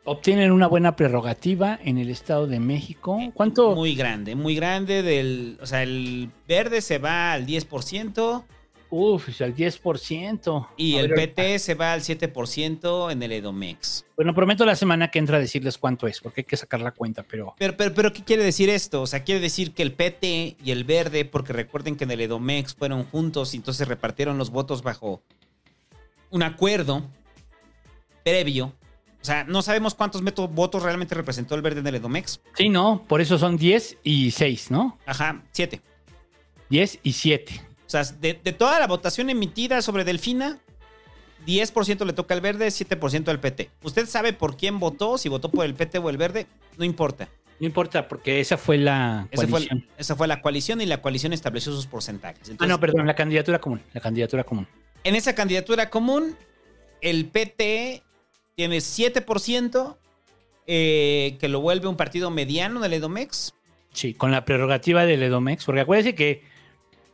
Obtienen 0.08 0.52
una 0.52 0.66
buena 0.66 0.96
prerrogativa 0.96 1.78
en 1.84 1.98
el 1.98 2.08
Estado 2.08 2.46
de 2.46 2.60
México. 2.60 3.18
¿Cuánto? 3.34 3.74
Muy 3.74 3.94
grande, 3.94 4.34
muy 4.34 4.54
grande. 4.54 5.02
Del, 5.02 5.58
o 5.60 5.66
sea, 5.66 5.82
el 5.82 6.30
Verde 6.48 6.80
se 6.80 6.96
va 6.96 7.34
al 7.34 7.46
10%. 7.46 8.44
Uf, 8.88 9.42
al 9.42 9.54
10%. 9.54 10.68
Y 10.78 10.96
A 10.96 11.00
el 11.00 11.08
ver, 11.08 11.34
PT 11.34 11.58
se 11.58 11.74
va 11.74 11.92
al 11.92 12.00
7% 12.00 13.12
en 13.12 13.22
el 13.22 13.32
Edomex. 13.32 14.06
Bueno, 14.16 14.34
prometo 14.34 14.64
la 14.64 14.76
semana 14.76 15.10
que 15.10 15.18
entra 15.18 15.36
a 15.36 15.40
decirles 15.40 15.76
cuánto 15.76 16.06
es, 16.06 16.22
porque 16.22 16.40
hay 16.40 16.46
que 16.46 16.56
sacar 16.56 16.80
la 16.80 16.92
cuenta, 16.92 17.22
pero 17.22 17.54
Pero, 17.58 17.76
pero, 17.76 17.92
pero, 17.92 18.12
¿qué 18.14 18.24
quiere 18.24 18.42
decir 18.42 18.70
esto? 18.70 19.02
O 19.02 19.06
sea, 19.06 19.24
quiere 19.24 19.42
decir 19.42 19.74
que 19.74 19.82
el 19.82 19.92
PT 19.92 20.56
y 20.64 20.70
el 20.70 20.84
Verde, 20.84 21.26
porque 21.26 21.52
recuerden 21.52 21.96
que 21.96 22.04
en 22.04 22.12
el 22.12 22.22
Edomex 22.22 22.74
fueron 22.74 23.04
juntos 23.04 23.52
y 23.52 23.58
entonces 23.58 23.86
repartieron 23.86 24.38
los 24.38 24.48
votos 24.48 24.82
bajo 24.82 25.20
un 26.30 26.42
acuerdo 26.42 27.04
previo. 28.24 28.72
O 29.20 29.24
sea, 29.24 29.44
no 29.44 29.62
sabemos 29.62 29.94
cuántos 29.94 30.22
votos 30.22 30.82
realmente 30.82 31.14
representó 31.14 31.54
el 31.54 31.62
Verde 31.62 31.80
en 31.80 31.86
el 31.86 31.96
Edomex. 31.96 32.40
sí, 32.54 32.68
no, 32.68 33.04
por 33.08 33.20
eso 33.20 33.36
son 33.38 33.56
10 33.56 33.98
y 34.02 34.30
6, 34.30 34.70
¿no? 34.70 34.98
Ajá, 35.06 35.42
7. 35.52 35.80
10 36.70 37.00
y 37.02 37.12
7. 37.12 37.60
O 37.86 37.90
sea, 37.90 38.04
de, 38.04 38.34
de 38.42 38.52
toda 38.52 38.78
la 38.78 38.86
votación 38.86 39.28
emitida 39.30 39.82
sobre 39.82 40.04
Delfina, 40.04 40.58
10% 41.46 42.04
le 42.04 42.12
toca 42.12 42.34
al 42.34 42.40
Verde, 42.40 42.68
7% 42.68 43.28
al 43.28 43.40
PT. 43.40 43.70
¿Usted 43.82 44.06
sabe 44.06 44.32
por 44.32 44.56
quién 44.56 44.78
votó? 44.78 45.18
Si 45.18 45.28
votó 45.28 45.50
por 45.50 45.64
el 45.64 45.74
PT 45.74 45.98
o 45.98 46.10
el 46.10 46.16
Verde, 46.18 46.46
no 46.76 46.84
importa. 46.84 47.28
No 47.60 47.66
importa, 47.66 48.06
porque 48.06 48.38
esa 48.40 48.56
fue 48.56 48.78
la 48.78 49.26
Esa 49.32 49.42
fue, 49.42 49.50
coalición. 49.50 49.86
esa 49.96 50.14
fue 50.14 50.28
la 50.28 50.40
coalición 50.42 50.80
y 50.80 50.86
la 50.86 51.02
coalición 51.02 51.32
estableció 51.32 51.72
sus 51.72 51.86
porcentajes. 51.86 52.52
ah, 52.58 52.66
no, 52.66 52.78
perdón, 52.78 53.06
la 53.06 53.14
candidatura 53.16 53.58
común. 53.58 53.82
La 53.94 54.00
candidatura 54.00 54.44
común. 54.44 54.68
En 55.02 55.16
esa 55.16 55.34
candidatura 55.34 55.90
común, 55.90 56.36
el 57.00 57.26
PT 57.26 58.02
tiene 58.58 58.78
7%, 58.78 59.96
eh, 60.66 61.36
que 61.38 61.46
lo 61.46 61.60
vuelve 61.60 61.86
un 61.86 61.96
partido 61.96 62.28
mediano 62.32 62.80
del 62.80 62.94
Edomex. 62.94 63.54
Sí, 63.92 64.14
con 64.14 64.32
la 64.32 64.44
prerrogativa 64.44 65.06
del 65.06 65.22
Edomex, 65.22 65.64
porque 65.64 65.82
acuérdense 65.82 66.16
que 66.16 66.42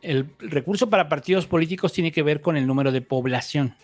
el 0.01 0.27
recurso 0.39 0.89
para 0.89 1.07
partidos 1.07 1.45
políticos 1.45 1.93
tiene 1.93 2.11
que 2.11 2.23
ver 2.23 2.41
con 2.41 2.57
el 2.57 2.65
número 2.65 2.91
de 2.91 3.01
población. 3.01 3.75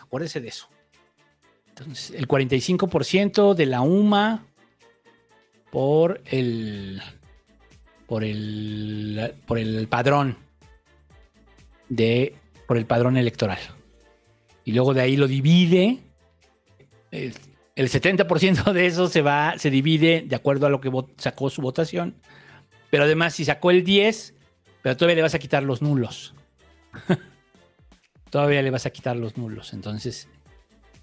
Acuérdese 0.00 0.40
de 0.40 0.48
eso. 0.48 0.68
Entonces, 1.68 2.10
el 2.18 2.26
45% 2.26 3.54
de 3.54 3.66
la 3.66 3.82
UMA 3.82 4.44
por 5.70 6.20
el 6.24 7.00
por 8.08 8.24
el 8.24 9.34
por 9.46 9.60
el 9.60 9.86
padrón 9.86 10.36
de 11.88 12.34
por 12.66 12.76
el 12.76 12.86
padrón 12.86 13.16
electoral. 13.16 13.60
Y 14.64 14.72
luego 14.72 14.94
de 14.94 15.02
ahí 15.02 15.16
lo 15.16 15.28
divide 15.28 16.00
el, 17.10 17.34
el 17.76 17.90
70% 17.90 18.72
de 18.72 18.86
eso 18.86 19.08
se 19.08 19.22
va 19.22 19.58
se 19.58 19.70
divide 19.70 20.24
de 20.26 20.34
acuerdo 20.36 20.66
a 20.66 20.70
lo 20.70 20.80
que 20.80 20.90
sacó 21.18 21.50
su 21.50 21.62
votación. 21.62 22.16
Pero 22.90 23.04
además 23.04 23.34
si 23.34 23.44
sacó 23.44 23.70
el 23.70 23.84
10, 23.84 24.34
pero 24.82 24.96
todavía 24.96 25.16
le 25.16 25.22
vas 25.22 25.34
a 25.34 25.38
quitar 25.38 25.62
los 25.62 25.82
nulos. 25.82 26.34
todavía 28.30 28.62
le 28.62 28.70
vas 28.70 28.86
a 28.86 28.90
quitar 28.90 29.16
los 29.16 29.36
nulos, 29.36 29.72
entonces 29.72 30.28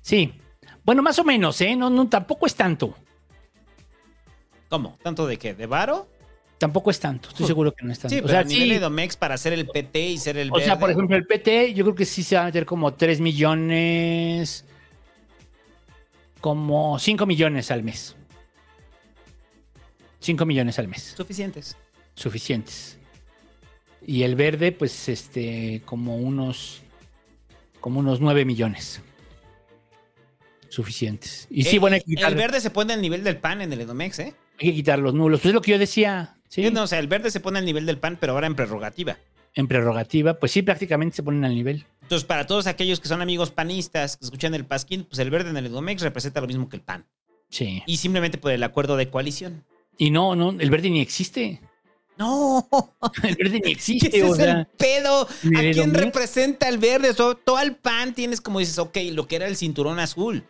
sí. 0.02 0.34
Bueno, 0.84 1.02
más 1.02 1.20
o 1.20 1.24
menos, 1.24 1.62
¿eh? 1.62 1.76
No, 1.76 1.90
no, 1.90 2.10
tampoco 2.10 2.46
es 2.46 2.56
tanto. 2.56 2.96
¿Cómo? 4.70 4.98
¿Tanto 5.04 5.28
de 5.28 5.38
qué? 5.38 5.54
¿De 5.54 5.68
varo? 5.68 6.10
Tampoco 6.58 6.90
es 6.92 7.00
tanto. 7.00 7.30
Estoy 7.30 7.46
seguro 7.46 7.74
que 7.74 7.86
no 7.86 7.92
es 7.92 8.00
tanto. 8.00 8.16
Sí, 8.16 8.22
o 8.24 8.28
sea, 8.28 8.40
a 8.40 8.44
nivel 8.44 8.70
sí. 8.70 8.76
Edomex 8.76 9.18
para 9.18 9.38
ser 9.38 9.54
el 9.54 9.68
PT 9.68 10.08
y 10.08 10.18
ser 10.18 10.38
el 10.38 10.50
O 10.52 10.60
sea, 10.60 10.80
por 10.80 10.90
ejemplo, 10.90 11.16
el 11.16 11.26
PT, 11.28 11.74
yo 11.74 11.84
creo 11.84 11.96
que 11.96 12.06
sí 12.06 12.24
se 12.24 12.36
va 12.36 12.44
a 12.44 12.46
meter 12.46 12.66
como 12.66 12.94
3 12.94 13.20
millones, 13.20 14.66
como 16.54 17.00
5 17.00 17.26
millones 17.26 17.72
al 17.72 17.84
mes. 17.84 18.18
5 20.20 20.46
millones 20.46 20.78
al 20.78 20.90
mes, 20.90 21.14
Suficientes. 21.16 21.78
suficientes. 22.16 22.98
Y 24.06 24.24
el 24.24 24.36
verde, 24.36 24.74
pues, 24.74 25.08
este, 25.08 25.82
como 25.86 26.18
unos, 26.18 26.82
como 27.80 28.02
unos 28.02 28.20
9 28.20 28.44
millones. 28.44 29.02
Suficientes. 30.68 31.48
Y 31.50 31.64
sí, 31.64 31.76
El- 31.76 31.80
bueno, 31.80 31.94
hay 31.96 32.02
que, 32.02 32.12
El 32.12 32.18
quitar, 32.18 32.36
verde 32.36 32.60
se 32.60 32.72
pone 32.72 32.92
al 32.92 33.02
nivel 33.02 33.24
del 33.24 33.38
PAN 33.38 33.62
en 33.62 33.72
el 33.72 33.80
Edomex, 33.80 34.20
¿eh? 34.20 34.34
hay 34.60 34.68
que 34.70 34.74
quitar 34.74 35.00
los 35.00 35.14
nulos. 35.14 35.40
Pues 35.40 35.52
es 35.52 35.54
lo 35.56 35.62
que 35.62 35.72
yo 35.72 35.80
decía, 35.80 36.36
sí, 36.50 36.70
No, 36.72 36.84
o 36.84 36.88
sea, 36.88 37.00
el 37.00 37.08
verde 37.08 37.32
se 37.32 37.40
pone 37.40 37.60
al 37.60 37.66
nivel 37.66 37.86
del 37.86 38.00
PAN, 38.00 38.18
pero 38.20 38.34
ahora 38.34 38.48
en 38.48 38.56
prerrogativa. 38.56 39.18
en 39.56 39.68
prerrogativa, 39.70 40.34
pues 40.40 40.52
sí, 40.52 40.62
prácticamente 40.62 41.16
se 41.16 41.24
ponen 41.24 41.46
al 41.46 41.56
nivel. 41.56 41.86
Entonces, 42.04 42.26
para 42.26 42.46
todos 42.46 42.68
aquellos 42.68 43.00
que 43.00 43.08
son 43.08 43.22
amigos 43.22 43.50
panistas, 43.52 44.18
que 44.18 44.26
escuchan 44.26 44.54
el 44.54 44.66
Pasquín, 44.66 45.04
pues 45.06 45.18
el 45.20 45.30
verde 45.32 45.50
en 45.50 45.58
el 45.58 45.66
Edomex 45.66 46.02
representa 46.04 46.40
lo 46.42 46.48
mismo 46.48 46.70
que 46.70 46.76
el 46.78 46.82
PAN. 46.84 47.08
Sí. 47.50 47.82
Y 47.88 47.98
simplemente 47.98 48.38
por 48.38 48.52
el 48.52 48.62
acuerdo 48.64 48.96
de 48.98 49.10
coalición. 49.10 49.64
Y 49.98 50.12
no, 50.12 50.36
no, 50.36 50.52
el 50.52 50.70
verde 50.70 50.90
ni 50.90 51.02
existe. 51.02 51.62
No, 52.18 52.68
El 53.24 53.36
verde 53.36 53.62
ni 53.66 53.72
existe, 53.72 54.08
ese 54.10 54.24
o 54.24 54.32
es 54.32 54.38
sea. 54.38 54.52
el 54.60 54.66
pedo. 54.68 55.28
¿en 55.44 55.56
¿A 55.58 55.60
quién 55.62 55.74
Edomex? 55.74 56.00
representa 56.04 56.70
el 56.70 56.78
verde? 56.78 57.14
Todo, 57.14 57.36
todo 57.36 57.60
el 57.60 57.76
PAN 57.76 58.14
tienes 58.14 58.40
como 58.42 58.60
dices, 58.60 58.78
ok, 58.78 58.98
lo 59.12 59.28
que 59.28 59.38
era 59.38 59.48
el 59.48 59.56
cinturón 59.56 60.00
azul. 60.00 60.46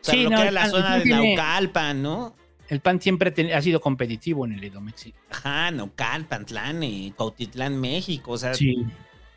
O 0.00 0.04
sea, 0.04 0.14
Sí, 0.14 0.22
lo 0.24 0.30
no, 0.30 0.36
que 0.36 0.42
era 0.42 0.50
la 0.50 0.62
PAN- 0.62 0.70
zona 0.70 0.98
de 0.98 1.04
Naucalpan, 1.06 2.02
¿no? 2.02 2.34
El 2.68 2.80
PAN 2.80 3.00
siempre 3.00 3.32
ha 3.54 3.62
sido 3.62 3.80
competitivo 3.80 4.44
en 4.46 4.52
el 4.54 4.64
Edomex. 4.64 5.08
Ajá, 5.30 5.70
Naucalpan, 5.70 6.46
Tlane, 6.46 7.12
Cautitlán, 7.16 7.78
México. 7.80 8.32
O 8.32 8.38
sea, 8.38 8.54
Sí. 8.54 8.74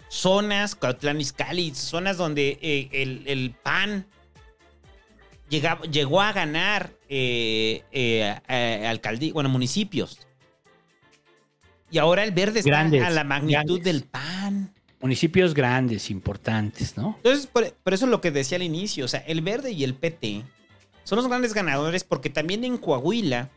Zonas, 0.10 0.76
Cautitlán, 0.76 1.20
Izcalli, 1.22 1.74
zonas 1.76 2.18
donde 2.18 2.58
eh, 2.62 2.90
el, 2.92 3.24
el 3.28 3.52
PAN 3.52 4.06
llegaba- 5.50 5.86
llegó 5.86 6.22
a 6.22 6.32
ganar 6.34 6.92
eh, 7.10 7.84
eh, 7.92 9.32
bueno, 9.34 9.50
municipios. 9.50 10.20
Y 11.90 12.00
ahora 12.00 12.24
el 12.24 12.32
verde 12.32 12.60
está 12.60 12.70
Grandes, 12.72 13.04
a 13.04 13.10
la 13.10 13.24
magnitud 13.24 13.54
grandes. 13.82 13.84
del 13.84 14.04
PAN. 14.04 14.74
Municipios 15.00 15.54
grandes, 15.54 16.10
importantes, 16.10 16.98
¿no? 16.98 17.14
Entonces, 17.18 17.48
por, 17.48 17.72
por 17.76 17.94
eso 17.94 18.08
lo 18.08 18.20
que 18.20 18.32
decía 18.32 18.56
al 18.58 18.64
inicio, 18.64 19.06
o 19.06 19.08
sea, 19.08 19.20
el 19.22 19.42
verde 19.42 19.72
y 19.72 19.84
el 19.84 19.94
PT 19.94 20.44
son 21.04 21.18
los 21.18 21.28
grandes 21.28 21.54
ganadores 21.54 22.04
porque 22.04 22.30
también 22.30 22.64
en 22.64 22.78
Coahuila 22.78 23.50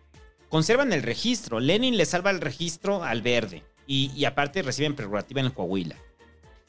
conservan 0.49 0.93
el 0.93 1.03
registro. 1.03 1.59
Lenin 1.59 1.97
le 1.97 2.05
salva 2.05 2.31
el 2.31 2.41
registro 2.41 3.03
al 3.03 3.23
verde 3.23 3.65
y, 3.87 4.13
y 4.15 4.27
aparte 4.27 4.63
reciben 4.63 4.95
prerrogativa 4.95 5.41
en 5.41 5.51
Coahuila. 5.51 5.97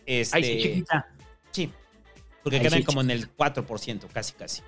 Este, 0.06 0.38
Ay, 0.38 0.44
sí, 0.44 0.61
chiquita. 0.61 1.07
Sí, 1.52 1.72
porque 2.44 2.60
quedan 2.60 2.80
sí, 2.80 2.84
como 2.84 3.02
en 3.02 3.11
el 3.11 3.36
4%, 3.36 4.07
casi, 4.11 4.34
casi. 4.34 4.61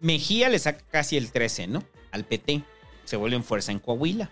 Mejía 0.00 0.48
le 0.48 0.58
saca 0.58 0.84
casi 0.90 1.16
el 1.16 1.30
13, 1.30 1.66
¿no? 1.66 1.84
Al 2.10 2.24
PT. 2.24 2.62
Se 3.04 3.16
vuelve 3.16 3.36
en 3.36 3.44
fuerza 3.44 3.72
en 3.72 3.78
Coahuila. 3.78 4.30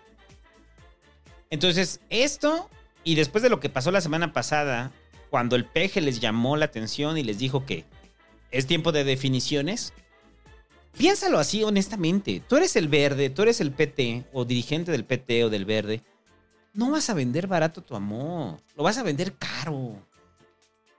Entonces, 1.50 2.00
esto, 2.08 2.70
y 3.04 3.16
después 3.16 3.42
de 3.42 3.50
lo 3.50 3.60
que 3.60 3.68
pasó 3.68 3.90
la 3.90 4.00
semana 4.00 4.32
pasada, 4.32 4.92
cuando 5.30 5.56
el 5.56 5.64
peje 5.64 6.00
les 6.00 6.20
llamó 6.20 6.56
la 6.56 6.66
atención 6.66 7.18
y 7.18 7.22
les 7.22 7.38
dijo 7.38 7.66
que 7.66 7.84
es 8.50 8.66
tiempo 8.66 8.92
de 8.92 9.04
definiciones, 9.04 9.92
piénsalo 10.96 11.38
así 11.38 11.62
honestamente. 11.64 12.42
Tú 12.48 12.56
eres 12.56 12.76
el 12.76 12.88
verde, 12.88 13.30
tú 13.30 13.42
eres 13.42 13.60
el 13.60 13.72
PT, 13.72 14.24
o 14.32 14.44
dirigente 14.44 14.92
del 14.92 15.04
PT 15.04 15.44
o 15.44 15.50
del 15.50 15.64
verde. 15.64 16.02
No 16.72 16.90
vas 16.90 17.10
a 17.10 17.14
vender 17.14 17.48
barato 17.48 17.82
tu 17.82 17.96
amor, 17.96 18.60
lo 18.76 18.84
vas 18.84 18.96
a 18.98 19.02
vender 19.02 19.34
caro 19.34 20.00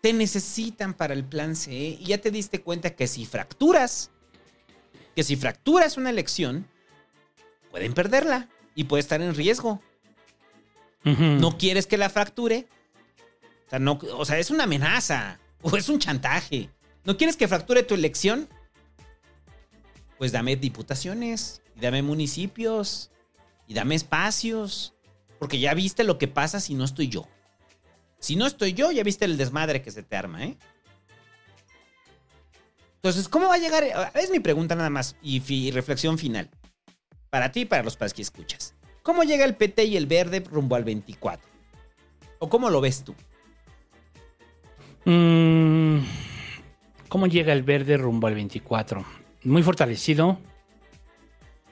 te 0.02 0.14
necesitan 0.14 0.94
para 0.94 1.14
el 1.14 1.23
plan 1.23 1.56
C 1.56 1.72
y 1.72 2.06
ya 2.06 2.18
te 2.18 2.32
diste 2.32 2.61
cuenta 2.61 2.95
que 2.95 3.07
si 3.07 3.26
fracturas, 3.26 4.11
que 5.15 5.23
si 5.23 5.36
fracturas 5.36 5.98
una 5.98 6.10
elección, 6.10 6.68
pueden 7.69 7.94
perderla 7.94 8.49
y 8.76 8.86
puede 8.86 9.02
estar 9.02 9.22
en 9.22 9.36
riesgo. 9.36 9.82
No 11.03 11.57
quieres 11.57 11.88
que 11.88 11.98
la 11.98 12.10
fracture. 12.10 12.68
O 13.65 13.69
sea, 13.69 13.80
no, 13.80 13.99
o 14.14 14.26
sea, 14.26 14.38
es 14.38 14.52
una 14.52 14.65
amenaza 14.65 15.40
o 15.61 15.76
es 15.78 15.90
un 15.90 15.99
chantaje. 15.99 16.69
¿No 17.03 17.18
quieres 17.18 17.38
que 17.38 17.48
fracture 17.48 17.84
tu 17.84 17.95
elección? 17.95 18.48
Pues 20.18 20.32
dame 20.32 20.56
diputaciones, 20.56 21.61
y 21.76 21.80
dame 21.80 22.03
municipios, 22.03 23.10
y 23.68 23.73
dame 23.73 23.95
espacios, 23.95 24.94
porque 25.40 25.60
ya 25.60 25.73
viste 25.73 26.03
lo 26.03 26.19
que 26.19 26.28
pasa 26.28 26.60
si 26.60 26.76
no 26.76 26.84
estoy 26.84 27.07
yo. 27.07 27.28
Si 28.22 28.35
no 28.35 28.45
estoy 28.45 28.73
yo, 28.73 28.91
ya 28.91 29.03
viste 29.03 29.26
el 29.26 29.35
desmadre 29.35 29.81
que 29.81 29.89
se 29.89 30.03
te 30.03 30.15
arma, 30.15 30.45
¿eh? 30.45 30.56
Entonces, 32.98 33.27
¿cómo 33.27 33.48
va 33.48 33.56
a 33.56 33.57
llegar? 33.57 33.84
Es 34.14 34.30
mi 34.30 34.39
pregunta 34.39 34.76
nada 34.76 34.91
más 34.91 35.15
y, 35.23 35.72
reflexión 35.72 36.19
final. 36.19 36.48
Para 37.31 37.52
ti 37.52 37.61
y 37.61 37.65
para 37.65 37.81
los 37.81 37.98
padres 37.98 38.14
que 38.14 38.22
escuchas. 38.22 38.76
¿Cómo 39.02 39.23
llega 39.23 39.43
el 39.43 39.56
PT 39.56 39.85
y 39.85 39.98
el 39.98 40.06
verde 40.06 40.41
rumbo 40.41 40.76
al 40.76 40.84
24? 40.84 41.49
¿O 42.38 42.48
cómo 42.48 42.69
lo 42.69 42.80
ves 42.80 43.03
tú? 43.03 43.15
Mm, 45.06 46.06
¿Cómo 47.10 47.26
llega 47.26 47.53
el 47.53 47.64
verde 47.64 47.98
rumbo 47.98 48.27
al 48.27 48.35
24? 48.35 49.03
Muy 49.45 49.64
fortalecido. 49.64 50.38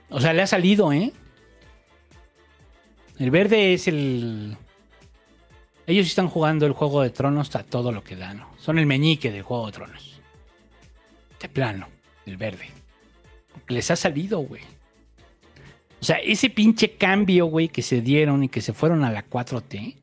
O 0.09 0.19
sea, 0.19 0.33
le 0.33 0.41
ha 0.41 0.47
salido, 0.47 0.91
¿eh? 0.91 1.13
El 3.19 3.29
verde 3.29 3.75
es 3.75 3.87
el. 3.87 4.57
Ellos 5.89 6.05
están 6.05 6.27
jugando 6.27 6.67
el 6.67 6.73
juego 6.73 7.01
de 7.01 7.09
tronos 7.09 7.55
a 7.55 7.63
todo 7.63 7.91
lo 7.91 8.03
que 8.03 8.15
dan. 8.15 8.37
¿no? 8.37 8.49
Son 8.59 8.77
el 8.77 8.85
meñique 8.85 9.31
del 9.31 9.41
juego 9.41 9.65
de 9.65 9.71
tronos. 9.71 10.21
De 11.41 11.49
plano, 11.49 11.87
el 12.27 12.37
verde. 12.37 12.67
Les 13.67 13.89
ha 13.89 13.95
salido, 13.95 14.37
güey. 14.37 14.61
O 15.99 16.05
sea, 16.05 16.17
ese 16.17 16.51
pinche 16.51 16.95
cambio, 16.95 17.47
güey, 17.47 17.69
que 17.69 17.81
se 17.81 18.01
dieron 18.01 18.43
y 18.43 18.49
que 18.49 18.61
se 18.61 18.71
fueron 18.71 19.03
a 19.03 19.11
la 19.11 19.27
4T, 19.27 19.95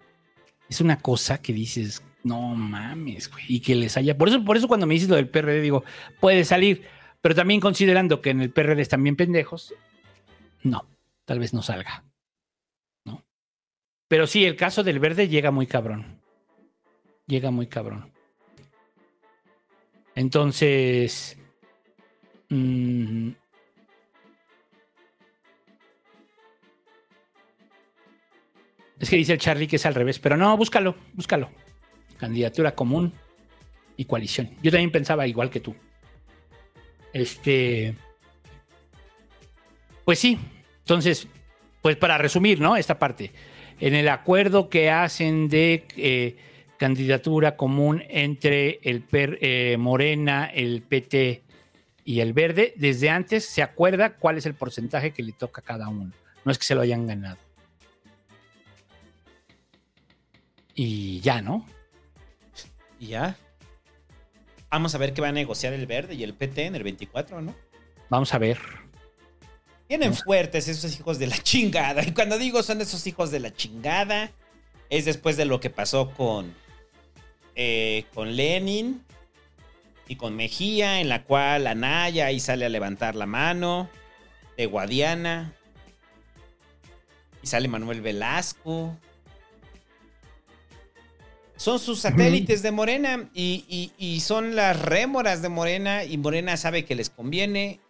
es 0.69 0.81
una 0.81 0.99
cosa 0.99 1.41
que 1.41 1.53
dices, 1.53 2.03
no 2.25 2.57
mames, 2.57 3.31
güey. 3.31 3.45
Y 3.49 3.61
que 3.61 3.77
les 3.77 3.97
haya. 3.97 4.19
Por 4.19 4.29
eso, 4.29 4.45
por 4.45 4.57
eso 4.57 4.67
cuando 4.67 4.89
me 4.89 4.95
dices 4.95 5.09
lo 5.09 5.15
del 5.15 5.29
PRD, 5.29 5.61
digo, 5.61 5.85
puede 6.19 6.45
salir. 6.45 6.83
Pero 7.21 7.37
también 7.37 7.61
considerando 7.61 8.21
que 8.21 8.31
en 8.31 8.41
el 8.41 8.51
PRD 8.51 8.83
están 8.83 9.05
bien 9.05 9.15
pendejos, 9.15 9.73
no, 10.65 10.85
tal 11.25 11.39
vez 11.39 11.55
no 11.55 11.63
salga. 11.63 12.03
Pero 14.09 14.27
sí, 14.27 14.45
el 14.45 14.57
caso 14.57 14.83
del 14.83 15.01
verde 15.01 15.29
llega 15.29 15.51
muy 15.51 15.67
cabrón. 15.67 16.21
Llega 17.27 17.51
muy 17.51 17.67
cabrón. 17.67 18.13
Entonces. 20.15 21.37
mm, 22.49 23.31
es 28.99 29.11
que 29.11 29.17
dice 29.17 29.33
el 29.35 29.39
Charlie 29.39 29.67
que 29.67 29.77
es 29.77 29.87
al 29.87 29.95
revés, 29.95 30.19
pero 30.19 30.37
no, 30.37 30.57
búscalo, 30.57 30.97
búscalo. 31.13 31.51
Candidatura 32.19 32.75
común 32.75 33.13
y 33.97 34.05
coalición. 34.05 34.51
Yo 34.63 34.71
también 34.71 34.93
pensaba 34.93 35.27
igual 35.27 35.51
que 35.51 35.61
tú. 35.61 35.75
Este. 37.13 37.95
Pues 40.05 40.19
sí. 40.19 40.39
Entonces, 40.79 41.29
pues 41.83 41.97
para 41.97 42.17
resumir, 42.17 42.61
¿no? 42.61 42.77
Esta 42.77 42.99
parte. 42.99 43.33
En 43.81 43.95
el 43.95 44.09
acuerdo 44.09 44.69
que 44.69 44.91
hacen 44.91 45.49
de 45.49 45.87
eh, 45.97 46.37
candidatura 46.79 47.57
común 47.57 48.03
entre 48.09 48.81
el 48.83 49.03
PER, 49.03 49.39
eh, 49.41 49.77
Morena, 49.79 50.47
el 50.47 50.83
PT 50.83 51.43
y 52.05 52.21
el 52.21 52.33
Verde, 52.33 52.73
desde 52.77 53.11
antes 53.11 53.45
se 53.45 53.63
acuerda 53.63 54.17
cuál 54.17 54.39
es 54.39 54.47
el 54.47 54.55
porcentaje 54.55 55.13
que 55.13 55.23
le 55.23 55.33
toca 55.33 55.61
a 55.61 55.65
cada 55.65 55.89
uno. 55.89 56.13
No 56.45 56.53
es 56.53 56.59
que 56.59 56.65
se 56.65 56.75
lo 56.75 56.81
hayan 56.81 57.07
ganado. 57.07 57.39
Y 60.75 61.21
ya, 61.21 61.43
¿no? 61.43 61.67
Y 63.01 63.09
ya. 63.09 63.37
Vamos 64.71 64.95
a 64.95 64.99
ver 64.99 65.13
qué 65.13 65.23
va 65.23 65.29
a 65.29 65.33
negociar 65.33 65.73
el 65.73 65.87
verde 65.87 66.15
y 66.15 66.23
el 66.23 66.35
PT 66.35 66.67
en 66.67 66.77
el 66.77 66.83
24, 66.83 67.41
¿no? 67.41 67.55
Vamos 68.09 68.33
a 68.33 68.39
ver. 68.39 68.86
Vienen 69.89 70.15
fuertes 70.15 70.67
esos 70.69 70.99
hijos 70.99 71.19
de 71.19 71.29
la 71.29 71.39
chingada. 71.39 72.03
Y 72.03 72.13
cuando 72.13 72.39
digo 72.39 72.63
son 72.63 72.81
esos 72.81 73.07
hijos 73.07 73.31
de 73.31 73.41
la 73.41 73.55
chingada, 73.55 74.33
es 74.91 75.05
después 75.05 75.37
de 75.37 75.45
lo 75.45 75.61
que 75.61 75.71
pasó 75.71 76.11
con, 76.13 76.55
eh, 77.55 78.05
con 78.15 78.35
Lenin 78.37 79.03
y 80.09 80.17
con 80.17 80.37
Mejía, 80.37 81.01
en 81.01 81.09
la 81.09 81.25
cual 81.25 81.67
Anaya 81.67 82.27
ahí 82.27 82.41
sale 82.41 82.65
a 82.65 82.69
levantar 82.69 83.15
la 83.17 83.27
mano, 83.27 83.89
de 84.57 84.67
Guadiana, 84.67 85.53
y 87.43 87.47
sale 87.47 87.69
Manuel 87.69 88.01
Velasco. 88.01 88.97
Son 91.57 91.79
sus 91.79 92.01
satélites 92.01 92.63
de 92.63 92.71
Morena 92.71 93.29
y, 93.35 93.65
y- 93.69 93.93
y 93.99 94.21
son 94.21 94.57
las 94.57 94.79
rémoras 94.81 95.43
de 95.43 95.49
Morena 95.49 96.05
y 96.05 96.19
Morena 96.19 96.57
sabe 96.57 96.85
que 96.85 96.95
les 96.95 97.09
conviene 97.09 97.81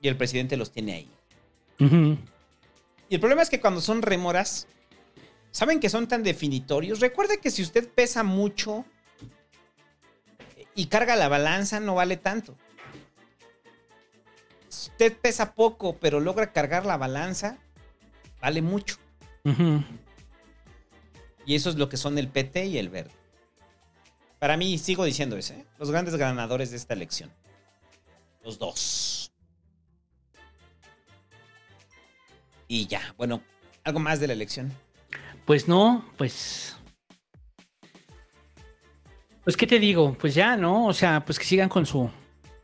y 0.00 0.08
el 0.08 0.16
presidente 0.16 0.56
los 0.56 0.72
tiene 0.72 0.94
ahí. 0.94 1.10
Y 1.78 3.14
el 3.14 3.20
problema 3.20 3.42
es 3.42 3.50
que 3.50 3.60
cuando 3.60 3.80
son 3.80 4.02
rémoras, 4.02 4.66
saben 5.50 5.80
que 5.80 5.88
son 5.88 6.08
tan 6.08 6.22
definitorios. 6.22 7.00
Recuerde 7.00 7.38
que 7.38 7.50
si 7.50 7.62
usted 7.62 7.88
pesa 7.88 8.22
mucho 8.22 8.84
y 10.74 10.86
carga 10.86 11.16
la 11.16 11.28
balanza, 11.28 11.80
no 11.80 11.94
vale 11.94 12.16
tanto. 12.16 12.56
Si 14.68 14.90
usted 14.90 15.16
pesa 15.16 15.54
poco, 15.54 15.96
pero 15.96 16.20
logra 16.20 16.52
cargar 16.52 16.84
la 16.84 16.96
balanza, 16.96 17.58
vale 18.40 18.62
mucho. 18.62 18.96
Y 21.46 21.54
eso 21.54 21.70
es 21.70 21.76
lo 21.76 21.88
que 21.88 21.96
son 21.96 22.18
el 22.18 22.28
PT 22.28 22.66
y 22.66 22.78
el 22.78 22.88
verde. 22.88 23.12
Para 24.38 24.56
mí, 24.56 24.76
sigo 24.78 25.04
diciendo 25.04 25.36
eso, 25.36 25.54
¿eh? 25.54 25.64
los 25.78 25.90
grandes 25.90 26.16
ganadores 26.16 26.70
de 26.70 26.76
esta 26.76 26.94
elección. 26.94 27.32
Los 28.44 28.58
dos. 28.58 29.25
Y 32.68 32.86
ya, 32.86 33.14
bueno, 33.16 33.42
algo 33.84 34.00
más 34.00 34.20
de 34.20 34.26
la 34.26 34.32
elección. 34.32 34.72
Pues 35.44 35.68
no, 35.68 36.04
pues. 36.16 36.76
Pues, 39.44 39.56
¿qué 39.56 39.66
te 39.66 39.78
digo? 39.78 40.16
Pues 40.20 40.34
ya, 40.34 40.56
¿no? 40.56 40.86
O 40.86 40.92
sea, 40.92 41.24
pues 41.24 41.38
que 41.38 41.44
sigan 41.44 41.68
con 41.68 41.86
su. 41.86 42.10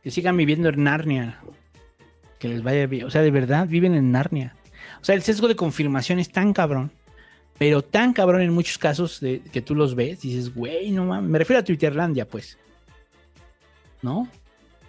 Que 0.01 0.11
sigan 0.11 0.35
viviendo 0.35 0.67
en 0.67 0.83
Narnia. 0.83 1.39
Que 2.39 2.49
les 2.49 2.61
vaya 2.61 2.85
bien. 2.87 3.05
O 3.05 3.09
sea, 3.09 3.21
de 3.21 3.31
verdad, 3.31 3.67
viven 3.67 3.95
en 3.95 4.11
Narnia. 4.11 4.55
O 5.01 5.05
sea, 5.05 5.15
el 5.15 5.21
sesgo 5.21 5.47
de 5.47 5.55
confirmación 5.55 6.19
es 6.19 6.29
tan 6.29 6.51
cabrón. 6.51 6.91
Pero 7.57 7.81
tan 7.81 8.11
cabrón 8.11 8.41
en 8.41 8.51
muchos 8.51 8.77
casos 8.77 9.21
de, 9.21 9.39
que 9.39 9.61
tú 9.61 9.75
los 9.75 9.95
ves. 9.95 10.19
Dices, 10.19 10.53
güey, 10.53 10.91
no 10.91 11.05
mames. 11.05 11.29
Me 11.29 11.39
refiero 11.39 11.61
a 11.61 11.63
Twitterlandia, 11.63 12.27
pues. 12.27 12.57
¿No? 14.01 14.27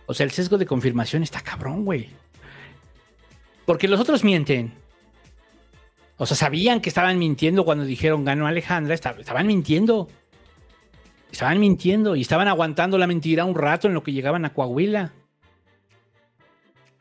O 0.06 0.14
sea, 0.14 0.24
el 0.24 0.32
sesgo 0.32 0.58
de 0.58 0.66
confirmación 0.66 1.22
está 1.22 1.40
cabrón, 1.40 1.84
güey. 1.84 2.10
Porque 3.66 3.86
los 3.86 4.00
otros 4.00 4.24
mienten. 4.24 4.72
O 6.16 6.26
sea, 6.26 6.36
sabían 6.36 6.80
que 6.80 6.88
estaban 6.88 7.18
mintiendo 7.18 7.64
cuando 7.64 7.84
dijeron 7.84 8.24
ganó 8.24 8.46
Alejandra, 8.46 8.94
esta- 8.94 9.16
estaban 9.18 9.46
mintiendo. 9.46 10.08
Estaban 11.32 11.58
mintiendo 11.58 12.14
y 12.14 12.20
estaban 12.20 12.46
aguantando 12.46 12.96
la 12.98 13.06
mentira 13.08 13.44
un 13.44 13.56
rato 13.56 13.88
en 13.88 13.94
lo 13.94 14.02
que 14.04 14.12
llegaban 14.12 14.44
a 14.44 14.52
Coahuila. 14.54 15.12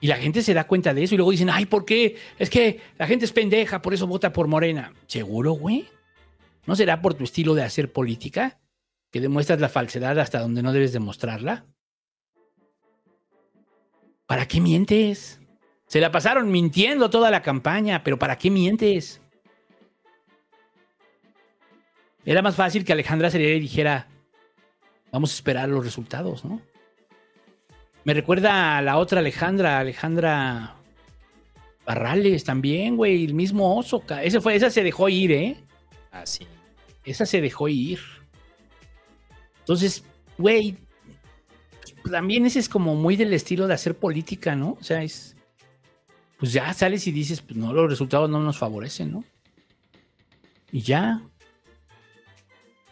Y 0.01 0.08
la 0.08 0.17
gente 0.17 0.42
se 0.42 0.53
da 0.53 0.66
cuenta 0.67 0.93
de 0.93 1.03
eso 1.03 1.14
y 1.14 1.17
luego 1.17 1.32
dicen, 1.32 1.50
ay, 1.50 1.66
¿por 1.66 1.85
qué? 1.85 2.17
Es 2.40 2.50
que 2.50 2.82
la 2.98 3.08
gente 3.08 3.25
es 3.25 3.32
pendeja, 3.32 3.82
por 3.82 3.93
eso 3.93 4.08
vota 4.08 4.33
por 4.33 4.48
Morena. 4.48 4.93
¿Seguro, 5.08 5.51
güey? 5.53 5.88
¿No 6.66 6.75
será 6.75 7.01
por 7.01 7.14
tu 7.14 7.24
estilo 7.24 7.53
de 7.53 7.64
hacer 7.64 7.92
política? 7.92 8.59
que 9.11 9.22
demuestras 9.22 9.61
la 9.61 9.69
falsedad 9.69 10.17
hasta 10.17 10.40
donde 10.40 10.64
no 10.64 10.74
debes 10.74 10.92
demostrarla. 10.92 11.67
¿Para 14.25 14.48
qué 14.48 14.59
mientes? 14.59 15.40
Se 15.93 16.01
la 16.01 16.11
pasaron 16.11 16.49
mintiendo 16.49 17.11
toda 17.11 17.30
la 17.30 17.43
campaña, 17.43 18.03
pero 18.03 18.17
¿para 18.17 18.35
qué 18.35 18.49
mientes? 18.49 19.22
Era 22.25 22.41
más 22.41 22.55
fácil 22.55 22.83
que 22.83 22.93
Alejandra 22.93 23.30
Serieri 23.30 23.59
dijera, 23.59 24.07
vamos 25.11 25.31
a 25.31 25.35
esperar 25.35 25.69
los 25.69 25.85
resultados, 25.85 26.43
¿no? 26.45 26.59
Me 28.05 28.15
recuerda 28.15 28.80
a 28.80 28.81
la 28.81 28.97
otra 28.97 29.19
Alejandra, 29.19 29.77
Alejandra 29.77 30.77
Barrales 31.85 32.43
también, 32.43 32.97
güey, 32.97 33.25
el 33.25 33.35
mismo 33.35 33.77
oso. 33.77 34.03
Ese 34.23 34.41
fue, 34.41 34.55
esa 34.55 34.72
se 34.72 34.81
dejó 34.81 35.09
ir, 35.09 35.31
¿eh? 35.31 35.57
Ah, 36.11 36.25
sí. 36.25 36.47
Esa 37.05 37.27
se 37.27 37.39
dejó 37.39 37.67
ir. 37.67 37.99
Entonces, 39.59 40.03
güey, 40.39 40.75
también 42.09 42.47
ese 42.47 42.57
es 42.57 42.67
como 42.67 42.95
muy 42.95 43.15
del 43.15 43.31
estilo 43.31 43.67
de 43.67 43.75
hacer 43.75 43.95
política, 43.95 44.55
¿no? 44.55 44.72
O 44.72 44.83
sea, 44.83 45.03
es. 45.03 45.33
Pues 46.43 46.51
ya 46.51 46.73
sales 46.73 47.07
y 47.07 47.13
dices, 47.13 47.39
pues 47.39 47.55
no, 47.55 47.72
los 47.72 47.89
resultados 47.89 48.30
no 48.30 48.38
nos 48.38 48.57
favorecen, 48.57 49.13
¿no? 49.13 49.23
Y 50.73 50.81
ya. 50.81 51.22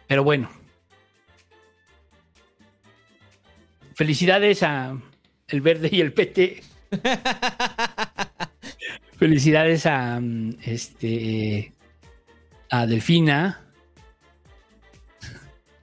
Pero 0.08 0.24
bueno. 0.24 0.50
Felicidades 3.94 4.64
a 4.64 4.98
el 5.50 5.60
verde 5.60 5.90
y 5.92 6.00
el 6.00 6.14
PT. 6.14 6.64
Felicidades 9.18 9.86
a 9.86 10.22
mm, 10.22 10.56
este 10.64 11.74
a 12.70 12.88
Delfina. 12.88 13.66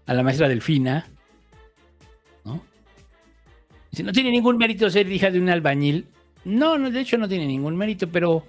A 0.06 0.14
la 0.14 0.22
maestra 0.22 0.48
Delfina. 0.48 1.06
¿No? 2.47 2.64
Dice, 3.90 4.05
no 4.05 4.12
tiene 4.12 4.30
ningún 4.30 4.56
mérito 4.56 4.88
ser 4.88 5.12
hija 5.12 5.30
de 5.30 5.38
un 5.38 5.50
albañil. 5.50 6.06
No, 6.48 6.78
no, 6.78 6.90
de 6.90 7.00
hecho 7.00 7.18
no 7.18 7.28
tiene 7.28 7.46
ningún 7.46 7.76
mérito, 7.76 8.08
pero 8.08 8.42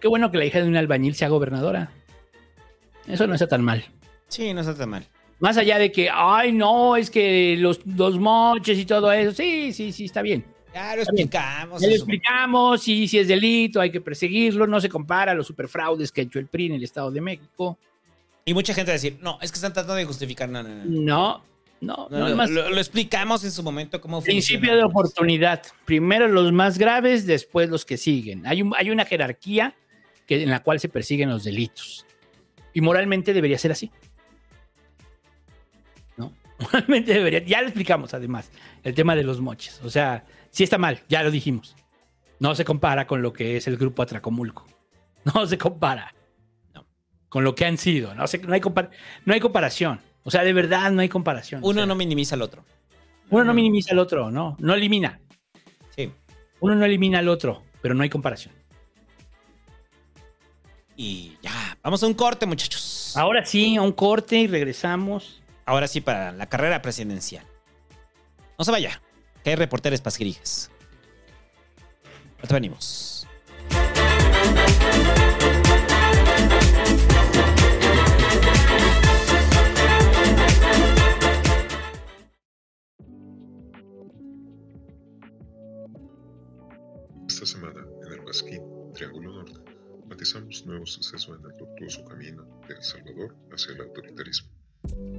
qué 0.00 0.08
bueno 0.08 0.30
que 0.30 0.38
la 0.38 0.46
hija 0.46 0.60
de 0.60 0.68
un 0.68 0.76
albañil 0.76 1.14
sea 1.14 1.28
gobernadora. 1.28 1.90
Eso 3.06 3.26
no 3.26 3.34
está 3.34 3.46
tan 3.46 3.62
mal. 3.62 3.84
Sí, 4.28 4.54
no 4.54 4.62
está 4.62 4.74
tan 4.74 4.88
mal. 4.88 5.06
Más 5.38 5.56
allá 5.56 5.78
de 5.78 5.92
que, 5.92 6.08
ay, 6.10 6.52
no, 6.52 6.96
es 6.96 7.10
que 7.10 7.56
los, 7.58 7.86
los 7.86 8.18
moches 8.18 8.78
y 8.78 8.86
todo 8.86 9.12
eso. 9.12 9.32
Sí, 9.32 9.72
sí, 9.72 9.92
sí, 9.92 10.06
está 10.06 10.22
bien. 10.22 10.44
Ya 10.74 10.96
lo 10.96 11.02
explicamos. 11.02 11.80
Ya 11.80 11.88
lo 11.88 11.94
explicamos, 11.94 12.82
sí, 12.82 13.06
sí 13.06 13.18
es 13.18 13.28
delito, 13.28 13.80
hay 13.80 13.90
que 13.90 14.00
perseguirlo, 14.00 14.66
no 14.66 14.80
se 14.80 14.88
compara 14.88 15.32
a 15.32 15.34
los 15.34 15.46
superfraudes 15.46 16.10
que 16.10 16.22
ha 16.22 16.24
hecho 16.24 16.38
el 16.38 16.46
PRI 16.46 16.66
en 16.66 16.72
el 16.72 16.84
Estado 16.84 17.10
de 17.10 17.20
México. 17.20 17.78
Y 18.44 18.54
mucha 18.54 18.72
gente 18.72 18.90
va 18.90 18.94
a 18.94 19.00
decir, 19.00 19.18
no, 19.20 19.38
es 19.42 19.52
que 19.52 19.56
están 19.56 19.74
tratando 19.74 19.94
de 19.94 20.06
justificar. 20.06 20.48
No, 20.48 20.62
no, 20.62 20.70
no. 20.70 20.84
No, 20.84 21.44
no, 21.80 22.08
No, 22.10 22.18
no, 22.18 22.28
lo, 22.30 22.36
más 22.36 22.50
lo- 22.50 22.68
lo 22.70 22.78
explicamos 22.78 23.44
en 23.44 23.50
su 23.52 23.62
momento 23.62 24.00
cómo 24.00 24.20
principio 24.22 24.58
funciona. 24.60 24.76
de 24.78 24.84
oportunidad. 24.84 25.62
Primero 25.84 26.26
los 26.28 26.52
más 26.52 26.78
graves, 26.78 27.26
después 27.26 27.68
los 27.70 27.84
que 27.84 27.96
siguen. 27.96 28.46
Hay, 28.46 28.62
un- 28.62 28.74
hay 28.76 28.90
una 28.90 29.04
jerarquía 29.04 29.74
que, 30.26 30.42
en 30.42 30.50
la 30.50 30.62
cual 30.62 30.80
se 30.80 30.88
persiguen 30.88 31.30
los 31.30 31.44
delitos. 31.44 32.04
Y 32.74 32.80
moralmente 32.80 33.32
debería 33.32 33.58
ser 33.58 33.72
así. 33.72 33.90
¿No? 36.16 36.32
Moralmente 36.58 37.14
debería. 37.14 37.40
Ya 37.44 37.60
lo 37.62 37.68
explicamos 37.68 38.14
además, 38.14 38.50
el 38.82 38.94
tema 38.94 39.14
de 39.14 39.22
los 39.22 39.40
moches. 39.40 39.80
O 39.84 39.90
sea, 39.90 40.24
sí 40.50 40.64
está 40.64 40.78
mal, 40.78 41.00
ya 41.08 41.22
lo 41.22 41.30
dijimos. 41.30 41.76
No 42.40 42.54
se 42.54 42.64
compara 42.64 43.06
con 43.06 43.22
lo 43.22 43.32
que 43.32 43.56
es 43.56 43.66
el 43.66 43.76
grupo 43.76 44.02
Atracomulco. 44.02 44.66
No 45.34 45.46
se 45.46 45.58
compara. 45.58 46.14
Con 47.28 47.44
lo 47.44 47.54
que 47.54 47.66
han 47.66 47.76
sido. 47.76 48.14
No, 48.14 48.26
se- 48.26 48.38
no, 48.38 48.54
hay 48.54 48.60
compar- 48.60 48.90
no 49.26 49.34
hay 49.34 49.40
comparación. 49.40 50.00
O 50.28 50.30
sea, 50.30 50.44
de 50.44 50.52
verdad 50.52 50.90
no 50.90 51.00
hay 51.00 51.08
comparación. 51.08 51.62
Uno 51.64 51.86
no 51.86 51.94
minimiza 51.94 52.34
al 52.34 52.42
otro. 52.42 52.62
Uno 53.30 53.44
no 53.44 53.54
minimiza 53.54 53.92
al 53.92 53.98
otro, 53.98 54.30
no, 54.30 54.58
no 54.60 54.74
elimina. 54.74 55.22
Sí. 55.96 56.12
Uno 56.60 56.74
no 56.74 56.84
elimina 56.84 57.20
al 57.20 57.30
otro, 57.30 57.62
pero 57.80 57.94
no 57.94 58.02
hay 58.02 58.10
comparación. 58.10 58.54
Y 60.96 61.38
ya, 61.40 61.78
vamos 61.82 62.02
a 62.02 62.06
un 62.06 62.12
corte, 62.12 62.44
muchachos. 62.44 63.16
Ahora 63.16 63.42
sí, 63.46 63.76
a 63.76 63.80
un 63.80 63.92
corte 63.92 64.36
y 64.36 64.46
regresamos. 64.48 65.40
Ahora 65.64 65.88
sí, 65.88 66.02
para 66.02 66.30
la 66.30 66.44
carrera 66.46 66.82
presidencial. 66.82 67.46
No 68.58 68.66
se 68.66 68.70
vaya, 68.70 69.00
que 69.42 69.48
hay 69.48 69.56
reporteros 69.56 70.02
pasquirijas. 70.02 70.70
Ahorita 72.36 72.52
venimos. 72.52 73.26
Matizamos 90.28 90.66
nuevos 90.66 90.92
sucesos 90.92 91.38
en 91.38 91.50
el 91.50 91.56
tortuoso 91.56 92.04
camino 92.04 92.44
de 92.68 92.74
El 92.74 92.82
Salvador 92.82 93.34
hacia 93.50 93.72
el 93.72 93.80
autoritarismo. 93.80 94.50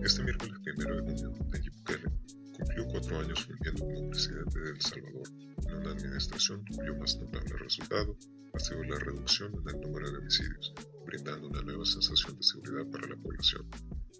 Este 0.04 0.24
miércoles 0.24 0.60
primero 0.64 0.96
de 0.98 1.02
junio, 1.02 1.34
Nayib 1.50 1.74
Bukele 1.78 2.12
cumplió 2.54 2.88
cuatro 2.90 3.20
años 3.20 3.44
fungiendo 3.44 3.86
como 3.86 4.10
presidente 4.12 4.60
de 4.60 4.70
El 4.70 4.82
Salvador, 4.82 5.28
en 5.68 5.76
una 5.78 5.92
administración 5.92 6.64
cuyo 6.76 6.96
más 6.98 7.18
notable 7.18 7.58
resultado 7.58 8.16
ha 8.54 8.60
sido 8.60 8.84
la 8.84 9.00
reducción 9.00 9.52
en 9.56 9.76
el 9.76 9.82
número 9.82 10.12
de 10.12 10.18
homicidios, 10.20 10.74
brindando 11.08 11.48
una 11.48 11.62
nueva 11.64 11.86
sensación 11.86 12.38
de 12.38 12.44
seguridad 12.44 12.86
para 12.92 13.08
la 13.08 13.16
población, 13.16 13.68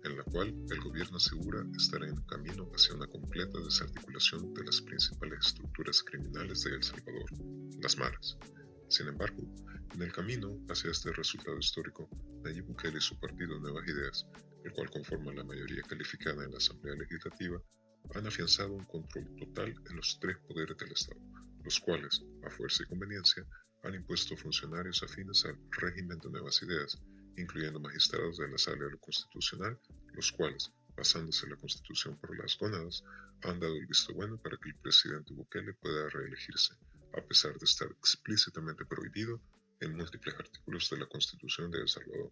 en 0.06 0.18
la 0.18 0.24
cual 0.24 0.56
el 0.72 0.80
gobierno 0.82 1.18
asegura 1.18 1.64
estar 1.78 2.04
en 2.04 2.16
camino 2.24 2.68
hacia 2.74 2.96
una 2.96 3.06
completa 3.06 3.60
desarticulación 3.60 4.56
de 4.56 4.64
las 4.64 4.82
principales 4.82 5.46
estructuras 5.46 6.02
criminales 6.02 6.64
de 6.64 6.72
El 6.72 6.84
Salvador, 6.84 7.30
las 7.80 7.96
maras. 7.96 8.38
Sin 8.90 9.08
embargo, 9.08 9.44
en 9.94 10.02
el 10.02 10.12
camino 10.12 10.60
hacia 10.68 10.90
este 10.90 11.12
resultado 11.14 11.60
histórico, 11.60 12.10
Nayib 12.44 12.66
Bukele 12.66 12.98
y 12.98 13.02
su 13.02 13.20
partido 13.20 13.60
Nuevas 13.60 13.88
Ideas, 13.88 14.26
el 14.64 14.72
cual 14.74 14.90
conforma 14.90 15.32
la 15.32 15.44
mayoría 15.44 15.84
calificada 15.84 16.44
en 16.44 16.52
la 16.52 16.58
Asamblea 16.58 16.96
Legislativa, 16.96 17.62
han 18.16 18.26
afianzado 18.26 18.74
un 18.74 18.86
control 18.86 19.28
total 19.36 19.76
en 19.90 19.96
los 19.96 20.18
tres 20.20 20.38
poderes 20.48 20.76
del 20.78 20.92
Estado, 20.92 21.22
los 21.64 21.80
cuales, 21.80 22.24
a 22.44 22.50
fuerza 22.50 22.82
y 22.82 22.88
conveniencia, 22.88 23.46
han 23.84 23.94
impuesto 23.94 24.36
funcionarios 24.36 25.04
afines 25.04 25.46
al 25.46 25.58
régimen 25.70 26.18
de 26.18 26.30
Nuevas 26.32 26.62
Ideas, 26.64 27.00
incluyendo 27.38 27.80
magistrados 27.80 28.38
de 28.38 28.48
la 28.48 28.58
Sala 28.58 28.86
de 28.86 28.92
lo 28.92 29.00
Constitucional, 29.00 29.80
los 30.14 30.32
cuales, 30.32 30.72
basándose 30.98 31.46
en 31.46 31.52
la 31.52 31.58
Constitución 31.58 32.18
por 32.20 32.36
las 32.38 32.58
gónadas, 32.58 33.04
han 33.44 33.60
dado 33.60 33.76
el 33.76 33.86
visto 33.86 34.16
bueno 34.16 34.38
para 34.42 34.58
que 34.58 34.70
el 34.70 34.76
presidente 34.78 35.34
Bukele 35.34 35.74
pueda 35.76 36.10
reelegirse, 36.10 36.74
a 37.14 37.22
pesar 37.22 37.58
de 37.58 37.66
estar 37.66 37.90
explícitamente 37.90 38.86
prohibido 38.86 39.42
en 39.80 39.96
múltiples 39.96 40.36
artículos 40.36 40.90
de 40.90 40.98
la 40.98 41.08
Constitución 41.08 41.72
de 41.72 41.80
El 41.80 41.88
Salvador. 41.88 42.32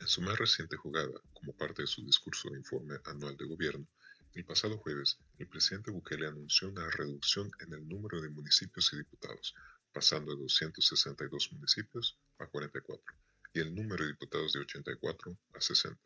En 0.00 0.06
su 0.08 0.20
más 0.20 0.38
reciente 0.38 0.76
jugada, 0.76 1.12
como 1.32 1.56
parte 1.56 1.82
de 1.82 1.86
su 1.86 2.04
discurso 2.04 2.50
de 2.50 2.58
informe 2.58 2.96
anual 3.04 3.36
de 3.36 3.44
gobierno, 3.44 3.86
el 4.34 4.44
pasado 4.44 4.78
jueves, 4.78 5.18
el 5.38 5.46
presidente 5.46 5.90
Bukele 5.90 6.26
anunció 6.26 6.70
una 6.70 6.88
reducción 6.90 7.50
en 7.60 7.74
el 7.74 7.86
número 7.86 8.20
de 8.20 8.30
municipios 8.30 8.92
y 8.92 8.96
diputados, 8.96 9.54
pasando 9.92 10.34
de 10.34 10.40
262 10.40 11.52
municipios 11.52 12.18
a 12.38 12.46
44, 12.46 13.14
y 13.52 13.60
el 13.60 13.74
número 13.74 14.04
de 14.04 14.12
diputados 14.12 14.54
de 14.54 14.60
84 14.60 15.38
a 15.52 15.60
60. 15.60 16.00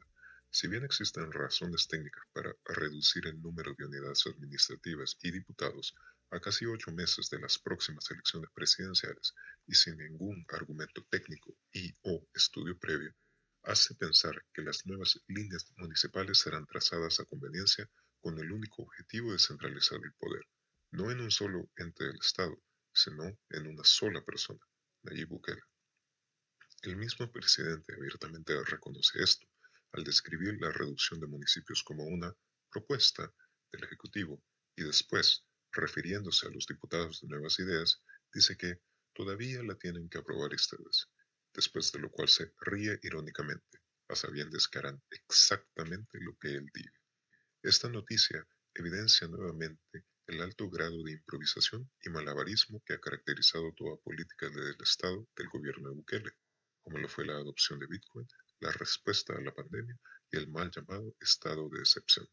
Si 0.50 0.68
bien 0.68 0.84
existen 0.84 1.30
razones 1.30 1.86
técnicas 1.86 2.24
para 2.32 2.54
reducir 2.64 3.26
el 3.28 3.40
número 3.40 3.74
de 3.78 3.84
unidades 3.84 4.26
administrativas 4.26 5.16
y 5.22 5.30
diputados 5.30 5.94
a 6.30 6.40
casi 6.40 6.66
ocho 6.66 6.90
meses 6.92 7.30
de 7.30 7.38
las 7.38 7.58
próximas 7.58 8.10
elecciones 8.10 8.50
presidenciales 8.52 9.34
y 9.66 9.74
sin 9.74 9.96
ningún 9.96 10.44
argumento 10.48 11.04
técnico 11.10 11.56
y 11.72 11.92
o 12.02 12.26
estudio 12.34 12.78
previo, 12.78 13.14
hace 13.62 13.94
pensar 13.94 14.44
que 14.52 14.62
las 14.62 14.86
nuevas 14.86 15.20
líneas 15.28 15.72
municipales 15.76 16.38
serán 16.38 16.66
trazadas 16.66 17.20
a 17.20 17.24
conveniencia 17.24 17.88
con 18.20 18.38
el 18.38 18.50
único 18.50 18.82
objetivo 18.82 19.32
de 19.32 19.38
centralizar 19.38 20.00
el 20.02 20.12
poder, 20.14 20.42
no 20.92 21.10
en 21.10 21.20
un 21.20 21.30
solo 21.30 21.70
ente 21.76 22.04
del 22.04 22.18
Estado, 22.20 22.56
sino 22.92 23.38
en 23.50 23.66
una 23.66 23.84
sola 23.84 24.24
persona, 24.24 24.60
Nayib 25.02 25.28
Bukele. 25.28 25.62
El 26.82 26.96
mismo 26.96 27.30
presidente 27.30 27.94
abiertamente 27.94 28.54
reconoce 28.64 29.22
esto 29.22 29.46
al 29.92 30.04
describir 30.04 30.60
la 30.60 30.70
reducción 30.70 31.20
de 31.20 31.26
municipios 31.26 31.82
como 31.82 32.04
una 32.04 32.34
propuesta 32.70 33.32
del 33.72 33.84
Ejecutivo 33.84 34.42
y 34.76 34.84
después, 34.84 35.45
refiriéndose 35.76 36.46
a 36.46 36.50
los 36.50 36.66
diputados 36.66 37.20
de 37.20 37.28
Nuevas 37.28 37.58
Ideas, 37.58 38.02
dice 38.32 38.56
que 38.56 38.80
todavía 39.14 39.62
la 39.62 39.76
tienen 39.76 40.08
que 40.08 40.18
aprobar 40.18 40.52
ustedes, 40.52 41.08
después 41.54 41.92
de 41.92 42.00
lo 42.00 42.10
cual 42.10 42.28
se 42.28 42.52
ríe 42.60 42.98
irónicamente, 43.02 43.80
a 44.08 44.16
sabiendas 44.16 44.68
que 44.68 44.78
harán 44.78 45.02
exactamente 45.10 46.18
lo 46.20 46.36
que 46.38 46.48
él 46.48 46.66
diga. 46.72 46.92
Esta 47.62 47.88
noticia 47.88 48.46
evidencia 48.74 49.26
nuevamente 49.28 50.04
el 50.26 50.42
alto 50.42 50.68
grado 50.68 51.02
de 51.04 51.12
improvisación 51.12 51.88
y 52.02 52.10
malabarismo 52.10 52.82
que 52.84 52.94
ha 52.94 53.00
caracterizado 53.00 53.72
toda 53.76 53.96
política 53.98 54.48
del 54.48 54.76
Estado 54.82 55.28
del 55.36 55.48
gobierno 55.48 55.88
de 55.88 55.94
Bukele, 55.94 56.30
como 56.82 56.98
lo 56.98 57.08
fue 57.08 57.24
la 57.24 57.34
adopción 57.34 57.78
de 57.78 57.86
Bitcoin, 57.86 58.26
la 58.60 58.72
respuesta 58.72 59.34
a 59.34 59.40
la 59.40 59.54
pandemia 59.54 59.96
y 60.30 60.36
el 60.36 60.48
mal 60.48 60.70
llamado 60.70 61.14
estado 61.20 61.68
de 61.68 61.78
excepción. 61.78 62.26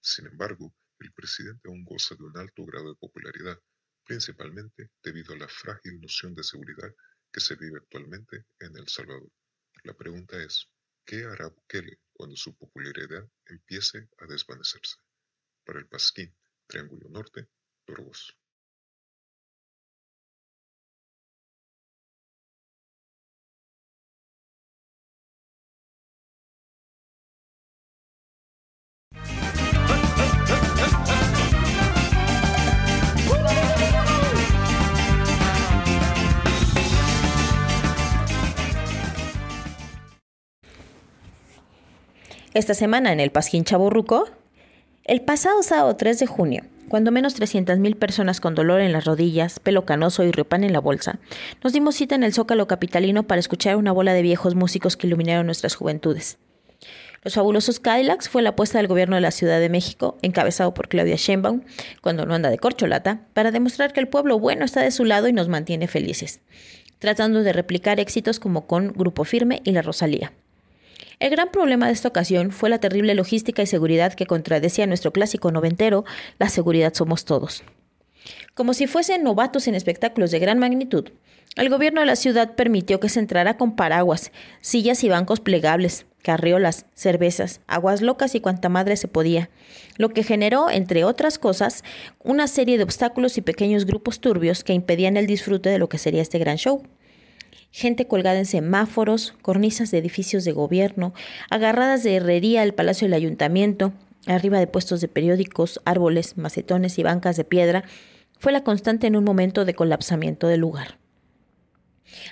Sin 0.00 0.26
embargo, 0.26 0.72
el 1.00 1.12
presidente 1.12 1.68
aún 1.68 1.84
goza 1.84 2.14
de 2.14 2.24
un 2.24 2.36
alto 2.36 2.64
grado 2.64 2.90
de 2.90 2.96
popularidad, 2.96 3.58
principalmente 4.04 4.90
debido 5.02 5.34
a 5.34 5.38
la 5.38 5.48
frágil 5.48 6.00
noción 6.00 6.34
de 6.34 6.44
seguridad 6.44 6.94
que 7.32 7.40
se 7.40 7.56
vive 7.56 7.78
actualmente 7.78 8.46
en 8.58 8.76
El 8.76 8.88
Salvador. 8.88 9.30
La 9.84 9.94
pregunta 9.94 10.42
es, 10.42 10.68
¿qué 11.04 11.24
hará 11.24 11.48
Bukele 11.48 12.00
cuando 12.12 12.36
su 12.36 12.56
popularidad 12.56 13.28
empiece 13.46 14.08
a 14.18 14.26
desvanecerse? 14.26 14.96
Para 15.64 15.78
el 15.78 15.86
Pasquín, 15.86 16.34
Triángulo 16.66 17.08
Norte, 17.08 17.48
Torgos. 17.84 18.39
Esta 42.52 42.74
semana 42.74 43.12
en 43.12 43.20
el 43.20 43.30
Pasquín 43.30 43.62
Chaburruco, 43.62 44.28
el 45.04 45.20
pasado 45.20 45.62
sábado 45.62 45.94
3 45.94 46.18
de 46.18 46.26
junio, 46.26 46.64
cuando 46.88 47.12
menos 47.12 47.40
300.000 47.40 47.94
personas 47.96 48.40
con 48.40 48.56
dolor 48.56 48.80
en 48.80 48.90
las 48.90 49.04
rodillas, 49.04 49.60
pelo 49.60 49.84
canoso 49.84 50.24
y 50.24 50.32
ripan 50.32 50.64
en 50.64 50.72
la 50.72 50.80
bolsa, 50.80 51.20
nos 51.62 51.72
dimos 51.72 51.94
cita 51.94 52.16
en 52.16 52.24
el 52.24 52.34
Zócalo 52.34 52.66
Capitalino 52.66 53.22
para 53.22 53.38
escuchar 53.38 53.76
una 53.76 53.92
bola 53.92 54.14
de 54.14 54.22
viejos 54.22 54.56
músicos 54.56 54.96
que 54.96 55.06
iluminaron 55.06 55.46
nuestras 55.46 55.76
juventudes. 55.76 56.38
Los 57.22 57.34
fabulosos 57.34 57.78
Cadillacs 57.78 58.28
fue 58.28 58.42
la 58.42 58.50
apuesta 58.50 58.78
del 58.78 58.88
gobierno 58.88 59.14
de 59.14 59.22
la 59.22 59.30
Ciudad 59.30 59.60
de 59.60 59.68
México, 59.68 60.18
encabezado 60.20 60.74
por 60.74 60.88
Claudia 60.88 61.14
Sheinbaum, 61.14 61.62
cuando 62.00 62.26
no 62.26 62.34
anda 62.34 62.50
de 62.50 62.58
corcholata, 62.58 63.28
para 63.32 63.52
demostrar 63.52 63.92
que 63.92 64.00
el 64.00 64.08
pueblo 64.08 64.40
bueno 64.40 64.64
está 64.64 64.80
de 64.80 64.90
su 64.90 65.04
lado 65.04 65.28
y 65.28 65.32
nos 65.32 65.46
mantiene 65.46 65.86
felices, 65.86 66.40
tratando 66.98 67.44
de 67.44 67.52
replicar 67.52 68.00
éxitos 68.00 68.40
como 68.40 68.66
con 68.66 68.92
Grupo 68.92 69.22
Firme 69.22 69.62
y 69.62 69.70
La 69.70 69.82
Rosalía. 69.82 70.32
El 71.20 71.28
gran 71.28 71.50
problema 71.50 71.86
de 71.86 71.92
esta 71.92 72.08
ocasión 72.08 72.50
fue 72.50 72.70
la 72.70 72.80
terrible 72.80 73.14
logística 73.14 73.62
y 73.62 73.66
seguridad 73.66 74.14
que 74.14 74.24
contradecía 74.24 74.86
nuestro 74.86 75.12
clásico 75.12 75.52
noventero, 75.52 76.06
la 76.38 76.48
seguridad 76.48 76.94
somos 76.94 77.26
todos. 77.26 77.62
Como 78.54 78.72
si 78.72 78.86
fuesen 78.86 79.22
novatos 79.22 79.68
en 79.68 79.74
espectáculos 79.74 80.30
de 80.30 80.38
gran 80.38 80.58
magnitud, 80.58 81.10
el 81.56 81.68
gobierno 81.68 82.00
de 82.00 82.06
la 82.06 82.16
ciudad 82.16 82.54
permitió 82.54 83.00
que 83.00 83.10
se 83.10 83.20
entrara 83.20 83.58
con 83.58 83.76
paraguas, 83.76 84.32
sillas 84.62 85.04
y 85.04 85.10
bancos 85.10 85.40
plegables, 85.40 86.06
carriolas, 86.22 86.86
cervezas, 86.94 87.60
aguas 87.66 88.00
locas 88.00 88.34
y 88.34 88.40
cuanta 88.40 88.70
madre 88.70 88.96
se 88.96 89.08
podía, 89.08 89.50
lo 89.98 90.08
que 90.08 90.22
generó, 90.22 90.70
entre 90.70 91.04
otras 91.04 91.38
cosas, 91.38 91.84
una 92.24 92.46
serie 92.46 92.78
de 92.78 92.84
obstáculos 92.84 93.36
y 93.36 93.42
pequeños 93.42 93.84
grupos 93.84 94.20
turbios 94.20 94.64
que 94.64 94.72
impedían 94.72 95.18
el 95.18 95.26
disfrute 95.26 95.68
de 95.68 95.78
lo 95.78 95.90
que 95.90 95.98
sería 95.98 96.22
este 96.22 96.38
gran 96.38 96.56
show 96.56 96.82
gente 97.70 98.06
colgada 98.06 98.38
en 98.38 98.46
semáforos, 98.46 99.34
cornisas 99.42 99.90
de 99.90 99.98
edificios 99.98 100.44
de 100.44 100.52
gobierno, 100.52 101.14
agarradas 101.50 102.02
de 102.02 102.16
herrería 102.16 102.62
al 102.62 102.74
Palacio 102.74 103.06
del 103.06 103.14
Ayuntamiento, 103.14 103.92
arriba 104.26 104.58
de 104.58 104.66
puestos 104.66 105.00
de 105.00 105.08
periódicos, 105.08 105.80
árboles, 105.84 106.36
macetones 106.36 106.98
y 106.98 107.02
bancas 107.02 107.36
de 107.36 107.44
piedra, 107.44 107.84
fue 108.38 108.52
la 108.52 108.64
constante 108.64 109.06
en 109.06 109.16
un 109.16 109.24
momento 109.24 109.64
de 109.64 109.74
colapsamiento 109.74 110.46
del 110.46 110.60
lugar. 110.60 110.98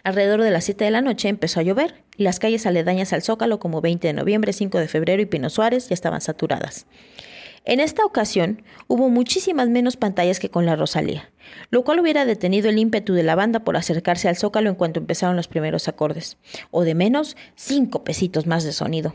Alrededor 0.03 0.43
de 0.43 0.51
las 0.51 0.65
7 0.65 0.85
de 0.85 0.91
la 0.91 1.01
noche 1.01 1.29
empezó 1.29 1.61
a 1.61 1.63
llover 1.63 2.03
y 2.17 2.25
las 2.25 2.39
calles 2.41 2.67
aledañas 2.67 3.13
al 3.13 3.23
Zócalo 3.23 3.59
como 3.61 3.81
20 3.81 4.09
de 4.09 4.13
noviembre, 4.13 4.53
5 4.53 4.79
de 4.79 4.89
febrero 4.89 5.23
y 5.23 5.27
Pino 5.27 5.51
Suárez 5.51 5.89
ya 5.89 5.95
estaban 5.95 6.21
saturadas. 6.21 6.87
En 7.65 7.81
esta 7.81 8.05
ocasión 8.05 8.63
hubo 8.87 9.09
muchísimas 9.09 9.69
menos 9.69 9.97
pantallas 9.97 10.39
que 10.41 10.51
con 10.51 10.67
la 10.67 10.77
Rosalía, 10.77 11.31
lo 11.71 11.85
cual 11.85 12.01
hubiera 12.01 12.25
detenido 12.25 12.69
el 12.69 12.79
ímpetu 12.79 13.13
de 13.15 13.23
la 13.23 13.35
banda 13.35 13.61
por 13.61 13.77
acercarse 13.77 14.29
al 14.29 14.37
zócalo 14.37 14.71
en 14.71 14.77
cuanto 14.77 15.01
empezaron 15.01 15.37
los 15.37 15.49
primeros 15.49 15.89
acordes, 15.89 16.39
o 16.71 16.85
de 16.85 16.95
menos 16.95 17.37
cinco 17.55 18.05
pesitos 18.05 18.47
más 18.47 18.65
de 18.65 18.73
sonido. 18.73 19.15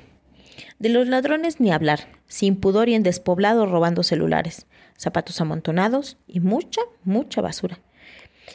De 0.80 0.90
los 0.90 1.08
ladrones 1.08 1.60
ni 1.60 1.72
hablar, 1.72 2.08
sin 2.28 2.56
pudor 2.56 2.90
y 2.90 2.96
en 2.96 3.04
despoblado 3.04 3.66
robando 3.66 4.04
celulares, 4.04 4.68
zapatos 4.98 5.42
amontonados 5.42 6.18
y 6.28 6.40
mucha, 6.40 6.82
mucha 7.04 7.42
basura. 7.42 7.80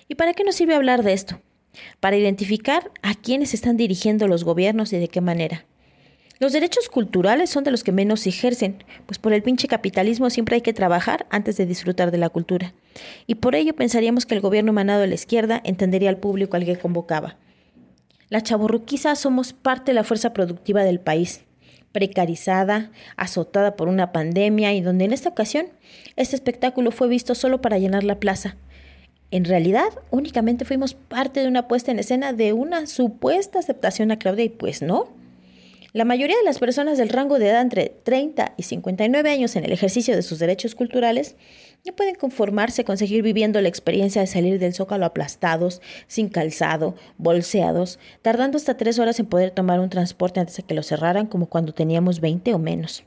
¿Y 0.09 0.15
para 0.15 0.35
qué 0.35 0.45
nos 0.45 0.55
sirve 0.55 0.75
hablar 0.75 1.03
de 1.03 1.13
esto? 1.13 1.41
Para 2.01 2.17
identificar 2.17 2.91
a 3.03 3.15
quiénes 3.15 3.55
están 3.55 3.77
dirigiendo 3.77 4.29
los 4.29 4.45
gobiernos 4.45 4.93
y 4.93 4.99
de 4.99 5.09
qué 5.09 5.21
manera. 5.21 5.65
Los 6.41 6.53
derechos 6.53 6.89
culturales 6.89 7.51
son 7.51 7.65
de 7.65 7.73
los 7.73 7.83
que 7.83 7.91
menos 7.91 8.21
se 8.21 8.29
ejercen, 8.29 8.85
pues 9.07 9.19
por 9.19 9.33
el 9.33 9.43
pinche 9.43 9.67
capitalismo 9.67 10.31
siempre 10.31 10.55
hay 10.55 10.61
que 10.61 10.73
trabajar 10.73 11.27
antes 11.31 11.57
de 11.57 11.67
disfrutar 11.67 12.13
de 12.13 12.19
la 12.19 12.29
cultura. 12.29 12.75
Y 13.27 13.37
por 13.37 13.57
ello 13.57 13.75
pensaríamos 13.75 14.25
que 14.25 14.37
el 14.37 14.41
gobierno 14.41 14.71
emanado 14.71 15.01
de 15.01 15.09
la 15.09 15.15
izquierda 15.15 15.61
entendería 15.65 16.11
al 16.11 16.19
público 16.19 16.57
al 16.57 16.65
que 16.65 16.77
convocaba. 16.77 17.37
La 18.29 18.43
chaburruquiza 18.43 19.17
somos 19.17 19.53
parte 19.53 19.91
de 19.91 19.95
la 19.95 20.05
fuerza 20.05 20.33
productiva 20.33 20.85
del 20.85 21.01
país, 21.01 21.45
precarizada, 21.91 22.93
azotada 23.17 23.75
por 23.75 23.89
una 23.89 24.13
pandemia 24.13 24.73
y 24.75 24.81
donde 24.81 25.07
en 25.07 25.13
esta 25.13 25.31
ocasión 25.31 25.67
este 26.15 26.37
espectáculo 26.37 26.93
fue 26.93 27.09
visto 27.09 27.35
solo 27.35 27.61
para 27.61 27.79
llenar 27.79 28.05
la 28.05 28.21
plaza. 28.21 28.57
En 29.31 29.45
realidad, 29.45 29.89
únicamente 30.11 30.65
fuimos 30.65 30.95
parte 30.95 31.41
de 31.41 31.49
una 31.49 31.67
puesta 31.67 31.91
en 31.91 31.99
escena 31.99 32.33
de 32.33 32.53
una 32.53 32.87
supuesta 32.87 33.59
aceptación 33.59 34.13
a 34.13 34.19
Claudia 34.19 34.45
y 34.45 34.51
pues 34.51 34.83
no. 34.83 35.18
La 35.95 36.05
mayoría 36.05 36.37
de 36.37 36.45
las 36.45 36.59
personas 36.59 36.99
del 36.99 37.09
rango 37.09 37.39
de 37.39 37.49
edad 37.49 37.63
entre 37.63 37.95
30 38.03 38.53
y 38.59 38.65
59 38.65 39.31
años 39.31 39.57
en 39.57 39.65
el 39.65 39.73
ejercicio 39.73 40.15
de 40.15 40.21
sus 40.21 40.39
derechos 40.39 40.75
culturales 40.75 41.35
no 41.87 41.97
pueden 41.97 42.15
conformarse 42.15 42.85
con 42.85 42.99
seguir 42.99 43.23
viviendo 43.23 43.59
la 43.63 43.69
experiencia 43.69 44.21
de 44.21 44.27
salir 44.27 44.59
del 44.59 44.75
zócalo 44.75 45.07
aplastados, 45.07 45.81
sin 46.07 46.29
calzado, 46.29 46.95
bolseados, 47.17 47.99
tardando 48.21 48.59
hasta 48.59 48.77
tres 48.77 48.99
horas 48.99 49.19
en 49.19 49.27
poder 49.27 49.51
tomar 49.51 49.81
un 49.81 49.89
transporte 49.89 50.41
antes 50.41 50.59
de 50.59 50.65
que 50.65 50.75
lo 50.75 50.83
cerraran 50.83 51.27
como 51.27 51.47
cuando 51.47 51.73
teníamos 51.73 52.21
20 52.21 52.53
o 52.53 52.59
menos. 52.59 53.05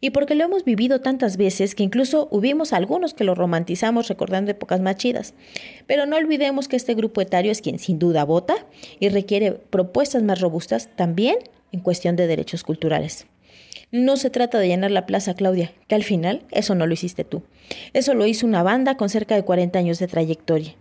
Y 0.00 0.10
porque 0.10 0.34
lo 0.34 0.44
hemos 0.44 0.64
vivido 0.64 1.02
tantas 1.02 1.36
veces 1.36 1.74
que 1.74 1.82
incluso 1.82 2.28
hubimos 2.30 2.72
algunos 2.72 3.12
que 3.12 3.24
lo 3.24 3.34
romantizamos 3.34 4.08
recordando 4.08 4.50
épocas 4.50 4.80
más 4.80 4.96
chidas. 4.96 5.34
Pero 5.86 6.06
no 6.06 6.16
olvidemos 6.16 6.68
que 6.68 6.76
este 6.76 6.94
grupo 6.94 7.20
etario 7.20 7.52
es 7.52 7.60
quien 7.60 7.78
sin 7.78 7.98
duda 7.98 8.24
vota 8.24 8.54
y 9.00 9.10
requiere 9.10 9.52
propuestas 9.52 10.22
más 10.22 10.40
robustas 10.40 10.88
también 10.96 11.36
en 11.72 11.80
cuestión 11.80 12.16
de 12.16 12.26
derechos 12.26 12.62
culturales. 12.62 13.26
No 13.92 14.16
se 14.16 14.30
trata 14.30 14.58
de 14.58 14.68
llenar 14.68 14.90
la 14.90 15.06
plaza, 15.06 15.34
Claudia, 15.34 15.72
que 15.86 15.94
al 15.94 16.02
final 16.02 16.42
eso 16.50 16.74
no 16.74 16.86
lo 16.86 16.94
hiciste 16.94 17.24
tú. 17.24 17.42
Eso 17.92 18.14
lo 18.14 18.26
hizo 18.26 18.46
una 18.46 18.62
banda 18.62 18.96
con 18.96 19.08
cerca 19.08 19.36
de 19.36 19.44
40 19.44 19.78
años 19.78 19.98
de 19.98 20.08
trayectoria. 20.08 20.74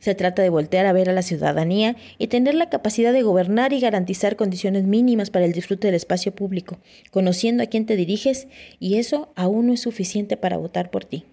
Se 0.00 0.14
trata 0.14 0.42
de 0.42 0.48
voltear 0.48 0.86
a 0.86 0.92
ver 0.92 1.10
a 1.10 1.12
la 1.12 1.22
ciudadanía 1.22 1.96
y 2.18 2.28
tener 2.28 2.54
la 2.54 2.70
capacidad 2.70 3.12
de 3.12 3.22
gobernar 3.22 3.72
y 3.72 3.80
garantizar 3.80 4.36
condiciones 4.36 4.84
mínimas 4.84 5.30
para 5.30 5.44
el 5.44 5.52
disfrute 5.52 5.88
del 5.88 5.96
espacio 5.96 6.34
público, 6.34 6.78
conociendo 7.10 7.62
a 7.62 7.66
quién 7.66 7.84
te 7.84 7.96
diriges, 7.96 8.46
y 8.78 8.98
eso 8.98 9.32
aún 9.34 9.66
no 9.66 9.72
es 9.72 9.80
suficiente 9.80 10.36
para 10.36 10.56
votar 10.56 10.90
por 10.90 11.04
ti. 11.04 11.24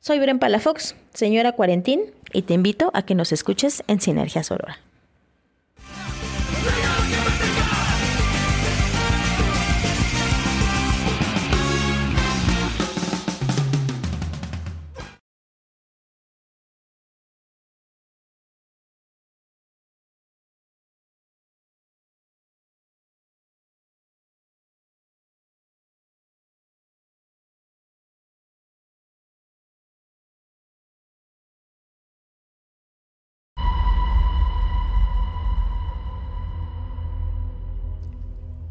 Soy 0.00 0.18
Bren 0.20 0.38
Palafox, 0.38 0.94
señora 1.14 1.52
Cuarentín, 1.52 2.02
y 2.32 2.42
te 2.42 2.54
invito 2.54 2.90
a 2.94 3.04
que 3.04 3.14
nos 3.14 3.32
escuches 3.32 3.82
en 3.88 4.00
Sinergia 4.00 4.44
Sorora. 4.44 4.85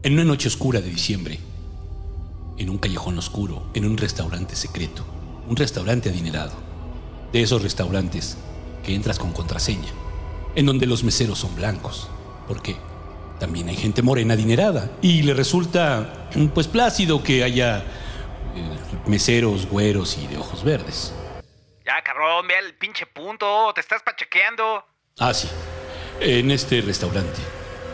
En 0.06 0.14
una 0.14 0.24
noche 0.24 0.50
oscura 0.50 0.82
de 0.82 0.92
diciembre, 0.92 1.40
en 2.60 2.70
un 2.70 2.78
callejón 2.78 3.18
oscuro, 3.18 3.72
en 3.74 3.86
un 3.86 3.98
restaurante 3.98 4.56
secreto, 4.56 5.04
un 5.48 5.56
restaurante 5.56 6.10
adinerado, 6.10 6.54
de 7.34 7.42
esos 7.42 7.64
restaurantes 7.64 8.38
que 8.86 8.94
entras 8.94 9.18
con 9.18 9.34
contraseña, 9.34 9.90
en 10.54 10.68
donde 10.68 10.86
los 10.86 11.04
meseros 11.04 11.40
son 11.40 11.56
blancos, 11.56 12.08
porque 12.48 12.76
también 13.40 13.68
hay 13.68 13.78
gente 13.78 14.04
morena 14.04 14.36
adinerada 14.36 14.92
y 15.02 15.24
le 15.24 15.34
resulta 15.34 16.30
pues 16.54 16.68
plácido 16.68 17.24
que 17.24 17.44
haya 17.44 17.80
eh, 17.80 18.78
meseros 19.08 19.66
güeros 19.66 20.20
y 20.20 20.28
de 20.28 20.38
ojos 20.38 20.64
verdes. 20.64 21.16
Ya, 21.84 22.04
cabrón, 22.04 22.48
ve 22.48 22.60
el 22.60 22.76
pinche 22.76 23.08
punto, 23.08 23.72
te 23.74 23.82
estás 23.82 24.04
pachequeando. 24.04 24.86
Ah, 25.18 25.34
sí. 25.34 25.48
En 26.20 26.52
este 26.52 26.82
restaurante 26.82 27.42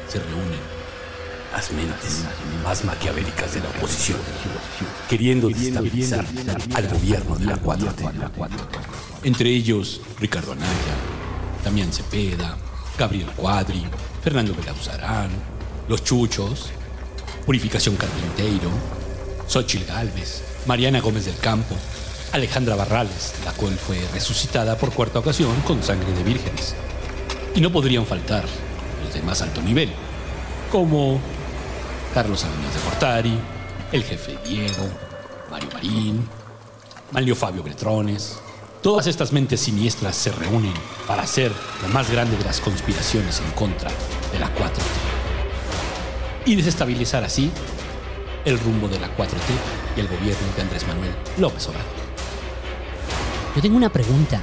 se 0.10 0.20
reúnen 0.20 0.71
las 1.52 1.72
mentes 1.72 2.24
más 2.64 2.84
maquiavélicas 2.86 3.54
de 3.54 3.60
la 3.60 3.70
oposición, 3.70 4.18
queriendo 5.10 5.50
destabilizar 5.50 6.26
al 6.76 6.88
gobierno 6.88 7.36
de 7.38 7.46
la 7.46 7.62
4T. 7.62 8.12
Entre 9.24 9.50
ellos, 9.50 10.02
Ricardo 10.20 10.54
Anaya, 10.54 10.96
Damián 11.64 11.92
Cepeda, 11.92 12.58
Gabriel 12.98 13.28
Cuadri, 13.36 13.84
Fernando 14.24 14.56
Belauzarán, 14.56 15.30
Los 15.88 16.04
Chuchos, 16.04 16.70
Purificación 17.46 17.96
Carpinteiro, 17.96 18.70
Xochil 19.48 19.86
Gálvez, 19.86 20.44
Mariana 20.66 21.02
Gómez 21.02 21.26
del 21.26 21.38
Campo, 21.38 21.76
Alejandra 22.32 22.76
Barrales, 22.76 23.34
la 23.44 23.52
cual 23.52 23.74
fue 23.76 24.00
resucitada 24.14 24.78
por 24.78 24.94
cuarta 24.94 25.20
ocasión 25.20 25.54
con 25.62 25.84
sangre 25.84 26.14
de 26.14 26.24
vírgenes. 26.24 26.76
Y 27.54 27.60
no 27.60 27.72
podrían 27.72 28.06
faltar 28.06 28.46
los 29.04 29.14
de 29.14 29.22
más 29.22 29.42
alto 29.42 29.62
nivel, 29.62 29.90
como 30.72 31.20
Carlos 32.14 32.42
Salinas 32.42 32.74
de 32.74 32.82
Cortari, 32.82 33.40
el 33.92 34.04
jefe 34.04 34.38
Diego, 34.46 34.90
Mario 35.50 35.70
Marín, 35.74 36.28
Manlio 37.12 37.36
Fabio 37.36 37.64
Beltrones. 37.64 38.38
Todas 38.82 39.08
estas 39.08 39.32
mentes 39.32 39.62
siniestras 39.62 40.16
se 40.16 40.32
reúnen 40.32 40.74
para 41.08 41.24
hacer 41.24 41.52
la 41.82 41.88
más 41.90 42.12
grande 42.12 42.36
de 42.38 42.44
las 42.44 42.60
conspiraciones 42.60 43.40
en 43.40 43.52
contra 43.52 43.90
de 44.32 44.40
la 44.40 44.48
4T. 44.48 44.82
Y 46.46 46.56
desestabilizar 46.56 47.24
así 47.24 47.52
el 48.44 48.60
rumbo 48.60 48.88
de 48.88 49.00
la 49.00 49.08
4T 49.16 49.96
y 49.96 50.00
el 50.00 50.08
gobierno 50.08 50.48
de 50.56 50.62
Andrés 50.64 50.86
Manuel 50.88 51.12
López 51.38 51.68
Obrador. 51.68 51.92
Yo 53.56 53.62
tengo 53.62 53.78
una 53.78 53.92
pregunta. 53.92 54.42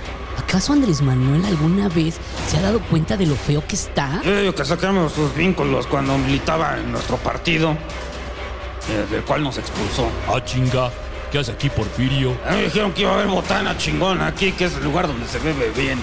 ¿Acaso 0.49 0.73
Andrés 0.73 1.03
Manuel 1.03 1.45
alguna 1.45 1.91
vez 1.91 2.17
se 2.49 2.57
ha 2.57 2.63
dado 2.63 2.81
cuenta 2.81 3.19
de 3.19 3.27
lo 3.27 3.37
feo 3.37 3.63
que 3.67 3.77
está? 3.77 4.23
Yo 4.25 4.35
digo 4.35 4.55
que 4.55 4.65
sacamos 4.65 5.13
sus 5.13 5.35
vínculos 5.35 5.87
cuando 5.87 6.17
militaba 6.17 6.79
en 6.79 6.91
nuestro 6.91 7.19
partido, 7.19 7.73
eh, 7.73 9.07
del 9.11 9.23
cual 9.25 9.43
nos 9.43 9.59
expulsó. 9.59 10.09
Ah, 10.27 10.43
chinga. 10.43 10.91
¿Qué 11.31 11.39
hace 11.39 11.53
aquí, 11.53 11.69
Porfirio? 11.69 12.35
A 12.47 12.53
mí 12.53 12.57
me 12.57 12.63
dijeron 12.63 12.95
que 12.95 13.03
iba 13.03 13.11
a 13.11 13.15
haber 13.17 13.27
botana 13.27 13.77
chingona 13.77 14.29
aquí, 14.29 14.53
que 14.53 14.65
es 14.65 14.75
el 14.77 14.85
lugar 14.85 15.07
donde 15.07 15.29
se 15.29 15.39
bebe 15.39 15.71
bien. 15.77 15.99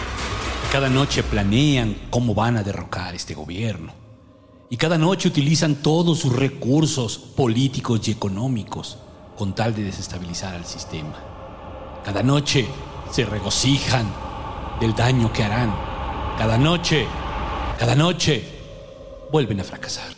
Cada 0.72 0.90
noche 0.90 1.24
planean 1.24 1.98
cómo 2.12 2.36
van 2.36 2.58
a 2.58 2.62
derrocar 2.62 3.16
este 3.16 3.34
gobierno. 3.34 3.94
Y 4.70 4.78
cada 4.78 5.00
noche 5.00 5.28
utilizan 5.28 5.74
todos 5.78 6.20
sus 6.20 6.36
recursos 6.36 7.18
políticos 7.18 8.08
y 8.08 8.12
económicos 8.12 9.00
con 9.36 9.56
tal 9.56 9.74
de 9.74 9.86
desestabilizar 9.86 10.54
al 10.54 10.66
sistema. 10.66 11.16
Cada 12.06 12.22
noche 12.22 12.68
se 13.12 13.26
regocijan 13.26 14.06
del 14.80 14.94
daño 14.96 15.32
que 15.32 15.44
harán. 15.44 15.74
Cada 16.38 16.58
noche, 16.58 17.08
cada 17.80 17.96
noche, 17.96 18.44
vuelven 19.32 19.60
a 19.60 19.64
fracasar. 19.64 20.16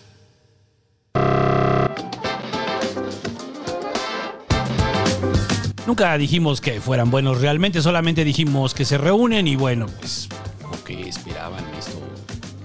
Nunca 5.88 6.18
dijimos 6.18 6.60
que 6.60 6.82
fueran 6.82 7.10
buenos 7.10 7.40
realmente, 7.40 7.82
solamente 7.82 8.26
dijimos 8.26 8.74
que 8.74 8.84
se 8.84 8.98
reúnen 8.98 9.48
y 9.48 9.56
bueno, 9.56 9.86
pues 10.00 10.28
como 10.62 10.84
que 10.84 11.08
esperaban 11.08 11.64
esto 11.80 11.98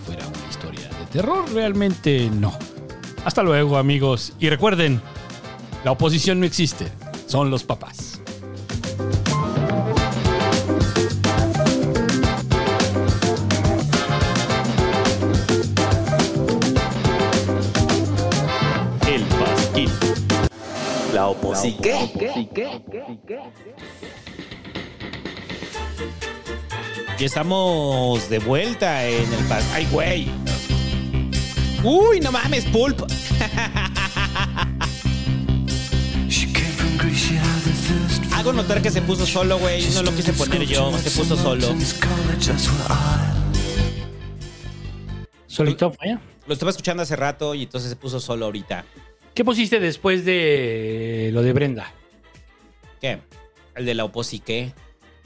fuera 0.05 0.27
una 0.27 0.51
historia 0.51 0.89
de 0.99 1.07
terror, 1.07 1.49
realmente 1.53 2.29
no. 2.33 2.53
Hasta 3.25 3.45
luego 3.45 3.79
amigos 3.79 4.33
y 4.41 4.49
recuerden, 4.49 5.01
la 5.85 5.93
oposición 5.93 6.41
no 6.41 6.47
existe, 6.47 6.89
son 7.29 7.49
los 7.49 7.63
papás. 7.63 8.12
Oposiqué. 21.33 21.95
Y 27.19 27.25
estamos 27.25 28.29
de 28.29 28.39
vuelta 28.41 29.07
en 29.07 29.33
el 29.33 29.41
pas- 29.49 29.65
¡Ay, 29.75 29.87
güey! 29.93 30.29
¡Uy, 31.85 32.21
no 32.21 32.33
mames, 32.33 32.65
Pulp! 32.67 33.01
Hago 38.35 38.53
notar 38.53 38.83
que 38.83 38.91
se 38.91 39.03
puso 39.03 39.25
solo, 39.27 39.59
güey. 39.59 39.87
No 39.95 40.03
lo 40.03 40.15
quise 40.15 40.33
poner 40.33 40.63
yo, 40.67 40.97
se 40.99 41.11
puso 41.13 41.37
solo. 41.37 41.69
¿Solito 45.47 45.93
fue? 45.93 46.19
Lo 46.47 46.55
estaba 46.55 46.71
escuchando 46.71 47.03
hace 47.05 47.15
rato 47.15 47.55
y 47.55 47.63
entonces 47.65 47.91
se 47.91 47.97
puso 47.97 48.19
solo 48.19 48.47
ahorita. 48.47 48.85
¿Qué 49.35 49.45
pusiste 49.45 49.81
después 49.81 50.25
de 50.25 51.31
lo 51.33 51.43
de 51.43 51.53
Brenda? 51.53 51.93
¿Qué? 53.01 53.19
El 53.75 53.87
de 53.87 53.95
la 53.95 54.05
oposique. 54.05 54.73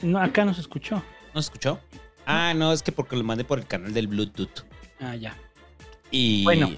No, 0.02 0.18
acá 0.20 0.44
no 0.44 0.54
se 0.54 0.60
escuchó. 0.60 1.02
¿No 1.34 1.42
se 1.42 1.46
escuchó? 1.46 1.80
Ah, 2.24 2.54
no, 2.54 2.72
es 2.72 2.82
que 2.82 2.92
porque 2.92 3.16
lo 3.16 3.24
mandé 3.24 3.44
por 3.44 3.58
el 3.58 3.66
canal 3.66 3.92
del 3.92 4.06
Bluetooth. 4.06 4.64
Ah, 5.00 5.16
ya. 5.16 5.36
Y. 6.10 6.44
Bueno. 6.44 6.70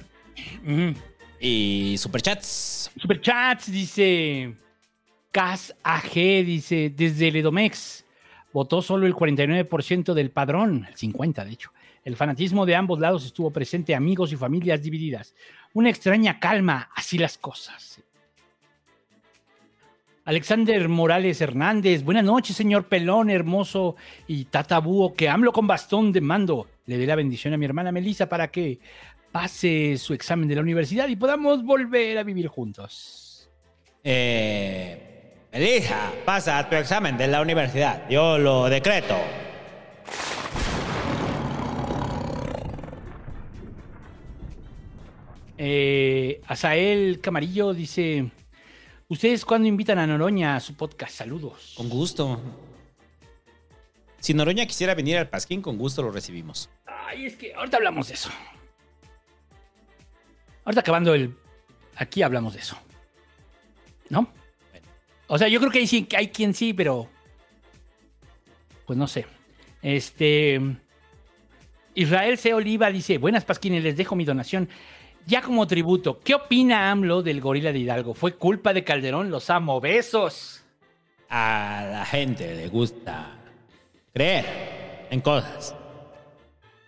Y 1.40 1.96
superchats. 1.98 2.90
Superchats, 2.96 3.70
dice 3.70 4.54
Cas 5.30 5.74
AG, 5.82 6.14
dice, 6.44 6.92
desde 6.94 7.28
el 7.28 7.36
Edomex, 7.36 8.04
votó 8.52 8.80
solo 8.80 9.06
el 9.06 9.14
49% 9.14 10.14
del 10.14 10.30
padrón, 10.30 10.86
el 10.88 10.96
50% 10.96 11.44
de 11.44 11.52
hecho. 11.52 11.72
El 12.04 12.16
fanatismo 12.16 12.64
de 12.64 12.74
ambos 12.74 12.98
lados 12.98 13.26
estuvo 13.26 13.50
presente, 13.50 13.94
amigos 13.94 14.32
y 14.32 14.36
familias 14.36 14.82
divididas. 14.82 15.34
Una 15.74 15.90
extraña 15.90 16.40
calma, 16.40 16.90
así 16.94 17.18
las 17.18 17.38
cosas. 17.38 18.02
Alexander 20.24 20.88
Morales 20.88 21.40
Hernández, 21.40 22.02
buenas 22.02 22.24
noches, 22.24 22.54
señor 22.54 22.86
Pelón, 22.86 23.30
hermoso 23.30 23.96
y 24.26 24.44
Tata 24.44 24.78
Búho, 24.78 25.14
que 25.14 25.28
AMLO 25.28 25.52
con 25.52 25.66
bastón 25.66 26.12
de 26.12 26.20
mando. 26.20 26.68
Le 26.84 26.98
dé 26.98 27.06
la 27.06 27.16
bendición 27.16 27.54
a 27.54 27.56
mi 27.56 27.64
hermana 27.64 27.92
Melissa 27.92 28.28
para 28.28 28.48
que 28.48 28.78
pase 29.32 29.96
su 29.96 30.12
examen 30.12 30.48
de 30.48 30.56
la 30.56 30.60
universidad 30.60 31.08
y 31.08 31.16
podamos 31.16 31.64
volver 31.64 32.18
a 32.18 32.24
vivir 32.24 32.48
juntos. 32.48 33.48
Eh. 34.04 35.18
Elija, 35.50 36.12
pasa 36.26 36.68
tu 36.68 36.76
examen 36.76 37.16
de 37.16 37.26
la 37.26 37.40
universidad. 37.40 38.06
Yo 38.10 38.36
lo 38.36 38.68
decreto. 38.68 39.16
Eh, 45.58 46.40
Asael 46.46 47.20
Camarillo 47.20 47.74
dice: 47.74 48.30
¿Ustedes 49.08 49.44
cuándo 49.44 49.66
invitan 49.68 49.98
a 49.98 50.06
Noroña 50.06 50.54
a 50.56 50.60
su 50.60 50.74
podcast? 50.74 51.14
Saludos. 51.16 51.74
Con 51.76 51.88
gusto. 51.88 52.40
Si 54.20 54.34
Noroña 54.34 54.66
quisiera 54.66 54.94
venir 54.94 55.16
al 55.16 55.28
Pasquín, 55.28 55.60
con 55.62 55.76
gusto 55.78 56.02
lo 56.02 56.10
recibimos. 56.10 56.70
Ay, 56.86 57.26
es 57.26 57.36
que 57.36 57.54
ahorita 57.54 57.76
hablamos 57.78 58.08
de 58.08 58.14
eso. 58.14 58.30
Ahorita 60.64 60.80
acabando 60.80 61.14
el. 61.14 61.34
Aquí 61.96 62.22
hablamos 62.22 62.54
de 62.54 62.60
eso. 62.60 62.76
¿No? 64.10 64.32
O 65.26 65.36
sea, 65.38 65.48
yo 65.48 65.58
creo 65.60 65.70
que 65.72 65.80
hay, 65.80 65.86
sí- 65.86 66.08
hay 66.16 66.28
quien 66.28 66.54
sí, 66.54 66.72
pero. 66.72 67.08
Pues 68.86 68.96
no 68.98 69.06
sé. 69.08 69.26
Este. 69.82 70.60
Israel 71.94 72.38
C. 72.38 72.54
Oliva 72.54 72.90
dice: 72.90 73.18
Buenas 73.18 73.44
Pasquines, 73.44 73.82
les 73.82 73.96
dejo 73.96 74.14
mi 74.14 74.24
donación. 74.24 74.68
Ya 75.28 75.42
como 75.42 75.66
tributo, 75.66 76.20
¿qué 76.20 76.34
opina 76.34 76.90
AMLO 76.90 77.22
del 77.22 77.42
gorila 77.42 77.70
de 77.70 77.80
Hidalgo? 77.80 78.14
¿Fue 78.14 78.36
culpa 78.36 78.72
de 78.72 78.82
Calderón? 78.82 79.30
Los 79.30 79.50
amo. 79.50 79.78
Besos. 79.78 80.64
A 81.28 81.86
la 81.92 82.06
gente 82.06 82.54
le 82.54 82.68
gusta 82.68 83.36
creer 84.14 84.46
en 85.10 85.20
cosas. 85.20 85.76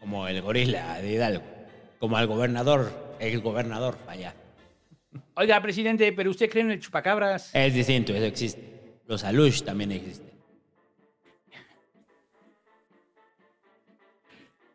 Como 0.01 0.27
el 0.27 0.41
gorila 0.41 1.03
de 1.03 1.13
Hidalgo. 1.13 1.45
Como 1.99 2.17
al 2.17 2.27
gobernador, 2.27 2.91
el 3.19 3.43
gobernador, 3.43 3.99
vaya. 4.07 4.35
Oiga, 5.35 5.61
presidente, 5.61 6.11
¿pero 6.15 6.31
usted 6.31 6.49
cree 6.49 6.65
en 6.65 6.71
el 6.71 6.81
chupacabras? 6.81 7.55
Es 7.55 7.75
distinto, 7.75 8.15
eso 8.15 8.25
existe. 8.25 9.01
Los 9.07 9.23
alush 9.23 9.65
también 9.65 9.93
existen. 9.93 10.30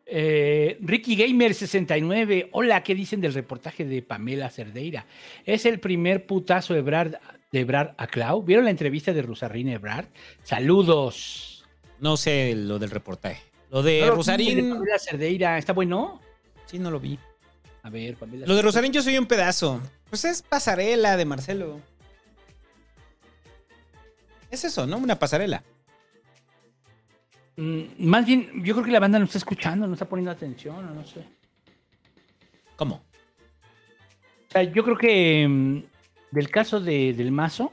Eh, 0.08 0.78
Ricky 0.80 1.16
Gamer 1.16 1.52
69, 1.52 2.50
hola, 2.52 2.82
¿qué 2.84 2.94
dicen 2.94 3.20
del 3.20 3.34
reportaje 3.34 3.84
de 3.84 4.02
Pamela 4.02 4.50
Cerdeira? 4.50 5.04
Es 5.44 5.66
el 5.66 5.80
primer 5.80 6.26
putazo 6.26 6.74
de 6.74 6.82
Brad, 6.82 7.14
de 7.50 7.64
Brad 7.64 7.90
a 7.98 8.06
Clau. 8.06 8.42
¿Vieron 8.42 8.64
la 8.66 8.70
entrevista 8.70 9.12
de 9.12 9.22
Rosarrín 9.22 9.68
Ebrard? 9.68 10.06
Saludos. 10.44 11.64
No 11.98 12.16
sé 12.16 12.54
lo 12.54 12.78
del 12.78 12.90
reportaje. 12.90 13.42
Lo 13.70 13.82
de 13.82 14.02
No 14.06 14.14
Rosarín. 14.14 14.56
de 14.68 14.74
Pamela 14.74 14.98
Cerdeira, 14.98 15.58
¿está 15.58 15.72
bueno? 15.72 16.20
Sí, 16.66 16.78
no 16.78 16.90
lo 16.92 17.00
vi. 17.00 17.18
A 17.82 17.90
ver, 17.90 18.14
Pamela 18.16 18.46
Lo 18.46 18.54
de 18.54 18.62
Rosarín 18.62 18.92
yo 18.92 19.02
soy 19.02 19.18
un 19.18 19.26
pedazo. 19.26 19.80
Pues 20.08 20.24
es 20.24 20.40
pasarela 20.42 21.16
de 21.16 21.24
Marcelo. 21.24 21.80
Es 24.52 24.64
eso, 24.64 24.86
¿no? 24.86 24.98
Una 24.98 25.18
pasarela. 25.18 25.64
Mm, 27.56 27.82
más 27.98 28.26
bien, 28.26 28.62
yo 28.62 28.74
creo 28.74 28.84
que 28.84 28.92
la 28.92 29.00
banda 29.00 29.18
no 29.18 29.24
está 29.24 29.38
escuchando, 29.38 29.86
no 29.86 29.94
está 29.94 30.08
poniendo 30.08 30.30
atención, 30.30 30.76
o 30.76 30.94
no 30.94 31.04
sé. 31.04 31.24
¿Cómo? 32.76 32.96
O 32.96 34.50
sea, 34.50 34.62
yo 34.62 34.84
creo 34.84 34.96
que 34.96 35.46
mm, 35.48 35.82
del 36.30 36.50
caso 36.50 36.80
de, 36.80 37.14
del 37.14 37.32
mazo, 37.32 37.72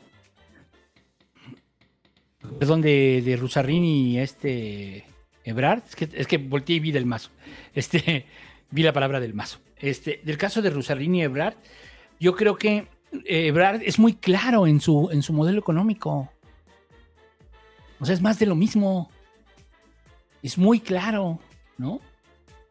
perdón, 2.59 2.81
de, 2.81 3.21
de 3.23 3.35
Rusarín 3.35 3.83
y 3.83 4.19
este 4.19 5.05
Ebrard, 5.43 5.83
es 5.87 5.95
que, 5.95 6.09
es 6.13 6.27
que 6.27 6.37
volteé 6.37 6.77
y 6.77 6.79
vi 6.79 6.91
del 6.91 7.05
mazo. 7.05 7.29
Este, 7.73 8.25
vi 8.71 8.83
la 8.83 8.93
palabra 8.93 9.19
del 9.19 9.33
mazo. 9.33 9.59
Este, 9.77 10.21
del 10.23 10.37
caso 10.37 10.61
de 10.61 10.69
Rusarín 10.69 11.15
y 11.15 11.23
Ebrard, 11.23 11.55
yo 12.19 12.35
creo 12.35 12.55
que 12.55 12.87
eh, 13.25 13.47
Ebrard 13.47 13.81
es 13.83 13.99
muy 13.99 14.13
claro 14.13 14.65
en 14.65 14.79
su, 14.79 15.09
en 15.11 15.21
su 15.21 15.33
modelo 15.33 15.59
económico. 15.59 16.31
O 17.99 18.05
sea, 18.05 18.15
es 18.15 18.21
más 18.21 18.39
de 18.39 18.45
lo 18.45 18.55
mismo. 18.55 19.09
Es 20.43 20.57
muy 20.57 20.81
claro, 20.81 21.39
¿no? 21.77 22.01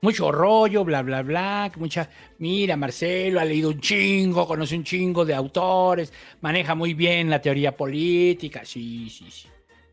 Mucho 0.02 0.31
rollo, 0.31 0.84
bla, 0.84 1.02
bla, 1.02 1.23
bla. 1.23 1.73
Mucha, 1.76 2.09
mira, 2.39 2.76
Marcelo 2.76 3.41
ha 3.41 3.44
leído 3.44 3.70
un 3.70 3.81
chingo, 3.81 4.47
conoce 4.47 4.76
un 4.76 4.84
chingo 4.84 5.25
de 5.25 5.34
autores, 5.34 6.12
maneja 6.41 6.75
muy 6.75 6.92
bien 6.92 7.31
la 7.31 7.41
teoría 7.41 7.75
política. 7.76 8.65
Sí, 8.65 9.09
sí, 9.09 9.31
sí. 9.31 9.49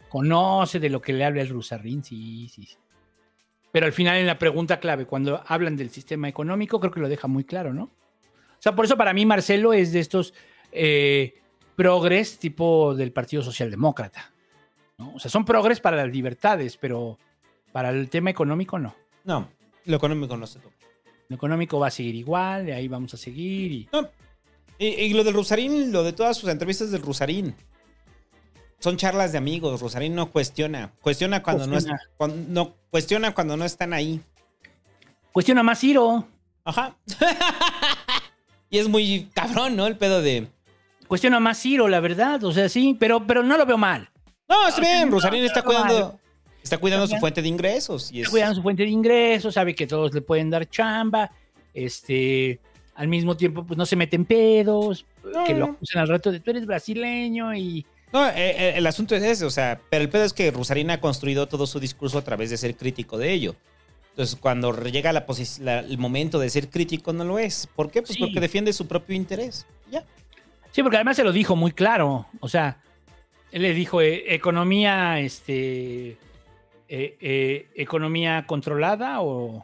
Conoce 0.09 0.79
de 0.79 0.89
lo 0.89 1.01
que 1.01 1.13
le 1.13 1.23
habla 1.23 1.41
el 1.41 1.49
Rusarrín, 1.49 2.03
sí, 2.03 2.49
sí, 2.53 2.65
sí. 2.65 2.75
Pero 3.71 3.85
al 3.85 3.93
final, 3.93 4.17
en 4.17 4.27
la 4.27 4.39
pregunta 4.39 4.79
clave, 4.79 5.05
cuando 5.05 5.41
hablan 5.45 5.77
del 5.77 5.89
sistema 5.91 6.27
económico, 6.27 6.79
creo 6.79 6.91
que 6.91 6.99
lo 6.99 7.07
deja 7.07 7.27
muy 7.27 7.43
claro, 7.43 7.73
¿no? 7.73 7.83
O 7.83 8.61
sea, 8.61 8.75
por 8.75 8.85
eso 8.85 8.97
para 8.97 9.13
mí 9.13 9.25
Marcelo 9.25 9.71
es 9.71 9.93
de 9.93 10.01
estos 10.01 10.33
eh, 10.71 11.35
progres 11.75 12.39
tipo 12.39 12.93
del 12.93 13.13
Partido 13.13 13.41
Socialdemócrata. 13.41 14.33
¿no? 14.97 15.13
O 15.13 15.19
sea, 15.19 15.31
son 15.31 15.45
progres 15.45 15.79
para 15.79 15.95
las 15.95 16.09
libertades, 16.09 16.75
pero 16.75 17.17
para 17.71 17.89
el 17.89 18.09
tema 18.09 18.29
económico 18.29 18.79
no. 18.79 18.95
No, 19.23 19.49
lo 19.85 19.97
económico 19.97 20.35
no 20.37 20.47
se 20.47 20.59
toca. 20.59 20.75
Lo 21.27 21.35
económico 21.35 21.79
va 21.79 21.87
a 21.87 21.91
seguir 21.91 22.15
igual, 22.15 22.65
de 22.65 22.73
ahí 22.73 22.87
vamos 22.87 23.13
a 23.13 23.17
seguir. 23.17 23.71
Y... 23.71 23.89
No. 23.93 24.09
Y, 24.77 24.87
y 24.87 25.13
lo 25.13 25.23
del 25.23 25.33
Rusarín, 25.33 25.91
lo 25.91 26.03
de 26.03 26.13
todas 26.13 26.37
sus 26.37 26.49
entrevistas 26.49 26.89
del 26.91 27.01
Rusarín. 27.01 27.53
Son 28.79 28.95
charlas 28.97 29.31
de 29.33 29.37
amigos. 29.37 29.81
Rusarín 29.81 30.15
no 30.15 30.31
cuestiona. 30.31 30.91
Cuestiona 31.01 31.43
cuando, 31.43 31.67
No, 31.67 31.77
es- 31.77 31.85
cuando- 32.17 32.37
no 32.47 32.75
cuestiona 32.89 33.33
cuando 33.33 33.57
no 33.57 33.65
están 33.65 33.93
ahí. 33.93 34.21
Cuestiona 35.33 35.63
más 35.63 35.79
Ciro. 35.79 36.25
Ajá. 36.63 36.95
y 38.69 38.77
es 38.77 38.87
muy 38.87 39.29
cabrón, 39.33 39.75
¿no? 39.75 39.85
El 39.87 39.97
pedo 39.97 40.21
de. 40.21 40.47
Cuestiona 41.07 41.39
más 41.39 41.59
Ciro, 41.59 41.87
la 41.87 41.99
verdad. 41.99 42.43
O 42.43 42.51
sea, 42.51 42.69
sí, 42.69 42.95
pero, 42.99 43.25
pero 43.27 43.43
no 43.43 43.57
lo 43.57 43.65
veo 43.65 43.77
mal. 43.77 44.09
No, 44.47 44.67
está 44.67 44.81
bien. 44.81 45.11
Rusarín 45.11 45.43
está 45.43 45.61
cuidando. 45.61 46.19
Está 46.63 46.77
cuidando 46.77 47.05
Está 47.05 47.17
su 47.17 47.19
fuente 47.19 47.41
de 47.41 47.47
ingresos. 47.47 48.11
Y 48.11 48.17
es, 48.19 48.21
Está 48.23 48.31
cuidando 48.31 48.55
su 48.55 48.61
fuente 48.61 48.83
de 48.83 48.89
ingresos, 48.89 49.53
sabe 49.53 49.73
que 49.75 49.87
todos 49.87 50.13
le 50.13 50.21
pueden 50.21 50.49
dar 50.49 50.69
chamba. 50.69 51.31
Este, 51.73 52.59
al 52.95 53.07
mismo 53.07 53.37
tiempo, 53.37 53.65
pues 53.65 53.77
no 53.77 53.85
se 53.85 53.95
meten 53.95 54.25
pedos, 54.25 55.05
que 55.45 55.53
lo 55.53 55.65
acusan 55.65 56.01
al 56.01 56.07
rato 56.09 56.31
de 56.31 56.39
tú 56.39 56.51
eres 56.51 56.65
brasileño 56.65 57.53
y. 57.55 57.85
No, 58.11 58.27
eh, 58.27 58.33
eh, 58.35 58.73
el 58.75 58.87
asunto 58.87 59.15
es 59.15 59.23
ese, 59.23 59.45
o 59.45 59.51
sea, 59.51 59.79
pero 59.89 60.03
el 60.03 60.09
pedo 60.09 60.23
es 60.23 60.33
que 60.33 60.49
Rusarín 60.51 60.89
ha 60.89 60.99
construido 60.99 61.47
todo 61.47 61.67
su 61.67 61.79
discurso 61.79 62.17
a 62.17 62.23
través 62.23 62.49
de 62.49 62.57
ser 62.57 62.75
crítico 62.75 63.17
de 63.17 63.31
ello. 63.31 63.55
Entonces, 64.11 64.35
cuando 64.35 64.73
llega 64.83 65.13
la 65.13 65.25
posi- 65.27 65.59
la- 65.61 65.79
el 65.79 65.97
momento 65.99 66.39
de 66.39 66.49
ser 66.49 66.69
crítico, 66.69 67.13
no 67.13 67.23
lo 67.23 67.37
es. 67.39 67.67
¿Por 67.75 67.89
qué? 67.91 68.01
Pues 68.01 68.15
Sí. 68.15 68.19
porque 68.19 68.39
defiende 68.39 68.73
su 68.73 68.87
propio 68.87 69.15
interés. 69.15 69.65
Ya. 69.91 70.03
Sí, 70.71 70.81
porque 70.81 70.97
además 70.97 71.15
se 71.15 71.23
lo 71.23 71.31
dijo 71.31 71.55
muy 71.55 71.71
claro. 71.71 72.25
O 72.41 72.49
sea, 72.49 72.81
él 73.51 73.61
le 73.61 73.73
dijo 73.73 74.01
eh, 74.01 74.33
economía, 74.33 75.19
este, 75.19 76.17
eh, 76.91 77.17
eh, 77.21 77.69
economía 77.75 78.47
controlada 78.47 79.21
o, 79.21 79.63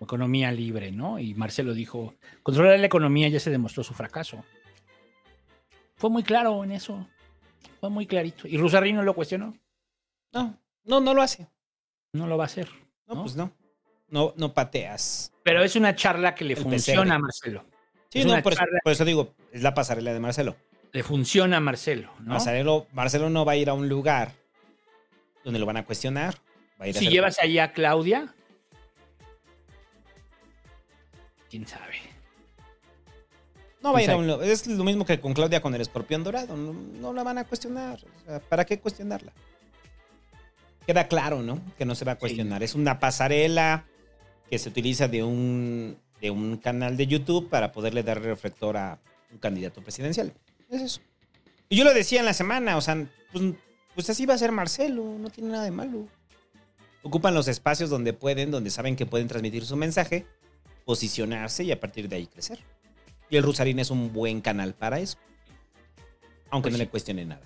economía 0.00 0.52
libre, 0.52 0.92
¿no? 0.92 1.18
Y 1.18 1.34
Marcelo 1.34 1.74
dijo, 1.74 2.14
controlar 2.44 2.78
la 2.78 2.86
economía 2.86 3.28
ya 3.28 3.40
se 3.40 3.50
demostró 3.50 3.82
su 3.82 3.94
fracaso. 3.94 4.44
Fue 5.96 6.08
muy 6.08 6.22
claro 6.22 6.62
en 6.62 6.70
eso. 6.70 7.04
Fue 7.80 7.90
muy 7.90 8.06
clarito. 8.06 8.46
Y 8.46 8.58
Rusarri 8.58 8.92
no 8.92 9.02
lo 9.02 9.12
cuestionó. 9.12 9.58
No, 10.32 10.56
no, 10.84 11.00
no 11.00 11.14
lo 11.14 11.20
hace. 11.20 11.48
No 12.12 12.28
lo 12.28 12.38
va 12.38 12.44
a 12.44 12.46
hacer. 12.46 12.68
No, 13.08 13.16
¿no? 13.16 13.22
pues 13.22 13.34
no. 13.34 13.52
No, 14.08 14.34
no 14.36 14.54
pateas. 14.54 15.32
Pero 15.42 15.64
es 15.64 15.74
una 15.74 15.96
charla 15.96 16.36
que 16.36 16.44
le 16.44 16.54
El 16.54 16.62
funciona 16.62 17.16
a 17.16 17.18
Marcelo. 17.18 17.64
Sí, 18.10 18.20
Es 18.20 18.26
no, 18.26 18.36
eso, 18.36 18.42
por 18.84 18.92
eso 18.92 19.04
digo, 19.04 19.34
es 19.50 19.62
la 19.62 19.74
pasarela 19.74 20.12
de 20.12 20.20
Marcelo. 20.20 20.56
Le 20.92 21.02
funciona 21.02 21.56
a 21.56 21.60
Marcelo, 21.60 22.12
¿no? 22.20 22.34
Marcelo. 22.34 22.86
Marcelo 22.92 23.30
no 23.30 23.44
va 23.44 23.52
a 23.52 23.56
ir 23.56 23.68
a 23.68 23.74
un 23.74 23.88
lugar 23.88 24.32
donde 25.48 25.60
lo 25.60 25.64
van 25.64 25.78
a 25.78 25.84
cuestionar. 25.86 26.34
Va 26.78 26.84
a 26.84 26.88
ir 26.88 26.96
a 26.96 27.00
Si 27.00 27.08
llevas 27.08 27.38
allá 27.38 27.64
a 27.64 27.72
Claudia, 27.72 28.34
quién 31.48 31.66
sabe. 31.66 31.96
No 33.82 33.94
va 33.94 34.00
a 34.00 34.02
ir 34.02 34.10
a 34.10 34.16
un 34.18 34.28
Es 34.44 34.66
lo 34.66 34.84
mismo 34.84 35.06
que 35.06 35.18
con 35.20 35.32
Claudia 35.32 35.62
con 35.62 35.74
el 35.74 35.80
escorpión 35.80 36.22
dorado. 36.22 36.54
No, 36.54 36.74
no 36.74 37.14
la 37.14 37.22
van 37.22 37.38
a 37.38 37.44
cuestionar. 37.44 37.98
O 38.04 38.24
sea, 38.26 38.40
¿Para 38.40 38.66
qué 38.66 38.78
cuestionarla? 38.78 39.32
Queda 40.86 41.08
claro, 41.08 41.42
¿no? 41.42 41.62
Que 41.78 41.86
no 41.86 41.94
se 41.94 42.04
va 42.04 42.12
a 42.12 42.18
cuestionar. 42.18 42.62
Es 42.62 42.74
una 42.74 43.00
pasarela 43.00 43.86
que 44.50 44.58
se 44.58 44.68
utiliza 44.68 45.08
de 45.08 45.22
un, 45.22 45.96
de 46.20 46.30
un 46.30 46.58
canal 46.58 46.98
de 46.98 47.06
YouTube 47.06 47.48
para 47.48 47.72
poderle 47.72 48.02
dar 48.02 48.20
reflector 48.20 48.76
a 48.76 48.98
un 49.32 49.38
candidato 49.38 49.80
presidencial. 49.80 50.34
Es 50.68 50.82
eso. 50.82 51.00
Y 51.70 51.76
yo 51.76 51.84
lo 51.84 51.94
decía 51.94 52.20
en 52.20 52.26
la 52.26 52.34
semana, 52.34 52.76
o 52.76 52.82
sea, 52.82 53.06
pues, 53.32 53.44
pues 53.98 54.10
así 54.10 54.26
va 54.26 54.34
a 54.34 54.38
ser 54.38 54.52
Marcelo, 54.52 55.16
no 55.18 55.28
tiene 55.28 55.50
nada 55.50 55.64
de 55.64 55.72
malo. 55.72 56.06
Ocupan 57.02 57.34
los 57.34 57.48
espacios 57.48 57.90
donde 57.90 58.12
pueden, 58.12 58.52
donde 58.52 58.70
saben 58.70 58.94
que 58.94 59.06
pueden 59.06 59.26
transmitir 59.26 59.66
su 59.66 59.74
mensaje, 59.74 60.24
posicionarse 60.84 61.64
y 61.64 61.72
a 61.72 61.80
partir 61.80 62.08
de 62.08 62.14
ahí 62.14 62.28
crecer. 62.28 62.60
Y 63.28 63.36
el 63.38 63.42
Rusarín 63.42 63.80
es 63.80 63.90
un 63.90 64.12
buen 64.12 64.40
canal 64.40 64.72
para 64.74 65.00
eso. 65.00 65.18
Aunque 66.50 66.70
no 66.70 66.78
le 66.78 66.86
cuestione 66.86 67.24
nada. 67.24 67.42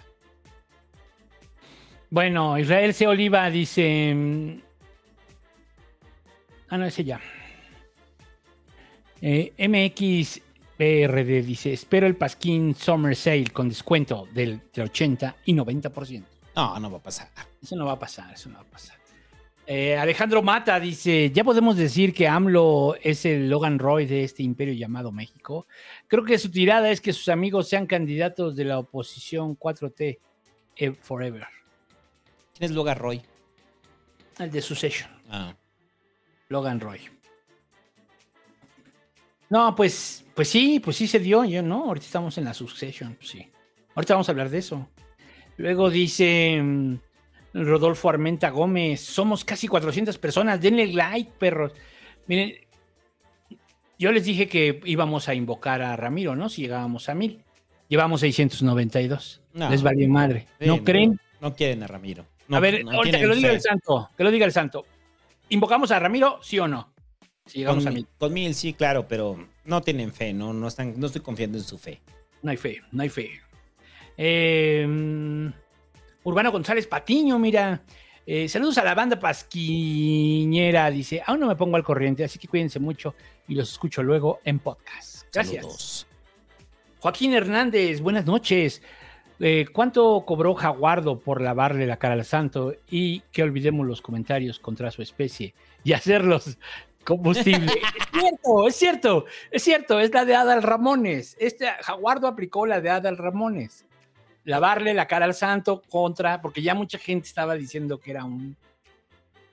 Bueno, 2.10 2.58
Israel 2.58 2.92
C. 2.92 3.06
Oliva 3.06 3.48
dice. 3.48 4.12
mm, 4.14 4.60
Ah, 6.68 6.76
no, 6.76 6.84
ese 6.84 7.02
ya. 7.02 7.18
Eh, 9.22 9.54
MXPRD 9.56 11.46
dice: 11.46 11.72
Espero 11.72 12.06
el 12.06 12.16
Pasquín 12.16 12.74
Summer 12.74 13.16
Sale 13.16 13.46
con 13.54 13.70
descuento 13.70 14.28
del, 14.34 14.60
del 14.74 14.84
80 14.84 15.36
y 15.46 15.54
90%. 15.54 16.24
No, 16.54 16.78
no 16.78 16.90
va 16.90 16.98
a 16.98 17.02
pasar. 17.02 17.28
Eso 17.62 17.76
no 17.76 17.86
va 17.86 17.92
a 17.92 17.98
pasar, 17.98 18.32
eso 18.32 18.48
no 18.48 18.56
va 18.56 18.62
a 18.62 18.70
pasar. 18.70 19.02
Eh, 19.66 19.96
Alejandro 19.96 20.42
Mata 20.42 20.78
dice: 20.80 21.30
Ya 21.30 21.44
podemos 21.44 21.76
decir 21.76 22.12
que 22.12 22.26
AMLO 22.26 22.96
es 23.00 23.24
el 23.24 23.48
Logan 23.48 23.78
Roy 23.78 24.06
de 24.06 24.24
este 24.24 24.42
imperio 24.42 24.74
llamado 24.74 25.12
México. 25.12 25.66
Creo 26.08 26.24
que 26.24 26.38
su 26.38 26.50
tirada 26.50 26.90
es 26.90 27.00
que 27.00 27.12
sus 27.12 27.28
amigos 27.28 27.68
sean 27.68 27.86
candidatos 27.86 28.56
de 28.56 28.64
la 28.64 28.78
oposición 28.78 29.56
4T 29.56 30.18
eh, 30.76 30.92
Forever. 31.00 31.46
¿Quién 32.54 32.70
es 32.70 32.76
Logan 32.76 32.98
Roy? 32.98 33.22
El 34.38 34.50
de 34.50 34.60
Succession. 34.60 35.10
Ah. 35.30 35.54
Logan 36.48 36.80
Roy. 36.80 37.00
No, 39.48 39.74
pues, 39.74 40.24
pues 40.34 40.48
sí, 40.48 40.80
pues 40.80 40.96
sí 40.96 41.06
se 41.06 41.18
dio, 41.18 41.44
yo 41.44 41.62
no. 41.62 41.84
Ahorita 41.84 42.06
estamos 42.06 42.36
en 42.38 42.44
la 42.44 42.54
Succession, 42.54 43.14
pues 43.14 43.30
sí. 43.30 43.50
Ahorita 43.94 44.14
vamos 44.14 44.28
a 44.28 44.32
hablar 44.32 44.48
de 44.48 44.58
eso. 44.58 44.88
Luego 45.56 45.90
dice 45.90 46.60
mm, 46.62 46.96
Rodolfo 47.54 48.08
Armenta 48.08 48.50
Gómez, 48.50 49.00
somos 49.00 49.44
casi 49.44 49.68
400 49.68 50.18
personas, 50.18 50.60
denle 50.60 50.86
like, 50.92 51.30
perros. 51.38 51.72
Miren, 52.26 52.54
yo 53.98 54.12
les 54.12 54.24
dije 54.24 54.48
que 54.48 54.80
íbamos 54.84 55.28
a 55.28 55.34
invocar 55.34 55.82
a 55.82 55.94
Ramiro, 55.96 56.34
¿no? 56.34 56.48
Si 56.48 56.62
llegábamos 56.62 57.08
a 57.08 57.14
mil. 57.14 57.42
Llevamos 57.88 58.20
692. 58.20 59.40
No. 59.52 59.68
Les 59.70 59.82
valió 59.82 60.08
madre. 60.08 60.46
Sí, 60.58 60.66
¿No 60.66 60.82
creen? 60.82 61.20
No 61.40 61.54
quieren 61.54 61.82
a 61.82 61.86
Ramiro. 61.86 62.24
No- 62.48 62.56
a 62.56 62.60
ver, 62.60 62.84
ahorita 62.90 63.18
que 63.18 63.26
lo 63.26 63.34
diga 63.34 63.50
fe. 63.50 63.54
el 63.56 63.60
santo, 63.60 64.10
que 64.16 64.24
lo 64.24 64.30
diga 64.30 64.46
el 64.46 64.52
santo. 64.52 64.84
¿Invocamos 65.50 65.90
a 65.90 65.98
Ramiro, 65.98 66.38
sí 66.42 66.58
o 66.58 66.66
no? 66.66 66.92
Si 67.46 67.58
llegamos 67.58 67.84
con, 67.84 67.88
a 67.88 67.90
mi- 67.90 67.96
mil. 67.96 68.06
con 68.18 68.32
mil, 68.32 68.54
sí, 68.54 68.72
claro, 68.72 69.06
pero 69.06 69.36
no 69.64 69.82
tienen 69.82 70.12
fe, 70.12 70.32
no, 70.32 70.52
no, 70.54 70.68
están, 70.68 70.98
no 70.98 71.06
estoy 71.06 71.20
confiando 71.20 71.58
en 71.58 71.64
su 71.64 71.76
fe. 71.76 72.00
No 72.42 72.50
hay 72.50 72.56
fe, 72.56 72.80
no 72.92 73.02
hay 73.02 73.08
fe. 73.08 73.30
Eh, 74.16 74.86
Urbano 76.24 76.52
González 76.52 76.86
Patiño, 76.86 77.38
mira. 77.38 77.82
Eh, 78.24 78.48
saludos 78.48 78.78
a 78.78 78.84
la 78.84 78.94
banda 78.94 79.18
pasquiñera. 79.18 80.90
Dice, 80.90 81.22
aún 81.26 81.40
no 81.40 81.48
me 81.48 81.56
pongo 81.56 81.76
al 81.76 81.82
corriente, 81.82 82.24
así 82.24 82.38
que 82.38 82.46
cuídense 82.48 82.78
mucho 82.78 83.14
y 83.48 83.54
los 83.54 83.72
escucho 83.72 84.02
luego 84.02 84.40
en 84.44 84.60
podcast. 84.60 85.26
Gracias. 85.32 85.62
Saludos. 85.62 86.06
Joaquín 87.00 87.32
Hernández, 87.34 88.00
buenas 88.00 88.26
noches. 88.26 88.80
Eh, 89.40 89.66
¿Cuánto 89.72 90.22
cobró 90.24 90.54
Jaguardo 90.54 91.18
por 91.18 91.40
lavarle 91.40 91.84
la 91.84 91.96
cara 91.96 92.14
al 92.14 92.24
santo 92.24 92.74
y 92.88 93.20
que 93.32 93.42
olvidemos 93.42 93.84
los 93.84 94.00
comentarios 94.00 94.60
contra 94.60 94.92
su 94.92 95.02
especie 95.02 95.52
y 95.82 95.94
hacerlos 95.94 96.58
combustible? 97.04 97.72
es 98.14 98.20
cierto, 98.20 98.68
es 98.68 98.76
cierto, 98.76 99.24
es 99.50 99.62
cierto, 99.64 99.98
es 99.98 100.14
la 100.14 100.24
de 100.24 100.36
Adal 100.36 100.62
Ramones. 100.62 101.36
Este 101.40 101.66
Jaguardo 101.80 102.28
aplicó 102.28 102.66
la 102.66 102.80
de 102.80 102.90
Adal 102.90 103.18
Ramones. 103.18 103.84
Lavarle 104.44 104.94
la 104.94 105.06
cara 105.06 105.24
al 105.24 105.34
santo 105.34 105.82
contra, 105.88 106.40
porque 106.40 106.62
ya 106.62 106.74
mucha 106.74 106.98
gente 106.98 107.28
estaba 107.28 107.54
diciendo 107.54 108.00
que 108.00 108.10
era 108.10 108.24
un 108.24 108.56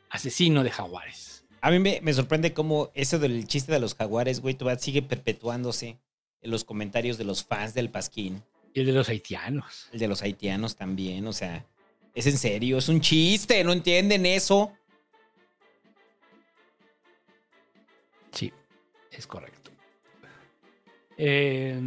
asesino 0.10 0.64
de 0.64 0.72
jaguares. 0.72 1.46
A 1.62 1.72
mí 1.72 1.80
me, 1.80 2.00
me 2.02 2.14
sorprende 2.14 2.54
cómo 2.54 2.90
eso 2.94 3.20
del 3.20 3.46
chiste 3.48 3.72
de 3.72 3.80
los 3.80 3.96
jaguares, 3.96 4.40
güey, 4.40 4.56
todavía 4.56 4.80
sigue 4.80 5.02
perpetuándose. 5.02 5.98
en 6.42 6.52
los 6.52 6.64
comentarios 6.64 7.18
de 7.18 7.26
los 7.26 7.44
fans 7.44 7.74
del 7.74 7.90
Pasquín. 7.90 8.42
Y 8.74 8.80
el 8.80 8.86
de 8.86 8.94
los 8.94 9.10
haitianos. 9.10 9.90
El 9.92 10.00
de 10.00 10.08
los 10.08 10.22
haitianos 10.22 10.76
también, 10.76 11.28
o 11.28 11.34
sea, 11.34 11.66
es 12.14 12.28
en 12.28 12.38
serio, 12.38 12.78
es 12.78 12.88
un 12.88 13.02
chiste, 13.02 13.64
¿no 13.64 13.74
entienden 13.74 14.26
eso? 14.26 14.72
Sí, 18.32 18.54
es 19.12 19.28
correcto. 19.28 19.72
Eh, 21.18 21.78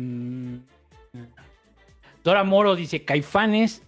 Dora 2.22 2.44
Moro 2.44 2.76
dice, 2.76 3.04
Caifanes. 3.04 3.82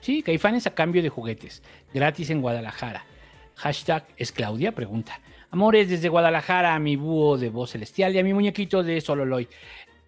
Sí, 0.00 0.22
Caifanes 0.22 0.66
a 0.66 0.74
cambio 0.74 1.02
de 1.02 1.08
juguetes. 1.08 1.62
Gratis 1.92 2.30
en 2.30 2.40
Guadalajara. 2.40 3.04
Hashtag 3.56 4.06
es 4.16 4.32
Claudia, 4.32 4.72
pregunta. 4.72 5.20
Amores 5.50 5.88
desde 5.88 6.08
Guadalajara 6.08 6.74
a 6.74 6.78
mi 6.78 6.96
búho 6.96 7.38
de 7.38 7.48
voz 7.48 7.70
celestial 7.70 8.14
y 8.14 8.18
a 8.18 8.24
mi 8.24 8.34
muñequito 8.34 8.82
de 8.82 9.00
Sololoy. 9.00 9.48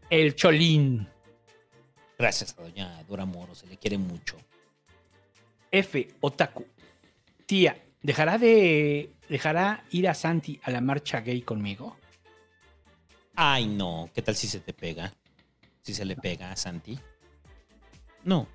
El 0.08 0.34
Cholín. 0.34 1.08
Gracias 2.18 2.54
a 2.58 2.62
doña 2.62 3.02
Dora 3.04 3.24
Moro, 3.24 3.54
se 3.54 3.66
le 3.66 3.76
quiere 3.76 3.96
mucho. 3.96 4.36
F. 5.70 6.08
Otaku. 6.20 6.66
Tía, 7.46 7.76
¿dejará 8.02 8.38
de. 8.38 9.12
¿Dejará 9.28 9.84
ir 9.90 10.08
a 10.08 10.14
Santi 10.14 10.60
a 10.64 10.70
la 10.70 10.80
marcha 10.80 11.20
gay 11.20 11.42
conmigo? 11.42 11.96
Ay, 13.36 13.66
no, 13.66 14.10
¿qué 14.12 14.22
tal 14.22 14.34
si 14.34 14.48
se 14.48 14.60
te 14.60 14.72
pega? 14.72 15.12
Si 15.82 15.94
se 15.94 16.04
le 16.04 16.16
pega 16.16 16.50
a 16.50 16.56
Santi. 16.56 16.98
No. 18.24 18.46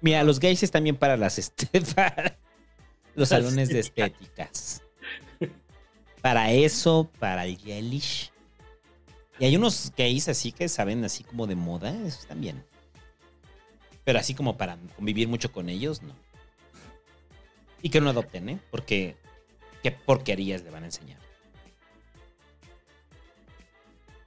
Mira, 0.00 0.24
los 0.24 0.40
gays 0.40 0.62
están 0.62 0.84
bien 0.84 0.96
para 0.96 1.16
las 1.16 1.38
este, 1.38 1.80
para 1.94 2.38
los 3.14 3.28
salones 3.28 3.68
de 3.68 3.80
estéticas. 3.80 4.82
Para 6.20 6.52
eso, 6.52 7.10
para 7.18 7.46
el 7.46 7.56
gelish. 7.56 8.30
Y 9.38 9.46
hay 9.46 9.56
unos 9.56 9.92
gays 9.96 10.28
así 10.28 10.52
que 10.52 10.68
saben 10.68 11.02
así 11.04 11.24
como 11.24 11.46
de 11.46 11.56
moda, 11.56 11.90
eso 12.06 12.20
están 12.20 12.40
bien. 12.40 12.62
Pero 14.04 14.18
así 14.18 14.34
como 14.34 14.56
para 14.56 14.76
convivir 14.96 15.28
mucho 15.28 15.50
con 15.50 15.68
ellos, 15.68 16.02
no. 16.02 16.14
Y 17.82 17.88
que 17.88 18.00
no 18.00 18.10
adopten, 18.10 18.50
¿eh? 18.50 18.60
Porque 18.70 19.16
qué 19.82 19.92
porquerías 19.92 20.62
le 20.62 20.70
van 20.70 20.82
a 20.82 20.86
enseñar. 20.86 21.18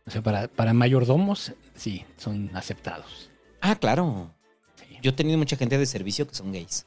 O 0.05 0.11
sea, 0.11 0.21
para, 0.21 0.47
para 0.47 0.73
mayordomos, 0.73 1.53
sí, 1.75 2.05
son 2.17 2.49
aceptados. 2.55 3.29
Ah, 3.65 3.75
claro. 3.75 4.29
Yo 5.01 5.11
he 5.11 5.13
tenido 5.13 5.37
mucha 5.37 5.55
gente 5.55 5.77
de 5.77 5.85
servicio 5.85 6.27
que 6.27 6.35
son 6.35 6.51
gays. 6.51 6.85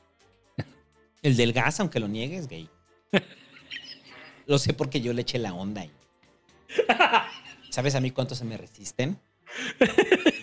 El 1.23 1.35
del 1.37 1.53
gas, 1.55 1.81
aunque 1.81 1.99
lo 2.01 2.07
niegue, 2.07 2.37
es 2.37 2.47
gay. 2.49 2.69
Lo 4.47 4.59
sé 4.59 4.75
porque 4.75 5.01
yo 5.01 5.13
le 5.13 5.23
eché 5.23 5.39
la 5.41 5.53
onda 5.55 5.81
ahí. 5.81 5.91
¿Sabes 7.71 7.95
a 7.97 8.01
mí 8.01 8.11
cuántos 8.13 8.39
se 8.39 8.45
me 8.45 8.57
resisten? 8.57 9.19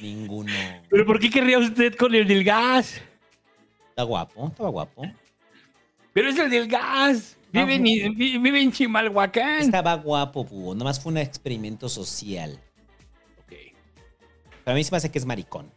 Ninguno. 0.02 0.52
¿Pero 0.90 1.06
por 1.06 1.20
qué 1.20 1.30
querría 1.30 1.58
usted 1.60 1.96
con 1.96 2.14
el 2.14 2.28
del 2.28 2.44
gas? 2.44 3.00
Está 3.90 4.04
guapo, 4.04 4.48
estaba 4.48 4.70
guapo. 4.70 5.04
Pero 6.12 6.30
es 6.30 6.38
el 6.38 6.50
del 6.50 6.68
gas. 6.68 7.38
Vive, 7.52 7.76
en, 7.76 7.84
vi- 8.18 8.38
vive 8.40 8.62
en 8.62 8.72
Chimalhuacán. 8.74 9.62
Estaba 9.62 9.94
guapo, 9.94 10.44
búho. 10.44 10.76
Nomás 10.76 11.00
fue 11.00 11.12
un 11.14 11.20
experimento 11.20 11.88
social. 11.88 12.60
Para 14.66 14.76
mí 14.76 14.84
se 14.84 14.92
me 14.92 14.98
hace 14.98 15.12
que 15.12 15.20
es 15.20 15.26
maricón. 15.26 15.72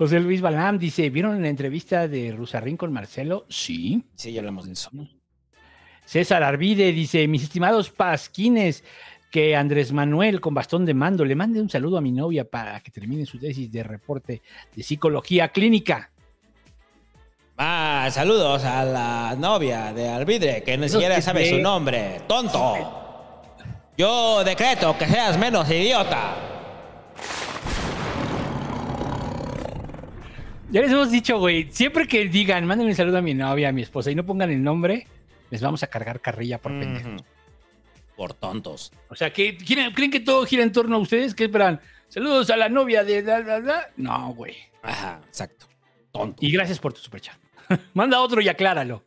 José 0.00 0.18
Luis 0.18 0.40
Balam 0.40 0.78
dice, 0.78 1.10
¿vieron 1.10 1.42
la 1.42 1.50
entrevista 1.50 2.08
de 2.08 2.32
Rusarrín 2.32 2.78
con 2.78 2.90
Marcelo? 2.90 3.44
Sí. 3.50 4.02
Sí, 4.14 4.32
ya 4.32 4.40
hablamos 4.40 4.64
de 4.64 4.72
eso. 4.72 4.88
César 6.06 6.42
Arvide 6.42 6.90
dice, 6.90 7.28
mis 7.28 7.42
estimados 7.42 7.90
pasquines, 7.90 8.82
que 9.30 9.54
Andrés 9.54 9.92
Manuel 9.92 10.40
con 10.40 10.54
bastón 10.54 10.86
de 10.86 10.94
mando 10.94 11.22
le 11.26 11.34
mande 11.34 11.60
un 11.60 11.68
saludo 11.68 11.98
a 11.98 12.00
mi 12.00 12.12
novia 12.12 12.48
para 12.48 12.80
que 12.80 12.90
termine 12.90 13.26
su 13.26 13.38
tesis 13.38 13.70
de 13.70 13.82
reporte 13.82 14.40
de 14.74 14.82
psicología 14.82 15.48
clínica. 15.48 16.10
Ah, 17.58 18.08
saludos 18.10 18.64
a 18.64 18.82
la 18.86 19.36
novia 19.38 19.92
de 19.92 20.08
Alvidre, 20.08 20.62
que 20.62 20.78
ni 20.78 20.88
siquiera 20.88 21.20
sabe 21.20 21.50
su 21.50 21.58
nombre. 21.58 22.22
¡Tonto! 22.26 23.52
Yo 23.98 24.42
decreto 24.44 24.96
que 24.96 25.04
seas 25.04 25.36
menos 25.36 25.70
idiota. 25.70 26.49
Ya 30.70 30.80
les 30.82 30.92
hemos 30.92 31.10
dicho, 31.10 31.38
güey, 31.38 31.68
siempre 31.72 32.06
que 32.06 32.28
digan, 32.28 32.64
mándenme 32.64 32.92
un 32.92 32.96
saludo 32.96 33.18
a 33.18 33.22
mi 33.22 33.34
novia, 33.34 33.70
a 33.70 33.72
mi 33.72 33.82
esposa 33.82 34.10
y 34.10 34.14
no 34.14 34.24
pongan 34.24 34.50
el 34.50 34.62
nombre, 34.62 35.06
les 35.50 35.60
vamos 35.60 35.82
a 35.82 35.88
cargar 35.88 36.20
carrilla 36.20 36.58
por 36.58 36.78
pendejos. 36.78 37.24
Por 38.16 38.34
tontos. 38.34 38.92
O 39.08 39.16
sea, 39.16 39.32
que 39.32 39.56
¿quieren- 39.56 39.92
¿creen 39.92 40.10
que 40.12 40.20
todo 40.20 40.44
gira 40.46 40.62
en 40.62 40.70
torno 40.70 40.96
a 40.96 40.98
ustedes? 41.00 41.34
¿Qué 41.34 41.44
esperan? 41.44 41.80
Saludos 42.08 42.50
a 42.50 42.56
la 42.56 42.68
novia 42.68 43.02
de... 43.02 43.22
da, 43.22 43.42
da, 43.42 43.60
da. 43.60 43.88
No, 43.96 44.32
güey. 44.34 44.54
Ajá, 44.82 45.20
exacto. 45.26 45.66
Tonto. 46.12 46.44
Y 46.44 46.50
gracias 46.52 46.78
por 46.78 46.92
tu 46.92 47.00
superchat. 47.00 47.36
Manda 47.94 48.20
otro 48.20 48.40
y 48.40 48.48
acláralo. 48.48 49.04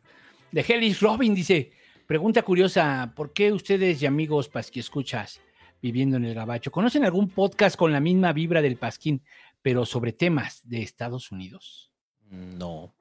De 0.52 0.60
Hellis 0.66 1.00
Robin 1.00 1.34
dice, 1.34 1.72
pregunta 2.06 2.42
curiosa, 2.42 3.12
¿por 3.16 3.32
qué 3.32 3.52
ustedes 3.52 4.02
y 4.02 4.06
amigos 4.06 4.48
pasqui 4.48 4.80
escuchas 4.80 5.40
viviendo 5.80 6.16
en 6.16 6.24
el 6.24 6.34
gabacho 6.34 6.70
conocen 6.72 7.04
algún 7.04 7.28
podcast 7.28 7.76
con 7.76 7.92
la 7.92 8.00
misma 8.00 8.32
vibra 8.32 8.62
del 8.62 8.76
pasquín, 8.76 9.20
pero 9.64 9.86
sobre 9.86 10.12
temas 10.12 10.60
de 10.68 10.82
Estados 10.82 11.32
Unidos? 11.32 11.90
No. 12.28 12.94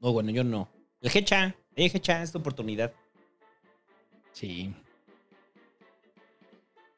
No, 0.00 0.12
bueno, 0.12 0.30
yo 0.30 0.44
no. 0.44 0.68
El 1.00 1.10
Hecha. 1.14 1.56
Hecha, 1.74 2.22
es 2.22 2.30
tu 2.30 2.38
oportunidad. 2.40 2.92
Sí. 4.32 4.74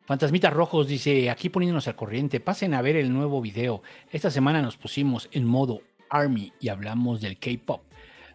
Fantasmitas 0.07 0.53
Rojos 0.53 0.89
dice, 0.89 1.31
aquí 1.31 1.51
poniéndonos 1.51 1.87
al 1.87 1.95
corriente, 1.95 2.41
pasen 2.41 2.75
a 2.75 2.83
ver 2.83 2.97
el 2.97 3.13
nuevo 3.13 3.41
video. 3.41 3.81
Esta 4.11 4.33
semana 4.33 4.61
nos 4.61 4.77
pusimos 4.77 5.29
en 5.31 5.45
modo 5.45 5.81
Army 6.11 6.53
y 6.59 6.67
hablamos 6.67 7.21
del 7.21 7.39
K-Pop. 7.39 7.85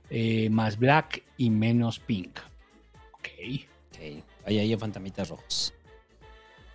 Eh, 0.10 0.50
más 0.50 0.80
Black 0.80 1.22
y 1.36 1.50
menos 1.50 2.00
Pink. 2.00 2.40
Ok. 3.12 3.28
Ok. 3.90 4.24
Ahí 4.46 4.58
hay 4.58 4.78
fantamitas 4.78 5.28
rojos. 5.28 5.74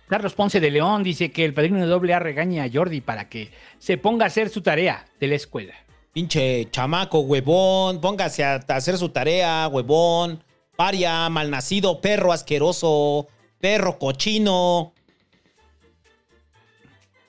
Carlos 0.07 0.33
Ponce 0.33 0.59
de 0.59 0.69
León 0.69 1.03
dice 1.03 1.31
que 1.31 1.43
el 1.45 1.53
padrino 1.53 1.79
de 1.79 1.87
doble 1.87 2.13
A 2.13 2.19
regaña 2.19 2.63
a 2.63 2.69
Jordi 2.71 3.01
para 3.01 3.27
que 3.27 3.51
se 3.79 3.97
ponga 3.97 4.25
a 4.25 4.27
hacer 4.27 4.49
su 4.49 4.61
tarea 4.61 5.05
de 5.19 5.27
la 5.27 5.35
escuela. 5.35 5.73
Pinche 6.13 6.69
chamaco, 6.69 7.19
huevón. 7.19 7.99
Póngase 7.99 8.43
a 8.43 8.55
a 8.55 8.75
hacer 8.75 8.97
su 8.97 9.09
tarea, 9.09 9.67
huevón. 9.67 10.43
Paria, 10.75 11.27
malnacido, 11.29 12.01
perro 12.01 12.31
asqueroso, 12.31 13.27
perro 13.59 13.97
cochino. 13.97 14.93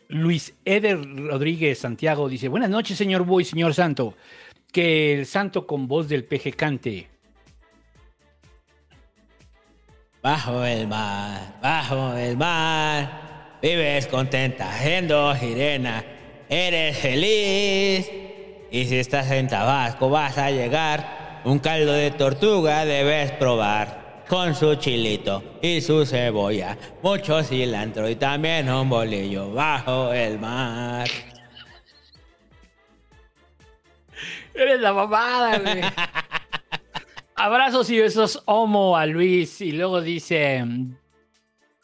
Luis 0.09 0.55
Eder 0.65 0.99
Rodríguez 1.01 1.79
Santiago 1.79 2.29
dice, 2.29 2.49
buenas 2.49 2.71
noches, 2.71 2.97
señor 2.97 3.25
Boy, 3.25 3.45
señor 3.45 3.75
Santo. 3.75 4.15
Que 4.71 5.15
el 5.15 5.27
santo 5.27 5.67
con 5.67 5.89
voz 5.89 6.09
del 6.09 6.25
peje 6.25 6.53
cante. 6.53 7.09
Bajo 10.27 10.65
el 10.65 10.89
mar, 10.89 11.41
bajo 11.63 12.17
el 12.17 12.37
mar, 12.37 13.59
vives 13.63 14.09
contenta, 14.09 14.77
siendo 14.77 15.33
sirena, 15.37 16.05
eres 16.49 16.99
feliz. 16.99 18.11
Y 18.73 18.87
si 18.87 18.99
estás 18.99 19.31
en 19.31 19.47
Tabasco 19.47 20.11
vas 20.11 20.37
a 20.37 20.51
llegar, 20.51 21.43
un 21.45 21.61
caldo 21.61 21.93
de 21.93 22.11
tortuga 22.11 22.85
debes 22.85 23.31
probar, 23.39 24.25
con 24.29 24.57
su 24.57 24.75
chilito 24.75 25.61
y 25.63 25.81
su 25.81 26.05
cebolla, 26.05 26.77
mucho 27.05 27.45
cilantro 27.45 28.09
y 28.09 28.17
también 28.17 28.69
un 28.69 28.91
bolillo 28.91 29.53
bajo 29.53 30.13
el 30.13 30.41
mar. 30.41 31.07
Eres 34.53 34.81
la 34.81 34.93
mamada, 34.93 35.59
güey. 35.59 35.83
Abrazos 37.39 37.91
y 37.91 37.99
besos 37.99 38.43
homo 38.47 38.97
a 38.97 39.05
Luis. 39.05 39.61
Y 39.61 39.73
luego 39.73 40.01
dice 40.01 40.65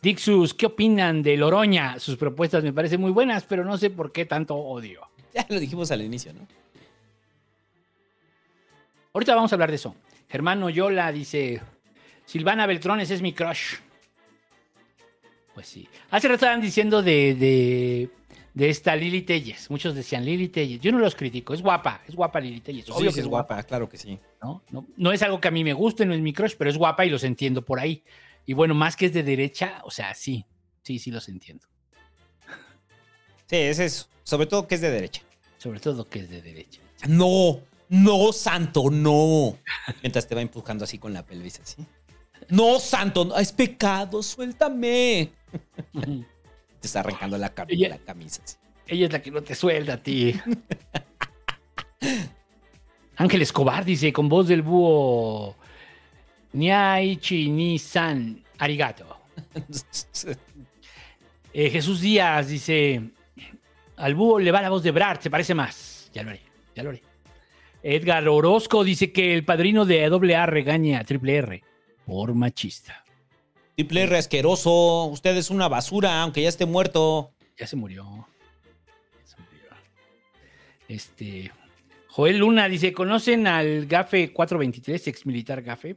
Dixus, 0.01 0.55
¿qué 0.55 0.65
opinan 0.65 1.23
de 1.23 1.37
Loroña? 1.37 1.99
Sus 1.99 2.17
propuestas 2.17 2.65
me 2.65 2.73
parecen 2.73 3.03
muy 3.03 3.11
buenas, 3.11 3.45
pero 3.45 3.63
no 3.63 3.77
sé 3.77 3.91
por 3.91 4.13
qué 4.13 4.25
tanto 4.25 4.57
odio. 4.57 5.09
Ya 5.35 5.47
lo 5.49 5.59
dijimos 5.59 5.91
al 5.91 6.03
inicio, 6.03 6.35
¿no? 6.35 6.47
Ahorita 9.15 9.35
vamos 9.35 9.51
a 9.53 9.55
hablar 9.55 9.71
de 9.71 9.77
eso. 9.77 9.95
Germán 10.29 10.63
Oyola 10.63 11.11
dice, 11.13 11.63
Silvana 12.27 12.67
Beltrones 12.67 13.11
es 13.11 13.23
mi 13.23 13.33
crush. 13.33 13.77
Pues 15.55 15.67
sí. 15.67 15.89
Hace 16.11 16.29
rato 16.29 16.35
estaban 16.37 16.61
diciendo 16.61 17.03
de, 17.03 17.35
de, 17.35 18.11
de 18.55 18.69
esta 18.69 18.95
Lili 18.97 19.23
Telles. 19.23 19.71
Muchos 19.71 19.95
decían 19.95 20.25
Lili 20.25 20.49
Telles. 20.49 20.81
Yo 20.81 20.93
no 20.93 20.99
los 20.99 21.15
critico. 21.15 21.55
Es 21.55 21.63
guapa. 21.63 22.03
Es 22.07 22.15
guapa 22.15 22.41
Lili 22.41 22.61
Telles. 22.61 22.89
Obvio 22.91 23.11
sí, 23.11 23.15
que 23.15 23.21
es 23.21 23.27
guapa, 23.27 23.63
claro 23.63 23.89
que 23.89 23.97
sí. 23.97 24.19
¿no? 24.43 24.63
No, 24.71 24.87
no 24.97 25.13
es 25.13 25.23
algo 25.23 25.41
que 25.41 25.49
a 25.49 25.51
mí 25.51 25.65
me 25.65 25.73
guste, 25.73 26.05
no 26.05 26.15
es 26.15 26.21
mi 26.21 26.33
crush, 26.33 26.55
pero 26.59 26.71
es 26.71 26.77
guapa 26.77 27.05
y 27.05 27.11
los 27.11 27.25
entiendo 27.25 27.65
por 27.65 27.81
ahí. 27.81 28.05
Y 28.45 28.55
bueno, 28.55 28.75
más 28.75 28.97
que 28.97 29.07
es 29.07 29.13
de 29.13 29.23
derecha, 29.23 29.81
o 29.85 29.91
sea, 29.91 30.15
sí, 30.15 30.45
sí, 30.83 30.99
sí 30.99 31.11
los 31.11 31.29
entiendo. 31.29 31.67
Sí, 33.49 33.57
es 33.57 33.79
eso. 33.79 34.07
Sobre 34.25 34.47
todo 34.47 34.67
que 34.67 34.75
es 34.75 34.81
de 34.81 34.91
derecha. 34.91 35.23
Sobre 35.59 35.81
todo 35.81 36.09
que 36.09 36.21
es 36.21 36.31
de 36.31 36.43
derecha. 36.43 36.81
No, 37.07 37.61
no, 37.89 38.33
santo, 38.33 38.91
no. 38.91 39.59
Mientras 40.03 40.27
te 40.27 40.35
va 40.35 40.41
empujando 40.41 40.85
así 40.85 40.99
con 40.99 41.13
la 41.13 41.25
pelvis, 41.25 41.61
así. 41.61 41.87
No, 42.49 42.81
santo, 42.81 43.25
no, 43.25 43.39
es 43.39 43.53
pecado, 43.53 44.23
suéltame. 44.23 45.31
Te 46.83 46.87
está 46.89 47.01
arrancando 47.01 47.39
la, 47.39 47.55
cam- 47.55 47.65
Ella- 47.71 47.89
la 47.89 47.99
camisa. 47.99 48.43
así. 48.45 48.57
Ella 48.87 49.07
es 49.07 49.13
la 49.13 49.23
que 49.23 49.31
no 49.31 49.41
te 49.43 49.55
suelta 49.55 49.95
a 49.95 49.97
ti. 50.03 50.39
Ángel 53.17 53.43
Escobar 53.43 53.85
dice 53.85 54.13
con 54.13 54.29
voz 54.29 54.49
del 54.49 54.63
búho. 54.63 55.57
Niaichi 56.53 57.49
ni 57.49 57.79
san 57.79 58.43
arigato. 58.59 59.19
Eh, 61.55 61.69
Jesús 61.69 62.01
Díaz 62.01 62.49
dice: 62.49 63.11
Al 63.99 64.15
búho 64.15 64.39
le 64.39 64.51
va 64.51 64.63
la 64.63 64.71
voz 64.71 64.83
de 64.83 64.91
Brad, 64.91 65.21
se 65.21 65.29
parece 65.29 65.55
más. 65.55 66.11
Ya 66.15 66.23
lo 66.23 66.31
haré, 66.31 66.41
ya 66.75 66.83
lo 66.83 66.89
haré. 66.89 67.03
Edgar 67.83 68.27
Orozco 68.27 68.83
dice 68.83 69.13
que 69.13 69.35
el 69.35 69.45
padrino 69.45 69.85
de 69.85 70.03
AA 70.07 70.47
regaña 70.47 71.01
a 71.01 71.05
Triple 71.05 71.37
R 71.37 71.63
por 72.07 72.33
machista. 72.35 73.02
Triple 73.83 74.03
R 74.03 74.17
asqueroso. 74.17 75.07
Usted 75.07 75.37
es 75.37 75.51
una 75.51 75.67
basura, 75.67 76.23
aunque 76.23 76.41
ya 76.41 76.49
esté 76.49 76.67
muerto. 76.67 77.33
Ya 77.59 77.67
se 77.67 77.75
murió. 77.75 78.29
Ya 79.19 79.27
se 79.27 79.37
murió. 79.43 79.71
Este. 80.87 81.51
Joel 82.07 82.39
Luna 82.39 82.69
dice: 82.69 82.93
¿Conocen 82.93 83.49
al 83.49 83.87
GAFE 83.87 84.33
423, 84.33 85.09
ex 85.09 85.27
militar 85.27 85.63
GAFE? 85.63 85.97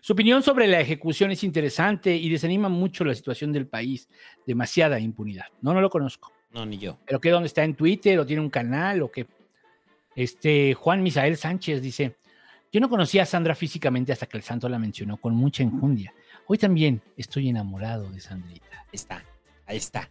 Su 0.00 0.12
opinión 0.12 0.44
sobre 0.44 0.68
la 0.68 0.78
ejecución 0.78 1.32
es 1.32 1.42
interesante 1.42 2.14
y 2.14 2.28
desanima 2.28 2.68
mucho 2.68 3.02
la 3.04 3.16
situación 3.16 3.52
del 3.52 3.66
país. 3.66 4.08
Demasiada 4.46 5.00
impunidad. 5.00 5.46
No, 5.60 5.74
no 5.74 5.80
lo 5.80 5.90
conozco. 5.90 6.32
No, 6.52 6.64
ni 6.64 6.78
yo. 6.78 7.00
¿Pero 7.04 7.20
qué? 7.20 7.30
¿Dónde 7.30 7.48
está? 7.48 7.64
¿En 7.64 7.74
Twitter 7.74 8.16
o 8.20 8.24
tiene 8.24 8.42
un 8.42 8.50
canal 8.50 9.02
o 9.02 9.10
qué? 9.10 9.26
Este, 10.14 10.74
Juan 10.74 11.02
Misael 11.02 11.36
Sánchez 11.36 11.82
dice, 11.82 12.16
yo 12.70 12.78
no 12.78 12.88
conocía 12.88 13.24
a 13.24 13.26
Sandra 13.26 13.56
físicamente 13.56 14.12
hasta 14.12 14.26
que 14.26 14.36
el 14.36 14.44
santo 14.44 14.68
la 14.68 14.78
mencionó 14.78 15.16
con 15.16 15.34
mucha 15.34 15.64
enjundia. 15.64 16.14
Hoy 16.46 16.58
también 16.58 17.00
estoy 17.16 17.48
enamorado 17.48 18.10
de 18.10 18.20
Sandrita. 18.20 18.66
Ahí 18.82 18.88
está, 18.92 19.24
ahí 19.66 19.76
está. 19.76 20.10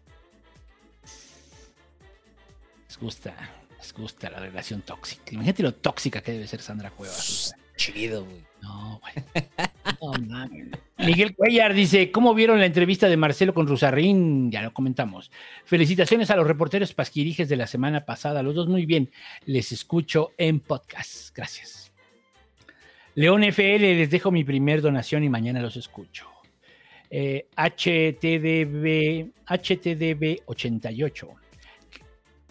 Les 2.88 2.98
gusta, 3.00 3.36
les 3.78 3.94
gusta 3.94 4.30
la 4.30 4.40
relación 4.40 4.82
tóxica. 4.82 5.34
Imagínate 5.34 5.64
lo 5.64 5.74
tóxica 5.74 6.22
que 6.22 6.32
debe 6.32 6.48
ser 6.48 6.62
Sandra 6.62 6.90
Cuevas. 6.92 7.54
Chido, 7.76 8.26
güey. 8.26 8.44
No, 8.62 9.02
güey. 9.02 9.48
No, 10.02 10.14
mames. 10.28 10.68
Miguel 10.98 11.36
Cuellar 11.36 11.74
dice, 11.74 12.12
¿cómo 12.12 12.34
vieron 12.34 12.60
la 12.60 12.66
entrevista 12.66 13.10
de 13.10 13.18
Marcelo 13.18 13.54
con 13.54 13.68
Rusarrín? 13.68 14.52
Ya 14.52 14.62
lo 14.62 14.74
comentamos. 14.74 15.32
Felicitaciones 15.66 16.30
a 16.30 16.36
los 16.36 16.48
reporteros 16.48 16.94
pasquirijes 16.94 17.50
de 17.50 17.58
la 17.58 17.68
semana 17.68 18.06
pasada. 18.06 18.44
Los 18.44 18.56
dos 18.56 18.68
muy 18.68 18.86
bien. 18.86 19.12
Les 19.46 19.72
escucho 19.72 20.32
en 20.38 20.60
podcast. 20.60 21.36
Gracias. 21.36 21.93
León 23.16 23.44
FL, 23.44 23.80
les 23.80 24.10
dejo 24.10 24.32
mi 24.32 24.44
primer 24.44 24.82
donación 24.82 25.24
y 25.24 25.30
mañana 25.30 25.62
los 25.62 25.76
escucho. 25.76 26.28
Eh, 27.10 27.48
HTDB, 27.56 29.32
HTDB 29.46 30.42
88. 30.46 31.30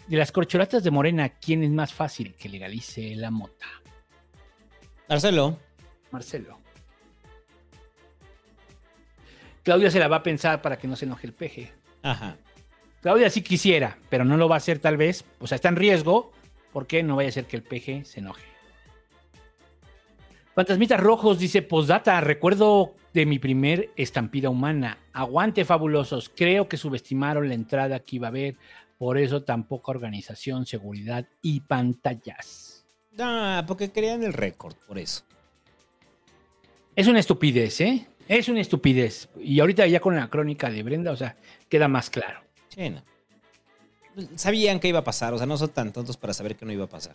De 0.07 0.17
las 0.17 0.31
corcholatas 0.31 0.85
de 0.85 0.91
Morena, 0.93 1.31
¿quién 1.31 1.65
es 1.65 1.71
más 1.71 1.93
fácil 1.93 2.35
que 2.35 2.49
legalice 2.49 3.17
la 3.17 3.31
mota? 3.31 3.67
Marcelo. 5.09 5.59
Marcelo. 6.13 6.61
Claudia 9.65 9.91
se 9.91 9.99
la 9.99 10.09
va 10.09 10.17
a 10.17 10.23
pensar 10.23 10.63
para 10.63 10.79
que 10.79 10.87
no 10.87 10.95
se 10.95 11.07
enoje 11.07 11.27
el 11.27 11.33
peje. 11.33 11.73
Ajá. 12.03 12.37
Claudia 13.01 13.31
sí 13.31 13.43
quisiera, 13.43 13.99
pero 14.09 14.25
no 14.25 14.37
lo 14.37 14.49
va 14.49 14.57
a 14.57 14.59
hacer 14.59 14.79
tal 14.79 14.97
vez. 14.97 15.25
O 15.41 15.49
sea, 15.49 15.57
está 15.57 15.69
en 15.69 15.77
riesgo 15.77 16.33
porque 16.73 17.03
no 17.03 17.17
vaya 17.17 17.31
a 17.31 17.33
ser 17.33 17.47
que 17.47 17.57
el 17.57 17.63
peje 17.63 18.05
se 18.05 18.21
enoje. 18.21 18.52
Fantasmitas 20.55 21.01
Rojos 21.01 21.39
dice, 21.39 21.63
postdata, 21.63 22.21
recuerdo 22.21 22.95
de 23.15 23.25
mi 23.25 23.39
primer 23.39 23.91
estampida 23.97 24.51
humana. 24.51 24.99
Aguante 25.15 25.65
fabulosos. 25.65 26.31
Creo 26.35 26.69
que 26.69 26.77
subestimaron 26.77 27.49
la 27.49 27.55
entrada 27.55 28.01
que 28.01 28.17
iba 28.17 28.27
a 28.27 28.31
haber. 28.31 28.57
Por 28.99 29.17
eso 29.17 29.43
tan 29.43 29.65
poca 29.65 29.91
organización, 29.91 30.67
seguridad 30.67 31.27
y 31.41 31.61
pantallas. 31.61 32.85
No, 33.13 33.65
porque 33.67 33.91
querían 33.91 34.23
el 34.23 34.33
récord, 34.33 34.75
por 34.87 34.99
eso. 34.99 35.25
Es 36.95 37.09
una 37.09 37.21
estupidez, 37.21 37.81
¿eh? 37.81 38.07
Es 38.29 38.49
una 38.49 38.61
estupidez. 38.61 39.31
Y 39.41 39.59
ahorita 39.59 39.87
ya 39.87 40.01
con 40.01 40.15
la 40.15 40.29
crónica 40.29 40.71
de 40.71 40.83
Brenda, 40.83 41.13
o 41.13 41.17
sea, 41.17 41.37
queda 41.69 41.89
más 41.89 42.11
claro. 42.11 42.43
Sí, 42.69 42.91
no. 42.91 43.03
Sabían 44.35 44.79
que 44.79 44.89
iba 44.89 44.99
a 44.99 45.05
pasar, 45.05 45.33
o 45.33 45.39
sea, 45.39 45.47
no 45.47 45.57
son 45.57 45.71
tan 45.71 45.93
tontos 45.93 46.19
para 46.19 46.35
saber 46.35 46.57
que 46.57 46.67
no 46.67 46.73
iba 46.73 46.85
a 46.85 46.89
pasar. 46.89 47.15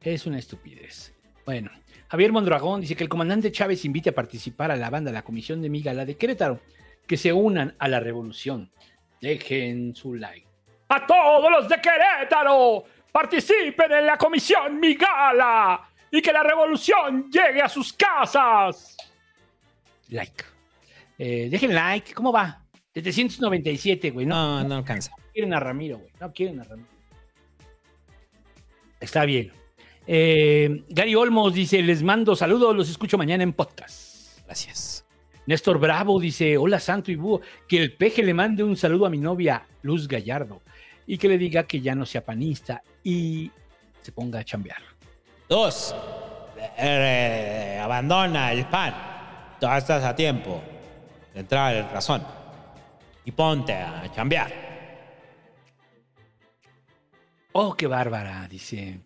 Es 0.00 0.26
una 0.26 0.38
estupidez. 0.38 1.12
Bueno, 1.44 1.70
Javier 2.08 2.32
Mondragón 2.32 2.80
dice 2.80 2.96
que 2.96 3.02
el 3.02 3.08
comandante 3.08 3.52
Chávez 3.52 3.84
invite 3.84 4.10
a 4.10 4.14
participar 4.14 4.70
a 4.70 4.76
la 4.76 4.90
banda, 4.90 5.12
la 5.12 5.22
Comisión 5.22 5.60
de 5.60 5.68
Migala 5.68 6.04
de 6.04 6.16
Querétaro, 6.16 6.60
que 7.06 7.16
se 7.16 7.32
unan 7.32 7.74
a 7.78 7.88
la 7.88 8.00
revolución. 8.00 8.70
Dejen 9.20 9.94
su 9.94 10.14
like. 10.14 10.46
A 10.88 11.06
todos 11.06 11.50
los 11.50 11.68
de 11.68 11.80
Querétaro, 11.80 12.84
participen 13.10 13.92
en 13.92 14.06
la 14.06 14.16
comisión 14.16 14.78
Migala 14.78 15.88
y 16.10 16.22
que 16.22 16.32
la 16.32 16.42
revolución 16.42 17.30
llegue 17.30 17.60
a 17.62 17.68
sus 17.68 17.92
casas. 17.92 18.96
Like. 20.08 20.44
Eh, 21.18 21.48
dejen 21.50 21.74
like. 21.74 22.14
¿Cómo 22.14 22.32
va? 22.32 22.62
797, 22.94 24.10
güey. 24.10 24.26
No, 24.26 24.62
no 24.62 24.76
alcanza. 24.76 25.10
No 25.10 25.24
quieren 25.32 25.54
a 25.54 25.60
Ramiro, 25.60 25.98
güey. 25.98 26.12
No 26.20 26.32
quieren 26.32 26.60
a 26.60 26.64
Ramiro. 26.64 26.88
Está 29.00 29.24
bien. 29.24 29.52
Eh, 30.06 30.84
Gary 30.88 31.14
Olmos 31.14 31.54
dice, 31.54 31.82
les 31.82 32.02
mando 32.02 32.36
saludos, 32.36 32.76
los 32.76 32.90
escucho 32.90 33.16
mañana 33.16 33.42
en 33.42 33.52
podcast. 33.52 34.38
Gracias. 34.44 35.06
Néstor 35.46 35.78
Bravo 35.78 36.18
dice, 36.20 36.56
hola 36.56 36.80
Santo 36.80 37.10
y 37.10 37.16
Búho, 37.16 37.40
que 37.68 37.78
el 37.78 37.94
peje 37.94 38.22
le 38.22 38.34
mande 38.34 38.62
un 38.62 38.76
saludo 38.76 39.06
a 39.06 39.10
mi 39.10 39.18
novia 39.18 39.66
Luz 39.82 40.08
Gallardo 40.08 40.62
y 41.06 41.18
que 41.18 41.28
le 41.28 41.38
diga 41.38 41.64
que 41.64 41.80
ya 41.80 41.94
no 41.94 42.06
sea 42.06 42.24
panista 42.24 42.82
y 43.02 43.50
se 44.00 44.12
ponga 44.12 44.40
a 44.40 44.44
chambear. 44.44 44.82
Dos, 45.48 45.94
eh, 46.78 47.78
abandona 47.82 48.52
el 48.52 48.66
pan. 48.66 48.94
Todavía 49.60 49.78
estás 49.78 50.04
a 50.04 50.16
tiempo 50.16 50.62
de 51.32 51.40
entrar 51.40 51.74
en 51.76 51.90
razón. 51.90 52.22
Y 53.26 53.32
ponte 53.32 53.72
a 53.72 54.10
chambear. 54.14 54.52
Oh, 57.52 57.74
qué 57.74 57.86
bárbara, 57.86 58.46
dice. 58.48 59.00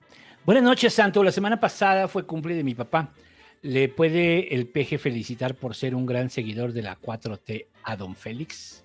Buenas 0.48 0.64
noches, 0.64 0.94
Santo. 0.94 1.22
La 1.22 1.30
semana 1.30 1.60
pasada 1.60 2.08
fue 2.08 2.24
cumple 2.24 2.54
de 2.54 2.64
mi 2.64 2.74
papá. 2.74 3.12
¿Le 3.60 3.90
puede 3.90 4.54
el 4.54 4.66
peje 4.66 4.96
felicitar 4.96 5.54
por 5.54 5.74
ser 5.74 5.94
un 5.94 6.06
gran 6.06 6.30
seguidor 6.30 6.72
de 6.72 6.80
la 6.80 6.98
4T 6.98 7.66
a 7.82 7.96
don 7.96 8.16
Félix? 8.16 8.82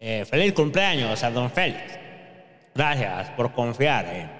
Eh, 0.00 0.24
feliz 0.28 0.52
cumpleaños 0.52 1.22
a 1.22 1.30
don 1.30 1.48
Félix. 1.52 1.96
Gracias 2.74 3.30
por 3.36 3.52
confiar 3.52 4.06
en 4.06 4.30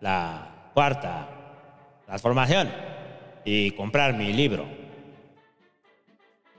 la 0.00 0.70
cuarta 0.72 1.28
transformación 2.06 2.72
y 3.44 3.72
comprar 3.72 4.16
mi 4.16 4.32
libro. 4.32 4.66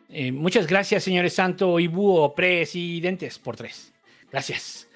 Eh, 0.09 0.32
muchas 0.32 0.67
gracias, 0.67 1.03
señores 1.03 1.33
Santo 1.33 1.80
y 1.80 1.88
Búho, 1.88 2.35
presidentes, 2.35 3.40
por 3.40 3.56
tres. 3.56 3.92
Gracias. 4.32 4.88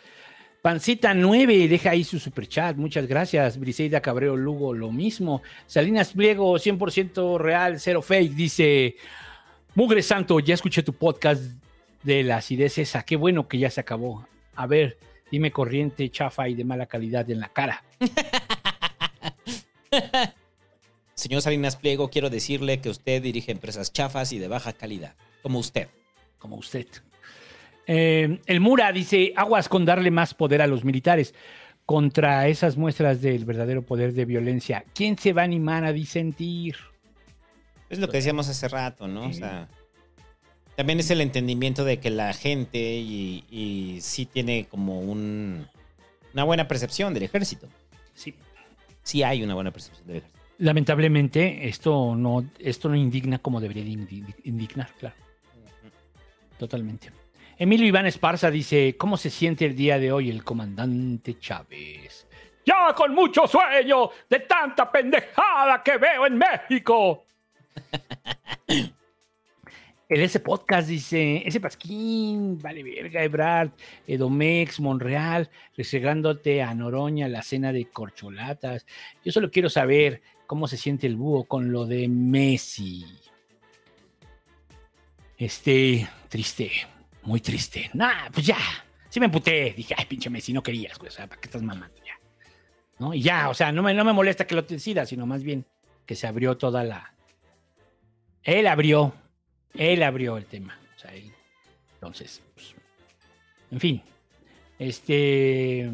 Pancita 0.61 1.13
9, 1.13 1.67
deja 1.67 1.91
ahí 1.91 2.03
su 2.03 2.19
superchat. 2.19 2.75
Muchas 2.75 3.07
gracias. 3.07 3.59
Briseida 3.59 4.01
Cabreo 4.01 4.35
Lugo, 4.35 4.73
lo 4.73 4.91
mismo. 4.91 5.41
Salinas 5.65 6.13
Pliego, 6.13 6.55
100% 6.55 7.39
real, 7.39 7.79
cero 7.79 8.01
fake. 8.01 8.33
Dice: 8.33 8.95
Mugre 9.75 10.01
Santo, 10.01 10.39
ya 10.39 10.55
escuché 10.55 10.83
tu 10.83 10.93
podcast 10.93 11.41
de 12.03 12.23
la 12.23 12.37
acidez 12.37 12.77
esa. 12.77 13.03
Qué 13.03 13.15
bueno 13.15 13.47
que 13.47 13.59
ya 13.59 13.69
se 13.69 13.81
acabó. 13.81 14.27
A 14.55 14.67
ver, 14.67 14.97
dime 15.31 15.51
corriente, 15.51 16.09
chafa 16.09 16.49
y 16.49 16.55
de 16.55 16.63
mala 16.63 16.87
calidad 16.87 17.29
en 17.29 17.39
la 17.39 17.49
cara. 17.49 17.83
Señor 21.13 21.41
Salinas 21.41 21.75
Pliego, 21.75 22.09
quiero 22.09 22.29
decirle 22.29 22.79
que 22.79 22.89
usted 22.89 23.21
dirige 23.21 23.51
empresas 23.51 23.91
chafas 23.91 24.31
y 24.33 24.39
de 24.39 24.47
baja 24.47 24.73
calidad, 24.73 25.15
como 25.41 25.59
usted. 25.59 25.87
Como 26.39 26.57
usted. 26.57 26.87
Eh, 27.87 28.39
el 28.45 28.59
Mura 28.59 28.91
dice, 28.91 29.33
aguas 29.35 29.69
con 29.69 29.85
darle 29.85 30.11
más 30.11 30.33
poder 30.33 30.61
a 30.61 30.67
los 30.67 30.83
militares 30.83 31.33
contra 31.85 32.47
esas 32.49 32.75
muestras 32.75 33.21
del 33.21 33.45
verdadero 33.45 33.81
poder 33.81 34.13
de 34.13 34.25
violencia. 34.25 34.83
¿Quién 34.93 35.17
se 35.17 35.31
va 35.31 35.41
a 35.43 35.45
animar 35.45 35.85
a 35.85 35.93
disentir? 35.93 36.75
Es 37.89 37.99
lo 37.99 38.09
que 38.09 38.17
decíamos 38.17 38.49
hace 38.49 38.67
rato, 38.67 39.07
¿no? 39.07 39.27
O 39.27 39.33
sea, 39.33 39.69
también 40.75 40.99
es 40.99 41.09
el 41.11 41.21
entendimiento 41.21 41.85
de 41.85 41.99
que 41.99 42.09
la 42.09 42.33
gente 42.33 42.77
y, 42.77 43.45
y 43.49 44.01
sí 44.01 44.25
tiene 44.25 44.65
como 44.69 44.99
un, 44.99 45.65
una 46.33 46.43
buena 46.43 46.67
percepción 46.67 47.13
del 47.13 47.23
ejército. 47.23 47.69
Sí. 48.13 48.35
Sí 49.03 49.23
hay 49.23 49.41
una 49.41 49.53
buena 49.55 49.71
percepción 49.71 50.05
del 50.07 50.17
ejército. 50.17 50.37
Lamentablemente, 50.59 51.69
esto 51.69 52.15
no, 52.15 52.43
esto 52.59 52.89
no 52.89 52.95
indigna 52.95 53.39
como 53.39 53.61
debería 53.61 53.83
de 53.85 53.91
indi- 53.91 54.35
indignar, 54.43 54.89
claro. 54.99 55.15
Totalmente. 56.59 57.11
Emilio 57.59 57.87
Iván 57.87 58.05
Esparza 58.05 58.51
dice, 58.51 58.95
¿cómo 58.97 59.17
se 59.17 59.31
siente 59.31 59.65
el 59.65 59.75
día 59.75 59.97
de 59.97 60.11
hoy 60.11 60.29
el 60.29 60.43
comandante 60.43 61.39
Chávez? 61.39 62.27
Ya 62.63 62.93
con 62.93 63.15
mucho 63.15 63.47
sueño 63.47 64.11
de 64.29 64.41
tanta 64.41 64.91
pendejada 64.91 65.81
que 65.81 65.97
veo 65.97 66.27
en 66.27 66.37
México. 66.37 67.25
En 70.09 70.21
ese 70.21 70.39
podcast 70.39 70.87
dice, 70.87 71.43
ese 71.45 71.59
pasquín, 71.59 72.57
vale 72.61 72.81
verga, 72.81 73.21
Ebrard, 73.21 73.71
Edomex, 74.07 74.79
Monreal, 74.79 75.49
resegándote 75.75 76.61
a 76.63 76.73
Noroña 76.73 77.27
la 77.27 77.41
cena 77.41 77.73
de 77.73 77.89
corcholatas. 77.89 78.85
Yo 79.25 79.33
solo 79.33 79.51
quiero 79.51 79.69
saber 79.69 80.21
cómo 80.45 80.69
se 80.69 80.77
siente 80.77 81.07
el 81.07 81.17
búho 81.17 81.43
con 81.43 81.73
lo 81.73 81.85
de 81.85 82.07
Messi. 82.07 83.05
Este, 85.37 86.07
triste, 86.29 86.71
muy 87.27 87.41
triste. 87.41 87.89
Nah, 87.93 88.29
pues 88.33 88.45
ya, 88.47 88.57
sí 89.09 89.19
me 89.19 89.25
emputé. 89.25 89.73
Dije, 89.75 89.93
ay, 89.97 90.05
pinche 90.05 90.29
Messi, 90.29 90.53
no 90.53 90.63
querías, 90.63 90.97
güey, 90.97 91.09
o 91.09 91.11
sea, 91.11 91.27
¿para 91.27 91.41
qué 91.41 91.47
estás 91.47 91.61
mamando 91.61 91.97
ya? 92.05 92.13
¿No? 92.99 93.13
Y 93.13 93.21
ya, 93.21 93.49
o 93.49 93.53
sea, 93.53 93.71
no 93.71 93.83
me, 93.83 93.93
no 93.93 94.05
me 94.05 94.13
molesta 94.13 94.47
que 94.47 94.55
lo 94.55 94.61
decidas, 94.61 95.09
sino 95.09 95.25
más 95.25 95.43
bien 95.43 95.65
que 96.05 96.15
se 96.15 96.25
abrió 96.25 96.57
toda 96.57 96.83
la... 96.83 97.13
Él 98.43 98.65
abrió, 98.65 99.13
él 99.73 100.03
abrió 100.03 100.37
el 100.37 100.45
tema. 100.45 100.79
O 100.95 100.99
sea, 100.99 101.13
él- 101.13 101.33
entonces, 101.95 102.41
pues, 102.53 102.73
en 103.71 103.79
fin. 103.79 104.01
Este. 104.79 105.89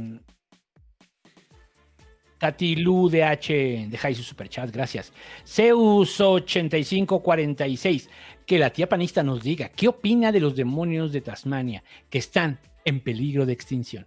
Katy 2.37 2.75
Lu 2.75 3.09
DH, 3.09 3.89
ahí 4.03 4.13
su 4.15 4.21
superchat, 4.21 4.69
gracias. 4.69 5.13
Zeus8546, 5.45 8.09
que 8.45 8.57
la 8.59 8.69
tía 8.71 8.87
panista 8.89 9.23
nos 9.23 9.41
diga, 9.41 9.69
¿qué 9.69 9.87
opina 9.87 10.31
de 10.31 10.39
los 10.39 10.55
demonios 10.55 11.11
de 11.11 11.21
Tasmania 11.21 11.83
que 12.09 12.17
están 12.17 12.59
en 12.85 12.99
peligro 12.99 13.45
de 13.45 13.53
extinción? 13.53 14.05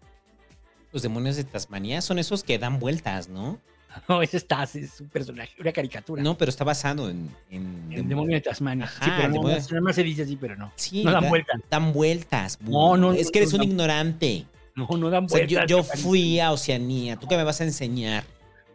Los 0.92 1.02
demonios 1.02 1.36
de 1.36 1.44
Tasmania 1.44 2.00
son 2.00 2.18
esos 2.18 2.42
que 2.44 2.58
dan 2.58 2.78
vueltas, 2.78 3.28
¿no? 3.28 3.58
No, 4.10 4.20
ese 4.20 4.36
está, 4.36 4.62
es 4.64 5.00
un 5.00 5.08
personaje, 5.08 5.52
una 5.58 5.72
caricatura. 5.72 6.22
No, 6.22 6.36
pero 6.36 6.50
está 6.50 6.64
basado 6.64 7.08
en. 7.08 7.30
en 7.50 7.88
El 7.90 8.06
demonio 8.06 8.34
de 8.36 8.42
Tasmania. 8.42 8.84
Ajá, 8.84 9.04
sí, 9.06 9.10
pero 9.16 9.28
no, 9.28 9.34
demonio- 9.36 9.66
nada 9.70 9.80
más 9.80 9.94
se 9.94 10.02
dice 10.02 10.22
así, 10.24 10.36
pero 10.36 10.54
no. 10.54 10.70
Sí, 10.76 11.02
no 11.02 11.12
dan 11.12 11.22
da- 11.22 11.28
vueltas. 11.30 11.60
Dan 11.70 11.92
vueltas. 11.94 12.58
No, 12.60 12.98
no, 12.98 13.14
Es 13.14 13.30
que 13.30 13.38
eres 13.38 13.52
no 13.52 13.56
un 13.56 13.60
dan- 13.62 13.70
ignorante. 13.70 14.44
No, 14.74 14.86
no 14.98 15.08
dan 15.08 15.24
O 15.24 15.28
sea, 15.30 15.38
vueltas. 15.46 15.64
yo, 15.66 15.78
yo 15.78 15.82
fui 15.82 16.38
a 16.40 16.52
Oceanía. 16.52 17.16
¿Tú 17.16 17.26
qué 17.26 17.38
me 17.38 17.44
vas 17.44 17.62
a 17.62 17.64
enseñar? 17.64 18.24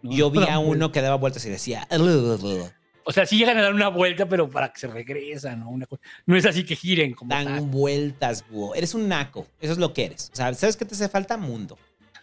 Yo 0.02 0.32
vi 0.32 0.40
a 0.50 0.58
uno 0.58 0.92
que 0.92 1.02
daba 1.04 1.18
vueltas 1.18 1.46
y 1.46 1.50
decía. 1.52 1.88
O 3.04 3.12
sea, 3.12 3.26
sí 3.26 3.38
llegan 3.38 3.58
a 3.58 3.62
dar 3.64 3.74
una 3.74 3.88
vuelta, 3.88 4.28
pero 4.28 4.50
para 4.50 4.72
que 4.72 4.80
se 4.80 4.88
regresan, 4.88 5.62
¿no? 5.62 5.70
Una 5.70 5.86
cosa- 5.86 6.02
no 6.26 6.36
es 6.36 6.46
así 6.46 6.64
que 6.64 6.76
giren 6.76 7.14
como 7.14 7.34
Dan 7.34 7.46
tal. 7.46 7.62
vueltas, 7.62 8.46
búho. 8.50 8.76
Eres 8.76 8.94
un 8.94 9.08
naco. 9.08 9.48
Eso 9.60 9.74
es 9.74 9.80
lo 9.80 9.94
que 9.94 10.06
eres. 10.06 10.30
O 10.32 10.36
sea, 10.36 10.54
¿sabes 10.54 10.78
qué 10.78 10.86
te 10.86 10.94
hace 10.94 11.10
falta? 11.10 11.38
Mundo. 11.38 11.78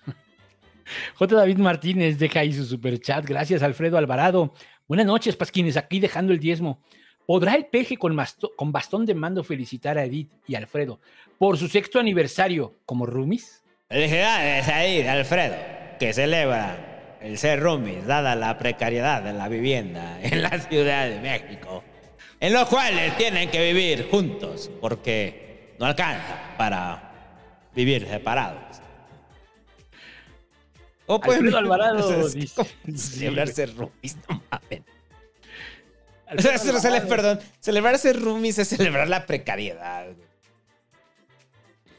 J. 1.14 1.34
David 1.36 1.58
Martínez 1.58 2.18
deja 2.18 2.40
ahí 2.40 2.52
su 2.52 2.64
superchat. 2.64 3.24
Gracias, 3.24 3.62
Alfredo 3.62 3.98
Alvarado. 3.98 4.54
Buenas 4.86 5.06
noches, 5.06 5.36
Pasquines. 5.36 5.76
Aquí 5.76 6.00
dejando 6.00 6.32
el 6.32 6.38
diezmo. 6.38 6.82
¿Podrá 7.26 7.56
el 7.56 7.66
peje 7.66 7.98
con, 7.98 8.16
bastón 8.16 9.04
de 9.04 9.14
mando 9.14 9.44
felicitar 9.44 9.98
a 9.98 10.04
Edith 10.04 10.32
y 10.46 10.54
Alfredo 10.54 10.98
por 11.36 11.58
su 11.58 11.68
sexto 11.68 11.98
aniversario 12.00 12.76
como 12.86 13.04
roomies? 13.04 13.62
Felicidades 13.86 14.66
ahí, 14.68 15.02
Alfredo, 15.02 15.54
que 15.98 16.14
celebra 16.14 16.97
el 17.20 17.38
ser 17.38 17.60
roomies, 17.60 18.06
dada 18.06 18.34
la 18.36 18.58
precariedad 18.58 19.22
de 19.22 19.32
la 19.32 19.48
vivienda 19.48 20.18
en 20.22 20.42
la 20.42 20.58
Ciudad 20.60 21.08
de 21.08 21.20
México, 21.20 21.82
en 22.40 22.52
los 22.52 22.68
cuales 22.68 23.16
tienen 23.16 23.50
que 23.50 23.72
vivir 23.72 24.08
juntos 24.10 24.70
porque 24.80 25.74
no 25.78 25.86
alcanza 25.86 26.54
para 26.56 27.12
vivir 27.74 28.06
separados. 28.08 28.62
O 31.06 31.20
Alfredo 31.22 31.56
Alvarado 31.56 32.20
Es 32.26 32.34
dice- 32.34 32.64
celebrar 32.96 33.48
ser 33.48 33.74
roomies, 33.74 34.16
no 34.28 34.42
mames. 34.50 34.82
O 36.36 36.42
sea, 36.42 37.00
perdón, 37.06 37.40
celebrar 37.60 37.98
ser 37.98 38.20
roomies 38.20 38.58
es 38.58 38.68
celebrar 38.68 39.08
la 39.08 39.24
precariedad. 39.24 40.04
güey. 40.14 40.27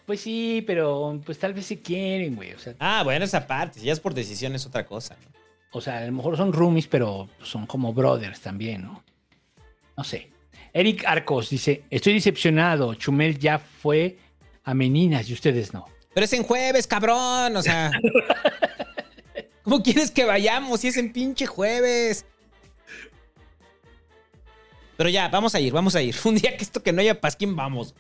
Pues 0.10 0.22
sí, 0.22 0.64
pero 0.66 1.22
pues 1.24 1.38
tal 1.38 1.54
vez 1.54 1.68
se 1.68 1.84
quieren, 1.84 2.36
güey. 2.36 2.54
O 2.54 2.58
sea, 2.58 2.74
Ah, 2.80 3.04
bueno, 3.04 3.24
esa 3.26 3.46
parte, 3.46 3.80
si 3.80 3.86
ya 3.86 3.94
es 3.94 4.00
por 4.00 4.16
decisión 4.16 4.56
es 4.56 4.66
otra 4.66 4.84
cosa. 4.84 5.16
¿no? 5.24 5.40
o 5.72 5.82
sea, 5.82 6.00
a 6.00 6.06
lo 6.08 6.12
mejor 6.14 6.36
son 6.36 6.52
roomies, 6.52 6.88
pero 6.88 7.30
son 7.44 7.68
como 7.68 7.94
brothers 7.94 8.42
también, 8.42 8.82
¿no? 8.82 9.04
No 9.96 10.04
sé. 10.04 10.32
Eric 10.74 11.04
Arcos 11.06 11.52
dice, 11.52 11.84
estoy 11.92 12.14
decepcionado. 12.14 12.96
Chumel 12.96 13.38
ya 13.38 13.60
fue 13.60 14.18
a 14.64 14.74
Meninas 14.74 15.30
y 15.30 15.34
ustedes 15.34 15.76
no. 15.76 15.86
Pero 16.12 16.26
es 16.26 16.34
en 16.34 16.42
jueves, 16.42 16.88
cabrón. 16.88 17.56
O 17.56 17.62
sea. 17.62 17.92
¿Cómo 19.62 19.84
quieres 19.84 20.10
que 20.10 20.26
vayamos 20.26 20.80
si 20.80 20.88
es 20.88 20.98
en 20.98 21.14
pinche 21.14 21.46
jueves? 21.46 22.26
Pero 24.98 25.10
ya, 25.10 25.28
vamos 25.28 25.54
a 25.54 25.60
ir, 25.60 25.72
vamos 25.72 25.96
a 25.96 26.02
ir. 26.02 26.16
Un 26.26 26.34
día 26.34 26.58
que 26.58 26.64
esto 26.64 26.82
que 26.82 26.94
no 26.94 27.02
haya 27.02 27.22
pasquín, 27.22 27.56
vamos. 27.56 27.94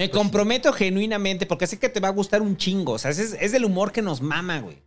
Me 0.00 0.10
comprometo 0.10 0.72
genuinamente 0.72 1.44
porque 1.44 1.66
sé 1.66 1.78
que 1.78 1.90
te 1.90 2.00
va 2.00 2.08
a 2.08 2.12
gustar 2.12 2.40
un 2.40 2.56
chingo. 2.56 2.92
O 2.92 2.98
sea, 2.98 3.10
es, 3.10 3.18
es 3.18 3.52
del 3.52 3.66
humor 3.66 3.92
que 3.92 4.00
nos 4.00 4.22
mama, 4.22 4.58
güey. 4.60 4.78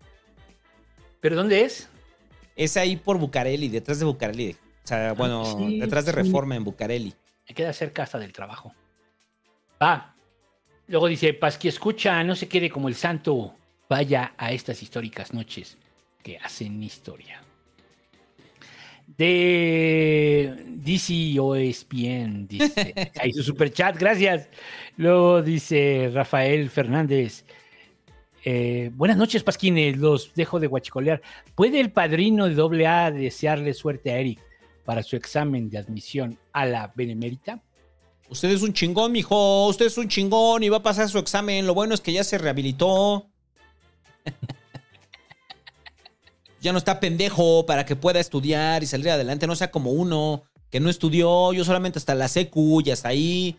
¿Pero 1.19 1.35
dónde 1.35 1.61
es? 1.61 1.87
Es 2.55 2.77
ahí 2.77 2.95
por 2.95 3.19
Bucareli, 3.19 3.69
detrás 3.69 3.99
de 3.99 4.05
Bucareli. 4.05 4.55
O 4.83 4.87
sea, 4.87 5.13
bueno, 5.13 5.45
sí, 5.55 5.79
detrás 5.79 6.07
de 6.07 6.13
sí. 6.13 6.17
Reforma 6.17 6.55
en 6.55 6.63
Bucareli. 6.63 7.13
Me 7.47 7.53
queda 7.53 7.71
cerca 7.73 8.01
hasta 8.01 8.17
del 8.17 8.33
trabajo. 8.33 8.73
Ah, 9.79 10.15
luego 10.87 11.05
dice, 11.05 11.31
Pasqui 11.35 11.67
escucha, 11.67 12.23
no 12.23 12.35
se 12.35 12.47
quede 12.47 12.71
como 12.71 12.87
el 12.87 12.95
santo. 12.95 13.55
Vaya 13.87 14.33
a 14.35 14.51
estas 14.51 14.81
históricas 14.81 15.31
noches 15.31 15.77
que 16.23 16.39
hacen 16.39 16.81
historia. 16.81 17.42
De 19.17 20.55
DC 20.83 21.39
o 21.39 21.55
ESPN, 21.55 22.47
dice. 22.47 23.11
Ahí 23.19 23.31
su 23.33 23.43
superchat, 23.43 23.97
gracias. 23.97 24.47
Luego 24.97 25.41
dice 25.41 26.09
Rafael 26.13 26.69
Fernández. 26.69 27.45
eh, 28.43 28.91
buenas 28.93 29.17
noches, 29.17 29.43
Pasquines. 29.43 29.97
Los 29.97 30.33
dejo 30.33 30.59
de 30.59 30.67
guachicolear. 30.67 31.21
¿Puede 31.55 31.79
el 31.79 31.91
padrino 31.91 32.49
de 32.49 32.85
AA 32.85 33.11
desearle 33.11 33.73
suerte 33.73 34.11
a 34.11 34.19
Eric 34.19 34.39
para 34.85 35.03
su 35.03 35.15
examen 35.15 35.69
de 35.69 35.77
admisión 35.77 36.37
a 36.51 36.65
la 36.65 36.91
Benemérita? 36.95 37.61
Usted 38.29 38.49
es 38.49 38.61
un 38.63 38.73
chingón, 38.73 39.11
mijo. 39.11 39.67
Usted 39.67 39.85
es 39.85 39.97
un 39.97 40.07
chingón 40.07 40.63
y 40.63 40.69
va 40.69 40.77
a 40.77 40.83
pasar 40.83 41.07
su 41.07 41.19
examen. 41.19 41.67
Lo 41.67 41.73
bueno 41.73 41.93
es 41.93 42.01
que 42.01 42.13
ya 42.13 42.23
se 42.23 42.37
rehabilitó. 42.37 43.29
ya 46.63 46.71
no 46.71 46.77
está 46.77 47.01
pendejo 47.01 47.65
para 47.65 47.85
que 47.85 47.97
pueda 47.97 48.21
estudiar 48.21 48.81
y 48.83 48.87
salir 48.87 49.09
adelante. 49.09 49.45
No 49.45 49.55
sea 49.55 49.69
como 49.69 49.91
uno 49.91 50.43
que 50.71 50.79
no 50.79 50.89
estudió. 50.89 51.51
Yo 51.51 51.65
solamente 51.65 51.99
hasta 51.99 52.15
la 52.15 52.29
secu 52.29 52.81
y 52.83 52.89
hasta 52.89 53.09
ahí. 53.09 53.57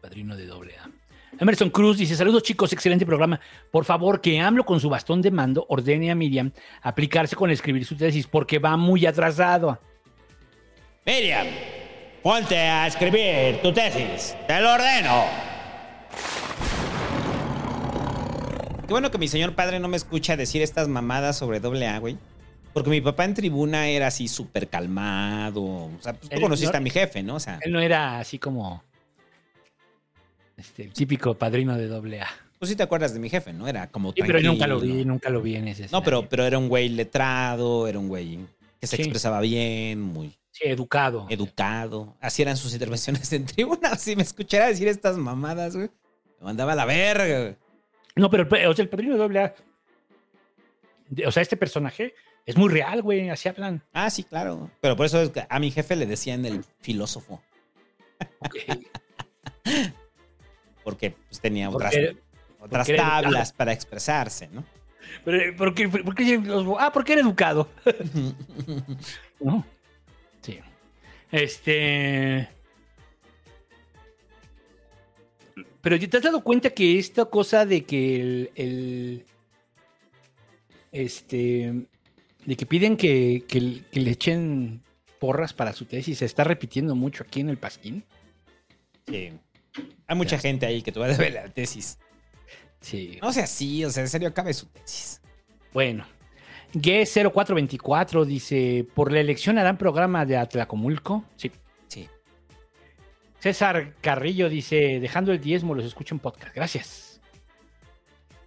Padrino 0.00 0.36
de 0.36 0.46
doble 0.46 0.76
A. 0.78 0.88
Emerson 1.40 1.68
Cruz 1.68 1.98
dice: 1.98 2.14
Saludos 2.14 2.44
chicos, 2.44 2.72
excelente 2.72 3.04
programa. 3.04 3.40
Por 3.72 3.84
favor, 3.84 4.20
que 4.20 4.38
AMLO 4.38 4.64
con 4.64 4.80
su 4.80 4.88
bastón 4.88 5.20
de 5.20 5.32
mando 5.32 5.66
ordene 5.68 6.12
a 6.12 6.14
Miriam 6.14 6.52
aplicarse 6.80 7.34
con 7.34 7.50
escribir 7.50 7.84
su 7.84 7.96
tesis 7.96 8.28
porque 8.28 8.60
va 8.60 8.76
muy 8.76 9.04
atrasado. 9.04 9.80
Miriam, 11.04 11.48
ponte 12.22 12.56
a 12.56 12.86
escribir 12.86 13.60
tu 13.62 13.72
tesis. 13.72 14.36
Te 14.46 14.60
lo 14.60 14.74
ordeno. 14.74 15.51
Qué 18.92 18.94
bueno 18.94 19.10
que 19.10 19.16
mi 19.16 19.26
señor 19.28 19.54
padre 19.54 19.80
no 19.80 19.88
me 19.88 19.96
escucha 19.96 20.36
decir 20.36 20.60
estas 20.60 20.86
mamadas 20.86 21.38
sobre 21.38 21.60
doble 21.60 21.86
A, 21.88 21.98
güey. 21.98 22.18
Porque 22.74 22.90
mi 22.90 23.00
papá 23.00 23.24
en 23.24 23.32
tribuna 23.32 23.88
era 23.88 24.08
así 24.08 24.28
súper 24.28 24.68
calmado. 24.68 25.62
O 25.62 25.96
sea, 26.00 26.12
pues 26.12 26.28
tú 26.28 26.36
Él 26.36 26.42
conociste 26.42 26.72
no- 26.72 26.76
a 26.76 26.80
mi 26.82 26.90
jefe, 26.90 27.22
¿no? 27.22 27.36
O 27.36 27.40
sea, 27.40 27.58
Él 27.62 27.72
no 27.72 27.80
era 27.80 28.18
así 28.18 28.38
como 28.38 28.84
este, 30.58 30.82
el 30.84 30.92
típico 30.92 31.32
padrino 31.38 31.74
de 31.78 31.86
doble 31.88 32.20
A. 32.20 32.28
tú 32.58 32.66
sí 32.66 32.76
te 32.76 32.82
acuerdas 32.82 33.14
de 33.14 33.20
mi 33.20 33.30
jefe, 33.30 33.54
¿no? 33.54 33.66
Era 33.66 33.86
como 33.86 34.12
Sí, 34.12 34.20
pero 34.26 34.42
nunca 34.42 34.66
lo 34.66 34.78
vi, 34.78 35.06
nunca 35.06 35.30
lo 35.30 35.40
vi 35.40 35.56
en 35.56 35.68
ese. 35.68 35.88
No, 35.90 36.02
pero, 36.02 36.28
pero 36.28 36.44
era 36.44 36.58
un 36.58 36.68
güey 36.68 36.90
letrado, 36.90 37.88
era 37.88 37.98
un 37.98 38.08
güey 38.08 38.40
que 38.78 38.86
se 38.86 38.96
Sí. 38.96 39.02
expresaba 39.04 39.40
bien, 39.40 40.02
muy 40.02 40.36
Sí, 40.50 40.64
educado. 40.66 41.26
educado. 41.30 42.14
Así 42.20 42.42
eran 42.42 42.58
sus 42.58 42.74
intervenciones 42.74 43.32
en 43.32 43.46
tribuna. 43.46 43.96
Si 43.98 44.16
me 44.16 44.22
escuchara 44.22 44.66
decir 44.66 44.86
estas 44.86 45.16
mamadas, 45.16 45.74
güey, 45.76 45.88
me 46.40 46.44
mandaba 46.44 46.72
a 46.72 46.76
la 46.76 46.84
verga, 46.84 47.40
güey. 47.40 47.61
No, 48.16 48.28
pero 48.30 48.42
el, 48.56 48.66
o 48.66 48.74
sea, 48.74 48.82
el 48.82 48.88
padrino 48.88 49.12
de 49.14 49.18
doble 49.18 49.40
A. 49.40 49.54
de- 51.08 51.26
O 51.26 51.32
sea, 51.32 51.42
este 51.42 51.56
personaje 51.56 52.14
es 52.46 52.56
muy 52.56 52.68
real, 52.70 53.02
güey. 53.02 53.28
Así 53.30 53.48
hablan. 53.48 53.82
Ah, 53.92 54.10
sí, 54.10 54.24
claro. 54.24 54.70
Pero 54.80 54.96
por 54.96 55.06
eso 55.06 55.20
es 55.22 55.30
que 55.30 55.46
a 55.48 55.58
mi 55.58 55.70
jefe 55.70 55.96
le 55.96 56.06
decían 56.06 56.44
el 56.44 56.64
filósofo. 56.80 57.42
Porque 60.84 61.14
pues, 61.28 61.40
tenía 61.40 61.70
otras, 61.70 61.92
Porque- 61.94 62.16
otras 62.60 62.86
porque 62.86 62.92
era 62.92 63.02
educado. 63.04 63.22
tablas 63.22 63.52
para 63.52 63.72
expresarse, 63.72 64.48
¿no? 64.48 64.64
Pero, 65.24 65.56
¿por 65.56 65.74
qué, 65.74 65.88
por 65.88 66.14
qué 66.14 66.38
los- 66.38 66.66
ah, 66.78 66.90
porque 66.92 67.12
era 67.12 67.22
educado. 67.22 67.68
¿No? 69.40 69.64
Sí. 70.40 70.58
Este. 71.30 72.48
Pero 75.82 75.98
¿te 75.98 76.16
has 76.16 76.22
dado 76.22 76.42
cuenta 76.42 76.70
que 76.70 76.98
esta 76.98 77.24
cosa 77.26 77.66
de 77.66 77.84
que 77.84 78.20
el. 78.20 78.50
el- 78.54 79.24
este. 80.92 81.86
de 82.44 82.56
que 82.56 82.66
piden 82.66 82.96
que, 82.96 83.44
que- 83.48 83.82
que 83.90 84.00
le 84.00 84.10
echen 84.10 84.82
porras 85.18 85.52
para 85.52 85.72
su 85.72 85.84
tesis. 85.84 86.18
Se 86.18 86.24
está 86.24 86.44
repitiendo 86.44 86.94
mucho 86.94 87.22
aquí 87.24 87.40
en 87.40 87.48
el 87.48 87.58
Pasquín. 87.58 88.04
Sí. 89.06 89.30
Hay 90.06 90.16
mucha 90.16 90.38
gente 90.38 90.66
ahí 90.66 90.82
que 90.82 90.92
todavía 90.92 91.16
debe 91.16 91.30
la 91.30 91.48
tesis. 91.48 91.98
Sí. 92.80 93.18
No 93.22 93.32
sea 93.32 93.44
así, 93.44 93.84
o 93.84 93.90
sea, 93.90 94.02
en 94.02 94.08
serio, 94.08 94.28
acabe 94.28 94.52
su 94.54 94.66
tesis. 94.66 95.20
Bueno. 95.72 96.04
G0424 96.74 98.24
dice, 98.24 98.86
¿por 98.94 99.12
la 99.12 99.20
elección 99.20 99.58
harán 99.58 99.76
programa 99.78 100.24
de 100.26 100.36
Atlacomulco? 100.38 101.24
Sí. 101.36 101.50
César 103.42 103.94
Carrillo 104.00 104.48
dice, 104.48 105.00
dejando 105.00 105.32
el 105.32 105.40
diezmo, 105.40 105.74
los 105.74 105.84
escucho 105.84 106.14
en 106.14 106.20
podcast. 106.20 106.54
Gracias. 106.54 107.20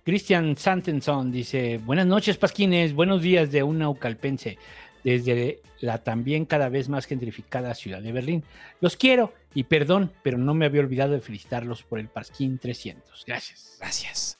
Cristian 0.06 0.56
Santenson 0.56 1.34
dice, 1.34 1.80
buenas 1.80 2.06
noches, 2.06 2.38
Pasquines, 2.38 2.94
buenos 2.94 3.22
días 3.22 3.52
de 3.52 3.62
un 3.64 3.80
naucalpense 3.80 4.58
desde 5.04 5.60
la 5.82 5.98
también 6.02 6.46
cada 6.46 6.70
vez 6.70 6.88
más 6.88 7.08
gentrificada 7.08 7.76
ciudad 7.76 8.02
de 8.02 8.14
Berlín. 8.14 8.46
Los 8.80 8.96
quiero 8.96 9.34
y 9.54 9.66
perdón, 9.66 10.14
pero 10.24 10.38
no 10.38 10.54
me 10.54 10.66
había 10.66 10.80
olvidado 10.80 11.12
de 11.12 11.20
felicitarlos 11.20 11.84
por 11.84 12.00
el 12.00 12.08
Pasquín 12.08 12.58
300. 12.58 13.26
Gracias. 13.28 13.76
Gracias. 13.82 14.40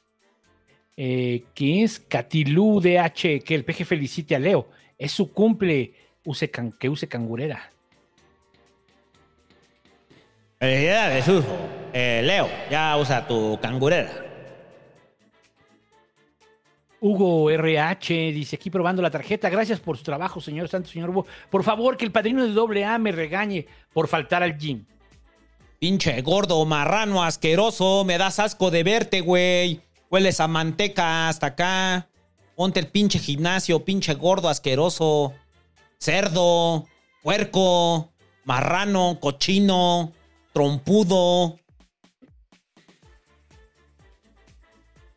Eh, 0.96 1.44
que 1.54 1.84
es 1.84 2.00
Catilú 2.00 2.80
DH, 2.80 3.44
que 3.44 3.56
el 3.56 3.66
peje 3.66 3.84
felicite 3.84 4.36
a 4.36 4.40
Leo. 4.40 4.70
Es 4.98 5.12
su 5.12 5.34
cumple, 5.34 5.94
use 6.24 6.50
can- 6.50 6.72
que 6.72 6.88
use 6.88 7.10
cangurera. 7.10 7.72
Felicidades, 10.66 11.24
Jesús. 11.24 11.46
Eh, 11.94 12.22
Leo, 12.24 12.50
ya 12.72 12.98
usa 12.98 13.28
tu 13.28 13.60
cangurera. 13.62 14.10
Hugo 17.00 17.52
RH 17.52 18.32
dice 18.32 18.56
aquí 18.56 18.72
probando 18.72 19.04
la 19.04 19.12
tarjeta. 19.12 19.48
Gracias 19.52 19.80
por 19.80 19.96
su 19.96 20.04
trabajo, 20.04 20.42
señor 20.42 20.68
Santos, 20.68 20.92
señor 20.92 21.12
Hugo. 21.12 21.28
Por 21.52 21.64
favor, 21.64 21.98
que 21.98 22.06
el 22.06 22.12
padrino 22.12 22.44
de 22.44 22.52
doble 22.52 22.84
A 22.84 22.98
me 22.98 23.12
regañe 23.12 23.68
por 23.94 24.08
faltar 24.08 24.42
al 24.42 24.58
gym. 24.58 24.86
Pinche 25.78 26.20
gordo, 26.24 26.66
marrano, 26.66 27.24
asqueroso. 27.24 28.04
Me 28.04 28.18
das 28.18 28.40
asco 28.40 28.72
de 28.72 28.82
verte, 28.82 29.22
güey. 29.22 29.82
Hueles 30.10 30.40
a 30.40 30.48
manteca 30.48 31.30
hasta 31.30 31.46
acá. 31.46 32.10
Ponte 32.56 32.80
el 32.80 32.88
pinche 32.88 33.20
gimnasio, 33.20 33.86
pinche 33.86 34.16
gordo, 34.16 34.50
asqueroso. 34.50 35.32
Cerdo, 36.00 36.88
puerco, 37.22 38.10
marrano, 38.46 39.20
cochino, 39.20 40.12
trompudo. 40.56 41.60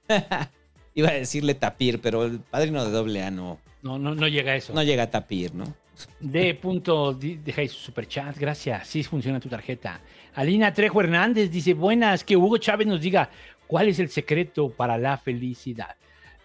Iba 0.95 1.09
a 1.11 1.13
decirle 1.13 1.55
tapir, 1.55 2.01
pero 2.01 2.25
el 2.25 2.41
padrino 2.41 2.85
de 2.85 2.91
doble 2.91 3.23
A 3.23 3.31
no, 3.31 3.61
No, 3.83 3.99
no, 4.01 4.17
no 4.17 4.27
llega 4.27 4.53
a 4.53 4.57
eso. 4.57 4.75
no 4.75 4.83
llega 4.83 5.05
a 5.05 5.11
tapir, 5.11 5.55
¿no? 5.55 5.73
De 6.19 6.55
punto, 6.55 7.13
dejáis 7.15 7.71
su 7.73 7.79
superchat, 7.79 8.37
gracias. 8.37 8.89
Sí 8.89 9.03
funciona 9.05 9.39
tu 9.41 9.49
tarjeta. 9.49 10.01
Alina 10.35 10.73
Trejo 10.73 11.01
Hernández 11.01 11.51
dice: 11.51 11.75
Buenas, 11.75 12.25
que 12.25 12.37
Hugo 12.37 12.59
Chávez 12.59 12.87
nos 12.89 13.01
diga 13.01 13.31
cuál 13.67 13.89
es 13.89 13.99
el 14.01 14.09
secreto 14.09 14.71
para 14.71 14.99
la 14.99 15.19
felicidad. 15.19 15.97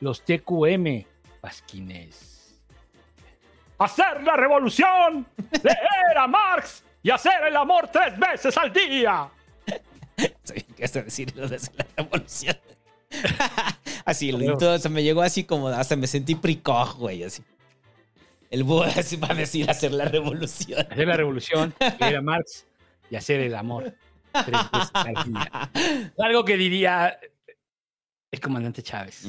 Los 0.02 0.24
TQM, 0.24 1.06
Pasquines. 1.42 2.60
Hacer 3.80 4.24
la 4.24 4.36
revolución, 4.36 5.26
leer 5.64 6.18
a 6.18 6.28
Marx 6.28 6.83
y 7.04 7.10
hacer 7.12 7.44
el 7.48 7.56
amor 7.56 7.90
tres 7.92 8.18
veces 8.18 8.58
al 8.58 8.72
día. 8.74 9.30
Sí, 10.44 10.54
¿qué 10.76 10.82
vas 10.84 10.96
a 10.96 11.02
decir 11.04 11.36
lo 11.36 11.48
de 11.48 11.56
hacer 11.58 11.76
la 11.76 11.86
revolución? 11.98 12.58
así, 14.06 14.32
lo- 14.32 14.58
todo, 14.58 14.80
se 14.80 14.90
me 14.90 15.04
llegó 15.04 15.22
así 15.22 15.44
como, 15.44 15.68
hasta 15.68 15.96
me 15.96 16.08
sentí 16.08 16.36
pricoj, 16.36 16.96
güey, 16.98 17.24
así. 17.24 17.44
El 18.50 18.64
búho 18.64 18.84
así 18.98 19.18
va 19.18 19.30
a 19.32 19.34
decir 19.36 19.70
hacer 19.70 19.92
la 19.92 20.06
revolución. 20.06 20.86
Hacer 20.90 21.08
la 21.08 21.18
revolución, 21.18 21.74
leer 22.00 22.16
a 22.18 22.22
Marx 22.22 22.66
y 23.10 23.16
hacer 23.16 23.40
el 23.42 23.56
amor. 23.56 23.94
Tres 24.32 24.72
veces 24.72 24.92
al 24.94 25.24
día. 25.26 25.72
Algo 26.18 26.44
que 26.46 26.58
diría 26.58 27.20
el 28.32 28.40
comandante 28.40 28.82
Chávez. 28.82 29.28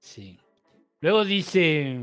Sí. 0.00 0.38
Luego 1.00 1.24
dice. 1.24 1.96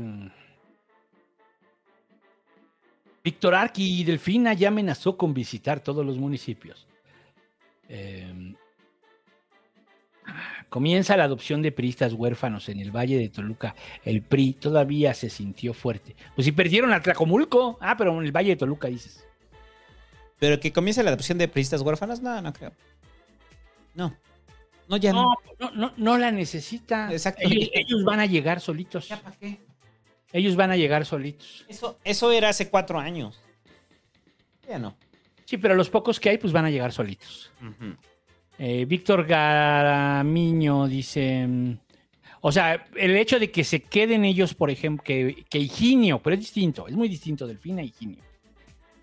Víctor 3.30 3.54
Arqui 3.54 4.00
y 4.00 4.02
Delfina 4.02 4.54
ya 4.54 4.68
amenazó 4.68 5.16
con 5.16 5.32
visitar 5.32 5.78
todos 5.78 6.04
los 6.04 6.18
municipios. 6.18 6.88
Eh, 7.88 8.56
comienza 10.68 11.16
la 11.16 11.22
adopción 11.22 11.62
de 11.62 11.70
priistas 11.70 12.12
huérfanos 12.12 12.68
en 12.68 12.80
el 12.80 12.90
Valle 12.90 13.18
de 13.18 13.28
Toluca. 13.28 13.76
El 14.04 14.22
PRI 14.22 14.54
todavía 14.54 15.14
se 15.14 15.30
sintió 15.30 15.74
fuerte. 15.74 16.16
Pues 16.34 16.44
si 16.44 16.50
perdieron 16.50 16.92
a 16.92 17.00
Tlacomulco. 17.00 17.78
Ah, 17.80 17.96
pero 17.96 18.18
en 18.18 18.26
el 18.26 18.32
Valle 18.32 18.50
de 18.50 18.56
Toluca 18.56 18.88
dices. 18.88 19.24
Pero 20.40 20.58
que 20.58 20.72
comience 20.72 21.00
la 21.04 21.10
adopción 21.10 21.38
de 21.38 21.46
periodistas 21.46 21.82
huérfanos, 21.82 22.20
no, 22.20 22.42
no 22.42 22.52
creo. 22.52 22.72
No. 23.94 24.12
No, 24.88 24.96
ya 24.96 25.12
no. 25.12 25.36
No, 25.60 25.70
no, 25.70 25.70
no, 25.76 25.92
no 25.96 26.18
la 26.18 26.32
necesita. 26.32 27.12
Exacto. 27.12 27.42
Ellos, 27.44 27.70
ellos 27.74 28.02
van 28.02 28.18
a 28.18 28.26
llegar 28.26 28.58
solitos. 28.58 29.08
¿Ya 29.08 29.22
para 29.22 29.36
qué? 29.36 29.60
Ellos 30.32 30.56
van 30.56 30.70
a 30.70 30.76
llegar 30.76 31.04
solitos. 31.04 31.64
Eso, 31.68 31.98
eso 32.04 32.30
era 32.32 32.50
hace 32.50 32.68
cuatro 32.70 32.98
años. 32.98 33.40
Ya 34.68 34.78
no. 34.78 34.96
Sí, 35.44 35.56
pero 35.58 35.74
los 35.74 35.90
pocos 35.90 36.20
que 36.20 36.30
hay, 36.30 36.38
pues 36.38 36.52
van 36.52 36.64
a 36.66 36.70
llegar 36.70 36.92
solitos. 36.92 37.50
Eh, 38.58 38.84
Víctor 38.84 39.26
Garamiño 39.26 40.86
dice. 40.86 41.46
mm, 41.46 41.78
O 42.42 42.52
sea, 42.52 42.86
el 42.96 43.16
hecho 43.16 43.38
de 43.40 43.50
que 43.50 43.64
se 43.64 43.82
queden 43.82 44.24
ellos, 44.24 44.54
por 44.54 44.70
ejemplo, 44.70 45.02
que, 45.04 45.44
que 45.48 45.58
Higinio, 45.58 46.20
pero 46.22 46.34
es 46.34 46.40
distinto, 46.40 46.86
es 46.86 46.94
muy 46.94 47.08
distinto 47.08 47.46
Delfina 47.46 47.82
a 47.82 47.84
Higinio. 47.84 48.22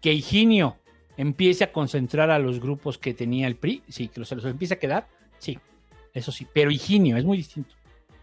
Que 0.01 0.13
Higinio 0.13 0.77
empiece 1.17 1.63
a 1.65 1.71
concentrar 1.71 2.29
a 2.31 2.39
los 2.39 2.59
grupos 2.59 2.97
que 2.97 3.13
tenía 3.13 3.47
el 3.47 3.55
PRI, 3.55 3.83
sí, 3.89 4.07
que 4.07 4.19
los, 4.19 4.29
se 4.29 4.35
los 4.35 4.45
empiece 4.45 4.75
a 4.75 4.79
quedar, 4.79 5.07
sí, 5.39 5.57
eso 6.13 6.31
sí, 6.31 6.47
pero 6.53 6.71
Higinio 6.71 7.17
es 7.17 7.25
muy 7.25 7.37
distinto. 7.37 7.75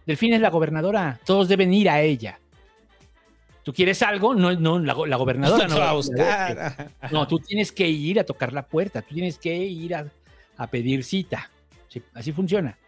Delfina 0.06 0.36
es 0.36 0.42
la 0.42 0.50
gobernadora, 0.50 1.20
todos 1.26 1.48
deben 1.48 1.72
ir 1.74 1.90
a 1.90 2.00
ella. 2.00 2.38
Tú 3.64 3.72
quieres 3.72 4.02
algo, 4.02 4.34
no, 4.34 4.52
no, 4.52 4.78
la, 4.78 4.94
la 5.06 5.16
gobernadora 5.16 5.66
no 5.68 5.74
Te 5.74 5.80
va 5.80 5.90
a 5.90 5.94
buscar. 5.94 6.90
No, 7.10 7.26
tú 7.26 7.38
tienes 7.38 7.72
que 7.72 7.88
ir 7.88 8.20
a 8.20 8.24
tocar 8.24 8.52
la 8.52 8.66
puerta, 8.66 9.00
tú 9.02 9.14
tienes 9.14 9.38
que 9.38 9.56
ir 9.56 9.94
a, 9.94 10.06
a 10.58 10.66
pedir 10.66 11.02
cita. 11.02 11.50
Sí, 11.88 12.02
así 12.12 12.30
funciona. 12.32 12.78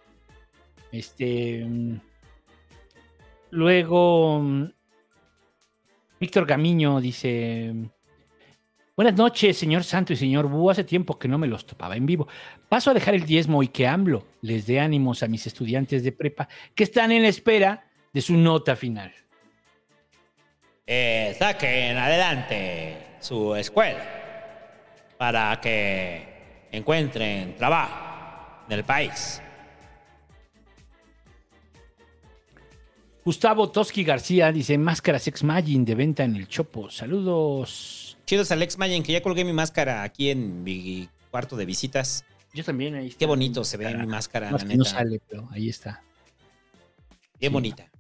Este. 0.93 1.67
Luego. 3.51 4.41
mm, 4.41 4.65
Víctor 6.21 6.47
Gamiño 6.47 7.01
dice. 7.01 7.75
Buenas 8.95 9.15
noches, 9.15 9.59
señor 9.59 9.85
Santo 9.85 10.13
y 10.13 10.17
señor 10.17 10.47
Bú. 10.49 10.71
Hace 10.71 10.85
tiempo 10.85 11.19
que 11.19 11.29
no 11.29 11.37
me 11.39 11.47
los 11.47 11.67
topaba 11.67 11.97
en 11.97 12.07
vivo. 12.07 12.29
Paso 12.69 12.91
a 12.91 12.95
dejar 12.95 13.15
el 13.15 13.27
diezmo 13.27 13.63
y 13.63 13.69
que 13.69 13.87
AMLO 13.87 14.27
les 14.41 14.67
dé 14.67 14.81
ánimos 14.81 15.23
a 15.23 15.29
mis 15.29 15.47
estudiantes 15.47 16.03
de 16.03 16.13
prepa 16.13 16.49
que 16.75 16.85
están 16.85 17.13
en 17.13 17.25
espera 17.27 17.91
de 18.13 18.23
su 18.23 18.37
nota 18.37 18.75
final. 18.75 19.13
Eh, 20.87 21.35
saquen 21.37 21.97
adelante 21.97 23.17
su 23.19 23.57
escuela 23.57 24.05
para 25.19 25.61
que 25.61 26.69
encuentren 26.71 27.57
trabajo 27.57 28.65
en 28.69 28.73
el 28.73 28.85
país. 28.85 29.43
Gustavo 33.25 33.69
Toski 33.71 34.05
García 34.05 34.53
dice: 34.53 34.79
Máscaras 34.79 35.27
Ex 35.27 35.43
Magin 35.43 35.85
de 35.85 35.97
venta 35.97 36.23
en 36.23 36.37
el 36.37 36.47
Chopo. 36.47 36.89
Saludos. 36.89 38.17
Chidos 38.25 38.53
Alex 38.53 38.79
Mayen, 38.79 39.03
que 39.03 39.13
ya 39.13 39.21
colgué 39.21 39.45
mi 39.45 39.53
máscara 39.53 40.05
aquí 40.05 40.31
en 40.31 40.63
mi 40.63 41.09
cuarto 41.33 41.57
de 41.57 41.67
visitas. 41.67 42.25
Yo 42.55 42.63
también 42.63 42.95
ahí. 42.95 43.11
Qué 43.11 43.27
bonito 43.27 43.65
se 43.65 43.77
ve 43.77 43.93
mi 43.93 44.07
máscara, 44.07 44.53
No, 44.53 44.59
la 44.59 44.85
sale, 44.85 45.21
pero 45.29 45.49
ahí 45.51 45.69
está. 45.69 46.05
Bien 47.41 47.53
bonita. 47.53 47.91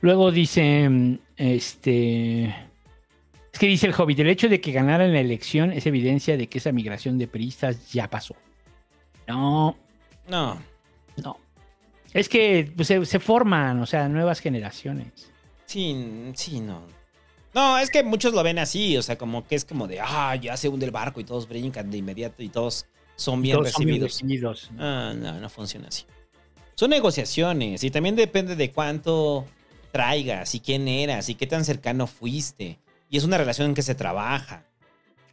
Luego 0.00 0.30
dice, 0.30 0.88
mm, 0.88 1.18
este... 1.36 2.44
Es 3.52 3.58
que 3.58 3.66
dice 3.68 3.86
el 3.86 3.94
Hobbit, 3.96 4.18
el 4.18 4.28
hecho 4.28 4.48
de 4.50 4.60
que 4.60 4.70
ganaran 4.72 5.12
la 5.14 5.20
elección 5.20 5.72
es 5.72 5.86
evidencia 5.86 6.36
de 6.36 6.46
que 6.46 6.58
esa 6.58 6.72
migración 6.72 7.16
de 7.16 7.26
priistas 7.26 7.90
ya 7.90 8.08
pasó. 8.10 8.36
No, 9.26 9.76
No. 10.28 10.60
no. 11.22 11.38
Es 12.12 12.28
que 12.28 12.70
pues, 12.76 12.88
se, 12.88 13.04
se 13.06 13.18
forman, 13.18 13.80
o 13.80 13.86
sea, 13.86 14.08
nuevas 14.08 14.40
generaciones. 14.40 15.30
Sí, 15.66 16.30
sí, 16.34 16.60
no. 16.60 16.82
No, 17.54 17.78
es 17.78 17.90
que 17.90 18.02
muchos 18.02 18.32
lo 18.34 18.42
ven 18.42 18.58
así, 18.58 18.96
o 18.96 19.02
sea, 19.02 19.16
como 19.18 19.46
que 19.46 19.54
es 19.54 19.64
como 19.64 19.86
de, 19.88 20.00
ah, 20.00 20.36
ya 20.36 20.56
se 20.56 20.68
hunde 20.68 20.84
el 20.86 20.92
barco 20.92 21.20
y 21.20 21.24
todos 21.24 21.48
brincan 21.48 21.90
de 21.90 21.98
inmediato 21.98 22.42
y 22.42 22.48
todos 22.50 22.86
son 23.16 23.40
bien 23.42 23.56
Todos 23.56 23.72
son 23.72 23.86
bien 23.86 24.02
recibidos. 24.02 24.62
recibidos. 24.62 24.70
Ah, 24.78 25.14
no, 25.16 25.40
no 25.40 25.48
funciona 25.48 25.88
así. 25.88 26.04
Son 26.74 26.90
negociaciones 26.90 27.82
y 27.84 27.90
también 27.90 28.14
depende 28.16 28.54
de 28.56 28.70
cuánto 28.70 29.46
traigas 29.92 30.54
y 30.54 30.60
quién 30.60 30.88
eras 30.88 31.28
y 31.28 31.34
qué 31.34 31.46
tan 31.46 31.64
cercano 31.64 32.06
fuiste. 32.06 32.78
Y 33.08 33.16
es 33.16 33.24
una 33.24 33.38
relación 33.38 33.68
en 33.68 33.74
que 33.74 33.82
se 33.82 33.94
trabaja. 33.94 34.64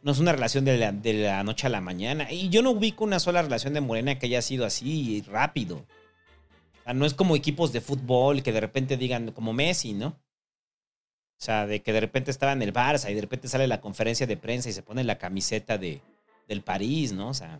No 0.02 0.12
es 0.12 0.18
una 0.18 0.32
relación 0.32 0.64
de 0.64 0.76
la, 0.78 0.92
de 0.92 1.14
la 1.14 1.42
noche 1.44 1.66
a 1.66 1.70
la 1.70 1.80
mañana. 1.80 2.30
Y 2.30 2.48
yo 2.50 2.62
no 2.62 2.70
ubico 2.72 3.04
una 3.04 3.18
sola 3.18 3.42
relación 3.42 3.72
de 3.74 3.80
Morena 3.80 4.18
que 4.18 4.26
haya 4.26 4.42
sido 4.42 4.66
así 4.66 5.24
rápido. 5.28 5.76
O 6.80 6.84
sea, 6.84 6.92
no 6.94 7.06
es 7.06 7.14
como 7.14 7.36
equipos 7.36 7.72
de 7.72 7.80
fútbol 7.80 8.42
que 8.42 8.52
de 8.52 8.60
repente 8.60 8.96
digan 8.98 9.32
como 9.32 9.52
Messi, 9.54 9.94
¿no? 9.94 10.08
O 10.08 10.16
sea, 11.44 11.66
de 11.66 11.80
que 11.82 11.92
de 11.92 12.00
repente 12.00 12.30
estaba 12.30 12.52
en 12.52 12.62
el 12.62 12.72
Barça 12.72 13.10
y 13.10 13.14
de 13.14 13.20
repente 13.22 13.48
sale 13.48 13.66
la 13.66 13.80
conferencia 13.80 14.26
de 14.26 14.36
prensa 14.36 14.68
y 14.68 14.72
se 14.72 14.82
pone 14.82 15.02
la 15.04 15.18
camiseta 15.18 15.78
de, 15.78 16.00
del 16.48 16.62
París, 16.62 17.12
¿no? 17.12 17.28
O 17.28 17.34
sea. 17.34 17.58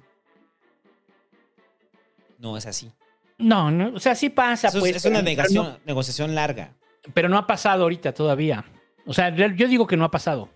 No 2.38 2.56
es 2.56 2.66
así. 2.66 2.90
No, 3.38 3.70
no, 3.70 3.94
o 3.94 4.00
sea, 4.00 4.14
sí 4.14 4.28
pasa, 4.30 4.68
Eso 4.68 4.80
pues. 4.80 4.94
es 4.96 5.04
una 5.06 5.20
pero 5.20 5.24
negación- 5.24 5.66
no- 5.66 5.78
negociación 5.86 6.34
larga. 6.34 6.72
Pero 7.12 7.28
no 7.28 7.36
ha 7.38 7.46
pasado 7.46 7.82
ahorita 7.84 8.12
todavía. 8.14 8.64
O 9.06 9.12
sea, 9.12 9.28
yo 9.34 9.68
digo 9.68 9.86
que 9.86 9.96
no 9.96 10.04
ha 10.04 10.10
pasado. 10.10 10.48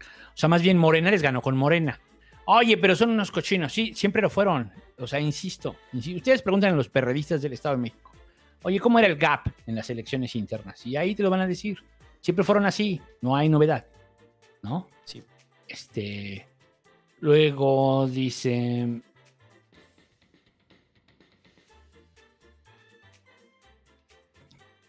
O 0.00 0.36
sea, 0.36 0.48
más 0.48 0.62
bien 0.62 0.78
Morena 0.78 1.10
les 1.10 1.22
ganó 1.22 1.40
con 1.42 1.56
Morena. 1.56 1.98
Oye, 2.46 2.76
pero 2.76 2.96
son 2.96 3.10
unos 3.10 3.30
cochinos. 3.30 3.72
Sí, 3.72 3.92
siempre 3.94 4.20
lo 4.22 4.28
fueron. 4.30 4.72
O 4.98 5.06
sea, 5.06 5.20
insisto. 5.20 5.76
insi- 5.92 6.16
Ustedes 6.16 6.42
preguntan 6.42 6.72
a 6.72 6.76
los 6.76 6.88
perredistas 6.88 7.40
del 7.42 7.52
Estado 7.52 7.76
de 7.76 7.82
México. 7.82 8.10
Oye, 8.64 8.78
¿cómo 8.80 8.98
era 8.98 9.08
el 9.08 9.16
gap 9.16 9.46
en 9.66 9.74
las 9.74 9.88
elecciones 9.90 10.34
internas? 10.36 10.84
Y 10.86 10.96
ahí 10.96 11.14
te 11.14 11.22
lo 11.22 11.30
van 11.30 11.40
a 11.40 11.46
decir. 11.46 11.78
Siempre 12.20 12.44
fueron 12.44 12.64
así. 12.66 13.00
No 13.20 13.36
hay 13.36 13.48
novedad. 13.48 13.86
¿No? 14.62 14.88
Sí. 15.04 15.22
Este. 15.68 16.46
Luego 17.20 18.06
dice. 18.08 19.00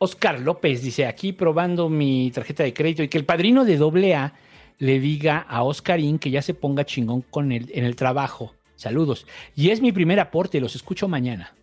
Oscar 0.03 0.37
López 0.41 0.81
dice, 0.81 1.05
aquí 1.05 1.31
probando 1.31 1.87
mi 1.87 2.29
tarjeta 2.31 2.63
de 2.63 2.73
crédito 2.73 3.03
y 3.03 3.07
que 3.07 3.17
el 3.17 3.23
padrino 3.23 3.63
de 3.63 3.77
doble 3.77 4.13
A 4.15 4.33
le 4.77 4.99
diga 4.99 5.37
a 5.37 5.63
Oscarín 5.63 6.19
que 6.19 6.29
ya 6.29 6.41
se 6.41 6.53
ponga 6.53 6.85
chingón 6.85 7.21
con 7.21 7.53
el, 7.53 7.71
en 7.73 7.85
el 7.85 7.95
trabajo. 7.95 8.53
Saludos. 8.75 9.25
Y 9.55 9.69
es 9.69 9.79
mi 9.79 9.93
primer 9.93 10.19
aporte, 10.19 10.59
los 10.59 10.75
escucho 10.75 11.07
mañana. 11.07 11.55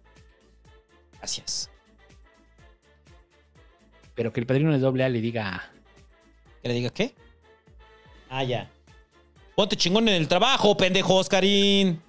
Gracias. 1.19 1.71
Pero 4.15 4.33
que 4.33 4.41
el 4.41 4.47
padrino 4.47 4.73
de 4.73 4.79
doble 4.79 5.05
A 5.05 5.11
le 5.11 5.21
diga... 5.21 5.71
¿Que 6.63 6.69
le 6.69 6.75
diga 6.75 6.89
qué? 6.89 7.15
Ah, 8.31 8.43
ya. 8.43 8.71
Ponte 9.55 9.77
chingón 9.77 10.09
en 10.09 10.15
el 10.15 10.29
trabajo, 10.29 10.79
pendejo, 10.79 11.17
Oscarín. 11.17 12.01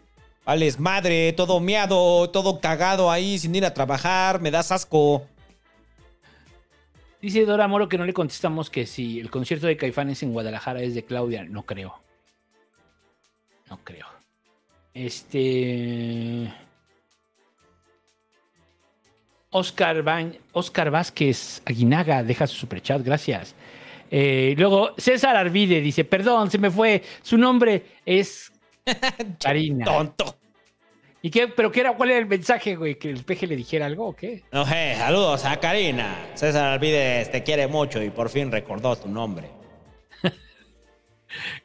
Vales 0.45 0.79
madre, 0.79 1.33
todo 1.33 1.59
miado, 1.59 2.29
todo 2.29 2.61
cagado 2.61 3.11
ahí 3.11 3.37
sin 3.37 3.53
ir 3.53 3.65
a 3.65 3.73
trabajar. 3.73 4.39
Me 4.39 4.49
das 4.49 4.71
asco. 4.71 5.27
Dice 7.21 7.45
Dora 7.45 7.67
Moro 7.67 7.87
que 7.87 7.97
no 7.97 8.05
le 8.05 8.13
contestamos 8.13 8.69
que 8.69 8.85
si 8.85 9.19
el 9.19 9.29
concierto 9.29 9.67
de 9.67 9.77
Caifanes 9.77 10.23
en 10.23 10.33
Guadalajara 10.33 10.81
es 10.81 10.95
de 10.95 11.03
Claudia. 11.03 11.43
No 11.43 11.63
creo. 11.63 11.99
No 13.69 13.77
creo. 13.83 14.07
Este. 14.93 16.51
Oscar, 19.51 20.01
Ba- 20.01 20.31
Oscar 20.53 20.89
Vázquez 20.91 21.61
Aguinaga 21.65 22.23
deja 22.23 22.47
su 22.47 22.55
superchat, 22.55 23.03
gracias. 23.03 23.53
Eh, 24.09 24.55
luego 24.57 24.93
César 24.97 25.35
Arvide 25.35 25.79
dice: 25.81 26.03
Perdón, 26.05 26.49
se 26.49 26.57
me 26.57 26.71
fue. 26.71 27.03
Su 27.21 27.37
nombre 27.37 27.85
es 28.05 28.51
Karina. 29.39 29.85
Tonto. 29.85 30.37
¿Y 31.23 31.29
qué? 31.29 31.47
¿Pero 31.47 31.71
qué 31.71 31.81
era? 31.81 31.95
¿Cuál 31.95 32.09
era 32.09 32.19
el 32.19 32.25
mensaje, 32.25 32.75
güey? 32.75 32.95
¿Que 32.95 33.09
el 33.11 33.23
peje 33.23 33.45
le 33.45 33.55
dijera 33.55 33.85
algo 33.85 34.07
o 34.07 34.15
qué? 34.15 34.43
No, 34.51 34.65
je, 34.65 34.95
saludos 34.95 35.45
a 35.45 35.59
Karina. 35.59 36.31
César 36.33 36.73
Alvides 36.73 37.31
te 37.31 37.43
quiere 37.43 37.67
mucho 37.67 38.01
y 38.01 38.09
por 38.09 38.29
fin 38.29 38.51
recordó 38.51 38.95
tu 38.95 39.07
nombre. 39.07 39.47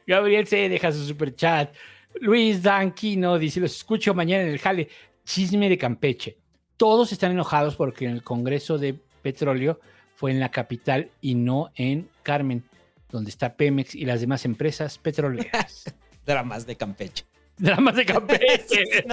Gabriel 0.07 0.45
C. 0.45 0.69
deja 0.69 0.91
su 0.91 1.03
super 1.05 1.35
chat. 1.35 1.73
Luis 2.21 2.61
Danquino 2.61 3.39
dice: 3.39 3.59
Los 3.59 3.75
escucho 3.75 4.13
mañana 4.13 4.43
en 4.43 4.49
el 4.49 4.59
jale. 4.59 4.89
Chisme 5.25 5.69
de 5.69 5.77
Campeche. 5.77 6.37
Todos 6.77 7.11
están 7.11 7.31
enojados 7.31 7.75
porque 7.75 8.05
en 8.05 8.11
el 8.11 8.23
Congreso 8.23 8.77
de 8.77 8.93
Petróleo 9.23 9.79
fue 10.13 10.31
en 10.31 10.39
la 10.39 10.51
capital 10.51 11.09
y 11.19 11.33
no 11.33 11.71
en 11.75 12.09
Carmen, 12.21 12.63
donde 13.09 13.31
está 13.31 13.55
Pemex 13.55 13.95
y 13.95 14.05
las 14.05 14.21
demás 14.21 14.45
empresas 14.45 14.99
petroleras. 14.99 15.83
Dramas 16.25 16.67
de 16.67 16.75
Campeche. 16.75 17.25
Dramas 17.57 17.95
de 17.95 18.05
Campeche. 18.05 18.83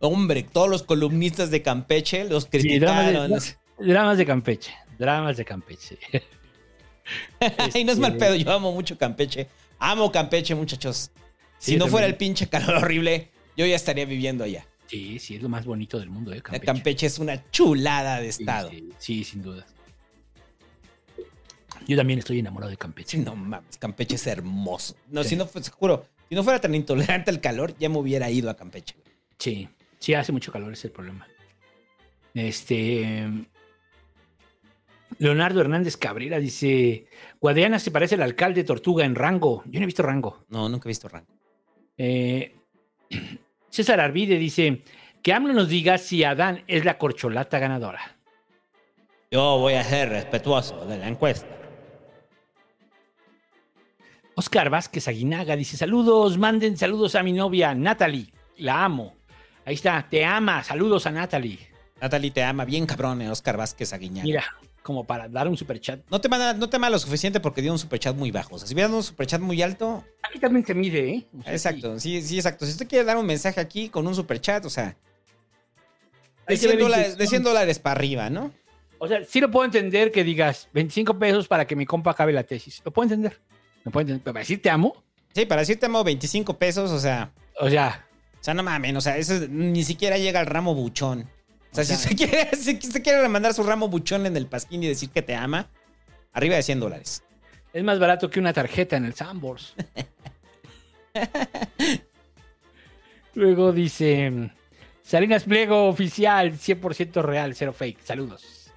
Hombre, 0.00 0.42
todos 0.42 0.68
los 0.68 0.82
columnistas 0.82 1.50
de 1.50 1.62
Campeche 1.62 2.24
los 2.24 2.44
Sí, 2.50 2.78
dramas, 2.78 3.04
criticaron. 3.06 3.30
de, 3.78 3.86
dramas 3.92 4.18
de 4.18 4.26
Campeche. 4.26 4.74
Dramas 4.98 5.36
de 5.36 5.44
Campeche. 5.44 5.98
y 7.74 7.84
no 7.84 7.92
es 7.92 7.98
mal 7.98 8.12
Este- 8.12 8.24
pedo, 8.24 8.34
yo 8.36 8.50
amo 8.52 8.72
mucho 8.72 8.98
Campeche. 8.98 9.48
Amo 9.78 10.10
Campeche, 10.10 10.54
muchachos. 10.54 11.10
Si 11.58 11.72
Sí, 11.72 11.76
no 11.76 11.86
fuera 11.86 12.06
el 12.06 12.16
pinche 12.16 12.48
calor 12.48 12.76
horrible, 12.76 13.30
yo 13.56 13.64
ya 13.66 13.76
estaría 13.76 14.04
viviendo 14.04 14.42
allá. 14.44 14.66
Sí, 14.88 15.18
sí, 15.20 15.36
es 15.36 15.42
lo 15.42 15.48
más 15.48 15.64
bonito 15.64 15.98
del 16.00 16.10
mundo, 16.10 16.32
¿eh? 16.32 16.42
Campeche, 16.42 16.66
Campeche. 16.66 17.06
es 17.06 17.18
una 17.18 17.48
chulada 17.50 18.20
de 18.20 18.28
estado. 18.28 18.70
Sí, 18.70 18.88
sí, 18.98 19.24
sin 19.24 19.42
duda. 19.42 19.64
Yo 21.86 21.96
también 21.96 22.18
estoy 22.18 22.38
enamorado 22.38 22.70
de 22.70 22.76
Campeche. 22.76 23.18
No 23.18 23.34
mames, 23.36 23.76
Campeche 23.78 24.14
es 24.16 24.26
hermoso. 24.26 24.96
No, 25.08 25.22
Sí. 25.22 25.30
si 25.30 25.36
no, 25.36 25.46
pues, 25.46 25.70
juro, 25.70 26.06
si 26.28 26.34
no 26.34 26.42
fuera 26.44 26.60
tan 26.60 26.74
intolerante 26.74 27.30
al 27.30 27.40
calor, 27.40 27.74
ya 27.78 27.88
me 27.88 27.98
hubiera 27.98 28.30
ido 28.30 28.50
a 28.50 28.56
Campeche. 28.56 28.94
Sí, 29.38 29.68
sí, 29.98 30.14
hace 30.14 30.32
mucho 30.32 30.52
calor, 30.52 30.72
es 30.72 30.84
el 30.84 30.90
problema. 30.92 31.26
Este. 32.34 33.28
Leonardo 35.18 35.60
Hernández 35.60 35.96
Cabrera 35.96 36.38
dice: 36.38 37.06
Guadiana 37.40 37.78
se 37.78 37.90
parece 37.90 38.14
al 38.14 38.22
alcalde 38.22 38.64
Tortuga 38.64 39.04
en 39.04 39.14
rango. 39.14 39.62
Yo 39.66 39.78
no 39.78 39.84
he 39.84 39.86
visto 39.86 40.02
rango. 40.02 40.44
No, 40.48 40.68
nunca 40.68 40.88
he 40.88 40.90
visto 40.90 41.08
rango. 41.08 41.28
Eh, 41.98 42.54
César 43.68 44.00
Arvide 44.00 44.38
dice: 44.38 44.80
Que 45.22 45.32
AMLO 45.34 45.52
nos 45.52 45.68
diga 45.68 45.98
si 45.98 46.24
Adán 46.24 46.64
es 46.66 46.84
la 46.84 46.96
corcholata 46.96 47.58
ganadora. 47.58 48.16
Yo 49.30 49.58
voy 49.58 49.74
a 49.74 49.84
ser 49.84 50.08
respetuoso 50.10 50.84
de 50.86 50.98
la 50.98 51.08
encuesta. 51.08 51.46
Oscar 54.34 54.70
Vázquez 54.70 55.08
Aguinaga 55.08 55.56
dice: 55.56 55.76
Saludos, 55.76 56.38
manden 56.38 56.76
saludos 56.76 57.14
a 57.14 57.22
mi 57.22 57.32
novia 57.32 57.74
Natalie. 57.74 58.32
La 58.58 58.84
amo. 58.84 59.14
Ahí 59.64 59.74
está, 59.74 60.06
te 60.08 60.24
ama. 60.24 60.62
Saludos 60.64 61.06
a 61.06 61.10
Natalie. 61.10 61.58
Natalie 62.00 62.30
te 62.30 62.42
ama 62.42 62.64
bien 62.64 62.86
cabrón, 62.86 63.22
eh, 63.22 63.30
Oscar 63.30 63.56
Vázquez 63.56 63.92
Aguiñaga. 63.92 64.24
Mira, 64.24 64.44
como 64.82 65.04
para 65.04 65.28
dar 65.28 65.46
un 65.48 65.56
superchat. 65.56 66.00
No 66.10 66.20
te, 66.20 66.28
manda, 66.28 66.52
no 66.54 66.68
te 66.68 66.76
ama 66.76 66.90
lo 66.90 66.98
suficiente 66.98 67.38
porque 67.40 67.62
dio 67.62 67.72
un 67.72 67.78
superchat 67.78 68.16
muy 68.16 68.30
bajo. 68.30 68.56
O 68.56 68.58
sea, 68.58 68.66
si 68.66 68.74
hubiera 68.74 68.88
dado 68.88 68.98
un 68.98 69.04
superchat 69.04 69.40
muy 69.40 69.62
alto. 69.62 70.04
Aquí 70.22 70.38
también 70.38 70.66
se 70.66 70.74
mide, 70.74 71.10
¿eh? 71.10 71.26
O 71.38 71.42
sea, 71.42 71.52
Exacto, 71.52 72.00
sí, 72.00 72.20
sí, 72.22 72.36
exacto. 72.36 72.66
Si 72.66 72.72
usted 72.72 72.88
quiere 72.88 73.04
dar 73.04 73.16
un 73.16 73.26
mensaje 73.26 73.60
aquí 73.60 73.88
con 73.88 74.06
un 74.06 74.14
superchat, 74.14 74.64
o 74.64 74.70
sea. 74.70 74.96
De 76.46 76.54
Hay 76.54 76.56
que 76.56 76.62
100 76.62 76.70
ver 76.72 76.80
dólares, 76.80 77.06
de 77.06 77.12
intención. 77.12 77.42
100 77.42 77.42
dólares 77.44 77.78
para 77.78 77.96
arriba, 77.96 78.30
¿no? 78.30 78.52
O 78.98 79.06
sea, 79.06 79.24
sí 79.24 79.40
lo 79.40 79.50
puedo 79.50 79.64
entender 79.64 80.10
que 80.10 80.24
digas 80.24 80.68
25 80.72 81.18
pesos 81.18 81.48
para 81.48 81.66
que 81.66 81.76
mi 81.76 81.86
compa 81.86 82.10
acabe 82.12 82.32
la 82.32 82.42
tesis. 82.42 82.82
Lo 82.84 82.92
puedo 82.92 83.04
entender. 83.04 83.38
Para 83.90 84.40
decir 84.40 84.62
te 84.62 84.70
amo, 84.70 85.02
Sí, 85.34 85.46
para 85.46 85.62
decirte 85.62 85.86
amo 85.86 86.04
25 86.04 86.58
pesos, 86.58 86.90
o 86.90 86.98
sea. 87.00 87.32
o 87.58 87.68
sea, 87.70 88.06
O 88.40 88.44
sea, 88.44 88.54
no 88.54 88.62
mames, 88.62 88.94
o 88.96 89.00
sea, 89.00 89.16
eso 89.16 89.34
es- 89.34 89.48
ni 89.48 89.82
siquiera 89.84 90.18
llega 90.18 90.40
al 90.40 90.46
ramo 90.46 90.74
buchón. 90.74 91.28
O 91.70 91.74
sea, 91.74 91.82
O 91.82 91.86
sea- 91.86 91.96
si 91.96 92.12
usted 92.12 92.16
quiere, 92.30 92.56
si 92.56 92.72
usted 92.76 93.02
quiere 93.02 93.26
mandar 93.28 93.54
su 93.54 93.62
ramo 93.62 93.88
buchón 93.88 94.26
en 94.26 94.36
el 94.36 94.46
pasquín 94.46 94.82
y 94.82 94.88
decir 94.88 95.10
que 95.10 95.22
te 95.22 95.34
ama, 95.34 95.68
arriba 96.32 96.56
de 96.56 96.62
100 96.62 96.80
dólares. 96.80 97.22
es 97.72 97.82
más 97.82 97.98
barato 97.98 98.28
que 98.28 98.38
una 98.40 98.52
tarjeta 98.52 98.96
en 98.96 99.06
el 99.06 99.14
Sambors. 99.14 99.74
Luego 103.34 103.72
dice 103.72 104.50
Salinas 105.02 105.44
Pliego 105.44 105.88
oficial, 105.88 106.52
100% 106.52 107.22
real, 107.22 107.54
cero 107.54 107.72
fake. 107.72 108.00
Saludos. 108.02 108.70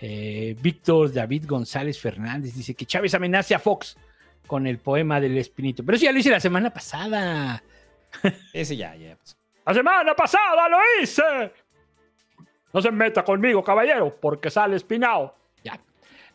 Eh, 0.00 0.56
Víctor 0.60 1.12
David 1.12 1.44
González 1.46 1.98
Fernández 2.00 2.54
dice 2.54 2.74
que 2.74 2.86
Chávez 2.86 3.14
amenace 3.14 3.54
a 3.54 3.58
Fox 3.58 3.96
con 4.48 4.66
el 4.66 4.78
poema 4.78 5.20
del 5.20 5.38
Espinito. 5.38 5.84
Pero 5.84 5.94
eso 5.94 6.06
ya 6.06 6.12
lo 6.12 6.18
hice 6.18 6.30
la 6.30 6.40
semana 6.40 6.70
pasada. 6.70 7.62
Ese 8.52 8.76
ya, 8.76 8.96
ya. 8.96 9.16
La 9.64 9.74
semana 9.74 10.16
pasada 10.16 10.68
lo 10.68 10.78
hice. 11.00 11.52
No 12.72 12.82
se 12.82 12.90
meta 12.90 13.22
conmigo, 13.22 13.62
caballero, 13.62 14.18
porque 14.20 14.50
sale 14.50 14.76
espinado. 14.76 15.34
Ya. 15.62 15.78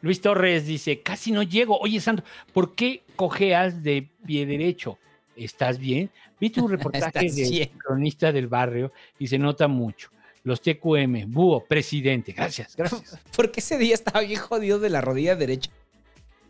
Luis 0.02 0.22
Torres 0.22 0.66
dice, 0.66 1.02
casi 1.02 1.32
no 1.32 1.44
llego. 1.44 1.78
Oye, 1.80 2.00
Sandro, 2.00 2.24
¿por 2.54 2.76
qué 2.76 3.04
cojeas 3.16 3.84
de 3.84 4.08
pie 4.26 4.46
derecho? 4.46 4.98
¿Estás 5.36 5.80
bien? 5.80 6.12
Vi 6.40 6.52
tu 6.52 6.68
reportaje 6.70 7.26
¿Estás 7.26 7.36
de 7.36 7.72
cronista 7.78 8.32
del 8.32 8.48
barrio 8.48 8.94
y 9.18 9.28
se 9.28 9.40
nota 9.40 9.68
mucho. 9.68 10.10
Los 10.44 10.62
TQM, 10.62 11.32
búho, 11.32 11.66
presidente. 11.66 12.34
Gracias, 12.34 12.76
gracias. 12.76 13.20
Porque 13.36 13.62
ese 13.62 13.78
día 13.78 13.96
estaba 13.96 14.22
bien 14.22 14.40
jodido 14.40 14.78
de 14.78 14.90
la 14.90 15.02
rodilla 15.02 15.36
derecha. 15.36 15.72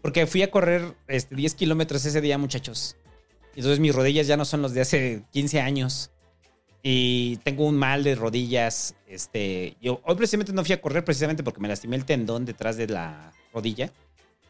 Porque 0.04 0.28
fui 0.28 0.44
a 0.44 0.52
correr 0.52 0.94
este, 1.08 1.34
10 1.36 1.56
kilómetros 1.56 2.06
ese 2.06 2.22
día, 2.22 2.38
muchachos. 2.38 2.96
Entonces 3.56 3.80
mis 3.80 3.96
rodillas 3.96 4.28
ya 4.28 4.38
no 4.38 4.46
son 4.46 4.62
los 4.62 4.74
de 4.76 4.82
hace 4.82 5.24
15 5.32 5.62
años. 5.62 6.12
Y 6.84 7.38
tengo 7.38 7.66
un 7.66 7.78
mal 7.78 8.04
de 8.04 8.14
rodillas. 8.14 8.96
Este, 9.08 9.76
yo 9.82 10.02
hoy 10.06 10.16
precisamente 10.16 10.54
no 10.54 10.64
fui 10.66 10.74
a 10.74 10.82
correr 10.82 11.04
precisamente 11.04 11.42
porque 11.42 11.62
me 11.62 11.68
lastimé 11.70 11.96
el 11.96 12.06
tendón 12.06 12.46
detrás 12.46 12.78
de 12.78 12.88
la 12.88 13.32
rodilla. 13.54 13.92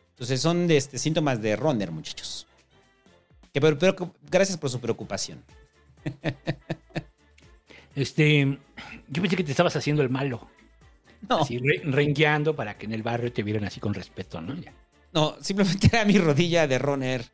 Entonces 0.09 0.41
son 0.41 0.67
de, 0.67 0.77
este, 0.77 0.97
síntomas 0.97 1.41
de 1.41 1.55
runner, 1.55 1.91
muchachos. 1.91 2.47
Que, 3.53 3.61
pero, 3.61 3.77
pero 3.77 4.13
gracias 4.29 4.57
por 4.57 4.69
su 4.69 4.81
preocupación. 4.81 5.41
Este, 7.95 8.57
yo 9.07 9.21
pensé 9.21 9.35
que 9.35 9.43
te 9.43 9.51
estabas 9.51 9.75
haciendo 9.75 10.01
el 10.01 10.09
malo. 10.09 10.47
Así 11.29 11.59
re- 11.59 11.81
rengueando 11.83 12.55
para 12.55 12.75
que 12.75 12.85
en 12.87 12.93
el 12.93 13.03
barrio 13.03 13.31
te 13.31 13.43
vieran 13.43 13.65
así 13.65 13.79
con 13.79 13.93
respeto, 13.93 14.41
¿no? 14.41 14.55
Ya. 14.55 14.73
No, 15.13 15.35
simplemente 15.41 15.87
era 15.93 16.05
mi 16.05 16.17
rodilla 16.17 16.67
de 16.67 16.79
Roner. 16.79 17.25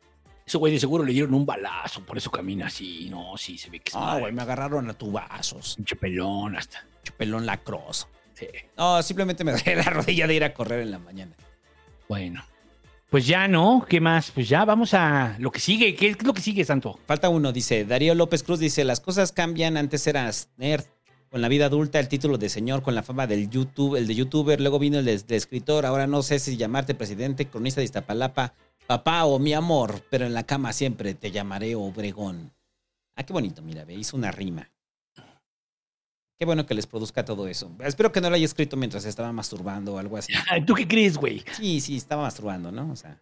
Ese 0.46 0.58
güey 0.58 0.72
de 0.72 0.80
seguro 0.80 1.04
le 1.04 1.12
dieron 1.12 1.34
un 1.34 1.46
balazo, 1.46 2.04
por 2.04 2.18
eso 2.18 2.30
camina 2.30 2.66
así. 2.66 3.08
No, 3.08 3.36
sí, 3.36 3.56
se 3.56 3.70
ve 3.70 3.80
que 3.80 3.90
es 3.90 3.94
madre. 3.94 4.22
güey, 4.22 4.32
me 4.32 4.42
agarraron 4.42 4.88
a 4.90 4.94
tubazos. 4.94 5.76
Pinche 5.76 5.96
pelón 5.96 6.56
hasta. 6.56 6.80
Pinche 6.80 7.12
pelón 7.16 7.46
lacroso. 7.46 8.08
Sí. 8.34 8.46
No, 8.76 9.02
simplemente 9.02 9.44
me 9.44 9.52
duele 9.52 9.76
la 9.84 9.90
rodilla 9.90 10.26
de 10.26 10.34
ir 10.34 10.44
a 10.44 10.52
correr 10.52 10.80
en 10.80 10.90
la 10.90 10.98
mañana. 10.98 11.36
Bueno. 12.08 12.44
Pues 13.10 13.26
ya, 13.26 13.48
¿no? 13.48 13.84
¿Qué 13.88 14.00
más? 14.00 14.30
Pues 14.30 14.48
ya 14.48 14.64
vamos 14.64 14.94
a 14.94 15.36
lo 15.38 15.50
que 15.50 15.58
sigue. 15.60 15.94
¿Qué 15.96 16.10
es 16.10 16.22
lo 16.22 16.32
que 16.32 16.40
sigue, 16.40 16.64
Santo? 16.64 16.98
Falta 17.06 17.28
uno, 17.28 17.52
dice 17.52 17.84
Darío 17.84 18.14
López 18.14 18.42
Cruz, 18.44 18.60
dice, 18.60 18.84
las 18.84 19.00
cosas 19.00 19.32
cambian, 19.32 19.76
antes 19.76 20.06
eras 20.06 20.48
nerd, 20.56 20.84
con 21.30 21.40
la 21.40 21.48
vida 21.48 21.66
adulta, 21.66 22.00
el 22.00 22.08
título 22.08 22.38
de 22.38 22.48
señor, 22.48 22.82
con 22.82 22.94
la 22.94 23.04
fama 23.04 23.26
del 23.26 23.48
YouTube, 23.48 23.96
el 23.96 24.08
de 24.08 24.16
youtuber, 24.16 24.60
luego 24.60 24.80
vino 24.80 24.98
el 24.98 25.04
de, 25.04 25.16
de 25.16 25.36
escritor, 25.36 25.86
ahora 25.86 26.08
no 26.08 26.22
sé 26.22 26.40
si 26.40 26.56
llamarte 26.56 26.94
presidente, 26.94 27.46
cronista 27.46 27.80
de 27.80 27.84
Iztapalapa, 27.84 28.54
papá 28.86 29.24
o 29.24 29.38
mi 29.38 29.54
amor, 29.54 30.02
pero 30.10 30.26
en 30.26 30.34
la 30.34 30.44
cama 30.44 30.72
siempre 30.72 31.14
te 31.14 31.30
llamaré 31.30 31.76
Obregón. 31.76 32.52
Ah, 33.14 33.22
qué 33.22 33.32
bonito, 33.32 33.62
mira, 33.62 33.84
ve, 33.84 33.94
hizo 33.94 34.16
una 34.16 34.32
rima. 34.32 34.68
Qué 36.36 36.46
bueno 36.46 36.66
que 36.66 36.74
les 36.74 36.86
produzca 36.86 37.24
todo 37.24 37.46
eso. 37.46 37.70
Espero 37.80 38.10
que 38.10 38.20
no 38.20 38.30
lo 38.30 38.34
haya 38.34 38.46
escrito 38.46 38.76
mientras 38.76 39.04
estaba 39.04 39.30
masturbando 39.30 39.94
o 39.94 39.98
algo 39.98 40.16
así. 40.16 40.32
¿Tú 40.66 40.74
qué 40.74 40.88
crees, 40.88 41.16
güey? 41.16 41.44
Sí, 41.52 41.80
sí, 41.80 41.96
estaba 41.96 42.22
masturbando, 42.22 42.72
¿no? 42.72 42.90
O 42.90 42.96
sea. 42.96 43.20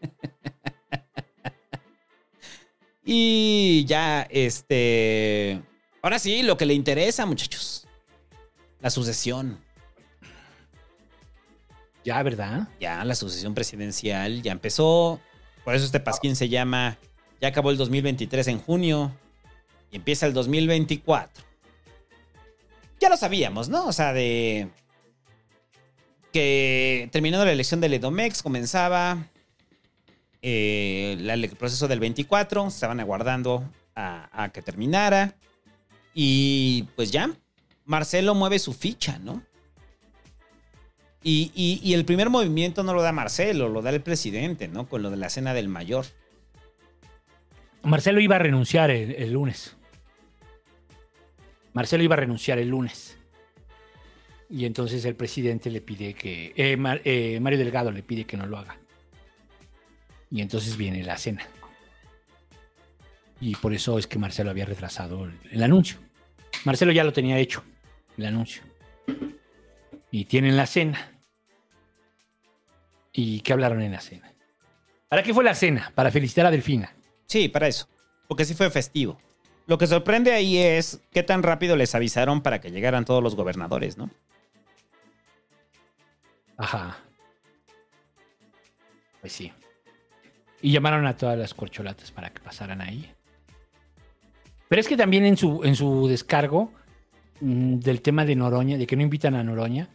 y 3.04 3.84
ya, 3.84 4.22
este. 4.30 5.62
Ahora 6.02 6.18
sí, 6.18 6.42
lo 6.42 6.56
que 6.56 6.66
le 6.66 6.74
interesa, 6.74 7.26
muchachos. 7.26 7.86
La 8.80 8.90
sucesión. 8.90 9.58
Ya, 12.04 12.22
¿verdad? 12.22 12.68
Ya, 12.80 13.04
la 13.04 13.14
sucesión 13.14 13.54
presidencial 13.54 14.42
ya 14.42 14.52
empezó. 14.52 15.20
Por 15.64 15.74
eso 15.74 15.84
este 15.84 16.00
pasquín 16.00 16.36
se 16.36 16.48
llama. 16.48 16.96
Ya 17.40 17.48
acabó 17.48 17.70
el 17.70 17.76
2023 17.76 18.48
en 18.48 18.60
junio. 18.60 19.12
Y 19.90 19.96
empieza 19.96 20.26
el 20.26 20.32
2024. 20.32 21.44
Ya 23.00 23.10
lo 23.10 23.16
sabíamos, 23.16 23.68
¿no? 23.68 23.86
O 23.86 23.92
sea, 23.92 24.14
de. 24.14 24.68
Que 26.32 27.08
terminando 27.12 27.44
la 27.44 27.52
elección 27.52 27.80
del 27.80 27.94
Edomex 27.94 28.42
comenzaba 28.42 29.26
eh, 30.40 31.16
el 31.18 31.56
proceso 31.56 31.88
del 31.88 32.00
24. 32.00 32.68
Estaban 32.68 33.00
aguardando 33.00 33.68
a, 33.94 34.44
a 34.44 34.48
que 34.50 34.62
terminara. 34.62 35.34
Y 36.14 36.84
pues 36.96 37.10
ya. 37.10 37.30
Marcelo 37.84 38.34
mueve 38.34 38.58
su 38.58 38.72
ficha, 38.72 39.18
¿no? 39.18 39.42
Y, 41.22 41.50
y- 41.54 41.92
el 41.92 42.04
primer 42.04 42.30
movimiento 42.30 42.82
no 42.82 42.94
lo 42.94 43.02
da 43.02 43.12
Marcelo, 43.12 43.68
lo 43.68 43.82
da 43.82 43.90
el 43.90 44.00
presidente, 44.00 44.68
¿no? 44.68 44.88
Con 44.88 45.02
lo 45.02 45.10
de 45.10 45.18
la 45.18 45.28
cena 45.28 45.52
del 45.52 45.68
mayor. 45.68 46.06
Marcelo 47.82 48.20
iba 48.20 48.36
a 48.36 48.38
renunciar 48.38 48.90
el, 48.90 49.32
lunes. 49.32 49.76
Marcelo 51.74 52.02
iba 52.02 52.14
a 52.14 52.18
renunciar 52.18 52.58
el 52.58 52.68
lunes. 52.68 53.18
Y 54.48 54.64
entonces 54.64 55.04
el 55.04 55.14
presidente 55.14 55.70
le 55.70 55.80
pide 55.80 56.14
que. 56.14 56.52
eh, 56.56 56.76
eh, 57.04 57.40
Mario 57.40 57.58
Delgado 57.58 57.92
le 57.92 58.02
pide 58.02 58.24
que 58.24 58.36
no 58.36 58.46
lo 58.46 58.58
haga. 58.58 58.78
Y 60.30 60.40
entonces 60.40 60.76
viene 60.76 61.02
la 61.04 61.18
cena. 61.18 61.46
Y 63.40 63.56
por 63.56 63.72
eso 63.72 63.98
es 63.98 64.06
que 64.06 64.18
Marcelo 64.18 64.50
había 64.50 64.66
retrasado 64.66 65.24
el, 65.24 65.38
el 65.50 65.62
anuncio. 65.62 65.98
Marcelo 66.64 66.92
ya 66.92 67.04
lo 67.04 67.12
tenía 67.12 67.38
hecho, 67.38 67.64
el 68.16 68.26
anuncio. 68.26 68.62
Y 70.10 70.26
tienen 70.26 70.56
la 70.56 70.66
cena. 70.66 71.12
¿Y 73.12 73.40
qué 73.40 73.52
hablaron 73.52 73.82
en 73.82 73.92
la 73.92 74.00
cena? 74.00 74.32
¿Para 75.08 75.22
qué 75.22 75.34
fue 75.34 75.42
la 75.42 75.54
cena? 75.54 75.90
Para 75.94 76.10
felicitar 76.10 76.46
a 76.46 76.50
Delfina. 76.50 76.94
Sí, 77.26 77.48
para 77.48 77.66
eso. 77.66 77.88
Porque 78.28 78.44
sí 78.44 78.54
fue 78.54 78.70
festivo. 78.70 79.18
Lo 79.66 79.78
que 79.78 79.86
sorprende 79.86 80.32
ahí 80.32 80.58
es 80.58 81.00
qué 81.12 81.22
tan 81.22 81.42
rápido 81.42 81.76
les 81.76 81.94
avisaron 81.94 82.42
para 82.42 82.60
que 82.60 82.70
llegaran 82.70 83.04
todos 83.04 83.22
los 83.22 83.36
gobernadores, 83.36 83.96
¿no? 83.96 84.10
Ajá. 86.56 86.98
Pues 89.20 89.32
sí. 89.32 89.52
Y 90.60 90.72
llamaron 90.72 91.06
a 91.06 91.16
todas 91.16 91.38
las 91.38 91.54
corcholatas 91.54 92.10
para 92.10 92.30
que 92.30 92.40
pasaran 92.40 92.80
ahí. 92.80 93.12
Pero 94.70 94.78
es 94.80 94.86
que 94.86 94.96
también 94.96 95.26
en 95.26 95.36
su, 95.36 95.64
en 95.64 95.74
su 95.74 96.06
descargo 96.06 96.72
mm, 97.40 97.80
del 97.80 98.02
tema 98.02 98.24
de 98.24 98.36
Noroña, 98.36 98.78
de 98.78 98.86
que 98.86 98.94
no 98.94 99.02
invitan 99.02 99.34
a 99.34 99.42
Noroña, 99.42 99.88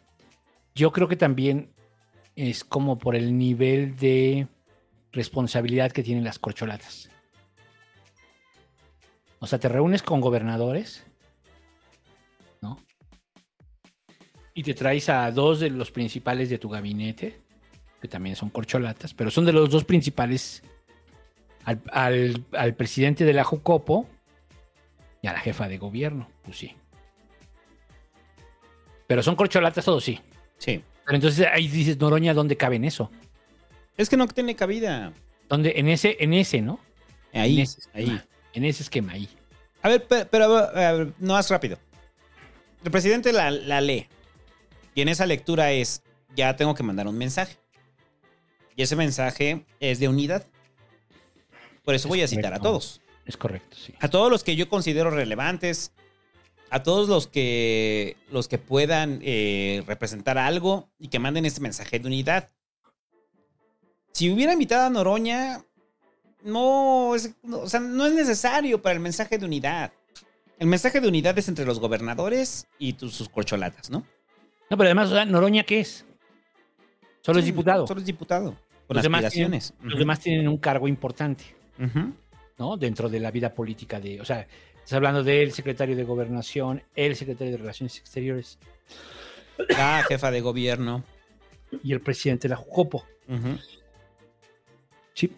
yo 0.76 0.92
creo 0.92 1.08
que 1.08 1.16
también 1.16 1.72
es 2.36 2.66
como 2.66 2.98
por 3.00 3.16
el 3.16 3.38
nivel 3.38 3.96
de 3.96 4.50
responsabilidad 5.14 5.94
que 5.94 6.04
tienen 6.04 6.26
las 6.26 6.40
corcholatas. 6.40 7.10
O 9.40 9.48
sea, 9.48 9.60
te 9.60 9.70
reúnes 9.70 10.04
con 10.04 10.20
gobernadores, 10.20 11.06
¿no? 12.62 12.78
Y 14.54 14.64
te 14.64 14.74
traes 14.74 15.08
a 15.08 15.32
dos 15.32 15.62
de 15.62 15.70
los 15.70 15.90
principales 15.92 16.50
de 16.50 16.58
tu 16.58 16.68
gabinete, 16.68 17.40
que 18.02 18.10
también 18.10 18.36
son 18.36 18.50
corcholatas, 18.50 19.14
pero 19.14 19.32
son 19.32 19.46
de 19.46 19.54
los 19.54 19.70
dos 19.70 19.86
principales, 19.86 20.64
al, 21.64 21.82
al- 21.94 22.44
al 22.52 22.76
presidente 22.76 23.24
de 23.24 23.32
la 23.32 23.46
Jucopo 23.46 24.10
y 25.26 25.28
a 25.28 25.34
la 25.34 25.40
jefa 25.40 25.68
de 25.68 25.80
gobierno, 25.80 26.30
pues 26.44 26.60
sí. 26.60 26.76
Pero 29.08 29.24
son 29.24 29.36
corcholatas 29.36 29.84
todos, 29.84 30.04
sí. 30.04 30.22
Sí. 30.60 30.84
Pero 31.04 31.16
entonces 31.16 31.48
ahí 31.52 31.68
dices, 31.68 31.98
Noroña, 31.98 32.36
¿dónde 32.36 32.56
cabe 32.56 32.76
en 32.76 32.86
eso? 32.86 33.10
Es 33.98 34.08
que 34.08 34.18
no 34.18 34.28
tiene 34.28 34.56
cabida. 34.56 35.14
¿Dónde? 35.50 35.74
En 35.78 35.88
ese, 35.88 36.18
en 36.20 36.36
ese, 36.36 36.62
¿no? 36.62 36.80
Ahí, 37.34 37.56
En 37.56 37.64
ese 37.64 37.80
esquema, 37.80 38.14
ahí. 38.14 38.22
En 38.54 38.66
ese 38.66 38.84
esquema, 38.84 39.14
ahí. 39.14 39.30
A 39.82 39.90
ver, 39.90 40.06
pero, 40.08 40.28
pero, 40.30 40.58
a 40.58 40.92
ver, 40.92 41.14
no 41.18 41.34
más 41.34 41.50
rápido. 41.50 41.80
El 42.84 42.92
presidente 42.92 43.34
la, 43.34 43.50
la 43.50 43.82
lee. 43.82 44.08
Y 44.94 45.02
en 45.02 45.10
esa 45.10 45.26
lectura 45.26 45.72
es, 45.72 46.04
ya 46.36 46.56
tengo 46.56 46.76
que 46.76 46.84
mandar 46.84 47.08
un 47.08 47.18
mensaje. 47.18 47.58
Y 48.76 48.84
ese 48.84 48.96
mensaje 48.96 49.66
es 49.80 50.00
de 50.00 50.08
unidad. 50.08 50.46
Por 51.84 51.96
eso 51.96 52.10
voy 52.10 52.22
a 52.22 52.28
citar 52.28 52.54
a 52.54 52.60
todos. 52.60 53.02
Es 53.26 53.38
correcto, 53.38 53.76
sí. 53.76 53.94
A 54.00 54.08
todos 54.10 54.30
los 54.32 54.44
que 54.44 54.56
yo 54.56 54.70
considero 54.70 55.10
relevantes. 55.10 55.92
A 56.70 56.82
todos 56.84 57.08
los 57.08 57.28
que, 57.28 58.18
los 58.32 58.48
que 58.48 58.58
puedan 58.58 59.20
eh, 59.24 59.84
representar 59.88 60.38
algo 60.38 60.90
y 60.98 61.08
que 61.10 61.20
manden 61.20 61.46
este 61.46 61.62
mensaje 61.62 62.00
de 62.00 62.08
unidad. 62.08 62.50
Si 64.12 64.30
hubiera 64.32 64.54
invitado 64.54 64.86
a 64.88 64.90
Noroña, 64.90 65.64
no, 66.44 67.14
es, 67.16 67.36
no, 67.44 67.60
o 67.60 67.70
sea, 67.70 67.80
no 67.80 68.06
es 68.06 68.14
necesario 68.14 68.82
para 68.82 68.94
el 68.94 69.00
mensaje 69.00 69.38
de 69.38 69.46
unidad. 69.46 69.92
El 70.58 70.68
mensaje 70.68 71.02
de 71.02 71.08
unidad 71.08 71.38
es 71.38 71.48
entre 71.50 71.66
los 71.66 71.80
gobernadores 71.80 72.68
y 72.80 72.94
tus, 72.94 73.14
sus 73.14 73.30
corcholatas, 73.30 73.90
¿no? 73.90 74.00
No, 74.70 74.78
pero 74.78 74.84
además, 74.86 75.10
o 75.10 75.14
sea, 75.16 75.26
¿Noroña 75.26 75.64
qué 75.64 75.82
es? 75.82 76.06
Solo 77.22 77.40
es 77.40 77.46
diputado. 77.46 77.86
Solo 77.88 78.00
es 78.00 78.06
diputado. 78.06 78.58
Con 78.88 78.96
Los 78.96 79.04
demás 79.04 79.26
aspiraciones. 79.26 79.74
tienen- 79.74 79.90
los 79.90 80.00
demás 80.00 80.20
tienen 80.20 80.48
un 80.48 80.58
cargo 80.58 80.88
importante, 80.88 81.44
Ujú. 81.80 82.14
¿No? 82.58 82.78
Dentro 82.78 83.10
de 83.10 83.20
la 83.20 83.32
vida 83.32 83.54
política 83.54 84.00
de, 84.00 84.22
o 84.22 84.26
sea, 84.26 84.48
estás 84.76 84.94
hablando 84.94 85.24
del 85.24 85.52
secretario 85.52 85.96
de 85.96 86.04
Gobernación, 86.04 86.84
el 86.96 87.16
secretario 87.16 87.52
de 87.54 87.58
Relaciones 87.58 87.98
Exteriores 87.98 88.58
La 89.70 90.04
jefa 90.08 90.32
de 90.32 90.42
gobierno. 90.42 91.04
y 91.84 91.94
el 91.94 92.02
presidente 92.02 92.48
de 92.48 92.50
la 92.54 92.56
Jucopo. 92.58 93.06
Sí. 95.14 95.32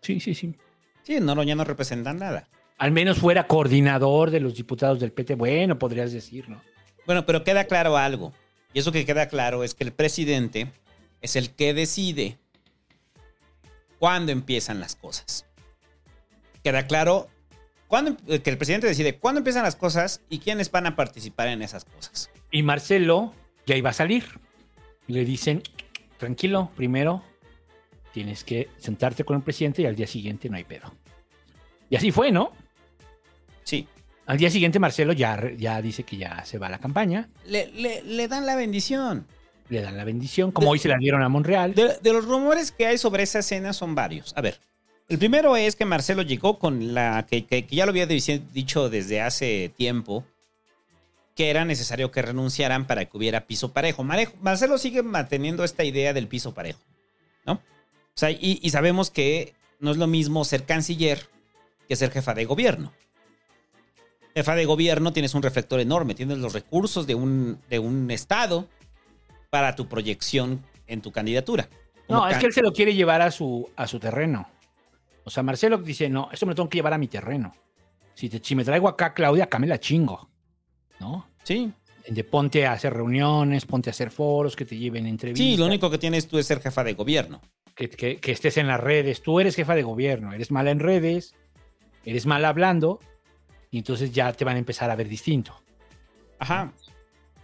Sí, 0.00 0.20
sí, 0.20 0.34
sí. 0.34 0.54
Sí, 1.02 1.20
Noroña 1.20 1.54
no 1.54 1.64
representa 1.64 2.12
nada. 2.12 2.48
Al 2.78 2.92
menos 2.92 3.18
fuera 3.18 3.46
coordinador 3.46 4.30
de 4.30 4.40
los 4.40 4.54
diputados 4.54 5.00
del 5.00 5.12
PT, 5.12 5.34
bueno, 5.34 5.78
podrías 5.78 6.12
decir, 6.12 6.48
¿no? 6.48 6.60
Bueno, 7.06 7.26
pero 7.26 7.42
queda 7.44 7.64
claro 7.64 7.96
algo. 7.96 8.32
Y 8.72 8.78
eso 8.80 8.92
que 8.92 9.04
queda 9.06 9.28
claro 9.28 9.64
es 9.64 9.74
que 9.74 9.84
el 9.84 9.92
presidente 9.92 10.70
es 11.20 11.34
el 11.36 11.50
que 11.50 11.74
decide 11.74 12.38
cuándo 13.98 14.30
empiezan 14.30 14.78
las 14.80 14.94
cosas. 14.94 15.44
Queda 16.62 16.86
claro 16.86 17.28
cuándo, 17.86 18.16
em- 18.26 18.40
que 18.40 18.50
el 18.50 18.58
presidente 18.58 18.86
decide 18.86 19.16
cuándo 19.18 19.38
empiezan 19.38 19.62
las 19.62 19.76
cosas 19.76 20.20
y 20.28 20.38
quiénes 20.40 20.70
van 20.70 20.86
a 20.86 20.96
participar 20.96 21.48
en 21.48 21.62
esas 21.62 21.84
cosas. 21.84 22.30
Y 22.50 22.62
Marcelo 22.62 23.34
ya 23.66 23.76
iba 23.76 23.90
a 23.90 23.94
salir. 23.94 24.24
Le 25.06 25.24
dicen, 25.24 25.62
tranquilo, 26.18 26.70
primero 26.76 27.22
tienes 28.12 28.44
que 28.44 28.68
sentarte 28.78 29.24
con 29.24 29.36
el 29.36 29.42
presidente 29.42 29.82
y 29.82 29.86
al 29.86 29.94
día 29.96 30.06
siguiente 30.06 30.48
no 30.48 30.56
hay 30.56 30.64
pedo. 30.64 30.92
Y 31.90 31.96
así 31.96 32.10
fue, 32.10 32.32
¿no? 32.32 32.52
Sí. 33.64 33.86
Al 34.26 34.36
día 34.36 34.50
siguiente 34.50 34.78
Marcelo 34.78 35.12
ya, 35.14 35.40
ya 35.56 35.80
dice 35.80 36.02
que 36.02 36.16
ya 36.18 36.44
se 36.44 36.58
va 36.58 36.66
a 36.66 36.70
la 36.70 36.78
campaña, 36.78 37.28
Le, 37.46 37.70
le- 37.72 38.02
le 38.02 38.28
dan 38.28 38.44
la 38.44 38.56
bendición. 38.56 39.26
le 39.70 39.80
dan 39.80 39.96
la 39.96 40.04
bendición, 40.04 40.50
como 40.52 40.70
hoy 40.70 40.78
se 40.78 40.88
la 40.88 40.96
dieron 40.98 41.22
a 41.22 41.28
Monreal. 41.30 41.74
De, 41.74 41.96
de 42.02 42.12
los 42.12 42.24
rumores 42.26 42.72
que 42.72 42.86
hay 42.86 42.98
sobre 42.98 43.22
esa 43.22 43.38
escena 43.38 43.72
son 43.72 43.94
varios. 43.94 44.32
A 44.36 44.40
ver, 44.42 44.60
el 45.08 45.18
primero 45.18 45.56
es 45.56 45.74
que 45.76 45.84
Marcelo 45.84 46.22
llegó 46.22 46.58
con 46.58 46.94
la 46.94 47.26
que, 47.28 47.44
que- 47.46 47.66
que 47.66 47.76
ya 47.76 47.86
lo 47.86 47.90
había 47.90 48.06
dicho 48.06 48.90
desde 48.90 49.20
hace 49.20 49.72
tiempo, 49.76 50.24
que 51.34 51.50
era 51.50 51.64
necesario 51.64 52.10
que 52.10 52.20
renunciaran 52.22 52.86
para 52.86 53.04
que 53.04 53.16
hubiera 53.16 53.46
piso 53.46 53.72
parejo. 53.72 54.04
Marcelo 54.04 54.76
sigue 54.78 55.02
manteniendo 55.02 55.64
esta 55.64 55.84
idea 55.84 56.12
del 56.12 56.26
piso 56.26 56.52
parejo, 56.52 56.80
¿no? 57.46 57.54
O 57.54 57.60
sea, 58.14 58.30
y, 58.30 58.58
y 58.60 58.70
sabemos 58.70 59.10
que 59.10 59.54
no 59.80 59.90
es 59.92 59.96
lo 59.96 60.08
mismo 60.08 60.44
ser 60.44 60.64
canciller 60.64 61.28
que 61.88 61.94
ser 61.96 62.10
jefa 62.10 62.34
de 62.34 62.44
gobierno. 62.44 62.92
Jefa 64.34 64.54
de 64.56 64.64
gobierno 64.66 65.12
tienes 65.12 65.34
un 65.34 65.42
reflector 65.42 65.80
enorme, 65.80 66.14
tienes 66.14 66.38
los 66.38 66.52
recursos 66.52 67.06
de 67.06 67.14
un, 67.14 67.60
de 67.70 67.78
un 67.78 68.10
estado 68.10 68.68
para 69.50 69.74
tu 69.74 69.88
proyección 69.88 70.62
en 70.86 71.00
tu 71.00 71.12
candidatura. 71.12 71.68
No, 72.08 72.26
es 72.26 72.32
can- 72.34 72.40
que 72.40 72.46
él 72.48 72.52
se 72.52 72.62
lo 72.62 72.72
quiere 72.72 72.94
llevar 72.94 73.22
a 73.22 73.30
su, 73.30 73.70
a 73.76 73.86
su 73.86 73.98
terreno. 74.00 74.48
O 75.28 75.30
sea, 75.30 75.42
Marcelo 75.42 75.78
dice, 75.78 76.08
no, 76.08 76.28
esto 76.32 76.46
me 76.46 76.50
lo 76.52 76.56
tengo 76.56 76.68
que 76.68 76.78
llevar 76.78 76.92
a 76.94 76.98
mi 76.98 77.06
terreno. 77.08 77.54
Si, 78.14 78.28
te- 78.28 78.40
si 78.42 78.54
me 78.56 78.64
traigo 78.64 78.88
acá 78.88 79.06
a 79.06 79.14
Claudia, 79.14 79.44
acá 79.44 79.58
me 79.58 79.66
la 79.66 79.78
chingo. 79.78 80.28
¿No? 81.00 81.28
Sí. 81.44 81.72
De 82.08 82.24
ponte 82.24 82.66
a 82.66 82.72
hacer 82.72 82.94
reuniones, 82.94 83.66
ponte 83.66 83.90
a 83.90 83.92
hacer 83.92 84.10
foros, 84.10 84.56
que 84.56 84.64
te 84.64 84.76
lleven 84.76 85.06
entrevistas. 85.06 85.46
Sí, 85.46 85.56
lo 85.56 85.66
único 85.66 85.90
que 85.90 85.98
tienes 85.98 86.26
tú 86.26 86.38
es 86.38 86.46
ser 86.46 86.60
jefa 86.60 86.82
de 86.82 86.94
gobierno. 86.94 87.40
que, 87.74 87.88
que- 87.90 88.16
que 88.16 88.32
estés 88.32 88.56
en 88.56 88.66
las 88.66 88.80
redes. 88.80 89.22
Tú 89.22 89.38
eres 89.38 89.54
jefa 89.54 89.74
de 89.76 89.82
gobierno, 89.84 90.32
eres 90.32 90.50
mala 90.50 90.70
en 90.72 90.80
redes, 90.80 91.34
eres 92.04 92.26
mala 92.26 92.48
hablando, 92.48 92.98
y 93.70 93.78
entonces 93.78 94.10
ya 94.10 94.32
te 94.32 94.44
van 94.44 94.56
a 94.56 94.58
empezar 94.58 94.90
a 94.90 94.96
ver 94.96 95.08
distinto. 95.08 95.54
Ajá. 96.40 96.72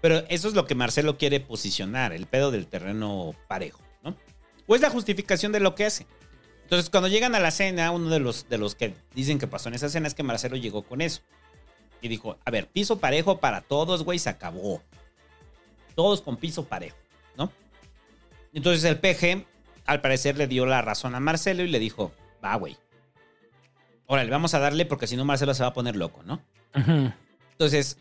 Pero 0.01 0.25
eso 0.29 0.49
es 0.49 0.55
lo 0.55 0.67
que 0.67 0.75
Marcelo 0.75 1.19
quiere 1.19 1.39
posicionar, 1.41 2.13
el 2.13 2.27
pedo 2.27 2.51
del 2.51 2.67
terreno 2.67 3.35
parejo, 3.47 3.81
¿no? 4.03 4.17
O 4.67 4.75
es 4.75 4.81
la 4.81 4.91
justificación 4.91 5.53
de 5.53 5.61
lo 5.61 5.75
que 5.75 5.85
hace. 5.85 6.07
Entonces, 6.65 6.91
cuando 6.91 7.09
llegan 7.09 7.35
a 7.35 7.41
la 7.41 7.51
cena, 7.51 7.91
uno 7.91 8.09
de 8.09 8.19
los, 8.19 8.49
de 8.49 8.59
los 8.59 8.75
que 8.75 8.95
dicen 9.15 9.39
que 9.39 9.47
pasó 9.47 9.69
en 9.69 9.75
esa 9.75 9.89
cena 9.89 10.09
es 10.09 10.15
que 10.15 10.23
Marcelo 10.23 10.57
llegó 10.57 10.83
con 10.83 11.01
eso. 11.01 11.21
Y 12.01 12.09
dijo, 12.09 12.39
a 12.45 12.51
ver, 12.51 12.69
piso 12.69 12.99
parejo 12.99 13.39
para 13.39 13.61
todos, 13.61 14.03
güey, 14.03 14.19
se 14.19 14.31
acabó. 14.31 14.83
Todos 15.95 16.23
con 16.23 16.37
piso 16.37 16.65
parejo, 16.65 16.97
¿no? 17.37 17.53
Entonces 18.53 18.85
el 18.85 18.99
PG, 18.99 19.47
al 19.87 20.01
parecer, 20.01 20.37
le 20.37 20.47
dio 20.47 20.67
la 20.67 20.83
razón 20.83 21.15
a 21.15 21.21
Marcelo 21.21 21.63
y 21.63 21.69
le 21.69 21.79
dijo, 21.79 22.13
va, 22.45 22.57
güey. 22.57 22.77
Órale, 24.07 24.31
vamos 24.31 24.55
a 24.55 24.59
darle 24.59 24.85
porque 24.87 25.07
si 25.07 25.17
no 25.17 25.25
Marcelo 25.25 25.55
se 25.55 25.63
va 25.63 25.71
a 25.71 25.75
poner 25.75 25.97
loco, 25.97 26.23
¿no? 26.25 26.43
Entonces, 27.53 27.99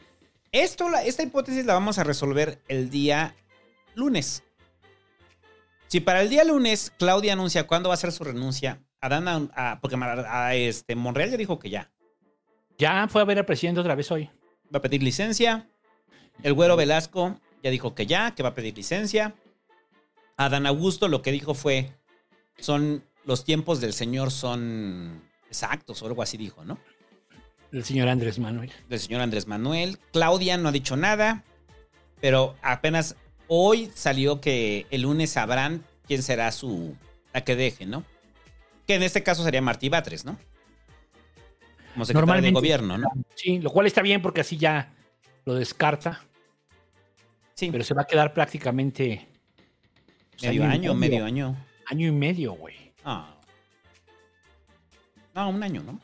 esto, 0.52 0.90
esta 0.98 1.24
hipótesis 1.24 1.66
la 1.66 1.74
vamos 1.74 1.98
a 2.00 2.04
resolver 2.04 2.62
el 2.68 2.90
día 2.90 3.36
lunes. 3.96 4.44
Si 5.94 6.00
para 6.00 6.22
el 6.24 6.30
día 6.30 6.44
lunes 6.44 6.92
Claudia 6.98 7.34
anuncia 7.34 7.68
cuándo 7.68 7.90
va 7.90 7.94
a 7.94 7.98
ser 8.00 8.12
su 8.12 8.24
renuncia, 8.24 8.82
Adán, 9.00 9.52
a- 9.56 9.78
porque 9.80 9.96
a 9.96 10.56
este, 10.56 10.96
Monreal 10.96 11.30
ya 11.30 11.38
dijo 11.38 11.60
que 11.60 11.70
ya. 11.70 11.92
Ya 12.80 13.08
fue 13.08 13.22
a 13.22 13.26
ver 13.26 13.38
al 13.38 13.46
presidente 13.46 13.80
otra 13.80 13.94
vez 13.94 14.10
hoy. 14.10 14.28
Va 14.74 14.80
a 14.80 14.82
pedir 14.82 15.04
licencia. 15.04 15.70
El 16.42 16.54
güero 16.56 16.76
Velasco 16.76 17.40
ya 17.62 17.70
dijo 17.70 17.94
que 17.94 18.08
ya, 18.08 18.34
que 18.34 18.42
va 18.42 18.50
a 18.50 18.56
pedir 18.56 18.76
licencia. 18.76 19.36
Adán 20.36 20.66
Augusto 20.66 21.08
lo 21.10 21.22
que 21.22 21.32
dijo 21.32 21.54
fue, 21.54 21.92
son, 22.58 23.04
los 23.24 23.46
tiempos 23.46 23.80
del 23.80 23.94
señor 23.94 24.32
son 24.32 25.22
exactos 25.48 26.02
o 26.02 26.08
algo 26.08 26.24
así 26.24 26.38
dijo, 26.38 26.66
¿no? 26.66 26.80
El 27.72 27.84
señor 27.84 28.10
Andrés 28.10 28.40
Manuel. 28.40 28.72
del 28.90 29.00
señor 29.00 29.22
Andrés 29.22 29.46
Manuel. 29.46 30.00
Claudia 30.12 30.58
no 30.58 30.70
ha 30.70 30.72
dicho 30.72 30.98
nada, 30.98 31.44
pero 32.20 32.56
apenas 32.64 33.16
hoy 33.48 33.92
salió 33.94 34.42
que 34.42 34.88
el 34.92 35.02
lunes 35.02 35.32
sabrán 35.32 35.84
quién 36.08 36.24
será 36.24 36.52
su 36.52 36.96
la 37.34 37.44
que 37.44 37.56
deje, 37.56 37.86
¿no? 37.86 38.04
Que 38.88 38.96
en 38.96 39.04
este 39.04 39.24
caso 39.24 39.44
sería 39.44 39.62
Martí 39.62 39.90
Batres, 39.90 40.26
¿no? 40.26 40.38
Como 41.94 42.06
secretario 42.06 42.42
de 42.42 42.52
gobierno, 42.52 42.98
¿no? 42.98 43.08
Sí, 43.36 43.60
lo 43.60 43.72
cual 43.72 43.88
está 43.88 44.02
bien 44.02 44.22
porque 44.22 44.42
así 44.42 44.58
ya 44.58 44.94
lo 45.46 45.56
descarta. 45.56 46.24
Sí. 47.54 47.70
Pero 47.72 47.84
se 47.84 47.94
va 47.94 48.04
a 48.04 48.06
quedar 48.06 48.34
prácticamente. 48.34 49.28
pues, 50.32 50.44
Medio 50.44 50.66
año, 50.66 50.94
medio 50.96 51.26
año. 51.26 51.56
Año 51.86 52.08
y 52.08 52.12
medio, 52.12 52.54
güey. 52.54 52.94
Ah. 53.04 53.36
No, 55.36 55.50
un 55.50 55.62
año, 55.62 55.84
¿no? 55.84 56.00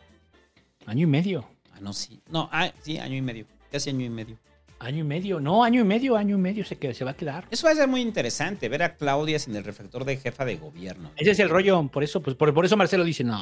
Año 0.86 1.04
y 1.04 1.08
medio. 1.08 1.48
Ah, 1.74 1.80
no, 1.82 1.94
sí. 1.94 2.22
No, 2.30 2.50
ah, 2.52 2.72
sí, 2.82 2.98
año 2.98 3.16
y 3.16 3.22
medio. 3.22 3.46
Casi 3.72 3.90
año 3.90 4.06
y 4.06 4.10
medio. 4.10 4.38
Año 4.80 5.00
y 5.00 5.04
medio. 5.04 5.40
No, 5.42 5.64
año 5.64 5.82
y 5.82 5.84
medio, 5.84 6.16
año 6.16 6.36
y 6.38 6.40
medio 6.40 6.64
se, 6.64 6.78
queda, 6.78 6.94
se 6.94 7.04
va 7.04 7.12
a 7.12 7.16
quedar. 7.16 7.46
Eso 7.52 7.68
va 7.68 7.74
a 7.74 7.76
ser 7.76 7.88
muy 7.88 8.02
interesante, 8.02 8.70
ver 8.70 8.82
a 8.84 8.96
Claudia 8.96 9.38
sin 9.38 9.56
el 9.56 9.64
reflector 9.64 10.06
de 10.06 10.16
jefa 10.18 10.46
de 10.46 10.56
gobierno. 10.56 11.12
Ese 11.18 11.32
es 11.32 11.40
el 11.40 11.50
rollo. 11.50 11.86
Por 11.88 12.04
eso, 12.04 12.22
pues, 12.22 12.36
por, 12.38 12.54
por 12.54 12.66
eso 12.66 12.78
Marcelo 12.78 13.04
dice, 13.04 13.24
no, 13.26 13.38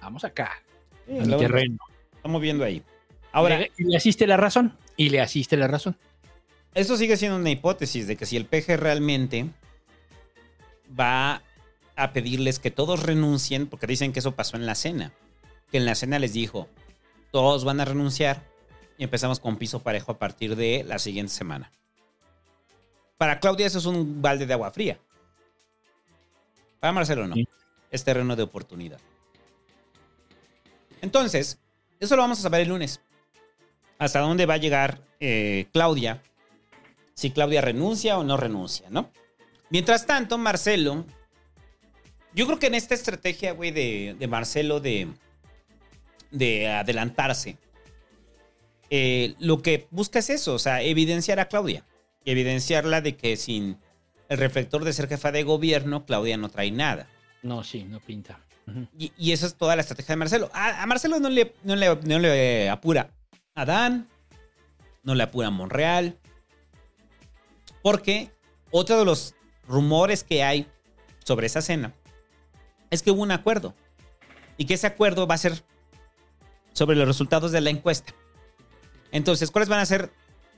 vamos 0.00 0.22
acá. 0.24 0.52
Sí, 1.06 1.12
mi 1.12 1.24
lo- 1.26 1.38
terreno. 1.38 1.78
Estamos 2.14 2.40
viendo 2.40 2.62
ahí. 2.64 2.82
Ahora, 3.32 3.56
Y 3.76 3.82
le, 3.84 3.90
le 3.90 3.96
asiste 3.96 4.26
la 4.26 4.36
razón. 4.36 4.76
Y 4.96 5.08
le 5.10 5.20
asiste 5.20 5.56
la 5.56 5.66
razón. 5.66 5.96
Esto 6.74 6.96
sigue 6.96 7.16
siendo 7.16 7.36
una 7.36 7.50
hipótesis 7.50 8.06
de 8.06 8.16
que 8.16 8.26
si 8.26 8.36
el 8.36 8.44
PG 8.46 8.76
realmente 8.76 9.46
va 10.98 11.42
a 11.96 12.12
pedirles 12.12 12.58
que 12.58 12.70
todos 12.70 13.02
renuncien, 13.02 13.66
porque 13.66 13.86
dicen 13.86 14.12
que 14.12 14.20
eso 14.20 14.34
pasó 14.36 14.56
en 14.56 14.66
la 14.66 14.74
cena, 14.74 15.12
que 15.70 15.78
en 15.78 15.84
la 15.86 15.94
cena 15.94 16.18
les 16.18 16.32
dijo, 16.32 16.68
todos 17.30 17.64
van 17.64 17.80
a 17.80 17.84
renunciar 17.84 18.42
y 18.98 19.04
empezamos 19.04 19.40
con 19.40 19.56
piso 19.56 19.82
parejo 19.82 20.12
a 20.12 20.18
partir 20.18 20.56
de 20.56 20.84
la 20.84 20.98
siguiente 20.98 21.32
semana. 21.32 21.70
Para 23.18 23.40
Claudia 23.40 23.66
eso 23.66 23.78
es 23.78 23.86
un 23.86 24.20
balde 24.20 24.46
de 24.46 24.52
agua 24.52 24.70
fría. 24.70 24.98
Para 26.80 26.92
Marcelo 26.92 27.26
no. 27.26 27.34
Es 27.90 28.04
terreno 28.04 28.36
de 28.36 28.42
oportunidad. 28.42 29.00
Entonces, 31.00 31.58
eso 32.00 32.16
lo 32.16 32.22
vamos 32.22 32.38
a 32.40 32.42
saber 32.42 32.62
el 32.62 32.68
lunes. 32.68 33.00
Hasta 33.98 34.20
dónde 34.20 34.46
va 34.46 34.54
a 34.54 34.58
llegar 34.58 35.00
eh, 35.20 35.66
Claudia 35.72 36.22
si 37.14 37.30
Claudia 37.30 37.62
renuncia 37.62 38.18
o 38.18 38.24
no 38.24 38.36
renuncia, 38.36 38.88
¿no? 38.90 39.10
Mientras 39.70 40.06
tanto, 40.06 40.36
Marcelo, 40.36 41.06
yo 42.34 42.46
creo 42.46 42.58
que 42.58 42.66
en 42.66 42.74
esta 42.74 42.94
estrategia, 42.94 43.52
güey, 43.52 43.70
de, 43.70 44.14
de 44.18 44.26
Marcelo 44.28 44.80
de, 44.80 45.08
de 46.30 46.68
adelantarse, 46.68 47.56
eh, 48.90 49.34
lo 49.38 49.62
que 49.62 49.88
busca 49.90 50.18
es 50.18 50.30
eso, 50.30 50.54
o 50.54 50.58
sea, 50.58 50.82
evidenciar 50.82 51.40
a 51.40 51.48
Claudia. 51.48 51.84
Evidenciarla 52.24 53.00
de 53.00 53.16
que 53.16 53.36
sin 53.36 53.78
el 54.28 54.38
reflector 54.38 54.84
de 54.84 54.92
ser 54.92 55.08
jefa 55.08 55.30
de 55.32 55.44
gobierno, 55.44 56.04
Claudia 56.04 56.36
no 56.36 56.48
trae 56.48 56.70
nada. 56.70 57.08
No, 57.42 57.62
sí, 57.62 57.84
no 57.84 58.00
pinta. 58.00 58.40
Y, 58.98 59.12
y 59.16 59.30
esa 59.30 59.46
es 59.46 59.54
toda 59.54 59.76
la 59.76 59.82
estrategia 59.82 60.14
de 60.14 60.16
Marcelo. 60.16 60.50
A, 60.52 60.82
a 60.82 60.86
Marcelo 60.86 61.20
no 61.20 61.28
le, 61.30 61.54
no, 61.62 61.76
le, 61.76 61.94
no 62.02 62.18
le 62.18 62.68
apura 62.68 63.12
a 63.54 63.64
Dan, 63.64 64.08
no 65.04 65.14
le 65.14 65.22
apura 65.22 65.48
a 65.48 65.50
Monreal. 65.52 66.18
Porque 67.82 68.32
otro 68.72 68.98
de 68.98 69.04
los 69.04 69.36
rumores 69.68 70.24
que 70.24 70.42
hay 70.42 70.66
sobre 71.24 71.46
esa 71.46 71.62
cena 71.62 71.94
es 72.90 73.02
que 73.02 73.12
hubo 73.12 73.22
un 73.22 73.30
acuerdo. 73.30 73.74
Y 74.56 74.64
que 74.64 74.74
ese 74.74 74.88
acuerdo 74.88 75.28
va 75.28 75.36
a 75.36 75.38
ser 75.38 75.62
sobre 76.72 76.96
los 76.96 77.06
resultados 77.06 77.52
de 77.52 77.60
la 77.60 77.70
encuesta. 77.70 78.12
Entonces, 79.16 79.50
¿cuáles 79.50 79.70
van 79.70 79.80
a 79.80 79.86
ser? 79.86 80.10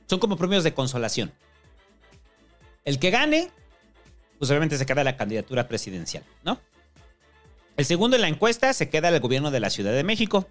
Son 0.07 0.19
como 0.19 0.37
premios 0.37 0.65
de 0.65 0.75
consolación. 0.75 1.33
El 2.85 2.99
que 2.99 3.11
gane, 3.11 3.53
pues 4.39 4.51
obviamente 4.51 4.77
se 4.77 4.85
queda 4.85 5.05
la 5.05 5.17
candidatura 5.17 5.69
presidencial, 5.69 6.25
¿no? 6.43 6.61
El 7.77 7.85
segundo 7.85 8.17
en 8.17 8.23
la 8.23 8.29
encuesta 8.29 8.73
se 8.73 8.89
queda 8.89 9.11
el 9.11 9.21
gobierno 9.21 9.53
de 9.53 9.61
la 9.61 9.71
Ciudad 9.71 9.93
de 9.93 10.03
México. 10.03 10.49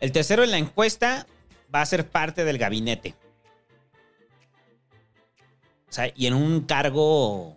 El 0.00 0.12
tercero 0.12 0.44
en 0.44 0.50
la 0.50 0.58
encuesta 0.58 1.26
va 1.74 1.80
a 1.80 1.86
ser 1.86 2.06
parte 2.06 2.44
del 2.44 2.58
gabinete. 2.58 3.14
O 5.88 5.92
sea, 5.92 6.12
y 6.14 6.26
en 6.26 6.34
un 6.34 6.66
cargo 6.66 7.56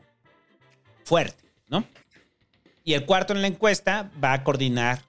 fuerte, 1.04 1.44
¿no? 1.68 1.84
Y 2.86 2.94
el 2.94 3.06
cuarto 3.06 3.34
en 3.34 3.42
la 3.42 3.48
encuesta 3.48 4.10
va 4.24 4.32
a 4.32 4.44
coordinar 4.46 5.02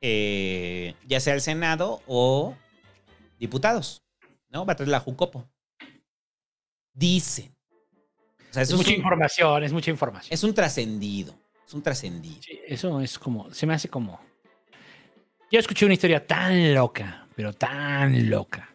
eh, 0.00 0.94
ya 1.06 1.20
sea 1.20 1.34
el 1.34 1.42
Senado 1.42 2.00
o 2.06 2.56
diputados, 3.38 4.03
¿no? 4.54 4.64
Va 4.64 4.72
a 4.72 4.76
traer 4.76 4.88
la 4.88 5.00
Jucopo. 5.00 5.46
Dicen. 6.94 7.54
O 8.50 8.54
sea, 8.54 8.62
Es 8.62 8.72
mucha 8.72 8.90
un, 8.90 8.94
información, 8.94 9.64
es 9.64 9.72
mucha 9.72 9.90
información. 9.90 10.32
es 10.32 10.44
un 10.44 10.54
trascendido. 10.54 11.34
Es 11.66 11.74
un 11.74 11.82
trascendido. 11.82 12.40
Sí, 12.40 12.60
eso 12.66 13.00
es 13.00 13.18
como, 13.18 13.52
se 13.52 13.66
me 13.66 13.74
hace 13.74 13.88
como... 13.88 14.20
Yo 15.50 15.58
escuché 15.58 15.84
una 15.84 15.94
historia 15.94 16.24
tan 16.24 16.72
loca, 16.72 17.26
pero 17.34 17.52
tan 17.52 18.30
loca. 18.30 18.72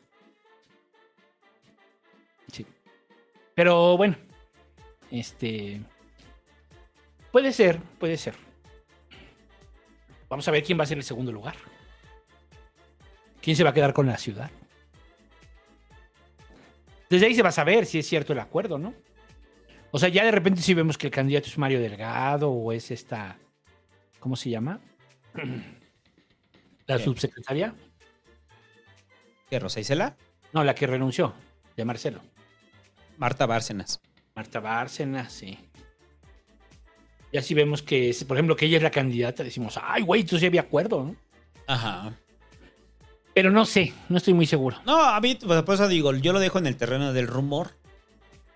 Sí. 2.52 2.66
Pero 3.56 3.96
bueno, 3.96 4.18
este... 5.10 5.82
Puede 7.32 7.54
ser, 7.54 7.80
puede 8.00 8.18
ser. 8.18 8.36
Vamos 10.28 10.48
a 10.48 10.52
ver 10.52 10.64
quién 10.64 10.78
va 10.78 10.84
a 10.84 10.88
ser 10.88 10.98
el 10.98 11.04
segundo 11.04 11.32
lugar. 11.32 11.56
¿Quién 13.42 13.56
se 13.56 13.64
va 13.64 13.70
a 13.70 13.74
quedar 13.74 13.94
con 13.94 14.08
la 14.08 14.18
ciudad? 14.18 14.52
Desde 17.10 17.26
ahí 17.26 17.34
se 17.36 17.42
va 17.42 17.50
a 17.50 17.54
saber 17.54 17.86
si 17.86 18.00
es 18.00 18.08
cierto 18.08 18.34
el 18.34 18.40
acuerdo, 18.40 18.78
¿no? 18.78 18.94
O 19.92 19.98
sea, 19.98 20.10
ya 20.10 20.24
de 20.24 20.32
repente 20.32 20.62
si 20.62 20.74
vemos 20.74 20.98
que 20.98 21.08
el 21.08 21.12
candidato 21.14 21.48
es 21.48 21.58
Mario 21.58 21.80
Delgado 21.80 22.52
o 22.52 22.72
es 22.72 22.92
esta, 22.92 23.38
¿cómo 24.20 24.36
se 24.36 24.52
llama? 24.52 24.80
La 26.86 26.98
¿Qué? 26.98 27.04
subsecretaria. 27.04 27.74
¿Qué, 29.50 29.60
Rosa 29.60 29.80
Isela? 29.80 30.16
No, 30.54 30.64
la 30.64 30.76
que 30.76 30.86
renunció. 30.86 31.34
de 31.76 31.86
Marcelo. 31.86 32.22
Marta 33.18 33.46
Bárcenas. 33.46 34.00
Marta 34.36 34.60
Bárcenas, 34.60 35.32
sí. 35.34 35.58
Y 37.32 37.38
así 37.38 37.54
vemos 37.54 37.82
que, 37.82 38.16
por 38.28 38.38
ejemplo, 38.38 38.56
que 38.56 38.66
ella 38.66 38.78
es 38.78 38.84
la 38.84 38.92
candidata, 38.92 39.44
decimos, 39.44 39.80
ay, 39.82 40.04
güey, 40.04 40.22
entonces 40.22 40.42
ya 40.42 40.48
había 40.48 40.62
acuerdo, 40.62 41.04
¿no? 41.04 41.16
Ajá. 41.68 42.14
Pero 43.40 43.52
no 43.52 43.66
sé, 43.66 43.94
no 44.10 44.18
estoy 44.18 44.34
muy 44.34 44.46
seguro. 44.46 44.76
No, 44.86 45.02
a 45.02 45.18
mí, 45.22 45.36
pues, 45.36 45.64
por 45.64 45.76
eso 45.76 45.88
digo, 45.88 46.14
yo 46.14 46.34
lo 46.34 46.42
dejo 46.42 46.60
en 46.60 46.68
el 46.68 46.76
terreno 46.76 47.14
del 47.14 47.26
rumor. 47.26 47.72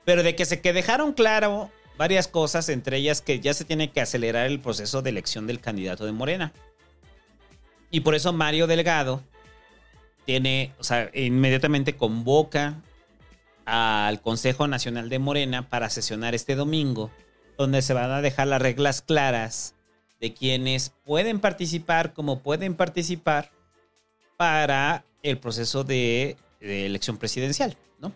Pero 0.03 0.23
de 0.23 0.35
que 0.35 0.43
se 0.43 0.59
que 0.59 0.73
dejaron 0.73 1.13
claro 1.13 1.71
varias 1.97 2.27
cosas, 2.27 2.67
entre 2.67 2.97
ellas 2.97 3.21
que 3.21 3.39
ya 3.39 3.53
se 3.53 3.63
tiene 3.63 3.91
que 3.91 4.01
acelerar 4.01 4.45
el 4.45 4.59
proceso 4.59 5.01
de 5.01 5.11
elección 5.11 5.47
del 5.47 5.61
candidato 5.61 6.05
de 6.05 6.11
Morena. 6.11 6.51
Y 7.91 8.01
por 8.01 8.13
eso 8.13 8.33
Mario 8.33 8.67
Delgado 8.67 9.23
tiene, 10.25 10.73
o 10.77 10.83
sea, 10.83 11.09
inmediatamente 11.13 11.95
convoca 11.95 12.75
al 13.63 14.19
Consejo 14.19 14.67
Nacional 14.67 15.07
de 15.07 15.19
Morena 15.19 15.69
para 15.69 15.89
sesionar 15.89 16.35
este 16.35 16.55
domingo, 16.55 17.09
donde 17.57 17.81
se 17.81 17.93
van 17.93 18.11
a 18.11 18.21
dejar 18.21 18.47
las 18.47 18.61
reglas 18.61 19.01
claras 19.01 19.75
de 20.19 20.33
quienes 20.33 20.91
pueden 21.05 21.39
participar, 21.39 22.11
como 22.11 22.39
pueden 22.39 22.75
participar 22.75 23.49
para 24.43 25.05
el 25.22 25.38
proceso 25.38 25.85
de, 25.85 26.35
de 26.59 26.85
elección 26.85 27.15
presidencial, 27.15 27.77
¿no? 28.01 28.11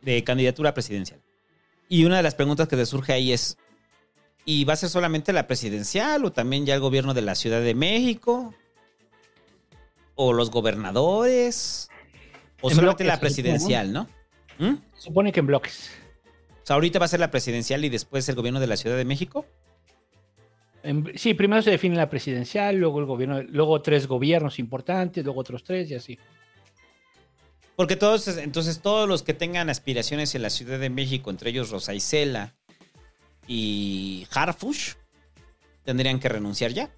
De 0.00 0.22
candidatura 0.22 0.74
presidencial. 0.74 1.20
Y 1.88 2.04
una 2.04 2.18
de 2.18 2.22
las 2.22 2.36
preguntas 2.36 2.68
que 2.68 2.76
te 2.76 2.86
surge 2.86 3.14
ahí 3.14 3.32
es, 3.32 3.58
¿y 4.44 4.62
va 4.64 4.74
a 4.74 4.76
ser 4.76 4.90
solamente 4.90 5.32
la 5.32 5.48
presidencial 5.48 6.24
o 6.24 6.30
también 6.30 6.66
ya 6.66 6.74
el 6.76 6.80
gobierno 6.80 7.14
de 7.14 7.22
la 7.22 7.34
Ciudad 7.34 7.60
de 7.60 7.74
México? 7.74 8.54
¿O 10.14 10.32
los 10.32 10.52
gobernadores? 10.52 11.90
¿O 12.60 12.70
En 12.70 12.76
solamente 12.76 13.02
bloques, 13.02 13.06
la 13.08 13.18
presidencial, 13.18 13.92
no? 13.92 14.06
¿Mm? 14.60 14.76
Supone 14.94 15.32
que 15.32 15.40
en 15.40 15.48
bloques. 15.48 15.90
O 16.62 16.66
sea, 16.68 16.74
ahorita 16.74 17.00
va 17.00 17.06
a 17.06 17.08
ser 17.08 17.18
la 17.18 17.32
presidencial 17.32 17.84
y 17.84 17.88
después 17.88 18.28
el 18.28 18.36
gobierno 18.36 18.60
de 18.60 18.68
la 18.68 18.76
Ciudad 18.76 18.96
de 18.96 19.04
México. 19.04 19.46
Sí, 21.16 21.34
primero 21.34 21.60
se 21.60 21.70
define 21.70 21.96
la 21.96 22.08
presidencial, 22.08 22.76
luego 22.76 23.00
el 23.00 23.06
gobierno, 23.06 23.42
luego 23.42 23.82
tres 23.82 24.06
gobiernos 24.06 24.58
importantes, 24.58 25.24
luego 25.24 25.40
otros 25.40 25.64
tres 25.64 25.90
y 25.90 25.94
así. 25.94 26.18
Porque 27.76 27.96
todos, 27.96 28.26
entonces 28.38 28.80
todos 28.80 29.08
los 29.08 29.22
que 29.22 29.34
tengan 29.34 29.70
aspiraciones 29.70 30.34
en 30.34 30.42
la 30.42 30.50
Ciudad 30.50 30.78
de 30.78 30.90
México, 30.90 31.30
entre 31.30 31.50
ellos 31.50 31.70
Rosa 31.70 31.94
Isela 31.94 32.54
y 33.46 34.26
Harfush, 34.32 34.94
tendrían 35.84 36.20
que 36.20 36.28
renunciar 36.28 36.72
ya 36.72 36.90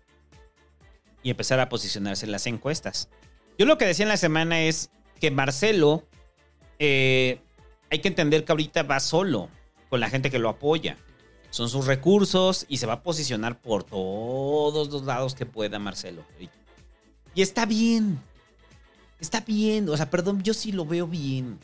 y 1.23 1.31
empezar 1.31 1.61
a 1.61 1.69
posicionarse 1.69 2.27
en 2.27 2.33
las 2.33 2.47
encuestas. 2.47 3.09
Yo 3.59 3.67
lo 3.67 3.77
que 3.77 3.85
decía 3.85 4.05
en 4.05 4.09
la 4.09 4.17
semana 4.17 4.63
es 4.63 4.91
que 5.21 5.31
Marcelo, 5.31 6.07
eh, 6.79 7.41
hay 7.91 7.99
que 7.99 8.09
entender 8.09 8.45
que 8.45 8.53
ahorita 8.53 8.83
va 8.85 9.01
solo 9.01 9.49
con 9.91 10.01
la 10.01 10.09
gente 10.09 10.31
que 10.31 10.39
lo 10.39 10.49
apoya. 10.49 10.97
Son 11.51 11.69
sus 11.69 11.87
recursos 11.87 12.65
y 12.69 12.77
se 12.77 12.87
va 12.87 12.95
a 12.95 13.03
posicionar 13.03 13.61
por 13.61 13.85
todos 13.85 14.89
los 14.89 15.03
lados 15.05 15.35
que 15.35 15.47
pueda 15.47 15.79
Marcelo. 15.79 16.25
Y 17.35 17.43
está 17.43 17.67
bien. 17.67 18.21
Está 19.21 19.41
bien. 19.41 19.89
O 19.89 19.97
sea, 19.97 20.11
perdón, 20.11 20.43
yo 20.43 20.55
sí 20.55 20.73
lo 20.73 20.87
veo 20.87 21.07
bien. 21.07 21.59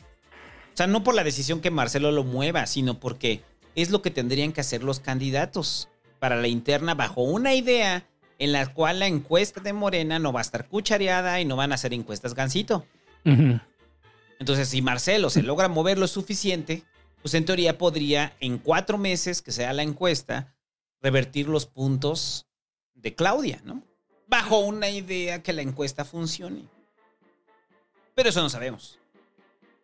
O 0.73 0.77
sea, 0.77 0.87
no 0.87 1.03
por 1.03 1.15
la 1.15 1.23
decisión 1.23 1.61
que 1.61 1.71
Marcelo 1.71 2.11
lo 2.11 2.23
mueva, 2.23 2.67
sino 2.67 2.99
porque 2.99 3.41
es 3.75 3.89
lo 3.89 4.01
que 4.01 4.11
tendrían 4.11 4.53
que 4.53 4.61
hacer 4.61 4.83
los 4.83 4.99
candidatos 4.99 5.89
para 6.19 6.35
la 6.35 6.47
interna 6.47 6.93
bajo 6.93 7.21
una 7.21 7.53
idea 7.53 8.05
en 8.39 8.51
la 8.51 8.71
cual 8.73 8.99
la 8.99 9.07
encuesta 9.07 9.61
de 9.61 9.73
Morena 9.73 10.19
no 10.19 10.33
va 10.33 10.41
a 10.41 10.43
estar 10.43 10.67
cuchareada 10.67 11.39
y 11.41 11.45
no 11.45 11.55
van 11.55 11.71
a 11.71 11.75
hacer 11.75 11.93
encuestas 11.93 12.33
gancito. 12.33 12.85
Entonces, 14.39 14.69
si 14.69 14.81
Marcelo 14.81 15.29
se 15.29 15.43
logra 15.43 15.67
mover 15.67 15.97
lo 15.97 16.07
suficiente, 16.07 16.83
pues 17.21 17.33
en 17.33 17.45
teoría 17.45 17.77
podría 17.77 18.35
en 18.39 18.57
cuatro 18.57 18.97
meses 18.97 19.41
que 19.41 19.51
sea 19.51 19.73
la 19.73 19.83
encuesta 19.83 20.55
revertir 21.01 21.47
los 21.47 21.65
puntos 21.65 22.47
de 22.93 23.15
Claudia, 23.15 23.61
¿no? 23.63 23.83
Bajo 24.27 24.59
una 24.59 24.89
idea 24.89 25.41
que 25.41 25.53
la 25.53 25.61
encuesta 25.61 26.05
funcione. 26.05 26.65
Pero 28.15 28.29
eso 28.29 28.41
no 28.41 28.49
sabemos. 28.49 28.99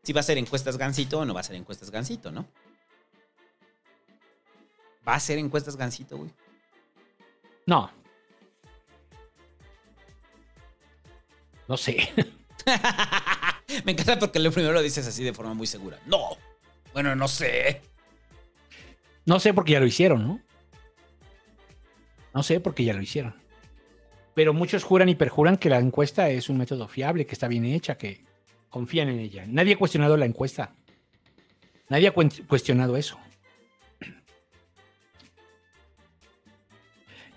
Si 0.02 0.12
va 0.12 0.20
a 0.20 0.24
ser 0.24 0.38
encuestas 0.38 0.78
gancito 0.78 1.20
o 1.20 1.26
no 1.26 1.34
va 1.34 1.40
a 1.42 1.44
ser 1.44 1.56
encuestas 1.56 1.92
gancito, 1.92 2.32
¿no? 2.32 2.48
¿Va 5.08 5.16
a 5.16 5.20
ser 5.20 5.38
encuestas 5.38 5.76
gancito, 5.76 6.18
güey? 6.18 6.32
No. 7.66 7.90
No 11.68 11.78
sé. 11.78 12.12
Me 13.86 13.94
encanta 13.94 14.20
porque 14.20 14.40
lo 14.40 14.52
primero 14.52 14.74
lo 14.74 14.82
dices 14.82 15.08
así 15.08 15.24
de 15.24 15.34
forma 15.34 15.54
muy 15.54 15.68
segura. 15.68 16.00
No. 16.06 16.38
Bueno, 16.94 17.16
no 17.16 17.28
sé. 17.28 17.82
No 19.26 19.40
sé 19.40 19.54
porque 19.54 19.74
ya 19.74 19.80
lo 19.80 19.86
hicieron, 19.86 20.28
¿no? 20.28 20.42
No 22.34 22.44
sé 22.44 22.60
porque 22.60 22.84
ya 22.84 22.94
lo 22.94 23.02
hicieron. 23.02 23.36
Pero 24.34 24.54
muchos 24.54 24.84
juran 24.84 25.10
y 25.10 25.16
perjuran 25.16 25.58
que 25.58 25.70
la 25.70 25.80
encuesta 25.80 26.30
es 26.30 26.50
un 26.50 26.58
método 26.58 26.88
fiable, 26.88 27.26
que 27.26 27.34
está 27.34 27.48
bien 27.48 27.66
hecha, 27.66 27.98
que 27.98 28.26
confían 28.70 29.10
en 29.10 29.20
ella. 29.20 29.46
Nadie 29.48 29.74
ha 29.74 29.78
cuestionado 29.78 30.18
la 30.18 30.26
encuesta. 30.26 30.76
Nadie 31.90 32.08
ha 32.08 32.14
cuen- 32.14 32.46
cuestionado 32.48 32.98
eso. 32.98 33.20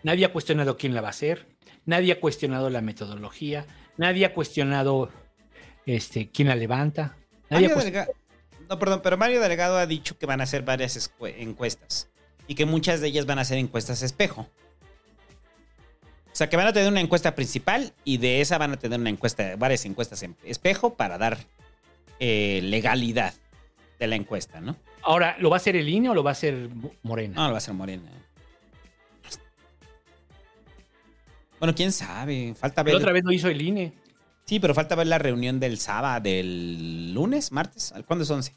Nadie 0.02 0.24
ha 0.24 0.32
cuestionado 0.32 0.76
quién 0.76 0.94
la 0.94 1.00
va 1.00 1.08
a 1.08 1.10
hacer. 1.10 1.46
Nadie 1.84 2.12
ha 2.12 2.20
cuestionado 2.20 2.70
la 2.70 2.80
metodología. 2.80 3.66
Nadie 3.96 4.24
ha 4.26 4.32
cuestionado 4.34 5.10
este, 5.84 6.30
quién 6.30 6.48
la 6.48 6.54
levanta. 6.56 7.16
Nadie 7.50 7.66
ha 7.66 7.68
Mario 7.70 7.76
cuest- 7.76 7.84
Delgado, 7.84 8.12
no, 8.68 8.78
perdón, 8.78 9.00
pero 9.02 9.16
Mario 9.16 9.40
Delgado 9.40 9.78
ha 9.78 9.86
dicho 9.86 10.18
que 10.18 10.26
van 10.26 10.40
a 10.40 10.44
hacer 10.44 10.62
varias 10.62 11.10
encuestas 11.20 12.08
y 12.46 12.54
que 12.54 12.66
muchas 12.66 13.00
de 13.00 13.08
ellas 13.08 13.26
van 13.26 13.38
a 13.38 13.44
ser 13.44 13.58
encuestas 13.58 14.02
espejo. 14.02 14.48
O 16.02 16.36
sea, 16.36 16.50
que 16.50 16.56
van 16.56 16.66
a 16.66 16.72
tener 16.72 16.90
una 16.90 17.00
encuesta 17.00 17.34
principal 17.34 17.94
y 18.04 18.18
de 18.18 18.40
esa 18.40 18.58
van 18.58 18.72
a 18.72 18.76
tener 18.76 19.00
una 19.00 19.10
encuesta, 19.10 19.56
varias 19.56 19.84
encuestas 19.86 20.22
en 20.22 20.36
espejo 20.44 20.94
para 20.94 21.16
dar 21.16 21.38
eh, 22.18 22.60
legalidad 22.62 23.32
de 23.98 24.06
la 24.06 24.16
encuesta, 24.16 24.60
¿no? 24.60 24.76
Ahora, 25.02 25.36
¿lo 25.38 25.48
va 25.50 25.56
a 25.56 25.58
hacer 25.58 25.76
el 25.76 25.88
INE 25.88 26.10
o 26.10 26.14
lo 26.14 26.22
va 26.22 26.30
a 26.30 26.32
hacer 26.32 26.68
Morena? 27.02 27.34
No, 27.36 27.42
lo 27.44 27.50
va 27.52 27.56
a 27.56 27.58
hacer 27.58 27.74
Morena. 27.74 28.10
Bueno, 31.58 31.74
quién 31.74 31.92
sabe. 31.92 32.54
Falta 32.54 32.82
ver. 32.82 32.96
Otra 32.96 33.12
vez 33.12 33.24
lo 33.24 33.32
hizo 33.32 33.48
el 33.48 33.62
INE. 33.62 33.92
Sí, 34.46 34.60
pero 34.60 34.74
falta 34.74 34.94
ver 34.94 35.08
la 35.08 35.18
reunión 35.18 35.58
del 35.58 35.78
sábado, 35.78 36.20
del 36.22 37.12
lunes, 37.12 37.50
martes. 37.50 37.92
¿Cuándo 38.06 38.22
es 38.22 38.30
11? 38.30 38.54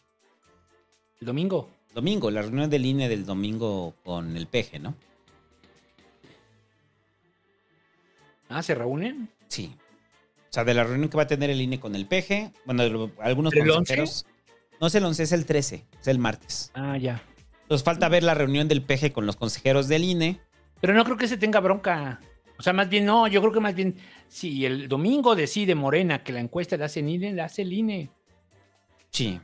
El 1.22 1.27
domingo. 1.27 1.69
Domingo, 1.95 2.30
la 2.30 2.43
reunión 2.43 2.69
del 2.69 2.85
INE 2.85 3.09
del 3.09 3.26
domingo 3.26 3.95
con 4.06 4.38
el 4.38 4.45
peje, 4.45 4.77
¿no? 4.77 4.93
Ah, 8.50 8.61
¿se 8.61 8.76
reúnen? 8.76 9.30
Sí. 9.48 9.76
O 10.50 10.53
sea, 10.53 10.64
de 10.64 10.76
la 10.76 10.84
reunión 10.84 11.09
que 11.09 11.18
va 11.18 11.24
a 11.24 11.27
tener 11.27 11.50
el 11.50 11.59
INE 11.61 11.80
con 11.80 11.95
el 11.95 12.06
peje, 12.06 12.51
bueno, 12.66 12.84
algunos 13.19 13.53
¿El 13.53 13.61
11? 13.61 13.74
consejeros. 13.74 14.26
No 14.80 14.88
es 14.88 14.95
el 14.95 15.03
11, 15.03 15.24
es 15.24 15.32
el 15.32 15.45
13, 15.45 15.85
es 16.00 16.08
el 16.08 16.19
martes. 16.19 16.72
Ah, 16.76 16.98
ya. 16.98 17.22
Entonces 17.64 17.84
falta 17.84 18.09
ver 18.09 18.24
la 18.24 18.34
reunión 18.35 18.68
del 18.68 18.82
peje 18.84 19.11
con 19.11 19.26
los 19.26 19.35
consejeros 19.35 19.88
del 19.88 20.03
INE. 20.03 20.40
Pero 20.82 20.93
no 20.93 21.03
creo 21.03 21.18
que 21.18 21.27
se 21.27 21.38
tenga 21.38 21.59
bronca. 21.59 22.19
O 22.59 22.61
sea, 22.61 22.73
más 22.73 22.89
bien, 22.89 23.05
no, 23.05 23.25
yo 23.27 23.39
creo 23.39 23.53
que 23.53 23.61
más 23.61 23.73
bien, 23.73 23.95
si 24.27 24.65
el 24.65 24.89
domingo 24.89 25.33
decide 25.33 25.75
Morena 25.75 26.21
que 26.23 26.33
la 26.33 26.41
encuesta 26.41 26.75
la 26.75 26.85
hace 26.85 26.99
el 26.99 27.07
INE, 27.07 27.31
la 27.31 27.45
hace 27.45 27.61
el 27.61 27.71
INE. 27.71 28.09
Sí. 29.11 29.39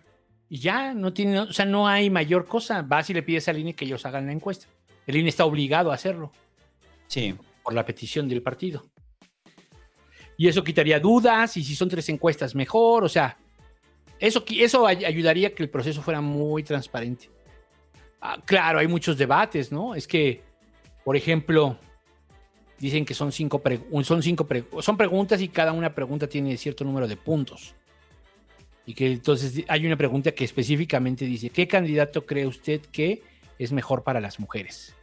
Y 0.49 0.59
ya, 0.59 0.93
no 0.93 1.13
tiene, 1.13 1.39
o 1.39 1.53
sea, 1.53 1.63
no 1.65 1.87
hay 1.87 2.09
mayor 2.09 2.45
cosa. 2.45 2.81
Vas 2.81 3.09
y 3.09 3.13
le 3.13 3.23
pides 3.23 3.47
al 3.47 3.57
INE 3.57 3.73
que 3.73 3.85
ellos 3.85 4.05
hagan 4.05 4.25
la 4.25 4.33
encuesta. 4.33 4.67
El 5.07 5.15
INE 5.15 5.29
está 5.29 5.45
obligado 5.45 5.91
a 5.91 5.95
hacerlo. 5.95 6.33
Sí. 7.07 7.33
Por 7.63 7.73
la 7.73 7.85
petición 7.85 8.27
del 8.27 8.41
partido. 8.43 8.83
Y 10.37 10.49
eso 10.49 10.61
quitaría 10.61 10.99
dudas, 10.99 11.55
y 11.55 11.63
si 11.63 11.73
son 11.73 11.87
tres 11.87 12.09
encuestas, 12.09 12.53
mejor. 12.53 13.05
O 13.05 13.09
sea, 13.09 13.37
eso, 14.19 14.43
eso 14.59 14.85
ay- 14.85 15.05
ayudaría 15.05 15.47
a 15.47 15.51
que 15.51 15.63
el 15.63 15.69
proceso 15.69 16.01
fuera 16.01 16.19
muy 16.19 16.63
transparente. 16.63 17.29
Ah, 18.19 18.41
claro, 18.43 18.79
hay 18.79 18.87
muchos 18.87 19.17
debates, 19.17 19.71
¿no? 19.71 19.95
Es 19.95 20.05
que, 20.05 20.43
por 21.05 21.15
ejemplo, 21.15 21.79
dicen 22.79 23.05
que 23.05 23.13
son 23.13 23.31
cinco, 23.31 23.61
son 24.03 24.21
cinco 24.23 24.47
pre- 24.47 24.65
son 24.81 24.97
preguntas 24.97 25.41
y 25.41 25.47
cada 25.47 25.71
una 25.71 25.93
pregunta 25.93 26.27
tiene 26.27 26.57
cierto 26.57 26.83
número 26.83 27.07
de 27.07 27.17
puntos. 27.17 27.75
Y 28.85 28.93
que 28.93 29.11
entonces 29.11 29.63
hay 29.67 29.85
una 29.85 29.97
pregunta 29.97 30.31
que 30.31 30.43
específicamente 30.43 31.25
dice, 31.25 31.49
¿qué 31.49 31.67
candidato 31.67 32.25
cree 32.25 32.45
usted 32.45 32.81
que 32.91 33.23
es 33.57 33.71
mejor 33.71 34.03
para 34.03 34.19
las 34.19 34.39
mujeres? 34.39 34.93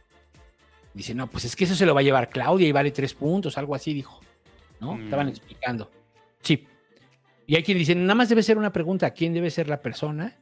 Dice, 0.93 1.13
no, 1.13 1.27
pues 1.27 1.43
es 1.45 1.55
que 1.55 1.63
eso 1.65 1.75
se 1.75 1.85
lo 1.85 1.93
va 1.93 2.01
a 2.01 2.03
llevar 2.03 2.29
Claudia 2.29 2.67
y 2.67 2.71
vale 2.71 2.91
tres 2.91 3.13
puntos, 3.13 3.57
algo 3.57 3.75
así, 3.75 3.93
dijo. 3.93 4.21
¿No? 4.79 4.95
Mm. 4.95 5.03
Estaban 5.05 5.27
explicando. 5.29 5.91
Sí. 6.41 6.67
Y 7.45 7.55
hay 7.55 7.63
quien 7.63 7.77
dice, 7.77 7.95
nada 7.95 8.15
más 8.15 8.29
debe 8.29 8.43
ser 8.43 8.57
una 8.57 8.71
pregunta, 8.71 9.11
¿quién 9.11 9.33
debe 9.33 9.49
ser 9.49 9.67
la 9.67 9.81
persona 9.81 10.37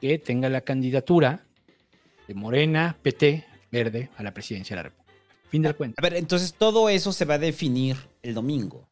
que 0.00 0.18
tenga 0.18 0.48
la 0.48 0.62
candidatura 0.62 1.44
de 2.26 2.34
Morena, 2.34 2.96
PT, 3.02 3.44
Verde 3.70 4.10
a 4.16 4.22
la 4.22 4.32
presidencia 4.32 4.74
de 4.74 4.82
la 4.82 4.88
República? 4.88 5.07
Fin 5.50 5.62
del 5.62 5.74
cuento. 5.76 5.96
A 5.98 6.02
ver, 6.02 6.14
entonces 6.14 6.54
todo 6.54 6.88
eso 6.88 7.12
se 7.12 7.24
va 7.24 7.34
a 7.34 7.38
definir 7.38 7.96
el 8.22 8.34
domingo. 8.34 8.88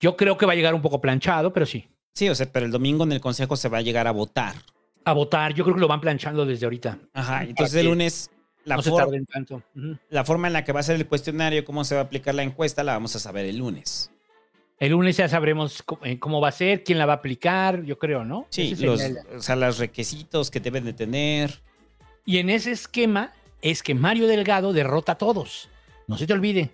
Yo 0.00 0.16
creo 0.16 0.36
que 0.36 0.46
va 0.46 0.52
a 0.52 0.56
llegar 0.56 0.74
un 0.74 0.82
poco 0.82 1.00
planchado, 1.00 1.52
pero 1.52 1.66
sí. 1.66 1.88
Sí, 2.14 2.28
o 2.28 2.34
sea, 2.34 2.50
pero 2.50 2.66
el 2.66 2.72
domingo 2.72 3.04
en 3.04 3.12
el 3.12 3.20
consejo 3.20 3.56
se 3.56 3.68
va 3.68 3.78
a 3.78 3.82
llegar 3.82 4.06
a 4.06 4.10
votar. 4.12 4.54
A 5.04 5.12
votar, 5.12 5.54
yo 5.54 5.64
creo 5.64 5.74
que 5.76 5.80
lo 5.80 5.88
van 5.88 6.00
planchando 6.00 6.44
desde 6.46 6.66
ahorita. 6.66 6.98
Ajá, 7.12 7.44
entonces 7.44 7.76
el 7.76 7.86
lunes 7.86 8.30
la, 8.64 8.76
no 8.76 8.82
se 8.82 8.90
for- 8.90 9.04
tarden 9.04 9.24
tanto. 9.26 9.62
La 10.08 10.24
forma 10.24 10.46
en 10.48 10.52
la 10.52 10.64
que 10.64 10.72
va 10.72 10.80
a 10.80 10.82
ser 10.82 10.96
el 10.96 11.06
cuestionario, 11.06 11.64
cómo 11.64 11.84
se 11.84 11.94
va 11.94 12.00
a 12.02 12.04
aplicar 12.04 12.34
la 12.34 12.42
encuesta, 12.42 12.82
la 12.84 12.92
vamos 12.94 13.14
a 13.16 13.18
saber 13.20 13.46
el 13.46 13.58
lunes. 13.58 14.10
El 14.78 14.90
lunes 14.92 15.16
ya 15.16 15.28
sabremos 15.28 15.82
cómo, 15.82 16.04
eh, 16.04 16.18
cómo 16.18 16.40
va 16.40 16.48
a 16.48 16.52
ser, 16.52 16.84
quién 16.84 16.98
la 16.98 17.06
va 17.06 17.14
a 17.14 17.16
aplicar, 17.16 17.82
yo 17.84 17.98
creo, 17.98 18.24
¿no? 18.24 18.46
Sí, 18.50 18.74
los, 18.76 19.00
el- 19.00 19.18
o 19.36 19.40
sea, 19.40 19.56
los 19.56 19.78
requisitos 19.78 20.50
que 20.50 20.60
deben 20.60 20.84
de 20.84 20.92
tener. 20.92 21.62
Y 22.26 22.38
en 22.38 22.50
ese 22.50 22.72
esquema 22.72 23.32
es 23.62 23.82
que 23.82 23.94
Mario 23.94 24.26
Delgado 24.26 24.72
derrota 24.72 25.12
a 25.12 25.18
todos. 25.18 25.70
No 26.06 26.16
se 26.16 26.26
te 26.26 26.32
olvide. 26.32 26.70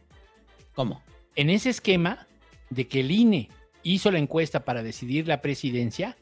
¿Cómo? 0.75 1.03
En 1.35 1.51
ese 1.51 1.71
esquema 1.71 2.27
de 2.71 2.89
que 2.89 3.01
el 3.01 3.11
INE 3.11 3.49
hizo 3.83 4.11
la 4.11 4.19
encuesta 4.19 4.65
para 4.65 4.83
decidir 4.83 5.29
la 5.29 5.41
presidencia, 5.41 6.17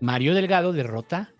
Mario 0.00 0.34
Delgado 0.34 0.72
derrota 0.72 1.32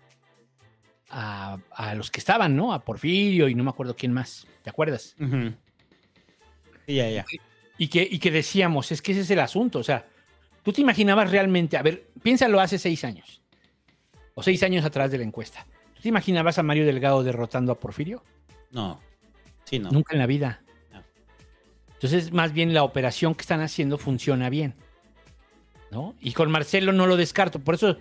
a, 1.09 1.57
a 1.71 1.95
los 1.95 2.11
que 2.11 2.19
estaban, 2.19 2.55
¿no? 2.55 2.73
A 2.73 2.83
Porfirio 2.83 3.47
y 3.47 3.55
no 3.55 3.63
me 3.63 3.69
acuerdo 3.69 3.95
quién 3.95 4.13
más. 4.13 4.47
¿Te 4.63 4.69
acuerdas? 4.69 5.15
Ujú. 5.19 5.53
Sí, 6.85 6.95
ya, 6.95 7.09
ya. 7.09 7.25
Y 7.77 7.87
que, 7.87 8.07
y 8.09 8.19
que 8.19 8.31
decíamos, 8.31 8.91
es 8.91 9.01
que 9.01 9.13
ese 9.13 9.21
es 9.21 9.31
el 9.31 9.39
asunto. 9.39 9.79
O 9.79 9.83
sea, 9.83 10.07
tú 10.63 10.73
te 10.73 10.81
imaginabas 10.81 11.31
realmente, 11.31 11.77
a 11.77 11.81
ver, 11.81 12.09
piénsalo 12.21 12.59
hace 12.59 12.77
seis 12.77 13.03
años, 13.03 13.41
o 14.35 14.43
seis 14.43 14.61
años 14.63 14.85
atrás 14.85 15.11
de 15.11 15.17
la 15.17 15.23
encuesta. 15.23 15.65
¿Tú 15.95 16.01
te 16.01 16.09
imaginabas 16.09 16.57
a 16.59 16.63
Mario 16.63 16.85
Delgado 16.85 17.23
derrotando 17.23 17.71
a 17.71 17.79
Porfirio? 17.79 18.23
No. 18.71 18.99
Sí, 19.63 19.79
no. 19.79 19.89
Nunca 19.91 20.13
en 20.13 20.19
la 20.19 20.25
vida. 20.25 20.61
Entonces, 21.99 22.31
más 22.31 22.53
bien 22.53 22.73
la 22.73 22.83
operación 22.83 23.35
que 23.35 23.41
están 23.41 23.59
haciendo 23.59 23.97
funciona 23.97 24.49
bien. 24.49 24.73
¿No? 25.91 26.15
Y 26.21 26.31
con 26.31 26.49
Marcelo 26.49 26.93
no 26.93 27.07
lo 27.07 27.17
descarto. 27.17 27.59
Por 27.59 27.75
eso 27.75 27.97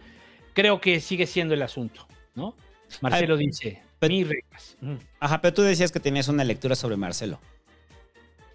creo 0.52 0.80
que 0.80 1.00
sigue 1.00 1.26
siendo 1.26 1.54
el 1.54 1.62
asunto. 1.62 2.06
¿No? 2.36 2.54
Marcelo 3.00 3.34
Ay, 3.34 3.46
dice, 3.46 3.82
mis 4.02 4.28
reglas. 4.28 4.76
Mm. 4.80 4.94
Ajá, 5.18 5.40
pero 5.40 5.52
tú 5.52 5.62
decías 5.62 5.90
que 5.90 5.98
tenías 5.98 6.28
una 6.28 6.44
lectura 6.44 6.76
sobre 6.76 6.96
Marcelo. 6.96 7.40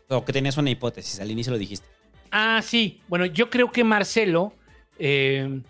O 0.07 0.23
que 0.23 0.31
tenías 0.31 0.55
una 0.57 0.69
hipótesis, 0.69 1.19
al 1.19 1.30
inicio 1.30 1.51
lo 1.51 1.59
dijiste. 1.59 1.88
Ah, 2.31 2.61
sí. 2.63 3.01
Bueno, 3.09 3.25
yo 3.25 3.49
creo 3.49 3.69
que 3.69 3.83
Marcelo 3.83 4.53
eh, 4.97 5.61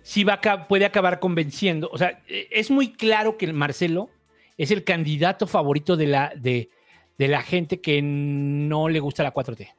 sí 0.03 0.23
va 0.23 0.39
a 0.41 0.67
puede 0.69 0.85
acabar 0.85 1.19
convenciendo. 1.19 1.89
O 1.91 1.97
sea, 1.97 2.21
eh, 2.29 2.47
es 2.49 2.71
muy 2.71 2.93
claro 2.93 3.37
que 3.37 3.51
Marcelo 3.51 4.09
es 4.57 4.71
el 4.71 4.85
candidato 4.85 5.47
favorito 5.47 5.97
de 5.97 6.07
la, 6.07 6.31
de, 6.35 6.69
de 7.17 7.27
la 7.27 7.41
gente 7.41 7.79
que 7.81 8.01
no 8.01 8.89
le 8.89 8.99
gusta 8.99 9.23
la 9.23 9.33
4T. 9.33 9.73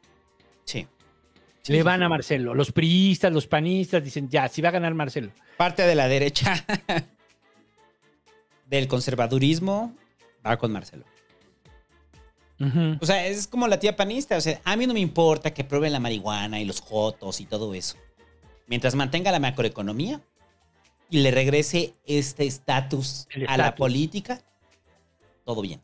Sí. 0.65 0.87
Le 1.67 1.83
van 1.83 2.03
a 2.03 2.09
Marcelo. 2.09 2.55
Los 2.55 2.73
priistas, 2.73 3.33
los 3.33 3.47
panistas 3.47 4.05
dicen, 4.05 4.29
ya, 4.29 4.49
sí 4.49 4.61
va 4.61 4.69
a 4.69 4.73
ganar 4.73 4.95
Marcelo. 4.95 5.31
Parte 5.57 5.83
de 5.83 5.95
la 5.95 6.09
derecha 6.09 6.65
del 8.67 8.87
conservadurismo 8.87 9.95
va 10.47 10.57
con 10.59 10.73
Marcelo. 10.73 11.05
O 13.01 13.05
sea, 13.05 13.27
es 13.27 13.47
como 13.47 13.69
la 13.69 13.79
tía 13.79 13.97
panista. 13.97 14.37
O 14.37 14.41
sea, 14.41 14.61
a 14.65 14.77
mí 14.77 14.87
no 14.87 14.95
me 14.95 15.01
importa 15.01 15.53
que 15.53 15.65
prueben 15.65 15.93
la 15.93 16.01
marihuana 16.01 16.61
y 16.61 16.65
los 16.65 16.81
jotos 16.81 17.41
y 17.41 17.47
todo 17.47 17.75
eso. 17.75 17.97
Mientras 18.67 18.95
mantenga 18.95 19.33
la 19.33 19.41
macroeconomía 19.41 20.23
y 21.11 21.21
le 21.21 21.31
regrese 21.31 21.95
este 22.07 22.47
estatus 22.47 23.29
a 23.49 23.57
la 23.57 23.75
política, 23.75 24.41
todo 25.45 25.61
bien. 25.61 25.81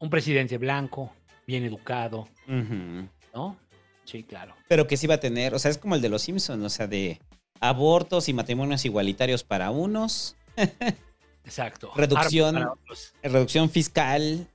Un 0.00 0.10
presidente 0.10 0.58
blanco, 0.58 1.12
bien 1.46 1.64
educado. 1.64 2.28
¿no? 2.46 3.56
Sí, 4.04 4.24
claro. 4.24 4.54
Pero 4.68 4.86
que 4.88 4.96
sí 4.96 5.06
va 5.06 5.14
a 5.14 5.20
tener, 5.20 5.54
o 5.54 5.58
sea, 5.58 5.70
es 5.70 5.78
como 5.78 5.94
el 5.94 6.00
de 6.00 6.08
los 6.08 6.22
Simpsons, 6.22 6.64
o 6.64 6.68
sea, 6.68 6.86
de 6.88 7.20
abortos 7.60 8.28
y 8.28 8.32
matrimonios 8.32 8.84
igualitarios 8.84 9.44
para 9.44 9.70
unos, 9.70 10.36
Exacto. 11.44 11.92
reducción, 11.94 12.56
Armas 12.56 12.62
para 12.70 12.82
otros. 12.82 13.12
reducción 13.22 13.70
fiscal 13.70 14.46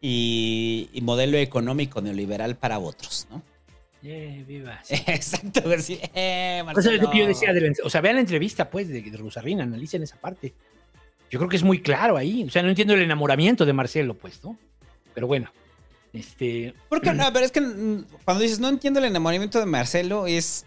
y, 0.00 0.88
y 0.92 1.00
modelo 1.00 1.38
económico 1.38 2.00
neoliberal 2.00 2.56
para 2.56 2.78
otros, 2.78 3.26
¿no? 3.30 3.42
Yeah, 4.02 4.44
viva. 4.44 4.80
Exacto, 5.06 5.62
sí. 5.80 5.98
Eh, 6.14 6.62
Pues 6.72 6.86
es 6.86 7.00
lo 7.02 7.10
que 7.10 7.18
yo 7.18 7.26
decía, 7.26 7.52
de 7.52 7.60
la- 7.60 7.72
o 7.84 7.90
sea, 7.90 8.00
vean 8.00 8.14
la 8.16 8.20
entrevista, 8.20 8.70
pues, 8.70 8.88
de, 8.88 9.02
de 9.02 9.52
analicen 9.62 10.02
esa 10.02 10.16
parte. 10.16 10.54
Yo 11.30 11.38
creo 11.38 11.48
que 11.48 11.56
es 11.56 11.64
muy 11.64 11.80
claro 11.82 12.16
ahí. 12.16 12.44
O 12.44 12.50
sea, 12.50 12.62
no 12.62 12.68
entiendo 12.68 12.94
el 12.94 13.02
enamoramiento 13.02 13.66
de 13.66 13.72
Marcelo, 13.72 14.14
pues, 14.14 14.42
¿no? 14.44 14.56
Pero 15.18 15.26
bueno, 15.26 15.50
este... 16.12 16.74
Porque, 16.88 17.12
no, 17.12 17.32
pero 17.32 17.44
es 17.44 17.50
que 17.50 17.60
mm, 17.60 18.04
cuando 18.24 18.40
dices 18.40 18.60
no 18.60 18.68
entiendo 18.68 19.00
el 19.00 19.06
enamoramiento 19.06 19.58
de 19.58 19.66
Marcelo, 19.66 20.28
es. 20.28 20.64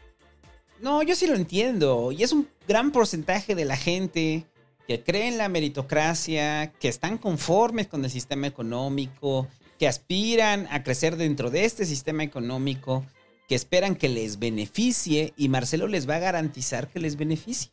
No, 0.82 1.02
yo 1.04 1.16
sí 1.16 1.26
lo 1.26 1.36
entiendo. 1.36 2.12
Y 2.12 2.24
es 2.24 2.34
un 2.34 2.50
gran 2.68 2.92
porcentaje 2.92 3.56
de 3.56 3.64
la 3.64 3.78
gente 3.78 4.46
que 4.90 5.02
cree 5.04 5.30
en 5.30 5.38
la 5.38 5.48
meritocracia, 5.48 6.74
que 6.82 6.90
están 6.90 7.18
conformes 7.18 7.88
con 7.88 8.04
el 8.04 8.12
sistema 8.12 8.46
económico, 8.46 9.48
que 9.80 9.88
aspiran 9.88 10.68
a 10.70 10.84
crecer 10.84 11.16
dentro 11.16 11.50
de 11.50 11.64
este 11.64 11.86
sistema 11.86 12.26
económico, 12.26 13.06
que 13.48 13.56
esperan 13.56 13.96
que 13.96 14.10
les 14.10 14.38
beneficie 14.38 15.34
y 15.38 15.48
Marcelo 15.48 15.88
les 15.88 16.10
va 16.10 16.18
a 16.18 16.20
garantizar 16.20 16.90
que 16.90 17.00
les 17.00 17.16
beneficie. 17.16 17.72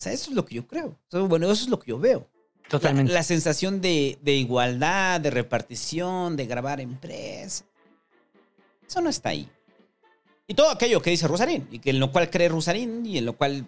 O 0.00 0.02
sea, 0.02 0.12
eso 0.12 0.30
es 0.30 0.34
lo 0.36 0.44
que 0.44 0.56
yo 0.56 0.66
creo. 0.66 0.88
O 0.88 1.10
sea, 1.12 1.20
bueno, 1.20 1.48
eso 1.48 1.62
es 1.62 1.68
lo 1.68 1.78
que 1.78 1.90
yo 1.90 2.00
veo. 2.00 2.28
Totalmente. 2.72 3.12
La, 3.12 3.18
la 3.20 3.22
sensación 3.22 3.80
de, 3.82 4.18
de 4.22 4.32
igualdad, 4.32 5.20
de 5.20 5.30
repartición, 5.30 6.36
de 6.36 6.46
grabar 6.46 6.80
empresa. 6.80 7.64
Eso 8.88 9.00
no 9.02 9.10
está 9.10 9.28
ahí. 9.28 9.46
Y 10.46 10.54
todo 10.54 10.70
aquello 10.70 11.00
que 11.02 11.10
dice 11.10 11.28
Rusarín, 11.28 11.68
y 11.70 11.78
que 11.78 11.90
en 11.90 12.00
lo 12.00 12.10
cual 12.10 12.30
cree 12.30 12.48
Rusarín, 12.48 13.04
y 13.04 13.18
en 13.18 13.26
lo 13.26 13.34
cual 13.34 13.66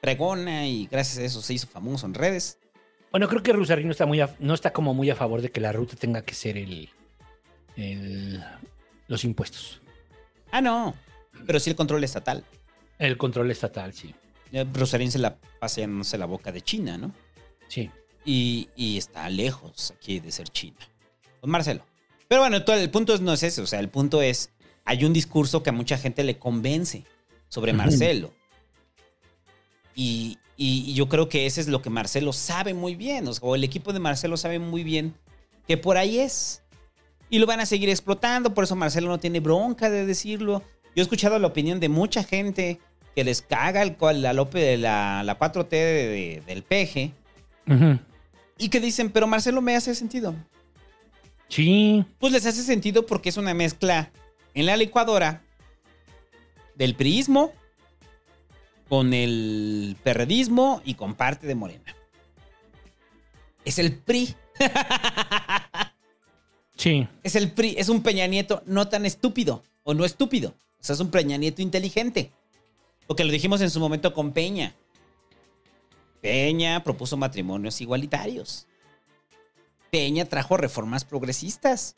pregona, 0.00 0.66
y 0.68 0.86
gracias 0.86 1.18
a 1.18 1.22
eso 1.24 1.42
se 1.42 1.54
hizo 1.54 1.66
famoso 1.66 2.06
en 2.06 2.14
redes. 2.14 2.58
Bueno, 3.10 3.26
creo 3.28 3.42
que 3.42 3.52
Rusarrino 3.52 3.90
está 3.90 4.06
muy 4.06 4.20
a- 4.20 4.36
no 4.38 4.54
está 4.54 4.72
como 4.72 4.94
muy 4.94 5.10
a 5.10 5.16
favor 5.16 5.42
de 5.42 5.50
que 5.50 5.60
la 5.60 5.72
ruta 5.72 5.96
tenga 5.96 6.22
que 6.22 6.34
ser 6.34 6.56
el, 6.58 6.88
el- 7.76 8.42
los 9.08 9.24
impuestos. 9.24 9.80
Ah, 10.52 10.60
no. 10.60 10.94
Pero 11.46 11.58
sí 11.58 11.70
el 11.70 11.76
control 11.76 12.04
estatal. 12.04 12.44
El 12.98 13.16
control 13.16 13.50
estatal, 13.50 13.92
sí. 13.92 14.14
Ya 14.52 14.64
Rusarín 14.64 15.10
se 15.10 15.18
la 15.18 15.36
pasa 15.58 15.80
llenándose 15.80 16.18
la 16.18 16.26
boca 16.26 16.52
de 16.52 16.62
China, 16.62 16.96
¿no? 16.98 17.12
Sí. 17.68 17.90
Y, 18.30 18.68
y 18.76 18.98
está 18.98 19.30
lejos 19.30 19.92
aquí 19.96 20.20
de 20.20 20.30
ser 20.30 20.48
China. 20.50 20.76
Pues 21.40 21.50
Marcelo. 21.50 21.84
Pero 22.28 22.42
bueno, 22.42 22.62
todo 22.62 22.76
el 22.76 22.90
punto 22.90 23.16
no 23.18 23.32
es 23.32 23.42
ese. 23.42 23.62
O 23.62 23.66
sea, 23.66 23.80
el 23.80 23.88
punto 23.88 24.20
es, 24.20 24.50
hay 24.84 25.04
un 25.06 25.14
discurso 25.14 25.62
que 25.62 25.70
a 25.70 25.72
mucha 25.72 25.96
gente 25.96 26.22
le 26.24 26.38
convence 26.38 27.04
sobre. 27.48 27.72
Marcelo. 27.72 28.32
Y, 29.94 30.38
y- 30.56 30.84
y 30.88 30.94
yo 30.94 31.08
creo 31.08 31.28
que 31.28 31.46
ese 31.46 31.60
es 31.60 31.68
lo 31.68 31.80
que 31.82 31.90
Marcelo 31.90 32.32
sabe 32.32 32.74
muy 32.74 32.94
bien. 32.94 33.26
O, 33.28 33.32
sea, 33.32 33.48
o 33.48 33.54
el 33.54 33.64
equipo 33.64 33.92
de 33.92 33.98
Marcelo 34.00 34.36
sabe 34.36 34.58
muy 34.58 34.82
bien 34.84 35.14
que 35.66 35.78
por 35.78 35.96
ahí 35.96 36.18
es. 36.18 36.62
Y 37.30 37.38
lo 37.38 37.46
van 37.46 37.60
a 37.60 37.66
seguir 37.66 37.88
explotando. 37.88 38.52
Por 38.54 38.64
eso 38.64 38.76
Marcelo 38.76 39.08
no 39.08 39.18
tiene 39.18 39.40
bronca 39.40 39.88
de 39.90 40.04
decirlo. 40.06 40.62
Yo 40.94 41.00
he 41.00 41.02
escuchado 41.02 41.38
la 41.38 41.46
opinión 41.46 41.80
de 41.80 41.88
mucha 41.88 42.22
gente 42.24 42.78
que 43.14 43.24
les 43.24 43.40
caga 43.42 43.82
el, 43.82 43.96
la, 44.20 44.32
la, 44.32 45.22
la 45.24 45.38
4T 45.38 45.68
de- 45.70 46.08
de- 46.08 46.42
del 46.46 46.62
peje. 46.62 47.12
Y 48.58 48.68
que 48.68 48.80
dicen, 48.80 49.10
pero 49.10 49.26
Marcelo 49.26 49.62
me 49.62 49.76
hace 49.76 49.94
sentido. 49.94 50.34
Sí. 51.48 52.04
Pues 52.18 52.32
les 52.32 52.44
hace 52.44 52.62
sentido 52.62 53.06
porque 53.06 53.30
es 53.30 53.36
una 53.36 53.54
mezcla 53.54 54.10
en 54.54 54.66
la 54.66 54.76
licuadora 54.76 55.42
del 56.74 56.94
priismo 56.94 57.52
con 58.88 59.14
el 59.14 59.96
perredismo 60.02 60.82
y 60.84 60.94
con 60.94 61.14
parte 61.14 61.46
de 61.46 61.54
Morena. 61.54 61.94
Es 63.64 63.78
el 63.78 63.94
PRI. 63.94 64.34
Sí. 66.78 67.08
Es 67.24 67.34
el 67.34 67.50
PRI. 67.50 67.74
Es 67.76 67.88
un 67.88 68.04
Peña 68.04 68.28
Nieto 68.28 68.62
no 68.64 68.86
tan 68.88 69.04
estúpido. 69.04 69.64
O 69.82 69.94
no 69.94 70.04
estúpido. 70.04 70.54
O 70.80 70.84
sea, 70.84 70.94
es 70.94 71.00
un 71.00 71.10
Peña 71.10 71.36
Nieto 71.36 71.60
inteligente. 71.60 72.30
Porque 73.08 73.24
lo 73.24 73.32
dijimos 73.32 73.60
en 73.60 73.70
su 73.70 73.80
momento 73.80 74.14
con 74.14 74.32
Peña. 74.32 74.76
Peña 76.20 76.82
propuso 76.82 77.16
matrimonios 77.16 77.80
igualitarios. 77.80 78.66
Peña 79.90 80.24
trajo 80.24 80.56
reformas 80.56 81.04
progresistas. 81.04 81.96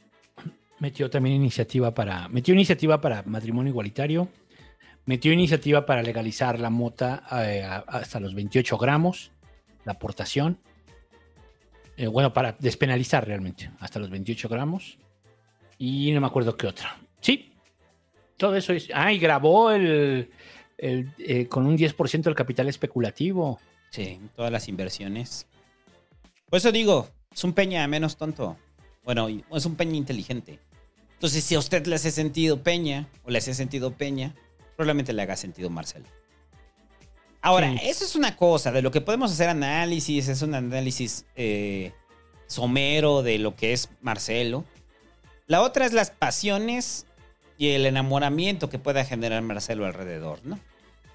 Metió 0.79 1.11
también 1.11 1.37
iniciativa 1.37 1.93
para. 1.95 2.29
Metió 2.29 2.55
iniciativa 2.55 3.01
para 3.01 3.23
matrimonio 3.25 3.71
igualitario. 3.71 4.29
Metió 5.07 5.33
iniciativa 5.33 5.87
para 5.87 6.03
legalizar 6.03 6.61
la 6.61 6.71
mota 6.71 7.25
eh, 7.45 7.67
hasta 7.87 8.21
los 8.21 8.35
28 8.35 8.79
gramos, 8.79 9.33
la 9.85 9.93
aportación. 9.93 10.59
Eh, 11.97 12.07
bueno, 12.07 12.33
para 12.33 12.53
despenalizar 12.59 13.27
realmente, 13.27 13.71
hasta 13.81 13.99
los 13.99 14.11
28 14.11 14.49
gramos. 14.49 14.99
Y 15.79 16.13
no 16.13 16.21
me 16.21 16.27
acuerdo 16.27 16.57
qué 16.57 16.67
otra. 16.67 16.99
Sí, 17.21 17.53
todo 18.37 18.57
eso 18.57 18.73
es. 18.73 18.89
Ah, 18.95 19.13
y 19.13 19.19
grabó 19.19 19.71
el, 19.71 20.31
el, 20.79 21.11
eh, 21.19 21.47
con 21.47 21.67
un 21.67 21.77
10% 21.77 22.23
del 22.23 22.35
capital 22.35 22.69
especulativo. 22.69 23.59
Sí, 23.91 24.21
todas 24.37 24.51
las 24.53 24.69
inversiones. 24.69 25.47
Por 26.49 26.57
eso 26.59 26.73
digo, 26.73 27.09
es 27.33 27.45
un 27.45 27.53
Peña 27.53 27.87
menos 27.87 28.17
tonto. 28.17 28.57
Bueno, 29.05 29.29
es 29.29 29.67
un 29.67 29.77
Peña 29.77 29.97
inteligente. 29.97 30.59
Entonces, 31.15 31.45
si 31.45 31.55
a 31.55 31.59
usted 31.59 31.87
le 31.87 31.97
hace 31.97 32.11
sentido 32.11 32.63
Peña, 32.63 33.09
o 33.25 33.31
le 33.31 33.39
hace 33.39 33.55
sentido 33.55 33.93
Peña, 33.93 34.35
probablemente 34.77 35.13
le 35.13 35.23
haga 35.23 35.37
sentido 35.37 35.69
Marcelo. 35.71 36.07
Ahora, 37.43 37.73
Sí. 37.73 37.79
eso 37.83 38.05
es 38.05 38.17
una 38.17 38.37
cosa, 38.37 38.71
de 38.73 38.83
lo 38.83 38.91
que 38.91 39.01
podemos 39.01 39.33
hacer 39.33 39.49
análisis, 39.49 40.29
es 40.29 40.43
un 40.43 40.55
análisis 40.55 41.25
eh, 41.37 41.93
somero 42.47 43.23
de 43.23 43.39
lo 43.39 43.57
que 43.57 43.73
es 43.73 43.89
Marcelo. 44.03 44.65
La 45.47 45.63
otra 45.63 45.87
es 45.87 45.93
las 45.93 46.11
pasiones 46.11 47.07
y 47.59 47.71
el 47.71 47.87
enamoramiento 47.87 48.69
que 48.69 48.79
pueda 48.79 49.05
generar 49.05 49.43
Marcelo 49.43 49.87
alrededor, 49.87 50.41
¿no? 50.45 50.59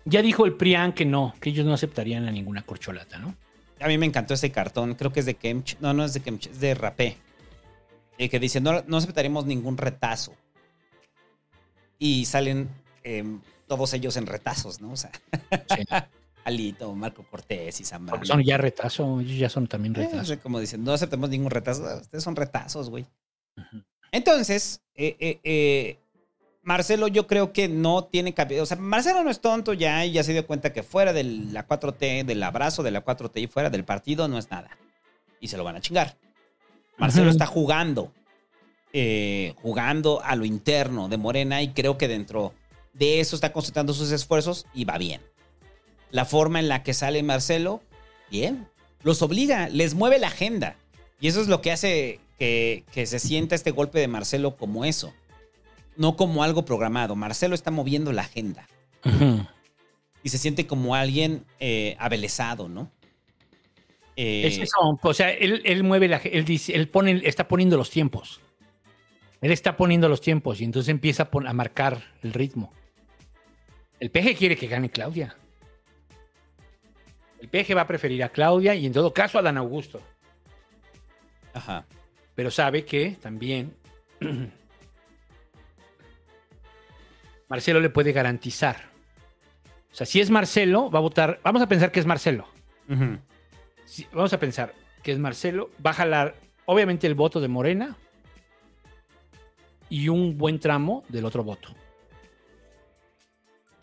Ya 0.05 0.21
dijo 0.21 0.45
el 0.45 0.53
PRIAN 0.53 0.93
que 0.93 1.05
no, 1.05 1.33
que 1.41 1.49
ellos 1.49 1.65
no 1.65 1.73
aceptarían 1.73 2.27
a 2.27 2.31
ninguna 2.31 2.61
corcholata, 2.63 3.17
¿no? 3.17 3.35
A 3.79 3.87
mí 3.87 3.97
me 3.97 4.05
encantó 4.05 4.35
ese 4.35 4.51
cartón, 4.51 4.93
creo 4.95 5.11
que 5.11 5.19
es 5.19 5.25
de 5.25 5.33
Kemch, 5.33 5.77
no, 5.79 5.93
no 5.93 6.05
es 6.05 6.13
de 6.13 6.21
Kemch, 6.21 6.47
es 6.47 6.59
de 6.59 6.75
Rapé, 6.75 7.17
eh, 8.17 8.29
que 8.29 8.39
dice, 8.39 8.61
no, 8.61 8.83
no 8.87 8.97
aceptaremos 8.97 9.45
ningún 9.45 9.77
retazo. 9.77 10.33
Y 11.97 12.25
salen 12.25 12.69
em, 13.03 13.41
todos 13.67 13.93
ellos 13.93 14.15
en 14.17 14.27
retazos, 14.27 14.79
¿no? 14.79 14.91
O 14.91 14.97
sea, 14.97 15.11
Alito, 16.45 16.93
Marco 16.93 17.23
Cortés 17.23 17.81
y. 17.81 17.83
Porque 18.07 18.25
son 18.27 18.43
ya 18.43 18.57
retazo, 18.57 19.19
ellos 19.19 19.37
ya 19.37 19.49
son 19.49 19.67
también 19.67 19.95
Eh, 19.95 19.99
retazo. 20.03 20.25
sea, 20.25 20.39
como 20.39 20.59
dicen, 20.59 20.83
no 20.83 20.93
aceptamos 20.93 21.29
ningún 21.29 21.49
retazo. 21.49 21.83
Ustedes 22.01 22.23
son 22.23 22.35
retazos, 22.35 22.89
güey. 22.89 23.05
Entonces, 24.11 24.81
eh, 24.93 25.15
eh, 25.19 25.39
eh, 25.43 25.99
Marcelo 26.65 27.07
yo 27.07 27.27
creo 27.27 27.53
que 27.53 27.67
no 27.67 28.05
tiene 28.05 28.33
cabida. 28.33 28.63
O 28.63 28.65
sea, 28.65 28.75
Marcelo 28.75 29.23
no 29.23 29.29
es 29.29 29.39
tonto 29.39 29.73
ya 29.73 30.03
y 30.03 30.13
ya 30.13 30.23
se 30.23 30.33
dio 30.33 30.47
cuenta 30.47 30.73
que 30.73 30.81
fuera 30.81 31.13
de 31.13 31.23
la 31.23 31.67
4T, 31.67 32.25
del 32.25 32.41
abrazo 32.41 32.81
de 32.81 32.89
la 32.89 33.05
4T 33.05 33.39
y 33.43 33.47
fuera 33.47 33.69
del 33.69 33.85
partido 33.85 34.27
no 34.27 34.39
es 34.39 34.49
nada. 34.49 34.75
Y 35.39 35.47
se 35.47 35.57
lo 35.57 35.63
van 35.63 35.75
a 35.75 35.81
chingar. 35.81 36.17
Marcelo 36.97 37.29
está 37.29 37.45
jugando, 37.45 38.11
eh, 38.93 39.53
jugando 39.61 40.23
a 40.23 40.35
lo 40.35 40.43
interno 40.43 41.07
de 41.07 41.17
Morena 41.17 41.61
y 41.61 41.71
creo 41.71 41.99
que 41.99 42.07
dentro 42.07 42.53
de 42.93 43.19
eso 43.19 43.35
está 43.35 43.53
concentrando 43.53 43.93
sus 43.93 44.11
esfuerzos 44.11 44.65
y 44.73 44.85
va 44.85 44.97
bien. 44.97 45.21
La 46.09 46.25
forma 46.25 46.59
en 46.59 46.67
la 46.67 46.81
que 46.81 46.95
sale 46.95 47.21
Marcelo, 47.21 47.83
bien. 48.31 48.67
Los 49.03 49.21
obliga, 49.21 49.69
les 49.69 49.93
mueve 49.93 50.17
la 50.17 50.27
agenda. 50.27 50.77
Y 51.19 51.27
eso 51.27 51.41
es 51.41 51.47
lo 51.47 51.61
que 51.61 51.71
hace 51.71 52.19
que, 52.39 52.85
que 52.91 53.05
se 53.05 53.19
sienta 53.19 53.53
este 53.53 53.69
golpe 53.69 53.99
de 53.99 54.07
Marcelo 54.07 54.57
como 54.57 54.83
eso. 54.83 55.13
No 55.97 56.15
como 56.15 56.43
algo 56.43 56.65
programado. 56.65 57.15
Marcelo 57.15 57.55
está 57.55 57.71
moviendo 57.71 58.11
la 58.11 58.23
agenda. 58.23 58.67
Y 60.23 60.29
se 60.29 60.37
siente 60.37 60.65
como 60.67 60.95
alguien 60.95 61.45
eh, 61.59 61.95
abelezado, 61.99 62.67
¿no? 62.67 62.91
Eh, 64.15 64.47
Es 64.47 64.57
eso, 64.57 64.77
o 65.01 65.13
sea, 65.13 65.29
él, 65.31 65.61
él 65.65 65.83
mueve 65.83 66.07
la, 66.07 66.17
él 66.17 66.45
dice, 66.45 66.73
él 66.73 66.87
pone, 66.87 67.21
está 67.25 67.47
poniendo 67.47 67.77
los 67.77 67.89
tiempos. 67.89 68.41
Él 69.41 69.51
está 69.51 69.77
poniendo 69.77 70.09
los 70.09 70.21
tiempos 70.21 70.61
y 70.61 70.63
entonces 70.63 70.89
empieza 70.89 71.23
a, 71.23 71.29
pon- 71.31 71.47
a 71.47 71.53
marcar 71.53 72.01
el 72.23 72.33
ritmo. 72.33 72.73
El 73.99 74.09
PG 74.09 74.35
quiere 74.37 74.55
que 74.57 74.67
gane 74.67 74.89
Claudia. 74.89 75.35
El 77.39 77.49
PG 77.49 77.75
va 77.77 77.81
a 77.81 77.87
preferir 77.87 78.23
a 78.23 78.29
Claudia 78.29 78.73
y 78.73 78.85
en 78.85 78.93
todo 78.93 79.13
caso 79.13 79.37
a 79.37 79.41
Dan 79.41 79.57
Augusto. 79.57 80.01
Ajá. 81.53 81.85
Pero 82.33 82.49
sabe 82.49 82.83
que 82.85 83.17
también 83.21 83.73
Marcelo 87.55 87.79
le 87.79 87.89
puede 87.89 88.11
garantizar. 88.11 88.75
O 89.89 89.95
sea, 89.95 90.05
si 90.05 90.19
es 90.19 90.29
Marcelo, 90.29 90.91
va 90.91 90.99
a 90.99 91.01
votar. 91.01 91.39
Vamos 91.41 91.61
a 91.61 91.69
pensar 91.69 91.89
que 91.89 92.01
es 92.01 92.05
Marcelo. 92.05 92.45
Vamos 94.11 94.33
a 94.33 94.39
pensar 94.41 94.73
que 95.01 95.13
es 95.13 95.19
Marcelo, 95.19 95.69
va 95.83 95.91
a 95.91 95.93
jalar 95.93 96.35
obviamente 96.65 97.07
el 97.07 97.15
voto 97.15 97.39
de 97.39 97.47
Morena 97.47 97.95
y 99.87 100.09
un 100.09 100.37
buen 100.37 100.59
tramo 100.59 101.05
del 101.07 101.23
otro 101.23 101.45
voto. 101.45 101.73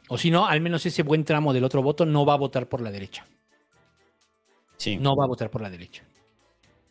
O 0.08 0.18
si 0.18 0.30
no, 0.30 0.46
al 0.46 0.60
menos 0.60 0.84
ese 0.84 1.02
buen 1.02 1.24
tramo 1.24 1.54
del 1.54 1.64
otro 1.64 1.82
voto 1.82 2.04
no 2.04 2.26
va 2.26 2.34
a 2.34 2.38
votar 2.38 2.68
por 2.68 2.82
la 2.82 2.90
derecha. 2.90 3.24
Sí. 4.76 4.98
No 4.98 5.16
va 5.16 5.24
a 5.24 5.28
votar 5.28 5.48
por 5.48 5.62
la 5.62 5.70
derecha. 5.70 6.04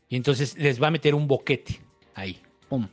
Y 0.10 0.16
entonces 0.16 0.58
les 0.58 0.82
va 0.82 0.88
a 0.88 0.92
meter 0.92 1.14
un 1.14 1.28
boquete 1.28 1.80
ahí. 2.16 2.42
Pum. 2.68 2.88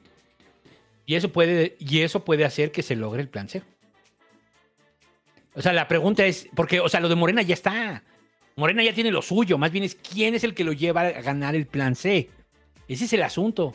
Y 1.06 1.14
eso 1.14 1.30
puede, 1.30 1.74
y 1.78 2.02
eso 2.02 2.22
puede 2.22 2.44
hacer 2.44 2.70
que 2.70 2.82
se 2.82 2.94
logre 2.94 3.22
el 3.22 3.30
plan 3.30 3.48
C. 3.48 3.62
O 5.58 5.60
sea, 5.60 5.72
la 5.72 5.88
pregunta 5.88 6.24
es, 6.24 6.48
porque, 6.54 6.78
o 6.78 6.88
sea, 6.88 7.00
lo 7.00 7.08
de 7.08 7.16
Morena 7.16 7.42
ya 7.42 7.54
está. 7.54 8.04
Morena 8.54 8.84
ya 8.84 8.94
tiene 8.94 9.10
lo 9.10 9.22
suyo. 9.22 9.58
Más 9.58 9.72
bien 9.72 9.82
es 9.82 9.96
quién 9.96 10.36
es 10.36 10.44
el 10.44 10.54
que 10.54 10.62
lo 10.62 10.72
lleva 10.72 11.00
a 11.00 11.20
ganar 11.20 11.56
el 11.56 11.66
plan 11.66 11.96
C. 11.96 12.30
Ese 12.86 13.06
es 13.06 13.12
el 13.12 13.24
asunto. 13.24 13.74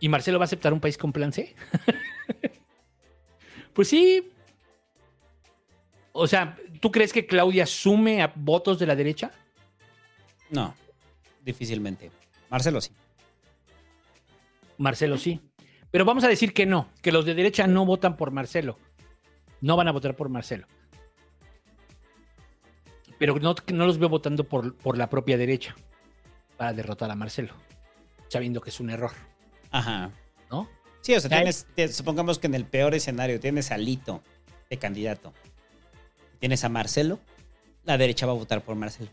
¿Y 0.00 0.08
Marcelo 0.08 0.40
va 0.40 0.44
a 0.44 0.46
aceptar 0.46 0.72
un 0.72 0.80
país 0.80 0.98
con 0.98 1.12
plan 1.12 1.32
C? 1.32 1.54
pues 3.74 3.86
sí. 3.86 4.28
O 6.10 6.26
sea, 6.26 6.56
¿tú 6.80 6.90
crees 6.90 7.12
que 7.12 7.26
Claudia 7.26 7.64
sume 7.64 8.22
a 8.22 8.32
votos 8.34 8.80
de 8.80 8.86
la 8.86 8.96
derecha? 8.96 9.30
No, 10.50 10.74
difícilmente. 11.44 12.10
Marcelo 12.50 12.80
sí. 12.80 12.90
Marcelo 14.78 15.16
sí. 15.16 15.47
Pero 15.90 16.04
vamos 16.04 16.24
a 16.24 16.28
decir 16.28 16.52
que 16.52 16.66
no, 16.66 16.88
que 17.02 17.12
los 17.12 17.24
de 17.24 17.34
derecha 17.34 17.66
no 17.66 17.84
votan 17.86 18.16
por 18.16 18.30
Marcelo. 18.30 18.78
No 19.60 19.76
van 19.76 19.88
a 19.88 19.92
votar 19.92 20.14
por 20.14 20.28
Marcelo. 20.28 20.66
Pero 23.18 23.36
no, 23.38 23.54
no 23.72 23.86
los 23.86 23.98
veo 23.98 24.08
votando 24.08 24.44
por, 24.44 24.74
por 24.76 24.96
la 24.96 25.08
propia 25.10 25.36
derecha 25.36 25.74
para 26.56 26.72
derrotar 26.72 27.10
a 27.10 27.14
Marcelo, 27.16 27.54
sabiendo 28.28 28.60
que 28.60 28.70
es 28.70 28.80
un 28.80 28.90
error. 28.90 29.10
Ajá. 29.70 30.10
¿No? 30.50 30.68
Sí, 31.00 31.14
o 31.14 31.20
sea, 31.20 31.30
Ay. 31.32 31.38
tienes, 31.38 31.66
te- 31.74 31.88
supongamos 31.88 32.38
que 32.38 32.46
en 32.46 32.54
el 32.54 32.64
peor 32.64 32.94
escenario 32.94 33.40
tienes 33.40 33.70
a 33.72 33.78
Lito 33.78 34.22
de 34.70 34.76
candidato. 34.78 35.32
Tienes 36.38 36.62
a 36.64 36.68
Marcelo, 36.68 37.18
la 37.84 37.98
derecha 37.98 38.26
va 38.26 38.32
a 38.32 38.36
votar 38.36 38.62
por 38.62 38.76
Marcelo. 38.76 39.10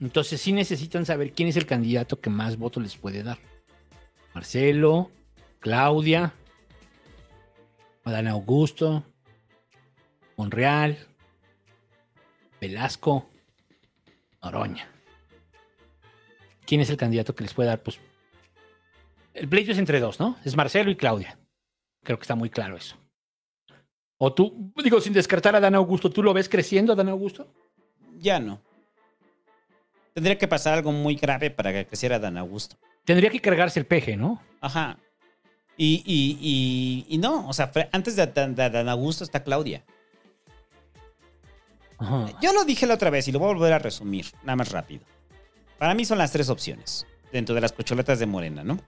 Entonces 0.00 0.40
sí 0.40 0.52
necesitan 0.52 1.04
saber 1.06 1.32
quién 1.32 1.48
es 1.48 1.56
el 1.56 1.66
candidato 1.66 2.20
que 2.20 2.30
más 2.30 2.56
votos 2.56 2.82
les 2.82 2.96
puede 2.96 3.22
dar. 3.22 3.38
Marcelo, 4.34 5.10
Claudia, 5.64 6.34
Adán 8.04 8.28
Augusto, 8.28 9.02
Monreal, 10.36 10.98
Velasco, 12.60 13.30
Noroña. 14.42 14.86
¿Quién 16.66 16.82
es 16.82 16.90
el 16.90 16.98
candidato 16.98 17.34
que 17.34 17.44
les 17.44 17.54
puede 17.54 17.70
dar? 17.70 17.82
Pues 17.82 17.98
el 19.32 19.48
pleito 19.48 19.72
es 19.72 19.78
entre 19.78 20.00
dos, 20.00 20.20
¿no? 20.20 20.36
Es 20.44 20.54
Marcelo 20.54 20.90
y 20.90 20.96
Claudia. 20.96 21.38
Creo 22.02 22.18
que 22.18 22.24
está 22.24 22.34
muy 22.34 22.50
claro 22.50 22.76
eso. 22.76 22.96
O 24.18 24.34
tú, 24.34 24.70
digo, 24.84 25.00
sin 25.00 25.14
descartar 25.14 25.56
a 25.56 25.60
Dan 25.60 25.76
Augusto, 25.76 26.10
¿tú 26.10 26.22
lo 26.22 26.34
ves 26.34 26.50
creciendo 26.50 26.92
a 26.92 26.96
Dan 26.96 27.08
Augusto? 27.08 27.50
Ya 28.18 28.38
no. 28.38 28.60
Tendría 30.12 30.36
que 30.36 30.46
pasar 30.46 30.74
algo 30.74 30.92
muy 30.92 31.14
grave 31.14 31.50
para 31.50 31.72
que 31.72 31.86
creciera 31.86 32.18
Dan 32.18 32.36
Augusto. 32.36 32.76
Tendría 33.06 33.30
que 33.30 33.40
cargarse 33.40 33.80
el 33.80 33.86
peje, 33.86 34.14
¿no? 34.14 34.42
Ajá. 34.60 34.98
Y, 35.76 36.02
y, 36.06 36.38
y, 37.08 37.14
y 37.14 37.18
no, 37.18 37.48
o 37.48 37.52
sea, 37.52 37.72
antes 37.92 38.16
de, 38.16 38.26
de 38.26 38.70
Dan 38.70 38.88
Augusto 38.88 39.24
está 39.24 39.42
Claudia. 39.42 39.84
Yo 42.40 42.52
lo 42.52 42.64
dije 42.64 42.86
la 42.86 42.94
otra 42.94 43.10
vez 43.10 43.26
y 43.28 43.32
lo 43.32 43.38
voy 43.38 43.50
a 43.50 43.54
volver 43.54 43.72
a 43.72 43.78
resumir, 43.78 44.26
nada 44.42 44.56
más 44.56 44.70
rápido. 44.70 45.02
Para 45.78 45.94
mí 45.94 46.04
son 46.04 46.18
las 46.18 46.32
tres 46.32 46.48
opciones 46.48 47.06
dentro 47.32 47.54
de 47.54 47.60
las 47.60 47.72
cocholetas 47.72 48.18
de 48.18 48.26
Morena, 48.26 48.62
¿no? 48.62 48.78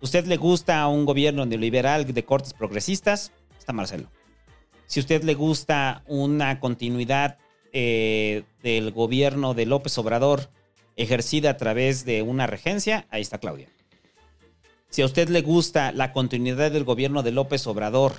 ¿Usted 0.00 0.26
le 0.26 0.36
gusta 0.36 0.86
un 0.88 1.04
gobierno 1.04 1.46
neoliberal 1.46 2.12
de 2.12 2.24
cortes 2.24 2.54
progresistas? 2.54 3.32
Está 3.58 3.72
Marcelo. 3.72 4.08
Si 4.86 4.98
usted 5.00 5.22
le 5.22 5.34
gusta 5.34 6.02
una 6.06 6.58
continuidad 6.58 7.38
eh, 7.72 8.42
del 8.62 8.90
gobierno 8.90 9.54
de 9.54 9.66
López 9.66 9.96
Obrador 9.98 10.50
ejercida 10.96 11.50
a 11.50 11.56
través 11.56 12.04
de 12.04 12.22
una 12.22 12.46
regencia, 12.46 13.06
ahí 13.10 13.22
está 13.22 13.38
Claudia. 13.38 13.68
Si 14.90 15.02
a 15.02 15.06
usted 15.06 15.28
le 15.28 15.42
gusta 15.42 15.92
la 15.92 16.12
continuidad 16.12 16.70
del 16.72 16.84
gobierno 16.84 17.22
de 17.22 17.30
López 17.30 17.66
Obrador, 17.66 18.14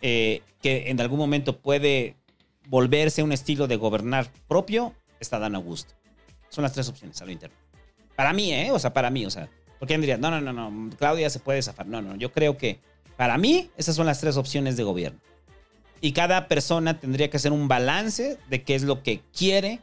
eh, 0.00 0.42
que 0.62 0.90
en 0.90 1.00
algún 1.00 1.18
momento 1.18 1.58
puede 1.58 2.16
volverse 2.68 3.22
un 3.22 3.32
estilo 3.32 3.66
de 3.66 3.76
gobernar 3.76 4.30
propio, 4.46 4.94
está 5.18 5.38
Dan 5.38 5.56
Augusto. 5.56 5.94
Son 6.48 6.62
las 6.62 6.72
tres 6.72 6.88
opciones 6.88 7.20
a 7.20 7.24
lo 7.24 7.32
interno. 7.32 7.56
Para 8.14 8.32
mí, 8.32 8.52
¿eh? 8.52 8.70
O 8.70 8.78
sea, 8.78 8.92
para 8.92 9.10
mí, 9.10 9.26
o 9.26 9.30
sea, 9.30 9.48
porque 9.78 9.98
diría, 9.98 10.16
no, 10.16 10.30
no, 10.30 10.40
no, 10.40 10.52
no, 10.52 10.90
Claudia 10.96 11.28
se 11.28 11.40
puede 11.40 11.60
zafar. 11.62 11.86
No, 11.86 12.00
no, 12.00 12.14
yo 12.16 12.32
creo 12.32 12.56
que 12.56 12.78
para 13.16 13.36
mí 13.36 13.70
esas 13.76 13.96
son 13.96 14.06
las 14.06 14.20
tres 14.20 14.36
opciones 14.36 14.76
de 14.76 14.84
gobierno. 14.84 15.18
Y 16.00 16.12
cada 16.12 16.46
persona 16.46 17.00
tendría 17.00 17.30
que 17.30 17.36
hacer 17.36 17.52
un 17.52 17.66
balance 17.66 18.38
de 18.48 18.62
qué 18.62 18.74
es 18.74 18.82
lo 18.84 19.02
que 19.02 19.20
quiere 19.36 19.80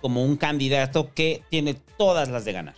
como 0.00 0.24
un 0.24 0.36
candidato 0.36 1.12
que 1.12 1.42
tiene 1.50 1.74
todas 1.74 2.28
las 2.28 2.44
de 2.44 2.52
ganar. 2.52 2.74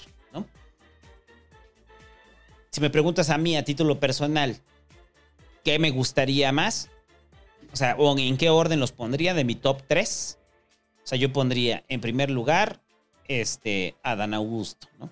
Si 2.77 2.83
me 2.83 2.91
preguntas 2.91 3.31
a 3.31 3.39
mí 3.39 3.57
a 3.57 3.65
título 3.65 3.99
personal, 4.01 4.59
¿qué 5.65 5.79
me 5.79 5.91
gustaría 5.91 6.53
más? 6.53 6.91
O 7.73 7.77
sea, 7.77 7.97
o 7.97 8.19
en 8.19 8.37
qué 8.37 8.51
orden 8.51 8.81
los 8.81 8.93
pondría 8.93 9.33
de 9.33 9.45
mi 9.45 9.55
top 9.55 9.81
3. 9.89 10.39
O 11.03 11.07
sea, 11.07 11.17
yo 11.17 11.33
pondría 11.33 11.85
en 11.89 12.03
primer 12.03 12.29
lugar 12.29 12.83
este, 13.29 13.95
a 14.03 14.15
Dan 14.15 14.35
Augusto, 14.35 14.89
¿no? 14.99 15.09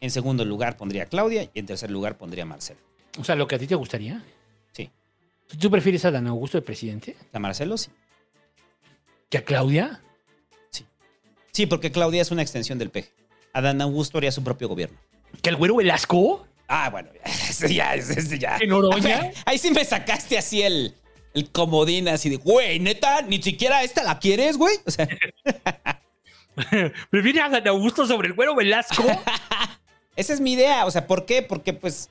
En 0.00 0.10
segundo 0.10 0.44
lugar 0.44 0.76
pondría 0.76 1.04
a 1.04 1.06
Claudia 1.06 1.44
y 1.44 1.60
en 1.60 1.66
tercer 1.66 1.92
lugar 1.92 2.18
pondría 2.18 2.42
a 2.42 2.46
Marcelo. 2.46 2.80
O 3.16 3.22
sea, 3.22 3.36
lo 3.36 3.46
que 3.46 3.54
a 3.54 3.58
ti 3.60 3.68
te 3.68 3.76
gustaría. 3.76 4.20
Sí. 4.72 4.90
¿Tú 5.60 5.70
prefieres 5.70 6.04
a 6.04 6.10
Dan 6.10 6.26
Augusto 6.26 6.58
de 6.58 6.62
presidente? 6.62 7.14
A 7.32 7.38
Marcelo 7.38 7.78
sí. 7.78 7.88
¿Que 9.30 9.38
a 9.38 9.44
Claudia? 9.44 10.02
Sí, 11.52 11.66
porque 11.66 11.92
Claudia 11.92 12.20
es 12.20 12.32
una 12.32 12.42
extensión 12.42 12.80
del 12.80 12.90
PG. 12.90 13.23
Adán 13.54 13.80
Augusto 13.80 14.18
haría 14.18 14.30
su 14.30 14.44
propio 14.44 14.68
gobierno. 14.68 14.98
¿Que 15.40 15.48
el 15.48 15.56
güero 15.56 15.76
Velasco? 15.76 16.46
Ah, 16.68 16.90
bueno, 16.90 17.08
ese 17.24 17.72
ya, 17.72 17.94
ese 17.94 18.38
ya. 18.38 18.58
¿En 18.60 18.72
Oroña? 18.72 19.30
Ahí 19.46 19.56
sí 19.56 19.70
me 19.70 19.84
sacaste 19.84 20.36
así 20.36 20.60
el, 20.62 20.94
el 21.32 21.50
comodín 21.50 22.08
así 22.08 22.28
de, 22.28 22.36
güey, 22.36 22.80
neta, 22.80 23.22
ni 23.22 23.42
siquiera 23.42 23.82
esta 23.82 24.02
la 24.02 24.18
quieres, 24.18 24.58
güey. 24.58 24.76
O 24.86 24.90
sea, 24.90 25.08
¿Prefiere 27.10 27.40
a 27.40 27.48
Dan 27.48 27.66
Augusto 27.68 28.06
sobre 28.06 28.28
el 28.28 28.34
güero 28.34 28.54
Velasco? 28.54 29.02
esa 30.16 30.32
es 30.32 30.40
mi 30.40 30.52
idea. 30.52 30.86
O 30.86 30.90
sea, 30.90 31.06
¿por 31.06 31.26
qué? 31.26 31.42
Porque, 31.42 31.72
pues, 31.72 32.10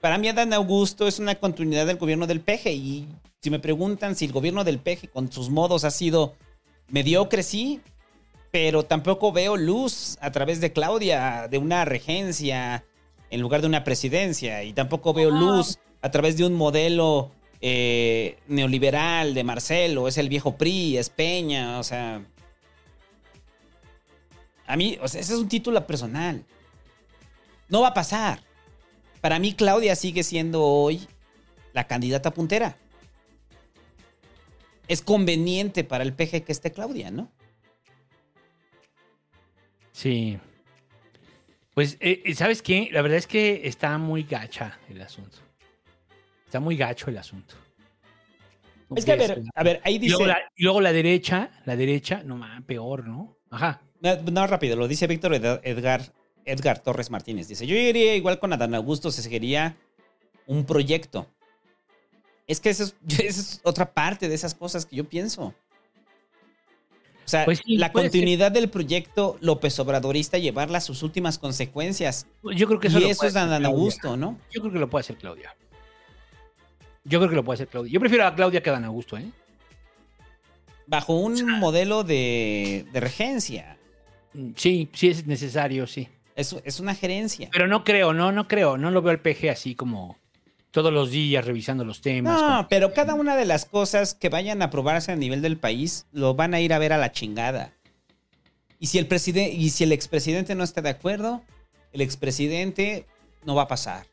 para 0.00 0.18
mí 0.18 0.28
Adán 0.28 0.52
Augusto 0.52 1.08
es 1.08 1.18
una 1.18 1.34
continuidad 1.36 1.86
del 1.86 1.96
gobierno 1.96 2.26
del 2.26 2.40
PG. 2.40 2.66
Y 2.68 3.08
si 3.40 3.50
me 3.50 3.58
preguntan 3.58 4.14
si 4.14 4.26
el 4.26 4.32
gobierno 4.32 4.64
del 4.64 4.78
PG 4.78 5.10
con 5.10 5.32
sus 5.32 5.48
modos 5.50 5.84
ha 5.84 5.90
sido 5.90 6.36
mediocre, 6.88 7.42
sí. 7.42 7.80
Pero 8.50 8.84
tampoco 8.84 9.32
veo 9.32 9.56
luz 9.56 10.16
a 10.20 10.30
través 10.32 10.60
de 10.60 10.72
Claudia, 10.72 11.48
de 11.50 11.58
una 11.58 11.84
regencia 11.84 12.84
en 13.30 13.40
lugar 13.40 13.60
de 13.60 13.66
una 13.66 13.84
presidencia. 13.84 14.64
Y 14.64 14.72
tampoco 14.72 15.12
veo 15.12 15.30
luz 15.30 15.78
a 16.00 16.10
través 16.10 16.36
de 16.36 16.46
un 16.46 16.54
modelo 16.54 17.30
eh, 17.60 18.38
neoliberal 18.46 19.34
de 19.34 19.44
Marcelo. 19.44 20.08
Es 20.08 20.18
el 20.18 20.28
viejo 20.28 20.56
PRI, 20.56 20.96
es 20.96 21.10
Peña, 21.10 21.78
o 21.78 21.82
sea. 21.82 22.24
A 24.66 24.76
mí, 24.76 24.98
o 25.00 25.08
sea, 25.08 25.20
ese 25.20 25.34
es 25.34 25.38
un 25.38 25.48
título 25.48 25.86
personal. 25.86 26.44
No 27.68 27.82
va 27.82 27.88
a 27.88 27.94
pasar. 27.94 28.40
Para 29.20 29.38
mí, 29.38 29.52
Claudia 29.54 29.96
sigue 29.96 30.22
siendo 30.22 30.64
hoy 30.64 31.06
la 31.72 31.86
candidata 31.86 32.32
puntera. 32.32 32.76
Es 34.86 35.02
conveniente 35.02 35.84
para 35.84 36.04
el 36.04 36.14
PG 36.14 36.44
que 36.44 36.52
esté 36.52 36.72
Claudia, 36.72 37.10
¿no? 37.10 37.30
Sí. 39.98 40.38
Pues, 41.74 41.96
eh, 41.98 42.22
¿sabes 42.36 42.62
qué? 42.62 42.88
La 42.92 43.02
verdad 43.02 43.18
es 43.18 43.26
que 43.26 43.62
está 43.66 43.98
muy 43.98 44.22
gacha 44.22 44.78
el 44.88 45.02
asunto. 45.02 45.38
Está 46.46 46.60
muy 46.60 46.76
gacho 46.76 47.10
el 47.10 47.18
asunto. 47.18 47.56
¿No 48.88 48.96
Es 48.96 49.04
que, 49.04 49.10
a 49.10 49.16
ver, 49.16 49.42
a 49.56 49.62
ver, 49.64 49.80
ahí 49.82 49.96
Y 49.96 50.08
luego, 50.08 50.24
dice- 50.24 50.28
la, 50.28 50.38
y 50.54 50.62
luego 50.62 50.80
la 50.80 50.92
derecha, 50.92 51.50
la 51.64 51.74
derecha, 51.74 52.22
no 52.24 52.36
más, 52.36 52.62
peor, 52.62 53.08
¿no? 53.08 53.36
Ajá. 53.50 53.82
No, 54.00 54.14
no, 54.30 54.46
rápido, 54.46 54.76
lo 54.76 54.86
dice 54.86 55.08
Víctor 55.08 55.34
Ed- 55.34 55.60
Edgar, 55.64 56.12
Edgar 56.44 56.78
Torres 56.78 57.10
Martínez. 57.10 57.48
Dice, 57.48 57.66
yo 57.66 57.74
iría 57.74 58.14
igual 58.14 58.38
con 58.38 58.52
Adán 58.52 58.76
Augusto, 58.76 59.10
se 59.10 59.22
seguiría 59.22 59.76
un 60.46 60.64
proyecto. 60.64 61.26
Es 62.46 62.60
que 62.60 62.70
eso 62.70 62.84
es, 62.84 62.94
esa 63.18 63.40
es 63.40 63.60
otra 63.64 63.92
parte 63.92 64.28
de 64.28 64.34
esas 64.36 64.54
cosas 64.54 64.86
que 64.86 64.94
yo 64.94 65.08
pienso. 65.08 65.56
O 67.28 67.30
sea, 67.30 67.44
Pues 67.44 67.60
sí, 67.62 67.76
la 67.76 67.88
ser. 67.88 67.92
continuidad 67.92 68.50
del 68.50 68.70
proyecto 68.70 69.36
López 69.42 69.78
Obradorista, 69.80 70.38
llevarla 70.38 70.78
a 70.78 70.80
sus 70.80 71.02
últimas 71.02 71.38
consecuencias. 71.38 72.26
Yo 72.42 72.66
creo 72.66 72.80
que 72.80 72.86
eso 72.88 72.96
y 72.98 73.02
lo 73.02 73.08
eso 73.08 73.18
puede 73.18 73.28
es 73.28 73.36
hacer 73.36 73.48
Claudia. 73.58 73.68
Augusto, 73.68 74.16
¿no? 74.16 74.38
Yo 74.50 74.62
creo 74.62 74.72
que 74.72 74.78
lo 74.78 74.88
puede 74.88 75.00
hacer 75.02 75.16
Claudia. 75.16 75.54
Yo 77.04 77.18
creo 77.18 77.28
que 77.28 77.36
lo 77.36 77.44
puede 77.44 77.56
hacer 77.56 77.68
Claudia. 77.68 77.92
Yo 77.92 78.00
prefiero 78.00 78.26
a 78.26 78.34
Claudia 78.34 78.62
que 78.62 78.70
a 78.70 78.72
Dan 78.72 78.84
Augusto, 78.86 79.18
¿eh? 79.18 79.30
Bajo 80.86 81.12
un 81.16 81.58
modelo 81.58 82.02
de, 82.02 82.86
de 82.94 83.00
regencia. 83.00 83.76
Sí, 84.56 84.88
sí 84.94 85.08
es 85.08 85.26
necesario, 85.26 85.86
sí. 85.86 86.08
Es, 86.34 86.56
es 86.64 86.80
una 86.80 86.94
gerencia. 86.94 87.50
Pero 87.52 87.66
no 87.66 87.84
creo, 87.84 88.14
no, 88.14 88.32
no 88.32 88.48
creo. 88.48 88.78
No 88.78 88.90
lo 88.90 89.02
veo 89.02 89.10
al 89.10 89.20
PG 89.20 89.50
así 89.50 89.74
como 89.74 90.16
todos 90.70 90.92
los 90.92 91.10
días 91.10 91.44
revisando 91.44 91.84
los 91.84 92.00
temas. 92.00 92.40
No, 92.40 92.66
pero 92.68 92.92
cada 92.92 93.14
una 93.14 93.36
de 93.36 93.46
las 93.46 93.64
cosas 93.64 94.14
que 94.14 94.28
vayan 94.28 94.62
a 94.62 94.66
aprobarse 94.66 95.12
a 95.12 95.16
nivel 95.16 95.42
del 95.42 95.56
país 95.58 96.06
lo 96.12 96.34
van 96.34 96.54
a 96.54 96.60
ir 96.60 96.72
a 96.72 96.78
ver 96.78 96.92
a 96.92 96.98
la 96.98 97.12
chingada. 97.12 97.72
Y 98.78 98.86
si 98.88 98.98
el 98.98 99.06
presidente 99.06 99.54
y 99.54 99.70
si 99.70 99.84
el 99.84 99.92
expresidente 99.92 100.54
no 100.54 100.62
está 100.64 100.82
de 100.82 100.90
acuerdo, 100.90 101.42
el 101.92 102.00
expresidente 102.00 103.06
no 103.44 103.54
va 103.54 103.62
a 103.62 103.68
pasar. 103.68 104.06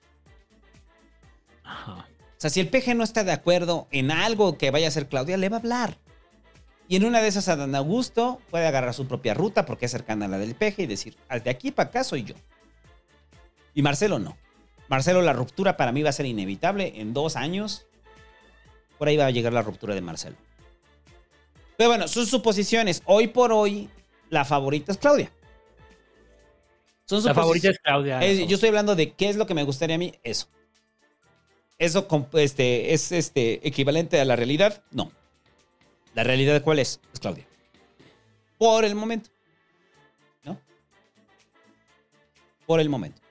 Ajá. 1.63 2.07
O 2.37 2.37
sea, 2.37 2.49
si 2.49 2.59
el 2.59 2.69
PG 2.69 2.95
no 2.95 3.03
está 3.03 3.23
de 3.23 3.31
acuerdo 3.31 3.87
en 3.91 4.11
algo 4.11 4.57
que 4.57 4.71
vaya 4.71 4.87
a 4.87 4.89
hacer 4.89 5.07
Claudia, 5.07 5.37
le 5.37 5.49
va 5.49 5.57
a 5.57 5.59
hablar. 5.59 5.97
Y 6.87 6.97
en 6.97 7.05
una 7.05 7.21
de 7.21 7.27
esas, 7.27 7.47
Adán 7.47 7.73
Augusto 7.75 8.39
puede 8.51 8.67
agarrar 8.67 8.93
su 8.93 9.07
propia 9.07 9.33
ruta 9.33 9.65
porque 9.65 9.85
es 9.85 9.91
cercana 9.91 10.25
a 10.25 10.29
la 10.29 10.37
del 10.37 10.55
PG 10.55 10.83
y 10.83 10.85
decir, 10.85 11.17
"Ah, 11.29 11.39
de 11.39 11.49
aquí 11.49 11.71
para 11.71 11.89
acá 11.89 12.03
soy 12.03 12.23
yo. 12.23 12.35
Y 13.73 13.81
Marcelo 13.81 14.19
no. 14.19 14.37
Marcelo, 14.87 15.21
la 15.21 15.33
ruptura 15.33 15.77
para 15.77 15.91
mí 15.91 16.03
va 16.03 16.09
a 16.09 16.13
ser 16.13 16.25
inevitable. 16.25 16.93
En 16.95 17.13
dos 17.13 17.35
años, 17.35 17.85
por 18.97 19.07
ahí 19.07 19.17
va 19.17 19.25
a 19.25 19.31
llegar 19.31 19.53
la 19.53 19.61
ruptura 19.61 19.95
de 19.95 20.01
Marcelo. 20.01 20.35
Pero 21.77 21.89
bueno, 21.89 22.07
sus 22.07 22.29
suposiciones. 22.29 23.01
Hoy 23.05 23.27
por 23.27 23.51
hoy, 23.51 23.89
la 24.29 24.45
favorita 24.45 24.91
es 24.91 24.97
Claudia. 24.97 25.31
Son 27.05 27.23
La 27.23 27.33
favorita 27.33 27.69
es 27.69 27.79
Claudia. 27.79 28.19
Yo 28.45 28.55
estoy 28.55 28.69
hablando 28.69 28.95
de 28.95 29.13
qué 29.13 29.29
es 29.29 29.35
lo 29.35 29.45
que 29.45 29.53
me 29.53 29.63
gustaría 29.63 29.95
a 29.95 29.99
mí. 29.99 30.13
Eso. 30.23 30.47
¿Eso 31.77 32.07
este, 32.33 32.93
es 32.93 33.11
este, 33.11 33.67
equivalente 33.67 34.19
a 34.19 34.25
la 34.25 34.35
realidad? 34.35 34.83
No. 34.91 35.11
¿La 36.13 36.23
realidad 36.23 36.61
cuál 36.63 36.79
es? 36.79 37.01
Es 37.13 37.19
Claudia. 37.19 37.45
Por 38.57 38.85
el 38.85 38.95
momento. 38.95 39.29
¿No? 40.43 40.57
Por 42.65 42.79
el 42.79 42.89
momento. 42.89 43.21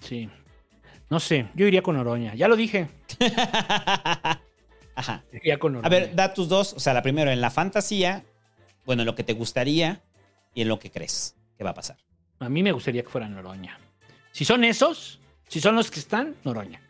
Sí. 0.00 0.28
No 1.10 1.20
sé, 1.20 1.46
yo 1.54 1.66
iría 1.66 1.82
con 1.82 1.96
Oroña. 1.96 2.34
Ya 2.34 2.48
lo 2.48 2.56
dije. 2.56 2.88
Ajá. 4.94 5.24
Iría 5.32 5.58
con 5.58 5.76
Oroña. 5.76 5.86
A 5.86 5.90
ver, 5.90 6.14
da 6.14 6.32
tus 6.32 6.48
dos. 6.48 6.72
O 6.72 6.80
sea, 6.80 6.94
la 6.94 7.02
primera 7.02 7.32
en 7.32 7.40
la 7.40 7.50
fantasía, 7.50 8.24
bueno, 8.86 9.02
en 9.02 9.06
lo 9.06 9.14
que 9.14 9.24
te 9.24 9.34
gustaría 9.34 10.02
y 10.54 10.62
en 10.62 10.68
lo 10.68 10.78
que 10.78 10.90
crees 10.90 11.36
que 11.56 11.64
va 11.64 11.70
a 11.70 11.74
pasar. 11.74 11.98
A 12.40 12.48
mí 12.48 12.62
me 12.62 12.72
gustaría 12.72 13.02
que 13.02 13.08
fueran 13.08 13.34
Noroña. 13.34 13.78
Si 14.32 14.44
son 14.44 14.64
esos, 14.64 15.20
si 15.48 15.60
son 15.60 15.76
los 15.76 15.90
que 15.90 16.00
están, 16.00 16.34
Noroña. 16.44 16.80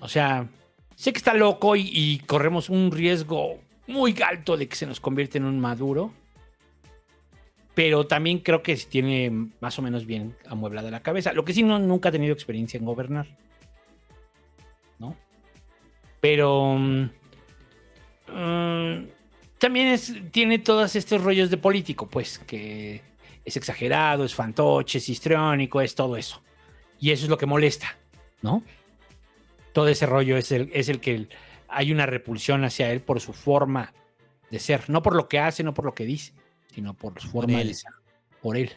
O 0.00 0.08
sea, 0.08 0.48
sé 0.96 1.12
que 1.12 1.18
está 1.18 1.34
loco 1.34 1.76
y, 1.76 1.88
y 1.92 2.18
corremos 2.18 2.68
un 2.68 2.90
riesgo 2.90 3.60
muy 3.86 4.14
alto 4.26 4.56
de 4.56 4.68
que 4.68 4.74
se 4.76 4.86
nos 4.86 4.98
convierta 4.98 5.38
en 5.38 5.44
un 5.44 5.60
maduro. 5.60 6.12
Pero 7.74 8.06
también 8.06 8.40
creo 8.40 8.62
que 8.62 8.76
tiene 8.76 9.48
más 9.60 9.78
o 9.78 9.82
menos 9.82 10.04
bien 10.04 10.36
amueblada 10.46 10.90
la 10.90 11.02
cabeza. 11.02 11.32
Lo 11.32 11.44
que 11.44 11.54
sí, 11.54 11.62
no, 11.62 11.78
nunca 11.78 12.10
ha 12.10 12.12
tenido 12.12 12.34
experiencia 12.34 12.78
en 12.78 12.84
gobernar. 12.84 13.26
¿No? 14.98 15.16
Pero. 16.20 16.76
mm, 16.76 17.10
mm, 18.28 19.08
también 19.58 19.88
es, 19.88 20.12
tiene 20.32 20.58
todos 20.58 20.96
estos 20.96 21.22
rollos 21.22 21.48
de 21.48 21.56
político, 21.56 22.08
pues, 22.08 22.40
que 22.40 23.00
es 23.44 23.56
exagerado, 23.56 24.24
es 24.24 24.34
fantoche, 24.34 24.98
es 24.98 25.08
histriónico, 25.08 25.80
es 25.80 25.94
todo 25.94 26.16
eso. 26.16 26.42
Y 26.98 27.10
eso 27.10 27.24
es 27.24 27.30
lo 27.30 27.38
que 27.38 27.46
molesta, 27.46 27.96
¿no? 28.42 28.62
Todo 29.72 29.88
ese 29.88 30.06
rollo 30.06 30.36
es 30.36 30.52
el, 30.52 30.70
es 30.74 30.88
el 30.88 31.00
que 31.00 31.28
hay 31.68 31.92
una 31.92 32.06
repulsión 32.06 32.64
hacia 32.64 32.90
él 32.92 33.00
por 33.00 33.20
su 33.20 33.32
forma 33.32 33.92
de 34.50 34.58
ser. 34.58 34.90
No 34.90 35.02
por 35.02 35.14
lo 35.14 35.28
que 35.28 35.38
hace, 35.38 35.62
no 35.62 35.74
por 35.74 35.84
lo 35.84 35.94
que 35.94 36.04
dice, 36.04 36.32
sino 36.74 36.94
por 36.94 37.20
su 37.20 37.28
forma 37.28 37.60
él. 37.60 37.68
de 37.68 37.74
ser. 37.74 37.92
Por 38.40 38.56
él. 38.56 38.70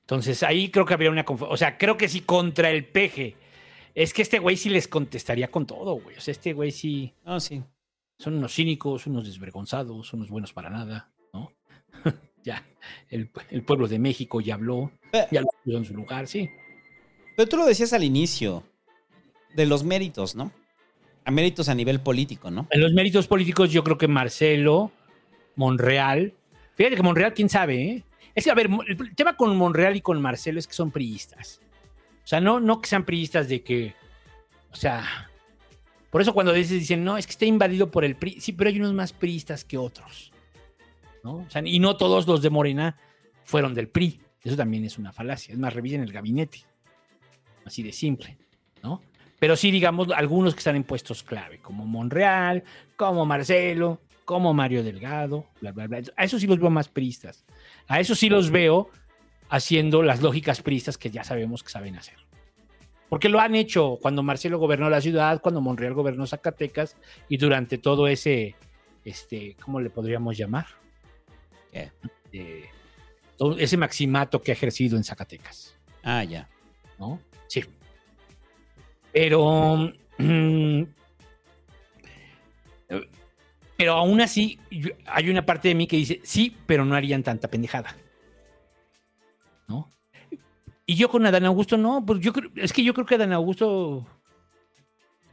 Entonces 0.00 0.42
ahí 0.42 0.70
creo 0.70 0.84
que 0.84 0.94
habría 0.94 1.10
una 1.10 1.24
confu- 1.24 1.46
O 1.48 1.56
sea, 1.56 1.78
creo 1.78 1.96
que 1.96 2.08
sí 2.08 2.20
contra 2.20 2.70
el 2.70 2.84
peje. 2.86 3.36
Es 3.94 4.12
que 4.12 4.22
este 4.22 4.38
güey 4.38 4.56
sí 4.56 4.68
les 4.70 4.88
contestaría 4.88 5.50
con 5.50 5.66
todo, 5.66 5.94
güey. 5.94 6.16
O 6.16 6.20
sea, 6.20 6.32
este 6.32 6.52
güey 6.52 6.72
sí. 6.72 7.14
No, 7.24 7.38
sí. 7.40 7.62
Son 8.18 8.34
unos 8.34 8.52
cínicos, 8.54 9.06
unos 9.06 9.26
desvergonzados, 9.26 10.12
unos 10.12 10.28
buenos 10.30 10.52
para 10.52 10.70
nada, 10.70 11.10
¿no? 11.32 11.52
ya, 12.44 12.64
el, 13.08 13.30
el 13.50 13.62
pueblo 13.64 13.88
de 13.88 13.98
México 13.98 14.40
ya 14.40 14.54
habló, 14.54 14.90
ya 15.30 15.40
lo 15.40 15.48
puso 15.64 15.78
en 15.78 15.84
su 15.84 15.94
lugar, 15.94 16.26
sí. 16.26 16.48
Pero 17.36 17.48
tú 17.48 17.56
lo 17.56 17.66
decías 17.66 17.92
al 17.92 18.04
inicio, 18.04 18.62
de 19.54 19.66
los 19.66 19.82
méritos, 19.84 20.34
¿no? 20.36 20.52
A 21.24 21.30
méritos 21.30 21.68
a 21.68 21.74
nivel 21.74 22.00
político, 22.00 22.50
¿no? 22.50 22.68
En 22.70 22.80
los 22.82 22.92
méritos 22.92 23.26
políticos, 23.26 23.70
yo 23.72 23.82
creo 23.82 23.98
que 23.98 24.08
Marcelo, 24.08 24.92
Monreal. 25.56 26.34
Fíjate 26.74 26.96
que 26.96 27.02
Monreal, 27.02 27.34
quién 27.34 27.48
sabe, 27.48 27.82
¿eh? 27.82 28.04
Es 28.34 28.44
que, 28.44 28.50
a 28.50 28.54
ver, 28.54 28.68
el 28.86 29.14
tema 29.14 29.36
con 29.36 29.56
Monreal 29.56 29.96
y 29.96 30.00
con 30.00 30.20
Marcelo 30.20 30.58
es 30.58 30.66
que 30.66 30.74
son 30.74 30.90
priistas. 30.90 31.60
O 32.24 32.26
sea, 32.26 32.40
no, 32.40 32.58
no 32.58 32.80
que 32.80 32.88
sean 32.88 33.04
priistas 33.04 33.48
de 33.48 33.62
que. 33.62 33.94
O 34.72 34.76
sea. 34.76 35.30
Por 36.10 36.20
eso 36.20 36.32
cuando 36.32 36.52
dices, 36.52 36.78
dicen, 36.78 37.04
no, 37.04 37.18
es 37.18 37.26
que 37.26 37.32
está 37.32 37.44
invadido 37.44 37.90
por 37.90 38.04
el 38.04 38.16
PRI. 38.16 38.40
Sí, 38.40 38.52
pero 38.52 38.70
hay 38.70 38.78
unos 38.78 38.92
más 38.92 39.12
priistas 39.12 39.64
que 39.64 39.76
otros. 39.76 40.32
¿No? 41.22 41.38
O 41.38 41.50
sea, 41.50 41.62
y 41.64 41.78
no 41.78 41.96
todos 41.96 42.26
los 42.26 42.42
de 42.42 42.50
Morena 42.50 42.96
fueron 43.44 43.74
del 43.74 43.88
PRI. 43.88 44.20
Eso 44.42 44.56
también 44.56 44.84
es 44.84 44.98
una 44.98 45.12
falacia. 45.12 45.52
Es 45.52 45.58
más, 45.58 45.72
revisen 45.72 46.02
el 46.02 46.12
gabinete. 46.12 46.60
Así 47.64 47.82
de 47.82 47.92
simple, 47.92 48.36
¿no? 48.82 49.00
Pero 49.38 49.56
sí, 49.56 49.70
digamos, 49.70 50.08
algunos 50.14 50.54
que 50.54 50.58
están 50.58 50.76
en 50.76 50.84
puestos 50.84 51.22
clave, 51.22 51.58
como 51.58 51.84
Monreal, 51.86 52.62
como 52.96 53.26
Marcelo, 53.26 54.00
como 54.24 54.54
Mario 54.54 54.82
Delgado, 54.82 55.46
bla, 55.60 55.72
bla, 55.72 55.86
bla. 55.86 56.02
A 56.16 56.24
eso 56.24 56.38
sí 56.38 56.46
los 56.46 56.58
veo 56.58 56.70
más 56.70 56.88
priistas. 56.88 57.44
A 57.88 58.00
eso 58.00 58.14
sí 58.14 58.28
los 58.28 58.50
veo 58.50 58.90
haciendo 59.48 60.02
las 60.02 60.22
lógicas 60.22 60.62
priistas 60.62 60.98
que 60.98 61.10
ya 61.10 61.24
sabemos 61.24 61.62
que 61.62 61.70
saben 61.70 61.96
hacer. 61.96 62.16
Porque 63.08 63.28
lo 63.28 63.38
han 63.38 63.54
hecho 63.54 63.98
cuando 64.00 64.22
Marcelo 64.22 64.58
gobernó 64.58 64.88
la 64.90 65.00
ciudad, 65.00 65.40
cuando 65.40 65.60
Monreal 65.60 65.94
gobernó 65.94 66.26
Zacatecas 66.26 66.96
y 67.28 67.36
durante 67.36 67.78
todo 67.78 68.08
ese, 68.08 68.56
este, 69.04 69.56
¿cómo 69.62 69.80
le 69.80 69.90
podríamos 69.90 70.36
llamar? 70.36 70.66
Eh, 71.72 71.90
todo 73.36 73.58
ese 73.58 73.76
maximato 73.76 74.40
que 74.40 74.52
ha 74.52 74.54
ejercido 74.54 74.96
en 74.96 75.04
Zacatecas. 75.04 75.76
Ah, 76.02 76.24
ya. 76.24 76.48
¿No? 76.98 77.20
Sí. 77.46 77.64
Pero. 79.12 79.92
mm, 80.18 80.82
pero 83.84 83.96
aún 83.96 84.22
así, 84.22 84.58
hay 85.04 85.28
una 85.28 85.44
parte 85.44 85.68
de 85.68 85.74
mí 85.74 85.86
que 85.86 85.96
dice, 85.96 86.18
sí, 86.24 86.56
pero 86.64 86.86
no 86.86 86.94
harían 86.94 87.22
tanta 87.22 87.48
pendejada. 87.48 87.94
¿No? 89.68 89.92
Y 90.86 90.94
yo 90.94 91.10
con 91.10 91.26
Adán 91.26 91.44
Augusto, 91.44 91.76
no, 91.76 92.02
pues 92.06 92.20
yo 92.20 92.32
creo, 92.32 92.50
es 92.56 92.72
que 92.72 92.82
yo 92.82 92.94
creo 92.94 93.04
que 93.04 93.16
a 93.16 93.18
Adán 93.18 93.34
Augusto 93.34 94.06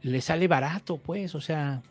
le 0.02 0.20
sale 0.20 0.48
barato, 0.48 0.98
pues, 0.98 1.34
o 1.34 1.40
sea, 1.40 1.82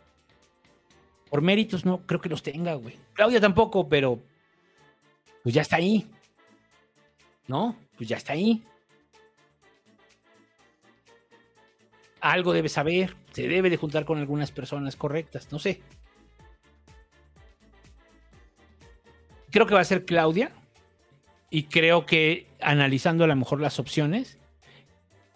por 1.32 1.42
méritos 1.42 1.84
no 1.84 2.06
creo 2.06 2.22
que 2.22 2.30
los 2.30 2.44
tenga, 2.44 2.76
güey. 2.76 2.96
Claudia 3.14 3.42
tampoco, 3.42 3.90
pero 3.90 4.20
pues 5.42 5.56
ya 5.56 5.64
está 5.64 5.78
ahí. 5.78 6.08
¿No? 7.48 7.76
Pues 7.98 8.08
ya 8.08 8.18
está 8.18 8.34
ahí. 8.34 8.64
Algo 12.20 12.54
debe 12.54 12.70
saber, 12.70 13.16
se 13.32 13.48
debe 13.48 13.72
de 13.72 13.78
juntar 13.78 14.06
con 14.06 14.20
algunas 14.20 14.52
personas 14.52 14.96
correctas, 14.96 15.52
no 15.52 15.58
sé. 15.58 15.82
Creo 19.52 19.68
que 19.68 19.74
va 19.74 19.82
a 19.82 19.86
ser 19.86 20.06
Claudia 20.06 20.52
y 21.50 21.64
creo 21.64 22.06
que 22.06 22.48
analizando 22.62 23.24
a 23.24 23.28
lo 23.28 23.36
mejor 23.36 23.60
las 23.62 23.80
opciones, 23.80 24.38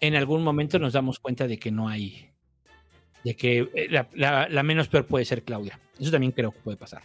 en 0.00 0.14
algún 0.16 0.42
momento 0.42 0.78
nos 0.78 0.92
damos 0.94 1.18
cuenta 1.20 1.46
de 1.46 1.58
que 1.58 1.70
no 1.70 1.88
hay, 1.88 2.30
de 3.24 3.36
que 3.36 3.68
eh, 3.74 3.86
la, 3.90 4.08
la- 4.14 4.48
la 4.48 4.62
menos 4.62 4.88
peor 4.88 5.06
puede 5.06 5.24
ser 5.24 5.42
Claudia. 5.42 5.78
Eso 5.98 6.10
también 6.10 6.32
creo 6.32 6.52
que 6.52 6.58
puede 6.60 6.76
pasar. 6.76 7.02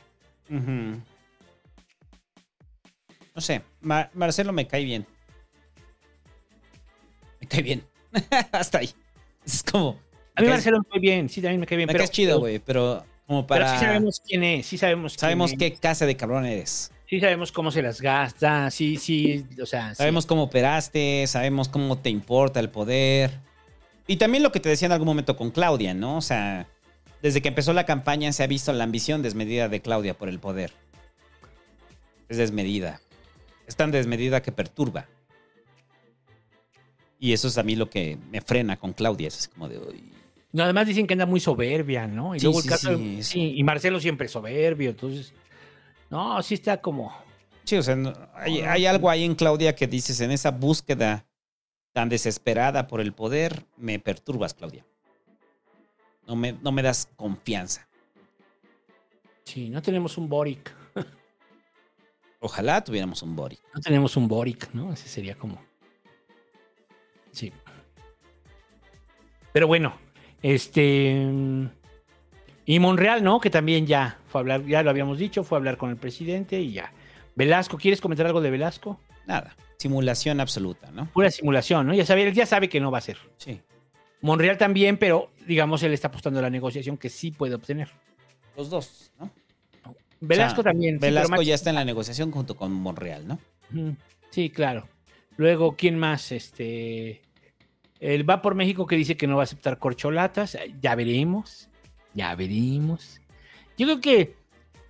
No 3.33 3.41
sé, 3.41 3.61
Ma- 3.81 4.09
Marcelo 4.13 4.51
me 4.51 4.67
cae 4.67 4.83
bien. 4.83 5.05
Me 7.39 7.47
cae 7.47 7.61
bien. 7.61 7.83
Hasta 8.51 8.79
ahí. 8.79 8.89
Es 9.45 9.63
como. 9.63 9.99
A 10.35 10.41
mí 10.41 10.47
caes- 10.47 10.49
Marcelo 10.49 10.79
me 10.79 10.85
cae 10.89 10.99
bien, 10.99 11.29
sí, 11.29 11.41
también 11.41 11.59
me 11.61 11.65
cae 11.67 11.77
bien. 11.77 11.87
Me 11.87 11.93
pero, 11.93 12.01
caes 12.03 12.11
chido, 12.11 12.39
güey, 12.39 12.59
pero 12.59 13.05
como 13.27 13.47
pero 13.47 13.65
para. 13.65 13.79
sí 13.79 13.85
sabemos 13.85 14.21
quién 14.25 14.43
es, 14.43 14.65
sí 14.65 14.77
sabemos 14.77 15.13
quién 15.13 15.19
sabemos 15.19 15.51
es. 15.53 15.57
qué 15.57 15.73
casa 15.73 16.05
de 16.05 16.17
cabrón 16.17 16.45
eres. 16.45 16.91
Sí 17.11 17.19
sabemos 17.19 17.51
cómo 17.51 17.71
se 17.71 17.81
las 17.81 17.99
gasta, 17.99 18.71
sí, 18.71 18.95
sí, 18.95 19.45
o 19.61 19.65
sea, 19.65 19.89
sí. 19.89 19.95
Sabemos 19.97 20.25
cómo 20.25 20.43
operaste, 20.43 21.27
sabemos 21.27 21.67
cómo 21.67 21.97
te 21.97 22.09
importa 22.09 22.61
el 22.61 22.69
poder. 22.69 23.31
Y 24.07 24.15
también 24.15 24.43
lo 24.43 24.53
que 24.53 24.61
te 24.61 24.69
decía 24.69 24.85
en 24.85 24.93
algún 24.93 25.07
momento 25.07 25.35
con 25.35 25.51
Claudia, 25.51 25.93
¿no? 25.93 26.15
O 26.15 26.21
sea, 26.21 26.67
desde 27.21 27.41
que 27.41 27.49
empezó 27.49 27.73
la 27.73 27.85
campaña 27.85 28.31
se 28.31 28.43
ha 28.43 28.47
visto 28.47 28.71
la 28.71 28.85
ambición 28.85 29.21
desmedida 29.23 29.67
de 29.67 29.81
Claudia 29.81 30.13
por 30.13 30.29
el 30.29 30.39
poder. 30.39 30.71
Es 32.29 32.37
desmedida. 32.37 33.01
Es 33.67 33.75
tan 33.75 33.91
desmedida 33.91 34.41
que 34.41 34.53
perturba. 34.53 35.05
Y 37.19 37.33
eso 37.33 37.49
es 37.49 37.57
a 37.57 37.63
mí 37.63 37.75
lo 37.75 37.89
que 37.89 38.17
me 38.31 38.39
frena 38.39 38.77
con 38.77 38.93
Claudia. 38.93 39.27
Es 39.27 39.49
como 39.49 39.67
de, 39.67 39.79
"Uy". 39.79 40.13
No, 40.53 40.63
además 40.63 40.87
dicen 40.87 41.07
que 41.07 41.13
anda 41.15 41.25
muy 41.25 41.41
soberbia, 41.41 42.07
¿no? 42.07 42.35
Y 42.37 42.39
Sí, 42.39 42.45
luego 42.45 42.59
el 42.59 42.63
sí, 42.63 42.69
caso, 42.69 42.97
sí, 42.97 43.21
sí, 43.21 43.53
y 43.57 43.63
Marcelo 43.63 43.99
siempre 43.99 44.29
soberbio, 44.29 44.91
entonces, 44.91 45.33
no, 46.11 46.41
sí 46.43 46.53
está 46.55 46.79
como, 46.79 47.11
Sí, 47.63 47.77
o 47.77 47.83
sea, 47.83 47.95
no- 47.95 48.13
hay, 48.33 48.61
hay 48.61 48.85
algo 48.85 49.09
ahí 49.09 49.23
en 49.23 49.33
Claudia 49.35 49.75
que 49.75 49.87
dices, 49.87 50.19
en 50.21 50.31
esa 50.31 50.51
búsqueda 50.51 51.25
tan 51.93 52.09
desesperada 52.09 52.87
por 52.87 53.01
el 53.01 53.13
poder, 53.13 53.65
me 53.77 53.97
perturbas, 53.99 54.53
Claudia. 54.53 54.85
No 56.27 56.35
me, 56.35 56.53
no 56.53 56.71
me 56.71 56.81
das 56.81 57.07
confianza. 57.15 57.87
sí, 59.43 59.69
no 59.69 59.81
tenemos 59.81 60.17
un 60.17 60.27
Boric, 60.29 60.73
Ojalá 62.39 62.83
tuviéramos 62.83 63.21
un 63.21 63.35
Boric. 63.35 63.61
no 63.73 63.79
tenemos 63.81 64.17
un 64.17 64.27
Boric, 64.27 64.73
¿no? 64.73 64.91
Ese 64.93 65.07
sería 65.07 65.35
como, 65.37 65.61
sí. 67.31 67.51
Pero 69.53 69.67
bueno, 69.67 69.95
este, 70.41 71.21
y 72.65 72.79
Monreal, 72.79 73.23
¿no? 73.23 73.39
Que 73.39 73.49
también 73.49 73.87
ya 73.87 74.17
fue 74.27 74.39
a 74.39 74.41
hablar, 74.41 74.65
ya 74.65 74.83
lo 74.83 74.89
habíamos 74.89 75.17
dicho, 75.17 75.43
fue 75.43 75.57
a 75.57 75.59
hablar 75.59 75.77
con 75.77 75.89
el 75.89 75.97
presidente 75.97 76.59
y 76.59 76.73
ya. 76.73 76.91
Velasco, 77.35 77.77
¿quieres 77.77 78.01
comentar 78.01 78.25
algo 78.25 78.41
de 78.41 78.51
Velasco? 78.51 78.99
Nada. 79.25 79.55
Simulación 79.77 80.39
absoluta, 80.39 80.91
¿no? 80.91 81.07
Pura 81.07 81.31
simulación, 81.31 81.87
¿no? 81.87 81.93
Ya 81.93 82.05
sabe, 82.05 82.23
él 82.27 82.33
ya 82.33 82.45
sabe 82.45 82.69
que 82.69 82.79
no 82.79 82.91
va 82.91 82.99
a 82.99 83.01
ser. 83.01 83.17
Sí. 83.37 83.59
Monreal 84.21 84.57
también, 84.57 84.97
pero 84.97 85.31
digamos, 85.47 85.81
él 85.83 85.93
está 85.93 86.09
apostando 86.09 86.39
a 86.39 86.43
la 86.43 86.49
negociación 86.49 86.97
que 86.97 87.09
sí 87.09 87.31
puede 87.31 87.55
obtener. 87.55 87.89
Los 88.55 88.69
dos, 88.69 89.11
¿no? 89.19 89.31
Velasco 90.19 90.61
O 90.61 90.63
sea, 90.63 90.71
también. 90.71 90.99
Velasco 90.99 91.41
ya 91.41 91.55
está 91.55 91.71
en 91.71 91.77
la 91.77 91.85
negociación 91.85 92.31
junto 92.31 92.55
con 92.55 92.71
Monreal, 92.71 93.27
¿no? 93.27 93.39
Sí, 94.29 94.51
claro. 94.51 94.87
Luego, 95.37 95.75
¿quién 95.75 95.97
más? 95.97 96.31
Este. 96.31 97.21
El 97.99 98.29
va 98.29 98.41
por 98.41 98.53
México 98.53 98.85
que 98.85 98.95
dice 98.95 99.17
que 99.17 99.25
no 99.25 99.37
va 99.37 99.43
a 99.43 99.45
aceptar 99.45 99.79
corcholatas. 99.79 100.57
Ya 100.79 100.93
veremos. 100.93 101.70
Ya 102.13 102.33
veremos. 102.35 103.19
Yo 103.77 103.85
creo 103.87 104.01
que. 104.01 104.35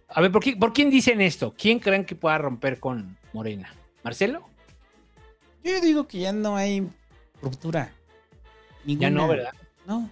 A 0.09 0.19
ver, 0.21 0.31
¿por, 0.31 0.43
qué- 0.43 0.55
¿por 0.57 0.73
quién 0.73 0.89
dicen 0.89 1.21
esto? 1.21 1.53
¿Quién 1.57 1.79
creen 1.79 2.05
que 2.05 2.15
pueda 2.15 2.37
romper 2.37 2.79
con 2.79 3.17
Morena? 3.33 3.73
¿Marcelo? 4.03 4.49
Yo 5.63 5.79
digo 5.79 6.07
que 6.07 6.19
ya 6.19 6.33
no 6.33 6.55
hay 6.57 6.87
ruptura. 7.41 7.91
Ninguna. 8.83 9.07
Ya 9.09 9.15
no, 9.15 9.27
¿verdad? 9.27 9.51
No. 9.85 10.09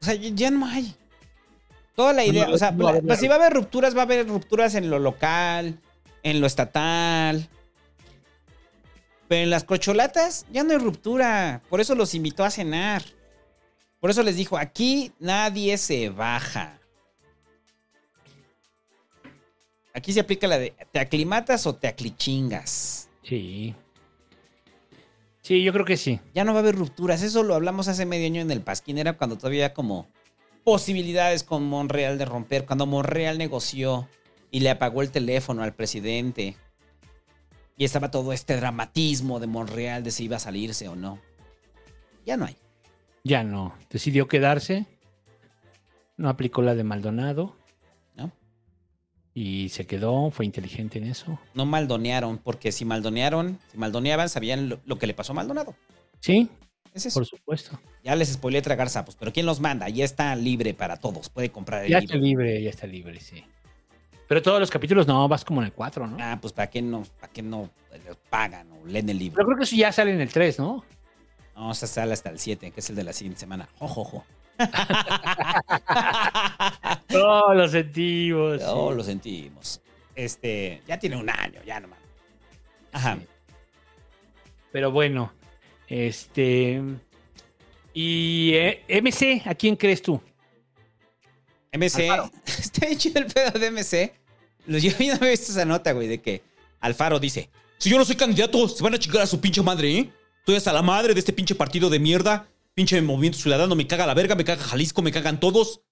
O 0.00 0.04
sea, 0.04 0.14
ya 0.14 0.50
no 0.50 0.66
hay. 0.66 0.94
Toda 1.94 2.14
la 2.14 2.24
idea, 2.24 2.46
No, 2.48 2.54
o 2.54 2.58
sea, 2.58 2.70
no 2.70 2.84
va 2.84 2.90
a 2.90 2.92
haber 2.94 3.04
pues 3.06 3.18
si 3.20 3.28
va 3.28 3.34
a 3.34 3.38
haber 3.38 3.52
rupturas, 3.52 3.94
va 3.94 4.00
a 4.00 4.04
haber 4.04 4.26
rupturas 4.26 4.74
en 4.74 4.88
lo 4.88 4.98
local, 4.98 5.78
en 6.22 6.40
lo 6.40 6.46
estatal. 6.46 7.48
Pero 9.28 9.42
en 9.42 9.50
las 9.50 9.64
cocholatas 9.64 10.46
ya 10.50 10.64
no 10.64 10.72
hay 10.72 10.78
ruptura. 10.78 11.60
Por 11.68 11.80
eso 11.80 11.94
los 11.94 12.14
invitó 12.14 12.44
a 12.44 12.50
cenar. 12.50 13.02
Por 14.00 14.10
eso 14.10 14.22
les 14.22 14.36
dijo, 14.36 14.56
aquí 14.56 15.12
nadie 15.18 15.76
se 15.76 16.08
baja. 16.08 16.80
Aquí 19.92 20.12
se 20.12 20.20
aplica 20.20 20.46
la 20.46 20.58
de, 20.58 20.74
¿te 20.90 20.98
aclimatas 20.98 21.66
o 21.66 21.74
te 21.74 21.86
aclichingas? 21.86 23.10
Sí. 23.22 23.74
Sí, 25.42 25.62
yo 25.62 25.72
creo 25.72 25.84
que 25.84 25.96
sí. 25.96 26.20
Ya 26.34 26.44
no 26.44 26.52
va 26.52 26.60
a 26.60 26.62
haber 26.62 26.76
rupturas. 26.76 27.22
Eso 27.22 27.42
lo 27.42 27.54
hablamos 27.54 27.88
hace 27.88 28.06
medio 28.06 28.26
año 28.26 28.40
en 28.40 28.50
el 28.50 28.62
Pasquín. 28.62 28.98
Era 28.98 29.16
cuando 29.16 29.36
todavía 29.36 29.66
había 29.66 29.74
como 29.74 30.08
posibilidades 30.64 31.42
con 31.42 31.64
Monreal 31.64 32.18
de 32.18 32.24
romper. 32.24 32.64
Cuando 32.66 32.86
Monreal 32.86 33.36
negoció 33.36 34.08
y 34.50 34.60
le 34.60 34.70
apagó 34.70 35.02
el 35.02 35.10
teléfono 35.10 35.62
al 35.62 35.74
presidente. 35.74 36.56
Y 37.76 37.84
estaba 37.84 38.10
todo 38.10 38.32
este 38.32 38.56
dramatismo 38.56 39.40
de 39.40 39.46
Monreal 39.46 40.04
de 40.04 40.10
si 40.10 40.24
iba 40.24 40.36
a 40.36 40.40
salirse 40.40 40.88
o 40.88 40.96
no. 40.96 41.18
Ya 42.24 42.36
no 42.36 42.44
hay. 42.44 42.56
Ya 43.24 43.42
no. 43.44 43.74
Decidió 43.90 44.28
quedarse. 44.28 44.86
No 46.16 46.28
aplicó 46.28 46.62
la 46.62 46.74
de 46.74 46.84
Maldonado. 46.84 47.56
¿No? 48.16 48.32
Y 49.34 49.68
se 49.70 49.86
quedó. 49.86 50.30
Fue 50.30 50.44
inteligente 50.44 50.98
en 50.98 51.04
eso. 51.04 51.38
No 51.54 51.66
maldonearon, 51.66 52.38
porque 52.38 52.72
si 52.72 52.84
maldonearon, 52.84 53.58
si 53.70 53.78
maldoneaban, 53.78 54.28
sabían 54.28 54.68
lo, 54.68 54.80
lo 54.84 54.98
que 54.98 55.06
le 55.06 55.14
pasó 55.14 55.32
a 55.32 55.36
Maldonado. 55.36 55.74
Sí. 56.20 56.48
Es 56.94 57.06
eso. 57.06 57.20
Por 57.20 57.26
supuesto. 57.26 57.78
Ya 58.02 58.16
les 58.16 58.32
spoileé 58.32 58.62
tragar 58.62 58.88
sapos, 58.88 59.14
pero 59.16 59.32
¿quién 59.32 59.46
los 59.46 59.60
manda? 59.60 59.88
Ya 59.88 60.04
está 60.04 60.34
libre 60.34 60.74
para 60.74 60.96
todos. 60.96 61.28
Puede 61.28 61.50
comprar 61.50 61.84
el 61.84 61.90
Ya 61.90 62.00
libro. 62.00 62.14
está 62.14 62.24
libre, 62.26 62.62
ya 62.62 62.70
está 62.70 62.86
libre, 62.86 63.20
sí. 63.20 63.44
Pero 64.26 64.42
todos 64.42 64.60
los 64.60 64.70
capítulos 64.70 65.06
no, 65.06 65.26
vas 65.28 65.44
como 65.44 65.60
en 65.60 65.66
el 65.66 65.72
4, 65.72 66.06
¿no? 66.06 66.16
Ah, 66.20 66.38
pues 66.40 66.52
¿para 66.52 66.70
qué 66.70 66.80
no, 66.82 67.02
para 67.20 67.32
qué 67.32 67.42
no 67.42 67.68
les 67.92 68.16
pagan 68.28 68.70
o 68.72 68.86
leen 68.86 69.08
el 69.08 69.18
libro? 69.18 69.36
Pero 69.36 69.46
creo 69.46 69.58
que 69.58 69.64
eso 69.64 69.76
ya 69.76 69.90
sale 69.92 70.12
en 70.12 70.20
el 70.20 70.32
3, 70.32 70.58
¿no? 70.60 70.84
No, 71.60 71.74
se 71.74 71.86
sale 71.86 72.14
hasta 72.14 72.30
el 72.30 72.38
7, 72.38 72.70
que 72.70 72.80
es 72.80 72.88
el 72.88 72.96
de 72.96 73.04
la 73.04 73.12
siguiente 73.12 73.38
semana. 73.38 73.68
Ojo, 73.80 74.24
No, 77.10 77.54
lo 77.54 77.68
sentimos. 77.68 78.62
No, 78.62 78.88
sí. 78.88 78.96
lo 78.96 79.04
sentimos. 79.04 79.80
Este, 80.14 80.80
ya 80.88 80.98
tiene 80.98 81.16
un 81.16 81.28
año, 81.28 81.60
ya 81.66 81.78
nomás. 81.78 81.98
Ajá. 82.92 83.18
Pero 84.72 84.90
bueno, 84.90 85.34
este. 85.86 86.80
Y 87.92 88.52
eh, 88.54 88.82
MC, 89.02 89.42
¿a 89.46 89.54
quién 89.54 89.76
crees 89.76 90.00
tú? 90.00 90.18
MC, 91.72 92.08
está 92.46 92.86
bien 92.86 92.98
chido 92.98 93.20
el 93.20 93.26
pedo 93.26 93.58
de 93.58 93.70
MC. 93.70 94.14
Yo 94.66 94.78
ya 94.78 94.90
no 94.92 95.14
había 95.16 95.30
visto 95.32 95.52
esa 95.52 95.66
nota, 95.66 95.92
güey, 95.92 96.08
de 96.08 96.22
que 96.22 96.42
Alfaro 96.80 97.20
dice: 97.20 97.50
Si 97.76 97.90
yo 97.90 97.98
no 97.98 98.04
soy 98.06 98.16
candidato, 98.16 98.66
se 98.66 98.82
van 98.82 98.94
a 98.94 98.98
chingar 98.98 99.20
a 99.22 99.26
su 99.26 99.38
pinche 99.38 99.60
madre, 99.60 99.98
¿eh? 99.98 100.10
Estoy 100.50 100.58
hasta 100.58 100.72
la 100.72 100.82
madre 100.82 101.14
de 101.14 101.20
este 101.20 101.32
pinche 101.32 101.54
partido 101.54 101.88
de 101.88 102.00
mierda. 102.00 102.48
Pinche 102.74 103.00
movimiento 103.00 103.38
ciudadano, 103.38 103.76
me 103.76 103.86
caga 103.86 104.04
la 104.04 104.14
verga, 104.14 104.34
me 104.34 104.42
caga 104.42 104.60
Jalisco, 104.60 105.00
me 105.00 105.12
cagan 105.12 105.38
todos. 105.38 105.82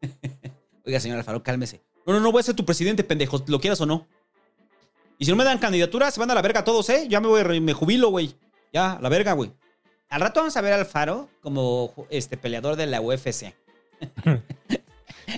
Oiga, 0.86 1.00
señor 1.00 1.18
Alfaro, 1.18 1.42
cálmese. 1.42 1.82
No, 2.06 2.12
no, 2.12 2.20
no 2.20 2.30
voy 2.30 2.38
a 2.38 2.44
ser 2.44 2.54
tu 2.54 2.64
presidente, 2.64 3.02
pendejo, 3.02 3.42
lo 3.48 3.58
quieras 3.58 3.80
o 3.80 3.86
no. 3.86 4.06
Y 5.18 5.24
si 5.24 5.32
no 5.32 5.36
me 5.36 5.42
dan 5.42 5.58
candidatura, 5.58 6.08
se 6.12 6.20
van 6.20 6.30
a 6.30 6.36
la 6.36 6.42
verga 6.42 6.62
todos, 6.62 6.88
¿eh? 6.90 7.06
Ya 7.08 7.20
me 7.20 7.26
voy, 7.26 7.60
me 7.60 7.72
jubilo, 7.72 8.10
güey. 8.10 8.32
Ya, 8.72 8.92
a 8.92 9.00
la 9.00 9.08
verga, 9.08 9.32
güey. 9.32 9.50
Al 10.08 10.20
rato 10.20 10.38
vamos 10.38 10.56
a 10.56 10.60
ver 10.60 10.74
a 10.74 10.76
Alfaro 10.76 11.28
como 11.40 11.92
este 12.10 12.36
peleador 12.36 12.76
de 12.76 12.86
la 12.86 13.00
UFC. 13.00 13.52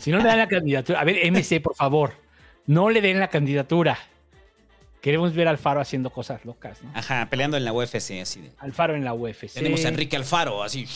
Si 0.03 0.11
no 0.11 0.19
le 0.19 0.25
dan 0.25 0.39
la 0.39 0.49
candidatura. 0.49 1.01
A 1.01 1.05
ver, 1.05 1.25
MC, 1.33 1.63
por 1.63 1.75
favor. 1.75 2.13
No 2.67 2.91
le 2.91 3.01
den 3.01 3.19
la 3.19 3.29
candidatura. 3.29 3.99
Queremos 5.05 5.35
ver 5.35 5.49
a 5.49 5.51
Alfaro 5.51 5.83
haciendo 5.83 6.09
cosas 6.09 6.47
locas, 6.47 6.83
¿no? 6.83 6.91
Ajá, 6.95 7.29
peleando 7.29 7.59
en 7.59 7.67
la 7.67 7.75
UFC, 7.75 8.23
así 8.23 8.41
de. 8.41 8.53
Alfaro 8.57 8.97
en 8.97 9.05
la 9.05 9.13
UFC. 9.13 9.53
Tenemos 9.53 9.85
a 9.85 9.89
Enrique 9.89 10.17
Alfaro, 10.17 10.63
así. 10.63 10.89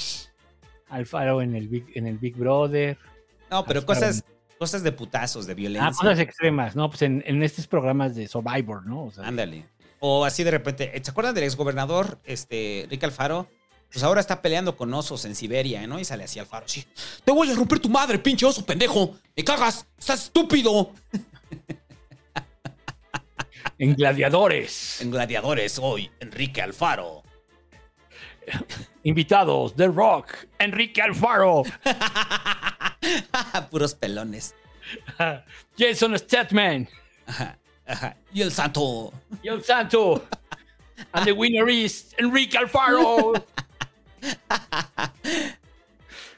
Alfaro 0.89 1.43
en 1.43 1.55
el 1.55 1.69
Big, 1.69 1.85
en 1.95 2.07
el 2.07 2.17
Big 2.17 2.35
Brother. 2.35 2.97
No, 3.51 3.67
pero 3.67 3.81
Alfaro 3.81 3.99
cosas, 4.01 4.25
cosas 4.59 4.83
de 4.83 4.93
putazos, 4.93 5.47
de 5.47 5.53
violencia. 5.53 5.91
Ah, 5.91 5.95
cosas 5.95 6.21
extremas, 6.21 6.75
¿no? 6.75 6.89
Pues 6.89 7.03
en, 7.03 7.23
en 7.27 7.43
estos 7.43 7.67
programas 7.67 8.15
de 8.15 8.27
Survivor, 8.29 8.87
¿no? 8.87 9.05
O 9.05 9.11
sea, 9.11 9.27
Ándale. 9.27 9.67
O 10.01 10.25
así 10.25 10.43
de 10.43 10.53
repente, 10.53 10.91
¿se 11.05 11.11
acuerdan 11.11 11.35
del 11.35 11.45
exgobernador, 11.45 12.19
este, 12.25 12.85
Enrique 12.85 13.05
Alfaro? 13.05 13.47
Pues 13.93 14.03
ahora 14.03 14.23
está 14.23 14.41
peleando 14.41 14.75
con 14.75 14.95
osos 14.95 15.27
en 15.27 15.35
Siberia, 15.35 15.87
¿no? 15.87 16.01
Y 16.01 16.07
sale 16.07 16.25
así 16.25 16.39
Alfaro, 16.39 16.67
sí. 16.67 16.83
Te 17.27 17.31
voy 17.31 17.51
a 17.51 17.55
romper 17.55 17.79
tu 17.79 17.91
madre, 17.91 18.19
pinche 18.19 18.47
oso 18.47 18.65
pendejo. 18.65 19.19
Me 19.37 19.45
cagas, 19.45 19.87
estás 19.99 20.25
estúpido. 20.25 20.95
En 23.79 23.95
Gladiadores. 23.95 25.01
En 25.01 25.11
Gladiadores, 25.13 25.79
hoy, 25.79 26.11
Enrique 26.19 26.61
Alfaro. 26.61 27.23
Invitados, 29.05 29.77
The 29.77 29.89
Rock, 29.89 30.35
Enrique 30.59 31.01
Alfaro, 31.01 31.63
Puros 33.71 33.95
pelones. 33.95 34.55
Jason 35.79 36.17
Ajá, 37.27 37.59
ajá. 37.87 38.17
Y 38.33 38.43
el 38.43 38.51
santo. 38.51 39.13
y 39.43 39.49
el 39.49 39.63
Santo. 39.63 40.27
And 41.13 41.25
the 41.27 41.33
winner 41.33 41.69
is 41.69 42.15
Enrique 42.19 42.59
Alfaro. 42.59 43.35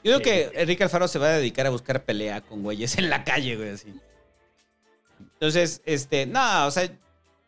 Yo 0.03 0.19
creo 0.19 0.21
que 0.21 0.51
Enrique 0.53 0.83
Alfaro 0.83 1.07
se 1.07 1.17
va 1.17 1.27
a 1.27 1.37
dedicar 1.37 1.65
a 1.65 1.71
buscar 1.71 2.03
pelea 2.03 2.41
con 2.41 2.61
güeyes 2.61 2.97
en 2.97 3.09
la 3.09 3.23
calle, 3.23 3.55
güey, 3.55 3.69
así. 3.69 3.93
Entonces, 5.19 5.81
este, 5.85 6.25
no, 6.27 6.67
o 6.67 6.71
sea, 6.71 6.91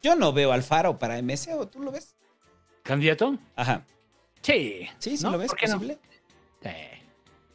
yo 0.03 0.15
no 0.15 0.33
veo 0.33 0.51
a 0.51 0.55
Alfaro 0.55 0.99
para 0.99 1.19
MS, 1.21 1.47
¿o 1.57 1.67
tú 1.67 1.81
lo 1.81 1.91
ves? 1.91 2.15
¿Candidato? 2.83 3.37
Ajá. 3.55 3.85
Sí. 4.41 4.87
Sí, 4.99 5.17
sí 5.17 5.23
¿No? 5.23 5.31
lo 5.31 5.37
ves 5.39 5.47
¿Por 5.47 5.57
qué 5.57 5.67
no? 5.67 5.73
posible. 5.73 5.97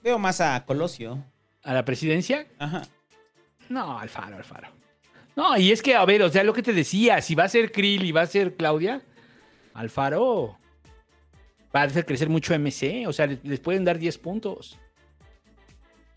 Veo 0.03 0.19
más 0.19 0.41
a 0.41 0.65
Colosio. 0.65 1.23
¿A 1.63 1.75
la 1.75 1.85
presidencia? 1.85 2.47
Ajá. 2.59 2.83
No, 3.69 3.99
Alfaro, 3.99 4.37
Alfaro. 4.37 4.69
No, 5.37 5.57
y 5.57 5.71
es 5.71 5.83
que, 5.83 5.95
a 5.95 6.05
ver, 6.05 6.23
o 6.23 6.31
sea, 6.31 6.43
lo 6.45 6.55
que 6.55 6.63
te 6.63 6.73
decía, 6.73 7.21
si 7.21 7.35
va 7.35 7.45
a 7.45 7.49
ser 7.49 7.71
Krill 7.71 8.05
y 8.05 8.13
va 8.13 8.23
a 8.23 8.27
ser 8.27 8.57
Claudia, 8.57 9.03
Alfaro 9.75 10.59
va 11.75 11.83
a 11.83 11.85
hacer 11.85 12.07
crecer 12.07 12.29
mucho 12.29 12.55
MC, 12.59 13.07
o 13.07 13.13
sea, 13.13 13.27
les, 13.27 13.45
les 13.45 13.61
pueden 13.61 13.85
dar 13.85 13.99
10 13.99 14.19
puntos. 14.19 14.79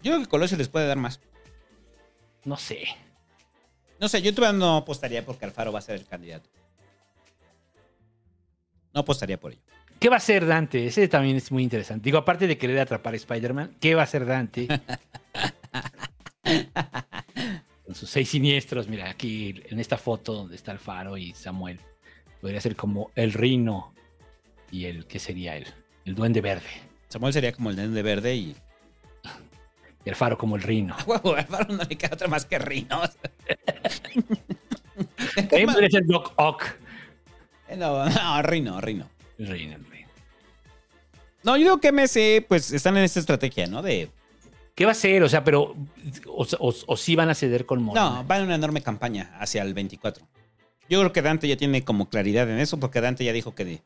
Yo 0.02 0.14
creo 0.14 0.20
que 0.22 0.30
Colosio 0.30 0.58
les 0.58 0.70
puede 0.70 0.88
dar 0.88 0.98
más. 0.98 1.20
No 2.46 2.56
sé. 2.58 2.84
No 4.02 4.10
sé, 4.10 4.22
yo 4.24 4.34
todavía 4.34 4.58
no 4.58 4.78
apostaría 4.78 5.24
porque 5.24 5.46
Alfaro 5.46 5.72
va 5.72 5.78
a 5.78 5.84
ser 5.84 5.96
el 6.00 6.08
candidato. 6.08 6.50
No 8.96 9.02
apostaría 9.02 9.40
por 9.40 9.52
ello. 9.52 9.62
¿Qué 10.00 10.10
va 10.10 10.16
a 10.16 10.18
hacer 10.18 10.48
Dante? 10.48 10.88
Ese 10.88 11.08
también 11.08 11.38
es 11.38 11.52
muy 11.52 11.62
interesante. 11.62 12.06
Digo, 12.06 12.18
aparte 12.18 12.48
de 12.48 12.58
querer 12.58 12.80
atrapar 12.80 13.14
a 13.14 13.18
Spider-Man, 13.18 13.78
¿qué 13.80 13.94
va 13.94 14.02
a 14.02 14.06
hacer 14.06 14.26
Dante? 14.26 14.68
Con 17.86 17.94
sus 17.94 18.10
seis 18.10 18.28
siniestros, 18.30 18.88
mira, 18.88 19.08
aquí 19.08 19.62
en 19.70 19.80
esta 19.80 20.00
foto 20.00 20.34
donde 20.34 20.56
está 20.56 20.72
Alfaro 20.72 21.16
y 21.16 21.34
Samuel. 21.34 21.80
Podría 22.42 22.60
ser 22.60 22.76
como 22.76 23.12
el 23.14 23.34
Rino 23.34 23.94
y 24.72 24.86
el, 24.86 25.06
¿qué 25.06 25.20
sería 25.20 25.56
él? 25.56 25.68
El 26.06 26.16
Duende 26.16 26.42
Verde. 26.42 26.72
Samuel 27.08 27.34
sería 27.34 27.52
como 27.52 27.70
el 27.70 27.76
Duende 27.76 28.02
Verde 28.02 28.36
y... 28.36 28.56
Y 30.06 30.10
Alfaro 30.10 30.38
como 30.38 30.56
el 30.56 30.64
Rino. 30.64 30.96
Huevo, 31.06 31.36
a 31.36 31.40
Alfaro 31.40 31.74
no 31.76 31.84
le 31.84 31.98
queda 31.98 32.12
otra 32.14 32.28
más 32.28 32.46
que 32.46 32.58
rinos. 32.60 33.12
También 35.36 35.66
podría 35.68 35.90
ser 35.90 36.06
Doc 36.06 36.34
Ock. 36.36 36.64
Eh, 37.70 37.76
No, 37.78 38.06
no, 38.10 38.42
Rino, 38.42 38.82
Rino. 38.82 39.10
Rino, 39.38 39.76
el 39.76 39.86
Rino. 39.86 40.08
No, 41.44 41.58
yo 41.58 41.64
digo 41.64 41.80
que 41.80 41.92
MC, 41.92 42.46
pues 42.48 42.72
están 42.72 42.98
en 42.98 43.04
esta 43.04 43.20
estrategia, 43.20 43.68
¿no? 43.68 43.82
De. 43.82 44.10
¿Qué 44.76 44.86
va 44.86 44.92
a 44.92 44.96
ser? 44.96 45.24
O 45.24 45.30
sea, 45.30 45.44
pero. 45.44 45.76
O, 46.28 46.46
o, 46.60 46.76
o 46.88 46.98
sí 46.98 47.16
van 47.16 47.30
a 47.30 47.36
ceder 47.36 47.66
con 47.66 47.82
Morena. 47.82 48.10
No, 48.10 48.24
van 48.26 48.40
en 48.42 48.46
una 48.48 48.56
enorme 48.56 48.82
campaña 48.82 49.36
hacia 49.40 49.62
el 49.64 49.74
24. 49.74 50.26
Yo 50.90 51.00
creo 51.00 51.14
que 51.14 51.22
Dante 51.22 51.48
ya 51.48 51.58
tiene 51.58 51.84
como 51.84 52.10
claridad 52.10 52.50
en 52.50 52.60
eso, 52.60 52.80
porque 52.80 53.02
Dante 53.02 53.24
ya 53.24 53.34
dijo 53.34 53.56
que, 53.56 53.66
de- 53.66 53.82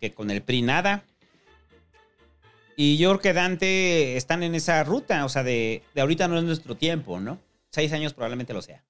que 0.00 0.12
con 0.12 0.30
el 0.30 0.42
PRI 0.42 0.62
nada. 0.62 1.04
Y 2.82 2.96
yo 2.96 3.10
creo 3.10 3.20
que 3.20 3.32
Dante 3.32 4.16
están 4.16 4.42
en 4.42 4.56
esa 4.56 4.82
ruta, 4.82 5.24
o 5.24 5.28
sea, 5.28 5.44
de, 5.44 5.84
de 5.94 6.00
ahorita 6.00 6.26
no 6.26 6.36
es 6.36 6.42
nuestro 6.42 6.76
tiempo, 6.76 7.20
¿no? 7.20 7.38
Seis 7.70 7.92
años 7.92 8.12
probablemente 8.12 8.52
lo 8.52 8.60
sea. 8.60 8.82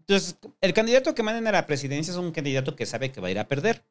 Entonces, 0.00 0.36
el 0.60 0.74
candidato 0.74 1.14
que 1.14 1.22
manden 1.22 1.46
a 1.46 1.52
la 1.52 1.68
presidencia 1.68 2.10
es 2.10 2.18
un 2.18 2.32
candidato 2.32 2.74
que 2.74 2.86
sabe 2.86 3.12
que 3.12 3.20
va 3.20 3.28
a 3.28 3.30
ir 3.30 3.38
a 3.38 3.46
perder, 3.46 3.84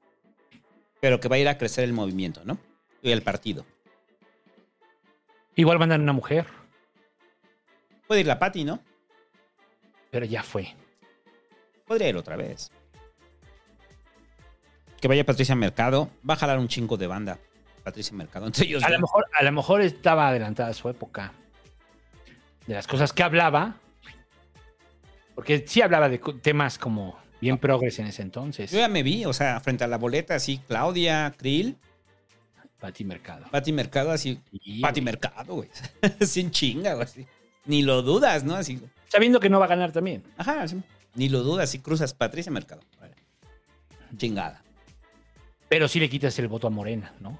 pero 1.00 1.22
que 1.22 1.30
va 1.30 1.38
a 1.38 1.40
ir 1.40 1.48
a 1.48 1.58
crecer 1.58 1.86
el 1.86 1.94
movimiento, 1.94 2.42
¿no? 2.44 2.58
Y 3.02 3.12
el 3.12 3.22
partido. 3.22 3.66
Igual 5.56 5.80
mandan 5.80 6.02
una 6.02 6.12
mujer, 6.12 6.46
Puede 8.08 8.20
ir 8.20 8.28
la 8.28 8.40
Pati, 8.40 8.66
¿no? 8.66 8.82
pero 10.12 10.26
ya 10.26 10.44
fue. 10.44 10.76
Podría 11.88 12.10
ir 12.10 12.18
otra 12.18 12.36
vez. 12.36 12.72
Que 15.00 15.08
vaya 15.08 15.26
Patricia 15.26 15.56
Mercado. 15.56 16.10
Va 16.30 16.34
a 16.34 16.38
jalar 16.38 16.60
un 16.60 16.68
chingo 16.68 16.98
de 16.98 17.08
banda. 17.08 17.40
Patricia 17.84 18.16
Mercado. 18.16 18.45
Entre 18.45 18.66
ellos. 18.66 18.84
A 18.84 18.90
lo, 18.90 19.00
mejor, 19.00 19.26
a 19.38 19.44
lo 19.44 19.52
mejor 19.52 19.82
estaba 19.82 20.30
adelantada 20.30 20.70
a 20.70 20.74
su 20.74 20.90
época. 20.90 21.34
De 22.68 22.74
las 22.74 22.88
cosas 22.88 23.12
que 23.14 23.24
hablaba. 23.24 23.76
Porque 25.36 25.66
sí 25.68 25.82
hablaba 25.82 26.10
de 26.10 26.20
temas 26.42 26.78
como 26.78 27.18
bien 27.42 27.58
progres 27.58 28.00
en 28.00 28.08
ese 28.08 28.22
entonces. 28.22 28.72
Yo 28.72 28.80
ya 28.80 28.88
me 28.88 29.03
vi, 29.03 29.26
o 29.26 29.34
sea, 29.34 29.60
frente 29.60 29.84
a 29.84 29.88
la 29.88 29.98
boleta, 29.98 30.36
así, 30.36 30.60
Claudia 30.68 31.34
Krill, 31.38 31.78
Pati 32.80 33.03
Mercado. 33.03 33.45
Pati 33.50 33.72
Mercado, 33.72 34.12
así. 34.12 34.40
Pati 34.82 35.02
Mercado, 35.02 35.56
güey. 35.56 35.70
Sin 36.22 36.52
chinga, 36.52 36.94
güey. 36.94 37.06
así. 37.06 37.28
Ni 37.66 37.82
lo 37.82 38.02
dudas, 38.02 38.44
¿no? 38.44 38.56
Así. 38.56 38.82
Sabiendo 39.08 39.40
que 39.40 39.50
no 39.50 39.58
va 39.60 39.66
a 39.66 39.70
ganar 39.70 39.92
también. 39.94 40.24
Ajá, 40.38 40.64
así. 40.64 40.82
Ni 41.16 41.30
lo 41.30 41.44
dudas, 41.44 41.70
si 41.70 41.80
cruzas 41.80 42.14
Patricia 42.14 42.52
Mercado. 42.52 42.82
Vale. 43.00 43.16
Chingada. 44.18 44.64
Pero 45.70 45.88
sí 45.88 46.00
le 46.02 46.10
quitas 46.10 46.38
el 46.40 46.50
voto 46.50 46.68
a 46.68 46.70
Morena, 46.70 47.14
¿no? 47.22 47.40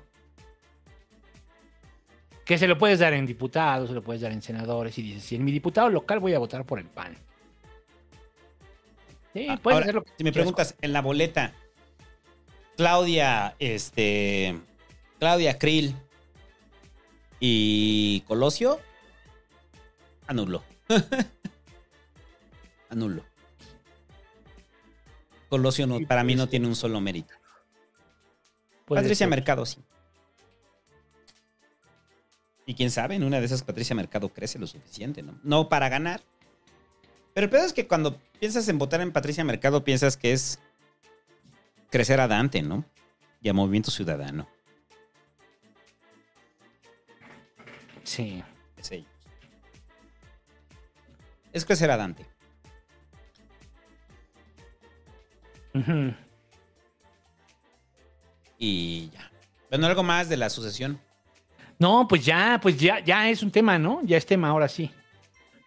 Que 2.46 2.58
se 2.58 2.68
lo 2.68 2.78
puedes 2.78 3.00
dar 3.00 3.14
en 3.14 3.26
diputados, 3.26 3.90
se 3.90 3.96
lo 3.96 4.02
puedes 4.02 4.22
dar 4.22 4.32
en 4.32 4.42
senadores. 4.42 4.98
Y 4.98 5.02
dices, 5.02 5.24
si 5.24 5.36
en 5.36 5.46
mi 5.46 5.52
diputado 5.52 5.90
local 5.90 6.20
voy 6.20 6.34
a 6.34 6.40
votar 6.40 6.66
por 6.66 6.80
el 6.80 6.86
PAN. 6.86 7.16
Sí, 9.34 9.46
puedes 9.46 9.50
Ah, 9.50 9.60
Ahora, 9.64 9.80
hacer 9.80 9.96
lo 9.96 10.04
que 10.04 10.12
si 10.18 10.24
me 10.24 10.32
preguntas, 10.32 10.76
en 10.82 10.94
la 10.94 11.02
boleta, 11.02 11.54
Claudia, 12.76 13.56
este, 13.60 14.60
Claudia 15.20 15.58
Krill 15.58 15.96
y 17.40 18.22
Colosio, 18.28 18.80
anulo. 20.28 20.64
anulo. 22.90 23.24
Colosio 25.50 25.88
no, 25.88 26.00
para 26.08 26.24
mí 26.24 26.36
no 26.36 26.48
tiene 26.48 26.68
un 26.68 26.76
solo 26.76 27.00
mérito. 27.00 27.34
Patricia. 28.86 29.28
Mercado 29.28 29.66
sí. 29.66 29.80
Y 32.66 32.76
quién 32.76 32.92
sabe, 32.92 33.16
en 33.16 33.24
una 33.24 33.40
de 33.40 33.46
esas 33.46 33.64
Patricia 33.64 33.96
Mercado 33.96 34.30
crece 34.30 34.58
lo 34.58 34.68
suficiente, 34.68 35.22
¿no? 35.22 35.38
No 35.44 35.68
para 35.70 35.90
ganar. 35.90 36.22
Pero 37.34 37.46
el 37.46 37.50
peor 37.50 37.66
es 37.66 37.74
que 37.74 37.88
cuando 37.88 38.18
piensas 38.40 38.68
en 38.70 38.78
votar 38.78 39.02
en 39.02 39.12
Patricia 39.12 39.44
Mercado, 39.44 39.84
piensas 39.84 40.18
que 40.18 40.32
es 40.32 40.60
crecer 41.90 42.22
a 42.22 42.28
Dante, 42.28 42.62
¿no? 42.62 42.86
Y 43.42 43.50
a 43.50 43.54
Movimiento 43.54 43.92
Ciudadano. 43.92 44.48
Sí. 48.04 48.44
Es 48.78 48.92
ellos. 48.92 49.08
Es 51.52 51.66
crecer 51.66 51.92
a 51.92 51.98
Dante. 51.98 52.26
Y 58.58 59.10
ya. 59.10 59.32
Bueno, 59.70 59.88
algo 59.88 60.04
más 60.04 60.30
de 60.30 60.38
la 60.38 60.50
sucesión. 60.50 61.00
No, 61.84 62.08
pues 62.08 62.24
ya, 62.24 62.62
pues 62.62 62.78
ya, 62.78 63.02
ya 63.04 63.30
es 63.30 63.44
un 63.44 63.52
tema, 63.52 63.78
¿no? 63.78 64.00
Ya 64.06 64.16
es 64.16 64.26
tema 64.26 64.48
ahora 64.48 64.70
sí. 64.70 64.90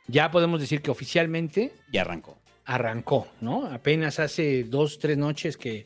Ya 0.06 0.30
podemos 0.30 0.60
decir 0.60 0.80
que 0.80 0.90
oficialmente 0.90 1.74
Ya 1.92 2.00
arrancó. 2.00 2.38
arrancó, 2.64 3.28
¿no? 3.42 3.66
Apenas 3.66 4.18
hace 4.18 4.64
dos, 4.64 4.98
tres 4.98 5.18
noches 5.18 5.58
que 5.58 5.84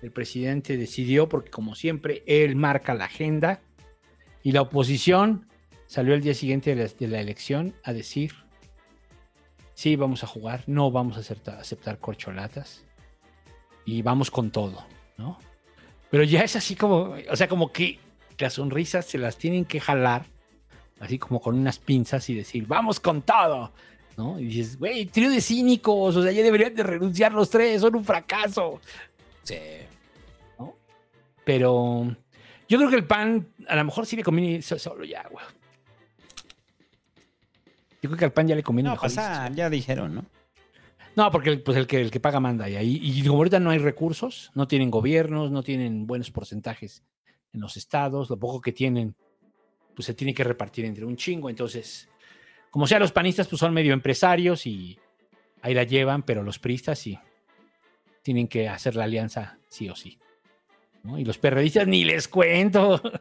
el 0.00 0.12
presidente 0.12 0.76
decidió, 0.76 1.28
porque 1.28 1.50
como 1.50 1.74
siempre, 1.74 2.22
él 2.28 2.54
marca 2.54 2.94
la 2.94 3.06
agenda 3.06 3.62
y 4.44 4.52
la 4.52 4.60
oposición 4.60 5.48
salió 5.88 6.14
el 6.14 6.20
día 6.20 6.34
siguiente 6.34 6.76
de 6.76 6.84
la, 6.84 6.88
de 6.96 7.08
la 7.08 7.20
elección 7.20 7.74
a 7.82 7.92
decir, 7.92 8.32
sí, 9.74 9.96
vamos 9.96 10.22
a 10.22 10.28
jugar, 10.28 10.62
no 10.68 10.92
vamos 10.92 11.16
a 11.16 11.20
aceptar, 11.20 11.58
aceptar 11.58 11.98
corcholatas 11.98 12.84
y 13.84 14.02
vamos 14.02 14.30
con 14.30 14.52
todo, 14.52 14.86
¿no? 15.16 15.36
Pero 16.12 16.22
ya 16.22 16.42
es 16.42 16.54
así 16.54 16.76
como, 16.76 17.16
o 17.28 17.34
sea, 17.34 17.48
como 17.48 17.72
que 17.72 17.98
las 18.38 18.54
sonrisas 18.54 19.06
se 19.06 19.18
las 19.18 19.36
tienen 19.36 19.64
que 19.64 19.80
jalar, 19.80 20.26
así 21.00 21.18
como 21.18 21.40
con 21.40 21.58
unas 21.58 21.78
pinzas 21.78 22.28
y 22.30 22.34
decir, 22.34 22.66
vamos 22.66 23.00
con 23.00 23.22
todo, 23.22 23.72
¿no? 24.16 24.38
Y 24.38 24.46
dices, 24.46 24.78
güey, 24.78 25.06
trío 25.06 25.30
de 25.30 25.40
cínicos, 25.40 26.16
o 26.16 26.22
sea, 26.22 26.32
ya 26.32 26.42
deberían 26.42 26.74
de 26.74 26.82
renunciar 26.82 27.32
los 27.32 27.50
tres, 27.50 27.80
son 27.80 27.96
un 27.96 28.04
fracaso. 28.04 28.80
Sí. 29.42 29.58
¿No? 30.58 30.74
Pero 31.44 32.16
yo 32.68 32.78
creo 32.78 32.90
que 32.90 32.96
el 32.96 33.06
pan, 33.06 33.46
a 33.68 33.76
lo 33.76 33.84
mejor 33.84 34.06
sí 34.06 34.16
le 34.16 34.22
conviene 34.22 34.62
solo 34.62 35.04
ya, 35.04 35.26
güey. 35.30 35.44
Yo 38.02 38.10
creo 38.10 38.18
que 38.18 38.24
al 38.26 38.32
pan 38.32 38.46
ya 38.46 38.54
le 38.54 38.62
conviene 38.62 38.88
No, 38.88 38.94
mejor 38.94 39.08
pasa, 39.08 39.48
ya 39.50 39.70
dijeron, 39.70 40.14
¿no? 40.14 40.24
No, 41.16 41.30
porque 41.30 41.56
pues 41.58 41.78
el 41.78 41.86
que, 41.86 42.00
el 42.00 42.10
que 42.10 42.20
paga 42.20 42.40
manda. 42.40 42.68
Y 42.68 42.76
ahí, 42.76 42.98
y 43.00 43.22
como 43.22 43.38
ahorita 43.38 43.60
no 43.60 43.70
hay 43.70 43.78
recursos, 43.78 44.50
no 44.54 44.66
tienen 44.66 44.90
gobiernos, 44.90 45.50
no 45.50 45.62
tienen 45.62 46.06
buenos 46.06 46.30
porcentajes 46.30 47.02
en 47.54 47.60
los 47.60 47.76
estados, 47.76 48.28
lo 48.28 48.36
poco 48.36 48.60
que 48.60 48.72
tienen, 48.72 49.14
pues 49.94 50.06
se 50.06 50.14
tiene 50.14 50.34
que 50.34 50.44
repartir 50.44 50.84
entre 50.84 51.04
un 51.04 51.16
chingo. 51.16 51.48
Entonces, 51.48 52.08
como 52.70 52.86
sea, 52.86 52.98
los 52.98 53.12
panistas 53.12 53.46
pues 53.46 53.60
son 53.60 53.72
medio 53.72 53.92
empresarios 53.94 54.66
y 54.66 54.98
ahí 55.62 55.72
la 55.72 55.84
llevan, 55.84 56.22
pero 56.24 56.42
los 56.42 56.58
priistas 56.58 56.98
sí 56.98 57.18
tienen 58.22 58.48
que 58.48 58.68
hacer 58.68 58.96
la 58.96 59.04
alianza 59.04 59.58
sí 59.68 59.88
o 59.88 59.94
sí. 59.94 60.18
¿no? 61.04 61.18
Y 61.18 61.24
los 61.24 61.38
perredistas 61.38 61.86
ni 61.86 62.04
les 62.04 62.26
cuento. 62.26 63.00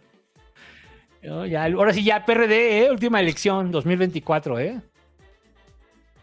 No, 1.26 1.45
ya, 1.45 1.64
ahora 1.64 1.94
sí, 1.94 2.03
ya 2.03 2.26
PRD, 2.26 2.84
¿eh? 2.84 2.92
última 2.92 3.22
elección, 3.22 3.72
2024, 3.72 4.60
¿eh? 4.60 4.82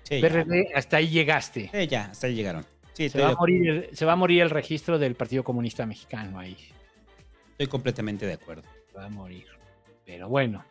Sí, 0.03 0.21
ya. 0.21 0.29
PRD, 0.29 0.75
hasta 0.75 0.99
ahí 0.99 1.09
llegaste. 1.09 1.71
Sí, 1.73 1.87
ya, 1.87 2.05
hasta 2.11 2.27
ahí 2.27 2.35
llegaron. 2.35 2.67
Sí, 2.93 3.09
Se 3.09 3.19
va, 3.19 3.31
a 3.31 3.35
morir, 3.35 3.89
se 3.95 4.05
va 4.05 4.13
a 4.13 4.17
morir 4.17 4.43
el 4.43 4.51
registro 4.51 4.99
del 4.99 5.15
Partido 5.15 5.43
Comunista 5.43 5.87
Mexicano 5.87 6.39
ahí. 6.39 6.55
Estoy 7.61 7.71
completamente 7.71 8.25
de 8.25 8.33
acuerdo. 8.33 8.63
Va 8.97 9.05
a 9.05 9.11
morir. 9.11 9.45
Pero 10.07 10.31
bueno. 10.31 10.65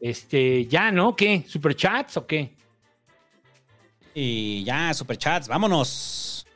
Este, 0.00 0.66
ya, 0.66 0.92
¿no? 0.92 1.16
¿Qué? 1.16 1.44
¿Superchats 1.48 2.16
o 2.16 2.26
qué? 2.28 2.54
Y 4.14 4.62
ya, 4.62 4.94
superchats, 4.94 5.48
vámonos. 5.48 6.46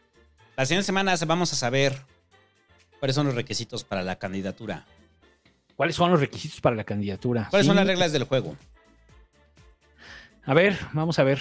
La 0.56 0.64
siguiente 0.66 0.86
semana 0.86 1.16
vamos 1.26 1.52
a 1.52 1.56
saber 1.56 1.96
cuáles 3.00 3.16
son 3.16 3.26
los 3.26 3.34
requisitos 3.34 3.82
para 3.82 4.04
la 4.04 4.16
candidatura. 4.20 4.84
¿Cuáles 5.74 5.96
son 5.96 6.12
los 6.12 6.20
requisitos 6.20 6.60
para 6.60 6.76
la 6.76 6.84
candidatura? 6.84 7.48
¿Cuáles 7.50 7.64
Sí. 7.64 7.68
son 7.68 7.76
las 7.76 7.86
reglas 7.88 8.12
del 8.12 8.22
juego? 8.22 8.56
A 10.44 10.54
ver, 10.54 10.78
vamos 10.92 11.18
a 11.18 11.24
ver. 11.24 11.40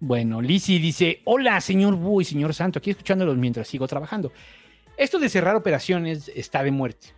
Bueno, 0.00 0.40
Lisi 0.40 0.78
dice: 0.78 1.20
Hola, 1.24 1.60
señor 1.60 1.96
Bu 1.96 2.22
y 2.22 2.24
señor 2.24 2.54
Santo, 2.54 2.78
aquí 2.78 2.90
escuchándolos 2.90 3.36
mientras 3.36 3.68
sigo 3.68 3.86
trabajando. 3.86 4.32
Esto 4.96 5.18
de 5.18 5.28
cerrar 5.28 5.54
operaciones 5.56 6.30
está 6.34 6.62
de 6.62 6.70
muerte. 6.70 7.08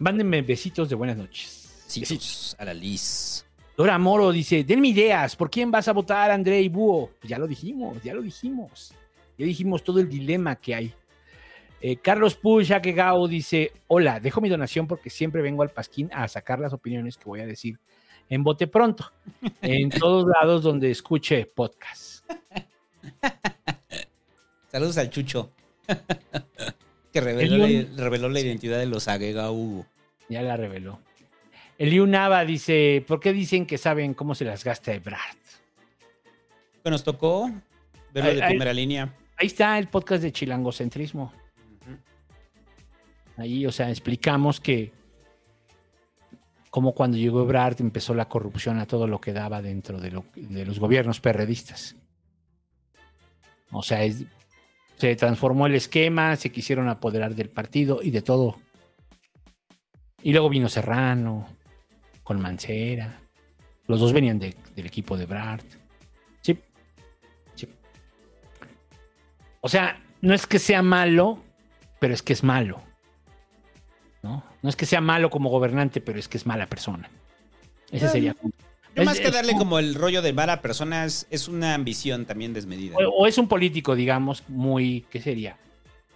Mándenme 0.00 0.42
besitos 0.42 0.88
de 0.88 0.96
buenas 0.96 1.16
noches. 1.16 1.84
Besitos 2.00 2.56
a 2.58 2.64
la 2.64 2.74
Liz. 2.74 3.46
Dora 3.76 3.96
Moro 3.98 4.32
dice: 4.32 4.64
Denme 4.64 4.88
ideas, 4.88 5.36
¿por 5.36 5.50
quién 5.50 5.70
vas 5.70 5.86
a 5.86 5.92
votar, 5.92 6.30
André 6.30 6.60
y 6.60 6.68
Búho? 6.68 7.10
Pues 7.20 7.30
ya 7.30 7.38
lo 7.38 7.46
dijimos, 7.46 8.02
ya 8.02 8.12
lo 8.12 8.22
dijimos. 8.22 8.92
Ya 9.38 9.46
dijimos 9.46 9.84
todo 9.84 10.00
el 10.00 10.08
dilema 10.08 10.56
que 10.56 10.74
hay. 10.74 10.94
Eh, 11.80 11.96
Carlos 11.96 12.34
Puya 12.34 12.80
Gao 12.80 13.28
dice: 13.28 13.72
Hola, 13.86 14.18
dejo 14.18 14.40
mi 14.40 14.48
donación 14.48 14.88
porque 14.88 15.10
siempre 15.10 15.42
vengo 15.42 15.62
al 15.62 15.70
Pasquín 15.70 16.10
a 16.12 16.26
sacar 16.26 16.58
las 16.58 16.72
opiniones 16.72 17.16
que 17.16 17.24
voy 17.24 17.40
a 17.40 17.46
decir 17.46 17.78
en 18.28 18.42
Bote 18.42 18.66
Pronto, 18.66 19.12
en 19.62 19.90
todos 19.90 20.26
lados 20.26 20.62
donde 20.64 20.90
escuche 20.90 21.46
podcast. 21.46 22.24
Saludos 24.68 24.98
al 24.98 25.10
Chucho. 25.10 25.52
que 27.12 27.20
reveló 27.20 27.64
El 27.64 27.96
la, 27.96 28.02
reveló 28.04 28.28
la 28.28 28.40
identidad 28.40 28.78
de 28.78 28.86
los 28.86 29.08
Agegau. 29.08 29.84
Ya 30.28 30.42
la 30.42 30.56
reveló. 30.56 31.00
Eliu 31.78 32.06
Nava 32.06 32.44
dice: 32.44 33.04
¿Por 33.06 33.20
qué 33.20 33.32
dicen 33.32 33.66
que 33.66 33.78
saben 33.78 34.14
cómo 34.14 34.34
se 34.34 34.44
las 34.44 34.64
gasta 34.64 34.92
Ebrard? 34.92 35.36
Que 36.84 36.90
nos 36.90 37.02
tocó 37.04 37.50
verlo 38.12 38.32
de 38.40 38.46
primera 38.46 38.72
línea. 38.72 39.14
Ahí 39.36 39.46
está 39.46 39.78
el 39.78 39.88
podcast 39.88 40.22
de 40.22 40.32
chilangocentrismo. 40.32 41.32
Ahí, 43.36 43.64
o 43.66 43.72
sea, 43.72 43.88
explicamos 43.90 44.60
que 44.60 44.92
como 46.68 46.92
cuando 46.94 47.16
llegó 47.16 47.42
Ebrard 47.42 47.80
empezó 47.80 48.14
la 48.14 48.28
corrupción 48.28 48.78
a 48.78 48.86
todo 48.86 49.06
lo 49.06 49.20
que 49.20 49.32
daba 49.32 49.60
dentro 49.62 49.98
de, 50.00 50.10
lo- 50.10 50.26
de 50.36 50.64
los 50.66 50.78
gobiernos 50.78 51.20
perredistas. 51.20 51.96
O 53.72 53.82
sea, 53.82 54.04
es- 54.04 54.24
se 55.00 55.16
transformó 55.16 55.66
el 55.66 55.74
esquema, 55.74 56.36
se 56.36 56.52
quisieron 56.52 56.88
apoderar 56.88 57.34
del 57.34 57.48
partido 57.48 58.00
y 58.02 58.10
de 58.10 58.22
todo. 58.22 58.60
Y 60.22 60.32
luego 60.32 60.48
vino 60.50 60.68
Serrano, 60.68 61.48
con 62.22 62.40
Mancera. 62.40 63.18
Los 63.86 63.98
dos 64.00 64.12
venían 64.12 64.38
de- 64.38 64.54
del 64.76 64.86
equipo 64.86 65.16
de 65.16 65.24
Ebrard. 65.24 65.64
Sí. 66.42 66.58
Sí. 67.54 67.66
O 69.62 69.68
sea, 69.68 70.00
no 70.20 70.34
es 70.34 70.46
que 70.46 70.58
sea 70.58 70.82
malo, 70.82 71.42
pero 71.98 72.12
es 72.14 72.22
que 72.22 72.34
es 72.34 72.44
malo. 72.44 72.82
¿No? 74.22 74.44
No 74.62 74.68
es 74.68 74.76
que 74.76 74.84
sea 74.84 75.00
malo 75.00 75.30
como 75.30 75.48
gobernante, 75.48 76.02
pero 76.02 76.18
es 76.18 76.28
que 76.28 76.36
es 76.36 76.44
mala 76.46 76.66
persona. 76.66 77.08
Ese 77.90 78.08
sería. 78.08 78.36
Yo 78.96 79.02
Es- 79.02 79.06
más 79.06 79.20
que 79.20 79.30
darle 79.30 79.52
como- 79.52 79.60
como 79.64 79.78
el 79.78 79.94
rollo 79.94 80.20
de 80.22 80.32
mala 80.32 80.60
persona 80.62 81.04
es, 81.04 81.26
es 81.30 81.46
una 81.48 81.74
ambición 81.74 82.26
también 82.26 82.52
desmedida. 82.52 82.96
O, 82.96 83.22
o 83.22 83.26
es 83.26 83.38
un 83.38 83.46
político, 83.48 83.94
digamos, 83.94 84.42
muy. 84.48 85.06
¿Qué 85.10 85.20
sería? 85.20 85.56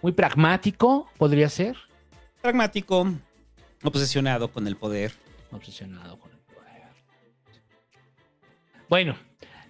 Muy 0.01 0.11
pragmático, 0.11 1.09
podría 1.17 1.49
ser. 1.49 1.77
Pragmático, 2.41 3.11
obsesionado 3.83 4.51
con 4.51 4.67
el 4.67 4.75
poder. 4.75 5.13
Obsesionado 5.51 6.19
con 6.19 6.31
el 6.31 6.37
poder. 6.39 6.83
Bueno, 8.89 9.17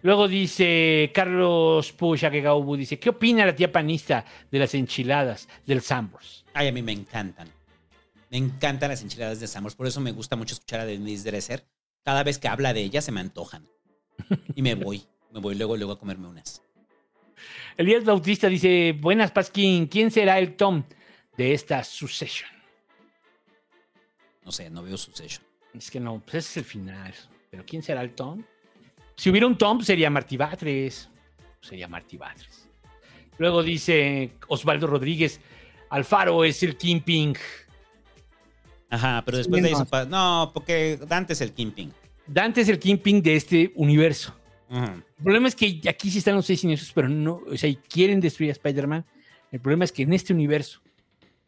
luego 0.01 0.27
dice 0.27 1.11
Carlos 1.13 1.91
Puya 1.93 2.29
que 2.31 2.41
Gaubu 2.41 2.75
dice: 2.75 2.99
¿Qué 2.99 3.09
opina 3.09 3.45
la 3.45 3.55
tía 3.55 3.71
panista 3.71 4.25
de 4.51 4.59
las 4.59 4.73
enchiladas 4.73 5.47
del 5.65 5.81
Sambors? 5.81 6.43
Ay, 6.53 6.67
a 6.67 6.71
mí 6.71 6.81
me 6.81 6.91
encantan. 6.91 7.49
Me 8.31 8.37
encantan 8.37 8.89
las 8.89 9.01
enchiladas 9.03 9.39
de 9.39 9.47
Sambors. 9.47 9.75
Por 9.75 9.87
eso 9.87 10.01
me 10.01 10.11
gusta 10.11 10.35
mucho 10.35 10.55
escuchar 10.55 10.79
a 10.81 10.85
Denise 10.85 11.29
Dresser. 11.29 11.65
Cada 12.05 12.23
vez 12.23 12.37
que 12.37 12.47
habla 12.47 12.71
de 12.71 12.81
ellas 12.81 13.03
se 13.03 13.11
me 13.11 13.19
antojan. 13.19 13.67
Y 14.55 14.61
me 14.61 14.75
voy. 14.75 15.03
Me 15.31 15.39
voy 15.39 15.55
luego, 15.55 15.75
luego 15.75 15.93
a 15.93 15.99
comerme 15.99 16.27
unas. 16.27 16.63
Elías 17.75 18.05
Bautista 18.05 18.47
dice: 18.47 18.95
Buenas, 18.97 19.31
Pasquín. 19.31 19.87
¿Quién 19.87 20.11
será 20.11 20.37
el 20.37 20.55
Tom 20.55 20.83
de 21.35 21.53
esta 21.53 21.83
sucesión? 21.83 22.49
No 24.43 24.51
sé, 24.51 24.69
no 24.69 24.83
veo 24.83 24.97
Succession. 24.97 25.43
Es 25.73 25.89
que 25.89 25.99
no, 25.99 26.21
pues 26.21 26.35
ese 26.35 26.51
es 26.51 26.57
el 26.57 26.65
final. 26.65 27.13
Pero 27.49 27.65
¿quién 27.65 27.81
será 27.81 28.01
el 28.01 28.13
Tom? 28.13 28.43
Si 29.17 29.31
hubiera 29.31 29.47
un 29.47 29.57
Tom, 29.57 29.81
sería 29.81 30.09
Martí 30.09 30.37
Batres. 30.37 31.09
Sería 31.59 31.87
Martí 31.87 32.17
Batres. 32.17 32.69
Luego 33.39 33.63
dice 33.63 34.33
Osvaldo 34.47 34.85
Rodríguez: 34.85 35.41
Alfaro 35.89 36.45
es 36.45 36.61
el 36.61 36.77
Kingpin. 36.77 37.35
Ajá, 38.95 39.23
pero 39.25 39.37
después 39.37 39.61
de 39.61 39.71
no. 39.71 39.81
eso. 39.81 40.05
No, 40.05 40.51
porque 40.53 40.97
Dante 41.07 41.33
es 41.33 41.41
el 41.41 41.51
Kingpin. 41.51 41.91
Dante 42.25 42.61
es 42.61 42.69
el 42.69 42.79
Kingpin 42.79 43.21
de 43.21 43.35
este 43.35 43.73
universo. 43.75 44.33
Ujú. 44.69 44.83
El 44.83 45.23
problema 45.23 45.47
es 45.47 45.55
que 45.55 45.81
aquí 45.87 46.09
sí 46.09 46.19
están 46.19 46.35
los 46.35 46.45
seis 46.45 46.61
siniestros, 46.61 46.91
pero 46.93 47.09
no, 47.09 47.41
o 47.45 47.57
sea, 47.57 47.73
quieren 47.89 48.19
destruir 48.21 48.51
a 48.51 48.53
Spider-Man. 48.53 49.05
El 49.51 49.59
problema 49.59 49.83
es 49.83 49.91
que 49.91 50.03
en 50.03 50.13
este 50.13 50.33
universo 50.33 50.81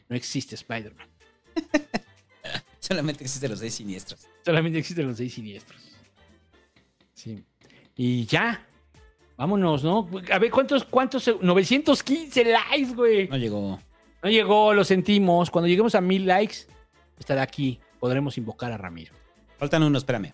no 0.09 0.15
existe 0.15 0.55
Spider-Man. 0.55 1.07
Solamente 2.79 3.23
existen 3.23 3.49
los 3.51 3.59
seis 3.59 3.75
siniestros. 3.75 4.27
Solamente 4.45 4.77
existen 4.77 5.07
los 5.07 5.17
seis 5.17 5.33
siniestros. 5.33 5.81
Sí. 7.13 7.43
Y 7.95 8.25
ya. 8.25 8.65
Vámonos, 9.37 9.83
¿no? 9.83 10.09
A 10.31 10.39
ver, 10.39 10.51
¿cuántos, 10.51 10.83
cuántos? 10.83 11.29
915 11.41 12.43
likes, 12.43 12.93
güey. 12.93 13.27
No 13.27 13.37
llegó. 13.37 13.79
No 14.23 14.29
llegó, 14.29 14.73
lo 14.73 14.83
sentimos. 14.83 15.49
Cuando 15.49 15.67
lleguemos 15.67 15.95
a 15.95 16.01
mil 16.01 16.25
likes, 16.25 16.67
estará 17.19 17.41
aquí. 17.41 17.79
Podremos 17.99 18.37
invocar 18.37 18.71
a 18.71 18.77
Ramiro. 18.77 19.13
Faltan 19.57 19.83
unos, 19.83 20.01
espérame. 20.03 20.33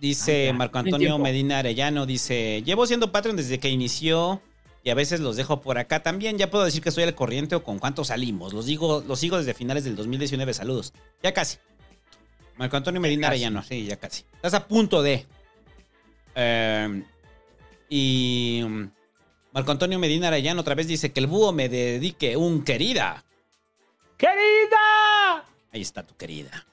Dice 0.00 0.50
Ah. 0.50 0.52
Marco 0.52 0.78
Antonio. 0.78 1.18
Medina 1.18 1.58
Arellano, 1.58 2.04
dice, 2.06 2.62
llevo 2.64 2.86
siendo 2.86 3.12
Patreon 3.12 3.36
desde 3.36 3.58
que 3.60 3.68
inició 3.68 4.42
y 4.82 4.90
a 4.90 4.94
veces 4.94 5.20
los 5.20 5.36
dejo 5.36 5.60
por 5.60 5.78
acá 5.78 6.02
también. 6.02 6.36
Ya 6.36 6.50
puedo 6.50 6.64
decir 6.64 6.82
que 6.82 6.88
estoy 6.90 7.04
al 7.04 7.14
corriente 7.14 7.54
o 7.54 7.62
con 7.62 7.78
cuánto 7.78 8.04
salimos. 8.04 8.52
Los 8.52 8.66
digo, 8.66 9.02
los 9.06 9.18
sigo 9.20 9.38
desde 9.38 9.54
finales 9.54 9.84
del 9.84 9.96
2019. 9.96 10.52
Saludos. 10.52 10.92
Ya 11.22 11.32
casi. 11.32 11.58
Marco 12.56 12.76
Antonio 12.76 13.00
Medina 13.00 13.28
casi. 13.28 13.44
Arellano, 13.44 13.62
sí, 13.62 13.84
ya 13.86 13.96
casi. 13.96 14.24
Estás 14.34 14.54
a 14.54 14.66
punto 14.66 15.02
de. 15.02 15.26
Eh, 16.34 17.02
y 17.88 18.62
mm, 18.66 18.84
Marco 19.52 19.70
Antonio 19.70 19.98
Medina 19.98 20.28
Arellano 20.28 20.60
otra 20.60 20.74
vez 20.74 20.86
dice 20.88 21.12
que 21.12 21.20
el 21.20 21.28
búho 21.28 21.52
me 21.52 21.68
dedique 21.68 22.36
un 22.36 22.62
querida. 22.64 23.24
¡Querida! 24.16 25.44
Ahí 25.74 25.82
está 25.82 26.06
tu 26.06 26.16
querida. 26.16 26.64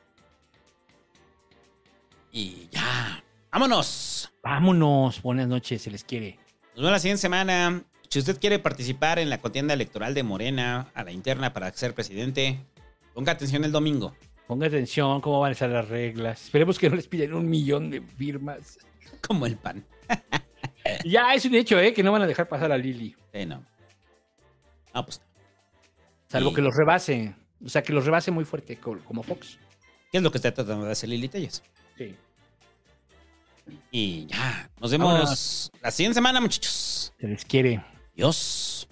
Y 2.31 2.67
ya. 2.71 3.23
¡Vámonos! 3.51 4.31
Vámonos. 4.43 5.21
Buenas 5.23 5.47
noches, 5.47 5.81
se 5.81 5.91
les 5.91 6.03
quiere. 6.03 6.37
Nos 6.75 6.77
vemos 6.77 6.91
la 6.91 6.99
siguiente 6.99 7.21
semana. 7.21 7.83
Si 8.09 8.19
usted 8.19 8.39
quiere 8.39 8.59
participar 8.59 9.17
en 9.19 9.29
la 9.31 9.39
contienda 9.41 9.73
electoral 9.73 10.13
de 10.13 10.21
Morena 10.23 10.91
a 10.93 11.03
la 11.03 11.11
interna 11.11 11.51
para 11.51 11.73
ser 11.73 11.95
presidente, 11.95 12.63
ponga 13.15 13.31
atención 13.31 13.63
el 13.63 13.71
domingo. 13.71 14.15
Ponga 14.47 14.67
atención 14.67 15.19
cómo 15.19 15.39
van 15.39 15.49
a 15.49 15.53
estar 15.53 15.69
las 15.69 15.89
reglas. 15.89 16.43
Esperemos 16.45 16.77
que 16.77 16.89
no 16.89 16.95
les 16.95 17.07
pidan 17.07 17.33
un 17.33 17.49
millón 17.49 17.89
de 17.89 18.01
firmas. 18.01 18.77
Como 19.27 19.47
el 19.47 19.57
pan. 19.57 19.83
ya 21.05 21.33
es 21.33 21.43
un 21.45 21.55
hecho, 21.55 21.79
¿eh? 21.79 21.91
Que 21.93 22.03
no 22.03 22.11
van 22.11 22.21
a 22.21 22.27
dejar 22.27 22.47
pasar 22.47 22.71
a 22.71 22.77
Lili. 22.77 23.15
Sí, 23.33 23.45
no. 23.47 23.65
Ah, 24.93 25.03
pues. 25.03 25.19
Salvo 26.27 26.51
Y- 26.51 26.53
que 26.53 26.61
los 26.61 26.75
rebase. 26.75 27.33
O 27.63 27.69
sea, 27.69 27.83
que 27.83 27.93
los 27.93 28.05
rebase 28.05 28.31
muy 28.31 28.45
fuerte 28.45 28.77
como 28.77 29.23
Fox. 29.23 29.57
¿Qué 30.11 30.17
es 30.17 30.23
lo 30.23 30.31
que 30.31 30.37
está 30.37 30.53
tratando 30.53 30.85
de 30.85 30.91
hacer 30.91 31.09
Lili 31.09 31.29
Tellas? 31.29 31.63
Sí. 31.97 32.15
Y 33.91 34.25
ya, 34.27 34.69
nos 34.79 34.91
vemos 34.91 35.71
la 35.81 35.91
siguiente 35.91 36.15
semana, 36.15 36.41
muchachos. 36.41 37.13
Se 37.19 37.27
les 37.27 37.45
quiere. 37.45 37.83
Dios. 38.15 38.87